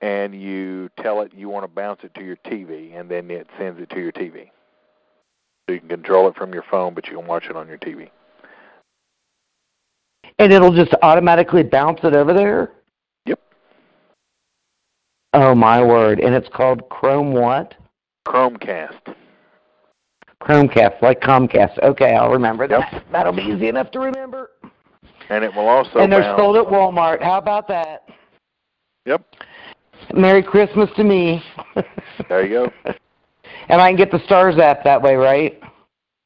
and 0.00 0.40
you 0.40 0.90
tell 1.00 1.20
it 1.22 1.32
you 1.34 1.48
want 1.48 1.64
to 1.64 1.68
bounce 1.68 2.00
it 2.04 2.14
to 2.14 2.24
your 2.24 2.36
TV, 2.36 2.98
and 2.98 3.10
then 3.10 3.30
it 3.30 3.46
sends 3.58 3.80
it 3.80 3.90
to 3.90 4.00
your 4.00 4.12
TV. 4.12 4.50
So 5.66 5.74
you 5.74 5.80
can 5.80 5.88
control 5.88 6.28
it 6.28 6.36
from 6.36 6.52
your 6.52 6.64
phone, 6.70 6.94
but 6.94 7.06
you 7.08 7.16
can 7.16 7.26
watch 7.26 7.46
it 7.46 7.56
on 7.56 7.66
your 7.66 7.78
TV. 7.78 8.10
And 10.38 10.52
it'll 10.52 10.72
just 10.72 10.94
automatically 11.02 11.62
bounce 11.62 12.00
it 12.04 12.14
over 12.14 12.34
there? 12.34 12.72
Yep. 13.24 13.40
Oh 15.32 15.54
my 15.54 15.82
word. 15.82 16.20
And 16.20 16.34
it's 16.34 16.48
called 16.48 16.88
Chrome 16.88 17.32
what? 17.32 17.74
Chromecast. 18.26 19.14
Chromecast, 20.42 21.00
like 21.02 21.20
Comcast. 21.20 21.82
Okay, 21.82 22.14
I'll 22.14 22.30
remember 22.30 22.68
that. 22.68 23.04
That'll 23.10 23.32
be 23.32 23.42
easy 23.42 23.68
enough 23.68 23.90
to 23.92 23.98
remember. 23.98 24.50
And 25.30 25.42
it 25.42 25.52
will 25.54 25.66
also 25.66 25.98
and 25.98 26.12
they're 26.12 26.36
sold 26.36 26.56
at 26.56 26.66
Walmart. 26.66 27.22
How 27.22 27.38
about 27.38 27.66
that? 27.68 28.08
Yep. 29.06 29.24
Merry 30.14 30.42
Christmas 30.42 30.90
to 30.96 31.04
me. 31.04 31.42
There 32.28 32.44
you 32.44 32.48
go. 32.48 32.72
and 33.68 33.80
I 33.80 33.88
can 33.88 33.96
get 33.96 34.10
the 34.10 34.18
Starz 34.18 34.58
app 34.58 34.84
that 34.84 35.02
way, 35.02 35.16
right? 35.16 35.60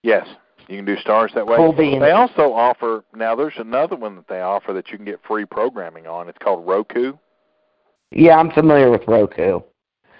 Yes, 0.02 0.26
you 0.68 0.76
can 0.76 0.84
do 0.84 0.96
Starz 0.96 1.34
that 1.34 1.46
way. 1.46 1.56
Cool 1.56 1.72
beans. 1.72 2.00
They 2.00 2.12
also 2.12 2.52
offer 2.52 3.04
now. 3.14 3.34
There's 3.34 3.54
another 3.58 3.96
one 3.96 4.16
that 4.16 4.28
they 4.28 4.40
offer 4.40 4.72
that 4.72 4.90
you 4.90 4.96
can 4.96 5.04
get 5.04 5.20
free 5.26 5.44
programming 5.44 6.06
on. 6.06 6.28
It's 6.28 6.38
called 6.38 6.66
Roku. 6.66 7.14
Yeah, 8.10 8.38
I'm 8.38 8.50
familiar 8.50 8.90
with 8.90 9.02
Roku. 9.06 9.60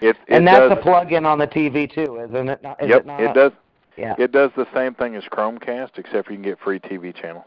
It, 0.01 0.17
it 0.17 0.17
and 0.29 0.47
that's 0.47 0.69
does, 0.69 0.73
a 0.73 0.83
plug-in 0.83 1.27
on 1.27 1.39
the 1.39 1.47
TV 1.47 1.93
too, 1.93 2.21
isn't 2.21 2.49
it? 2.49 2.63
Not, 2.63 2.83
is 2.83 2.89
yep, 2.89 3.01
it, 3.01 3.07
not? 3.07 3.21
it 3.21 3.35
does. 3.35 3.53
Yeah. 3.97 4.15
It 4.19 4.33
does 4.33 4.51
the 4.57 4.67
same 4.75 4.95
thing 4.95 5.15
as 5.15 5.25
Chromecast, 5.25 5.99
except 5.99 6.31
you 6.31 6.37
can 6.37 6.43
get 6.43 6.59
free 6.59 6.79
TV 6.79 7.15
channels. 7.15 7.45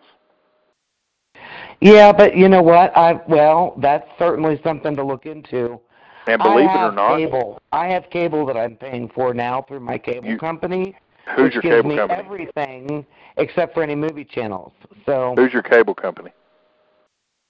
Yeah, 1.81 2.11
but 2.13 2.37
you 2.37 2.47
know 2.47 2.61
what? 2.61 2.95
I 2.95 3.19
well, 3.27 3.75
that's 3.81 4.07
certainly 4.19 4.59
something 4.63 4.95
to 4.95 5.03
look 5.03 5.25
into. 5.25 5.79
And 6.27 6.41
believe 6.41 6.69
I 6.69 6.85
it 6.85 6.89
or 6.89 6.91
not, 6.91 7.17
cable. 7.17 7.61
I 7.71 7.87
have 7.87 8.09
cable 8.09 8.45
that 8.45 8.55
I'm 8.57 8.75
paying 8.75 9.09
for 9.09 9.33
now 9.33 9.61
through 9.63 9.81
my 9.81 9.97
cable 9.97 10.27
You- 10.29 10.37
company, 10.37 10.95
who's 11.35 11.43
which 11.45 11.53
your 11.55 11.61
gives 11.61 11.75
cable 11.77 11.89
me 11.89 11.95
company? 11.97 12.19
everything 12.23 13.05
except 13.37 13.73
for 13.73 13.83
any 13.83 13.95
movie 13.95 14.23
channels. 14.25 14.71
So 15.05 15.33
Who's 15.35 15.51
your 15.51 15.63
cable 15.63 15.93
company? 15.95 16.31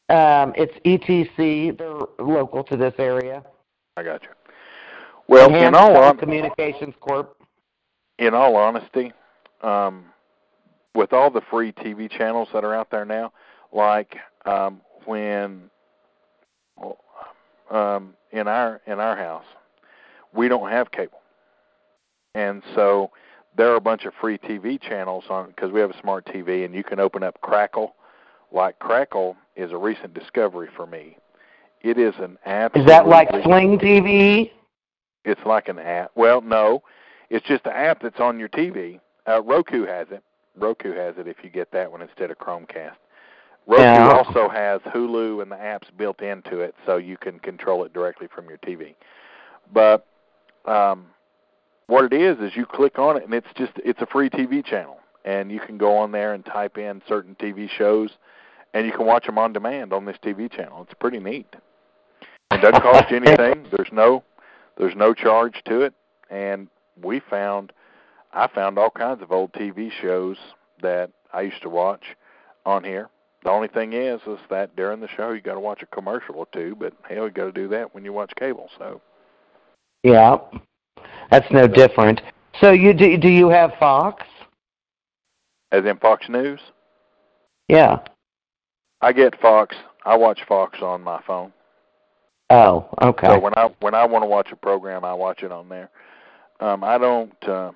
um, 0.09 0.53
it's 0.55 0.73
ETC. 0.85 1.77
They're 1.77 1.99
local 2.25 2.63
to 2.65 2.75
this 2.77 2.93
area. 2.97 3.43
I 3.97 4.03
got 4.03 4.23
you. 4.23 4.29
Well, 5.27 5.53
in 5.55 5.73
all 5.75 6.13
Communications 6.15 6.95
Corp. 6.99 7.37
in 8.19 8.33
all 8.33 8.55
honesty, 8.55 9.11
um, 9.61 10.05
with 10.95 11.13
all 11.13 11.29
the 11.31 11.41
free 11.49 11.71
TV 11.71 12.09
channels 12.09 12.49
that 12.53 12.63
are 12.63 12.73
out 12.75 12.89
there 12.91 13.05
now, 13.05 13.31
like 13.71 14.17
um, 14.45 14.81
when 15.05 15.69
um, 17.71 18.13
in 18.33 18.47
our 18.49 18.81
in 18.85 18.99
our 18.99 19.15
house, 19.15 19.45
we 20.33 20.49
don't 20.49 20.69
have 20.69 20.91
cable, 20.91 21.21
and 22.35 22.61
so 22.75 23.11
there 23.55 23.71
are 23.71 23.75
a 23.75 23.81
bunch 23.81 24.05
of 24.05 24.13
free 24.19 24.37
TV 24.37 24.81
channels 24.81 25.23
on 25.29 25.47
because 25.47 25.71
we 25.71 25.79
have 25.79 25.91
a 25.91 25.99
smart 26.01 26.25
TV, 26.25 26.65
and 26.65 26.73
you 26.73 26.83
can 26.83 26.99
open 26.99 27.23
up 27.23 27.39
Crackle. 27.41 27.95
Like 28.51 28.79
Crackle 28.79 29.37
is 29.55 29.71
a 29.71 29.77
recent 29.77 30.13
discovery 30.13 30.67
for 30.75 30.85
me. 30.85 31.17
It 31.81 31.97
is 31.97 32.13
an 32.19 32.37
app. 32.45 32.75
Is 32.75 32.85
that 32.87 33.07
like 33.07 33.29
Sling 33.43 33.77
TV? 33.77 34.51
It's 35.25 35.41
like 35.45 35.69
an 35.69 35.79
app. 35.79 36.11
Well, 36.15 36.41
no, 36.41 36.83
it's 37.29 37.45
just 37.45 37.65
an 37.65 37.73
app 37.73 38.01
that's 38.01 38.19
on 38.19 38.39
your 38.39 38.49
TV. 38.49 38.99
Uh, 39.27 39.41
Roku 39.41 39.85
has 39.85 40.07
it. 40.11 40.23
Roku 40.57 40.93
has 40.93 41.15
it 41.17 41.27
if 41.27 41.37
you 41.43 41.49
get 41.49 41.71
that 41.71 41.91
one 41.91 42.01
instead 42.01 42.29
of 42.31 42.37
Chromecast. 42.37 42.95
Roku 43.65 43.81
Yeah. 43.81 44.11
also 44.11 44.49
has 44.49 44.81
Hulu 44.81 45.41
and 45.41 45.51
the 45.51 45.55
apps 45.55 45.87
built 45.97 46.21
into 46.21 46.59
it, 46.59 46.75
so 46.85 46.97
you 46.97 47.17
can 47.17 47.39
control 47.39 47.83
it 47.85 47.93
directly 47.93 48.27
from 48.27 48.47
your 48.49 48.57
TV. 48.57 48.95
But 49.71 50.05
um, 50.65 51.07
what 51.87 52.05
it 52.05 52.13
is 52.13 52.39
is 52.39 52.55
you 52.55 52.65
click 52.65 52.99
on 52.99 53.17
it, 53.17 53.23
and 53.23 53.33
it's 53.33 53.47
just 53.55 53.73
it's 53.77 54.01
a 54.01 54.05
free 54.05 54.29
TV 54.29 54.63
channel, 54.65 54.99
and 55.25 55.51
you 55.51 55.59
can 55.59 55.77
go 55.77 55.95
on 55.97 56.11
there 56.11 56.33
and 56.33 56.45
type 56.45 56.77
in 56.77 57.01
certain 57.07 57.35
TV 57.35 57.69
shows, 57.69 58.11
and 58.73 58.85
you 58.85 58.91
can 58.91 59.05
watch 59.05 59.25
them 59.25 59.37
on 59.37 59.53
demand 59.53 59.93
on 59.93 60.05
this 60.05 60.17
TV 60.23 60.51
channel. 60.51 60.81
It's 60.83 60.93
pretty 60.99 61.19
neat. 61.19 61.47
It 62.51 62.61
doesn't 62.61 62.81
cost 62.81 63.09
you 63.09 63.17
anything. 63.17 63.65
There's 63.71 63.91
no 63.91 64.23
there's 64.77 64.95
no 64.95 65.13
charge 65.13 65.61
to 65.65 65.81
it, 65.81 65.93
and 66.29 66.67
we 67.01 67.19
found 67.19 67.71
I 68.33 68.47
found 68.47 68.77
all 68.77 68.89
kinds 68.89 69.21
of 69.21 69.31
old 69.31 69.53
TV 69.53 69.91
shows 70.01 70.37
that 70.81 71.11
I 71.31 71.41
used 71.41 71.61
to 71.61 71.69
watch 71.69 72.03
on 72.65 72.83
here. 72.83 73.09
The 73.43 73.49
only 73.49 73.67
thing 73.67 73.93
is, 73.93 74.21
is 74.25 74.39
that 74.49 74.75
during 74.75 75.01
the 75.01 75.09
show 75.09 75.31
you 75.31 75.41
got 75.41 75.55
to 75.55 75.59
watch 75.59 75.81
a 75.81 75.85
commercial 75.87 76.35
or 76.35 76.47
two, 76.53 76.75
but 76.79 76.93
hell, 77.09 77.25
you 77.25 77.31
got 77.31 77.45
to 77.45 77.51
do 77.51 77.67
that 77.69 77.93
when 77.93 78.05
you 78.05 78.13
watch 78.13 78.31
cable. 78.37 78.69
So 78.77 79.01
Yeah, 80.03 80.37
that's 81.29 81.49
no 81.51 81.67
different. 81.67 82.21
So 82.61 82.71
you 82.71 82.93
do? 82.93 83.17
Do 83.17 83.27
you 83.27 83.49
have 83.49 83.73
Fox? 83.79 84.23
as 85.73 85.83
in 85.85 85.97
Fox 85.97 86.29
News, 86.29 86.59
Yeah. 87.67 87.97
I 89.01 89.11
get 89.11 89.37
Fox. 89.41 89.75
I 90.05 90.15
watch 90.15 90.39
Fox 90.47 90.79
on 90.81 91.01
my 91.01 91.21
phone. 91.27 91.51
Oh, 92.49 92.87
okay. 93.01 93.27
So 93.27 93.39
when 93.39 93.53
I 93.57 93.69
when 93.81 93.95
I 93.95 94.05
want 94.05 94.23
to 94.23 94.27
watch 94.27 94.51
a 94.51 94.55
program, 94.55 95.03
I 95.03 95.13
watch 95.13 95.43
it 95.43 95.51
on 95.51 95.67
there. 95.67 95.89
Um, 96.59 96.83
I 96.83 96.97
don't, 96.97 97.43
uh, 97.47 97.71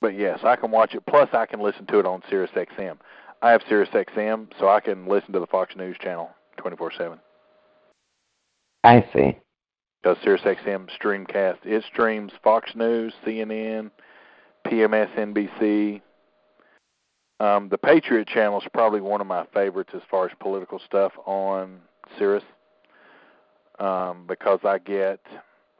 but 0.00 0.14
yes, 0.14 0.40
I 0.44 0.54
can 0.54 0.70
watch 0.70 0.94
it. 0.94 1.04
Plus, 1.06 1.28
I 1.32 1.46
can 1.46 1.60
listen 1.60 1.86
to 1.86 1.98
it 1.98 2.06
on 2.06 2.22
Sirius 2.28 2.50
XM. 2.54 2.98
I 3.42 3.50
have 3.52 3.62
Sirius 3.68 3.88
XM, 3.90 4.48
so 4.58 4.68
I 4.68 4.80
can 4.80 5.06
listen 5.06 5.32
to 5.32 5.40
the 5.40 5.46
Fox 5.46 5.74
News 5.76 5.96
channel 5.98 6.30
twenty 6.56 6.76
four 6.76 6.92
seven. 6.96 7.18
I 8.84 9.04
see. 9.12 9.36
Because 10.02 10.16
Sirius 10.22 10.42
XM 10.44 10.88
Streamcast, 10.98 11.58
it 11.64 11.84
streams 11.92 12.32
Fox 12.42 12.70
News, 12.74 13.12
CNN, 13.24 13.90
PMSNBC. 14.66 16.00
Um, 17.38 17.68
the 17.70 17.78
Patriot 17.78 18.28
Channel 18.28 18.60
is 18.60 18.66
probably 18.72 19.00
one 19.00 19.20
of 19.20 19.26
my 19.26 19.46
favorites 19.52 19.90
as 19.94 20.02
far 20.10 20.26
as 20.26 20.32
political 20.40 20.78
stuff 20.78 21.12
on 21.24 21.80
Sirius, 22.18 22.44
um, 23.78 24.24
because 24.26 24.60
I 24.64 24.78
get 24.78 25.20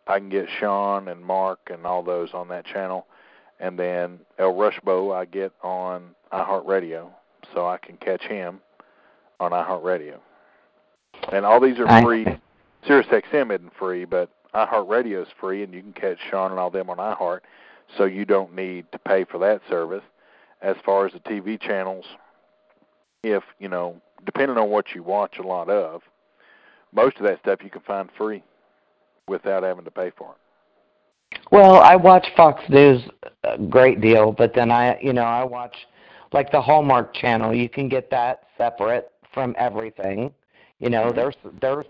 I 0.07 0.19
can 0.19 0.31
get 0.31 0.47
Sean 0.59 1.09
and 1.09 1.23
Mark 1.23 1.59
and 1.71 1.87
all 1.87 2.03
those 2.03 2.31
on 2.33 2.49
that 2.49 2.65
channel, 2.65 3.07
and 3.59 3.79
then 3.79 4.21
El 4.39 4.55
Rushbo 4.55 5.15
I 5.15 5.27
get 5.27 5.53
on 5.63 6.15
iHeartRadio, 6.33 7.11
so 7.55 7.67
I 7.67 7.79
can 7.79 7.97
catch 7.97 8.23
him 8.23 8.61
on 9.39 9.53
iHeartRadio. 9.53 10.19
And 11.33 11.45
all 11.45 11.61
these 11.61 11.79
are 11.79 12.03
free. 12.03 12.25
see. 12.25 12.39
Sirius 12.87 13.09
XM 13.09 13.55
isn't 13.55 13.73
free, 13.79 14.05
but 14.05 14.31
iHeartRadio 14.55 15.23
is 15.23 15.29
free, 15.41 15.63
and 15.63 15.73
you 15.73 15.83
can 15.83 15.93
catch 15.93 16.19
Sean 16.31 16.51
and 16.51 16.61
all 16.61 16.71
them 16.71 16.91
on 16.91 16.97
iHeart, 16.97 17.41
so 17.97 18.05
you 18.05 18.25
don't 18.25 18.55
need 18.55 18.91
to 18.93 18.99
pay 18.99 19.25
for 19.25 19.39
that 19.39 19.61
service. 19.69 20.03
As 20.63 20.77
far 20.85 21.07
as 21.07 21.13
the 21.13 21.21
TV 21.21 21.61
channels, 21.61 22.05
if 23.23 23.43
you 23.59 23.69
know, 23.69 24.01
depending 24.27 24.59
on 24.59 24.71
what 24.71 24.87
you 24.95 25.03
watch 25.03 25.39
a 25.39 25.43
lot 25.43 25.69
of, 25.71 26.03
most 26.93 27.17
of 27.17 27.23
that 27.25 27.39
stuff 27.41 27.61
you 27.63 27.71
can 27.71 27.83
find 27.83 28.11
free 28.17 28.43
without 29.29 29.63
having 29.63 29.85
to 29.85 29.91
pay 29.91 30.11
for 30.17 30.33
it. 30.33 31.39
Well, 31.51 31.77
I 31.77 31.97
watch 31.97 32.27
Fox 32.37 32.63
News 32.69 33.03
a 33.45 33.59
great 33.59 34.01
deal, 34.01 34.33
but 34.33 34.55
then 34.55 34.71
I, 34.71 34.99
you 35.01 35.13
know, 35.13 35.23
I 35.23 35.45
watch 35.45 35.75
like 36.33 36.51
the 36.53 36.61
Hallmark 36.61 37.13
channel. 37.15 37.55
You 37.55 37.69
can 37.69 37.89
get 37.89 38.11
that 38.11 38.45
separate 38.57 39.11
from 39.33 39.55
everything. 39.59 40.33
You 40.79 40.91
know, 40.91 41.11
Mhm. 41.11 41.15
there's 41.15 41.37
there's 41.61 41.87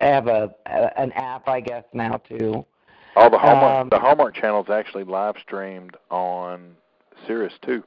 I 0.00 0.06
have 0.06 0.26
a, 0.28 0.54
a 0.66 1.00
an 1.00 1.12
app 1.12 1.48
I 1.48 1.60
guess 1.60 1.84
now 1.92 2.16
too. 2.28 2.64
All 3.16 3.30
the 3.30 3.38
Hallmark 3.38 3.74
Um, 3.80 3.88
the 3.88 3.98
Hallmark 3.98 4.34
Channel 4.34 4.62
is 4.62 4.70
actually 4.70 5.04
live 5.04 5.36
streamed 5.38 5.96
on 6.10 6.76
Sirius 7.26 7.54
too 7.62 7.82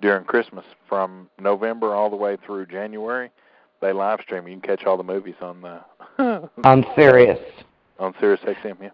during 0.00 0.24
Christmas 0.24 0.64
from 0.88 1.28
November 1.40 1.94
all 1.94 2.10
the 2.10 2.16
way 2.16 2.36
through 2.36 2.66
January. 2.66 3.30
They 3.80 3.92
live 3.92 4.20
stream. 4.20 4.46
You 4.46 4.54
can 4.54 4.60
catch 4.76 4.84
all 4.86 4.96
the 4.96 5.02
movies 5.02 5.34
on 5.40 5.60
the 5.62 5.80
I'm 6.64 6.84
serious. 6.94 7.40
on 7.98 8.14
Sirius 8.20 8.40
XM. 8.46 8.76
Yeah. 8.80 8.90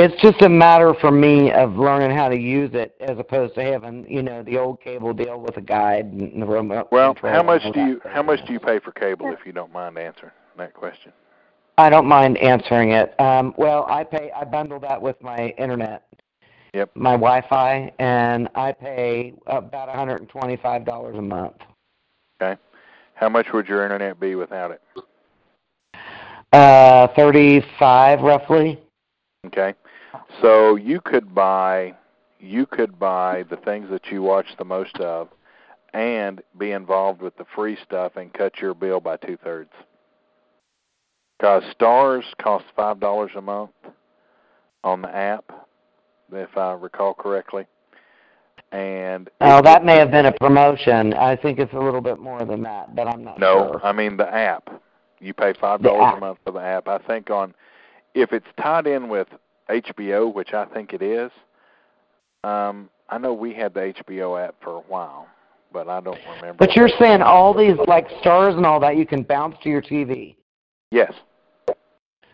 It's 0.00 0.14
just 0.22 0.40
a 0.42 0.48
matter 0.48 0.94
for 1.00 1.10
me 1.10 1.50
of 1.50 1.76
learning 1.76 2.16
how 2.16 2.28
to 2.28 2.36
use 2.38 2.70
it 2.72 2.94
as 3.00 3.18
opposed 3.18 3.56
to 3.56 3.64
having, 3.64 4.08
you 4.08 4.22
know, 4.22 4.44
the 4.44 4.56
old 4.56 4.80
cable 4.80 5.12
deal 5.12 5.40
with 5.40 5.56
a 5.56 5.60
guide 5.60 6.04
and 6.12 6.40
the 6.40 6.46
remote 6.46 6.86
Well, 6.92 7.14
control 7.14 7.32
how 7.32 7.42
much 7.42 7.62
do 7.74 7.80
you 7.80 7.98
stuff. 7.98 8.12
how 8.12 8.22
much 8.22 8.38
do 8.46 8.52
you 8.52 8.60
pay 8.60 8.78
for 8.78 8.92
cable 8.92 9.32
if 9.32 9.44
you 9.44 9.50
don't 9.50 9.72
mind 9.72 9.98
answering 9.98 10.30
that 10.56 10.72
question? 10.72 11.12
I 11.78 11.90
don't 11.90 12.06
mind 12.06 12.38
answering 12.38 12.92
it. 12.92 13.20
Um, 13.20 13.52
well, 13.58 13.86
I 13.88 14.04
pay. 14.04 14.30
I 14.30 14.44
bundle 14.44 14.78
that 14.78 15.02
with 15.02 15.20
my 15.20 15.48
internet. 15.58 16.06
Yep. 16.74 16.90
My 16.94 17.14
Wi-Fi, 17.14 17.90
and 17.98 18.48
I 18.54 18.70
pay 18.70 19.34
about 19.48 19.88
$125 19.88 21.18
a 21.18 21.22
month. 21.22 21.54
Okay. 22.40 22.60
How 23.14 23.28
much 23.28 23.48
would 23.52 23.66
your 23.66 23.82
internet 23.82 24.20
be 24.20 24.36
without 24.36 24.70
it? 24.70 24.80
Uh, 26.52 27.08
35 27.16 28.20
roughly. 28.20 28.78
Okay. 29.46 29.74
So 30.40 30.76
you 30.76 31.00
could 31.00 31.34
buy 31.34 31.94
you 32.40 32.66
could 32.66 32.98
buy 32.98 33.44
the 33.50 33.56
things 33.56 33.90
that 33.90 34.06
you 34.10 34.22
watch 34.22 34.46
the 34.58 34.64
most 34.64 34.96
of 34.98 35.28
and 35.92 36.42
be 36.58 36.72
involved 36.72 37.20
with 37.20 37.36
the 37.36 37.46
free 37.54 37.76
stuff 37.84 38.16
and 38.16 38.32
cut 38.32 38.58
your 38.60 38.74
bill 38.74 39.00
by 39.00 39.16
two 39.16 39.36
thirds. 39.42 39.72
Because 41.38 41.62
Starz 41.78 42.22
cost 42.40 42.64
five 42.76 43.00
dollars 43.00 43.30
a 43.36 43.40
month 43.40 43.70
on 44.84 45.02
the 45.02 45.14
app, 45.14 45.44
if 46.32 46.56
I 46.56 46.72
recall 46.72 47.14
correctly. 47.14 47.66
And 48.70 49.30
Oh, 49.40 49.62
that 49.62 49.84
may 49.84 49.96
have 49.96 50.10
been 50.10 50.26
a 50.26 50.32
promotion. 50.32 51.14
I 51.14 51.36
think 51.36 51.58
it's 51.58 51.72
a 51.72 51.78
little 51.78 52.02
bit 52.02 52.18
more 52.18 52.44
than 52.44 52.62
that, 52.64 52.94
but 52.94 53.08
I'm 53.08 53.24
not 53.24 53.38
sure. 53.38 53.40
No, 53.40 53.72
sure. 53.72 53.86
I 53.86 53.92
mean 53.92 54.16
the 54.16 54.32
app. 54.32 54.68
You 55.20 55.32
pay 55.32 55.54
five 55.60 55.82
dollars 55.82 56.14
a 56.16 56.20
month 56.20 56.38
for 56.44 56.52
the 56.52 56.60
app. 56.60 56.86
I 56.86 56.98
think 56.98 57.30
on 57.30 57.54
if 58.14 58.32
it's 58.32 58.46
tied 58.60 58.86
in 58.86 59.08
with 59.08 59.28
HBO, 59.68 60.32
which 60.32 60.52
I 60.54 60.64
think 60.66 60.92
it 60.92 61.02
is. 61.02 61.30
Um, 62.44 62.88
I 63.08 63.18
know 63.18 63.32
we 63.34 63.54
had 63.54 63.74
the 63.74 63.92
HBO 64.06 64.42
app 64.42 64.54
for 64.62 64.76
a 64.76 64.80
while, 64.80 65.26
but 65.72 65.88
I 65.88 66.00
don't 66.00 66.20
remember. 66.36 66.54
But 66.58 66.76
you're 66.76 66.88
saying 67.00 67.22
all 67.22 67.52
these 67.54 67.76
like 67.86 68.08
Starz 68.22 68.56
and 68.56 68.64
all 68.66 68.80
that 68.80 68.96
you 68.96 69.06
can 69.06 69.22
bounce 69.22 69.56
to 69.62 69.68
your 69.68 69.82
TV. 69.82 70.36
yes, 70.90 71.12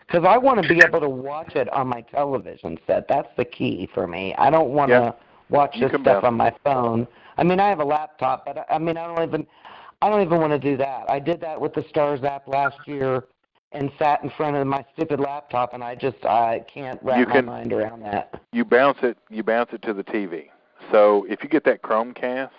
Because 0.07 0.25
I 0.27 0.37
want 0.37 0.61
to 0.61 0.67
be 0.67 0.81
able 0.83 0.99
to 0.99 1.09
watch 1.09 1.55
it 1.55 1.71
on 1.73 1.87
my 1.87 2.01
television 2.01 2.77
set. 2.85 3.07
That's 3.07 3.29
the 3.37 3.45
key 3.45 3.89
for 3.93 4.07
me. 4.07 4.35
I 4.37 4.49
don't 4.49 4.69
want 4.69 4.89
to 4.91 4.95
Yeah. 4.95 5.11
watch 5.49 5.75
You 5.75 5.81
this 5.81 5.89
stuff 5.89 6.03
bounce 6.05 6.25
on 6.25 6.33
my 6.35 6.53
phone. 6.63 7.07
I 7.37 7.43
mean, 7.43 7.59
I 7.59 7.69
have 7.69 7.79
a 7.79 7.85
laptop, 7.85 8.45
but 8.45 8.57
I, 8.59 8.75
I 8.75 8.77
mean, 8.77 8.97
I 8.97 9.07
don't 9.13 9.27
even, 9.27 9.47
I 10.01 10.09
don't 10.09 10.21
even 10.21 10.39
want 10.39 10.51
to 10.51 10.59
do 10.59 10.77
that. 10.77 11.09
I 11.09 11.19
did 11.19 11.41
that 11.41 11.59
with 11.59 11.73
the 11.73 11.81
Starz 11.81 12.23
app 12.23 12.47
last 12.47 12.77
year, 12.85 13.25
and 13.71 13.91
sat 13.99 14.23
in 14.23 14.29
front 14.29 14.55
of 14.55 14.65
my 14.67 14.85
stupid 14.93 15.19
laptop, 15.19 15.73
and 15.73 15.83
I 15.83 15.95
just, 15.95 16.25
I 16.25 16.59
can't 16.71 16.99
wrap 17.03 17.19
You 17.19 17.25
my 17.25 17.41
mind 17.41 17.73
around 17.73 18.01
that. 18.03 18.41
you 18.53 18.63
bounce 18.63 18.99
it. 19.03 19.17
You 19.29 19.43
bounce 19.43 19.71
it 19.73 19.81
to 19.83 19.93
the 19.93 20.03
TV. 20.03 20.49
So 20.91 21.25
if 21.29 21.43
you 21.43 21.49
get 21.49 21.63
that 21.65 21.81
Chromecast, 21.81 22.49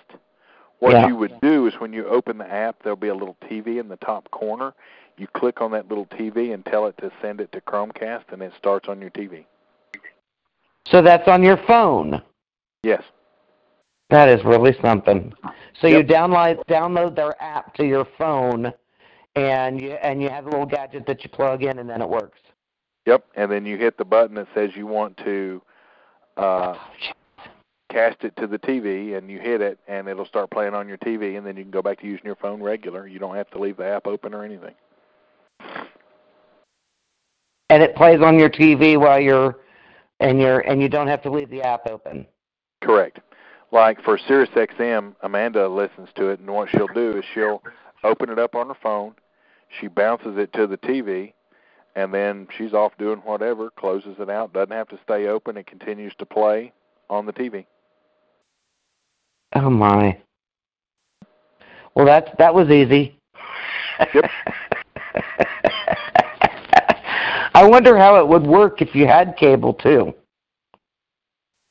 what 0.81 0.93
Yeah. 0.93 1.07
you 1.09 1.17
would 1.17 1.41
do 1.41 1.67
is 1.67 1.75
when 1.81 1.93
you 1.93 2.07
open 2.07 2.39
the 2.39 2.51
app, 2.51 2.83
there'll 2.83 2.97
be 2.97 3.09
a 3.09 3.15
little 3.15 3.36
TV 3.49 3.78
in 3.78 3.89
the 3.89 3.97
top 3.97 4.31
corner. 4.31 4.75
You 5.17 5.26
click 5.28 5.62
on 5.62 5.70
that 5.70 5.89
little 5.89 6.07
TV 6.07 6.52
and 6.52 6.65
tell 6.67 6.86
it 6.86 6.99
to 6.99 7.10
send 7.23 7.41
it 7.41 7.51
to 7.52 7.60
Chromecast, 7.62 8.25
and 8.33 8.43
it 8.43 8.52
starts 8.59 8.89
on 8.89 9.01
your 9.01 9.10
TV. 9.10 9.47
So 10.86 11.01
that's 11.02 11.26
on 11.28 11.43
your 11.43 11.57
phone. 11.67 12.20
Yes. 12.83 13.02
That 14.10 14.28
is 14.28 14.44
really 14.44 14.76
something. 14.83 15.33
So 15.81 15.86
you 15.89 16.05
download 16.05 16.62
download 16.68 17.17
their 17.17 17.41
app 17.43 17.75
to 17.75 17.85
your 17.85 18.05
phone, 18.18 18.73
and 19.36 19.81
you 19.81 19.90
and 19.92 20.23
you 20.23 20.31
have 20.31 20.47
a 20.47 20.50
little 20.50 20.66
gadget 20.66 21.06
that 21.06 21.23
you 21.23 21.31
plug 21.31 21.62
in, 21.62 21.78
and 21.78 21.89
then 21.89 22.00
it 22.02 22.08
works. 22.08 22.40
Yep, 23.06 23.24
and 23.36 23.52
then 23.52 23.65
you 23.65 23.76
hit 23.76 23.98
the 23.98 24.05
button 24.05 24.34
that 24.34 24.48
says 24.55 24.70
you 24.74 24.86
want 24.86 25.16
to 25.18 25.62
uh, 26.36 26.74
cast 27.92 28.24
it 28.24 28.34
to 28.36 28.47
the 28.47 28.58
TV, 28.58 29.16
and 29.16 29.31
you 29.31 29.39
hit 29.39 29.60
it, 29.60 29.78
and 29.86 30.08
it'll 30.08 30.26
start 30.26 30.50
playing 30.50 30.74
on 30.74 30.89
your 30.89 30.98
TV, 30.98 31.36
and 31.36 31.47
then 31.47 31.56
you 31.56 31.62
can 31.62 31.70
go 31.70 31.82
back 31.82 32.00
to 32.00 32.06
using 32.06 32.26
your 32.26 32.36
phone 32.36 32.62
regular. 32.62 33.06
You 33.06 33.18
don't 33.18 33.36
have 33.36 33.50
to 33.50 33.58
leave 33.58 33.76
the 33.76 33.86
app 33.86 34.06
open 34.06 34.34
or 34.34 34.44
anything. 34.44 34.74
and 37.70 37.82
it 37.82 37.94
plays 37.94 38.20
on 38.23 38.39
your 38.39 38.50
TV 38.50 38.98
while 38.98 39.20
you're 39.20 39.58
and 40.18 40.40
you're 40.40 40.60
and 40.60 40.81
you 40.81 40.89
don't 40.89 41.08
have 41.08 41.23
to 41.23 41.31
leave 41.31 41.50
the 41.50 41.62
app 41.62 41.86
open. 41.89 42.26
Correct. 42.81 43.20
Like 43.70 44.00
for 44.02 44.16
Sirius 44.16 44.50
XM, 44.50 45.15
Amanda 45.23 45.68
listens 45.68 46.08
to 46.16 46.28
it, 46.28 46.40
and 46.40 46.48
what 46.50 46.70
she'll 46.70 46.86
do 46.89 47.18
is 47.18 47.24
she'll 47.34 47.62
open 48.05 48.31
it 48.31 48.39
up 48.39 48.55
on 48.55 48.68
her 48.68 48.76
phone, 48.81 49.15
she 49.81 49.89
bounces 49.89 50.36
it 50.36 50.53
to 50.55 50.67
the 50.67 50.78
TV, 50.78 51.33
and 51.95 52.12
then 52.12 52.49
she's 52.57 52.73
off 52.73 52.93
doing 52.99 53.19
whatever, 53.19 53.70
closes 53.70 54.17
it 54.19 54.31
out, 54.31 54.53
doesn't 54.53 54.73
have 54.73 54.89
to 54.89 54.99
stay 55.03 55.27
open, 55.27 55.57
it 55.57 55.67
continues 55.67 56.15
to 56.19 56.27
play 56.27 56.73
on 57.09 57.27
the 57.27 57.33
TV. 57.33 57.67
Oh 59.55 59.70
my. 59.70 60.19
Well, 61.95 62.07
that's 62.07 62.31
that 62.39 62.55
was 62.55 62.69
easy. 62.69 63.19
Yep. 64.15 64.31
I 67.55 67.65
wonder 67.65 67.97
how 67.97 68.20
it 68.20 68.28
would 68.28 68.47
work 68.47 68.83
if 68.83 68.95
you 68.95 69.07
had 69.07 69.35
cable 69.39 69.73
too. 69.73 70.15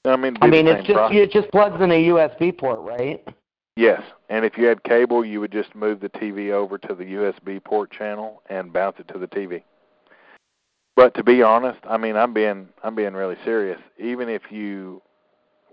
I 0.03 0.15
mean, 0.15 0.35
I 0.41 0.48
mean, 0.48 0.67
it's 0.67 0.85
just 0.88 0.98
process. 0.98 1.17
it 1.17 1.32
just 1.32 1.51
plugs 1.51 1.82
in 1.82 1.91
a 1.91 2.07
USB 2.07 2.57
port, 2.57 2.80
right? 2.80 3.24
Yes, 3.75 4.01
and 4.29 4.45
if 4.45 4.57
you 4.57 4.65
had 4.65 4.83
cable, 4.83 5.25
you 5.25 5.41
would 5.41 5.51
just 5.51 5.75
move 5.75 5.99
the 5.99 6.09
TV 6.09 6.51
over 6.51 6.77
to 6.77 6.95
the 6.95 7.03
USB 7.03 7.61
port 7.61 7.91
channel 7.91 8.41
and 8.49 8.71
bounce 8.71 8.97
it 8.99 9.07
to 9.09 9.19
the 9.19 9.27
TV. 9.27 9.63
But 10.95 11.13
to 11.15 11.23
be 11.23 11.41
honest, 11.41 11.79
I 11.83 11.97
mean, 11.97 12.15
I'm 12.15 12.33
being 12.33 12.69
I'm 12.83 12.95
being 12.95 13.13
really 13.13 13.35
serious. 13.43 13.79
Even 13.99 14.29
if 14.29 14.43
you, 14.49 15.01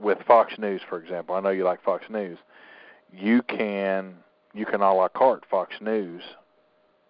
with 0.00 0.18
Fox 0.26 0.54
News, 0.58 0.80
for 0.88 1.00
example, 1.00 1.36
I 1.36 1.40
know 1.40 1.50
you 1.50 1.62
like 1.62 1.82
Fox 1.84 2.06
News, 2.10 2.38
you 3.12 3.40
can 3.42 4.16
you 4.52 4.66
can 4.66 4.80
a 4.80 4.92
la 4.92 5.06
carte 5.06 5.44
Fox 5.48 5.74
News, 5.80 6.22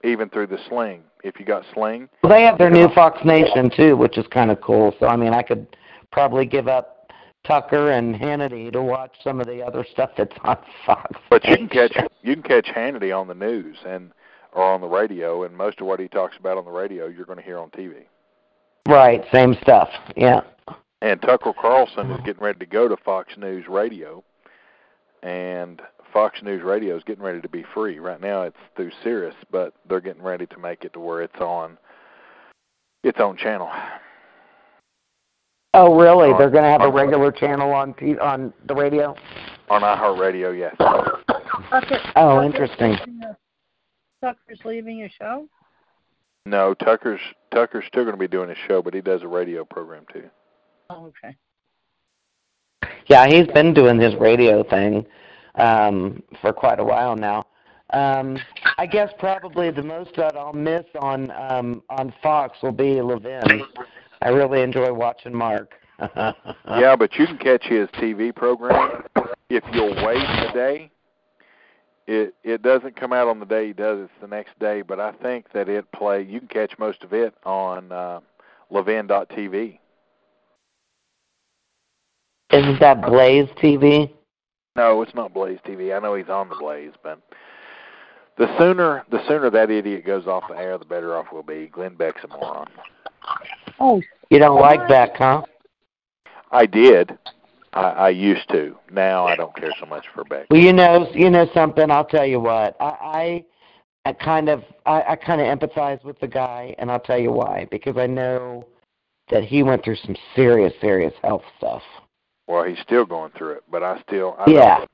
even 0.04 0.28
through 0.28 0.48
the 0.48 0.58
Sling. 0.68 1.04
If 1.24 1.40
you 1.40 1.46
got 1.46 1.64
Sling, 1.72 2.10
Well, 2.22 2.32
they 2.32 2.42
have 2.42 2.58
their 2.58 2.68
new 2.68 2.88
Fox 2.94 3.24
Nation 3.24 3.70
too, 3.74 3.96
which 3.96 4.18
is 4.18 4.26
kind 4.26 4.50
of 4.50 4.60
cool. 4.60 4.94
So 5.00 5.06
I 5.06 5.16
mean, 5.16 5.32
I 5.32 5.40
could 5.40 5.74
probably 6.10 6.44
give 6.44 6.68
up 6.68 6.91
Tucker 7.44 7.90
and 7.90 8.14
Hannity 8.14 8.72
to 8.72 8.82
watch 8.82 9.12
some 9.22 9.40
of 9.40 9.46
the 9.46 9.62
other 9.62 9.84
stuff 9.90 10.10
that's 10.16 10.36
on 10.44 10.58
Fox. 10.86 11.20
But 11.30 11.44
you 11.44 11.56
can 11.56 11.68
catch 11.68 11.96
you 12.22 12.34
can 12.34 12.42
catch 12.42 12.66
Hannity 12.66 13.16
on 13.16 13.28
the 13.28 13.34
news, 13.34 13.76
and 13.86 14.12
or 14.52 14.64
on 14.64 14.80
the 14.80 14.86
radio, 14.86 15.44
and 15.44 15.56
most 15.56 15.80
of 15.80 15.86
what 15.86 15.98
he 15.98 16.08
talks 16.08 16.36
about 16.38 16.58
on 16.58 16.64
the 16.64 16.70
radio, 16.70 17.06
you're 17.06 17.24
going 17.24 17.38
to 17.38 17.44
hear 17.44 17.58
on 17.58 17.70
TV. 17.70 18.04
Right, 18.86 19.24
same 19.32 19.56
stuff. 19.62 19.88
Yeah. 20.16 20.42
And 21.00 21.20
Tucker 21.22 21.52
Carlson 21.58 22.10
is 22.12 22.20
getting 22.24 22.42
ready 22.42 22.58
to 22.58 22.66
go 22.66 22.86
to 22.86 22.96
Fox 22.96 23.32
News 23.36 23.66
Radio, 23.68 24.22
and 25.22 25.80
Fox 26.12 26.42
News 26.42 26.62
Radio 26.62 26.96
is 26.96 27.02
getting 27.04 27.24
ready 27.24 27.40
to 27.40 27.48
be 27.48 27.64
free. 27.74 27.98
Right 27.98 28.20
now, 28.20 28.42
it's 28.42 28.56
through 28.76 28.92
Sirius, 29.02 29.34
but 29.50 29.74
they're 29.88 30.00
getting 30.00 30.22
ready 30.22 30.46
to 30.46 30.58
make 30.58 30.84
it 30.84 30.92
to 30.92 31.00
where 31.00 31.22
it's 31.22 31.40
on 31.40 31.78
its 33.02 33.18
own 33.18 33.36
channel. 33.36 33.70
Oh, 35.74 35.98
really? 35.98 36.30
On- 36.30 36.38
They're 36.38 36.50
going 36.50 36.64
to 36.64 36.70
have 36.70 36.82
a 36.82 36.84
on- 36.84 36.92
regular 36.94 37.32
channel 37.32 37.72
on 37.72 37.94
T- 37.94 38.18
on 38.18 38.52
the 38.66 38.74
radio? 38.74 39.14
On 39.70 39.80
iHeartRadio, 39.82 40.56
yes. 40.58 40.74
Tucker, 40.78 41.98
Oh, 42.16 42.40
Tucker's 42.40 42.44
interesting. 42.46 42.90
leaving 42.92 43.20
a- 43.24 43.36
Tucker's 44.26 44.60
leaving 44.64 45.02
a 45.02 45.08
show. 45.08 45.48
No, 46.44 46.74
Tucker's 46.74 47.20
Tucker's 47.52 47.84
still 47.86 48.02
going 48.04 48.14
to 48.16 48.20
be 48.20 48.26
doing 48.28 48.48
his 48.48 48.58
show, 48.68 48.82
but 48.82 48.92
he 48.94 49.00
does 49.00 49.22
a 49.22 49.28
radio 49.28 49.64
program 49.64 50.04
too. 50.12 50.28
Oh, 50.90 51.06
okay. 51.06 51.36
Yeah, 53.06 53.26
he's 53.28 53.46
been 53.48 53.72
doing 53.72 53.98
his 54.00 54.14
radio 54.16 54.62
thing 54.64 55.06
um, 55.54 56.22
for 56.40 56.52
quite 56.52 56.80
a 56.80 56.84
while 56.84 57.14
now. 57.16 57.44
Um, 57.90 58.38
I 58.78 58.86
guess 58.86 59.12
probably 59.18 59.70
the 59.70 59.82
most 59.82 60.16
that 60.16 60.36
I'll 60.36 60.52
miss 60.52 60.84
on 61.00 61.30
um, 61.30 61.82
on 61.90 62.12
Fox 62.22 62.58
will 62.62 62.72
be 62.72 63.00
Levin. 63.00 63.62
I 64.22 64.28
really 64.28 64.62
enjoy 64.62 64.92
watching 64.92 65.34
Mark. 65.34 65.72
yeah, 65.98 66.94
but 66.96 67.14
you 67.16 67.26
can 67.26 67.38
catch 67.38 67.64
his 67.64 67.88
TV 67.88 68.34
program 68.34 69.02
if 69.50 69.64
you'll 69.72 69.96
wait 70.04 70.22
a 70.22 70.50
day. 70.54 70.90
It 72.06 72.34
it 72.44 72.62
doesn't 72.62 72.94
come 72.94 73.12
out 73.12 73.26
on 73.26 73.40
the 73.40 73.46
day 73.46 73.68
he 73.68 73.72
does 73.72 73.98
it's 74.00 74.12
the 74.20 74.28
next 74.28 74.56
day, 74.60 74.82
but 74.82 75.00
I 75.00 75.10
think 75.12 75.52
that 75.54 75.68
it 75.68 75.90
play 75.90 76.22
you 76.22 76.38
can 76.38 76.48
catch 76.48 76.78
most 76.78 77.02
of 77.02 77.12
it 77.12 77.34
on 77.44 77.90
uh 77.90 78.20
Levin.tv. 78.70 79.78
Isn't 82.52 82.80
that 82.80 83.02
Blaze 83.02 83.48
TV? 83.60 84.12
No, 84.76 85.02
it's 85.02 85.14
not 85.14 85.34
Blaze 85.34 85.58
TV. 85.66 85.96
I 85.96 85.98
know 85.98 86.14
he's 86.14 86.28
on 86.28 86.48
the 86.48 86.56
Blaze, 86.56 86.92
but 87.02 87.20
the 88.38 88.46
sooner 88.58 89.04
the 89.10 89.26
sooner 89.26 89.50
that 89.50 89.70
idiot 89.70 90.06
goes 90.06 90.26
off 90.28 90.44
the 90.48 90.56
air, 90.56 90.78
the 90.78 90.84
better 90.84 91.16
off 91.16 91.26
we'll 91.32 91.42
be. 91.42 91.66
Glenn 91.66 91.96
Beck's 91.96 92.22
a 92.22 92.28
moron. 92.28 92.68
Oh, 93.84 94.00
You 94.30 94.38
don't 94.38 94.60
like 94.60 94.86
Beck, 94.86 95.16
huh? 95.16 95.42
I 96.52 96.66
did. 96.66 97.18
I, 97.72 97.80
I 97.80 98.08
used 98.10 98.48
to. 98.50 98.76
Now 98.92 99.26
I 99.26 99.34
don't 99.34 99.54
care 99.56 99.72
so 99.80 99.86
much 99.86 100.06
for 100.14 100.22
Beck. 100.22 100.46
Well, 100.50 100.60
you 100.60 100.72
know, 100.72 101.10
you 101.12 101.28
know 101.30 101.48
something. 101.52 101.90
I'll 101.90 102.04
tell 102.04 102.24
you 102.24 102.38
what. 102.38 102.76
I, 102.78 103.44
I, 104.04 104.08
I 104.08 104.12
kind 104.12 104.48
of, 104.48 104.62
I, 104.86 105.02
I 105.02 105.16
kind 105.16 105.40
of 105.40 105.58
empathize 105.58 106.04
with 106.04 106.16
the 106.20 106.28
guy, 106.28 106.76
and 106.78 106.92
I'll 106.92 107.00
tell 107.00 107.18
you 107.18 107.32
why. 107.32 107.66
Because 107.72 107.96
I 107.96 108.06
know 108.06 108.68
that 109.30 109.42
he 109.42 109.64
went 109.64 109.82
through 109.82 109.96
some 109.96 110.14
serious, 110.36 110.72
serious 110.80 111.14
health 111.24 111.42
stuff. 111.58 111.82
Well, 112.46 112.62
he's 112.62 112.78
still 112.80 113.04
going 113.04 113.32
through 113.36 113.54
it, 113.54 113.64
but 113.68 113.82
I 113.82 114.00
still 114.06 114.36
I 114.38 114.48
Yeah. 114.48 114.78
Don't, 114.78 114.90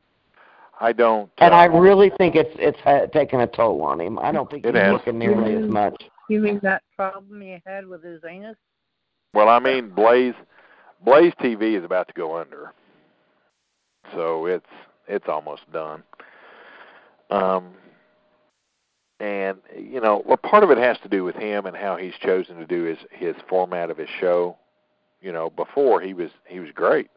I 0.80 0.92
don't. 0.92 1.30
And 1.38 1.52
uh, 1.52 1.58
I 1.58 1.64
really 1.66 2.10
think 2.16 2.36
it's 2.36 2.54
it's 2.54 2.78
ha- 2.84 3.06
taken 3.12 3.40
a 3.40 3.46
toll 3.46 3.82
on 3.82 4.00
him. 4.00 4.18
I 4.18 4.32
don't 4.32 4.50
think 4.50 4.64
he's 4.64 4.74
has. 4.74 4.92
looking 4.92 5.18
nearly 5.18 5.56
as 5.56 5.68
much. 5.68 6.04
you 6.30 6.40
mean 6.40 6.60
that 6.62 6.82
problem 6.96 7.42
he 7.42 7.60
had 7.66 7.86
with 7.86 8.02
his 8.02 8.22
anus? 8.26 8.56
Well, 9.34 9.48
I 9.48 9.58
mean, 9.58 9.90
Blaze 9.90 10.34
Blaze 11.04 11.32
TV 11.40 11.78
is 11.78 11.84
about 11.84 12.08
to 12.08 12.14
go 12.14 12.36
under, 12.36 12.72
so 14.14 14.46
it's 14.46 14.66
it's 15.06 15.28
almost 15.28 15.70
done. 15.72 16.02
Um, 17.30 17.74
and 19.20 19.58
you 19.76 20.00
know, 20.00 20.22
well, 20.26 20.36
part 20.36 20.64
of 20.64 20.70
it 20.70 20.78
has 20.78 20.96
to 21.02 21.08
do 21.08 21.24
with 21.24 21.36
him 21.36 21.66
and 21.66 21.76
how 21.76 21.96
he's 21.96 22.14
chosen 22.14 22.56
to 22.56 22.66
do 22.66 22.84
his 22.84 22.98
his 23.10 23.36
format 23.48 23.90
of 23.90 23.98
his 23.98 24.08
show. 24.20 24.56
You 25.20 25.32
know, 25.32 25.50
before 25.50 26.00
he 26.00 26.14
was 26.14 26.30
he 26.46 26.60
was 26.60 26.70
great, 26.74 27.10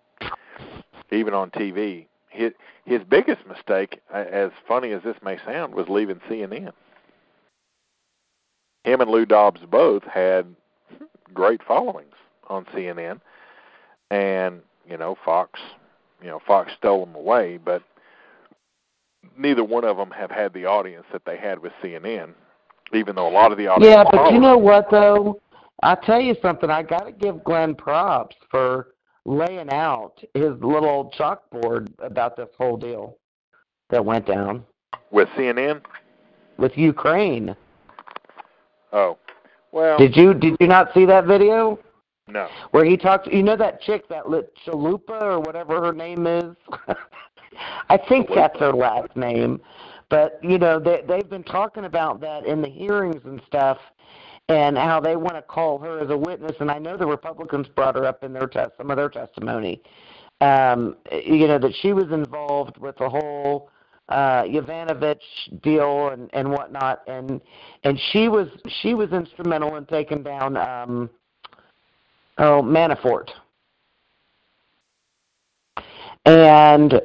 even 1.11 1.33
on 1.33 1.51
TV. 1.51 2.07
His 2.29 2.53
his 2.85 3.01
biggest 3.07 3.45
mistake, 3.47 4.01
as 4.13 4.51
funny 4.67 4.91
as 4.91 5.03
this 5.03 5.17
may 5.23 5.37
sound, 5.45 5.75
was 5.75 5.87
leaving 5.89 6.19
CNN. 6.29 6.71
Him 8.83 9.01
and 9.01 9.11
Lou 9.11 9.25
Dobbs 9.25 9.61
both 9.69 10.03
had 10.03 10.55
great 11.33 11.61
followings 11.63 12.15
on 12.47 12.65
CNN, 12.65 13.19
and 14.09 14.61
you 14.89 14.97
know 14.97 15.17
Fox, 15.23 15.59
you 16.21 16.27
know 16.27 16.39
Fox 16.45 16.71
stole 16.77 17.05
them 17.05 17.15
away, 17.15 17.57
but 17.57 17.83
neither 19.37 19.63
one 19.63 19.83
of 19.83 19.97
them 19.97 20.11
have 20.11 20.31
had 20.31 20.53
the 20.53 20.65
audience 20.65 21.05
that 21.11 21.23
they 21.25 21.37
had 21.37 21.59
with 21.59 21.71
CNN, 21.83 22.33
even 22.93 23.15
though 23.15 23.27
a 23.27 23.31
lot 23.31 23.51
of 23.51 23.57
the 23.57 23.67
audience. 23.67 23.93
Yeah, 23.93 24.03
but 24.09 24.33
you 24.33 24.39
know 24.39 24.57
what 24.57 24.89
though? 24.91 25.39
I'll 25.83 25.97
tell 25.97 26.21
you 26.21 26.35
something. 26.41 26.69
I 26.69 26.83
got 26.83 27.05
to 27.05 27.11
give 27.11 27.43
Glenn 27.43 27.73
props 27.73 28.35
for 28.49 28.89
laying 29.25 29.69
out 29.71 30.13
his 30.33 30.51
little 30.61 31.11
chalkboard 31.17 31.91
about 31.99 32.35
this 32.35 32.49
whole 32.57 32.77
deal 32.77 33.17
that 33.89 34.03
went 34.03 34.25
down 34.25 34.63
with 35.11 35.27
CNN. 35.29 35.81
with 36.57 36.77
Ukraine. 36.77 37.55
Oh, 38.93 39.17
well, 39.71 39.97
Did 39.97 40.15
you 40.15 40.33
did 40.33 40.57
you 40.59 40.67
not 40.67 40.93
see 40.93 41.05
that 41.05 41.25
video 41.25 41.79
no. 42.27 42.47
where 42.71 42.85
he 42.85 42.97
talked? 42.97 43.27
You 43.27 43.43
know 43.43 43.55
that 43.55 43.81
chick, 43.81 44.07
that 44.09 44.29
lit 44.29 44.53
Chalupa 44.65 45.21
or 45.21 45.39
whatever 45.39 45.81
her 45.81 45.93
name 45.93 46.27
is. 46.27 46.55
I 47.89 47.97
think 47.97 48.29
that's 48.33 48.59
her 48.59 48.73
last 48.73 49.15
name, 49.15 49.61
but 50.09 50.39
you 50.43 50.57
know 50.57 50.79
they 50.79 51.03
they've 51.07 51.29
been 51.29 51.43
talking 51.43 51.85
about 51.85 52.19
that 52.21 52.45
in 52.45 52.61
the 52.61 52.69
hearings 52.69 53.21
and 53.25 53.41
stuff, 53.47 53.77
and 54.49 54.77
how 54.77 54.99
they 54.99 55.15
want 55.15 55.35
to 55.35 55.41
call 55.41 55.77
her 55.79 55.99
as 55.99 56.09
a 56.09 56.17
witness. 56.17 56.55
And 56.59 56.69
I 56.69 56.77
know 56.79 56.97
the 56.97 57.07
Republicans 57.07 57.67
brought 57.67 57.95
her 57.95 58.05
up 58.05 58.23
in 58.23 58.33
their 58.33 58.47
test 58.47 58.71
some 58.77 58.91
of 58.91 58.97
their 58.97 59.09
testimony. 59.09 59.81
Um, 60.41 60.97
you 61.11 61.47
know 61.47 61.59
that 61.59 61.73
she 61.81 61.93
was 61.93 62.11
involved 62.11 62.77
with 62.77 62.97
the 62.97 63.09
whole 63.09 63.69
uh 64.11 64.43
Yovanovitch 64.43 65.61
deal 65.61 66.09
and 66.09 66.29
and 66.33 66.51
whatnot. 66.51 67.01
And 67.07 67.41
and 67.83 67.99
she 68.11 68.27
was 68.27 68.47
she 68.81 68.93
was 68.93 69.11
instrumental 69.11 69.75
in 69.77 69.85
taking 69.85 70.23
down 70.23 70.57
um 70.57 71.09
oh 72.37 72.61
Manafort. 72.61 73.29
And 76.25 77.01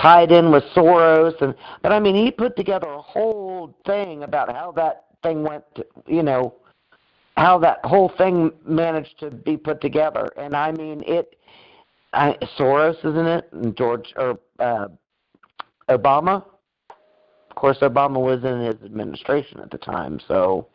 tied 0.00 0.32
in 0.32 0.50
with 0.50 0.64
Soros. 0.74 1.40
And 1.42 1.54
but 1.82 1.92
I 1.92 2.00
mean 2.00 2.14
he 2.14 2.30
put 2.30 2.56
together 2.56 2.88
a 2.88 3.02
whole 3.02 3.74
thing 3.84 4.22
about 4.22 4.50
how 4.50 4.72
that 4.72 5.04
thing 5.22 5.42
went 5.42 5.64
to, 5.74 5.86
you 6.06 6.22
know 6.22 6.54
how 7.36 7.58
that 7.58 7.80
whole 7.84 8.10
thing 8.16 8.50
managed 8.64 9.18
to 9.20 9.30
be 9.30 9.56
put 9.58 9.80
together. 9.80 10.28
And 10.36 10.56
I 10.56 10.72
mean 10.72 11.02
it 11.06 11.36
I, 12.12 12.34
Soros 12.58 12.96
isn't 13.04 13.26
it? 13.26 13.48
And 13.52 13.76
George 13.76 14.14
or 14.16 14.38
uh 14.58 14.88
Obama 15.90 16.44
of 17.50 17.56
course 17.56 17.78
Obama 17.78 18.20
was 18.20 18.44
in 18.44 18.60
his 18.60 18.82
administration 18.84 19.60
at 19.60 19.70
the 19.70 19.78
time 19.78 20.20
so 20.26 20.68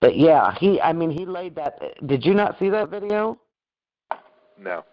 but 0.00 0.16
yeah 0.16 0.54
he 0.58 0.80
I 0.80 0.92
mean 0.92 1.10
he 1.10 1.24
laid 1.26 1.54
that 1.56 1.80
did 2.06 2.24
you 2.24 2.34
not 2.34 2.58
see 2.58 2.68
that 2.70 2.90
video 2.90 3.38
No. 4.60 4.84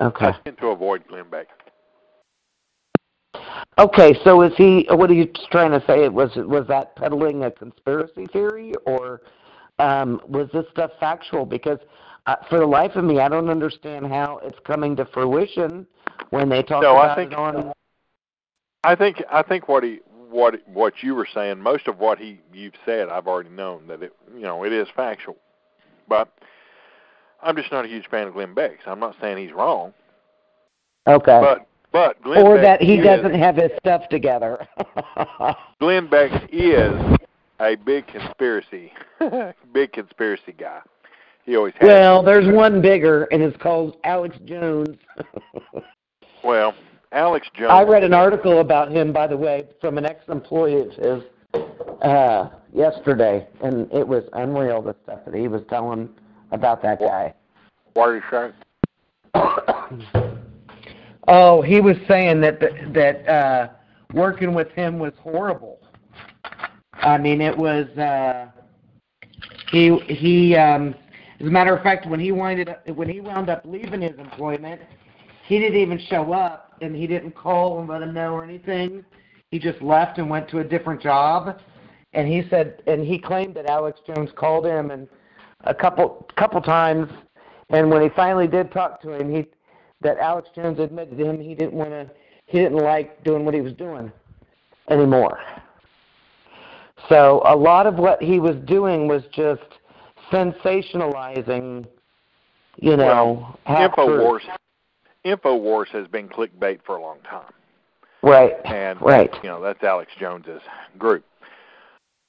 okay 0.00 0.26
I 0.26 0.38
tend 0.44 0.58
to 0.58 0.68
avoid 0.68 1.06
Glenn 1.08 1.28
Beck. 1.30 1.48
Okay, 3.78 4.14
so 4.22 4.42
is 4.42 4.52
he? 4.56 4.86
What 4.90 5.10
are 5.10 5.14
you 5.14 5.26
trying 5.50 5.70
to 5.70 5.82
say? 5.86 6.08
Was 6.08 6.30
was 6.36 6.66
that 6.68 6.94
peddling 6.96 7.44
a 7.44 7.50
conspiracy 7.50 8.26
theory, 8.26 8.74
or 8.84 9.22
um, 9.78 10.20
was 10.28 10.48
this 10.52 10.66
stuff 10.70 10.90
factual? 11.00 11.46
Because 11.46 11.78
uh, 12.26 12.36
for 12.48 12.58
the 12.58 12.66
life 12.66 12.94
of 12.96 13.04
me, 13.04 13.20
I 13.20 13.28
don't 13.28 13.48
understand 13.50 14.06
how 14.06 14.38
it's 14.42 14.58
coming 14.64 14.96
to 14.96 15.04
fruition 15.06 15.86
when 16.30 16.48
they 16.48 16.62
talk 16.62 16.82
No, 16.82 16.96
I 16.96 17.14
think- 17.14 17.32
it 17.32 17.38
on. 17.38 17.72
I 18.84 18.96
think 18.96 19.22
I 19.30 19.42
think 19.42 19.68
what 19.68 19.84
he 19.84 20.00
what 20.28 20.66
what 20.66 21.02
you 21.02 21.14
were 21.14 21.28
saying, 21.32 21.60
most 21.60 21.86
of 21.86 21.98
what 21.98 22.18
he 22.18 22.40
you've 22.52 22.74
said, 22.84 23.08
I've 23.10 23.28
already 23.28 23.50
known 23.50 23.86
that 23.86 24.02
it 24.02 24.12
you 24.34 24.42
know 24.42 24.64
it 24.64 24.72
is 24.72 24.88
factual, 24.96 25.36
but 26.08 26.32
I'm 27.42 27.54
just 27.56 27.70
not 27.70 27.84
a 27.84 27.88
huge 27.88 28.08
fan 28.08 28.26
of 28.26 28.34
Glenn 28.34 28.54
Beck. 28.54 28.78
So 28.84 28.90
I'm 28.90 28.98
not 28.98 29.14
saying 29.20 29.38
he's 29.38 29.52
wrong, 29.52 29.92
Okay. 31.06 31.40
but 31.40 31.66
but 31.92 32.20
Glenn 32.22 32.44
or 32.44 32.56
Beck 32.56 32.80
that 32.80 32.82
he 32.82 32.96
is, 32.98 33.04
doesn't 33.04 33.34
have 33.34 33.54
his 33.56 33.70
stuff 33.78 34.08
together. 34.08 34.66
Glenn 35.80 36.08
Beck 36.08 36.48
is 36.50 36.92
a 37.60 37.76
big 37.76 38.06
conspiracy, 38.08 38.92
big 39.72 39.92
conspiracy 39.92 40.52
guy. 40.58 40.80
He 41.44 41.56
always 41.56 41.74
has. 41.78 41.88
well, 41.88 42.22
there's 42.22 42.52
one 42.52 42.80
bigger, 42.80 43.24
and 43.24 43.42
it's 43.42 43.56
called 43.56 43.96
Alex 44.04 44.36
Jones. 44.44 44.96
well, 46.44 46.74
Alex 47.10 47.48
Jones. 47.54 47.70
I 47.70 47.82
read 47.82 48.04
an 48.04 48.14
article 48.14 48.60
about 48.60 48.92
him, 48.92 49.12
by 49.12 49.26
the 49.26 49.36
way, 49.36 49.66
from 49.80 49.98
an 49.98 50.06
ex-employee 50.06 50.80
of 50.80 50.92
his 50.92 51.22
uh, 52.02 52.48
yesterday, 52.72 53.46
and 53.62 53.92
it 53.92 54.06
was 54.06 54.24
unreal 54.34 54.82
the 54.82 54.94
stuff 55.02 55.20
that 55.24 55.34
he 55.34 55.48
was 55.48 55.62
telling 55.68 56.08
about 56.52 56.80
that 56.82 57.00
guy. 57.00 57.34
What 57.94 58.08
are 58.08 58.16
you 58.16 58.22
saying? 58.30 58.52
oh, 61.28 61.60
he 61.60 61.80
was 61.80 61.96
saying 62.06 62.40
that 62.42 62.60
the, 62.60 62.70
that 62.92 63.28
uh, 63.28 63.68
working 64.14 64.54
with 64.54 64.70
him 64.70 64.98
was 64.98 65.12
horrible. 65.20 65.80
I 66.94 67.18
mean, 67.18 67.40
it 67.40 67.56
was 67.56 67.86
uh, 67.98 68.46
he 69.70 69.98
he. 70.08 70.54
Um, 70.54 70.94
as 71.42 71.48
a 71.48 71.50
matter 71.50 71.76
of 71.76 71.82
fact, 71.82 72.06
when 72.06 72.20
he 72.20 72.30
winded 72.30 72.68
up, 72.68 72.88
when 72.88 73.08
he 73.08 73.20
wound 73.20 73.50
up 73.50 73.62
leaving 73.64 74.00
his 74.00 74.16
employment, 74.16 74.80
he 75.44 75.58
didn't 75.58 75.80
even 75.80 75.98
show 76.08 76.32
up, 76.32 76.74
and 76.80 76.94
he 76.94 77.08
didn't 77.08 77.32
call 77.32 77.80
and 77.80 77.88
let 77.88 78.00
him 78.00 78.14
know 78.14 78.32
or 78.32 78.44
anything. 78.44 79.04
He 79.50 79.58
just 79.58 79.82
left 79.82 80.18
and 80.18 80.30
went 80.30 80.48
to 80.50 80.60
a 80.60 80.64
different 80.64 81.02
job. 81.02 81.58
And 82.12 82.28
he 82.28 82.44
said, 82.48 82.80
and 82.86 83.04
he 83.04 83.18
claimed 83.18 83.56
that 83.56 83.66
Alex 83.66 83.98
Jones 84.06 84.30
called 84.36 84.64
him 84.64 84.92
and 84.92 85.08
a 85.64 85.74
couple 85.74 86.28
couple 86.36 86.60
times, 86.60 87.08
and 87.70 87.90
when 87.90 88.02
he 88.02 88.08
finally 88.10 88.46
did 88.46 88.70
talk 88.70 89.02
to 89.02 89.12
him, 89.12 89.34
he 89.34 89.46
that 90.00 90.18
Alex 90.18 90.48
Jones 90.54 90.78
admitted 90.78 91.18
to 91.18 91.24
him 91.24 91.40
he 91.40 91.54
didn't 91.54 91.74
want 91.74 91.90
to, 91.90 92.08
he 92.46 92.58
didn't 92.58 92.78
like 92.78 93.22
doing 93.24 93.44
what 93.44 93.54
he 93.54 93.60
was 93.60 93.72
doing 93.72 94.12
anymore. 94.90 95.40
So 97.08 97.42
a 97.44 97.56
lot 97.56 97.86
of 97.86 97.96
what 97.96 98.22
he 98.22 98.38
was 98.38 98.56
doing 98.64 99.08
was 99.08 99.22
just 99.32 99.62
sensationalizing, 100.32 101.86
you 102.76 102.96
know, 102.96 103.56
well, 103.66 103.90
Infowars. 103.90 104.40
Infowars 105.24 105.88
has 105.88 106.08
been 106.08 106.28
clickbait 106.28 106.80
for 106.84 106.96
a 106.96 107.00
long 107.02 107.18
time. 107.28 107.52
Right. 108.22 108.54
And 108.64 109.00
right. 109.00 109.30
you 109.42 109.48
know, 109.48 109.60
that's 109.60 109.82
Alex 109.82 110.10
Jones's 110.18 110.62
group. 110.98 111.24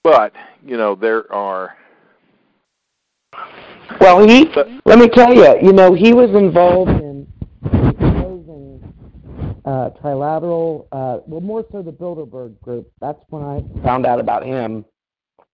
But, 0.04 0.34
you 0.66 0.76
know, 0.76 0.96
there 0.96 1.32
are 1.32 1.76
Well, 4.00 4.28
he 4.28 4.46
let 4.86 5.00
me 5.00 5.08
tell 5.08 5.34
you, 5.34 5.56
you 5.62 5.74
know, 5.74 5.94
he 5.94 6.14
was 6.14 6.30
involved 6.32 6.92
in 6.92 7.28
exposing 7.66 8.94
uh 9.66 9.92
trilateral 10.04 10.88
uh 10.92 11.20
well 11.26 11.42
more 11.42 11.66
so 11.72 11.82
the 11.82 11.92
Bilderberg 11.92 12.60
group. 12.62 12.92
That's 13.00 13.20
when 13.30 13.44
I 13.44 13.64
found 13.84 14.06
out 14.06 14.20
about 14.20 14.46
him. 14.46 14.86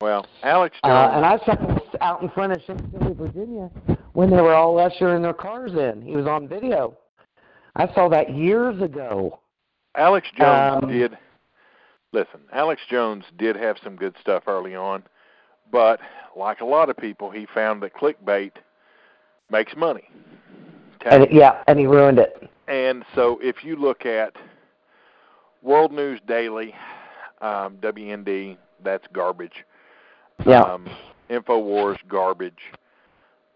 Well, 0.02 0.26
Alex 0.44 0.78
Jones 0.84 0.94
Uh, 0.94 1.18
and 1.18 1.26
I 1.26 1.38
saw 1.46 1.56
him 1.58 1.80
out 2.02 2.22
in 2.22 2.30
front 2.30 2.54
of 2.54 2.62
Chantilly, 2.66 3.14
Virginia, 3.14 3.70
when 4.14 4.30
they 4.30 4.42
were 4.42 4.54
all 4.54 4.80
ushering 4.80 5.22
their 5.22 5.34
cars 5.34 5.74
in. 5.74 6.02
He 6.02 6.16
was 6.16 6.26
on 6.26 6.48
video. 6.48 6.98
I 7.76 7.94
saw 7.94 8.08
that 8.10 8.34
years 8.34 8.82
ago. 8.82 9.40
Alex 9.96 10.28
Jones 10.38 10.84
Um, 10.84 10.90
did 10.90 11.18
listen, 12.14 12.40
Alex 12.54 12.82
Jones 12.90 13.26
did 13.38 13.56
have 13.56 13.78
some 13.84 13.96
good 13.96 14.16
stuff 14.22 14.44
early 14.48 14.76
on, 14.76 15.04
but 15.72 16.00
like 16.36 16.62
a 16.62 16.66
lot 16.66 16.90
of 16.90 16.98
people, 16.98 17.30
he 17.30 17.46
found 17.54 17.82
that 17.84 17.94
clickbait 17.94 18.52
makes 19.52 19.76
money. 19.76 20.10
And 21.06 21.28
yeah, 21.32 21.64
and 21.68 21.78
he 21.78 21.88
ruined 21.88 22.20
it. 22.20 22.50
And 22.68 23.04
so 23.16 23.40
if 23.42 23.64
you 23.64 23.76
look 23.76 24.06
at 24.06 24.36
World 25.62 25.92
News 25.92 26.20
Daily, 26.28 26.74
um, 27.42 27.78
WND, 27.82 28.58
that's 28.84 29.06
garbage. 29.14 29.66
Yeah. 30.46 30.62
Um, 30.62 30.88
Infowars, 31.30 31.98
garbage. 32.08 32.60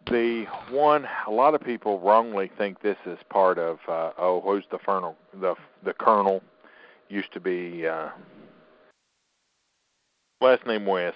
The 0.09 0.45
one 0.69 1.07
a 1.27 1.31
lot 1.31 1.55
of 1.55 1.61
people 1.61 1.99
wrongly 1.99 2.51
think 2.57 2.81
this 2.81 2.97
is 3.05 3.17
part 3.29 3.57
of 3.57 3.79
uh, 3.87 4.11
oh 4.17 4.41
who's 4.41 4.65
the 4.69 4.77
Colonel 4.77 5.15
the 5.39 5.55
the 5.85 5.93
Colonel 5.93 6.43
used 7.07 7.31
to 7.33 7.39
be 7.39 7.87
uh, 7.87 8.09
last 10.41 10.65
name 10.67 10.85
West. 10.85 11.15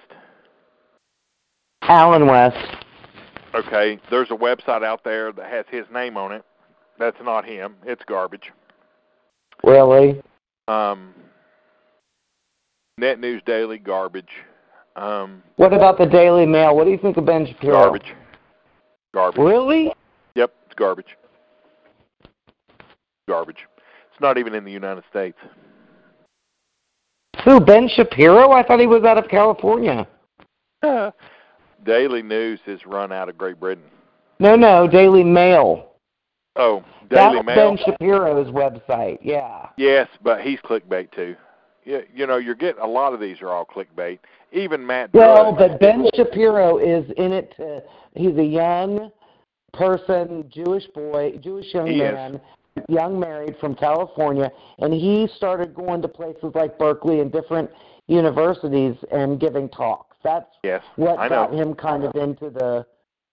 Allen 1.82 2.26
West. 2.26 2.56
Okay, 3.54 3.98
there's 4.10 4.30
a 4.30 4.34
website 4.34 4.82
out 4.82 5.04
there 5.04 5.32
that 5.32 5.50
has 5.50 5.64
his 5.70 5.84
name 5.92 6.16
on 6.16 6.32
it. 6.32 6.44
That's 6.98 7.16
not 7.22 7.44
him. 7.44 7.76
It's 7.84 8.02
garbage. 8.06 8.52
Really? 9.62 10.20
Um, 10.66 11.14
Net 12.98 13.20
News 13.20 13.42
Daily, 13.46 13.78
garbage. 13.78 14.28
Um, 14.98 15.42
What 15.56 15.72
about 15.72 15.96
the 15.96 16.06
Daily 16.06 16.44
Mail? 16.44 16.74
What 16.74 16.84
do 16.84 16.90
you 16.90 16.98
think 16.98 17.16
of 17.16 17.24
Ben 17.24 17.46
Shapiro? 17.46 17.72
garbage. 17.74 18.14
Garbage. 19.14 19.40
Really? 19.40 19.92
Yep, 20.34 20.52
it's 20.66 20.74
garbage. 20.74 21.16
Garbage. 23.28 23.66
It's 24.10 24.20
not 24.20 24.38
even 24.38 24.54
in 24.54 24.64
the 24.64 24.72
United 24.72 25.04
States. 25.08 25.38
Who? 27.44 27.60
Ben 27.60 27.88
Shapiro? 27.88 28.50
I 28.50 28.64
thought 28.64 28.80
he 28.80 28.88
was 28.88 29.04
out 29.04 29.18
of 29.18 29.28
California. 29.28 30.06
Daily 31.84 32.22
News 32.22 32.58
is 32.66 32.84
run 32.84 33.12
out 33.12 33.28
of 33.28 33.38
Great 33.38 33.60
Britain. 33.60 33.84
No, 34.40 34.56
no, 34.56 34.88
Daily 34.88 35.22
Mail. 35.22 35.90
Oh, 36.56 36.82
Daily 37.08 37.36
That's 37.36 37.46
Mail. 37.46 37.76
Ben 37.76 37.78
Shapiro's 37.84 38.48
website. 38.48 39.18
Yeah. 39.22 39.68
Yes, 39.76 40.08
but 40.22 40.40
he's 40.40 40.58
clickbait 40.60 41.12
too. 41.12 41.36
Yeah, 41.84 42.00
you 42.12 42.26
know, 42.26 42.36
you're 42.36 42.54
getting 42.56 42.82
a 42.82 42.86
lot 42.86 43.14
of 43.14 43.20
these 43.20 43.40
are 43.40 43.48
all 43.48 43.64
clickbait. 43.64 44.18
Even 44.52 44.86
Matt. 44.86 45.12
Well, 45.12 45.54
Drudge. 45.54 45.70
but 45.72 45.80
Ben 45.80 46.08
Shapiro 46.14 46.78
is 46.78 47.10
in 47.16 47.32
it 47.32 47.52
to. 47.56 47.82
He's 48.14 48.36
a 48.36 48.44
young 48.44 49.10
person, 49.72 50.44
Jewish 50.48 50.86
boy, 50.88 51.38
Jewish 51.42 51.72
young 51.74 51.86
He 51.86 52.00
is. 52.00 52.14
man, 52.14 52.40
young 52.88 53.18
married 53.20 53.56
from 53.60 53.74
California, 53.74 54.50
and 54.78 54.92
he 54.92 55.28
started 55.36 55.74
going 55.74 56.00
to 56.02 56.08
places 56.08 56.52
like 56.54 56.78
Berkeley 56.78 57.20
and 57.20 57.30
different 57.30 57.70
universities 58.06 58.96
and 59.12 59.38
giving 59.38 59.68
talks. 59.68 60.16
That's 60.24 60.50
yes, 60.64 60.82
what 60.96 61.18
I 61.18 61.24
know. 61.28 61.46
got 61.46 61.54
him 61.54 61.74
kind 61.74 62.04
of 62.04 62.14
into 62.16 62.50
the 62.50 62.86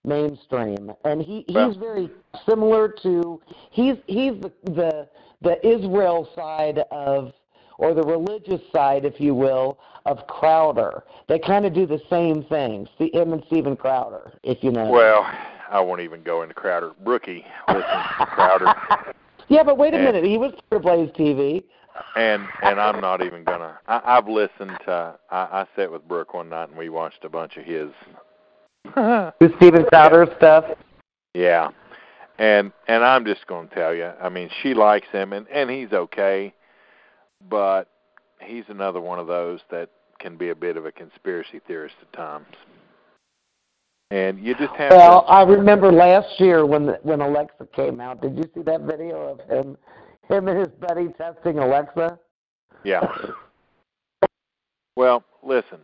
mainstream. 0.03 0.91
And 1.03 1.21
he 1.21 1.45
he's 1.47 1.55
Well- 1.55 1.73
very 1.73 2.09
similar 2.47 2.89
to 3.03 3.41
he's 3.71 3.95
he's 4.07 4.33
the 4.41 4.51
the 4.65 5.07
the 5.41 5.65
Israel 5.67 6.27
side 6.35 6.79
of 6.91 7.33
or 7.77 7.93
the 7.93 8.03
religious 8.03 8.61
side, 8.71 9.05
if 9.05 9.19
you 9.19 9.33
will, 9.35 9.79
of 10.05 10.25
Crowder. 10.27 11.03
They 11.27 11.39
kind 11.39 11.65
of 11.65 11.73
do 11.73 11.85
the 11.85 11.99
same 12.09 12.43
thing. 12.43 12.87
See 12.97 13.09
him 13.13 13.33
and 13.33 13.43
Steven 13.47 13.75
Crowder, 13.75 14.33
if 14.43 14.63
you 14.63 14.71
know. 14.71 14.89
Well, 14.89 15.25
I 15.69 15.79
won't 15.79 16.01
even 16.01 16.21
go 16.23 16.41
into 16.43 16.53
Crowder. 16.53 16.91
Rookie, 17.03 17.45
listen, 17.67 17.83
Crowder, 17.83 18.73
yeah, 19.47 19.63
but 19.63 19.77
wait 19.77 19.93
a 19.93 19.97
and- 19.97 20.05
minute. 20.05 20.23
He 20.23 20.37
was 20.37 20.53
for 20.69 20.79
Blaze 20.79 21.09
TV. 21.11 21.63
and 22.15 22.43
and 22.61 22.79
I'm 22.79 22.99
not 23.01 23.23
even 23.23 23.43
gonna. 23.43 23.79
I, 23.87 24.01
I've 24.17 24.27
listened 24.27 24.77
to. 24.85 25.15
I, 25.31 25.37
I 25.37 25.65
sat 25.75 25.91
with 25.91 26.07
Brooke 26.07 26.33
one 26.33 26.49
night 26.49 26.69
and 26.69 26.77
we 26.77 26.89
watched 26.89 27.23
a 27.23 27.29
bunch 27.29 27.57
of 27.57 27.63
his. 27.65 27.89
Do 28.95 29.55
Steven 29.57 29.85
Crowder 29.85 30.27
stuff. 30.37 30.65
Yeah, 31.33 31.69
and 32.37 32.71
and 32.87 33.03
I'm 33.03 33.25
just 33.25 33.47
going 33.47 33.67
to 33.69 33.75
tell 33.75 33.93
you. 33.95 34.11
I 34.21 34.29
mean, 34.29 34.49
she 34.61 34.73
likes 34.73 35.07
him, 35.11 35.33
and 35.33 35.47
and 35.49 35.69
he's 35.69 35.91
okay, 35.91 36.53
but 37.49 37.89
he's 38.41 38.63
another 38.67 39.01
one 39.01 39.19
of 39.19 39.27
those 39.27 39.59
that 39.71 39.89
can 40.19 40.37
be 40.37 40.49
a 40.49 40.55
bit 40.55 40.77
of 40.77 40.85
a 40.85 40.91
conspiracy 40.91 41.59
theorist 41.67 41.95
at 42.01 42.11
times. 42.13 42.47
And 44.11 44.39
you 44.39 44.53
just 44.55 44.73
have 44.75 44.91
Well, 44.91 45.23
to. 45.23 45.27
I 45.27 45.43
remember 45.43 45.91
last 45.91 46.39
year 46.39 46.65
when 46.65 46.85
the, 46.85 46.99
when 47.03 47.21
Alexa 47.21 47.67
came 47.75 47.99
out. 47.99 48.21
Did 48.21 48.37
you 48.37 48.43
see 48.53 48.61
that 48.61 48.81
video 48.81 49.15
of 49.15 49.39
him, 49.49 49.77
him 50.29 50.47
and 50.47 50.59
his 50.59 50.67
buddy 50.79 51.07
testing 51.17 51.59
Alexa? 51.59 52.19
Yeah. 52.83 53.01
Well, 54.95 55.23
listen. 55.43 55.79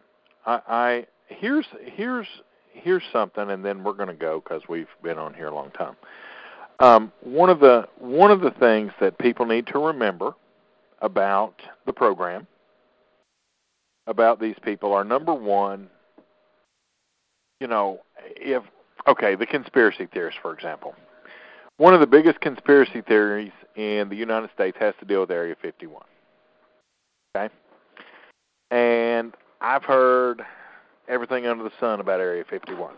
I, 0.46 0.62
I 0.68 1.08
here's 1.28 1.66
here's 1.84 2.28
here's 2.72 3.04
something, 3.12 3.50
and 3.50 3.66
then 3.66 3.84
we're 3.84 3.94
going 3.94 4.08
to 4.08 4.14
go 4.14 4.40
because 4.40 4.62
we've 4.70 4.88
been 5.04 5.18
on 5.18 5.34
here 5.34 5.48
a 5.48 5.56
long 5.56 5.72
time. 5.72 5.96
Um, 6.80 7.12
one 7.22 7.50
of 7.50 7.60
the 7.60 7.88
one 7.98 8.32
of 8.32 8.42
the 8.42 8.52
things 8.52 8.92
that 9.00 9.18
people 9.18 9.46
need 9.46 9.68
to 9.68 9.80
remember 9.80 10.34
about 11.02 11.56
the 11.86 11.94
program, 11.94 12.48
about 14.08 14.40
these 14.40 14.56
people, 14.64 14.94
are 14.94 15.04
number 15.04 15.34
one. 15.34 15.90
You 17.60 17.68
know, 17.68 18.00
if 18.36 18.64
okay, 19.08 19.36
the 19.36 19.46
conspiracy 19.46 20.08
theorists, 20.12 20.40
for 20.42 20.54
example. 20.54 20.96
One 21.78 21.94
of 21.94 22.00
the 22.00 22.08
biggest 22.08 22.42
conspiracy 22.42 23.02
theories 23.02 23.52
in 23.76 24.10
the 24.10 24.16
United 24.16 24.52
States 24.54 24.78
has 24.80 24.94
to 25.00 25.06
deal 25.06 25.22
with 25.22 25.32
Area 25.32 25.56
51. 25.60 26.04
Okay? 27.36 27.54
And 28.70 29.34
I've 29.62 29.84
heard 29.84 30.44
everything 31.08 31.48
under 31.48 31.64
the 31.64 31.72
sun 31.80 32.00
about 32.00 32.20
Area 32.20 32.44
51. 32.48 32.94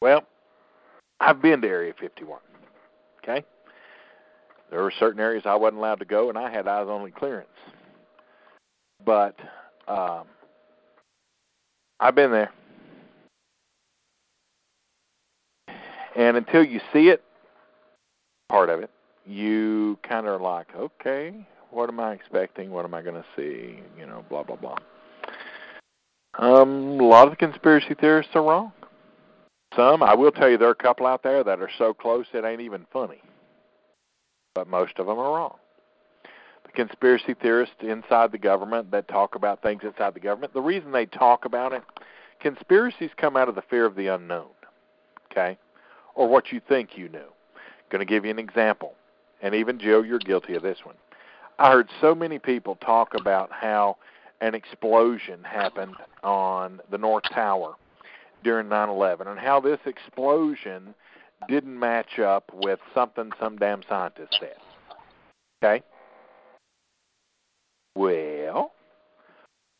Well, 0.00 0.24
I've 1.20 1.42
been 1.42 1.60
to 1.62 1.68
Area 1.68 1.92
51. 1.98 2.38
Okay? 3.22 3.44
There 4.70 4.82
were 4.82 4.92
certain 4.98 5.20
areas 5.20 5.44
I 5.46 5.54
wasn't 5.54 5.78
allowed 5.78 6.00
to 6.00 6.04
go, 6.04 6.28
and 6.28 6.38
I 6.38 6.50
had 6.50 6.66
eyes 6.66 6.86
only 6.88 7.10
clearance. 7.10 7.48
But 9.04 9.38
um, 9.86 10.24
I've 12.00 12.14
been 12.14 12.30
there. 12.30 12.50
And 16.16 16.36
until 16.36 16.64
you 16.64 16.80
see 16.92 17.08
it, 17.08 17.22
part 18.48 18.70
of 18.70 18.80
it, 18.80 18.90
you 19.26 19.98
kind 20.02 20.26
of 20.26 20.40
are 20.40 20.44
like, 20.44 20.68
okay, 20.76 21.46
what 21.70 21.88
am 21.88 21.98
I 21.98 22.12
expecting? 22.12 22.70
What 22.70 22.84
am 22.84 22.94
I 22.94 23.02
going 23.02 23.16
to 23.16 23.24
see? 23.36 23.80
You 23.98 24.06
know, 24.06 24.24
blah 24.28 24.44
blah 24.44 24.56
blah. 24.56 24.76
Um, 26.38 27.00
a 27.00 27.04
lot 27.04 27.26
of 27.26 27.30
the 27.30 27.36
conspiracy 27.36 27.94
theorists 27.94 28.32
are 28.34 28.42
wrong. 28.42 28.72
Some, 29.76 30.02
I 30.02 30.14
will 30.14 30.30
tell 30.30 30.48
you, 30.48 30.56
there 30.56 30.68
are 30.68 30.72
a 30.72 30.76
couple 30.76 31.06
out 31.06 31.22
there 31.22 31.42
that 31.42 31.60
are 31.60 31.70
so 31.78 31.92
close 31.92 32.26
it 32.32 32.44
ain't 32.44 32.60
even 32.60 32.86
funny. 32.92 33.20
But 34.54 34.68
most 34.68 34.98
of 34.98 35.06
them 35.06 35.18
are 35.18 35.34
wrong. 35.34 35.56
The 36.64 36.72
conspiracy 36.72 37.34
theorists 37.34 37.74
inside 37.80 38.32
the 38.32 38.38
government 38.38 38.90
that 38.92 39.08
talk 39.08 39.34
about 39.34 39.62
things 39.62 39.82
inside 39.82 40.14
the 40.14 40.20
government. 40.20 40.54
The 40.54 40.62
reason 40.62 40.92
they 40.92 41.06
talk 41.06 41.44
about 41.44 41.72
it, 41.72 41.82
conspiracies 42.40 43.10
come 43.16 43.36
out 43.36 43.48
of 43.48 43.56
the 43.56 43.62
fear 43.62 43.84
of 43.84 43.96
the 43.96 44.06
unknown, 44.08 44.46
okay, 45.30 45.58
or 46.14 46.28
what 46.28 46.52
you 46.52 46.60
think 46.68 46.96
you 46.96 47.08
knew. 47.08 47.26
Going 47.90 48.00
to 48.00 48.10
give 48.10 48.24
you 48.24 48.30
an 48.30 48.38
example, 48.38 48.94
and 49.42 49.54
even 49.54 49.78
Joe, 49.78 50.02
you're 50.02 50.18
guilty 50.18 50.54
of 50.54 50.62
this 50.62 50.78
one. 50.84 50.96
I 51.58 51.70
heard 51.70 51.88
so 52.00 52.14
many 52.14 52.38
people 52.38 52.76
talk 52.76 53.14
about 53.14 53.50
how 53.52 53.96
an 54.40 54.54
explosion 54.54 55.44
happened 55.44 55.96
on 56.22 56.80
the 56.90 56.98
North 56.98 57.24
Tower 57.24 57.74
during 58.42 58.68
9/11, 58.68 59.26
and 59.26 59.38
how 59.38 59.60
this 59.60 59.80
explosion 59.86 60.94
didn't 61.48 61.78
match 61.78 62.18
up 62.18 62.50
with 62.52 62.78
something 62.94 63.30
some 63.40 63.56
damn 63.56 63.82
scientist 63.88 64.36
said. 64.40 64.56
Okay. 65.62 65.84
Well, 67.96 68.72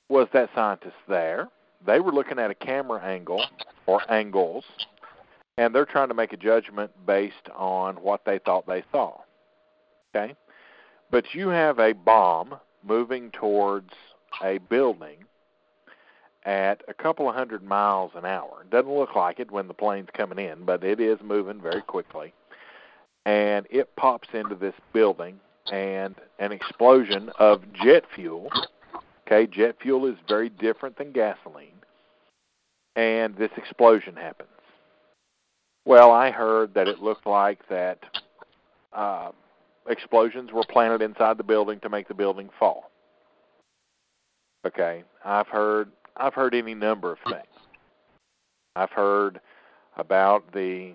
was 0.09 0.29
that 0.33 0.51
scientist 0.55 0.95
there? 1.09 1.49
They 1.85 2.01
were 2.01 2.13
looking 2.13 2.39
at 2.39 2.51
a 2.51 2.55
camera 2.55 3.03
angle 3.03 3.45
or 3.87 4.01
angles, 4.11 4.65
and 5.59 5.75
they're 5.75 5.85
trying 5.85 6.09
to 6.09 6.15
make 6.15 6.33
a 6.33 6.37
judgment 6.37 6.91
based 7.07 7.49
on 7.55 7.97
what 7.97 8.25
they 8.25 8.39
thought 8.39 8.67
they 8.67 8.85
saw. 8.93 9.21
Okay? 10.15 10.35
But 11.11 11.35
you 11.35 11.49
have 11.49 11.79
a 11.79 11.93
bomb 11.93 12.55
moving 12.83 13.31
towards 13.31 13.91
a 14.43 14.59
building 14.59 15.19
at 16.45 16.83
a 16.89 16.95
couple 16.95 17.29
of 17.29 17.35
hundred 17.35 17.63
miles 17.63 18.13
an 18.15 18.25
hour. 18.25 18.63
It 18.63 18.71
doesn't 18.71 18.93
look 18.93 19.15
like 19.17 19.41
it 19.41 19.51
when 19.51 19.69
the 19.69 19.75
plane's 19.75 20.09
coming 20.15 20.39
in, 20.39 20.65
but 20.65 20.85
it 20.85 21.01
is 21.01 21.19
moving 21.23 21.61
very 21.61 21.83
quickly. 21.83 22.33
And 23.25 23.67
it 23.71 23.97
pops 23.97 24.29
into 24.35 24.55
this 24.55 24.75
building 24.93 25.41
and 25.73 26.15
an 26.39 26.53
explosion 26.53 27.31
of 27.39 27.63
jet 27.73 28.05
fuel. 28.15 28.51
Okay, 29.27 29.47
jet 29.47 29.77
fuel 29.81 30.07
is 30.07 30.17
very 30.29 30.51
different 30.51 30.99
than 30.99 31.13
gasoline. 31.13 31.69
And 32.97 33.35
this 33.37 33.51
explosion 33.57 34.15
happens. 34.15 34.51
Well, 35.87 36.13
I 36.13 36.31
heard 36.31 36.75
that 36.75 36.89
it 36.89 37.01
looked 37.01 37.27
like 37.27 37.67
that 37.69 37.99
uh, 38.93 39.31
explosions 39.89 40.53
were 40.53 40.65
planted 40.69 41.03
inside 41.03 41.39
the 41.39 41.45
building 41.45 41.81
to 41.81 41.89
make 41.89 42.09
the 42.09 42.15
building 42.15 42.51
fall. 42.59 42.91
Okay, 44.67 45.05
I've 45.25 45.49
heard 45.49 45.91
I've 46.17 46.35
heard 46.35 46.55
any 46.55 46.75
number 46.75 47.13
of 47.13 47.19
things. 47.29 47.47
I've 48.77 48.91
heard 48.91 49.41
about 49.97 50.53
the 50.53 50.93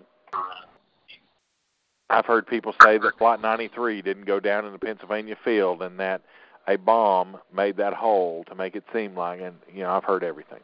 I've 2.09 2.25
heard 2.25 2.47
people 2.47 2.73
say 2.81 2.97
that 2.97 3.17
Flight 3.17 3.41
93 3.41 4.01
didn't 4.01 4.25
go 4.25 4.39
down 4.39 4.65
in 4.65 4.73
the 4.73 4.79
Pennsylvania 4.79 5.35
field 5.43 5.83
and 5.83 5.99
that 5.99 6.21
a 6.67 6.75
bomb 6.75 7.37
made 7.53 7.77
that 7.77 7.93
hole 7.93 8.43
to 8.45 8.55
make 8.55 8.75
it 8.75 8.83
seem 8.91 9.15
like 9.15 9.41
and 9.41 9.55
you 9.73 9.83
know 9.83 9.91
I've 9.91 10.03
heard 10.03 10.23
everything. 10.23 10.61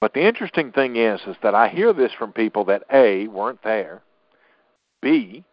But 0.00 0.14
the 0.14 0.26
interesting 0.26 0.72
thing 0.72 0.96
is 0.96 1.20
is 1.26 1.36
that 1.42 1.54
I 1.54 1.68
hear 1.68 1.92
this 1.92 2.12
from 2.12 2.32
people 2.32 2.64
that 2.66 2.84
A 2.92 3.28
weren't 3.28 3.62
there, 3.62 4.02
B 5.00 5.44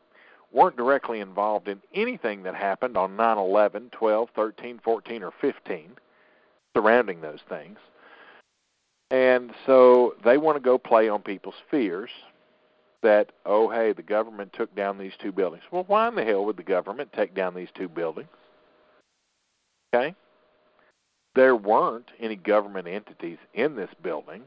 weren't 0.51 0.77
directly 0.77 1.19
involved 1.19 1.67
in 1.67 1.81
anything 1.93 2.43
that 2.43 2.55
happened 2.55 2.97
on 2.97 3.17
9/11, 3.17 3.91
12, 3.91 4.29
13, 4.35 4.79
14 4.83 5.23
or 5.23 5.31
15 5.39 5.91
surrounding 6.77 7.21
those 7.21 7.39
things. 7.49 7.79
And 9.09 9.51
so 9.65 10.13
they 10.23 10.37
want 10.37 10.57
to 10.57 10.63
go 10.63 10.77
play 10.77 11.09
on 11.09 11.21
people's 11.21 11.55
fears 11.71 12.11
that, 13.01 13.31
oh, 13.45 13.69
hey, 13.69 13.93
the 13.93 14.03
government 14.03 14.53
took 14.53 14.75
down 14.75 14.97
these 14.97 15.13
two 15.19 15.31
buildings. 15.31 15.63
Well, 15.71 15.85
why 15.87 16.07
in 16.07 16.15
the 16.15 16.23
hell 16.23 16.45
would 16.45 16.57
the 16.57 16.63
government 16.63 17.13
take 17.13 17.33
down 17.33 17.55
these 17.55 17.69
two 17.73 17.87
buildings? 17.87 18.29
Okay? 19.93 20.13
There 21.35 21.55
weren't 21.55 22.11
any 22.19 22.35
government 22.35 22.87
entities 22.87 23.37
in 23.53 23.75
this 23.75 23.89
building 24.03 24.43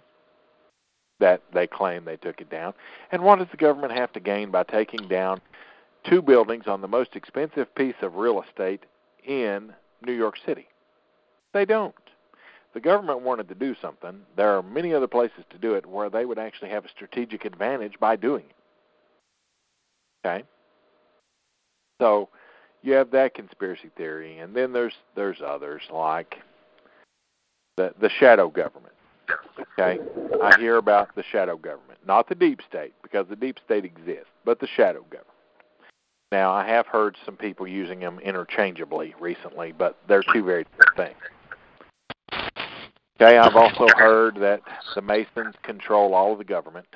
that 1.21 1.43
they 1.53 1.67
claim 1.67 2.05
they 2.05 2.17
took 2.17 2.41
it 2.41 2.51
down. 2.51 2.75
And 3.13 3.23
what 3.23 3.39
does 3.39 3.49
the 3.51 3.57
government 3.57 3.93
have 3.93 4.13
to 4.13 4.21
gain 4.21 4.51
by 4.51 4.65
taking 4.65 5.09
down 5.09 5.41
two 6.05 6.23
buildings 6.23 6.65
on 6.67 6.81
the 6.81 6.89
most 6.89 7.17
expensive 7.17 7.75
piece 7.75 7.95
of 8.03 8.15
real 8.15 8.43
estate 8.43 8.85
in 9.27 9.73
New 10.05 10.13
York 10.13 10.35
City? 10.45 10.67
They 11.53 11.65
don't 11.65 11.95
the 12.75 12.81
government 12.81 13.23
wanted 13.23 13.49
to 13.49 13.55
do 13.55 13.75
something, 13.81 14.21
there 14.37 14.57
are 14.57 14.63
many 14.63 14.95
other 14.95 15.09
places 15.09 15.45
to 15.51 15.59
do 15.59 15.75
it 15.75 15.87
where 15.87 16.11
they 16.11 16.25
would 16.25 16.39
actually 16.39 16.71
have 16.71 16.85
a 16.85 16.89
strategic 16.89 17.45
advantage 17.45 17.99
by 17.99 18.17
doing 18.17 18.45
it. 18.49 18.57
Okay? 20.27 20.45
So 22.01 22.29
you 22.83 22.93
have 22.95 23.11
that 23.11 23.35
conspiracy 23.35 23.91
theory, 23.97 24.39
and 24.39 24.55
then 24.55 24.73
there's 24.73 24.95
there's 25.15 25.39
others 25.45 25.83
like 25.93 26.37
the 27.77 27.93
the 28.01 28.11
shadow 28.19 28.49
government. 28.49 28.95
Okay? 29.79 29.99
I 30.43 30.59
hear 30.59 30.77
about 30.77 31.15
the 31.15 31.25
shadow 31.31 31.57
government, 31.57 31.99
not 32.07 32.29
the 32.29 32.35
deep 32.35 32.61
state, 32.69 32.95
because 33.03 33.27
the 33.29 33.37
deep 33.37 33.59
state 33.65 33.85
exists, 33.85 34.31
but 34.45 34.61
the 34.61 34.67
shadow 34.67 35.03
government. 35.03 35.27
Now, 36.33 36.53
I 36.53 36.67
have 36.67 36.87
heard 36.87 37.17
some 37.25 37.37
people 37.37 37.67
using 37.67 38.01
them 38.01 38.21
interchangeably 38.21 39.15
recently, 39.19 39.73
but 39.73 39.99
they're 40.09 40.23
two 40.33 40.45
very 40.45 40.65
different 40.65 40.97
things. 40.97 41.31
Okay, 43.21 43.37
I've 43.37 43.57
also 43.57 43.87
heard 43.99 44.37
that 44.37 44.63
the 44.95 45.03
Masons 45.03 45.55
control 45.63 46.15
all 46.15 46.33
of 46.33 46.39
the 46.39 46.45
government. 46.45 46.87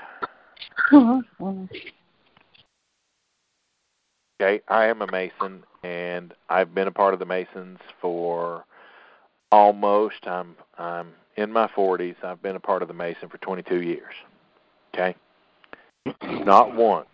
Okay, 4.41 4.63
I 4.69 4.87
am 4.87 5.03
a 5.03 5.13
Mason, 5.13 5.65
and 5.83 6.33
I've 6.49 6.75
been 6.75 6.89
a 6.89 6.93
part 6.93 7.13
of 7.13 7.21
the 7.21 7.27
Masons 7.27 7.79
for 8.01 8.65
almost. 9.53 10.27
I'm 10.27 10.57
I'm 10.79 11.13
in 11.37 11.53
my 11.53 11.67
40s. 11.69 12.17
I've 12.25 12.41
been 12.41 12.57
a 12.57 12.61
part 12.61 12.81
of 12.81 12.89
the 12.89 12.95
Mason 12.95 13.29
for 13.29 13.37
22 13.39 13.83
years. 13.83 14.15
Okay, 14.95 15.15
not 16.23 16.75
once 16.75 17.07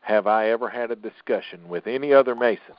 have 0.00 0.26
I 0.26 0.50
ever 0.50 0.68
had 0.68 0.90
a 0.90 0.96
discussion 0.96 1.68
with 1.68 1.86
any 1.86 2.12
other 2.12 2.34
Mason. 2.34 2.74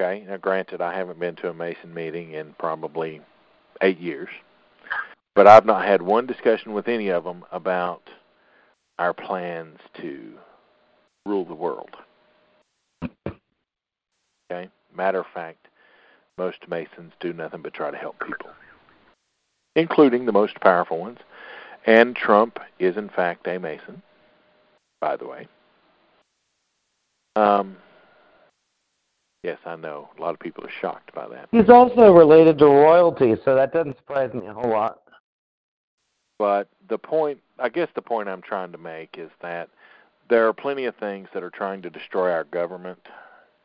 Okay, 0.00 0.24
now 0.26 0.38
granted, 0.38 0.80
I 0.80 0.96
haven't 0.96 1.20
been 1.20 1.36
to 1.36 1.50
a 1.50 1.54
Mason 1.54 1.94
meeting 1.94 2.32
in 2.32 2.54
probably 2.58 3.20
eight 3.82 3.98
years, 3.98 4.28
but 5.34 5.46
I've 5.46 5.66
not 5.66 5.84
had 5.84 6.02
one 6.02 6.26
discussion 6.26 6.72
with 6.72 6.88
any 6.88 7.08
of 7.08 7.24
them 7.24 7.44
about 7.50 8.02
our 8.98 9.12
plans 9.12 9.78
to 10.00 10.34
rule 11.26 11.44
the 11.44 11.54
world. 11.54 11.90
Okay? 14.50 14.68
Matter 14.94 15.20
of 15.20 15.26
fact, 15.32 15.68
most 16.38 16.68
Masons 16.68 17.12
do 17.20 17.32
nothing 17.32 17.62
but 17.62 17.74
try 17.74 17.90
to 17.90 17.96
help 17.96 18.18
people, 18.20 18.50
including 19.74 20.26
the 20.26 20.32
most 20.32 20.60
powerful 20.60 20.98
ones. 20.98 21.18
And 21.84 22.14
Trump 22.14 22.60
is, 22.78 22.96
in 22.96 23.08
fact, 23.08 23.46
a 23.48 23.58
Mason, 23.58 24.02
by 25.00 25.16
the 25.16 25.26
way. 25.26 25.48
Um, 27.34 27.76
Yes, 29.42 29.58
I 29.66 29.74
know. 29.74 30.08
A 30.16 30.20
lot 30.20 30.34
of 30.34 30.40
people 30.40 30.64
are 30.64 30.70
shocked 30.80 31.12
by 31.14 31.26
that. 31.28 31.48
He's 31.50 31.68
also 31.68 32.12
related 32.12 32.58
to 32.58 32.66
royalty, 32.66 33.34
so 33.44 33.56
that 33.56 33.72
doesn't 33.72 33.96
surprise 33.96 34.32
me 34.32 34.46
a 34.46 34.52
whole 34.52 34.70
lot. 34.70 35.00
But 36.38 36.68
the 36.88 36.98
point, 36.98 37.40
I 37.58 37.68
guess 37.68 37.88
the 37.94 38.02
point 38.02 38.28
I'm 38.28 38.42
trying 38.42 38.72
to 38.72 38.78
make 38.78 39.16
is 39.18 39.30
that 39.42 39.68
there 40.30 40.46
are 40.46 40.52
plenty 40.52 40.84
of 40.84 40.94
things 40.96 41.28
that 41.34 41.42
are 41.42 41.50
trying 41.50 41.82
to 41.82 41.90
destroy 41.90 42.30
our 42.30 42.44
government, 42.44 43.00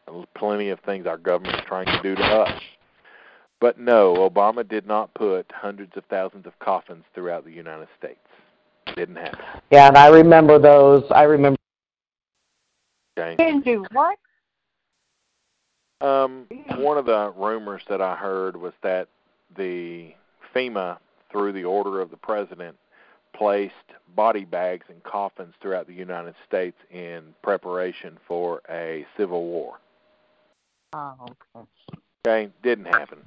and 0.08 0.26
plenty 0.34 0.70
of 0.70 0.80
things 0.80 1.06
our 1.06 1.18
government 1.18 1.56
is 1.60 1.66
trying 1.68 1.86
to 1.86 2.02
do 2.02 2.16
to 2.16 2.24
us. 2.24 2.62
But 3.60 3.80
no, 3.80 4.16
Obama 4.30 4.68
did 4.68 4.88
not 4.88 5.14
put 5.14 5.52
hundreds 5.52 5.96
of 5.96 6.06
thousands 6.06 6.46
of 6.46 6.58
coffins 6.60 7.04
throughout 7.14 7.46
the 7.46 7.52
United 7.52 7.88
States. 7.98 8.20
It 8.88 8.96
didn't 8.96 9.16
happen. 9.16 9.46
Yeah, 9.72 9.88
and 9.88 9.98
I 9.98 10.08
remember 10.08 10.60
those. 10.60 11.04
I 11.12 11.24
remember. 11.24 11.58
Okay. 13.18 13.36
Didn't 13.36 13.66
do 13.66 13.86
what? 13.92 14.18
Um, 16.00 16.46
one 16.78 16.98
of 16.98 17.06
the 17.06 17.34
rumors 17.36 17.82
that 17.90 18.02
I 18.02 18.16
heard 18.16 18.56
was 18.56 18.74
that 18.84 19.08
the 19.56 20.14
FEMA, 20.56 20.98
through 21.32 21.54
the 21.54 21.64
order 21.64 22.02
of 22.02 22.12
the 22.12 22.18
president, 22.18 22.76
placed 23.34 23.74
body 24.16 24.46
bags 24.46 24.86
and 24.90 25.04
coffins 25.04 25.54
throughout 25.62 25.88
the 25.88 25.94
United 25.94 26.36
States 26.48 26.78
in 26.92 27.34
preparation 27.42 28.18
for 28.28 28.62
a 28.70 29.06
civil 29.18 29.46
war. 29.46 29.80
Oh, 30.94 31.14
okay. 31.56 31.68
Okay, 32.26 32.52
didn't 32.64 32.86
happen. 32.86 33.20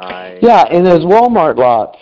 I 0.00 0.38
Yeah, 0.42 0.70
in 0.70 0.84
those 0.84 1.04
Walmart 1.04 1.56
lots. 1.56 1.98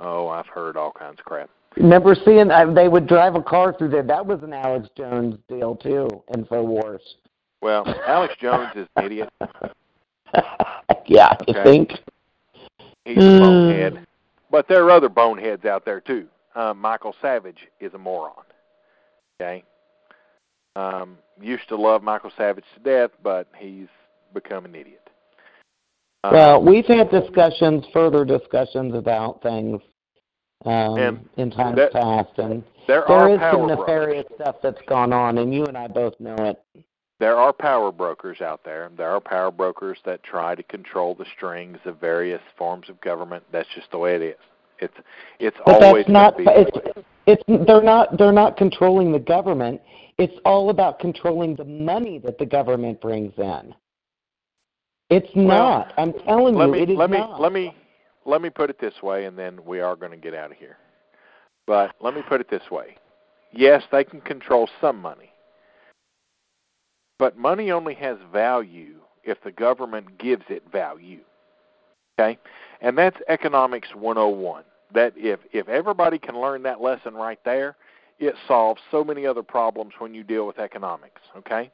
oh, 0.00 0.28
I've 0.28 0.46
heard 0.46 0.76
all 0.76 0.92
kinds 0.92 1.18
of 1.18 1.24
crap. 1.24 1.50
Remember 1.76 2.14
seeing 2.24 2.50
uh, 2.50 2.72
they 2.72 2.88
would 2.88 3.08
drive 3.08 3.34
a 3.34 3.42
car 3.42 3.74
through 3.76 3.90
there? 3.90 4.02
That 4.02 4.24
was 4.24 4.42
an 4.42 4.52
Alex 4.52 4.88
Jones 4.96 5.36
deal 5.48 5.74
too. 5.74 6.08
Infowars. 6.32 7.00
Well, 7.64 7.86
Alex 8.06 8.34
Jones 8.38 8.72
is 8.76 8.86
an 8.96 9.06
idiot. 9.06 9.32
yeah, 11.06 11.32
you 11.48 11.54
think? 11.64 11.92
He's 13.06 13.16
a 13.16 13.38
bonehead. 13.38 14.06
But 14.50 14.68
there 14.68 14.84
are 14.84 14.90
other 14.90 15.08
boneheads 15.08 15.64
out 15.64 15.86
there 15.86 16.02
too. 16.02 16.26
Uh, 16.54 16.74
Michael 16.74 17.16
Savage 17.22 17.68
is 17.80 17.94
a 17.94 17.98
moron. 17.98 18.34
Okay. 19.40 19.64
Um, 20.76 21.16
used 21.40 21.66
to 21.70 21.76
love 21.76 22.02
Michael 22.02 22.30
Savage 22.36 22.66
to 22.74 22.80
death, 22.80 23.12
but 23.22 23.48
he's 23.56 23.88
become 24.34 24.66
an 24.66 24.74
idiot. 24.74 25.08
Um, 26.22 26.34
Well, 26.34 26.62
we've 26.62 26.84
had 26.84 27.10
discussions, 27.10 27.86
further 27.94 28.26
discussions 28.26 28.94
about 28.94 29.42
things 29.42 29.80
um, 30.66 30.98
And 30.98 31.28
in 31.38 31.50
times 31.50 31.76
that- 31.76 31.92
past, 31.92 32.28
and 32.36 32.62
there 32.86 33.04
there 33.08 33.16
are 33.16 33.30
is 33.30 33.40
some 33.40 33.68
nefarious 33.68 34.26
stuff 34.34 34.56
that's 34.62 34.82
gone 34.86 35.14
on, 35.14 35.38
and 35.38 35.54
you 35.54 35.64
and 35.64 35.78
I 35.78 35.86
both 35.86 36.12
know 36.20 36.36
it. 36.36 36.84
There 37.20 37.36
are 37.36 37.52
power 37.52 37.92
brokers 37.92 38.40
out 38.40 38.62
there. 38.64 38.90
There 38.96 39.10
are 39.10 39.20
power 39.20 39.50
brokers 39.50 39.98
that 40.04 40.22
try 40.24 40.54
to 40.54 40.62
control 40.64 41.14
the 41.14 41.26
strings 41.36 41.78
of 41.84 42.00
various 42.00 42.40
forms 42.58 42.88
of 42.88 43.00
government. 43.00 43.44
That's 43.52 43.68
just 43.74 43.90
the 43.92 43.98
way 43.98 44.16
it 44.16 44.22
is. 44.22 44.36
It's 44.80 44.94
it's 45.38 45.56
But 45.64 45.82
always 45.82 46.04
that's 46.06 46.12
not. 46.12 46.36
be. 46.36 46.44
It's 46.46 46.98
it's 47.26 47.42
they're 47.66 47.82
not 47.82 48.18
they're 48.18 48.32
not 48.32 48.56
controlling 48.56 49.12
the 49.12 49.20
government. 49.20 49.80
It's 50.18 50.34
all 50.44 50.70
about 50.70 50.98
controlling 50.98 51.54
the 51.54 51.64
money 51.64 52.18
that 52.18 52.38
the 52.38 52.46
government 52.46 53.00
brings 53.00 53.32
in. 53.38 53.74
It's 55.10 55.28
Well, 55.34 55.46
not. 55.46 55.92
I'm 55.96 56.12
telling 56.26 56.56
let 56.56 56.66
you, 56.66 56.72
me 56.72 56.82
it 56.82 56.90
is 56.90 56.96
let 56.96 57.10
me 57.10 57.18
not. 57.18 57.40
let 57.40 57.52
me 57.52 57.74
let 58.26 58.42
me 58.42 58.50
put 58.50 58.70
it 58.70 58.80
this 58.80 58.94
way, 59.02 59.26
and 59.26 59.38
then 59.38 59.60
we 59.64 59.80
are 59.80 59.94
going 59.94 60.10
to 60.10 60.16
get 60.16 60.34
out 60.34 60.50
of 60.50 60.56
here. 60.56 60.78
But 61.66 61.94
let 62.00 62.14
me 62.14 62.22
put 62.28 62.40
it 62.40 62.50
this 62.50 62.68
way: 62.70 62.96
yes, 63.52 63.84
they 63.92 64.02
can 64.02 64.20
control 64.22 64.68
some 64.80 64.98
money, 65.00 65.30
but 67.18 67.36
money 67.36 67.70
only 67.70 67.94
has 67.94 68.16
value 68.32 69.00
if 69.22 69.42
the 69.42 69.52
government 69.52 70.18
gives 70.18 70.44
it 70.48 70.62
value. 70.70 71.20
Okay, 72.18 72.38
and 72.80 72.96
that's 72.96 73.16
economics 73.28 73.88
101. 73.94 74.64
That 74.92 75.12
if 75.16 75.40
if 75.52 75.68
everybody 75.68 76.18
can 76.18 76.40
learn 76.40 76.62
that 76.64 76.80
lesson 76.80 77.14
right 77.14 77.40
there, 77.44 77.76
it 78.18 78.34
solves 78.46 78.80
so 78.90 79.02
many 79.02 79.26
other 79.26 79.42
problems 79.42 79.94
when 79.98 80.14
you 80.14 80.22
deal 80.22 80.46
with 80.46 80.58
economics. 80.58 81.20
Okay. 81.36 81.70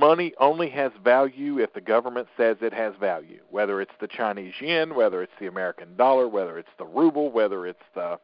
Money 0.00 0.32
only 0.38 0.70
has 0.70 0.92
value 1.02 1.58
if 1.58 1.72
the 1.72 1.80
government 1.80 2.28
says 2.36 2.56
it 2.60 2.72
has 2.72 2.94
value, 3.00 3.40
whether 3.50 3.80
it's 3.80 3.94
the 4.00 4.06
Chinese 4.06 4.54
yen, 4.60 4.94
whether 4.94 5.24
it's 5.24 5.32
the 5.40 5.48
American 5.48 5.96
dollar, 5.96 6.28
whether 6.28 6.56
it's 6.56 6.68
the 6.78 6.84
ruble, 6.86 7.32
whether 7.32 7.66
it's 7.66 7.82
the 7.96 8.18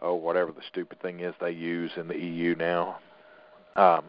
oh 0.00 0.14
whatever 0.14 0.52
the 0.52 0.62
stupid 0.68 1.00
thing 1.02 1.20
is 1.20 1.34
they 1.40 1.50
use 1.50 1.90
in 1.96 2.06
the 2.06 2.16
EU 2.16 2.54
now. 2.54 2.98
Um, 3.74 4.04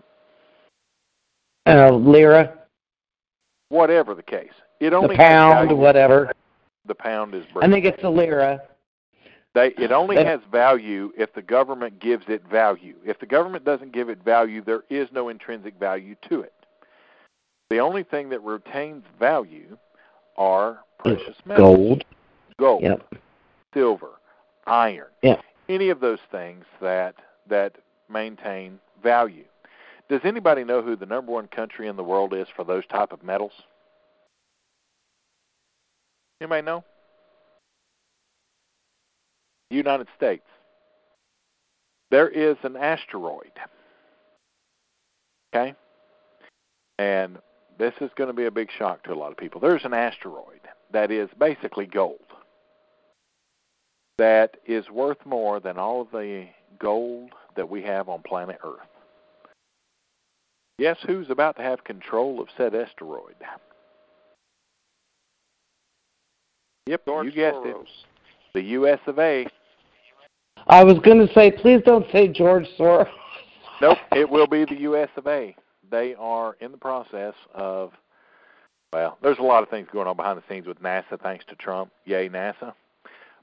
uh, 1.67 1.91
lira, 1.91 2.53
whatever 3.69 4.15
the 4.15 4.23
case, 4.23 4.51
it 4.79 4.93
only 4.93 5.15
has 5.15 5.27
pound, 5.27 5.77
whatever. 5.77 6.31
The 6.85 6.95
pound 6.95 7.33
is. 7.35 7.45
I 7.61 7.69
think 7.69 7.85
it's 7.85 8.01
the 8.01 8.09
lira. 8.09 8.61
They, 9.53 9.69
it 9.77 9.91
only 9.91 10.15
That- 10.17 10.25
has 10.27 10.39
value 10.51 11.11
if 11.17 11.33
the 11.33 11.41
government 11.41 11.99
gives 11.99 12.25
it 12.27 12.43
value. 12.47 12.95
If 13.05 13.19
the 13.19 13.25
government 13.25 13.65
doesn't 13.65 13.91
give 13.91 14.07
it 14.09 14.23
value, 14.23 14.61
there 14.63 14.83
is 14.89 15.09
no 15.11 15.29
intrinsic 15.29 15.79
value 15.79 16.15
to 16.29 16.41
it. 16.41 16.53
The 17.69 17.79
only 17.79 18.03
thing 18.03 18.29
that 18.29 18.41
retains 18.43 19.03
value 19.19 19.77
are 20.37 20.79
precious 20.99 21.35
metals, 21.45 21.75
Gold. 21.75 22.03
gold, 22.59 22.83
Yep. 22.83 23.15
silver, 23.73 24.11
iron, 24.67 25.07
Yeah. 25.23 25.41
any 25.67 25.89
of 25.89 25.99
those 25.99 26.19
things 26.31 26.63
that 26.81 27.15
that 27.47 27.75
maintain 28.09 28.79
value. 29.01 29.45
Does 30.10 30.22
anybody 30.24 30.64
know 30.64 30.82
who 30.82 30.95
the 30.95 31.06
number 31.06 31.32
one 31.32 31.48
country 31.48 31.88
in 31.88 31.95
the 31.95 32.03
world 32.03 32.34
is 32.34 32.48
for 32.56 32.64
those 32.64 32.86
type 32.88 33.11
of 33.11 33.24
metals? 33.24 33.52
Anybody 36.40 36.61
know? 36.66 36.84
United 39.69 40.08
States. 40.16 40.45
There 42.10 42.30
is 42.30 42.56
an 42.64 42.77
asteroid. 42.77 43.52
Okay? 45.53 45.76
And 47.00 47.38
this 47.77 47.94
is 48.00 48.10
going 48.16 48.30
to 48.30 48.34
be 48.34 48.45
a 48.45 48.52
big 48.52 48.69
shock 48.72 49.03
to 49.03 49.14
a 49.14 49.16
lot 49.16 49.32
of 49.32 49.38
people. 49.38 49.60
There's 49.60 49.84
an 49.84 49.94
asteroid 49.94 50.61
that 50.92 51.11
is 51.11 51.30
basically 51.38 51.86
gold 51.86 52.19
that 54.18 54.58
is 54.66 54.90
worth 54.90 55.24
more 55.26 55.60
than 55.60 55.77
all 55.77 56.02
of 56.02 56.11
the 56.11 56.48
gold 56.80 57.32
that 57.56 57.69
we 57.69 57.84
have 57.84 58.10
on 58.10 58.22
planet 58.24 58.58
Earth. 58.64 58.97
Guess 60.80 60.97
who's 61.07 61.30
about 61.30 61.56
to 61.57 61.64
have 61.64 61.83
control 61.83 62.39
of 62.39 62.47
said 62.56 62.75
asteroid? 62.75 63.35
Yep, 66.85 67.06
George 67.06 67.25
you 67.25 67.31
guessed 67.31 67.57
Soros. 67.57 67.81
it. 67.81 67.88
The 68.53 68.61
U.S. 68.61 68.99
of 69.07 69.19
A. 69.19 69.47
I 70.67 70.83
was 70.83 70.99
going 70.99 71.25
to 71.25 71.33
say, 71.33 71.51
please 71.51 71.81
don't 71.85 72.06
say 72.11 72.27
George 72.27 72.67
Soros. 72.80 73.09
Nope, 73.81 73.97
it 74.15 74.30
will 74.30 74.47
be 74.47 74.65
the 74.65 74.80
U.S. 74.81 75.09
of 75.17 75.27
A. 75.27 75.56
They 75.89 76.15
are 76.15 76.56
in 76.59 76.72
the 76.72 76.77
process 76.77 77.33
of, 77.53 77.91
well, 78.93 79.17
there's 79.22 79.39
a 79.39 79.43
lot 79.43 79.64
of 79.64 79.69
things 79.69 79.88
going 79.91 80.07
on 80.07 80.15
behind 80.15 80.38
the 80.38 80.43
scenes 80.49 80.67
with 80.67 80.81
NASA 80.81 81.19
thanks 81.22 81.45
to 81.45 81.56
Trump. 81.56 81.91
Yay, 82.06 82.30
NASA. 82.30 82.73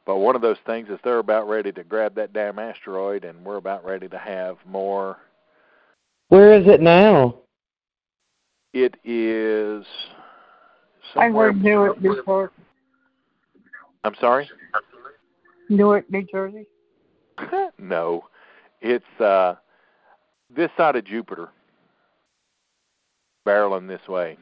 But 0.07 0.19
one 0.19 0.37
of 0.37 0.43
those 0.43 0.59
things 0.67 0.89
is 0.89 0.99
they're 1.03 1.19
about 1.19 1.49
ready 1.49 1.73
to 1.73 1.85
grab 1.85 2.15
that 2.17 2.33
damn 2.33 2.59
asteroid, 2.59 3.25
and 3.25 3.45
we're 3.45 3.57
about 3.57 3.85
ready 3.85 4.09
to 4.09 4.19
have 4.19 4.59
more. 4.67 5.19
Where 6.29 6.55
is 6.55 6.67
it 6.67 6.81
now? 6.81 7.37
It 8.73 8.97
is 9.05 9.85
I 11.15 11.27
somewhere. 11.27 11.53
heard 11.53 11.63
Newark, 11.63 12.03
Newport, 12.03 12.53
I'm 14.05 14.15
sorry? 14.21 14.49
Newark, 15.71 16.11
New 16.11 16.23
Jersey. 16.31 16.67
no. 17.79 18.25
It's 18.83 19.21
uh 19.21 19.55
this 20.55 20.71
side 20.77 20.97
of 20.97 21.05
Jupiter. 21.05 21.49
Barreling 23.47 23.89
this 23.89 24.07
way. 24.09 24.37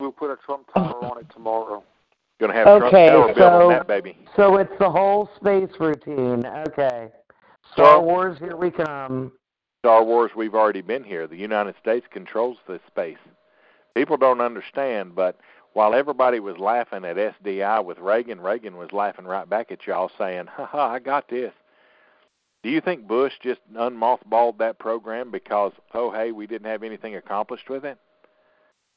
We'll 0.00 0.12
put 0.12 0.30
a 0.30 0.36
Trump 0.44 0.66
tower 0.72 1.04
on 1.04 1.18
it 1.18 1.26
tomorrow. 1.32 1.84
Gonna 2.40 2.54
have 2.54 2.66
Okay, 2.66 2.78
Trump 2.78 2.92
Tower 2.92 3.34
built 3.34 3.52
on 3.52 3.72
that 3.72 3.86
baby. 3.86 4.16
So 4.34 4.56
it's 4.56 4.72
the 4.78 4.88
whole 4.88 5.28
space 5.36 5.70
routine. 5.78 6.46
Okay. 6.46 7.10
Star 7.72 8.02
Wars, 8.02 8.38
here 8.38 8.56
we 8.56 8.70
come. 8.70 9.32
Star 9.80 10.04
Wars, 10.04 10.32
we've 10.36 10.54
already 10.54 10.82
been 10.82 11.04
here. 11.04 11.26
The 11.26 11.36
United 11.36 11.74
States 11.80 12.06
controls 12.10 12.58
this 12.68 12.80
space. 12.86 13.18
People 13.94 14.16
don't 14.16 14.40
understand, 14.40 15.14
but 15.14 15.38
while 15.72 15.94
everybody 15.94 16.40
was 16.40 16.58
laughing 16.58 17.04
at 17.04 17.16
SDI 17.16 17.84
with 17.84 17.98
Reagan, 17.98 18.40
Reagan 18.40 18.76
was 18.76 18.92
laughing 18.92 19.24
right 19.24 19.48
back 19.48 19.70
at 19.70 19.86
y'all 19.86 20.10
saying, 20.18 20.46
ha 20.46 20.66
ha, 20.66 20.92
I 20.92 20.98
got 20.98 21.28
this. 21.28 21.52
Do 22.62 22.68
you 22.68 22.80
think 22.80 23.08
Bush 23.08 23.32
just 23.42 23.60
unmothballed 23.74 24.58
that 24.58 24.78
program 24.78 25.30
because, 25.30 25.72
oh, 25.94 26.10
hey, 26.10 26.32
we 26.32 26.46
didn't 26.46 26.70
have 26.70 26.82
anything 26.82 27.16
accomplished 27.16 27.70
with 27.70 27.84
it? 27.84 27.98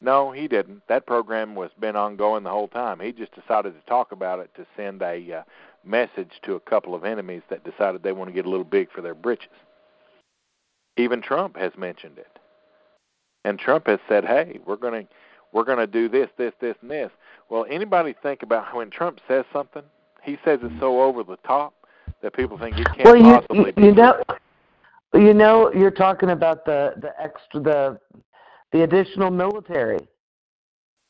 No, 0.01 0.31
he 0.31 0.49
didn't. 0.49 0.81
That 0.89 1.07
program 1.07 1.55
was 1.55 1.71
been 1.79 1.95
ongoing 1.95 2.43
the 2.43 2.49
whole 2.49 2.67
time. 2.67 2.99
He 2.99 3.13
just 3.13 3.33
decided 3.33 3.73
to 3.73 3.89
talk 3.89 4.11
about 4.11 4.39
it 4.39 4.53
to 4.55 4.65
send 4.75 5.01
a 5.01 5.31
uh, 5.31 5.43
message 5.85 6.31
to 6.43 6.55
a 6.55 6.59
couple 6.59 6.95
of 6.95 7.03
enemies 7.03 7.41
that 7.49 7.63
decided 7.63 8.03
they 8.03 8.11
want 8.11 8.29
to 8.29 8.33
get 8.33 8.45
a 8.45 8.49
little 8.49 8.65
big 8.65 8.91
for 8.91 9.01
their 9.01 9.15
britches. 9.15 9.51
Even 10.97 11.21
Trump 11.21 11.57
has 11.57 11.71
mentioned 11.77 12.17
it. 12.17 12.39
And 13.45 13.59
Trump 13.59 13.87
has 13.87 13.99
said, 14.07 14.23
"Hey, 14.23 14.59
we're 14.65 14.77
going 14.77 15.05
to 15.05 15.13
we're 15.51 15.65
going 15.65 15.79
to 15.79 15.87
do 15.87 16.07
this, 16.07 16.29
this, 16.37 16.53
this 16.61 16.75
and 16.81 16.89
this." 16.89 17.11
Well, 17.49 17.65
anybody 17.69 18.15
think 18.23 18.43
about 18.43 18.73
when 18.73 18.89
Trump 18.89 19.19
says 19.27 19.43
something, 19.51 19.83
he 20.23 20.37
says 20.45 20.59
it 20.63 20.71
so 20.79 21.01
over 21.01 21.23
the 21.23 21.37
top 21.45 21.73
that 22.21 22.33
people 22.33 22.57
think 22.57 22.77
it 22.77 22.87
can't 22.95 23.03
well, 23.03 23.17
you 23.17 23.23
possibly 23.23 23.73
you, 23.75 23.85
you 23.87 23.91
know, 23.91 24.23
you 25.13 25.33
know, 25.33 25.73
you're 25.73 25.91
talking 25.91 26.29
about 26.29 26.65
the 26.65 26.93
the 27.01 27.11
extra 27.21 27.59
the 27.59 27.99
the 28.71 28.83
additional 28.83 29.29
military. 29.29 30.07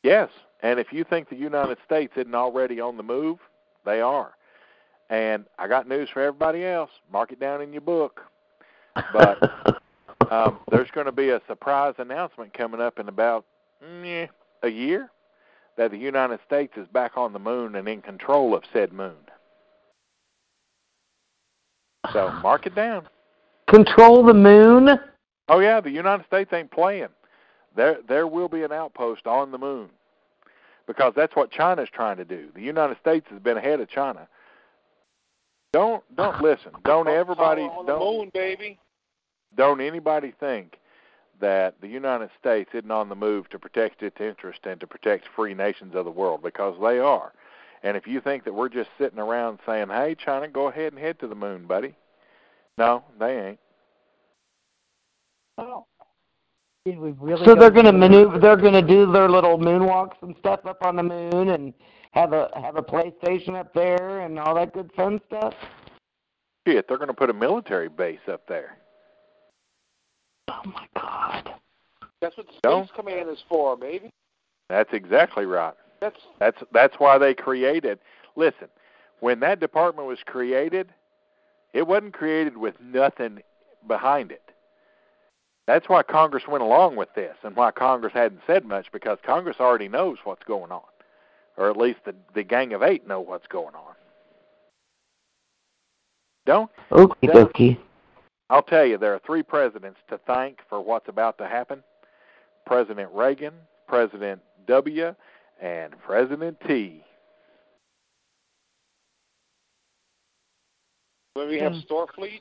Yes, 0.02 0.28
and 0.62 0.80
if 0.80 0.92
you 0.92 1.04
think 1.04 1.30
the 1.30 1.36
United 1.36 1.78
States 1.86 2.12
isn't 2.16 2.34
already 2.34 2.80
on 2.80 2.96
the 2.96 3.02
move, 3.02 3.38
they 3.84 4.00
are. 4.00 4.34
And 5.10 5.44
I 5.58 5.68
got 5.68 5.88
news 5.88 6.08
for 6.12 6.22
everybody 6.22 6.64
else. 6.64 6.90
Mark 7.12 7.32
it 7.32 7.40
down 7.40 7.60
in 7.60 7.72
your 7.72 7.82
book. 7.82 8.22
But 9.12 9.82
um, 10.30 10.58
there's 10.70 10.90
going 10.90 11.06
to 11.06 11.12
be 11.12 11.30
a 11.30 11.40
surprise 11.46 11.94
announcement 11.98 12.54
coming 12.54 12.80
up 12.80 12.98
in 12.98 13.08
about 13.08 13.44
mm, 13.84 14.28
a 14.62 14.68
year 14.68 15.10
that 15.76 15.90
the 15.90 15.98
United 15.98 16.40
States 16.46 16.72
is 16.76 16.86
back 16.88 17.16
on 17.16 17.32
the 17.32 17.38
moon 17.38 17.74
and 17.74 17.88
in 17.88 18.00
control 18.00 18.54
of 18.54 18.62
said 18.72 18.92
moon. 18.92 19.14
So 22.12 22.30
mark 22.42 22.66
it 22.66 22.74
down. 22.74 23.08
Control 23.68 24.24
the 24.24 24.34
moon. 24.34 24.90
Oh 25.48 25.58
yeah, 25.58 25.80
the 25.80 25.90
United 25.90 26.26
States 26.26 26.52
ain't 26.52 26.70
playing. 26.70 27.08
There 27.76 27.98
there 28.06 28.26
will 28.26 28.48
be 28.48 28.62
an 28.62 28.72
outpost 28.72 29.26
on 29.26 29.50
the 29.50 29.58
moon. 29.58 29.88
Because 30.86 31.14
that's 31.16 31.34
what 31.34 31.50
China's 31.50 31.88
trying 31.90 32.18
to 32.18 32.26
do. 32.26 32.48
The 32.54 32.60
United 32.60 32.98
States 32.98 33.26
has 33.30 33.40
been 33.40 33.56
ahead 33.56 33.80
of 33.80 33.88
China. 33.88 34.28
Don't 35.74 36.04
don't 36.16 36.40
listen. 36.40 36.70
Don't 36.84 37.08
everybody 37.08 37.62
Tower 37.62 37.78
on 37.78 37.86
the 37.86 37.92
don't 37.92 38.18
moon, 38.18 38.30
baby. 38.32 38.78
don't 39.56 39.80
anybody 39.80 40.32
think 40.38 40.78
that 41.40 41.74
the 41.80 41.88
United 41.88 42.30
States 42.38 42.70
isn't 42.74 42.92
on 42.92 43.08
the 43.08 43.16
move 43.16 43.48
to 43.50 43.58
protect 43.58 44.00
its 44.04 44.20
interest 44.20 44.60
and 44.64 44.78
to 44.78 44.86
protect 44.86 45.24
free 45.34 45.52
nations 45.52 45.96
of 45.96 46.04
the 46.04 46.10
world 46.12 46.44
because 46.44 46.76
they 46.80 47.00
are. 47.00 47.32
And 47.82 47.96
if 47.96 48.06
you 48.06 48.20
think 48.20 48.44
that 48.44 48.54
we're 48.54 48.68
just 48.68 48.88
sitting 48.98 49.18
around 49.18 49.58
saying, 49.66 49.88
"Hey, 49.88 50.14
China, 50.14 50.46
go 50.46 50.68
ahead 50.68 50.92
and 50.92 51.02
head 51.02 51.18
to 51.18 51.26
the 51.26 51.34
moon, 51.34 51.66
buddy," 51.66 51.96
No, 52.78 53.02
they 53.18 53.40
ain't. 53.48 53.58
Oh. 55.58 55.86
Did 56.84 56.98
we 57.00 57.12
really 57.12 57.44
So 57.44 57.54
they're 57.56 57.70
going 57.70 57.86
to 57.86 57.92
to- 57.92 57.98
maneuver. 57.98 58.38
They're 58.38 58.56
going 58.56 58.74
to 58.74 58.82
do 58.82 59.10
their 59.10 59.28
little 59.28 59.58
moonwalks 59.58 60.22
and 60.22 60.36
stuff 60.38 60.64
up 60.66 60.84
on 60.84 60.94
the 60.96 61.02
moon, 61.02 61.48
and 61.48 61.74
have 62.14 62.32
a 62.32 62.48
have 62.54 62.76
a 62.76 62.82
PlayStation 62.82 63.56
up 63.56 63.74
there 63.74 64.20
and 64.20 64.38
all 64.38 64.54
that 64.54 64.72
good 64.72 64.90
fun 64.96 65.20
stuff. 65.26 65.54
Shit, 66.66 66.86
they're 66.88 66.96
going 66.96 67.08
to 67.08 67.14
put 67.14 67.28
a 67.28 67.34
military 67.34 67.88
base 67.88 68.26
up 68.30 68.46
there. 68.46 68.78
Oh 70.48 70.62
my 70.64 70.86
God! 70.96 71.50
That's 72.20 72.36
what 72.36 72.46
the 72.46 72.52
No. 72.64 72.84
Space 72.84 72.96
Command 72.96 73.28
is 73.28 73.42
for, 73.48 73.76
baby. 73.76 74.10
That's 74.70 74.92
exactly 74.92 75.44
right. 75.44 75.74
That's 76.00 76.20
That's 76.38 76.62
that's 76.72 76.94
why 76.98 77.18
they 77.18 77.34
created. 77.34 77.98
Listen, 78.36 78.68
when 79.20 79.40
that 79.40 79.60
department 79.60 80.08
was 80.08 80.18
created, 80.24 80.90
it 81.72 81.86
wasn't 81.86 82.14
created 82.14 82.56
with 82.56 82.74
nothing 82.80 83.42
behind 83.86 84.30
it. 84.30 84.40
That's 85.66 85.88
why 85.88 86.02
Congress 86.02 86.44
went 86.46 86.62
along 86.62 86.96
with 86.96 87.08
this, 87.14 87.36
and 87.42 87.56
why 87.56 87.70
Congress 87.70 88.12
hadn't 88.12 88.42
said 88.46 88.64
much 88.64 88.92
because 88.92 89.18
Congress 89.24 89.56
already 89.60 89.88
knows 89.88 90.18
what's 90.24 90.44
going 90.44 90.70
on, 90.70 90.82
or 91.56 91.70
at 91.70 91.76
least 91.76 92.00
the 92.04 92.14
the 92.34 92.42
Gang 92.42 92.72
of 92.72 92.82
Eight 92.82 93.06
know 93.06 93.20
what's 93.20 93.46
going 93.46 93.74
on. 93.74 93.94
Don't 96.46 96.70
Okie 96.90 97.30
dokie. 97.30 97.78
I'll 98.50 98.62
tell 98.62 98.84
you, 98.84 98.98
there 98.98 99.14
are 99.14 99.20
three 99.24 99.42
presidents 99.42 99.98
to 100.10 100.18
thank 100.26 100.58
for 100.68 100.80
what's 100.80 101.08
about 101.08 101.38
to 101.38 101.46
happen 101.46 101.82
President 102.66 103.10
Reagan, 103.12 103.54
President 103.88 104.40
W, 104.66 105.14
and 105.60 105.94
President 106.00 106.56
T. 106.66 107.02
when 111.34 111.48
we 111.48 111.58
have. 111.58 111.72
Starfleet, 111.72 112.40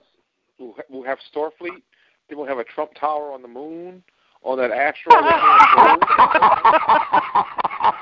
we'll, 0.59 0.73
ha- 0.73 0.83
we'll 0.89 1.03
have 1.03 1.17
Starfleet. 1.33 1.81
Then 2.29 2.37
we'll 2.37 2.47
have 2.47 2.59
a 2.59 2.63
Trump 2.63 2.91
Tower 2.93 3.31
on 3.31 3.41
the 3.41 3.47
moon, 3.47 4.03
on 4.43 4.57
that 4.59 4.71
asteroid. 4.71 5.23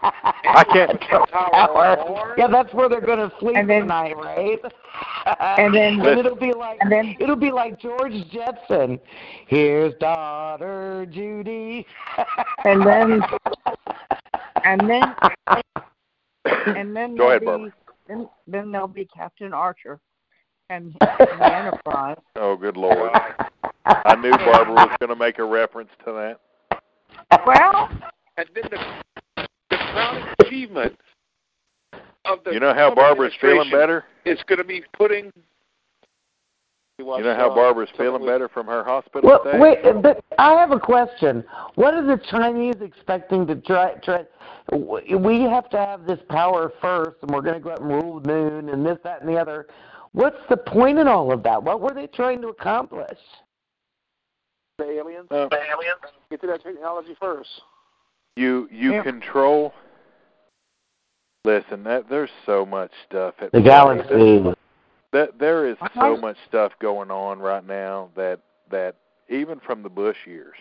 I 0.44 0.64
can't- 0.64 1.00
Trump 1.02 1.30
Tower. 1.32 2.36
Yeah, 2.38 2.48
that's 2.48 2.74
where 2.74 2.90
they're 2.90 3.02
gonna 3.02 3.32
sleep 3.40 3.56
And 3.58 3.70
then- 3.70 3.82
tonight, 3.84 4.16
right? 4.18 4.60
And 5.58 5.74
then- 5.74 6.00
and 6.06 6.20
it'll 6.20 6.36
be 6.36 6.52
like 6.54 6.78
and 6.82 6.92
then- 6.92 7.16
it'll 7.20 7.36
be 7.36 7.52
like 7.52 7.80
George 7.80 8.14
Jetson. 8.32 9.00
Here's 9.48 9.94
daughter 9.96 11.06
Judy. 11.12 11.86
And 12.66 12.86
then- 12.86 13.22
and 14.66 14.82
then 14.90 15.16
and 16.76 16.96
then 16.96 17.16
Go 17.16 17.30
ahead, 17.30 17.42
there'll 17.42 17.60
Barbara. 17.60 17.70
be, 17.70 17.74
then 18.08 18.30
then 18.48 18.72
there'll 18.72 18.88
be 18.88 19.06
Captain 19.06 19.54
Archer 19.54 20.00
and, 20.70 20.96
and 21.02 21.40
the 21.40 21.56
Enterprise. 21.56 22.18
Oh, 22.36 22.56
good 22.56 22.78
Lord. 22.78 23.12
I 23.86 24.16
knew 24.16 24.32
Barbara 24.32 24.74
was 24.74 24.96
going 25.00 25.10
to 25.10 25.16
make 25.16 25.40
a 25.40 25.44
reference 25.44 25.90
to 26.06 26.12
that. 26.14 26.82
Well, 27.46 27.90
And 28.38 28.48
then 28.56 28.64
the, 28.72 28.78
the 28.78 29.22
crowning 29.92 30.26
achievement 30.40 30.98
of 32.26 32.44
the 32.44 32.52
You 32.52 32.60
know 32.60 32.74
how 32.74 32.94
Barbara's 32.94 33.34
feeling 33.40 33.70
better? 33.72 34.06
It's 34.26 34.44
going 34.44 34.60
to 34.60 34.64
be 34.64 34.84
putting. 34.94 35.32
You 37.00 37.06
know 37.06 37.36
how 37.36 37.50
uh, 37.52 37.56
Barbara's 37.56 37.90
feeling 37.98 38.24
better 38.26 38.48
from 38.48 38.68
her 38.68 38.84
hospital 38.84 39.28
Well, 39.28 39.42
stay? 39.42 39.58
wait, 39.58 40.04
but 40.04 40.24
I 40.38 40.54
have 40.54 40.70
a 40.72 40.80
question. 40.80 41.44
What 41.74 41.96
are 41.96 42.06
the 42.06 42.22
Chinese 42.30 42.76
expecting 42.80 43.48
to 43.48 43.56
try? 43.56 43.94
try 44.04 44.24
we 44.72 45.42
have 45.42 45.70
to 45.72 45.78
have 45.78 46.06
this 46.06 46.20
power 46.30 46.72
first, 46.80 47.18
and 47.24 47.32
we're 47.32 47.42
going 47.42 47.56
to 47.56 47.60
go 47.60 47.72
out 47.72 47.82
and 47.82 47.90
rule 47.90 48.20
the 48.20 48.28
moon, 48.28 48.70
and 48.70 48.86
this, 48.86 48.98
that, 49.04 49.22
and 49.22 49.30
the 49.30 49.36
other. 49.36 49.68
What's 50.12 50.38
the 50.50 50.58
point 50.58 51.00
in 51.00 51.08
all 51.08 51.32
of 51.32 51.42
that? 51.44 51.64
What 51.64 51.82
were 51.82 51.94
they 51.94 52.08
trying 52.08 52.42
to 52.42 52.50
accomplish? 52.50 53.18
The 54.78 54.86
aliens. 54.86 55.28
Uh, 55.32 55.48
the 55.50 55.58
aliens. 55.58 56.02
Get 56.30 56.42
to 56.42 56.48
that 56.48 56.64
technology 56.64 57.16
first. 57.20 57.50
You 58.36 58.68
you 58.72 58.94
Yeah. 58.94 59.04
control. 59.04 59.74
Listen, 61.44 61.84
that 61.84 62.08
there's 62.08 62.32
so 62.46 62.66
much 62.66 62.92
stuff 63.06 63.36
at 63.42 63.52
The 63.52 63.60
play. 63.62 63.64
galaxy. 63.64 64.54
That 65.12 65.40
there 65.40 65.66
is 65.66 65.78
so 65.80 65.86
Uh-huh. 65.86 66.16
much 66.18 66.38
stuff 66.48 66.78
going 66.80 67.12
on 67.12 67.40
right 67.40 67.66
now 67.66 68.10
that 68.16 68.40
that 68.70 68.96
even 69.28 69.60
from 69.60 69.84
the 69.84 69.90
Bush 69.90 70.26
years 70.26 70.56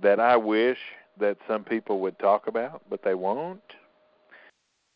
that 0.00 0.20
I 0.20 0.36
wish 0.36 0.78
that 1.18 1.38
some 1.46 1.64
people 1.64 2.00
would 2.00 2.18
talk 2.18 2.46
about, 2.46 2.82
but 2.88 3.02
they 3.02 3.14
won't, 3.14 3.62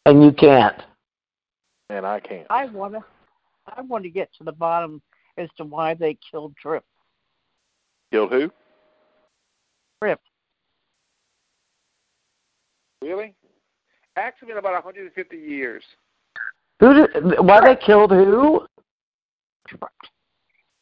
And 0.07 0.23
you 0.23 0.33
can't. 0.33 0.83
and 1.89 2.05
I 2.07 2.21
can't. 2.21 2.47
I 2.51 2.67
wanna 2.67 3.05
I 3.67 3.81
want 3.83 4.05
to 4.05 4.11
get 4.11 4.33
to 4.35 4.45
the 4.45 4.53
bottom 4.53 5.03
as 5.37 5.49
to 5.57 5.65
why 5.65 5.95
they 5.95 6.15
killed 6.31 6.57
Trip. 6.57 6.85
Killed 8.11 8.31
who? 8.31 8.53
Trip. 10.03 10.21
Really? 13.07 13.35
Actually, 14.17 14.53
in 14.53 14.59
about 14.59 14.73
150 14.73 15.37
years. 15.37 15.85
Who 16.81 16.95
did? 17.07 17.39
Why 17.39 17.61
they 17.61 17.77
killed 17.77 18.11
who? 18.11 18.67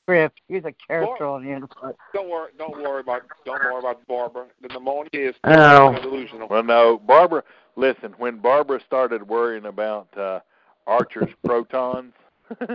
Griff, 0.06 0.32
He's 0.48 0.64
a 0.64 0.72
character 0.86 1.26
on 1.26 1.44
the 1.44 1.50
Enterprise. 1.50 1.94
Don't 2.14 2.30
worry. 2.30 2.50
Don't 2.58 2.82
worry 2.82 3.00
about. 3.00 3.22
Don't 3.44 3.62
worry 3.62 3.78
about 3.78 4.06
Barbara. 4.06 4.46
The 4.62 4.68
pneumonia 4.68 5.08
is 5.12 5.34
Oh. 5.44 5.94
delusional. 6.02 6.48
Well, 6.48 6.62
no, 6.62 6.98
Barbara. 6.98 7.42
Listen, 7.76 8.14
when 8.18 8.38
Barbara 8.38 8.80
started 8.86 9.28
worrying 9.28 9.66
about 9.66 10.08
uh, 10.16 10.40
Archer's 10.86 11.30
protons, 11.44 12.12
we 12.60 12.66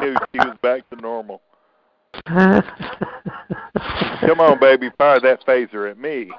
knew 0.00 0.16
she 0.32 0.38
was 0.38 0.56
back 0.62 0.88
to 0.90 0.96
normal. 0.96 1.42
Come 2.26 2.62
on, 4.40 4.58
baby, 4.58 4.90
fire 4.96 5.20
that 5.20 5.44
phaser 5.46 5.90
at 5.90 5.98
me. 5.98 6.30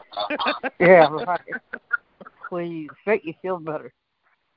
Yeah, 0.80 1.08
right. 1.28 1.40
Please, 2.48 2.90
make 3.06 3.26
you 3.26 3.34
feel 3.42 3.60
better. 3.60 3.94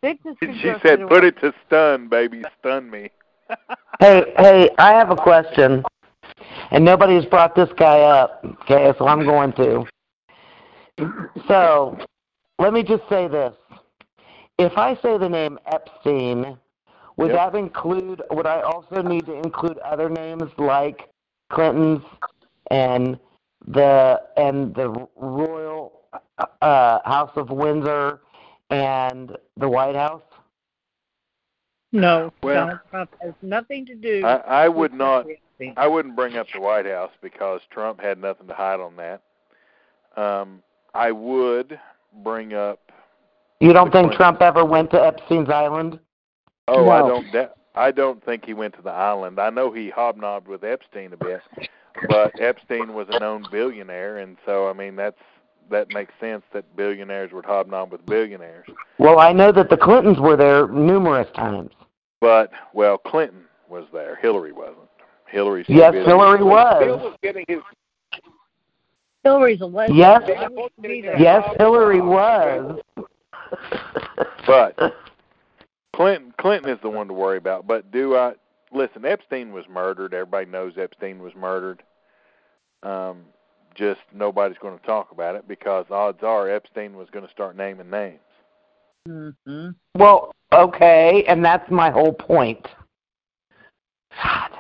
Think 0.01 0.23
this 0.23 0.37
she 0.41 0.73
said, 0.83 1.01
to 1.01 1.07
"Put 1.09 1.25
it 1.25 1.39
to 1.41 1.53
stun, 1.67 2.09
baby, 2.09 2.45
stun 2.59 2.91
me." 2.91 3.11
Hey, 3.99 4.33
hey, 4.39 4.71
I 4.79 4.93
have 4.95 5.11
a 5.11 5.17
question. 5.17 5.85
And 6.71 6.83
nobody's 6.83 7.27
brought 7.27 7.55
this 7.55 7.69
guy 7.77 8.01
up, 8.01 8.43
okay, 8.63 8.95
so 8.97 9.07
I'm 9.07 9.27
going 9.27 9.53
to. 9.55 9.85
So, 11.47 11.99
let 12.59 12.73
me 12.73 12.83
just 12.83 13.03
say 13.11 13.29
this. 13.29 13.53
If 14.59 14.79
I 14.79 14.95
say 15.03 15.19
the 15.19 15.29
name 15.29 15.59
Epstein, 15.67 16.57
would 17.19 17.33
Yep. 17.33 17.53
that 17.53 17.59
include, 17.59 18.23
would 18.31 18.47
I 18.47 18.63
also 18.63 19.03
need 19.03 19.27
to 19.27 19.35
include 19.35 19.77
other 19.79 20.09
names 20.09 20.51
like 20.57 21.11
Clinton's 21.51 22.05
and 22.71 23.19
the, 23.67 24.23
and 24.39 24.75
the 24.75 25.09
Royal 25.17 26.00
uh, 26.63 26.99
House 27.05 27.31
of 27.37 27.51
Windsor 27.51 28.21
and 28.71 29.37
the 29.57 29.69
White 29.69 29.97
House? 29.97 30.23
No, 31.93 32.33
Well- 32.43 32.67
Donald 32.67 32.81
Trump 32.91 33.11
has 33.21 33.35
nothing 33.43 33.87
to 33.87 33.95
do. 33.95 34.25
I, 34.25 34.37
I 34.65 34.69
would 34.69 34.93
with 34.93 34.99
not. 34.99 35.27
I 35.77 35.87
wouldn't 35.87 36.17
bring 36.17 36.37
up 36.39 36.47
the 36.55 36.61
White 36.61 36.87
House 36.87 37.11
because 37.21 37.61
Trump 37.71 38.01
had 38.01 38.19
nothing 38.19 38.47
to 38.47 38.55
hide 38.55 38.81
on 38.81 38.97
that. 38.97 39.21
Um, 40.17 40.63
I 40.95 41.13
would 41.13 41.79
bring 42.25 42.55
up. 42.55 42.81
You 43.61 43.75
don't 43.75 43.93
think 43.93 44.13
Clintons. 44.13 44.17
Trump 44.17 44.41
ever 44.41 44.65
went 44.65 44.91
to 44.93 44.97
Epstein's 45.05 45.51
Island? 45.51 45.99
Oh, 46.67 46.89
I 46.89 47.01
don't. 47.01 47.31
De- 47.31 47.51
I 47.75 47.91
don't 47.91 48.25
think 48.25 48.45
he 48.47 48.55
went 48.55 48.75
to 48.77 48.83
the 48.83 48.91
island. 48.91 49.39
I 49.39 49.51
know 49.51 49.71
he 49.71 49.91
hobnobbed 49.91 50.49
with 50.49 50.65
Epstein 50.65 51.13
a 51.13 51.17
bit, 51.17 51.41
but 52.09 52.41
Epstein 52.41 52.95
was 52.95 53.07
a 53.11 53.19
known 53.21 53.45
billionaire, 53.51 54.19
and 54.19 54.37
so 54.47 54.69
I 54.69 54.73
mean 54.73 54.97
that's 54.97 55.21
that 55.71 55.93
makes 55.93 56.13
sense 56.21 56.43
that 56.53 56.77
billionaires 56.77 57.33
would 57.33 57.45
hobnob 57.45 57.93
with 57.93 58.05
billionaires. 58.07 58.67
Well, 58.99 59.19
I 59.19 59.33
know 59.33 59.53
that 59.53 59.71
the 59.71 59.77
Clintons 59.77 60.19
were 60.19 60.37
there 60.37 60.69
numerous 60.69 61.29
times. 61.35 61.71
But 62.21 62.51
well, 62.75 62.99
Clinton 62.99 63.45
was 63.69 63.87
there. 63.93 64.17
Hillary 64.17 64.53
wasn't. 64.53 64.79
Hillary's 65.27 65.67
too 65.67 65.75
Yes, 65.75 65.93
busy. 65.93 66.07
Hillary 66.07 66.39
Bill 66.39 66.49
was. 66.49 67.01
was 67.03 67.19
getting 67.23 67.45
his. 67.49 67.61
Hillary's 69.25 69.61
a 69.61 69.67
legend. 69.67 69.99
Yes. 69.99 70.23
They 70.27 70.35
supposed 70.35 70.73
to 70.77 70.83
be 70.83 71.01
there. 71.03 71.19
Yes, 71.19 71.49
Hillary 71.59 72.01
was. 72.01 72.81
But 74.47 74.95
Clinton 75.95 76.33
Clinton 76.39 76.71
is 76.71 76.79
the 76.83 76.91
one 76.91 77.09
to 77.09 77.15
worry 77.15 77.37
about. 77.39 77.67
But 77.67 77.91
do 77.91 78.17
I 78.17 78.33
listen? 78.73 79.05
Epstein 79.05 79.53
was 79.53 79.65
murdered. 79.69 80.15
Everybody 80.15 80.47
knows 80.47 80.75
Epstein 80.77 81.23
was 81.23 81.35
murdered. 81.35 81.83
Um, 82.83 83.23
just 83.75 84.01
nobody's 84.13 84.59
going 84.59 84.79
to 84.79 84.87
talk 84.87 85.13
about 85.13 85.35
it 85.35 85.47
because 85.49 85.87
odds 85.91 86.23
are 86.23 86.51
Epstein 86.51 86.97
was 86.97 87.09
going 87.11 87.25
to 87.25 87.31
start 87.31 87.57
naming 87.57 87.91
names. 87.91 88.19
hmm 89.07 89.69
Well, 89.97 90.33
okay, 90.53 91.25
and 91.29 91.45
that's 91.45 91.71
my 91.71 91.91
whole 91.91 92.13
point. 92.13 92.67
God. 94.23 94.51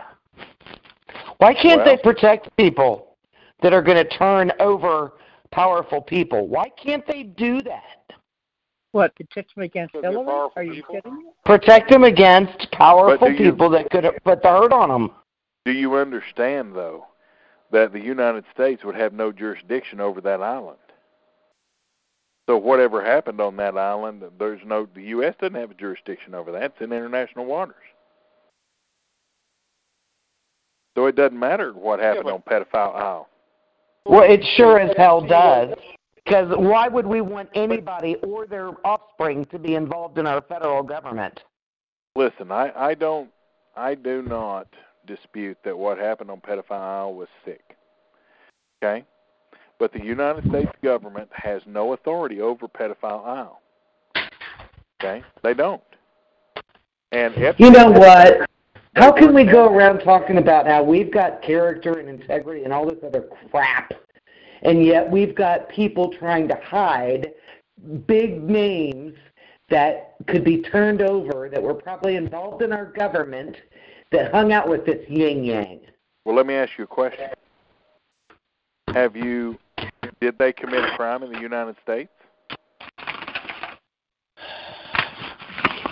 Why 1.38 1.54
can't 1.54 1.84
Well- 1.84 1.96
they 1.96 1.96
protect 2.02 2.54
people 2.56 3.16
that 3.62 3.72
are 3.72 3.82
going 3.82 3.96
to 3.96 4.04
turn 4.08 4.52
over 4.60 5.12
powerful 5.50 6.00
people? 6.00 6.46
Why 6.48 6.68
can't 6.82 7.06
they 7.06 7.22
do 7.24 7.60
that? 7.62 7.96
What 8.92 9.14
protect 9.14 9.54
them 9.54 9.62
against 9.64 9.92
Because 9.92 10.02
they're 10.02 10.10
Hillary? 10.12 10.26
powerful 10.26 10.52
Are 10.56 10.62
you 10.64 10.74
people. 10.74 10.94
kidding 10.96 11.16
me? 11.18 11.24
Protect 11.44 11.90
them 11.90 12.04
against 12.04 12.70
powerful 12.72 13.28
But 13.28 13.38
you- 13.38 13.52
people 13.52 13.68
that 13.70 13.90
could 13.90 14.04
put 14.24 14.42
the 14.42 14.48
hurt 14.48 14.72
on 14.72 14.88
them. 14.88 15.14
Do 15.64 15.72
you 15.72 15.94
understand, 15.96 16.74
though, 16.74 17.06
that 17.72 17.92
the 17.92 18.00
United 18.00 18.44
States 18.52 18.84
would 18.84 18.94
have 18.94 19.12
no 19.12 19.32
jurisdiction 19.32 20.00
over 20.00 20.20
that 20.22 20.42
island? 20.42 20.78
So 22.48 22.56
whatever 22.56 23.04
happened 23.04 23.40
on 23.40 23.56
that 23.56 23.76
island, 23.78 24.24
there's 24.38 24.60
no 24.66 24.88
the 24.94 25.02
U.S. 25.04 25.34
doesn't 25.40 25.54
have 25.54 25.70
a 25.70 25.74
jurisdiction 25.74 26.34
over 26.34 26.50
that. 26.52 26.62
It's 26.62 26.80
in 26.80 26.92
international 26.92 27.44
waters. 27.44 27.76
So 30.96 31.06
it 31.06 31.14
doesn't 31.14 31.38
matter 31.38 31.72
what 31.72 32.00
happened 32.00 32.24
but- 32.24 32.34
on 32.34 32.42
Pedophile 32.42 32.96
Isle. 32.96 33.28
Well, 34.06 34.22
it 34.22 34.42
sure 34.56 34.80
as 34.80 34.96
hell 34.96 35.20
does. 35.20 35.74
Because 36.24 36.48
why 36.56 36.88
would 36.88 37.06
we 37.06 37.20
want 37.20 37.50
anybody 37.54 38.16
or 38.22 38.46
their 38.46 38.70
offspring 38.84 39.44
to 39.46 39.58
be 39.58 39.74
involved 39.74 40.18
in 40.18 40.26
our 40.26 40.40
federal 40.40 40.82
government? 40.82 41.40
Listen, 42.16 42.50
I, 42.50 42.72
I 42.74 42.94
don't 42.94 43.30
I 43.76 43.94
do 43.94 44.22
not 44.22 44.68
dispute 45.06 45.58
that 45.64 45.76
what 45.76 45.98
happened 45.98 46.30
on 46.30 46.40
Pedophile 46.40 46.72
Isle 46.72 47.14
was 47.14 47.28
sick. 47.44 47.76
Okay? 48.82 49.04
But 49.78 49.92
the 49.92 50.02
United 50.04 50.48
States 50.48 50.70
government 50.82 51.28
has 51.32 51.62
no 51.66 51.94
authority 51.94 52.40
over 52.40 52.68
Pedophile 52.68 53.26
Isle. 53.26 53.60
Okay? 55.02 55.22
They 55.42 55.54
don't. 55.54 55.82
And 57.12 57.34
if 57.36 57.58
You 57.58 57.70
know 57.70 57.90
what? 57.90 58.48
How 58.96 59.12
can 59.12 59.32
we 59.32 59.44
go 59.44 59.72
around 59.72 60.00
talking 60.00 60.38
about 60.38 60.66
how 60.66 60.82
we've 60.82 61.12
got 61.12 61.42
character 61.42 61.98
and 61.98 62.08
integrity 62.08 62.64
and 62.64 62.72
all 62.72 62.84
this 62.84 62.98
other 63.04 63.28
crap, 63.50 63.92
and 64.62 64.84
yet 64.84 65.08
we've 65.08 65.34
got 65.34 65.68
people 65.68 66.10
trying 66.10 66.48
to 66.48 66.56
hide 66.62 67.32
big 68.06 68.42
names 68.42 69.14
that 69.70 70.16
could 70.26 70.44
be 70.44 70.60
turned 70.60 71.02
over 71.02 71.48
that 71.48 71.62
were 71.62 71.74
probably 71.74 72.16
involved 72.16 72.62
in 72.62 72.72
our 72.72 72.86
government 72.86 73.56
that 74.12 74.32
hung 74.32 74.52
out 74.52 74.68
with 74.68 74.84
this 74.86 75.08
yin 75.08 75.44
yang? 75.44 75.80
Well, 76.24 76.34
let 76.34 76.46
me 76.46 76.54
ask 76.54 76.72
you 76.78 76.84
a 76.84 76.86
question. 76.86 77.28
Have 78.92 79.16
you 79.16 79.56
did 80.20 80.36
they 80.38 80.52
commit 80.52 80.84
a 80.84 80.96
crime 80.96 81.22
in 81.22 81.32
the 81.32 81.38
United 81.40 81.76
States? 81.82 82.10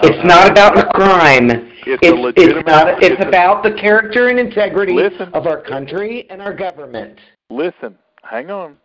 It's 0.01 0.25
not 0.25 0.51
about 0.51 0.77
the 0.77 0.85
crime. 0.95 1.51
It's 1.51 2.03
a 2.03 2.07
It's, 2.09 2.19
legitimate- 2.19 2.59
it's 2.59 2.67
not. 2.69 2.89
It's 3.03 3.07
it's 3.15 3.25
a- 3.25 3.29
about 3.29 3.63
the 3.63 3.73
character 3.73 4.29
and 4.29 4.39
integrity 4.39 4.93
Listen. 4.93 5.31
of 5.35 5.47
our 5.47 5.61
country 5.61 6.27
and 6.31 6.41
our 6.43 6.55
government. 6.55 7.19
Listen, 7.51 7.97
hang 8.23 8.51
on. 8.51 8.77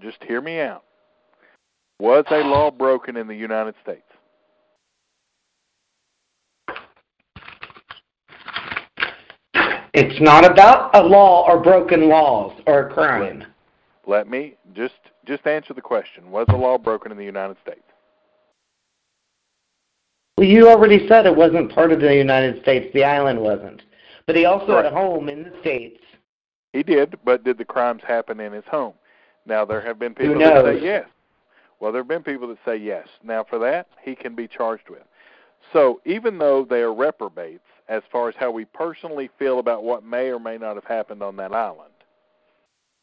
Just 0.00 0.22
hear 0.24 0.40
me 0.40 0.60
out. 0.60 0.82
Was 1.98 2.24
a 2.30 2.38
law 2.38 2.70
broken 2.70 3.16
in 3.16 3.26
the 3.26 3.34
United 3.34 3.74
States? 3.82 4.02
It's 9.96 10.20
not 10.20 10.44
about 10.44 10.94
a 10.94 11.02
law 11.02 11.48
or 11.48 11.58
broken 11.58 12.10
laws 12.10 12.52
or 12.66 12.86
a 12.86 12.92
crime. 12.92 13.46
Let 14.06 14.28
me 14.28 14.58
just 14.74 14.92
just 15.24 15.46
answer 15.46 15.72
the 15.72 15.80
question. 15.80 16.30
Was 16.30 16.46
the 16.48 16.56
law 16.56 16.76
broken 16.76 17.10
in 17.10 17.16
the 17.16 17.24
United 17.24 17.56
States? 17.62 17.80
Well, 20.36 20.46
you 20.46 20.68
already 20.68 21.08
said 21.08 21.24
it 21.24 21.34
wasn't 21.34 21.72
part 21.72 21.92
of 21.92 22.00
the 22.00 22.14
United 22.14 22.60
States. 22.60 22.92
The 22.92 23.04
island 23.04 23.40
wasn't. 23.40 23.84
But 24.26 24.36
he 24.36 24.44
also 24.44 24.76
had 24.76 24.84
a 24.84 24.90
home 24.90 25.30
in 25.30 25.44
the 25.44 25.52
States. 25.62 26.02
He 26.74 26.82
did, 26.82 27.18
but 27.24 27.42
did 27.42 27.56
the 27.56 27.64
crimes 27.64 28.02
happen 28.06 28.38
in 28.38 28.52
his 28.52 28.66
home? 28.70 28.92
Now 29.46 29.64
there 29.64 29.80
have 29.80 29.98
been 29.98 30.14
people 30.14 30.38
that 30.38 30.62
say 30.62 30.84
yes. 30.84 31.06
Well, 31.80 31.90
there 31.90 32.02
have 32.02 32.08
been 32.08 32.22
people 32.22 32.48
that 32.48 32.58
say 32.66 32.76
yes. 32.76 33.08
Now 33.24 33.44
for 33.44 33.58
that, 33.60 33.86
he 34.02 34.14
can 34.14 34.34
be 34.34 34.46
charged 34.46 34.90
with. 34.90 35.04
So 35.72 36.02
even 36.04 36.36
though 36.36 36.66
they 36.68 36.82
are 36.82 36.92
reprobates 36.92 37.64
as 37.88 38.02
far 38.10 38.28
as 38.28 38.34
how 38.38 38.50
we 38.50 38.64
personally 38.64 39.30
feel 39.38 39.58
about 39.58 39.84
what 39.84 40.04
may 40.04 40.28
or 40.28 40.38
may 40.38 40.58
not 40.58 40.74
have 40.74 40.84
happened 40.84 41.22
on 41.22 41.36
that 41.36 41.52
island, 41.52 41.92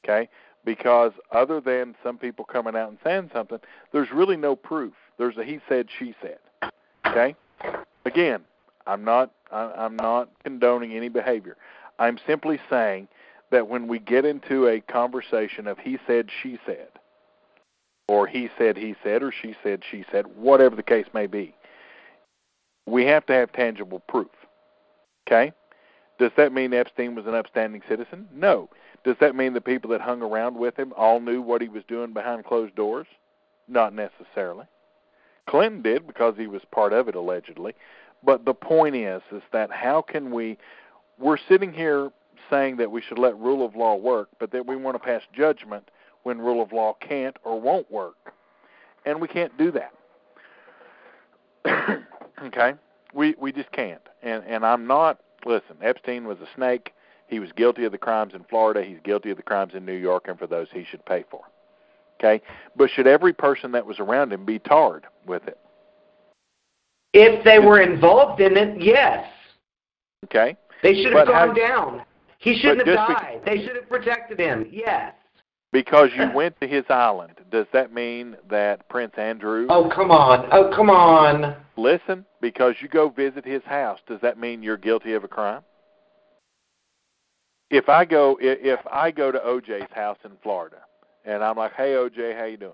okay? 0.04 0.30
Because 0.66 1.12
other 1.32 1.60
than 1.60 1.96
some 2.04 2.18
people 2.18 2.46
coming 2.46 2.76
out 2.76 2.90
and 2.90 2.98
saying 3.04 3.30
something, 3.34 3.60
there's 3.92 4.12
really 4.12 4.38
no 4.38 4.56
proof. 4.56 4.94
There's 5.18 5.38
a 5.38 5.44
he 5.44 5.60
said, 5.68 5.88
she 6.00 6.16
said. 6.22 6.40
Okay? 7.06 7.36
Again, 8.06 8.42
I'm 8.88 9.04
not 9.04 9.32
I'm 9.52 9.96
not 9.96 10.30
condoning 10.44 10.94
any 10.94 11.10
behavior. 11.10 11.58
I'm 12.00 12.18
simply 12.26 12.60
saying 12.70 13.08
that 13.52 13.68
when 13.68 13.88
we 13.88 14.00
get 14.00 14.26
into 14.26 14.68
a 14.68 14.82
conversation 14.82 15.68
of 15.68 15.78
he 15.78 16.00
said, 16.08 16.30
she 16.42 16.58
said, 16.66 16.88
or 18.08 18.26
he 18.26 18.50
said, 18.58 18.78
he 18.78 18.96
said, 19.04 19.22
or 19.22 19.32
she 19.32 19.56
said, 19.64 19.84
she 19.90 20.04
said, 20.12 20.26
whatever 20.36 20.76
the 20.76 20.84
case 20.84 21.06
may 21.14 21.28
be, 21.28 21.54
we 22.86 23.06
have 23.06 23.26
to 23.28 23.34
have 23.34 23.52
tangible 23.54 24.00
proof. 24.08 24.32
Okay? 25.28 25.52
Does 26.20 26.32
that 26.38 26.54
mean 26.54 26.74
Epstein 26.74 27.16
was 27.16 27.26
an 27.26 27.36
upstanding 27.36 27.82
citizen? 27.88 28.28
No. 28.34 28.70
Does 29.04 29.16
that 29.20 29.36
mean 29.36 29.54
the 29.54 29.62
people 29.62 29.90
that 29.92 30.02
hung 30.02 30.22
around 30.22 30.56
with 30.56 30.78
him 30.78 30.94
all 30.96 31.20
knew 31.20 31.42
what 31.42 31.62
he 31.62 31.68
was 31.68 31.84
doing 31.88 32.14
behind 32.14 32.46
closed 32.46 32.76
doors? 32.76 33.08
Not 33.68 33.94
necessarily. 33.94 34.66
Clinton 35.48 35.82
did 35.82 36.08
because 36.08 36.36
he 36.38 36.48
was 36.48 36.62
part 36.72 36.94
of 36.94 37.08
it 37.08 37.16
allegedly. 37.16 37.74
But 38.24 38.46
the 38.46 38.54
point 38.54 38.96
is 38.96 39.22
is 39.32 39.42
that 39.52 39.72
how 39.72 40.02
can 40.02 40.32
we 40.32 40.58
we're 41.20 41.38
sitting 41.50 41.74
here 41.74 42.12
saying 42.50 42.78
that 42.78 42.92
we 42.92 43.02
should 43.02 43.20
let 43.20 43.38
rule 43.38 43.66
of 43.66 43.76
law 43.76 43.96
work, 43.96 44.30
but 44.40 44.52
that 44.52 44.66
we 44.66 44.76
want 44.76 44.96
to 44.96 45.00
pass 45.00 45.22
judgment 45.36 45.90
when 46.24 46.40
rule 46.40 46.62
of 46.62 46.72
law 46.72 46.96
can't 47.00 47.36
or 47.44 47.60
won't 47.60 47.90
work. 47.92 48.34
And 49.06 49.22
we 49.22 49.28
can't 49.28 49.56
do 49.58 49.72
that. 49.72 49.94
okay? 52.44 52.74
We 53.14 53.36
we 53.40 53.52
just 53.52 53.72
can't. 53.72 54.02
And 54.22 54.44
and 54.46 54.66
I'm 54.66 54.88
not 54.88 55.20
listen, 55.46 55.76
Epstein 55.82 56.26
was 56.26 56.40
a 56.40 56.48
snake. 56.56 56.94
He 57.28 57.40
was 57.40 57.52
guilty 57.52 57.86
of 57.86 57.92
the 57.92 57.98
crimes 57.98 58.34
in 58.34 58.44
Florida, 58.44 58.84
he's 58.84 59.00
guilty 59.04 59.32
of 59.32 59.38
the 59.38 59.44
crimes 59.44 59.74
in 59.76 59.86
New 59.86 59.96
York 59.96 60.28
and 60.28 60.38
for 60.38 60.48
those 60.48 60.68
he 60.72 60.84
should 60.84 61.06
pay 61.06 61.24
for. 61.30 61.42
Okay? 62.20 62.44
But 62.76 62.90
should 62.90 63.08
every 63.08 63.34
person 63.34 63.72
that 63.72 63.86
was 63.86 64.00
around 64.00 64.32
him 64.32 64.46
be 64.46 64.60
tarred 64.60 65.06
with 65.26 65.48
it? 65.48 65.58
If 67.14 67.44
they 67.44 67.60
were 67.60 67.82
involved 67.82 68.42
in 68.42 68.58
it, 68.58 68.82
yes. 68.82 69.26
Okay? 70.26 70.56
They 70.82 71.02
should 71.02 71.14
But 71.14 71.28
have 71.28 71.36
how- 71.36 71.46
gone 71.48 71.56
down. 71.56 72.02
He 72.40 72.58
shouldn't 72.60 72.88
have 72.88 73.08
died. 73.08 73.42
They 73.46 73.66
should 73.66 73.76
have 73.76 73.88
protected 73.88 74.38
him. 74.38 74.68
Yes. 74.70 75.14
Because 75.74 76.12
you 76.16 76.30
went 76.34 76.58
to 76.62 76.68
his 76.68 76.86
island, 76.90 77.34
does 77.52 77.66
that 77.74 77.94
mean 77.94 78.38
that 78.50 78.88
Prince 78.88 79.14
Andrew 79.18 79.68
Oh 79.70 79.90
come 79.94 80.12
on. 80.12 80.48
Oh 80.54 80.72
come 80.74 80.90
on. 80.90 81.56
listen, 81.76 82.26
because 82.40 82.76
you 82.82 82.88
go 82.88 83.10
visit 83.10 83.44
his 83.44 83.64
house, 83.64 84.00
does 84.08 84.22
that 84.22 84.40
mean 84.40 84.64
you're 84.64 84.78
guilty 84.78 85.14
of 85.14 85.26
a 85.26 85.28
crime? 85.28 85.64
If 87.70 87.90
I 87.90 88.06
go 88.06 88.38
if 88.40 88.80
I 88.90 89.12
go 89.12 89.32
to 89.32 89.40
OJ's 89.40 89.92
house 89.92 90.20
in 90.24 90.32
Florida 90.44 90.78
and 91.26 91.44
I'm 91.44 91.58
like, 91.58 91.74
"Hey 91.74 91.94
OJ, 91.94 92.38
how 92.38 92.46
you 92.46 92.58
doing?" 92.58 92.74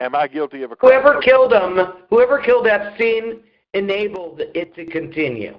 Am 0.00 0.14
I 0.14 0.28
guilty 0.28 0.62
of 0.62 0.72
a 0.72 0.76
crime? 0.76 0.92
Whoever 0.92 1.20
killed 1.20 1.52
him, 1.52 1.78
whoever 2.08 2.38
killed 2.38 2.66
Epstein, 2.66 3.40
enabled 3.74 4.40
it 4.54 4.74
to 4.76 4.86
continue. 4.86 5.58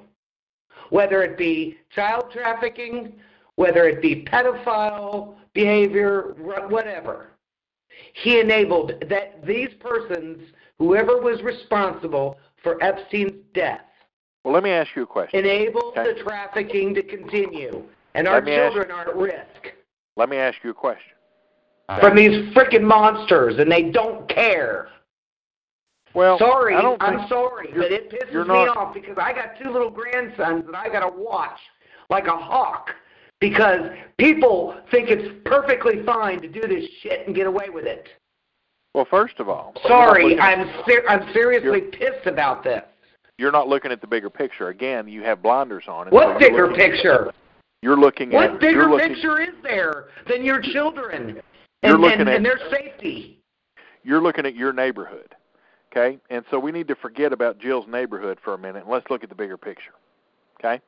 Whether 0.90 1.22
it 1.22 1.38
be 1.38 1.77
child 1.93 2.32
trafficking, 2.32 3.14
whether 3.56 3.88
it 3.88 4.01
be 4.01 4.24
pedophile 4.24 5.35
behavior, 5.54 6.36
whatever. 6.70 7.28
He 8.14 8.40
enabled 8.40 8.94
that 9.10 9.46
these 9.46 9.70
persons, 9.80 10.40
whoever 10.80 11.22
was 11.22 11.42
responsible 11.44 12.38
for 12.64 12.82
Epstein's 12.84 13.34
death, 13.54 13.82
Well, 14.44 14.54
let 14.54 14.64
me 14.64 14.72
ask 14.72 14.96
you 14.96 15.04
a 15.04 15.08
question. 15.08 15.40
enabled 15.40 15.98
Okay. 15.98 16.14
the 16.14 16.24
trafficking 16.24 16.96
to 16.96 17.04
continue. 17.04 17.84
And 18.16 18.26
Let 18.26 18.34
our 18.34 18.42
me 18.42 18.54
ask- 18.54 18.74
children 18.74 18.92
are 18.92 19.10
at 19.10 19.16
risk 19.16 19.74
Let 20.18 20.30
me 20.30 20.38
ask 20.38 20.64
you 20.64 20.72
a 20.72 20.74
question. 20.74 21.14
from 22.00 22.16
these 22.16 22.54
freaking 22.54 22.84
monsters, 22.84 23.58
and 23.60 23.72
they 23.72 23.84
don't 23.84 24.28
care. 24.30 24.90
Well, 26.14 26.38
sorry, 26.40 26.76
I 26.76 26.82
don't 26.82 27.02
I'm 27.02 27.28
sorry, 27.30 27.72
but 27.76 27.92
it 27.92 28.10
pisses 28.10 28.32
you're 28.34 28.44
me 28.46 28.66
not- 28.66 28.76
off 28.78 28.94
because 28.94 29.18
I 29.18 29.32
got 29.34 29.58
two 29.62 29.70
little 29.70 29.90
grandsons 29.90 30.66
that 30.66 30.76
I 30.76 30.90
got 30.90 31.02
to 31.02 31.08
watch 31.22 31.60
like 32.10 32.28
a 32.28 32.36
hawk 32.36 32.94
because 33.42 33.90
people 34.18 34.78
think 34.92 35.10
it's 35.10 35.38
perfectly 35.44 36.03
fine 36.06 36.42
to 36.42 36.48
do 36.48 36.61
this 36.61 36.86
shit 37.02 37.28
and 37.28 37.36
get 37.36 37.48
away 37.48 37.68
with 37.70 37.86
it. 37.86 38.08
Well, 38.94 39.08
first 39.10 39.40
of 39.40 39.50
all, 39.50 39.74
Sorry, 39.88 40.28
you're 40.28 40.38
not, 40.38 40.58
looking, 40.60 40.70
I'm 40.70 40.86
ser- 40.86 41.10
I'm 41.10 41.34
seriously 41.34 41.82
pissed 41.82 42.28
about 42.28 42.64
this. 42.64 42.84
you're 43.38 43.52
not 43.52 43.68
looking 43.68 43.92
at 43.92 44.00
the 44.02 44.08
bigger 44.08 44.30
picture. 44.30 44.70
Again, 44.70 45.08
you 45.08 45.24
have 45.24 45.42
blinders 45.42 45.86
on. 45.88 46.08
so 46.08 46.11
What 46.16 46.40
bigger 46.40 46.72
picture? 46.74 47.32
You're 47.82 47.98
looking 47.98 48.32
What 48.32 48.44
at 48.45 48.52
what 48.53 48.61
bigger 48.61 48.90
looking, 48.90 49.16
picture 49.16 49.42
is 49.42 49.56
there 49.64 50.06
than 50.30 50.44
your 50.45 50.61
children 50.61 51.42
and, 51.84 52.03
and, 52.03 52.22
at- 52.22 52.28
and 52.36 52.45
their 52.45 52.60
safety? 52.70 53.40
you're 54.03 54.22
looking 54.22 54.45
at 54.45 54.56
your 54.56 54.74
neighborhood. 54.74 55.34
Okay? 55.92 56.20
And 56.30 56.44
so 56.52 56.60
we 56.60 56.72
need 56.72 56.88
to 56.90 56.95
forget 56.95 57.34
about 57.34 57.60
Jill's 57.60 57.88
neighborhood 57.88 58.40
for 58.44 58.53
a 58.53 58.58
minute 58.58 58.84
and 58.84 58.92
let's 58.92 59.10
look 59.10 59.24
at 59.24 59.30
the 59.30 59.36
bigger 59.36 59.58
picture. 59.58 59.92
Okay? 60.60 60.82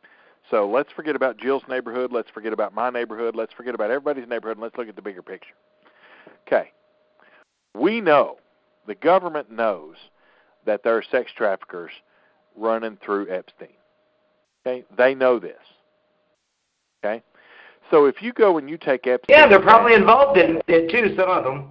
So 0.52 0.70
let's 0.70 0.92
forget 0.92 1.16
about 1.16 1.38
Jill's 1.38 1.64
neighborhood, 1.70 2.12
let's 2.12 2.30
forget 2.30 2.54
about 2.54 2.74
my 2.74 2.90
neighborhood, 2.90 3.36
let's 3.36 3.54
forget 3.54 3.74
about 3.74 3.90
everybody's 3.92 4.28
neighborhood, 4.28 4.58
and 4.58 4.64
let's 4.64 4.78
look 4.78 4.90
at 4.90 4.96
the 4.96 5.02
bigger 5.02 5.22
picture. 5.22 5.54
Okay. 6.48 6.72
We 7.76 8.02
know, 8.02 8.38
the 8.86 8.96
government 8.96 9.50
knows 9.50 9.96
that 10.66 10.84
there 10.84 10.96
are 10.96 11.04
sex 11.12 11.32
traffickers 11.36 11.92
running 12.56 12.98
through 13.04 13.30
Epstein. 13.30 13.70
Okay? 14.66 14.84
They 14.98 15.16
know 15.16 15.40
this. 15.40 15.58
Okay, 17.04 17.22
so 17.92 18.06
if 18.06 18.22
you 18.22 18.32
go 18.32 18.58
and 18.58 18.70
you 18.70 18.78
take 18.78 19.06
Epstein, 19.08 19.36
Yeah, 19.36 19.48
they're 19.48 19.60
probably 19.60 19.94
involved 19.94 20.38
in 20.40 20.62
it 20.68 20.90
too. 20.90 21.14
Some 21.18 21.30
of 21.30 21.44
them. 21.44 21.70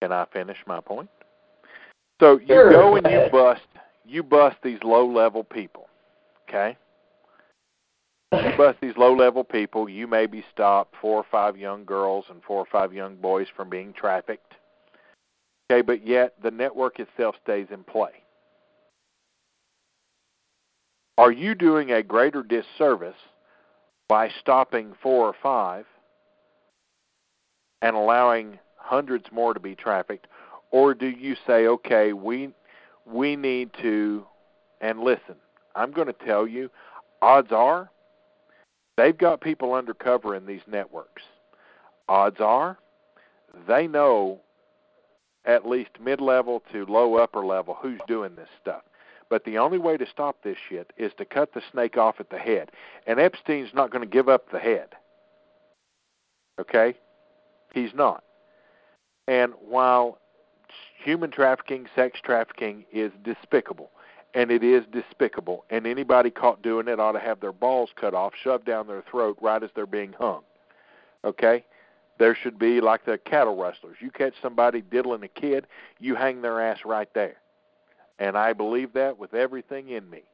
Can 0.00 0.12
I 0.12 0.24
finish 0.32 0.58
my 0.68 0.80
point? 0.80 1.08
So 2.20 2.38
you 2.38 2.46
Sure, 2.46 2.70
go 2.70 2.94
and 2.94 3.06
you 3.06 3.28
bust 3.32 3.62
you 4.04 4.22
bust 4.22 4.56
these 4.62 4.78
low 4.84 5.04
level 5.04 5.42
people. 5.42 5.88
Okay? 6.48 6.76
You 8.32 8.56
bust 8.56 8.78
these 8.80 8.96
low 8.96 9.14
level 9.14 9.44
people, 9.44 9.88
you 9.88 10.06
maybe 10.06 10.44
stop 10.52 10.92
four 11.00 11.18
or 11.18 11.26
five 11.30 11.56
young 11.56 11.84
girls 11.84 12.24
and 12.28 12.42
four 12.42 12.58
or 12.58 12.66
five 12.66 12.92
young 12.92 13.16
boys 13.16 13.46
from 13.54 13.70
being 13.70 13.92
trafficked. 13.92 14.54
Okay, 15.70 15.82
but 15.82 16.06
yet 16.06 16.34
the 16.42 16.50
network 16.50 16.98
itself 16.98 17.36
stays 17.42 17.68
in 17.70 17.84
play. 17.84 18.10
Are 21.18 21.32
you 21.32 21.54
doing 21.54 21.92
a 21.92 22.02
greater 22.02 22.42
disservice 22.42 23.16
by 24.08 24.28
stopping 24.40 24.92
four 25.02 25.26
or 25.26 25.34
five 25.42 25.86
and 27.82 27.96
allowing 27.96 28.58
hundreds 28.76 29.26
more 29.32 29.54
to 29.54 29.60
be 29.60 29.74
trafficked, 29.74 30.26
or 30.70 30.94
do 30.94 31.06
you 31.06 31.36
say, 31.46 31.66
okay, 31.66 32.12
we 32.12 32.50
we 33.06 33.36
need 33.36 33.70
to 33.82 34.26
and 34.80 35.00
listen? 35.00 35.36
I'm 35.74 35.92
going 35.92 36.08
to 36.08 36.12
tell 36.26 36.46
you, 36.46 36.70
odds 37.22 37.52
are 37.52 37.90
they've 38.96 39.16
got 39.16 39.40
people 39.40 39.74
undercover 39.74 40.34
in 40.34 40.46
these 40.46 40.62
networks. 40.66 41.22
Odds 42.08 42.40
are 42.40 42.78
they 43.66 43.86
know 43.86 44.40
at 45.44 45.66
least 45.66 45.90
mid-level 46.00 46.62
to 46.72 46.84
low 46.86 47.16
upper 47.16 47.46
level 47.46 47.76
who's 47.80 48.00
doing 48.08 48.34
this 48.34 48.48
stuff. 48.60 48.82
But 49.28 49.44
the 49.44 49.58
only 49.58 49.78
way 49.78 49.96
to 49.96 50.06
stop 50.06 50.42
this 50.42 50.56
shit 50.68 50.92
is 50.96 51.12
to 51.18 51.24
cut 51.24 51.54
the 51.54 51.62
snake 51.72 51.96
off 51.96 52.16
at 52.20 52.30
the 52.30 52.38
head. 52.38 52.70
And 53.06 53.18
Epstein's 53.18 53.70
not 53.74 53.90
going 53.90 54.02
to 54.02 54.10
give 54.10 54.28
up 54.28 54.50
the 54.50 54.58
head. 54.58 54.88
Okay? 56.60 56.94
He's 57.72 57.94
not. 57.94 58.22
And 59.26 59.52
while 59.60 60.18
human 61.02 61.30
trafficking, 61.30 61.86
sex 61.94 62.20
trafficking 62.22 62.84
is 62.92 63.10
despicable, 63.24 63.90
and 64.36 64.50
it 64.50 64.62
is 64.62 64.84
despicable, 64.92 65.64
and 65.70 65.86
anybody 65.86 66.28
caught 66.30 66.60
doing 66.60 66.88
it 66.88 67.00
ought 67.00 67.12
to 67.12 67.18
have 67.18 67.40
their 67.40 67.54
balls 67.54 67.88
cut 67.98 68.12
off, 68.12 68.34
shoved 68.40 68.66
down 68.66 68.86
their 68.86 69.02
throat 69.10 69.38
right 69.40 69.62
as 69.62 69.70
they're 69.74 69.86
being 69.86 70.12
hung. 70.12 70.42
Okay? 71.24 71.64
There 72.18 72.36
should 72.36 72.58
be 72.58 72.82
like 72.82 73.06
the 73.06 73.16
cattle 73.16 73.56
rustlers. 73.56 73.96
You 73.98 74.10
catch 74.10 74.34
somebody 74.42 74.82
diddling 74.82 75.22
a 75.22 75.28
kid, 75.28 75.66
you 75.98 76.14
hang 76.14 76.42
their 76.42 76.60
ass 76.60 76.80
right 76.84 77.08
there. 77.14 77.36
And 78.18 78.36
I 78.36 78.52
believe 78.52 78.92
that 78.92 79.18
with 79.18 79.32
everything 79.32 79.88
in 79.88 80.08
me. 80.10 80.24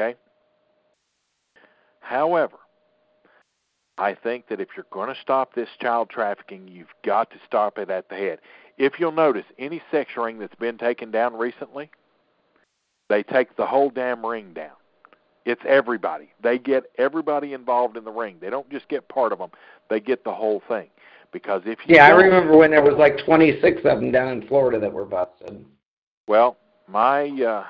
Okay? 0.00 0.16
However, 2.00 2.56
I 3.98 4.14
think 4.14 4.48
that 4.48 4.60
if 4.60 4.68
you're 4.74 4.86
going 4.90 5.14
to 5.14 5.20
stop 5.20 5.54
this 5.54 5.68
child 5.82 6.08
trafficking, 6.08 6.66
you've 6.66 6.94
got 7.04 7.30
to 7.32 7.36
stop 7.46 7.76
it 7.76 7.90
at 7.90 8.08
the 8.08 8.14
head. 8.14 8.38
If 8.78 8.98
you'll 8.98 9.12
notice, 9.12 9.44
any 9.58 9.82
sex 9.90 10.12
ring 10.16 10.38
that's 10.38 10.54
been 10.54 10.78
taken 10.78 11.10
down 11.10 11.34
recently, 11.34 11.90
they 13.08 13.22
take 13.22 13.56
the 13.56 13.66
whole 13.66 13.90
damn 13.90 14.24
ring 14.24 14.52
down. 14.52 14.72
It's 15.44 15.62
everybody. 15.66 16.28
They 16.42 16.58
get 16.58 16.90
everybody 16.98 17.52
involved 17.52 17.96
in 17.96 18.04
the 18.04 18.10
ring. 18.10 18.36
They 18.40 18.50
don't 18.50 18.68
just 18.68 18.88
get 18.88 19.08
part 19.08 19.32
of 19.32 19.38
them. 19.38 19.50
They 19.88 20.00
get 20.00 20.24
the 20.24 20.34
whole 20.34 20.60
thing. 20.68 20.88
Because 21.32 21.62
if 21.66 21.78
you 21.86 21.96
Yeah, 21.96 22.06
I 22.06 22.10
remember 22.10 22.56
when 22.56 22.70
there 22.70 22.82
was 22.82 22.96
like 22.98 23.18
26 23.24 23.78
of 23.84 24.00
them 24.00 24.10
down 24.10 24.28
in 24.28 24.48
Florida 24.48 24.80
that 24.80 24.92
were 24.92 25.04
busted. 25.04 25.64
Well, 26.26 26.56
my 26.88 27.28
uh, 27.28 27.64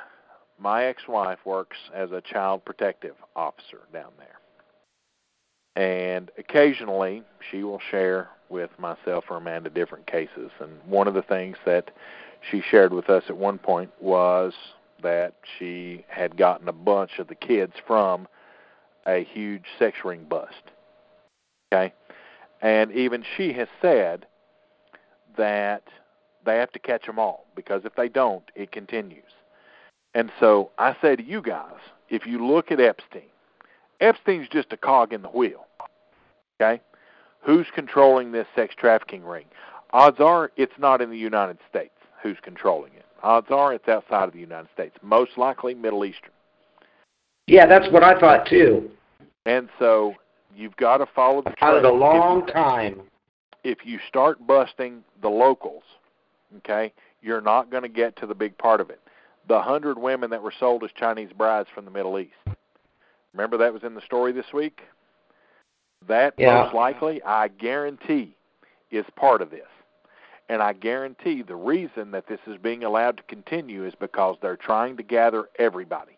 my 0.59 0.85
ex-wife 0.85 1.39
works 1.45 1.77
as 1.95 2.13
a 2.13 2.23
child 2.23 2.65
protective 2.65 3.15
officer 3.35 3.81
down 3.93 4.13
there, 4.19 5.83
and 5.83 6.31
occasionally 6.39 7.23
she 7.51 7.63
will 7.63 7.81
share 7.91 8.29
with 8.49 8.71
myself 8.79 9.25
or 9.29 9.37
Amanda 9.37 9.69
different 9.69 10.07
cases. 10.07 10.51
And 10.61 10.71
one 10.87 11.09
of 11.09 11.15
the 11.15 11.23
things 11.23 11.57
that 11.67 11.91
she 12.51 12.63
shared 12.71 12.93
with 12.93 13.11
us 13.11 13.25
at 13.29 13.37
one 13.37 13.59
point 13.59 13.91
was 14.01 14.55
that 15.03 15.35
she 15.59 16.05
had 16.09 16.37
gotten 16.37 16.69
a 16.69 16.73
bunch 16.73 17.19
of 17.19 17.29
the 17.29 17.35
kids 17.35 17.75
from 17.87 18.27
a 19.07 19.25
huge 19.25 19.65
sex 19.79 19.99
ring 20.05 20.25
bust. 20.29 20.71
Okay, 21.73 21.93
and 22.63 22.93
even 22.93 23.25
she 23.37 23.53
has 23.53 23.69
said 23.81 24.27
that 25.37 25.85
they 26.45 26.57
have 26.57 26.73
to 26.73 26.79
catch 26.79 27.07
them 27.07 27.19
all 27.19 27.47
because 27.55 27.83
if 27.85 27.95
they 27.97 28.09
don't, 28.09 28.45
it 28.55 28.73
continues. 28.73 29.23
And 30.15 30.31
so 30.41 30.71
I 30.79 30.97
say 31.03 31.17
to 31.17 31.23
you 31.23 31.43
guys, 31.43 31.75
if 32.09 32.27
you 32.27 32.47
look 32.47 32.71
at 32.71 32.81
Epstein, 32.81 33.23
Epstein's 34.01 34.49
just 34.49 34.73
a 34.73 34.77
cog 34.77 35.13
in 35.13 35.23
the 35.23 35.29
wheel. 35.29 35.67
Okay? 36.61 36.81
Who's 37.41 37.67
controlling 37.75 38.33
this 38.33 38.47
sex 38.55 38.75
trafficking 38.77 39.25
ring? 39.25 39.47
Odds 39.93 40.21
are 40.21 40.51
it's 40.57 40.79
not 40.79 41.01
in 41.01 41.11
the 41.11 41.19
United 41.19 41.59
States 41.69 41.95
who's 42.23 42.39
controlling 42.43 42.93
it. 42.95 43.06
Odds 43.23 43.49
are 43.51 43.73
it's 43.75 43.89
outside 43.89 44.25
of 44.25 44.33
the 44.33 44.41
United 44.41 44.69
States, 44.75 44.97
most 45.03 45.33
likely 45.37 45.75
Middle 45.75 46.05
Eastern. 46.05 46.31
Yeah, 47.47 47.67
that's 47.67 47.91
what 47.93 48.03
I 48.03 48.19
thought 48.19 48.47
too. 48.47 48.91
And 49.47 49.69
so 49.79 50.15
you've 50.55 50.77
got 50.77 50.99
to 50.99 51.07
follow 51.15 51.43
the 51.43 51.55
Out 51.63 51.77
of 51.77 51.85
a 51.85 51.91
long 51.91 52.47
time. 52.47 53.03
if 53.65 53.79
you 53.85 53.99
start 54.09 54.45
busting 54.47 55.03
the 55.23 55.29
locals, 55.29 55.83
okay, 56.59 56.93
you're 57.23 57.41
not 57.41 57.71
going 57.71 57.83
to 57.83 57.89
get 57.89 58.17
to 58.17 58.27
the 58.27 58.35
big 58.35 58.57
part 58.59 58.81
of 58.81 58.91
it. 58.91 59.01
The 59.49 59.61
hundred 59.61 59.99
women 59.99 60.31
that 60.31 60.43
were 60.43 60.53
sold 60.59 60.83
as 60.83 60.91
Chinese 60.99 61.31
brides 61.37 61.69
from 61.75 61.85
the 61.85 61.91
Middle 61.91 62.19
East. 62.19 62.33
Remember 63.33 63.57
that 63.59 63.73
was 63.73 63.85
in 63.85 63.95
the 63.95 64.01
story 64.01 64.33
this 64.33 64.53
week? 64.53 64.81
That 66.09 66.35
Yeah. 66.37 66.63
most 66.63 66.75
likely, 66.75 67.23
I 67.23 67.49
guarantee, 67.49 68.35
is 68.91 69.05
part 69.15 69.41
of 69.43 69.51
this. 69.51 69.67
And 70.49 70.63
I 70.63 70.73
guarantee 70.75 71.43
the 71.43 71.57
reason 71.57 72.13
that 72.13 72.29
this 72.29 72.39
is 72.47 72.57
being 72.59 72.85
allowed 72.85 73.17
to 73.17 73.23
continue 73.25 73.85
is 73.85 73.95
because 73.99 74.37
they're 74.41 74.57
trying 74.57 74.97
to 74.97 75.03
gather 75.03 75.49
everybody. 75.59 76.17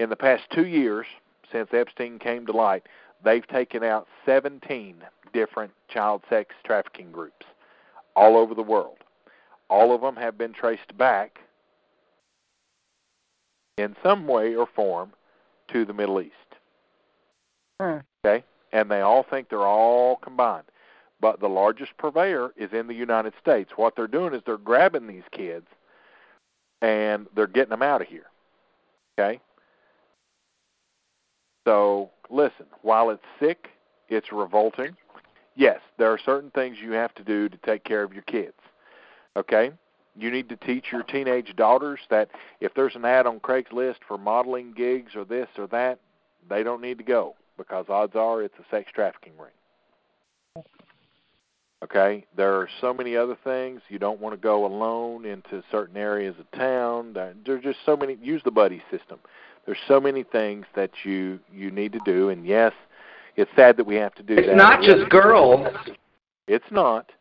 In 0.00 0.10
the 0.10 0.16
past 0.16 0.44
two 0.52 0.66
years, 0.66 1.06
since 1.50 1.68
Epstein 1.72 2.18
came 2.18 2.46
to 2.46 2.52
light, 2.52 2.84
they've 3.24 3.46
taken 3.46 3.84
out 3.84 4.08
17 4.26 4.96
different 5.32 5.72
child 5.88 6.22
sex 6.28 6.54
trafficking 6.64 7.12
groups 7.12 7.46
all 8.16 8.36
over 8.36 8.54
the 8.54 8.62
world. 8.62 8.98
All 9.70 9.94
of 9.94 10.00
them 10.00 10.16
have 10.16 10.38
been 10.38 10.52
traced 10.52 10.96
back 10.96 11.40
in 13.76 13.94
some 14.02 14.26
way 14.26 14.54
or 14.54 14.66
form 14.66 15.12
to 15.72 15.84
the 15.84 15.92
Middle 15.92 16.20
East. 16.20 16.32
Hmm. 17.80 17.98
Okay? 18.24 18.44
And 18.72 18.90
they 18.90 19.00
all 19.00 19.22
think 19.22 19.48
they're 19.48 19.66
all 19.66 20.16
combined. 20.16 20.64
But 21.20 21.40
the 21.40 21.48
largest 21.48 21.96
purveyor 21.98 22.50
is 22.56 22.72
in 22.72 22.86
the 22.86 22.94
United 22.94 23.32
States. 23.40 23.72
What 23.76 23.96
they're 23.96 24.06
doing 24.06 24.34
is 24.34 24.42
they're 24.46 24.56
grabbing 24.56 25.06
these 25.06 25.24
kids 25.32 25.66
and 26.80 27.26
they're 27.34 27.46
getting 27.46 27.70
them 27.70 27.82
out 27.82 28.02
of 28.02 28.06
here. 28.08 28.26
Okay? 29.18 29.40
So, 31.66 32.10
listen, 32.30 32.66
while 32.82 33.10
it's 33.10 33.22
sick, 33.40 33.68
it's 34.08 34.32
revolting. 34.32 34.96
Yes, 35.56 35.80
there 35.98 36.12
are 36.12 36.18
certain 36.18 36.50
things 36.50 36.76
you 36.80 36.92
have 36.92 37.14
to 37.16 37.24
do 37.24 37.48
to 37.48 37.56
take 37.58 37.82
care 37.82 38.04
of 38.04 38.12
your 38.12 38.22
kids. 38.22 38.54
Okay? 39.36 39.72
You 40.16 40.30
need 40.30 40.48
to 40.48 40.56
teach 40.56 40.86
your 40.92 41.02
teenage 41.02 41.54
daughters 41.56 42.00
that 42.10 42.30
if 42.60 42.74
there's 42.74 42.94
an 42.94 43.04
ad 43.04 43.26
on 43.26 43.40
Craigslist 43.40 43.98
for 44.06 44.18
modeling 44.18 44.72
gigs 44.72 45.16
or 45.16 45.24
this 45.24 45.48
or 45.58 45.66
that, 45.68 45.98
they 46.48 46.62
don't 46.62 46.80
need 46.80 46.98
to 46.98 47.04
go 47.04 47.34
because 47.56 47.86
odds 47.88 48.14
are 48.16 48.42
it's 48.42 48.54
a 48.58 48.64
sex 48.70 48.90
trafficking 48.94 49.32
ring. 49.38 49.50
Okay? 51.82 52.24
There 52.36 52.54
are 52.54 52.68
so 52.80 52.92
many 52.92 53.16
other 53.16 53.36
things. 53.44 53.80
You 53.88 53.98
don't 53.98 54.20
want 54.20 54.34
to 54.34 54.40
go 54.40 54.66
alone 54.66 55.24
into 55.24 55.62
certain 55.70 55.96
areas 55.96 56.34
of 56.38 56.50
town. 56.58 57.12
There 57.12 57.34
there's 57.46 57.62
just 57.62 57.78
so 57.86 57.96
many 57.96 58.16
use 58.22 58.42
the 58.44 58.50
buddy 58.50 58.82
system. 58.90 59.18
There's 59.66 59.78
so 59.86 60.00
many 60.00 60.22
things 60.24 60.66
that 60.74 60.90
you 61.04 61.38
you 61.52 61.70
need 61.70 61.92
to 61.92 62.00
do 62.04 62.30
and 62.30 62.46
yes, 62.46 62.72
it's 63.36 63.50
sad 63.54 63.76
that 63.76 63.86
we 63.86 63.94
have 63.96 64.14
to 64.16 64.22
do 64.22 64.34
It's 64.34 64.48
that. 64.48 64.56
not 64.56 64.82
just 64.82 65.08
girls. 65.10 65.66
It's 66.48 66.64
not, 66.70 67.12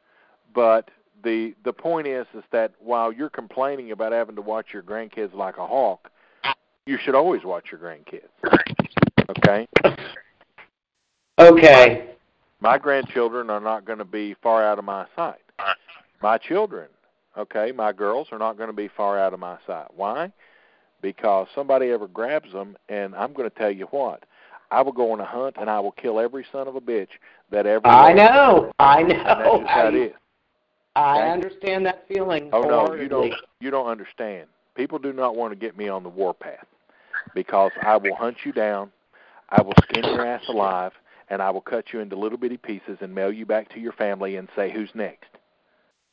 but 0.56 0.90
the 1.24 1.54
the 1.64 1.74
point 1.74 2.08
is 2.08 2.26
is 2.34 2.44
that 2.52 2.72
while 2.80 3.12
you're 3.12 3.30
complaining 3.30 3.92
about 3.92 4.14
having 4.14 4.36
to 4.36 4.42
watch 4.42 4.68
your 4.74 4.82
grandkids 4.82 5.34
like 5.34 5.58
a 5.58 5.68
hawk, 5.68 6.10
you 6.86 6.98
should 7.04 7.16
always 7.16 7.44
watch 7.44 7.66
your 7.72 7.80
grandkids. 7.80 8.30
Okay? 9.30 9.68
Okay. 11.40 12.17
My 12.60 12.78
grandchildren 12.78 13.50
are 13.50 13.60
not 13.60 13.86
going 13.86 14.00
to 14.00 14.06
be 14.06 14.36
far 14.42 14.64
out 14.64 14.80
of 14.80 14.86
my 14.86 15.06
sight. 15.16 15.42
My 16.22 16.38
children, 16.38 16.88
okay, 17.38 17.72
my 17.72 17.94
girls 17.94 18.28
are 18.32 18.40
not 18.40 18.58
going 18.58 18.70
to 18.70 18.76
be 18.76 18.88
far 18.88 19.20
out 19.20 19.34
of 19.34 19.40
my 19.40 19.58
sight. 19.68 19.88
Why? 19.96 20.32
Because 21.02 21.48
somebody 21.54 21.92
ever 21.92 22.08
grabs 22.08 22.52
them, 22.52 22.76
and 22.90 23.16
I'm 23.16 23.34
going 23.34 23.50
to 23.50 23.56
tell 23.56 23.72
you 23.72 23.86
what. 23.92 24.24
I 24.72 24.82
will 24.82 24.92
go 24.92 25.12
on 25.12 25.22
a 25.22 25.26
hunt 25.26 25.56
and 25.58 25.70
I 25.70 25.80
will 25.80 25.94
kill 25.94 26.20
every 26.20 26.46
son 26.52 26.68
of 26.68 26.76
a 26.76 26.82
bitch 26.82 27.08
that 27.52 27.66
ever. 27.66 27.88
I 27.88 28.12
know. 28.12 28.72
I 28.80 29.02
And 29.02 29.12
that's 29.12 29.40
know. 29.40 29.60
just 29.60 29.70
how 29.70 29.88
it 29.88 29.96
is. 29.96 30.14
I 30.96 31.20
Okay. 31.20 31.32
understand 31.32 31.86
that 31.86 32.06
feeling. 32.08 32.50
Oh 32.52 32.64
no, 32.64 32.94
you 32.96 33.08
don't. 33.08 33.34
You 33.60 33.72
don't 33.72 33.88
understand. 33.88 34.48
People 34.76 35.00
do 35.00 35.14
not 35.14 35.36
want 35.36 35.52
to 35.52 35.56
get 35.56 35.78
me 35.78 35.88
on 35.88 36.04
the 36.04 36.10
warpath 36.10 36.66
because 37.34 37.72
I 37.82 37.98
will 37.98 38.16
hunt 38.16 38.38
you 38.44 38.52
down. 38.52 38.92
I 39.50 39.62
will 39.62 39.74
skin 39.84 40.04
your 40.04 40.26
ass 40.26 40.44
alive, 40.50 40.92
and 41.30 41.42
I 41.42 41.50
will 41.50 41.62
cut 41.62 41.94
you 41.94 42.00
into 42.00 42.16
little 42.16 42.38
bitty 42.38 42.58
pieces 42.58 42.98
and 43.02 43.14
mail 43.14 43.32
you 43.32 43.46
back 43.46 43.74
to 43.74 43.80
your 43.80 43.94
family 43.94 44.38
and 44.38 44.48
say 44.56 44.72
who's 44.72 44.90
next. 44.94 45.30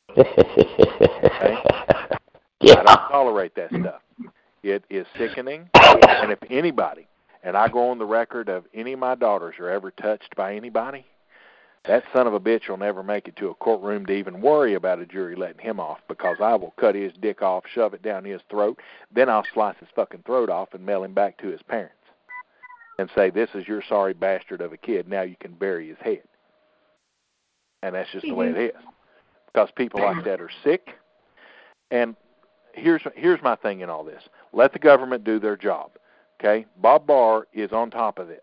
I 0.17 2.17
yeah. 2.61 2.75
don't 2.75 2.85
tolerate 2.85 3.55
that 3.55 3.69
stuff. 3.69 4.01
It 4.63 4.83
is 4.89 5.05
sickening, 5.17 5.69
and 5.73 6.31
if 6.31 6.39
anybody, 6.49 7.07
and 7.43 7.55
I 7.55 7.67
go 7.67 7.89
on 7.89 7.99
the 7.99 8.05
record 8.05 8.49
of 8.49 8.65
any 8.73 8.93
of 8.93 8.99
my 8.99 9.15
daughters 9.15 9.55
are 9.59 9.69
ever 9.69 9.91
touched 9.91 10.35
by 10.35 10.55
anybody, 10.55 11.05
that 11.87 12.03
son 12.11 12.25
of 12.25 12.33
a 12.33 12.39
bitch 12.39 12.67
will 12.67 12.77
never 12.77 13.03
make 13.03 13.27
it 13.27 13.35
to 13.35 13.49
a 13.49 13.53
courtroom 13.53 14.07
to 14.07 14.13
even 14.13 14.41
worry 14.41 14.73
about 14.73 14.99
a 14.99 15.05
jury 15.05 15.35
letting 15.35 15.61
him 15.61 15.79
off 15.79 15.99
because 16.07 16.37
I 16.41 16.55
will 16.55 16.73
cut 16.79 16.95
his 16.95 17.13
dick 17.21 17.43
off, 17.43 17.63
shove 17.71 17.93
it 17.93 18.01
down 18.01 18.25
his 18.25 18.41
throat, 18.49 18.79
then 19.13 19.29
I'll 19.29 19.45
slice 19.53 19.75
his 19.79 19.89
fucking 19.95 20.23
throat 20.25 20.49
off 20.49 20.73
and 20.73 20.83
mail 20.83 21.03
him 21.03 21.13
back 21.13 21.37
to 21.39 21.47
his 21.47 21.61
parents 21.61 21.95
and 22.97 23.09
say, 23.15 23.29
This 23.29 23.49
is 23.53 23.67
your 23.67 23.83
sorry 23.87 24.13
bastard 24.13 24.61
of 24.61 24.73
a 24.73 24.77
kid. 24.77 25.07
Now 25.07 25.21
you 25.21 25.35
can 25.39 25.53
bury 25.53 25.87
his 25.87 25.97
head. 25.99 26.23
And 27.83 27.95
that's 27.95 28.11
just 28.11 28.25
the 28.25 28.33
way 28.33 28.47
it 28.47 28.55
mm-hmm. 28.55 28.77
is. 28.77 28.83
Because 29.53 29.69
people 29.75 30.01
like 30.01 30.25
that 30.25 30.41
are 30.41 30.49
sick. 30.63 30.89
And 31.91 32.15
here's 32.73 33.01
here's 33.15 33.41
my 33.41 33.55
thing 33.55 33.81
in 33.81 33.89
all 33.89 34.03
this. 34.03 34.23
Let 34.53 34.73
the 34.73 34.79
government 34.79 35.23
do 35.23 35.39
their 35.39 35.55
job. 35.55 35.91
Okay? 36.39 36.65
Bob 36.77 37.05
Barr 37.07 37.47
is 37.53 37.71
on 37.71 37.89
top 37.91 38.19
of 38.19 38.27
this. 38.27 38.41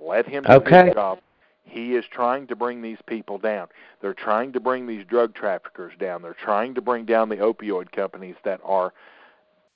Let 0.00 0.26
him 0.26 0.42
do 0.44 0.52
Okay. 0.54 0.86
his 0.86 0.94
job. 0.94 1.18
He 1.62 1.94
is 1.94 2.04
trying 2.10 2.46
to 2.48 2.56
bring 2.56 2.82
these 2.82 2.98
people 3.06 3.38
down. 3.38 3.68
They're 4.00 4.14
trying 4.14 4.52
to 4.52 4.60
bring 4.60 4.86
these 4.86 5.04
drug 5.06 5.34
traffickers 5.34 5.94
down. 5.98 6.22
They're 6.22 6.34
trying 6.34 6.74
to 6.74 6.82
bring 6.82 7.04
down 7.04 7.28
the 7.28 7.36
opioid 7.36 7.90
companies 7.92 8.36
that 8.44 8.60
are 8.64 8.92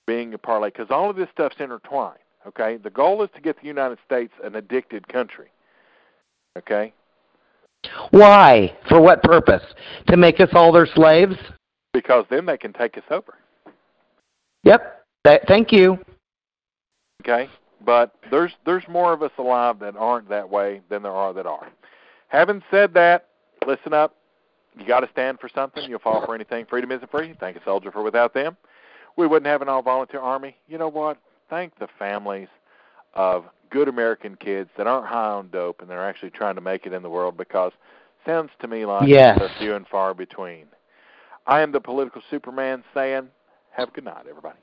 being 0.06 0.34
a 0.34 0.38
parlay 0.38 0.68
because 0.68 0.88
all 0.90 1.08
of 1.08 1.16
this 1.16 1.28
stuff's 1.32 1.60
intertwined. 1.60 2.18
Okay, 2.46 2.76
the 2.76 2.90
goal 2.90 3.22
is 3.22 3.30
to 3.34 3.40
get 3.40 3.60
the 3.60 3.66
United 3.66 3.98
States 4.06 4.32
an 4.42 4.54
addicted 4.54 5.08
country. 5.08 5.48
Okay, 6.56 6.92
Why? 8.10 8.76
For 8.88 9.00
what 9.00 9.22
purpose? 9.22 9.62
To 10.08 10.16
make 10.16 10.40
us 10.40 10.48
all 10.52 10.72
their 10.72 10.86
slaves? 10.86 11.36
because 11.92 12.24
then 12.30 12.46
they 12.46 12.56
can 12.56 12.72
take 12.72 12.96
us 12.96 13.04
over. 13.10 13.34
Yep. 14.64 15.04
Th- 15.26 15.40
thank 15.48 15.72
you. 15.72 15.98
Okay, 17.22 17.48
but 17.84 18.14
there's 18.30 18.52
there's 18.64 18.86
more 18.88 19.12
of 19.12 19.22
us 19.22 19.32
alive 19.38 19.78
that 19.80 19.96
aren't 19.96 20.28
that 20.28 20.48
way 20.48 20.80
than 20.88 21.02
there 21.02 21.12
are 21.12 21.32
that 21.32 21.46
are. 21.46 21.68
Having 22.28 22.62
said 22.70 22.94
that, 22.94 23.28
listen 23.66 23.92
up. 23.92 24.14
You 24.78 24.86
got 24.86 25.00
to 25.00 25.08
stand 25.10 25.40
for 25.40 25.48
something. 25.48 25.88
You'll 25.88 25.98
fall 25.98 26.24
for 26.24 26.34
anything. 26.34 26.66
Freedom 26.66 26.92
isn't 26.92 27.10
free. 27.10 27.34
Thank 27.40 27.56
a 27.56 27.64
soldier 27.64 27.90
for 27.90 28.02
without 28.02 28.32
them, 28.32 28.56
we 29.16 29.26
wouldn't 29.26 29.46
have 29.46 29.62
an 29.62 29.68
all-volunteer 29.68 30.20
army. 30.20 30.56
You 30.68 30.78
know 30.78 30.88
what? 30.88 31.18
Thank 31.50 31.78
the 31.78 31.88
families 31.98 32.48
of 33.14 33.44
good 33.70 33.88
American 33.88 34.36
kids 34.36 34.70
that 34.76 34.86
aren't 34.86 35.06
high 35.06 35.30
on 35.30 35.48
dope 35.50 35.80
and 35.80 35.90
they're 35.90 36.06
actually 36.08 36.30
trying 36.30 36.54
to 36.56 36.60
make 36.60 36.86
it 36.86 36.92
in 36.92 37.02
the 37.02 37.10
world 37.10 37.36
because 37.36 37.72
sounds 38.26 38.50
to 38.60 38.68
me 38.68 38.84
like 38.84 39.08
Yes. 39.08 39.38
they're 39.38 39.50
few 39.58 39.74
and 39.74 39.86
far 39.86 40.14
between. 40.14 40.66
I 41.46 41.60
am 41.60 41.72
the 41.72 41.80
political 41.80 42.22
Superman 42.30 42.84
saying, 42.92 43.28
have 43.70 43.88
a 43.88 43.92
good 43.92 44.04
night, 44.04 44.26
everybody. 44.28 44.58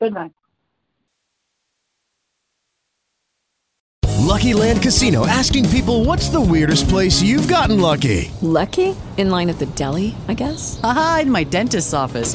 Good 0.00 0.14
night. 0.14 0.32
Lucky 4.26 4.52
Land 4.54 4.82
Casino 4.82 5.26
asking 5.26 5.68
people 5.70 6.04
what's 6.04 6.28
the 6.28 6.40
weirdest 6.40 6.88
place 6.88 7.22
you've 7.22 7.48
gotten 7.48 7.80
lucky? 7.80 8.30
Lucky? 8.42 8.94
In 9.16 9.30
line 9.30 9.48
at 9.48 9.58
the 9.58 9.66
deli, 9.66 10.14
I 10.28 10.34
guess? 10.34 10.78
Aha, 10.82 11.20
in 11.22 11.30
my 11.30 11.44
dentist's 11.44 11.94
office. 11.94 12.34